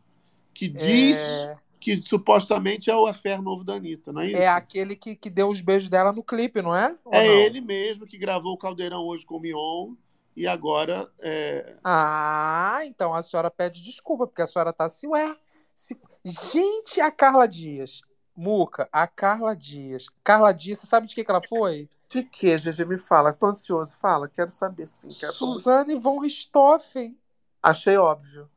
que 0.54 0.68
diz 0.68 1.16
É, 1.18 1.58
que 1.84 1.98
supostamente 1.98 2.90
é 2.90 2.96
o 2.96 3.06
affair 3.06 3.42
novo 3.42 3.64
da 3.64 3.74
Anitta, 3.74 4.12
não 4.14 4.22
é 4.22 4.28
isso? 4.32 4.40
é 4.42 4.48
aquele 4.48 4.96
que, 4.96 5.16
que 5.16 5.30
deu 5.30 5.50
os 5.50 5.62
beijos 5.62 5.90
dela 5.90 6.12
no 6.12 6.24
clipe, 6.24 6.62
não 6.62 6.76
é? 6.76 6.96
Ou 7.04 7.14
É 7.14 7.26
não? 7.26 7.34
ele 7.46 7.62
mesmo 7.62 8.06
que 8.08 8.18
gravou 8.18 8.54
o 8.54 8.58
Caldeirão 8.58 9.04
hoje 9.06 9.26
com 9.26 9.36
o 9.36 9.40
Mion 9.40 9.94
e 10.36 10.48
agora 10.48 11.12
é... 11.20 11.76
Ah, 11.84 12.80
então 12.86 13.14
a 13.14 13.22
senhora 13.22 13.52
pede 13.52 13.84
desculpa, 13.84 14.26
porque 14.26 14.42
a 14.42 14.48
senhora 14.48 14.72
tá 14.74 14.86
assim, 14.86 15.08
ué. 15.08 15.36
se- 15.74 16.00
Gente, 16.26 17.02
a 17.02 17.12
Carla 17.12 17.48
Dias. 17.48 18.02
Muca, 18.36 18.88
a 18.92 19.06
Carla 19.06 19.56
Dias. 19.56 20.08
Carla 20.24 20.52
Dias, 20.54 20.80
você 20.80 20.88
sabe 20.88 21.08
de 21.08 21.14
que, 21.14 21.24
que 21.24 21.30
ela 21.30 21.42
foi? 21.42 21.88
De 22.10 22.24
que, 22.24 22.58
GG? 22.58 22.86
Me 22.86 22.98
fala, 22.98 23.34
tô 23.34 23.48
ansioso, 23.48 23.98
fala, 23.98 24.28
quero 24.30 24.50
saber 24.50 24.86
sim. 24.86 25.10
Quero 25.10 25.34
Suzane 25.34 25.96
von 25.96 26.20
Richthofen. 26.20 27.18
Achei 27.62 27.98
óbvio. 27.98 28.50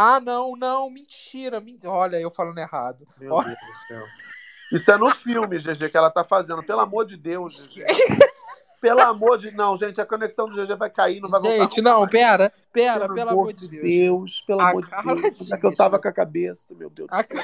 Ah, 0.00 0.20
não, 0.20 0.52
não, 0.56 0.88
mentira. 0.88 1.60
men- 1.60 1.78
Olha, 1.84 2.18
eu 2.20 2.30
falando 2.30 2.58
errado. 2.58 3.06
Meu 3.18 3.32
Ó, 3.32 3.42
Deus 3.42 3.56
do 3.58 3.86
céu. 3.88 4.04
Isso 4.70 4.90
é 4.92 4.96
no 4.96 5.10
filme, 5.12 5.58
GG, 5.58 5.88
que 5.90 5.96
ela 5.96 6.10
tá 6.10 6.22
fazendo. 6.22 6.62
Pelo 6.62 6.80
amor 6.80 7.04
de 7.04 7.16
Deus, 7.16 7.66
GG. 7.66 7.84
Pelo 8.80 9.00
amor 9.00 9.38
de... 9.38 9.50
Não, 9.50 9.76
gente, 9.76 10.00
a 10.00 10.06
conexão 10.06 10.46
do 10.46 10.54
GG 10.54 10.76
vai 10.76 10.88
cair, 10.88 11.20
não 11.20 11.28
vai 11.28 11.40
voltar 11.40 11.56
Gente, 11.56 11.80
não, 11.82 12.06
pera, 12.06 12.52
pera, 12.72 13.00
Pelo 13.00 13.14
pelo 13.16 13.30
amor 13.30 13.52
de 13.52 13.66
de 13.66 13.68
Deus. 13.80 13.82
Deus, 13.82 14.42
pelo 14.46 14.60
A 14.60 14.68
amor 14.70 14.84
de 14.84 14.90
Carla 14.90 15.14
Deus. 15.20 15.40
Onde 15.40 15.52
é 15.52 15.56
que 15.56 15.66
eu 15.66 15.70
Dias. 15.70 15.78
tava 15.78 16.00
com 16.00 16.06
a 16.08 16.12
cabeça, 16.12 16.74
meu 16.76 16.88
Deus 16.90 17.08
do 17.08 17.12
A 17.14 17.24
céu. 17.24 17.42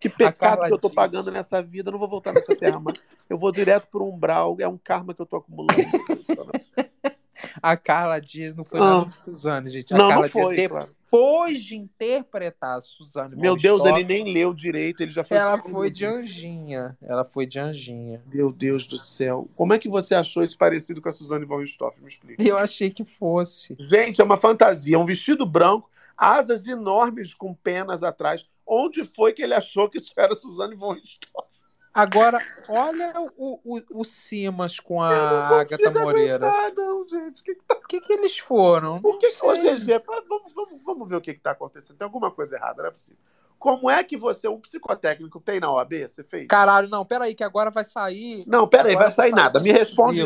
Que 0.00 0.08
pecado 0.08 0.66
que 0.66 0.72
eu 0.72 0.78
tô 0.78 0.88
Dias. 0.88 0.96
pagando 0.96 1.30
nessa 1.30 1.62
vida. 1.62 1.90
Eu 1.90 1.92
não 1.92 1.98
vou 2.00 2.08
voltar 2.08 2.32
nessa 2.32 2.56
terra 2.56 2.80
mais. 2.80 3.08
Eu 3.30 3.38
vou 3.38 3.52
direto 3.52 3.86
pro 3.86 4.04
umbral. 4.04 4.56
É 4.58 4.66
um 4.66 4.76
karma 4.76 5.14
que 5.14 5.22
eu 5.22 5.26
tô 5.26 5.36
acumulando. 5.36 5.76
do. 5.76 7.12
A 7.62 7.76
Carla 7.76 8.20
Dias 8.20 8.52
não 8.52 8.64
foi 8.64 8.80
Ah. 8.80 8.84
nada 8.84 9.06
de 9.06 9.14
Suzane, 9.14 9.68
gente. 9.70 9.94
A 9.94 9.96
Não, 9.96 10.08
Carla 10.08 10.22
não 10.24 10.28
foi, 10.30 10.56
Dias, 10.56 10.68
claro. 10.68 10.88
Depois 11.12 11.62
de 11.62 11.76
interpretar 11.76 12.78
a 12.78 12.80
Suzane 12.80 13.36
Meu 13.36 13.54
Deus, 13.54 13.84
ele 13.84 14.02
nem 14.02 14.32
leu 14.32 14.54
direito. 14.54 15.02
Ele 15.02 15.12
já 15.12 15.22
foi. 15.22 15.36
ela 15.36 15.58
foi 15.58 15.90
de 15.90 16.06
anjinha. 16.06 16.96
Ela 17.02 17.22
foi 17.22 17.44
de 17.44 17.60
anjinha. 17.60 18.22
Meu 18.32 18.50
Deus 18.50 18.86
do 18.86 18.96
céu. 18.96 19.46
Como 19.54 19.74
é 19.74 19.78
que 19.78 19.90
você 19.90 20.14
achou 20.14 20.42
isso 20.42 20.56
parecido 20.56 21.02
com 21.02 21.10
a 21.10 21.12
Suzane 21.12 21.44
von 21.44 21.58
Richthofen? 21.58 22.02
Me 22.02 22.08
explica. 22.08 22.42
Eu 22.42 22.56
achei 22.56 22.90
que 22.90 23.04
fosse. 23.04 23.76
Gente, 23.78 24.22
é 24.22 24.24
uma 24.24 24.38
fantasia. 24.38 24.98
Um 24.98 25.04
vestido 25.04 25.44
branco, 25.44 25.90
asas 26.16 26.66
enormes 26.66 27.34
com 27.34 27.52
penas 27.52 28.02
atrás. 28.02 28.46
Onde 28.66 29.04
foi 29.04 29.34
que 29.34 29.42
ele 29.42 29.52
achou 29.52 29.90
que 29.90 29.98
isso 29.98 30.12
era 30.16 30.34
Suzane 30.34 30.74
von 30.74 30.94
Richthofen? 30.94 31.51
Agora, 31.94 32.38
olha 32.68 33.12
o, 33.36 33.60
o, 33.64 34.00
o 34.00 34.04
Simas 34.04 34.80
com 34.80 35.02
a 35.02 35.10
não 35.10 35.56
Agatha 35.56 35.90
Moreira. 35.90 36.48
aguentar, 36.48 36.72
não, 36.74 37.06
gente. 37.06 37.40
O 37.40 37.44
que, 37.44 37.54
que 37.54 37.62
tá 37.62 37.74
que, 37.92 38.00
que 38.00 38.12
eles 38.14 38.38
foram? 38.38 38.96
O 39.02 39.18
que, 39.18 39.30
que 39.30 39.74
vê? 39.74 39.98
Vamos, 39.98 40.52
vamos, 40.54 40.82
vamos 40.82 41.08
ver 41.10 41.16
o 41.16 41.20
que 41.20 41.32
está 41.32 41.50
acontecendo. 41.50 41.98
Tem 41.98 42.06
alguma 42.06 42.30
coisa 42.30 42.56
errada, 42.56 42.82
não 42.82 42.88
é 42.88 42.90
possível. 42.90 43.18
Como 43.58 43.90
é 43.90 44.02
que 44.02 44.16
você, 44.16 44.48
um 44.48 44.58
psicotécnico, 44.58 45.38
tem 45.38 45.60
na 45.60 45.70
OAB? 45.70 46.08
Você 46.08 46.24
fez? 46.24 46.46
Caralho, 46.46 46.88
não, 46.88 47.04
peraí, 47.04 47.34
que 47.34 47.44
agora 47.44 47.70
vai 47.70 47.84
sair. 47.84 48.44
Não, 48.46 48.66
peraí, 48.66 48.92
agora 48.92 49.06
vai 49.08 49.14
sair 49.14 49.32
nada. 49.32 49.60
Me 49.60 49.70
responde. 49.70 50.22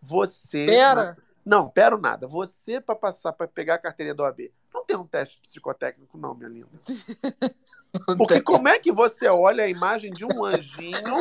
Você. 0.00 0.64
Pera. 0.64 1.16
Não, 1.44 1.68
pera 1.68 1.98
nada. 1.98 2.26
Você, 2.28 2.80
para 2.80 2.94
passar, 2.94 3.32
para 3.32 3.48
pegar 3.48 3.74
a 3.74 3.78
carteirinha 3.78 4.14
da 4.14 4.22
OAB, 4.22 4.50
não 4.74 4.84
tem 4.84 4.96
um 4.96 5.06
teste 5.06 5.38
psicotécnico, 5.38 6.18
não, 6.18 6.34
minha 6.34 6.48
linda. 6.48 6.68
Porque 8.18 8.40
como 8.40 8.66
é 8.68 8.80
que 8.80 8.90
você 8.90 9.28
olha 9.28 9.64
a 9.64 9.68
imagem 9.68 10.12
de 10.12 10.24
um 10.26 10.44
anjinho 10.44 11.14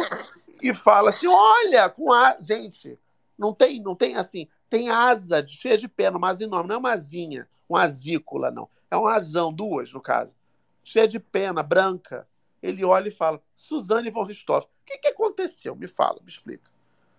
e 0.60 0.74
fala 0.74 1.12
assim: 1.12 1.28
olha, 1.28 1.88
com 1.88 2.12
a. 2.12 2.36
Gente, 2.42 3.00
não 3.38 3.54
tem, 3.54 3.80
não 3.80 3.96
tem 3.96 4.16
assim. 4.16 4.48
Tem 4.70 4.90
asa 4.90 5.44
de- 5.44 5.56
cheia 5.56 5.78
de 5.78 5.88
pena, 5.88 6.18
uma 6.18 6.30
asa 6.30 6.44
enorme. 6.44 6.68
Não 6.70 6.76
é 6.76 6.80
uma 6.80 6.94
asinha, 6.94 7.48
uma 7.70 7.84
asícula, 7.84 8.50
não. 8.50 8.68
É 8.90 8.98
uma 8.98 9.14
asão, 9.14 9.54
duas, 9.54 9.94
no 9.94 10.02
caso. 10.02 10.36
Cheia 10.84 11.08
de 11.08 11.20
pena, 11.20 11.62
branca. 11.62 12.28
Ele 12.62 12.84
olha 12.84 13.08
e 13.08 13.12
fala: 13.12 13.40
Suzane 13.56 14.10
von 14.10 14.24
Richthofen. 14.24 14.68
O 14.68 14.86
que, 14.86 14.98
que 14.98 15.08
aconteceu? 15.10 15.76
Me 15.76 15.88
fala, 15.88 16.20
me 16.24 16.30
explica. 16.30 16.72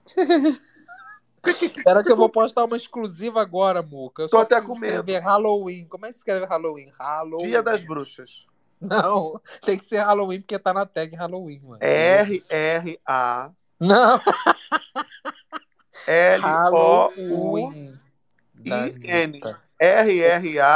Espera 1.77 2.03
que 2.03 2.11
eu 2.11 2.17
vou 2.17 2.29
postar 2.29 2.65
uma 2.65 2.77
exclusiva 2.77 3.41
agora, 3.41 3.83
Muca. 3.83 4.23
Eu 4.23 4.29
Tô 4.29 4.37
só 4.37 4.43
até 4.43 4.61
com 4.61 4.75
medo. 4.79 4.99
escrever 4.99 5.21
Halloween. 5.21 5.87
Como 5.87 6.07
é 6.07 6.11
que 6.11 6.17
escreve 6.17 6.47
Halloween? 6.47 6.91
Halloween. 6.99 7.47
Dia 7.47 7.63
das 7.63 7.85
Bruxas. 7.85 8.45
Não, 8.81 9.41
tem 9.63 9.79
que 9.79 9.85
ser 9.85 9.99
Halloween 9.99 10.41
porque 10.41 10.59
tá 10.59 10.75
na 10.75 10.85
tag 10.85 11.15
Halloween, 11.17 11.61
mano. 11.63 11.79
R-R-A. 11.81 13.51
Não. 13.81 14.21
L-O-U-I-N. 16.07 17.81
R-R-A-L-O-U-I-N. 19.79 20.69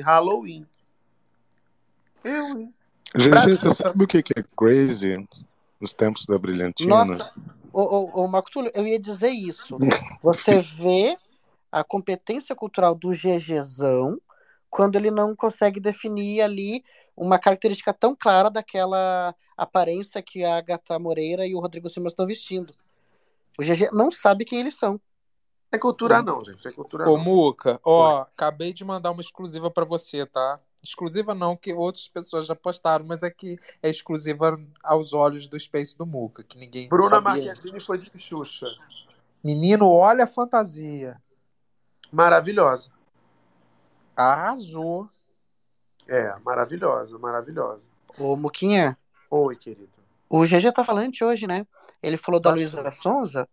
Halloween. 0.00 0.66
Eu, 2.24 2.58
hein? 2.58 2.74
GG, 3.14 3.56
você 3.56 3.70
sabe 3.70 4.04
o 4.04 4.06
que 4.06 4.22
que 4.22 4.34
é 4.38 4.44
crazy 4.56 5.26
nos 5.80 5.92
tempos 5.92 6.26
da 6.26 6.38
brilhantina? 6.38 7.04
Nossa, 7.04 7.32
ô, 7.80 8.20
ô, 8.20 8.24
ô, 8.24 8.28
Marco 8.28 8.50
Túlio, 8.50 8.70
eu 8.74 8.86
ia 8.86 8.98
dizer 8.98 9.30
isso. 9.30 9.74
Você 10.22 10.60
vê 10.60 11.16
a 11.70 11.84
competência 11.84 12.54
cultural 12.54 12.94
do 12.94 13.10
GGzão 13.10 14.18
quando 14.70 14.96
ele 14.96 15.10
não 15.10 15.36
consegue 15.36 15.78
definir 15.78 16.40
ali 16.40 16.84
uma 17.16 17.38
característica 17.38 17.94
tão 17.94 18.14
clara 18.14 18.50
daquela 18.50 19.34
aparência 19.56 20.22
que 20.22 20.44
a 20.44 20.56
Agatha 20.56 20.98
Moreira 20.98 21.46
e 21.46 21.54
o 21.54 21.60
Rodrigo 21.60 21.88
Simas 21.88 22.12
estão 22.12 22.26
vestindo. 22.26 22.74
O 23.58 23.62
GG 23.62 23.90
não 23.92 24.10
sabe 24.10 24.44
quem 24.44 24.60
eles 24.60 24.76
são. 24.76 25.00
É 25.72 25.78
cultura 25.78 26.22
não, 26.22 26.44
gente. 26.44 26.66
É 26.66 26.72
cultura 26.72 27.08
Ô, 27.08 27.16
não. 27.16 27.24
Muca, 27.24 27.80
ó, 27.82 28.20
acabei 28.20 28.72
de 28.72 28.84
mandar 28.84 29.10
uma 29.10 29.20
exclusiva 29.20 29.70
pra 29.70 29.84
você, 29.84 30.24
tá? 30.26 30.60
Exclusiva 30.88 31.34
não, 31.34 31.56
que 31.56 31.72
outras 31.72 32.08
pessoas 32.08 32.46
já 32.46 32.54
postaram, 32.54 33.04
mas 33.04 33.22
é 33.22 33.30
que 33.30 33.58
é 33.82 33.88
exclusiva 33.90 34.60
aos 34.82 35.12
olhos 35.12 35.46
do 35.46 35.58
Space 35.58 35.96
do 35.96 36.06
Muca, 36.06 36.42
que 36.42 36.58
ninguém 36.58 36.88
Bruna 36.88 37.20
sabia. 37.20 37.54
Marquezine 37.54 37.80
foi 37.80 37.98
de 37.98 38.10
Xuxa. 38.18 38.66
Menino, 39.42 39.88
olha 39.90 40.24
a 40.24 40.26
fantasia. 40.26 41.20
Maravilhosa. 42.10 42.90
Arrasou. 44.16 45.08
É, 46.08 46.38
maravilhosa, 46.40 47.18
maravilhosa. 47.18 47.88
Ô, 48.18 48.36
Muquinha, 48.36 48.96
Oi, 49.30 49.56
querido. 49.56 49.90
o 50.28 50.44
GG 50.44 50.72
tá 50.72 50.84
falante 50.84 51.22
hoje, 51.22 51.46
né? 51.46 51.66
Ele 52.02 52.16
falou 52.16 52.40
da 52.40 52.50
Bastante. 52.50 52.74
Luísa 52.76 52.90
Sonza, 52.92 53.48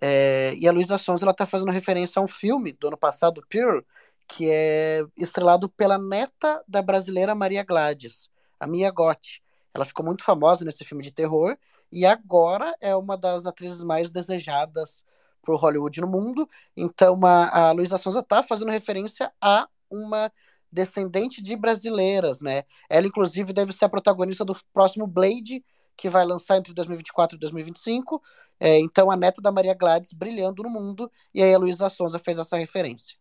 é, 0.00 0.54
e 0.56 0.66
a 0.66 0.72
Luísa 0.72 0.98
Sonza 0.98 1.24
ela 1.24 1.34
tá 1.34 1.46
fazendo 1.46 1.70
referência 1.70 2.20
a 2.20 2.22
um 2.22 2.28
filme 2.28 2.72
do 2.72 2.88
ano 2.88 2.96
passado, 2.96 3.44
Pearl, 3.48 3.80
que 4.28 4.50
é 4.50 5.04
estrelado 5.16 5.68
pela 5.68 5.98
neta 5.98 6.62
da 6.66 6.82
brasileira 6.82 7.34
Maria 7.34 7.62
Gladys, 7.62 8.28
a 8.58 8.66
Mia 8.66 8.90
Gotti. 8.90 9.42
Ela 9.74 9.84
ficou 9.84 10.04
muito 10.04 10.24
famosa 10.24 10.64
nesse 10.64 10.84
filme 10.84 11.02
de 11.02 11.12
terror 11.12 11.56
e 11.92 12.04
agora 12.04 12.74
é 12.80 12.94
uma 12.96 13.16
das 13.16 13.46
atrizes 13.46 13.82
mais 13.82 14.10
desejadas 14.10 15.04
por 15.42 15.56
Hollywood 15.56 16.00
no 16.00 16.08
mundo. 16.08 16.48
Então 16.76 17.18
a, 17.24 17.68
a 17.68 17.72
Luísa 17.72 17.98
Sonza 17.98 18.22
tá 18.22 18.42
fazendo 18.42 18.70
referência 18.70 19.30
a 19.40 19.68
uma 19.90 20.32
descendente 20.70 21.40
de 21.40 21.56
brasileiras, 21.56 22.42
né? 22.42 22.64
Ela, 22.90 23.06
inclusive, 23.06 23.52
deve 23.52 23.72
ser 23.72 23.86
a 23.86 23.88
protagonista 23.88 24.44
do 24.44 24.56
próximo 24.72 25.06
Blade, 25.06 25.64
que 25.96 26.10
vai 26.10 26.24
lançar 26.24 26.58
entre 26.58 26.74
2024 26.74 27.36
e 27.36 27.40
2025. 27.40 28.22
É, 28.58 28.78
então, 28.80 29.10
a 29.10 29.16
neta 29.16 29.40
da 29.40 29.52
Maria 29.52 29.74
Gladys 29.74 30.12
brilhando 30.12 30.62
no 30.62 30.70
mundo, 30.70 31.10
e 31.32 31.42
aí 31.42 31.54
a 31.54 31.58
Luísa 31.58 31.88
Sonza 31.88 32.18
fez 32.18 32.38
essa 32.38 32.56
referência. 32.56 33.16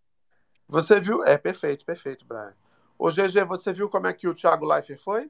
Você 0.68 1.00
viu? 1.00 1.24
É, 1.24 1.38
perfeito, 1.38 1.86
perfeito, 1.86 2.26
Brian. 2.26 2.54
Ô, 2.98 3.10
GG, 3.12 3.44
você 3.48 3.72
viu 3.74 3.90
como 3.90 4.08
é 4.08 4.14
que 4.14 4.28
o 4.28 4.34
Thiago 4.34 4.66
Leifert 4.66 5.00
foi? 5.00 5.30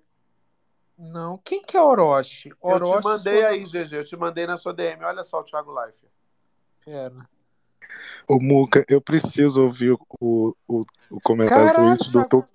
Não. 0.97 1.37
Quem 1.43 1.61
que 1.61 1.75
é 1.75 1.81
Orochi? 1.81 2.49
Eu 2.49 2.57
Orochi 2.61 2.99
te 2.99 3.03
mandei 3.03 3.41
sou- 3.41 3.47
aí, 3.49 3.65
GG. 3.65 3.95
Eu 3.97 4.05
te 4.05 4.15
mandei 4.15 4.47
na 4.47 4.55
sua 4.57 4.73
DM. 4.73 5.03
Olha 5.03 5.23
só 5.23 5.39
o 5.39 5.43
Thiago 5.43 5.73
Leifert. 5.73 6.11
Pera. 6.85 7.27
Ô, 8.27 8.39
Muca, 8.39 8.83
eu 8.89 8.99
preciso 9.01 9.61
ouvir 9.61 9.91
o, 9.91 9.99
o, 10.19 10.55
o, 10.67 10.85
o 11.11 11.21
comentário 11.21 11.75
tweet 11.75 12.11
do, 12.11 12.23
Thiago- 12.25 12.49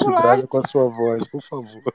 do 0.00 0.06
Braga 0.06 0.28
Leifert. 0.28 0.48
com 0.48 0.58
a 0.58 0.62
sua 0.62 0.88
voz, 0.88 1.26
por 1.26 1.42
favor. 1.42 1.94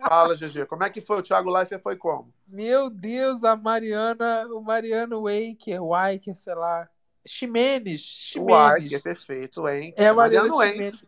Fala, 0.00 0.36
GG. 0.36 0.66
Como 0.66 0.84
é 0.84 0.90
que 0.90 1.00
foi? 1.00 1.18
O 1.18 1.22
Thiago 1.22 1.50
Leifert 1.50 1.82
foi 1.82 1.96
como? 1.96 2.32
Meu 2.46 2.90
Deus, 2.90 3.42
a 3.44 3.56
Mariana, 3.56 4.46
o 4.48 4.60
Mariano 4.60 5.22
Waker, 5.22 5.82
Waker, 5.82 6.34
sei 6.36 6.54
lá. 6.54 6.88
Ximenes, 7.26 8.32
Uai, 8.36 8.80
que 8.80 8.86
é 8.86 8.98
Ximenes. 8.98 9.02
perfeito, 9.02 9.68
hein? 9.68 9.92
É 9.96 10.08
a 10.08 10.14
Mariana 10.14 10.48
Mariano 10.48 10.62
Hein, 10.64 10.72
Ximenes. 10.72 11.04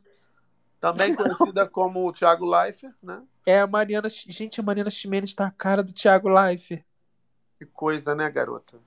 também 0.81 1.15
conhecida 1.17 1.67
como 1.69 2.07
o 2.07 2.13
Thiago 2.13 2.45
Leifert, 2.45 2.95
né? 3.03 3.23
É 3.47 3.61
a 3.61 3.67
Mariana. 3.67 4.09
Gente, 4.09 4.61
a 4.61 4.63
Mariana 4.63 4.91
Ximenes 4.91 5.35
tá 5.35 5.47
a 5.47 5.51
cara 5.51 5.83
do 5.83 5.93
Thiago 5.93 6.29
Leifert. 6.29 6.85
Que 7.59 7.67
coisa, 7.67 8.15
né, 8.15 8.31
garota? 8.31 8.79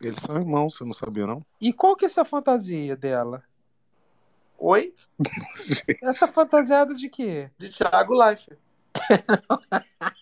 Eles 0.00 0.20
são 0.20 0.36
irmãos, 0.36 0.76
você 0.76 0.84
não 0.84 0.92
sabia, 0.92 1.26
não? 1.26 1.44
E 1.60 1.72
qual 1.72 1.96
que 1.96 2.04
é 2.04 2.06
essa 2.06 2.24
fantasia 2.24 2.96
dela? 2.96 3.42
Oi? 4.58 4.94
Ela 6.02 6.14
tá 6.14 6.26
fantasiada 6.28 6.94
de 6.94 7.08
quê? 7.08 7.50
De 7.58 7.68
Thiago 7.68 8.14
Leifert. 8.14 8.58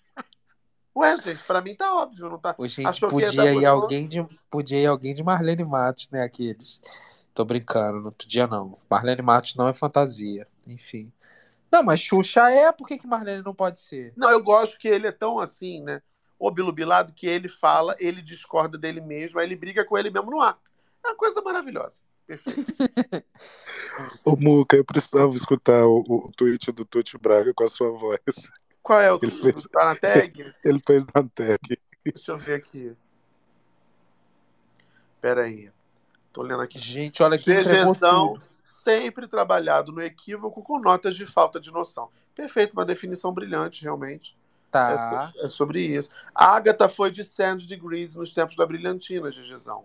Ué, 0.97 1.15
gente, 1.19 1.43
pra 1.45 1.61
mim 1.61 1.75
tá 1.75 1.95
óbvio, 1.95 2.31
não 2.31 2.39
tá? 2.39 2.55
Ô, 2.57 2.67
gente, 2.67 2.87
Achou 2.87 3.11
podia 3.11 3.53
ir 3.53 3.67
alguém 3.67 4.09
de 4.09 4.27
podia 4.51 4.81
ir 4.81 4.87
alguém 4.87 5.15
de 5.15 5.23
Marlene 5.23 5.63
Matos, 5.63 6.09
né, 6.11 6.23
aqueles. 6.23 6.81
Tô 7.35 7.45
brincando, 7.45 8.01
não 8.01 8.13
podia 8.13 8.47
não. 8.47 8.79
Marlene 8.91 9.21
Matos 9.21 9.55
não 9.57 9.69
é 9.69 9.75
fantasia, 9.75 10.49
enfim. 10.67 11.13
Não, 11.71 11.83
mas 11.83 12.01
Xuxa 12.01 12.49
é, 12.51 12.73
por 12.73 12.89
que 12.89 12.97
que 12.97 13.07
Marlene 13.07 13.43
não 13.43 13.55
pode 13.55 13.79
ser? 13.79 14.15
Não, 14.17 14.31
eu 14.31 14.43
gosto 14.43 14.79
que 14.79 14.89
ele 14.89 15.07
é 15.07 15.13
tão 15.13 15.39
assim, 15.39 15.83
né? 15.83 16.01
Obilubilado 16.39 17.13
que 17.13 17.27
ele 17.27 17.49
fala, 17.49 17.95
ele 17.99 18.23
discorda 18.23 18.79
dele 18.79 19.03
mesmo, 19.03 19.39
aí 19.39 19.47
ele 19.47 19.57
briga 19.57 19.85
com 19.85 19.99
ele 19.99 20.09
mesmo 20.09 20.31
no 20.31 20.41
ar. 20.41 20.59
É 21.05 21.09
uma 21.09 21.17
coisa 21.17 21.43
maravilhosa. 21.43 22.01
Perfeito. 22.27 22.75
Ô, 24.25 24.35
Muca, 24.35 24.77
eu 24.77 24.85
precisava 24.85 25.35
escutar 25.35 25.85
o, 25.87 26.01
o 26.09 26.33
tweet 26.35 26.73
do 26.73 26.87
Tuti 26.87 27.19
Braga 27.19 27.53
com 27.55 27.65
a 27.65 27.69
sua 27.69 27.91
voz. 27.91 28.21
Qual 28.87 29.01
é 29.01 29.13
o 29.13 29.19
Ele 29.21 29.33
fez, 29.33 29.65
tá 29.65 29.85
na 29.85 29.97
tag? 29.97 30.55
ele 30.65 30.81
fez 30.87 31.05
na 31.07 31.25
tag. 31.35 31.79
Deixa 32.05 32.31
eu 32.31 32.39
ver 32.39 32.55
aqui. 32.55 32.97
Pera 35.21 35.43
aí. 35.43 35.73
Tô 36.33 36.41
lendo 36.41 36.63
aqui. 36.63 36.79
Gente, 36.79 37.21
olha 37.21 37.37
que 37.37 37.53
tudo. 37.53 38.41
sempre 38.65 39.27
trabalhado 39.27 39.91
no 39.91 40.01
equívoco 40.01 40.63
com 40.63 40.79
notas 40.79 41.17
de 41.17 41.27
falta 41.27 41.59
de 41.59 41.73
noção. 41.73 42.11
Perfeito, 42.33 42.75
uma 42.75 42.85
definição 42.85 43.33
brilhante, 43.33 43.83
realmente. 43.83 44.37
Tá. 44.71 45.33
É, 45.37 45.47
é 45.47 45.49
sobre 45.49 45.81
isso. 45.85 46.09
A 46.33 46.55
Agatha 46.55 46.89
foi 46.89 47.11
de 47.11 47.25
100 47.25 47.67
degrees 47.67 48.15
nos 48.15 48.31
tempos 48.31 48.55
da 48.55 48.65
brilhantina, 48.65 49.33
GGzão. 49.33 49.85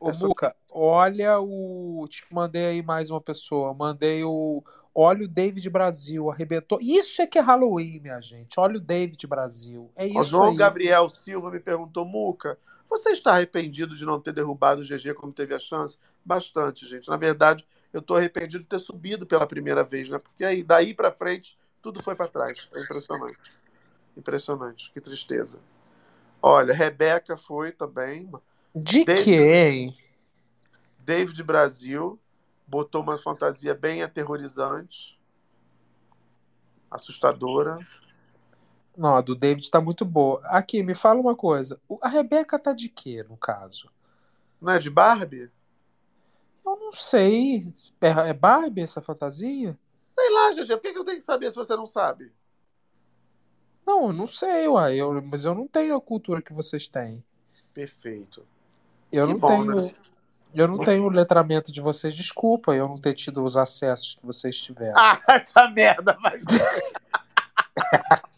Ô, 0.00 0.10
É 0.10 0.14
sobre- 0.14 0.52
olha 0.68 1.38
o. 1.38 2.08
Te 2.08 2.24
mandei 2.28 2.66
aí 2.66 2.82
mais 2.82 3.08
uma 3.08 3.20
pessoa. 3.20 3.72
Mandei 3.72 4.24
o. 4.24 4.64
Olha 4.94 5.24
o 5.24 5.28
David 5.28 5.68
Brasil, 5.70 6.30
arrebentou. 6.30 6.78
Isso 6.80 7.22
é 7.22 7.26
que 7.26 7.38
é 7.38 7.40
Halloween, 7.40 8.00
minha 8.00 8.20
gente. 8.20 8.60
Olha 8.60 8.76
o 8.76 8.80
David 8.80 9.26
Brasil. 9.26 9.90
É 9.96 10.04
O 10.04 10.20
isso 10.20 10.30
João 10.30 10.50
aí. 10.50 10.56
Gabriel 10.56 11.08
Silva 11.08 11.50
me 11.50 11.58
perguntou, 11.58 12.04
Muca, 12.04 12.58
você 12.90 13.10
está 13.10 13.32
arrependido 13.32 13.96
de 13.96 14.04
não 14.04 14.20
ter 14.20 14.34
derrubado 14.34 14.82
o 14.82 14.84
GG 14.84 15.14
como 15.14 15.32
teve 15.32 15.54
a 15.54 15.58
chance? 15.58 15.96
Bastante, 16.22 16.86
gente. 16.86 17.08
Na 17.08 17.16
verdade, 17.16 17.66
eu 17.92 18.00
estou 18.00 18.16
arrependido 18.18 18.62
de 18.64 18.68
ter 18.68 18.78
subido 18.78 19.24
pela 19.24 19.46
primeira 19.46 19.82
vez, 19.82 20.10
né? 20.10 20.18
Porque 20.18 20.44
aí, 20.44 20.62
daí 20.62 20.92
para 20.92 21.10
frente, 21.10 21.56
tudo 21.80 22.02
foi 22.02 22.14
para 22.14 22.28
trás. 22.28 22.68
É 22.74 22.80
impressionante. 22.82 23.42
Impressionante. 24.14 24.90
Que 24.92 25.00
tristeza. 25.00 25.58
Olha, 26.42 26.74
Rebeca 26.74 27.36
foi 27.36 27.72
também. 27.72 28.30
De 28.74 29.04
David- 29.04 29.24
quem? 29.24 29.96
David 30.98 31.42
Brasil 31.42 32.18
botou 32.72 33.02
uma 33.02 33.18
fantasia 33.18 33.74
bem 33.74 34.02
aterrorizante, 34.02 35.20
assustadora. 36.90 37.78
Não, 38.96 39.14
a 39.14 39.20
do 39.20 39.34
David 39.34 39.70
tá 39.70 39.78
muito 39.78 40.06
boa. 40.06 40.40
Aqui, 40.44 40.82
me 40.82 40.94
fala 40.94 41.20
uma 41.20 41.36
coisa. 41.36 41.78
A 42.00 42.08
Rebeca 42.08 42.58
tá 42.58 42.72
de 42.72 42.88
quê, 42.88 43.22
no 43.28 43.36
caso? 43.36 43.90
Não 44.58 44.72
é 44.72 44.78
de 44.78 44.88
Barbie? 44.88 45.50
Eu 46.64 46.76
não 46.76 46.92
sei. 46.92 47.60
É, 48.00 48.30
é 48.30 48.32
Barbie 48.32 48.80
essa 48.80 49.02
fantasia? 49.02 49.78
Sei 50.18 50.30
lá, 50.30 50.52
GG, 50.52 50.68
por 50.76 50.80
que 50.80 50.92
que 50.94 50.98
eu 50.98 51.04
tenho 51.04 51.18
que 51.18 51.24
saber 51.24 51.50
se 51.50 51.56
você 51.56 51.76
não 51.76 51.86
sabe? 51.86 52.32
Não, 53.86 54.06
eu 54.06 54.12
não 54.14 54.26
sei, 54.26 54.66
uai. 54.66 54.96
Eu, 54.98 55.20
mas 55.22 55.44
eu 55.44 55.54
não 55.54 55.66
tenho 55.68 55.94
a 55.94 56.00
cultura 56.00 56.40
que 56.40 56.54
vocês 56.54 56.88
têm. 56.88 57.22
Perfeito. 57.74 58.46
Eu 59.10 59.26
Que 59.26 59.32
não 59.34 59.40
bom, 59.40 59.48
tenho. 59.48 59.76
né? 59.76 59.94
Eu 60.54 60.68
não 60.68 60.78
tenho 60.78 61.04
o 61.04 61.08
letramento 61.08 61.72
de 61.72 61.80
vocês. 61.80 62.14
Desculpa 62.14 62.74
eu 62.74 62.88
não 62.88 62.98
ter 62.98 63.14
tido 63.14 63.42
os 63.42 63.56
acessos 63.56 64.14
que 64.14 64.26
vocês 64.26 64.56
tiveram. 64.56 64.94
Ah, 64.96 65.18
essa 65.28 65.68
merda, 65.68 66.16
mas. 66.20 66.42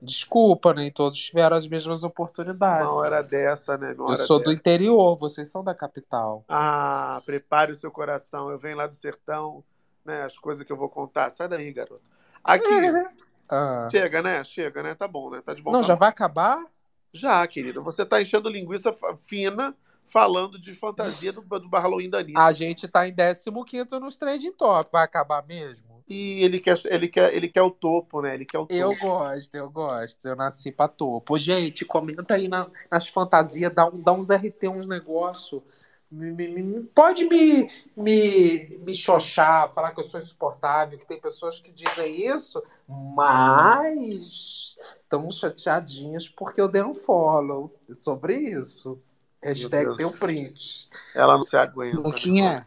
Desculpa, 0.00 0.74
nem 0.74 0.90
todos 0.90 1.18
tiveram 1.18 1.56
as 1.56 1.66
mesmas 1.66 2.04
oportunidades. 2.04 2.86
Uma 2.88 2.96
hora 2.96 3.22
dessa, 3.22 3.78
né? 3.78 3.94
Uma 3.98 4.12
Eu 4.12 4.16
sou 4.16 4.38
do 4.38 4.44
dessa. 4.46 4.56
interior, 4.56 5.16
vocês 5.16 5.50
são 5.50 5.64
da 5.64 5.74
capital. 5.74 6.44
Ah, 6.46 7.22
prepare 7.24 7.72
o 7.72 7.76
seu 7.76 7.90
coração. 7.90 8.50
Eu 8.50 8.58
venho 8.58 8.76
lá 8.76 8.86
do 8.86 8.94
sertão, 8.94 9.64
né? 10.04 10.22
As 10.22 10.36
coisas 10.36 10.64
que 10.66 10.70
eu 10.70 10.76
vou 10.76 10.90
contar. 10.90 11.30
Sai 11.30 11.48
daí, 11.48 11.72
garoto. 11.72 12.02
Aqui. 12.42 12.64
Ah. 13.46 13.86
Chega, 13.90 14.22
né? 14.22 14.42
Chega, 14.42 14.82
né? 14.82 14.94
Tá 14.94 15.06
bom, 15.06 15.28
né? 15.28 15.42
Tá 15.44 15.52
de 15.52 15.60
bom 15.60 15.70
Não, 15.70 15.82
já 15.82 15.88
tamanho. 15.88 15.98
vai 16.00 16.08
acabar? 16.08 16.64
Já, 17.12 17.46
querida. 17.46 17.78
Você 17.82 18.02
tá 18.04 18.20
enchendo 18.20 18.48
linguiça 18.48 18.92
fina 19.18 19.76
falando 20.06 20.58
de 20.58 20.72
fantasia 20.74 21.32
do, 21.32 21.40
do 21.42 21.68
Halloween 21.68 22.10
da 22.10 22.18
Anitta. 22.18 22.40
A 22.40 22.52
gente 22.52 22.86
tá 22.88 23.06
em 23.08 23.14
15 23.14 23.98
nos 24.00 24.16
Trending 24.16 24.52
Top. 24.52 24.90
Vai 24.92 25.04
acabar 25.04 25.44
mesmo? 25.46 25.94
E 26.06 26.44
ele 26.44 26.60
quer, 26.60 26.78
ele, 26.84 27.08
quer, 27.08 27.34
ele 27.34 27.48
quer 27.48 27.62
o 27.62 27.70
topo, 27.70 28.20
né? 28.20 28.34
Ele 28.34 28.44
quer 28.44 28.58
o 28.58 28.66
topo. 28.66 28.74
Eu 28.74 28.90
gosto, 28.98 29.54
eu 29.54 29.70
gosto. 29.70 30.28
Eu 30.28 30.36
nasci 30.36 30.70
pra 30.70 30.86
topo. 30.86 31.38
Gente, 31.38 31.84
comenta 31.84 32.34
aí 32.34 32.46
na- 32.46 32.70
nas 32.90 33.08
fantasias, 33.08 33.72
dá, 33.74 33.86
um, 33.88 33.98
dá 34.00 34.12
uns 34.12 34.28
RT, 34.28 34.68
uns 34.68 34.86
negócios. 34.86 35.62
Me, 36.10 36.30
me- 36.30 36.62
me- 36.62 36.80
pode 36.94 37.24
me, 37.24 37.68
me, 37.96 38.78
me 38.84 38.94
xoxar, 38.94 39.68
falar 39.72 39.92
que 39.92 40.00
eu 40.00 40.04
sou 40.04 40.20
insuportável, 40.20 40.98
que 40.98 41.06
tem 41.06 41.18
pessoas 41.20 41.58
que 41.58 41.72
dizem 41.72 42.26
isso, 42.28 42.62
mas 42.88 44.76
estão 45.02 45.30
chateadinhas 45.30 46.28
porque 46.28 46.60
eu 46.60 46.68
dei 46.68 46.82
um 46.82 46.94
follow 46.94 47.74
sobre 47.90 48.36
isso. 48.36 49.00
Hashtag 49.44 49.84
Deus. 49.84 49.96
teu 49.96 50.10
print. 50.10 50.88
Ela 51.14 51.34
não 51.34 51.42
se 51.42 51.56
aguenta. 51.56 51.96
né? 51.96 52.02
Luquinha, 52.02 52.66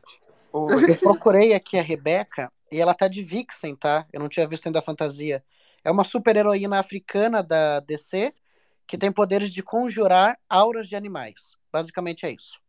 Oi. 0.53 0.91
eu 0.91 0.97
procurei 0.97 1.53
aqui 1.53 1.77
a 1.77 1.81
Rebeca 1.81 2.51
e 2.71 2.79
ela 2.79 2.93
tá 2.93 3.07
de 3.07 3.23
Vixen, 3.23 3.75
tá? 3.75 4.05
Eu 4.13 4.19
não 4.19 4.29
tinha 4.29 4.47
visto 4.47 4.67
ainda 4.67 4.79
a 4.79 4.83
fantasia. 4.83 5.43
É 5.83 5.89
uma 5.89 6.03
super-heroína 6.03 6.79
africana 6.79 7.41
da 7.41 7.79
DC 7.79 8.29
que 8.85 8.97
tem 8.97 9.11
poderes 9.11 9.51
de 9.51 9.63
conjurar 9.63 10.37
auras 10.49 10.87
de 10.87 10.95
animais. 10.95 11.55
Basicamente 11.71 12.25
é 12.25 12.31
isso. 12.31 12.59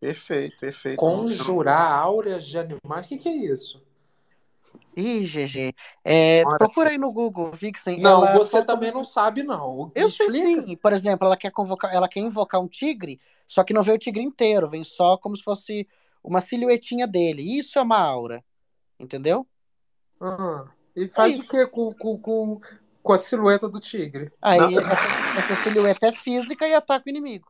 Perfeito, 0.00 0.56
perfeito. 0.58 0.96
Conjurar 0.96 1.92
áureas 1.92 2.44
de 2.44 2.58
animais, 2.58 3.06
o 3.06 3.08
que, 3.08 3.18
que 3.18 3.28
é 3.28 3.36
isso? 3.36 3.82
Ih, 4.96 5.24
GG. 5.24 5.74
É, 6.04 6.42
procura 6.58 6.90
aí 6.90 6.98
no 6.98 7.12
Google, 7.12 7.52
Vixen. 7.52 8.00
Não, 8.00 8.24
ela 8.26 8.32
você 8.38 8.50
solta 8.50 8.66
também 8.66 8.92
não 8.92 9.04
sabe, 9.04 9.42
não. 9.42 9.90
Eu 9.94 10.10
sei 10.10 10.26
Explica. 10.26 10.66
sim. 10.66 10.76
Por 10.76 10.92
exemplo, 10.92 11.26
ela 11.26 11.36
quer 11.36 11.50
convocar, 11.50 11.94
ela 11.94 12.08
quer 12.08 12.20
invocar 12.20 12.60
um 12.60 12.68
tigre, 12.68 13.20
só 13.46 13.62
que 13.62 13.72
não 13.72 13.82
vê 13.82 13.92
o 13.92 13.98
tigre 13.98 14.22
inteiro, 14.22 14.68
vem 14.68 14.84
só 14.84 15.16
como 15.16 15.36
se 15.36 15.42
fosse 15.42 15.88
uma 16.22 16.40
silhuetinha 16.40 17.06
dele. 17.06 17.58
Isso 17.58 17.78
é 17.78 17.82
uma 17.82 17.98
aura. 17.98 18.44
Entendeu? 18.98 19.46
Ah, 20.20 20.64
e 20.94 21.08
faz 21.08 21.38
o 21.38 21.40
isso. 21.40 21.50
que 21.50 21.66
com, 21.66 21.92
com, 21.94 22.18
com, 22.18 22.60
com 23.02 23.12
a 23.12 23.18
silhueta 23.18 23.68
do 23.68 23.80
tigre? 23.80 24.30
Aí 24.42 24.76
essa, 24.76 25.38
essa 25.38 25.62
silhueta 25.62 26.08
é 26.08 26.12
física 26.12 26.68
e 26.68 26.74
ataca 26.74 27.04
o 27.06 27.10
inimigo. 27.10 27.48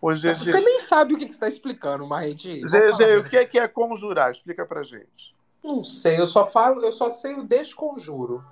Ô, 0.00 0.10
Você 0.10 0.60
nem 0.60 0.80
sabe 0.80 1.14
o 1.14 1.16
que 1.16 1.26
que 1.26 1.32
você 1.32 1.36
está 1.36 1.48
explicando, 1.48 2.04
Marredi. 2.06 2.60
GG, 2.62 3.18
o 3.18 3.30
que 3.30 3.36
é, 3.36 3.44
que 3.46 3.56
é 3.56 3.68
conjurar? 3.68 4.32
Explica 4.32 4.66
pra 4.66 4.82
gente. 4.82 5.32
Não 5.62 5.84
sei, 5.84 6.18
eu 6.18 6.26
só 6.26 6.46
falo, 6.46 6.84
eu 6.84 6.92
só 6.92 7.10
sei 7.10 7.34
o 7.34 7.44
desconjuro. 7.44 8.44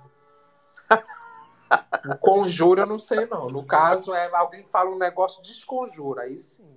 o 2.05 2.17
conjuro 2.17 2.81
eu 2.81 2.85
não 2.85 2.99
sei, 2.99 3.25
não. 3.25 3.49
No 3.49 3.65
caso, 3.65 4.13
é 4.13 4.33
alguém 4.33 4.65
fala 4.65 4.89
um 4.89 4.97
negócio 4.97 5.41
desconjura, 5.41 6.23
aí 6.23 6.37
sim. 6.37 6.67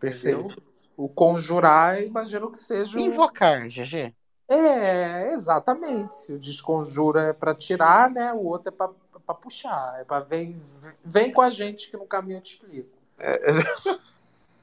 Perfeito. 0.00 0.40
Entendeu? 0.40 0.62
O 0.96 1.08
conjurar, 1.08 2.02
imagino 2.02 2.50
que 2.50 2.58
seja. 2.58 2.98
Invocar, 2.98 3.68
GG. 3.68 4.14
É, 4.48 5.30
exatamente. 5.32 6.14
Se 6.14 6.32
o 6.32 6.38
desconjuro 6.38 7.18
é 7.18 7.32
para 7.32 7.54
tirar, 7.54 8.10
né? 8.10 8.32
O 8.32 8.44
outro 8.46 8.70
é 8.70 8.72
para 8.72 9.34
puxar. 9.34 10.00
É 10.00 10.04
para 10.04 10.20
vem, 10.20 10.60
vem 11.04 11.30
com 11.30 11.42
a 11.42 11.50
gente 11.50 11.90
que 11.90 11.96
no 11.96 12.06
caminho 12.06 12.38
eu 12.38 12.42
te 12.42 12.54
explico. 12.54 12.88
É, 13.18 13.50
é... 13.50 13.98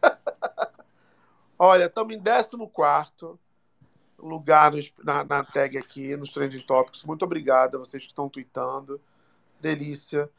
Olha, 1.58 1.86
estamos 1.86 2.14
em 2.14 2.22
14 2.22 2.58
lugar 4.28 4.72
nos- 4.72 4.94
na, 5.04 5.24
na 5.24 5.44
tag 5.44 5.78
aqui, 5.78 6.16
nos 6.16 6.32
Trending 6.32 6.60
Topics. 6.60 7.04
Muito 7.04 7.24
obrigado 7.26 7.76
a 7.76 7.80
vocês 7.80 8.04
que 8.04 8.10
estão 8.10 8.30
tweetando. 8.30 9.00
Delícia. 9.60 10.30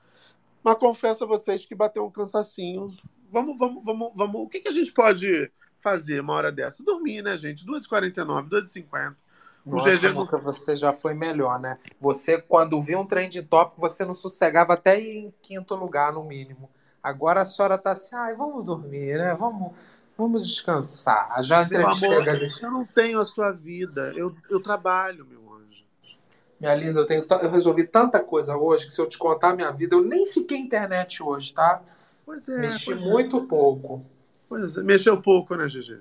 Mas 0.63 0.77
confesso 0.79 1.25
a 1.25 1.27
vocês 1.27 1.65
que 1.65 1.75
bateu 1.75 2.05
um 2.05 2.11
cansacinho. 2.11 2.95
Vamos, 3.31 3.59
vamos, 3.59 3.83
vamos, 3.85 4.13
vamos. 4.15 4.41
O 4.43 4.49
que, 4.49 4.61
que 4.61 4.69
a 4.69 4.73
gente 4.73 4.93
pode 4.93 5.51
fazer 5.81 6.21
uma 6.21 6.35
hora 6.35 6.51
dessa? 6.53 6.83
Dormir, 6.83 7.23
né, 7.23 7.37
gente? 7.37 7.65
2h49, 7.67 8.49
2h50. 8.49 9.17
O 9.65 9.83
GG 9.83 10.13
Muca, 10.15 10.39
você 10.39 10.77
já 10.77 10.93
foi 10.93 11.13
melhor, 11.13 11.59
né? 11.59 11.77
Você, 12.01 12.41
quando 12.41 12.81
viu 12.81 13.01
um 13.01 13.07
trem 13.07 13.29
de 13.29 13.43
top, 13.43 13.75
você 13.77 14.05
não 14.05 14.15
sossegava 14.15 14.75
até 14.75 15.01
em 15.01 15.35
quinto 15.43 15.75
lugar, 15.75 16.13
no 16.13 16.23
mínimo. 16.23 16.71
Agora 17.03 17.41
a 17.41 17.45
senhora 17.45 17.77
tá 17.77 17.91
assim, 17.91 18.15
ai, 18.15 18.35
vamos 18.35 18.65
dormir, 18.65 19.19
né? 19.19 19.35
Vamos, 19.35 19.73
vamos 20.17 20.47
descansar. 20.47 21.43
Já 21.43 21.59
Meu 21.59 21.67
entrevistei 21.67 22.09
amor, 22.09 22.29
a 22.29 22.35
eu 22.35 22.71
não 22.71 22.85
tenho 22.85 23.21
a 23.21 23.25
sua 23.25 23.53
vida. 23.53 24.13
Eu, 24.17 24.35
eu 24.51 24.61
trabalho, 24.61 25.27
meu 25.27 25.41
anjo. 25.55 25.85
Minha 26.61 26.75
linda, 26.75 27.01
eu, 27.01 27.07
tenho, 27.07 27.27
eu 27.29 27.51
resolvi 27.51 27.85
tanta 27.85 28.21
coisa 28.21 28.57
hoje 28.57 28.87
que 28.87 28.93
se 28.93 29.01
eu 29.01 29.09
te 29.09 29.19
contar 29.19 29.51
a 29.51 29.55
minha 29.55 29.71
vida, 29.71 29.95
eu 29.95 30.03
nem 30.03 30.27
fiquei 30.27 30.59
internet 30.59 31.23
hoje, 31.23 31.53
tá? 31.53 31.83
Pois 32.25 32.49
é. 32.49 32.59
Mexi 32.59 32.93
é. 32.93 32.97
muito 32.97 33.43
pouco. 33.43 34.05
Pois 34.49 34.77
é. 34.77 34.83
Mexeu 34.83 35.21
pouco, 35.21 35.55
né, 35.55 35.67
GG? 35.67 36.01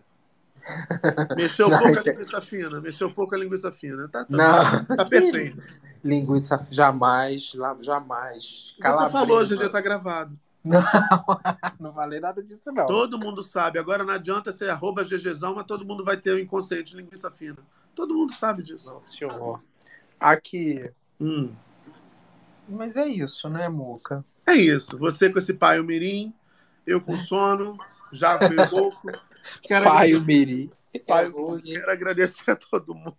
Mexeu 1.35 1.69
Não, 1.69 1.77
pouco 1.77 1.97
a 1.97 2.01
então- 2.01 2.13
linguiça 2.13 2.41
fina. 2.41 2.81
Mexeu 2.81 3.11
pouco 3.11 3.35
a 3.35 3.37
linguiça 3.37 3.71
fina. 3.71 4.07
Tá, 4.07 4.25
tá, 4.25 4.27
Não. 4.29 4.85
tá 4.95 5.05
perfeito. 5.05 5.61
Linguiça 6.03 6.65
jamais, 6.69 7.53
jamais. 7.79 8.73
Você 8.75 8.81
Calabresa. 8.81 9.09
falou, 9.11 9.45
GG, 9.45 9.69
tá 9.69 9.81
gravado. 9.81 10.39
Não, 10.65 10.81
não 11.79 11.93
falei 11.93 12.19
nada 12.19 12.41
disso, 12.43 12.71
não. 12.71 12.85
Todo 12.87 13.19
mundo 13.19 13.43
sabe. 13.43 13.77
Agora 13.79 14.03
não 14.03 14.13
adianta 14.13 14.51
ser 14.51 14.69
arroba 14.69 15.03
GGzão, 15.03 15.53
mas 15.55 15.65
todo 15.65 15.85
mundo 15.85 16.03
vai 16.03 16.17
ter 16.17 16.31
o 16.31 16.39
inconsciente 16.39 16.91
de 16.91 16.97
linguiça 16.97 17.29
fina. 17.29 17.57
Todo 17.93 18.13
mundo 18.15 18.33
sabe 18.33 18.63
disso. 18.63 18.91
Não, 18.93 19.01
senhor. 19.01 19.63
Aqui. 20.19 20.91
Hum. 21.21 21.53
Mas 22.67 22.97
é 22.97 23.07
isso, 23.07 23.47
né, 23.47 23.69
Muca? 23.69 24.25
É 24.45 24.53
isso. 24.53 24.97
Você 24.97 25.29
com 25.29 25.37
esse 25.37 25.53
pai 25.53 25.79
o 25.79 25.83
mirim, 25.83 26.33
eu 26.85 26.99
com 26.99 27.15
sono, 27.15 27.77
já 28.11 28.37
fui 28.37 28.55
louco. 28.71 29.07
Quero 29.61 29.85
Pai 29.85 30.07
agradecer- 30.13 30.25
Mirim. 30.25 30.71
Pai 31.07 31.27
o 31.29 31.61
Quero 31.61 31.91
agradecer 31.91 32.51
a 32.51 32.55
todo 32.55 32.95
mundo. 32.95 33.15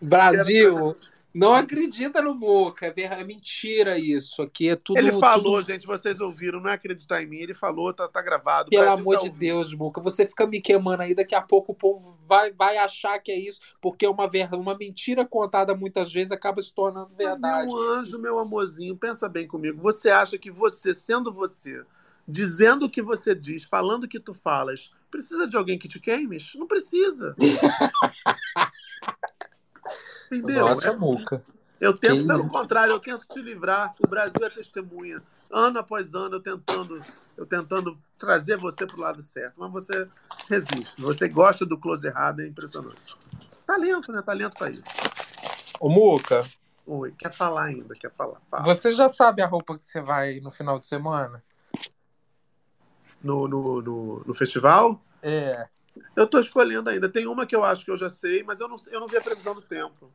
Brasil, 0.00 0.94
não 1.34 1.52
acredita 1.52 2.22
no 2.22 2.32
Muca. 2.32 2.94
É 2.96 3.02
é 3.02 3.24
mentira 3.24 3.98
isso. 3.98 4.40
Aqui 4.40 4.68
é 4.68 4.76
tudo. 4.76 4.98
ele 4.98 5.12
falou, 5.12 5.56
tudo- 5.58 5.72
gente, 5.72 5.84
vocês 5.86 6.20
ouviram, 6.20 6.60
não 6.60 6.70
é 6.70 6.74
acreditar 6.74 7.20
em 7.20 7.26
mim. 7.26 7.38
Ele 7.38 7.52
falou, 7.52 7.92
tá, 7.92 8.06
tá 8.06 8.22
gravado. 8.22 8.70
Pelo 8.70 8.88
amor 8.88 9.14
tá 9.16 9.22
de 9.22 9.28
ouvindo. 9.28 9.40
Deus, 9.40 9.74
Muca, 9.74 10.00
você 10.00 10.24
fica 10.26 10.46
me 10.46 10.60
queimando 10.60 11.02
aí, 11.02 11.12
daqui 11.14 11.34
a 11.34 11.42
pouco 11.42 11.72
o 11.72 11.74
povo 11.74 12.16
vai, 12.26 12.52
vai 12.52 12.78
achar 12.78 13.18
que 13.18 13.32
é 13.32 13.38
isso, 13.38 13.58
porque 13.80 14.06
uma, 14.06 14.30
ver- 14.30 14.54
uma 14.54 14.76
mentira 14.78 15.26
contada 15.26 15.74
muitas 15.74 16.12
vezes 16.12 16.30
acaba 16.30 16.62
se 16.62 16.72
tornando 16.72 17.10
verdade. 17.16 17.66
Meu 17.66 17.76
anjo, 17.76 18.18
meu 18.18 18.38
amorzinho, 18.38 18.96
pensa 18.96 19.28
bem 19.28 19.48
comigo. 19.48 19.82
Você 19.82 20.10
acha 20.10 20.38
que 20.38 20.50
você, 20.52 20.94
sendo 20.94 21.32
você, 21.32 21.82
dizendo 22.28 22.86
o 22.86 22.90
que 22.90 23.02
você 23.02 23.34
diz, 23.34 23.64
falando 23.64 24.04
o 24.04 24.08
que 24.08 24.20
tu 24.20 24.32
falas, 24.32 24.90
precisa 25.10 25.48
de 25.48 25.56
alguém 25.56 25.78
que 25.78 25.88
te 25.88 25.98
queimes? 25.98 26.52
Não 26.54 26.66
precisa. 26.68 27.34
Entendeu? 30.36 30.66
Nossa, 30.66 30.88
É-. 30.90 31.40
Eu 31.80 31.92
tento, 31.92 32.26
pelo 32.26 32.48
contrário, 32.48 32.92
eu 32.92 33.00
tento 33.00 33.26
te 33.26 33.42
livrar. 33.42 33.94
O 33.98 34.08
Brasil 34.08 34.44
é 34.44 34.48
testemunha. 34.48 35.22
Ano 35.50 35.78
após 35.78 36.14
ano, 36.14 36.36
eu 36.36 36.40
tentando, 36.40 37.04
eu 37.36 37.44
tentando 37.44 37.98
trazer 38.16 38.56
você 38.56 38.86
pro 38.86 39.00
lado 39.00 39.20
certo. 39.20 39.60
Mas 39.60 39.72
você 39.72 40.08
resiste. 40.48 41.00
Você 41.02 41.28
gosta 41.28 41.66
do 41.66 41.78
close 41.78 42.06
errado, 42.06 42.40
é 42.40 42.46
impressionante. 42.46 43.16
Talento, 43.66 44.12
né? 44.12 44.22
Talento 44.22 44.56
pra 44.56 44.70
isso. 44.70 44.82
Ô, 45.80 45.88
Muca, 45.88 46.42
Oi, 46.86 47.12
quer 47.12 47.32
falar 47.32 47.64
ainda? 47.64 47.94
Quer 47.94 48.10
falar? 48.10 48.40
Fala. 48.50 48.62
você 48.62 48.90
já 48.90 49.08
sabe 49.08 49.40
a 49.40 49.46
roupa 49.46 49.78
que 49.78 49.86
você 49.86 50.02
vai 50.02 50.38
no 50.40 50.50
final 50.50 50.78
de 50.78 50.86
semana? 50.86 51.42
No, 53.22 53.48
no, 53.48 53.80
no, 53.80 54.22
no 54.26 54.34
festival? 54.34 55.00
É. 55.22 55.66
Eu 56.14 56.26
tô 56.26 56.38
escolhendo 56.38 56.90
ainda. 56.90 57.08
Tem 57.08 57.26
uma 57.26 57.46
que 57.46 57.56
eu 57.56 57.64
acho 57.64 57.84
que 57.86 57.90
eu 57.90 57.96
já 57.96 58.10
sei, 58.10 58.42
mas 58.42 58.60
eu 58.60 58.68
não, 58.68 58.76
eu 58.90 59.00
não 59.00 59.08
vi 59.08 59.16
a 59.16 59.22
previsão 59.22 59.54
do 59.54 59.62
tempo. 59.62 60.12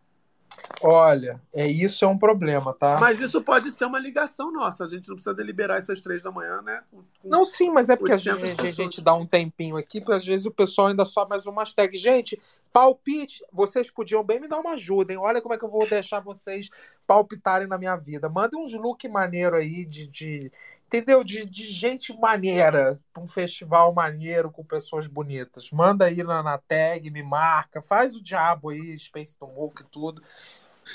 Olha, 0.82 1.42
é 1.54 1.68
isso 1.68 2.06
é 2.06 2.08
um 2.08 2.18
problema, 2.18 2.74
tá? 2.74 3.00
Mas 3.00 3.20
isso 3.20 3.42
pode 3.42 3.70
ser 3.72 3.86
uma 3.86 4.00
ligação 4.00 4.52
nossa. 4.52 4.86
A 4.86 4.88
gente 4.88 5.08
não 5.10 5.16
precisa 5.16 5.34
deliberar 5.36 5.78
essas 5.78 6.00
três 6.00 6.22
da 6.22 6.32
manhã, 6.32 6.62
né? 6.62 6.82
Com- 6.90 7.04
com 7.22 7.28
Não, 7.30 7.44
sim, 7.46 7.70
mas 7.70 7.90
é 7.90 7.96
porque 7.96 8.12
a 8.12 8.16
800 8.16 8.50
gente, 8.50 8.62
a 8.62 8.72
gente 8.72 9.02
dá 9.02 9.14
um 9.14 9.26
tempinho 9.26 9.76
aqui, 9.76 10.00
porque 10.00 10.14
às 10.14 10.26
vezes 10.26 10.46
o 10.46 10.52
pessoal 10.52 10.88
ainda 10.88 11.04
sobe 11.04 11.32
mais 11.32 11.46
umas 11.46 11.74
tags. 11.74 12.00
Gente, 12.00 12.40
palpite, 12.72 13.44
vocês 13.52 13.92
podiam 13.92 14.24
bem 14.24 14.40
me 14.40 14.48
dar 14.48 14.60
uma 14.60 14.72
ajuda, 14.72 15.12
hein? 15.12 15.20
Olha 15.20 15.42
como 15.42 15.54
é 15.54 15.58
que 15.58 15.66
eu 15.66 15.70
vou 15.70 15.88
deixar 15.88 16.20
vocês 16.22 16.70
palpitarem 17.06 17.68
na 17.68 17.78
minha 17.78 17.96
vida. 17.98 18.30
Mandem 18.30 18.60
uns 18.64 18.74
look 18.74 19.08
maneiro 19.08 19.56
aí 19.56 19.84
de, 19.86 20.08
de 20.08 20.52
entendeu? 20.90 21.24
De, 21.24 21.46
de 21.46 21.64
gente 21.64 22.12
maneira, 22.20 23.00
um 23.16 23.28
festival 23.28 23.94
maneiro 23.94 24.50
com 24.50 24.64
pessoas 24.64 25.06
bonitas. 25.06 25.70
Manda 25.72 26.06
aí 26.06 26.24
na, 26.24 26.42
na 26.42 26.58
tag, 26.58 27.10
me 27.12 27.22
marca, 27.22 27.80
faz 27.80 28.16
o 28.16 28.24
diabo 28.24 28.70
aí, 28.70 28.98
Space 28.98 29.38
do 29.40 29.48
e 29.80 29.84
tudo. 29.92 30.22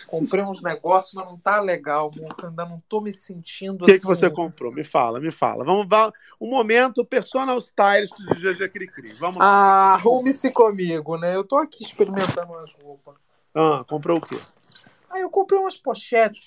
Comprei 0.09 0.43
uns 0.43 0.61
negócios, 0.61 1.15
mas 1.15 1.25
não 1.25 1.39
tá 1.39 1.61
legal. 1.61 2.11
Ainda 2.43 2.67
não 2.67 2.83
tô 2.89 3.01
me 3.01 3.13
sentindo 3.13 3.83
O 3.83 3.87
que, 3.87 3.93
que 3.93 3.99
assim. 3.99 4.07
você 4.07 4.29
comprou? 4.29 4.73
Me 4.73 4.83
fala, 4.83 5.21
me 5.21 5.31
fala. 5.31 5.65
Vamos 5.65 5.87
lá. 5.89 6.13
Um 6.41 6.51
momento 6.51 7.05
personal 7.05 7.57
stylist 7.59 8.13
de 8.17 8.35
GG 8.35 8.69
Cricri. 8.71 9.13
Vamos 9.15 9.39
lá. 9.39 9.45
Ah, 9.45 9.95
arrume-se 9.95 10.51
comigo, 10.51 11.17
né? 11.17 11.37
Eu 11.37 11.45
tô 11.45 11.57
aqui 11.57 11.85
experimentando 11.85 12.53
umas 12.53 12.73
roupas. 12.83 13.15
Ah, 13.55 13.85
comprou 13.89 14.19
o 14.19 14.21
quê? 14.21 14.37
Aí 15.09 15.23
eu 15.23 15.31
comprei 15.31 15.61
umas 15.61 15.77
pochetes, 15.77 16.45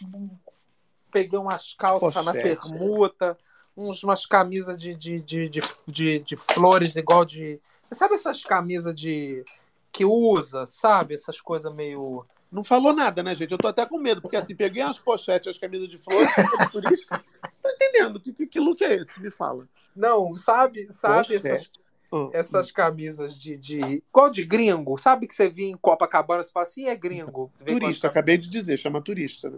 peguei 1.23 1.39
umas 1.39 1.73
calças 1.73 2.13
na 2.25 2.33
Pochete. 2.33 2.43
permuta, 2.69 3.37
uns, 3.75 4.03
umas 4.03 4.25
camisas 4.25 4.77
de, 4.77 4.93
de, 4.95 5.19
de, 5.21 5.49
de, 5.49 5.61
de, 5.87 6.19
de 6.19 6.35
flores 6.37 6.95
igual 6.95 7.25
de. 7.25 7.59
Sabe 7.91 8.15
essas 8.15 8.43
camisas 8.43 8.93
de. 8.93 9.43
que 9.91 10.05
usa, 10.05 10.65
sabe? 10.67 11.15
Essas 11.15 11.41
coisas 11.41 11.73
meio. 11.73 12.25
Não 12.51 12.63
falou 12.63 12.93
nada, 12.93 13.21
né, 13.23 13.35
gente? 13.35 13.51
Eu 13.51 13.57
tô 13.57 13.67
até 13.67 13.85
com 13.85 13.97
medo, 13.97 14.21
porque 14.21 14.37
assim, 14.37 14.55
peguei 14.55 14.81
as 14.81 14.97
pochetes, 14.97 15.49
as 15.49 15.57
camisas 15.57 15.89
de 15.89 15.97
flores, 15.97 16.29
turista. 16.71 17.21
Tô 17.61 17.69
entendendo. 17.69 18.19
Que, 18.19 18.31
que, 18.31 18.47
que 18.47 18.59
look 18.59 18.81
é 18.83 18.95
esse? 18.95 19.21
Me 19.21 19.29
fala. 19.29 19.67
Não, 19.95 20.33
sabe, 20.35 20.87
sabe 20.93 21.27
Pochete. 21.27 21.47
essas, 21.47 21.71
Ah, 22.11 22.29
essas 22.31 22.71
camisas 22.71 23.35
de, 23.37 23.57
de. 23.57 23.79
igual 24.09 24.29
de 24.29 24.45
gringo? 24.45 24.97
Sabe 24.97 25.27
que 25.27 25.33
você 25.33 25.49
via 25.49 25.67
em 25.67 25.75
Copacabana 25.75 26.41
e 26.41 26.51
fala 26.51 26.65
assim, 26.65 26.85
é 26.85 26.95
gringo. 26.95 27.51
Turista, 27.65 28.07
acabei 28.07 28.37
de 28.37 28.49
dizer, 28.49 28.77
chama 28.77 29.01
turista, 29.01 29.49
né? 29.49 29.57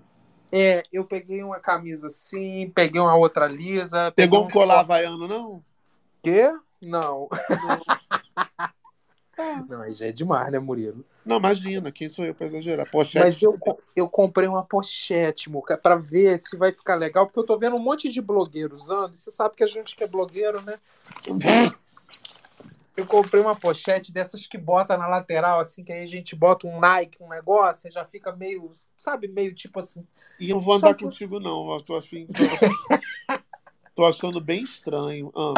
É, 0.51 0.83
eu 0.91 1.05
peguei 1.05 1.43
uma 1.43 1.59
camisa 1.59 2.07
assim, 2.07 2.71
peguei 2.73 2.99
uma 2.99 3.15
outra 3.15 3.47
lisa. 3.47 4.11
Pegou 4.11 4.45
um 4.45 4.49
colar 4.49 4.79
havaiano, 4.79 5.27
não? 5.27 5.63
Quê? 6.23 6.51
Não. 6.81 7.27
Não, 9.69 9.81
aí 9.81 9.93
já 9.93 10.07
é 10.07 10.11
demais, 10.11 10.51
né, 10.51 10.59
Murilo? 10.59 11.05
Não, 11.25 11.37
imagina, 11.37 11.91
quem 11.91 12.09
sou 12.09 12.25
eu 12.25 12.35
pra 12.35 12.47
exagerar? 12.47 12.89
Pochete. 12.89 13.23
Mas 13.23 13.41
eu, 13.41 13.57
eu 13.95 14.09
comprei 14.09 14.49
uma 14.49 14.65
pochete, 14.65 15.49
Muca, 15.49 15.77
pra 15.77 15.95
ver 15.95 16.39
se 16.39 16.57
vai 16.57 16.73
ficar 16.73 16.95
legal, 16.95 17.25
porque 17.25 17.39
eu 17.39 17.45
tô 17.45 17.57
vendo 17.57 17.77
um 17.77 17.79
monte 17.79 18.09
de 18.09 18.21
blogueiro 18.21 18.75
usando, 18.75 19.15
e 19.15 19.17
você 19.17 19.31
sabe 19.31 19.55
que 19.55 19.63
a 19.63 19.67
gente 19.67 19.95
que 19.95 20.03
é 20.03 20.07
blogueiro, 20.07 20.61
né? 20.61 20.77
Eu 22.95 23.05
comprei 23.05 23.41
uma 23.41 23.55
pochete 23.55 24.11
dessas 24.11 24.45
que 24.45 24.57
bota 24.57 24.97
na 24.97 25.07
lateral, 25.07 25.59
assim, 25.59 25.83
que 25.83 25.91
aí 25.91 26.01
a 26.01 26.07
gente 26.07 26.35
bota 26.35 26.67
um 26.67 26.79
Nike, 26.79 27.21
um 27.21 27.29
negócio, 27.29 27.87
e 27.87 27.91
já 27.91 28.03
fica 28.03 28.35
meio, 28.35 28.73
sabe, 28.97 29.27
meio 29.27 29.53
tipo 29.53 29.79
assim. 29.79 30.05
E 30.39 30.49
eu 30.49 30.55
não 30.55 30.61
vou 30.61 30.75
andar 30.75 30.89
Só 30.89 31.05
contigo, 31.05 31.39
não. 31.39 31.71
Eu 31.73 31.81
tô, 31.81 31.95
afim, 31.95 32.27
tô, 33.95 34.05
achando 34.05 34.41
bem 34.41 34.61
estranho. 34.61 35.31
Ah, 35.35 35.53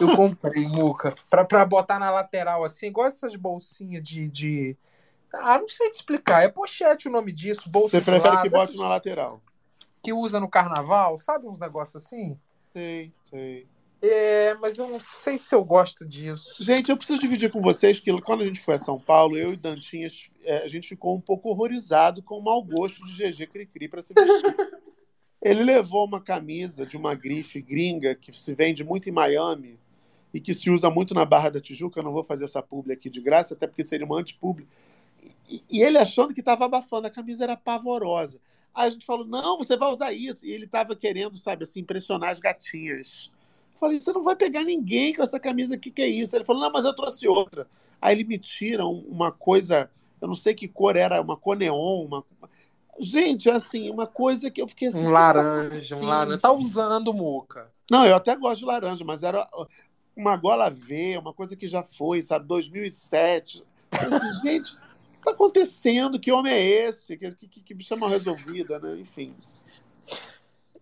Eu 0.00 0.08
comprei, 0.16 0.66
Muca, 0.68 1.14
pra, 1.28 1.44
pra 1.44 1.64
botar 1.64 1.98
na 1.98 2.10
lateral, 2.10 2.64
assim, 2.64 2.86
igual 2.86 3.06
essas 3.06 3.36
bolsinhas 3.36 4.02
de, 4.02 4.28
de. 4.28 4.76
Ah, 5.34 5.58
não 5.58 5.68
sei 5.68 5.90
te 5.90 5.94
explicar. 5.94 6.42
É 6.42 6.48
pochete 6.48 7.08
o 7.08 7.12
nome 7.12 7.30
disso, 7.32 7.68
bolsa 7.68 7.98
você 7.98 8.04
prefere 8.04 8.36
lado, 8.36 8.42
que 8.42 8.48
bote 8.48 8.70
essas 8.70 8.80
na 8.80 8.88
lateral? 8.88 9.42
que 10.06 10.12
usa 10.12 10.38
no 10.38 10.48
carnaval, 10.48 11.18
sabe 11.18 11.48
uns 11.48 11.58
negócios 11.58 12.00
assim? 12.00 12.38
Sei, 12.72 13.12
sei. 13.24 13.66
É, 14.08 14.54
mas 14.60 14.78
eu 14.78 14.88
não 14.88 15.00
sei 15.00 15.38
se 15.38 15.54
eu 15.54 15.64
gosto 15.64 16.04
disso. 16.04 16.62
Gente, 16.62 16.90
eu 16.90 16.96
preciso 16.96 17.18
dividir 17.18 17.50
com 17.50 17.60
vocês 17.60 17.98
que 17.98 18.20
quando 18.20 18.42
a 18.42 18.46
gente 18.46 18.60
foi 18.60 18.74
a 18.74 18.78
São 18.78 19.00
Paulo, 19.00 19.36
eu 19.36 19.52
e 19.52 19.56
Dantinhas, 19.56 20.30
é, 20.44 20.58
a 20.58 20.68
gente 20.68 20.88
ficou 20.88 21.16
um 21.16 21.20
pouco 21.20 21.48
horrorizado 21.48 22.22
com 22.22 22.38
o 22.38 22.44
mau 22.44 22.62
gosto 22.62 23.04
de 23.04 23.12
GG 23.12 23.46
Cricri 23.46 23.88
para 23.88 24.02
se 24.02 24.14
vestir. 24.14 24.56
Ele 25.42 25.62
levou 25.62 26.04
uma 26.04 26.20
camisa 26.20 26.86
de 26.86 26.96
uma 26.96 27.14
grife 27.14 27.60
gringa 27.60 28.14
que 28.14 28.32
se 28.32 28.54
vende 28.54 28.82
muito 28.82 29.08
em 29.08 29.12
Miami, 29.12 29.78
e 30.36 30.40
que 30.40 30.52
se 30.52 30.68
usa 30.68 30.90
muito 30.90 31.14
na 31.14 31.24
Barra 31.24 31.48
da 31.48 31.60
Tijuca. 31.60 31.98
Eu 31.98 32.04
não 32.04 32.12
vou 32.12 32.22
fazer 32.22 32.44
essa 32.44 32.62
publi 32.62 32.92
aqui 32.92 33.08
de 33.08 33.22
graça, 33.22 33.54
até 33.54 33.66
porque 33.66 33.82
seria 33.82 34.04
uma 34.04 34.18
anti-publi. 34.18 34.68
E, 35.48 35.62
e 35.70 35.82
ele 35.82 35.96
achando 35.96 36.34
que 36.34 36.40
estava 36.40 36.66
abafando, 36.66 37.06
a 37.06 37.10
camisa 37.10 37.44
era 37.44 37.56
pavorosa. 37.56 38.38
Aí 38.74 38.88
a 38.88 38.90
gente 38.90 39.06
falou: 39.06 39.26
não, 39.26 39.56
você 39.56 39.78
vai 39.78 39.90
usar 39.90 40.12
isso. 40.12 40.44
E 40.44 40.52
ele 40.52 40.66
estava 40.66 40.94
querendo, 40.94 41.38
sabe, 41.38 41.64
assim, 41.64 41.80
impressionar 41.80 42.30
as 42.30 42.38
gatinhas. 42.38 43.30
Eu 43.76 43.78
falei: 43.80 44.00
você 44.00 44.12
não 44.12 44.24
vai 44.24 44.34
pegar 44.34 44.64
ninguém 44.64 45.14
com 45.14 45.22
essa 45.22 45.38
camisa, 45.38 45.76
o 45.76 45.78
que, 45.78 45.90
que 45.90 46.00
é 46.02 46.08
isso? 46.08 46.34
Ele 46.34 46.44
falou: 46.44 46.62
não, 46.62 46.72
mas 46.72 46.84
eu 46.86 46.94
trouxe 46.96 47.28
outra. 47.28 47.66
Aí 48.00 48.14
ele 48.14 48.24
me 48.24 48.38
tira 48.38 48.86
um- 48.86 49.04
uma 49.08 49.30
coisa, 49.30 49.90
eu 50.20 50.26
não 50.28 50.34
sei 50.34 50.54
que 50.54 50.66
cor 50.66 50.96
era, 50.96 51.20
uma 51.20 51.36
cor 51.36 51.56
neon, 51.56 52.04
uma. 52.04 52.24
Gente, 52.98 53.50
assim, 53.50 53.90
uma 53.90 54.06
coisa 54.06 54.50
que 54.50 54.60
eu 54.62 54.66
fiquei 54.66 54.88
assim. 54.88 55.06
Um 55.06 55.10
laranja, 55.10 55.96
um 55.96 56.04
laranja. 56.04 56.38
Tá 56.38 56.50
usando, 56.52 57.12
Muca. 57.12 57.70
Não, 57.90 58.06
eu 58.06 58.16
até 58.16 58.34
gosto 58.34 58.60
de 58.60 58.64
laranja, 58.64 59.04
mas 59.04 59.22
era 59.22 59.46
uma 60.16 60.34
gola 60.38 60.70
V, 60.70 61.18
uma 61.18 61.34
coisa 61.34 61.54
que 61.54 61.68
já 61.68 61.82
foi, 61.82 62.22
sabe, 62.22 62.46
2007. 62.46 63.62
Eu 63.92 64.14
assim, 64.16 64.40
gente, 64.42 64.72
o 64.72 64.76
que 65.12 65.18
está 65.18 65.30
acontecendo? 65.32 66.18
Que 66.18 66.32
homem 66.32 66.52
é 66.54 66.88
esse? 66.88 67.18
Que, 67.18 67.30
que, 67.34 67.46
que 67.62 67.74
bicha 67.74 67.94
mal 67.96 68.08
resolvida, 68.08 68.78
né? 68.78 68.96
Enfim. 68.98 69.34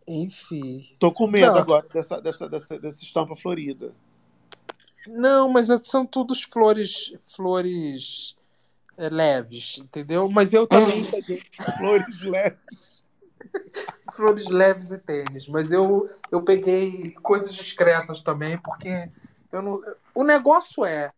Enfim. 0.07 0.85
Tô 0.99 1.11
com 1.13 1.27
medo 1.27 1.53
Não. 1.53 1.59
agora 1.59 1.87
dessa, 1.93 2.21
dessa, 2.21 2.49
dessa, 2.49 2.79
dessa 2.79 3.03
estampa 3.03 3.35
florida. 3.35 3.95
Não, 5.07 5.49
mas 5.49 5.71
é- 5.71 5.81
são 5.83 6.07
todos 6.07 6.43
flores, 6.43 7.13
flores 7.21 8.37
é, 8.97 9.09
leves, 9.09 9.79
entendeu? 9.79 10.29
Mas 10.29 10.53
eu 10.53 10.67
também 10.67 11.05
flores 11.79 12.23
leves. 12.23 13.05
flores 14.15 14.49
leves 14.49 14.93
e 14.93 14.99
tênis, 14.99 15.49
mas 15.49 15.73
eu, 15.73 16.09
eu 16.31 16.43
peguei 16.43 17.11
coisas 17.23 17.53
discretas 17.55 18.23
também, 18.23 18.59
porque 18.59 19.11
eu 19.53 19.63
não, 19.63 19.83
o 20.15 20.23
negócio 20.23 20.85
é, 20.85 21.13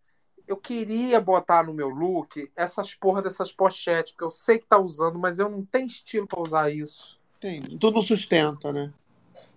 eu 0.46 0.56
queria 0.56 1.20
botar 1.20 1.64
no 1.64 1.74
meu 1.74 1.88
look 1.88 2.50
essas 2.56 2.94
porra 2.94 3.22
dessas 3.22 3.52
pochetes, 3.52 4.12
porque 4.12 4.24
eu 4.24 4.30
sei 4.30 4.58
que 4.58 4.66
tá 4.66 4.78
usando, 4.78 5.18
mas 5.18 5.38
eu 5.38 5.48
não 5.48 5.64
tenho 5.64 5.86
estilo 5.86 6.26
pra 6.26 6.40
usar 6.40 6.70
isso. 6.70 7.15
Entendi. 7.46 7.78
Tu 7.78 7.90
não 7.90 8.02
sustenta, 8.02 8.72
né? 8.72 8.92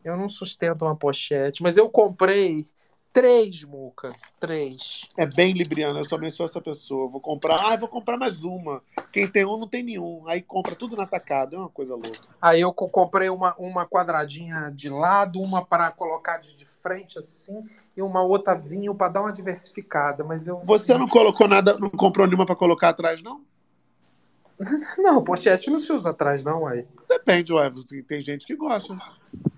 Eu 0.03 0.15
não 0.15 0.29
sustento 0.29 0.83
uma 0.83 0.95
pochete, 0.95 1.61
mas 1.61 1.75
eu 1.75 1.89
comprei 1.89 2.67
três, 3.11 3.63
Muca. 3.63 4.15
Três. 4.39 5.01
É 5.17 5.25
bem 5.25 5.51
libriano, 5.51 5.99
eu 5.99 6.07
também 6.07 6.31
sou 6.31 6.45
essa 6.45 6.61
pessoa. 6.61 7.09
Vou 7.09 7.19
comprar, 7.19 7.59
ah, 7.59 7.75
vou 7.75 7.89
comprar 7.89 8.17
mais 8.17 8.43
uma. 8.43 8.81
Quem 9.11 9.27
tem 9.27 9.45
um 9.45 9.57
não 9.57 9.67
tem 9.67 9.83
nenhum. 9.83 10.23
Aí 10.27 10.41
compra 10.41 10.75
tudo 10.75 10.95
no 10.95 11.01
atacado, 11.01 11.55
é 11.55 11.59
uma 11.59 11.69
coisa 11.69 11.95
louca. 11.95 12.29
Aí 12.41 12.61
eu 12.61 12.71
co- 12.71 12.87
comprei 12.87 13.29
uma, 13.29 13.53
uma 13.57 13.85
quadradinha 13.85 14.71
de 14.73 14.89
lado, 14.89 15.41
uma 15.41 15.65
para 15.65 15.91
colocar 15.91 16.37
de, 16.37 16.53
de 16.55 16.65
frente 16.65 17.19
assim, 17.19 17.67
e 17.97 18.01
uma 18.01 18.21
outra 18.21 18.55
vinho 18.55 18.95
para 18.95 19.11
dar 19.11 19.21
uma 19.21 19.33
diversificada. 19.33 20.23
Mas 20.23 20.47
eu. 20.47 20.61
Você 20.63 20.97
não 20.97 21.07
colocou 21.07 21.47
nada, 21.47 21.77
não 21.77 21.89
comprou 21.89 22.25
nenhuma 22.25 22.45
para 22.45 22.55
colocar 22.55 22.89
atrás, 22.89 23.21
não? 23.21 23.41
Não, 24.97 25.23
pochete 25.23 25.69
não 25.69 25.79
se 25.79 25.91
usa 25.93 26.09
atrás, 26.09 26.43
não, 26.43 26.67
aí. 26.67 26.85
Depende, 27.07 27.53
ué. 27.53 27.69
Tem- 27.87 28.03
Tem 28.03 28.21
gente 28.21 28.45
que 28.45 28.55
gosta. 28.55 28.97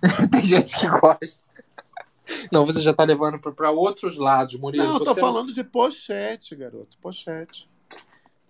Tem 0.31 0.43
gente 0.43 0.77
que 0.79 0.87
gosta. 0.87 1.41
Não, 2.51 2.65
você 2.65 2.81
já 2.81 2.93
tá 2.93 3.03
levando 3.03 3.39
para 3.39 3.71
outros 3.71 4.17
lados, 4.17 4.55
Murilo. 4.59 4.83
Não, 4.85 4.93
eu 4.95 5.03
tô 5.03 5.13
Você- 5.13 5.19
falando 5.19 5.53
de 5.53 5.63
pochete, 5.63 6.55
garoto. 6.55 6.97
Pochete. 7.01 7.67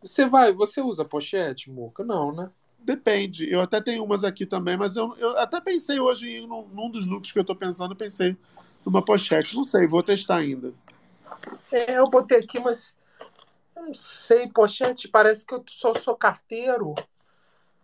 Você 0.04 0.26
vai, 0.26 0.52
você 0.52 0.82
usa 0.82 1.06
pochete, 1.06 1.70
Muca? 1.72 2.04
Não, 2.04 2.34
né? 2.34 2.50
Depende. 2.80 3.50
Eu 3.50 3.62
até 3.62 3.80
tenho 3.80 4.04
umas 4.04 4.24
aqui 4.24 4.46
também, 4.46 4.76
mas 4.76 4.96
eu, 4.96 5.16
eu 5.18 5.38
até 5.38 5.62
pensei 5.62 6.00
hoje 6.00 6.30
em 6.30 6.48
num, 6.48 6.68
num 6.68 6.90
dos 6.90 7.06
looks 7.06 7.32
que 7.32 7.40
eu 7.40 7.44
tô 7.44 7.56
pensando, 7.56 7.92
eu 7.92 7.96
pensei 7.96 8.36
numa 8.86 9.04
pochete. 9.04 9.56
Não 9.56 9.64
sei, 9.64 9.88
vou 9.88 10.02
testar 10.04 10.38
ainda. 10.38 10.74
É, 11.72 11.98
eu 11.98 12.10
botei 12.10 12.40
aqui, 12.40 12.60
mas 12.60 12.96
não 13.82 13.94
sei, 13.94 14.48
pochete, 14.48 15.08
parece 15.08 15.46
que 15.46 15.54
eu 15.54 15.64
só 15.68 15.94
sou 15.94 16.16
carteiro. 16.16 16.96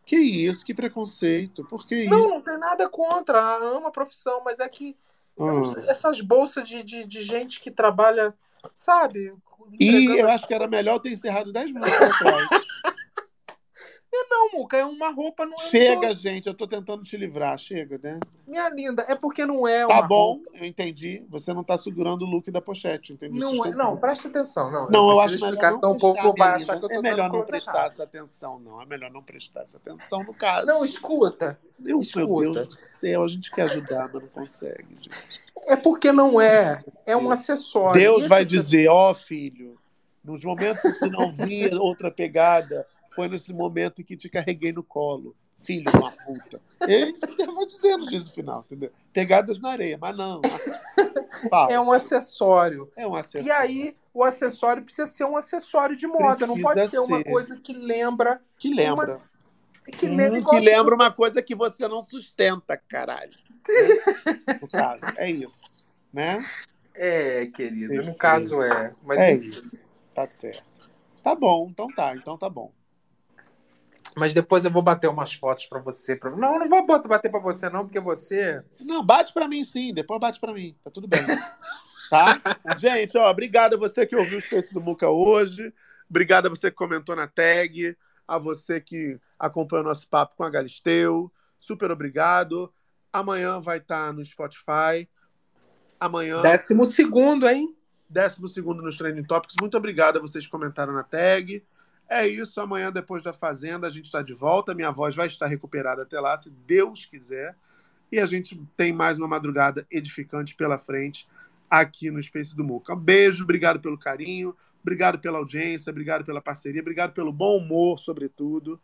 Que 0.06 0.16
isso, 0.18 0.64
que 0.66 0.74
preconceito. 0.74 1.66
Por 1.66 1.86
que 1.86 2.06
Não, 2.06 2.26
isso? 2.26 2.34
não 2.36 2.42
tem 2.42 2.58
nada 2.58 2.88
contra, 2.88 3.40
amo 3.58 3.88
a 3.88 3.92
profissão, 3.92 4.42
mas 4.44 4.60
é 4.60 4.70
que 4.70 4.96
não 5.38 5.64
Ah. 5.64 5.74
sei, 5.74 5.90
essas 5.90 6.22
bolsas 6.22 6.68
de, 6.68 6.82
de, 6.84 7.06
de 7.06 7.22
gente 7.24 7.60
que 7.60 7.70
trabalha, 7.70 8.34
sabe? 8.76 9.34
E 9.80 10.06
eu 10.18 10.30
acho 10.30 10.48
que 10.48 10.54
era 10.54 10.68
melhor 10.68 11.00
ter 11.00 11.12
encerrado 11.12 11.52
10 11.52 11.72
minutos 11.72 11.94
atrás. 11.94 12.48
Não, 14.30 14.52
Muca, 14.52 14.78
é 14.78 14.86
uma 14.86 15.12
roupa. 15.12 15.46
Não, 15.46 15.54
eu 15.54 15.58
não 15.64 15.70
Chega, 15.70 16.08
tô- 16.10 16.14
gente, 16.16 16.48
eu 16.48 16.54
tô 16.54 16.68
tentando 16.68 17.04
te 17.04 17.16
livrar. 17.18 17.58
Chega, 17.58 18.00
né? 18.02 18.20
Minha 18.48 18.70
linda, 18.70 19.06
é 19.08 19.16
porque 19.16 19.46
não 19.46 19.68
é 19.68 19.86
Tá 19.86 20.00
uma 20.00 20.08
bom, 20.08 20.34
roupa. 20.36 20.50
eu 20.56 20.66
entendi. 20.66 21.24
Você 21.30 21.54
não 21.54 21.64
tá 21.64 21.78
segurando 21.78 22.24
o 22.24 22.26
look 22.26 22.50
da 22.52 22.62
pochete, 22.62 23.14
entendi. 23.14 23.38
Não, 23.38 23.66
é, 23.66 23.72
não, 23.72 23.98
presta 23.98 24.28
atenção. 24.28 24.72
Não, 24.72 24.90
Não, 24.90 25.10
eu 25.10 25.16
preciso 25.18 25.20
acho 25.22 25.36
explicar, 25.36 25.74
senão 25.74 25.90
não 25.90 25.92
o 25.92 26.00
povo 26.00 26.14
prestar, 26.14 26.34
vai 26.38 26.48
minha 26.48 26.56
achar 26.56 26.74
linda. 26.76 26.80
que 26.80 26.86
eu 26.94 27.02
tô 27.02 27.08
É 27.08 27.12
melhor 27.12 27.32
não 27.32 27.46
prestar 27.46 27.72
errada. 27.72 27.88
essa 27.88 28.04
atenção, 28.04 28.60
não. 28.60 28.82
É 28.82 28.86
melhor 28.86 29.12
não 29.12 29.24
prestar 29.24 29.62
essa 29.62 29.78
atenção 29.78 30.24
no 30.24 30.34
caso. 30.34 30.66
Não, 30.68 30.84
escuta. 30.86 31.60
Meu, 31.80 32.00
escuta. 32.00 32.26
meu 32.42 32.52
Deus 32.52 32.68
do 32.68 33.00
céu, 33.00 33.24
a 33.24 33.28
gente 33.28 33.52
quer 33.52 33.64
ajudar, 33.64 34.00
mas 34.02 34.14
não 34.14 34.28
consegue, 34.28 34.96
gente. 35.00 35.42
É 35.66 35.76
porque 35.76 36.12
não 36.12 36.40
é. 36.40 36.84
É 37.06 37.16
um 37.18 37.30
acessório. 37.30 38.00
Deus 38.00 38.28
vai 38.28 38.42
acessório- 38.44 38.48
dizer, 38.48 38.88
ó 38.90 39.14
filho, 39.14 39.78
nos 40.24 40.44
momentos 40.44 40.82
que 40.98 41.10
não 41.10 41.32
vinha 41.32 41.80
outra 41.80 42.10
pegada, 42.12 42.86
foi 43.18 43.28
nesse 43.28 43.52
momento 43.52 44.00
em 44.00 44.06
que 44.06 44.16
te 44.16 44.30
carreguei 44.30 44.72
no 44.72 44.84
colo. 44.84 45.36
Filho 45.58 45.90
de 45.92 45.98
uma 45.98 46.12
puta. 46.12 46.62
É 46.82 47.00
isso 47.10 47.26
que 47.26 47.36
Deus 47.36 47.56
vai 47.56 47.66
dizer 47.66 47.98
no 47.98 48.08
juízo 48.08 48.32
final, 48.32 48.60
entendeu? 48.64 48.92
Pegadas 49.12 49.60
na 49.60 49.72
areia, 49.72 49.98
mas 50.00 50.16
não. 50.16 50.40
Pau. 51.50 51.68
É 51.72 51.82
um 51.82 51.92
acessório. 51.92 52.92
É 52.96 53.08
um 53.08 53.16
acessório. 53.16 53.48
E 53.48 53.52
aí, 53.52 53.98
o 54.14 54.24
acessório 54.24 54.84
precisa 54.84 55.08
ser 55.08 55.26
um 55.26 55.36
acessório 55.36 55.96
de 55.96 56.06
moda. 56.06 56.46
não 56.46 56.62
pode 56.62 56.80
Precisa 56.80 57.02
ser 57.04 57.12
uma 57.12 57.18
ser. 57.24 57.32
coisa 57.32 57.58
que 57.58 57.74
lembra. 57.74 58.40
Que 58.60 58.72
lembra. 58.72 59.16
Uma... 59.16 59.38
Que 59.98 60.06
Hum, 60.08 60.16
lembra, 60.16 60.44
que 60.44 60.60
lembra 60.60 60.94
uma 60.96 61.12
coisa 61.12 61.42
que 61.42 61.56
você 61.56 61.88
não 61.88 62.04
sustenta, 62.04 62.78
caralho. 62.78 63.32
Né? 63.68 64.58
No 64.62 64.68
caso, 64.68 65.02
é 65.18 65.32
isso. 65.32 65.88
Né? 66.14 66.46
É, 66.94 67.48
querido. 67.48 67.94
No 68.06 68.16
caso 68.16 68.62
é. 68.62 68.94
Mas 69.04 69.20
é 69.20 69.34
enfim. 69.34 69.58
isso. 69.58 69.84
Tá 70.14 70.28
certo. 70.28 70.90
Tá 71.24 71.34
bom, 71.36 71.68
então 71.72 71.88
tá, 71.88 72.16
então 72.16 72.38
tá 72.38 72.50
bom. 72.50 72.72
Mas 74.16 74.34
depois 74.34 74.66
eu 74.66 74.72
vou 74.72 74.82
bater 74.82 75.10
umas 75.10 75.34
fotos 75.34 75.66
pra 75.66 75.80
você. 75.80 76.16
Pra... 76.16 76.32
Não, 76.32 76.54
eu 76.54 76.60
não 76.60 76.70
vou 76.70 76.86
bater 76.86 77.30
pra 77.30 77.40
você, 77.40 77.70
não, 77.70 77.86
porque 77.86 78.00
você. 78.00 78.64
Não, 78.80 79.04
bate 79.04 79.34
pra 79.34 79.48
mim 79.48 79.64
sim, 79.64 79.94
depois 79.94 80.20
bate 80.20 80.40
pra 80.40 80.54
mim. 80.54 80.76
Tá 80.84 80.92
tudo 80.92 81.08
bem. 81.08 81.22
Tá? 82.10 82.40
Gente, 82.78 83.18
ó, 83.18 83.30
obrigado 83.30 83.74
a 83.74 83.78
você 83.78 84.06
que 84.06 84.16
ouviu 84.16 84.38
o 84.38 84.42
Space 84.42 84.74
do 84.74 84.80
Muca 84.80 85.10
hoje. 85.10 85.74
Obrigado 86.10 86.46
a 86.46 86.50
você 86.50 86.72
que 86.72 86.78
comentou 86.78 87.18
na 87.18 87.28
tag. 87.28 87.98
A 88.26 88.38
você 88.38 88.80
que 88.80 89.20
acompanhou 89.38 89.84
o 89.84 89.88
nosso 89.90 90.08
papo 90.08 90.34
com 90.38 90.44
a 90.46 90.50
Galisteu. 90.50 91.30
Super 91.60 91.92
obrigado. 91.92 92.72
Amanhã 93.12 93.60
vai 93.60 93.80
estar 93.80 94.14
no 94.14 94.26
Spotify. 94.26 95.10
Amanhã. 96.00 96.42
Décimo 96.42 96.86
segundo, 96.86 97.48
hein? 97.48 97.76
Décimo 98.10 98.48
segundo 98.48 98.82
nos 98.82 98.98
Trending 98.98 99.24
Topics. 99.24 99.56
Muito 99.60 99.76
obrigado 99.76 100.18
a 100.18 100.22
vocês 100.22 100.46
que 100.46 100.52
comentaram 100.52 100.94
na 100.94 101.04
tag. 101.04 101.62
É 102.10 102.28
isso. 102.28 102.60
Amanhã, 102.62 102.92
depois 102.92 103.24
da 103.24 103.34
Fazenda, 103.34 103.88
a 103.88 103.90
gente 103.90 104.06
está 104.06 104.22
de 104.22 104.34
volta. 104.34 104.74
Minha 104.74 104.92
voz 104.92 105.16
vai 105.16 105.28
estar 105.28 105.48
recuperada 105.48 106.04
até 106.04 106.20
lá, 106.20 106.38
se 106.38 106.50
Deus 106.50 107.06
quiser. 107.06 107.56
E 108.12 108.20
a 108.20 108.26
gente 108.26 108.60
tem 108.78 108.94
mais 108.94 109.20
uma 109.20 109.28
madrugada 109.28 109.86
edificante 109.92 110.56
pela 110.56 110.78
frente 110.78 111.28
aqui 111.70 112.10
no 112.10 112.22
Space 112.24 112.56
do 112.56 112.64
Muca. 112.64 112.94
Um 112.94 113.00
beijo, 113.00 113.44
obrigado 113.44 113.82
pelo 113.82 113.98
carinho, 113.98 114.56
obrigado 114.82 115.20
pela 115.20 115.38
audiência, 115.38 115.92
obrigado 115.92 116.24
pela 116.24 116.42
parceria, 116.42 116.82
obrigado 116.82 117.12
pelo 117.12 117.34
bom 117.34 117.58
humor, 117.58 118.00
sobretudo. 118.00 118.80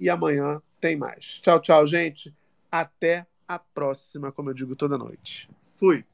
E 0.00 0.08
amanhã 0.08 0.62
tem 0.80 0.96
mais. 0.96 1.38
Tchau, 1.42 1.60
tchau, 1.60 1.86
gente. 1.86 2.34
Até 2.70 3.26
a 3.46 3.58
próxima, 3.58 4.32
como 4.32 4.48
eu 4.48 4.54
digo 4.54 4.74
toda 4.74 4.96
noite. 4.96 5.48
Fui. 5.76 6.04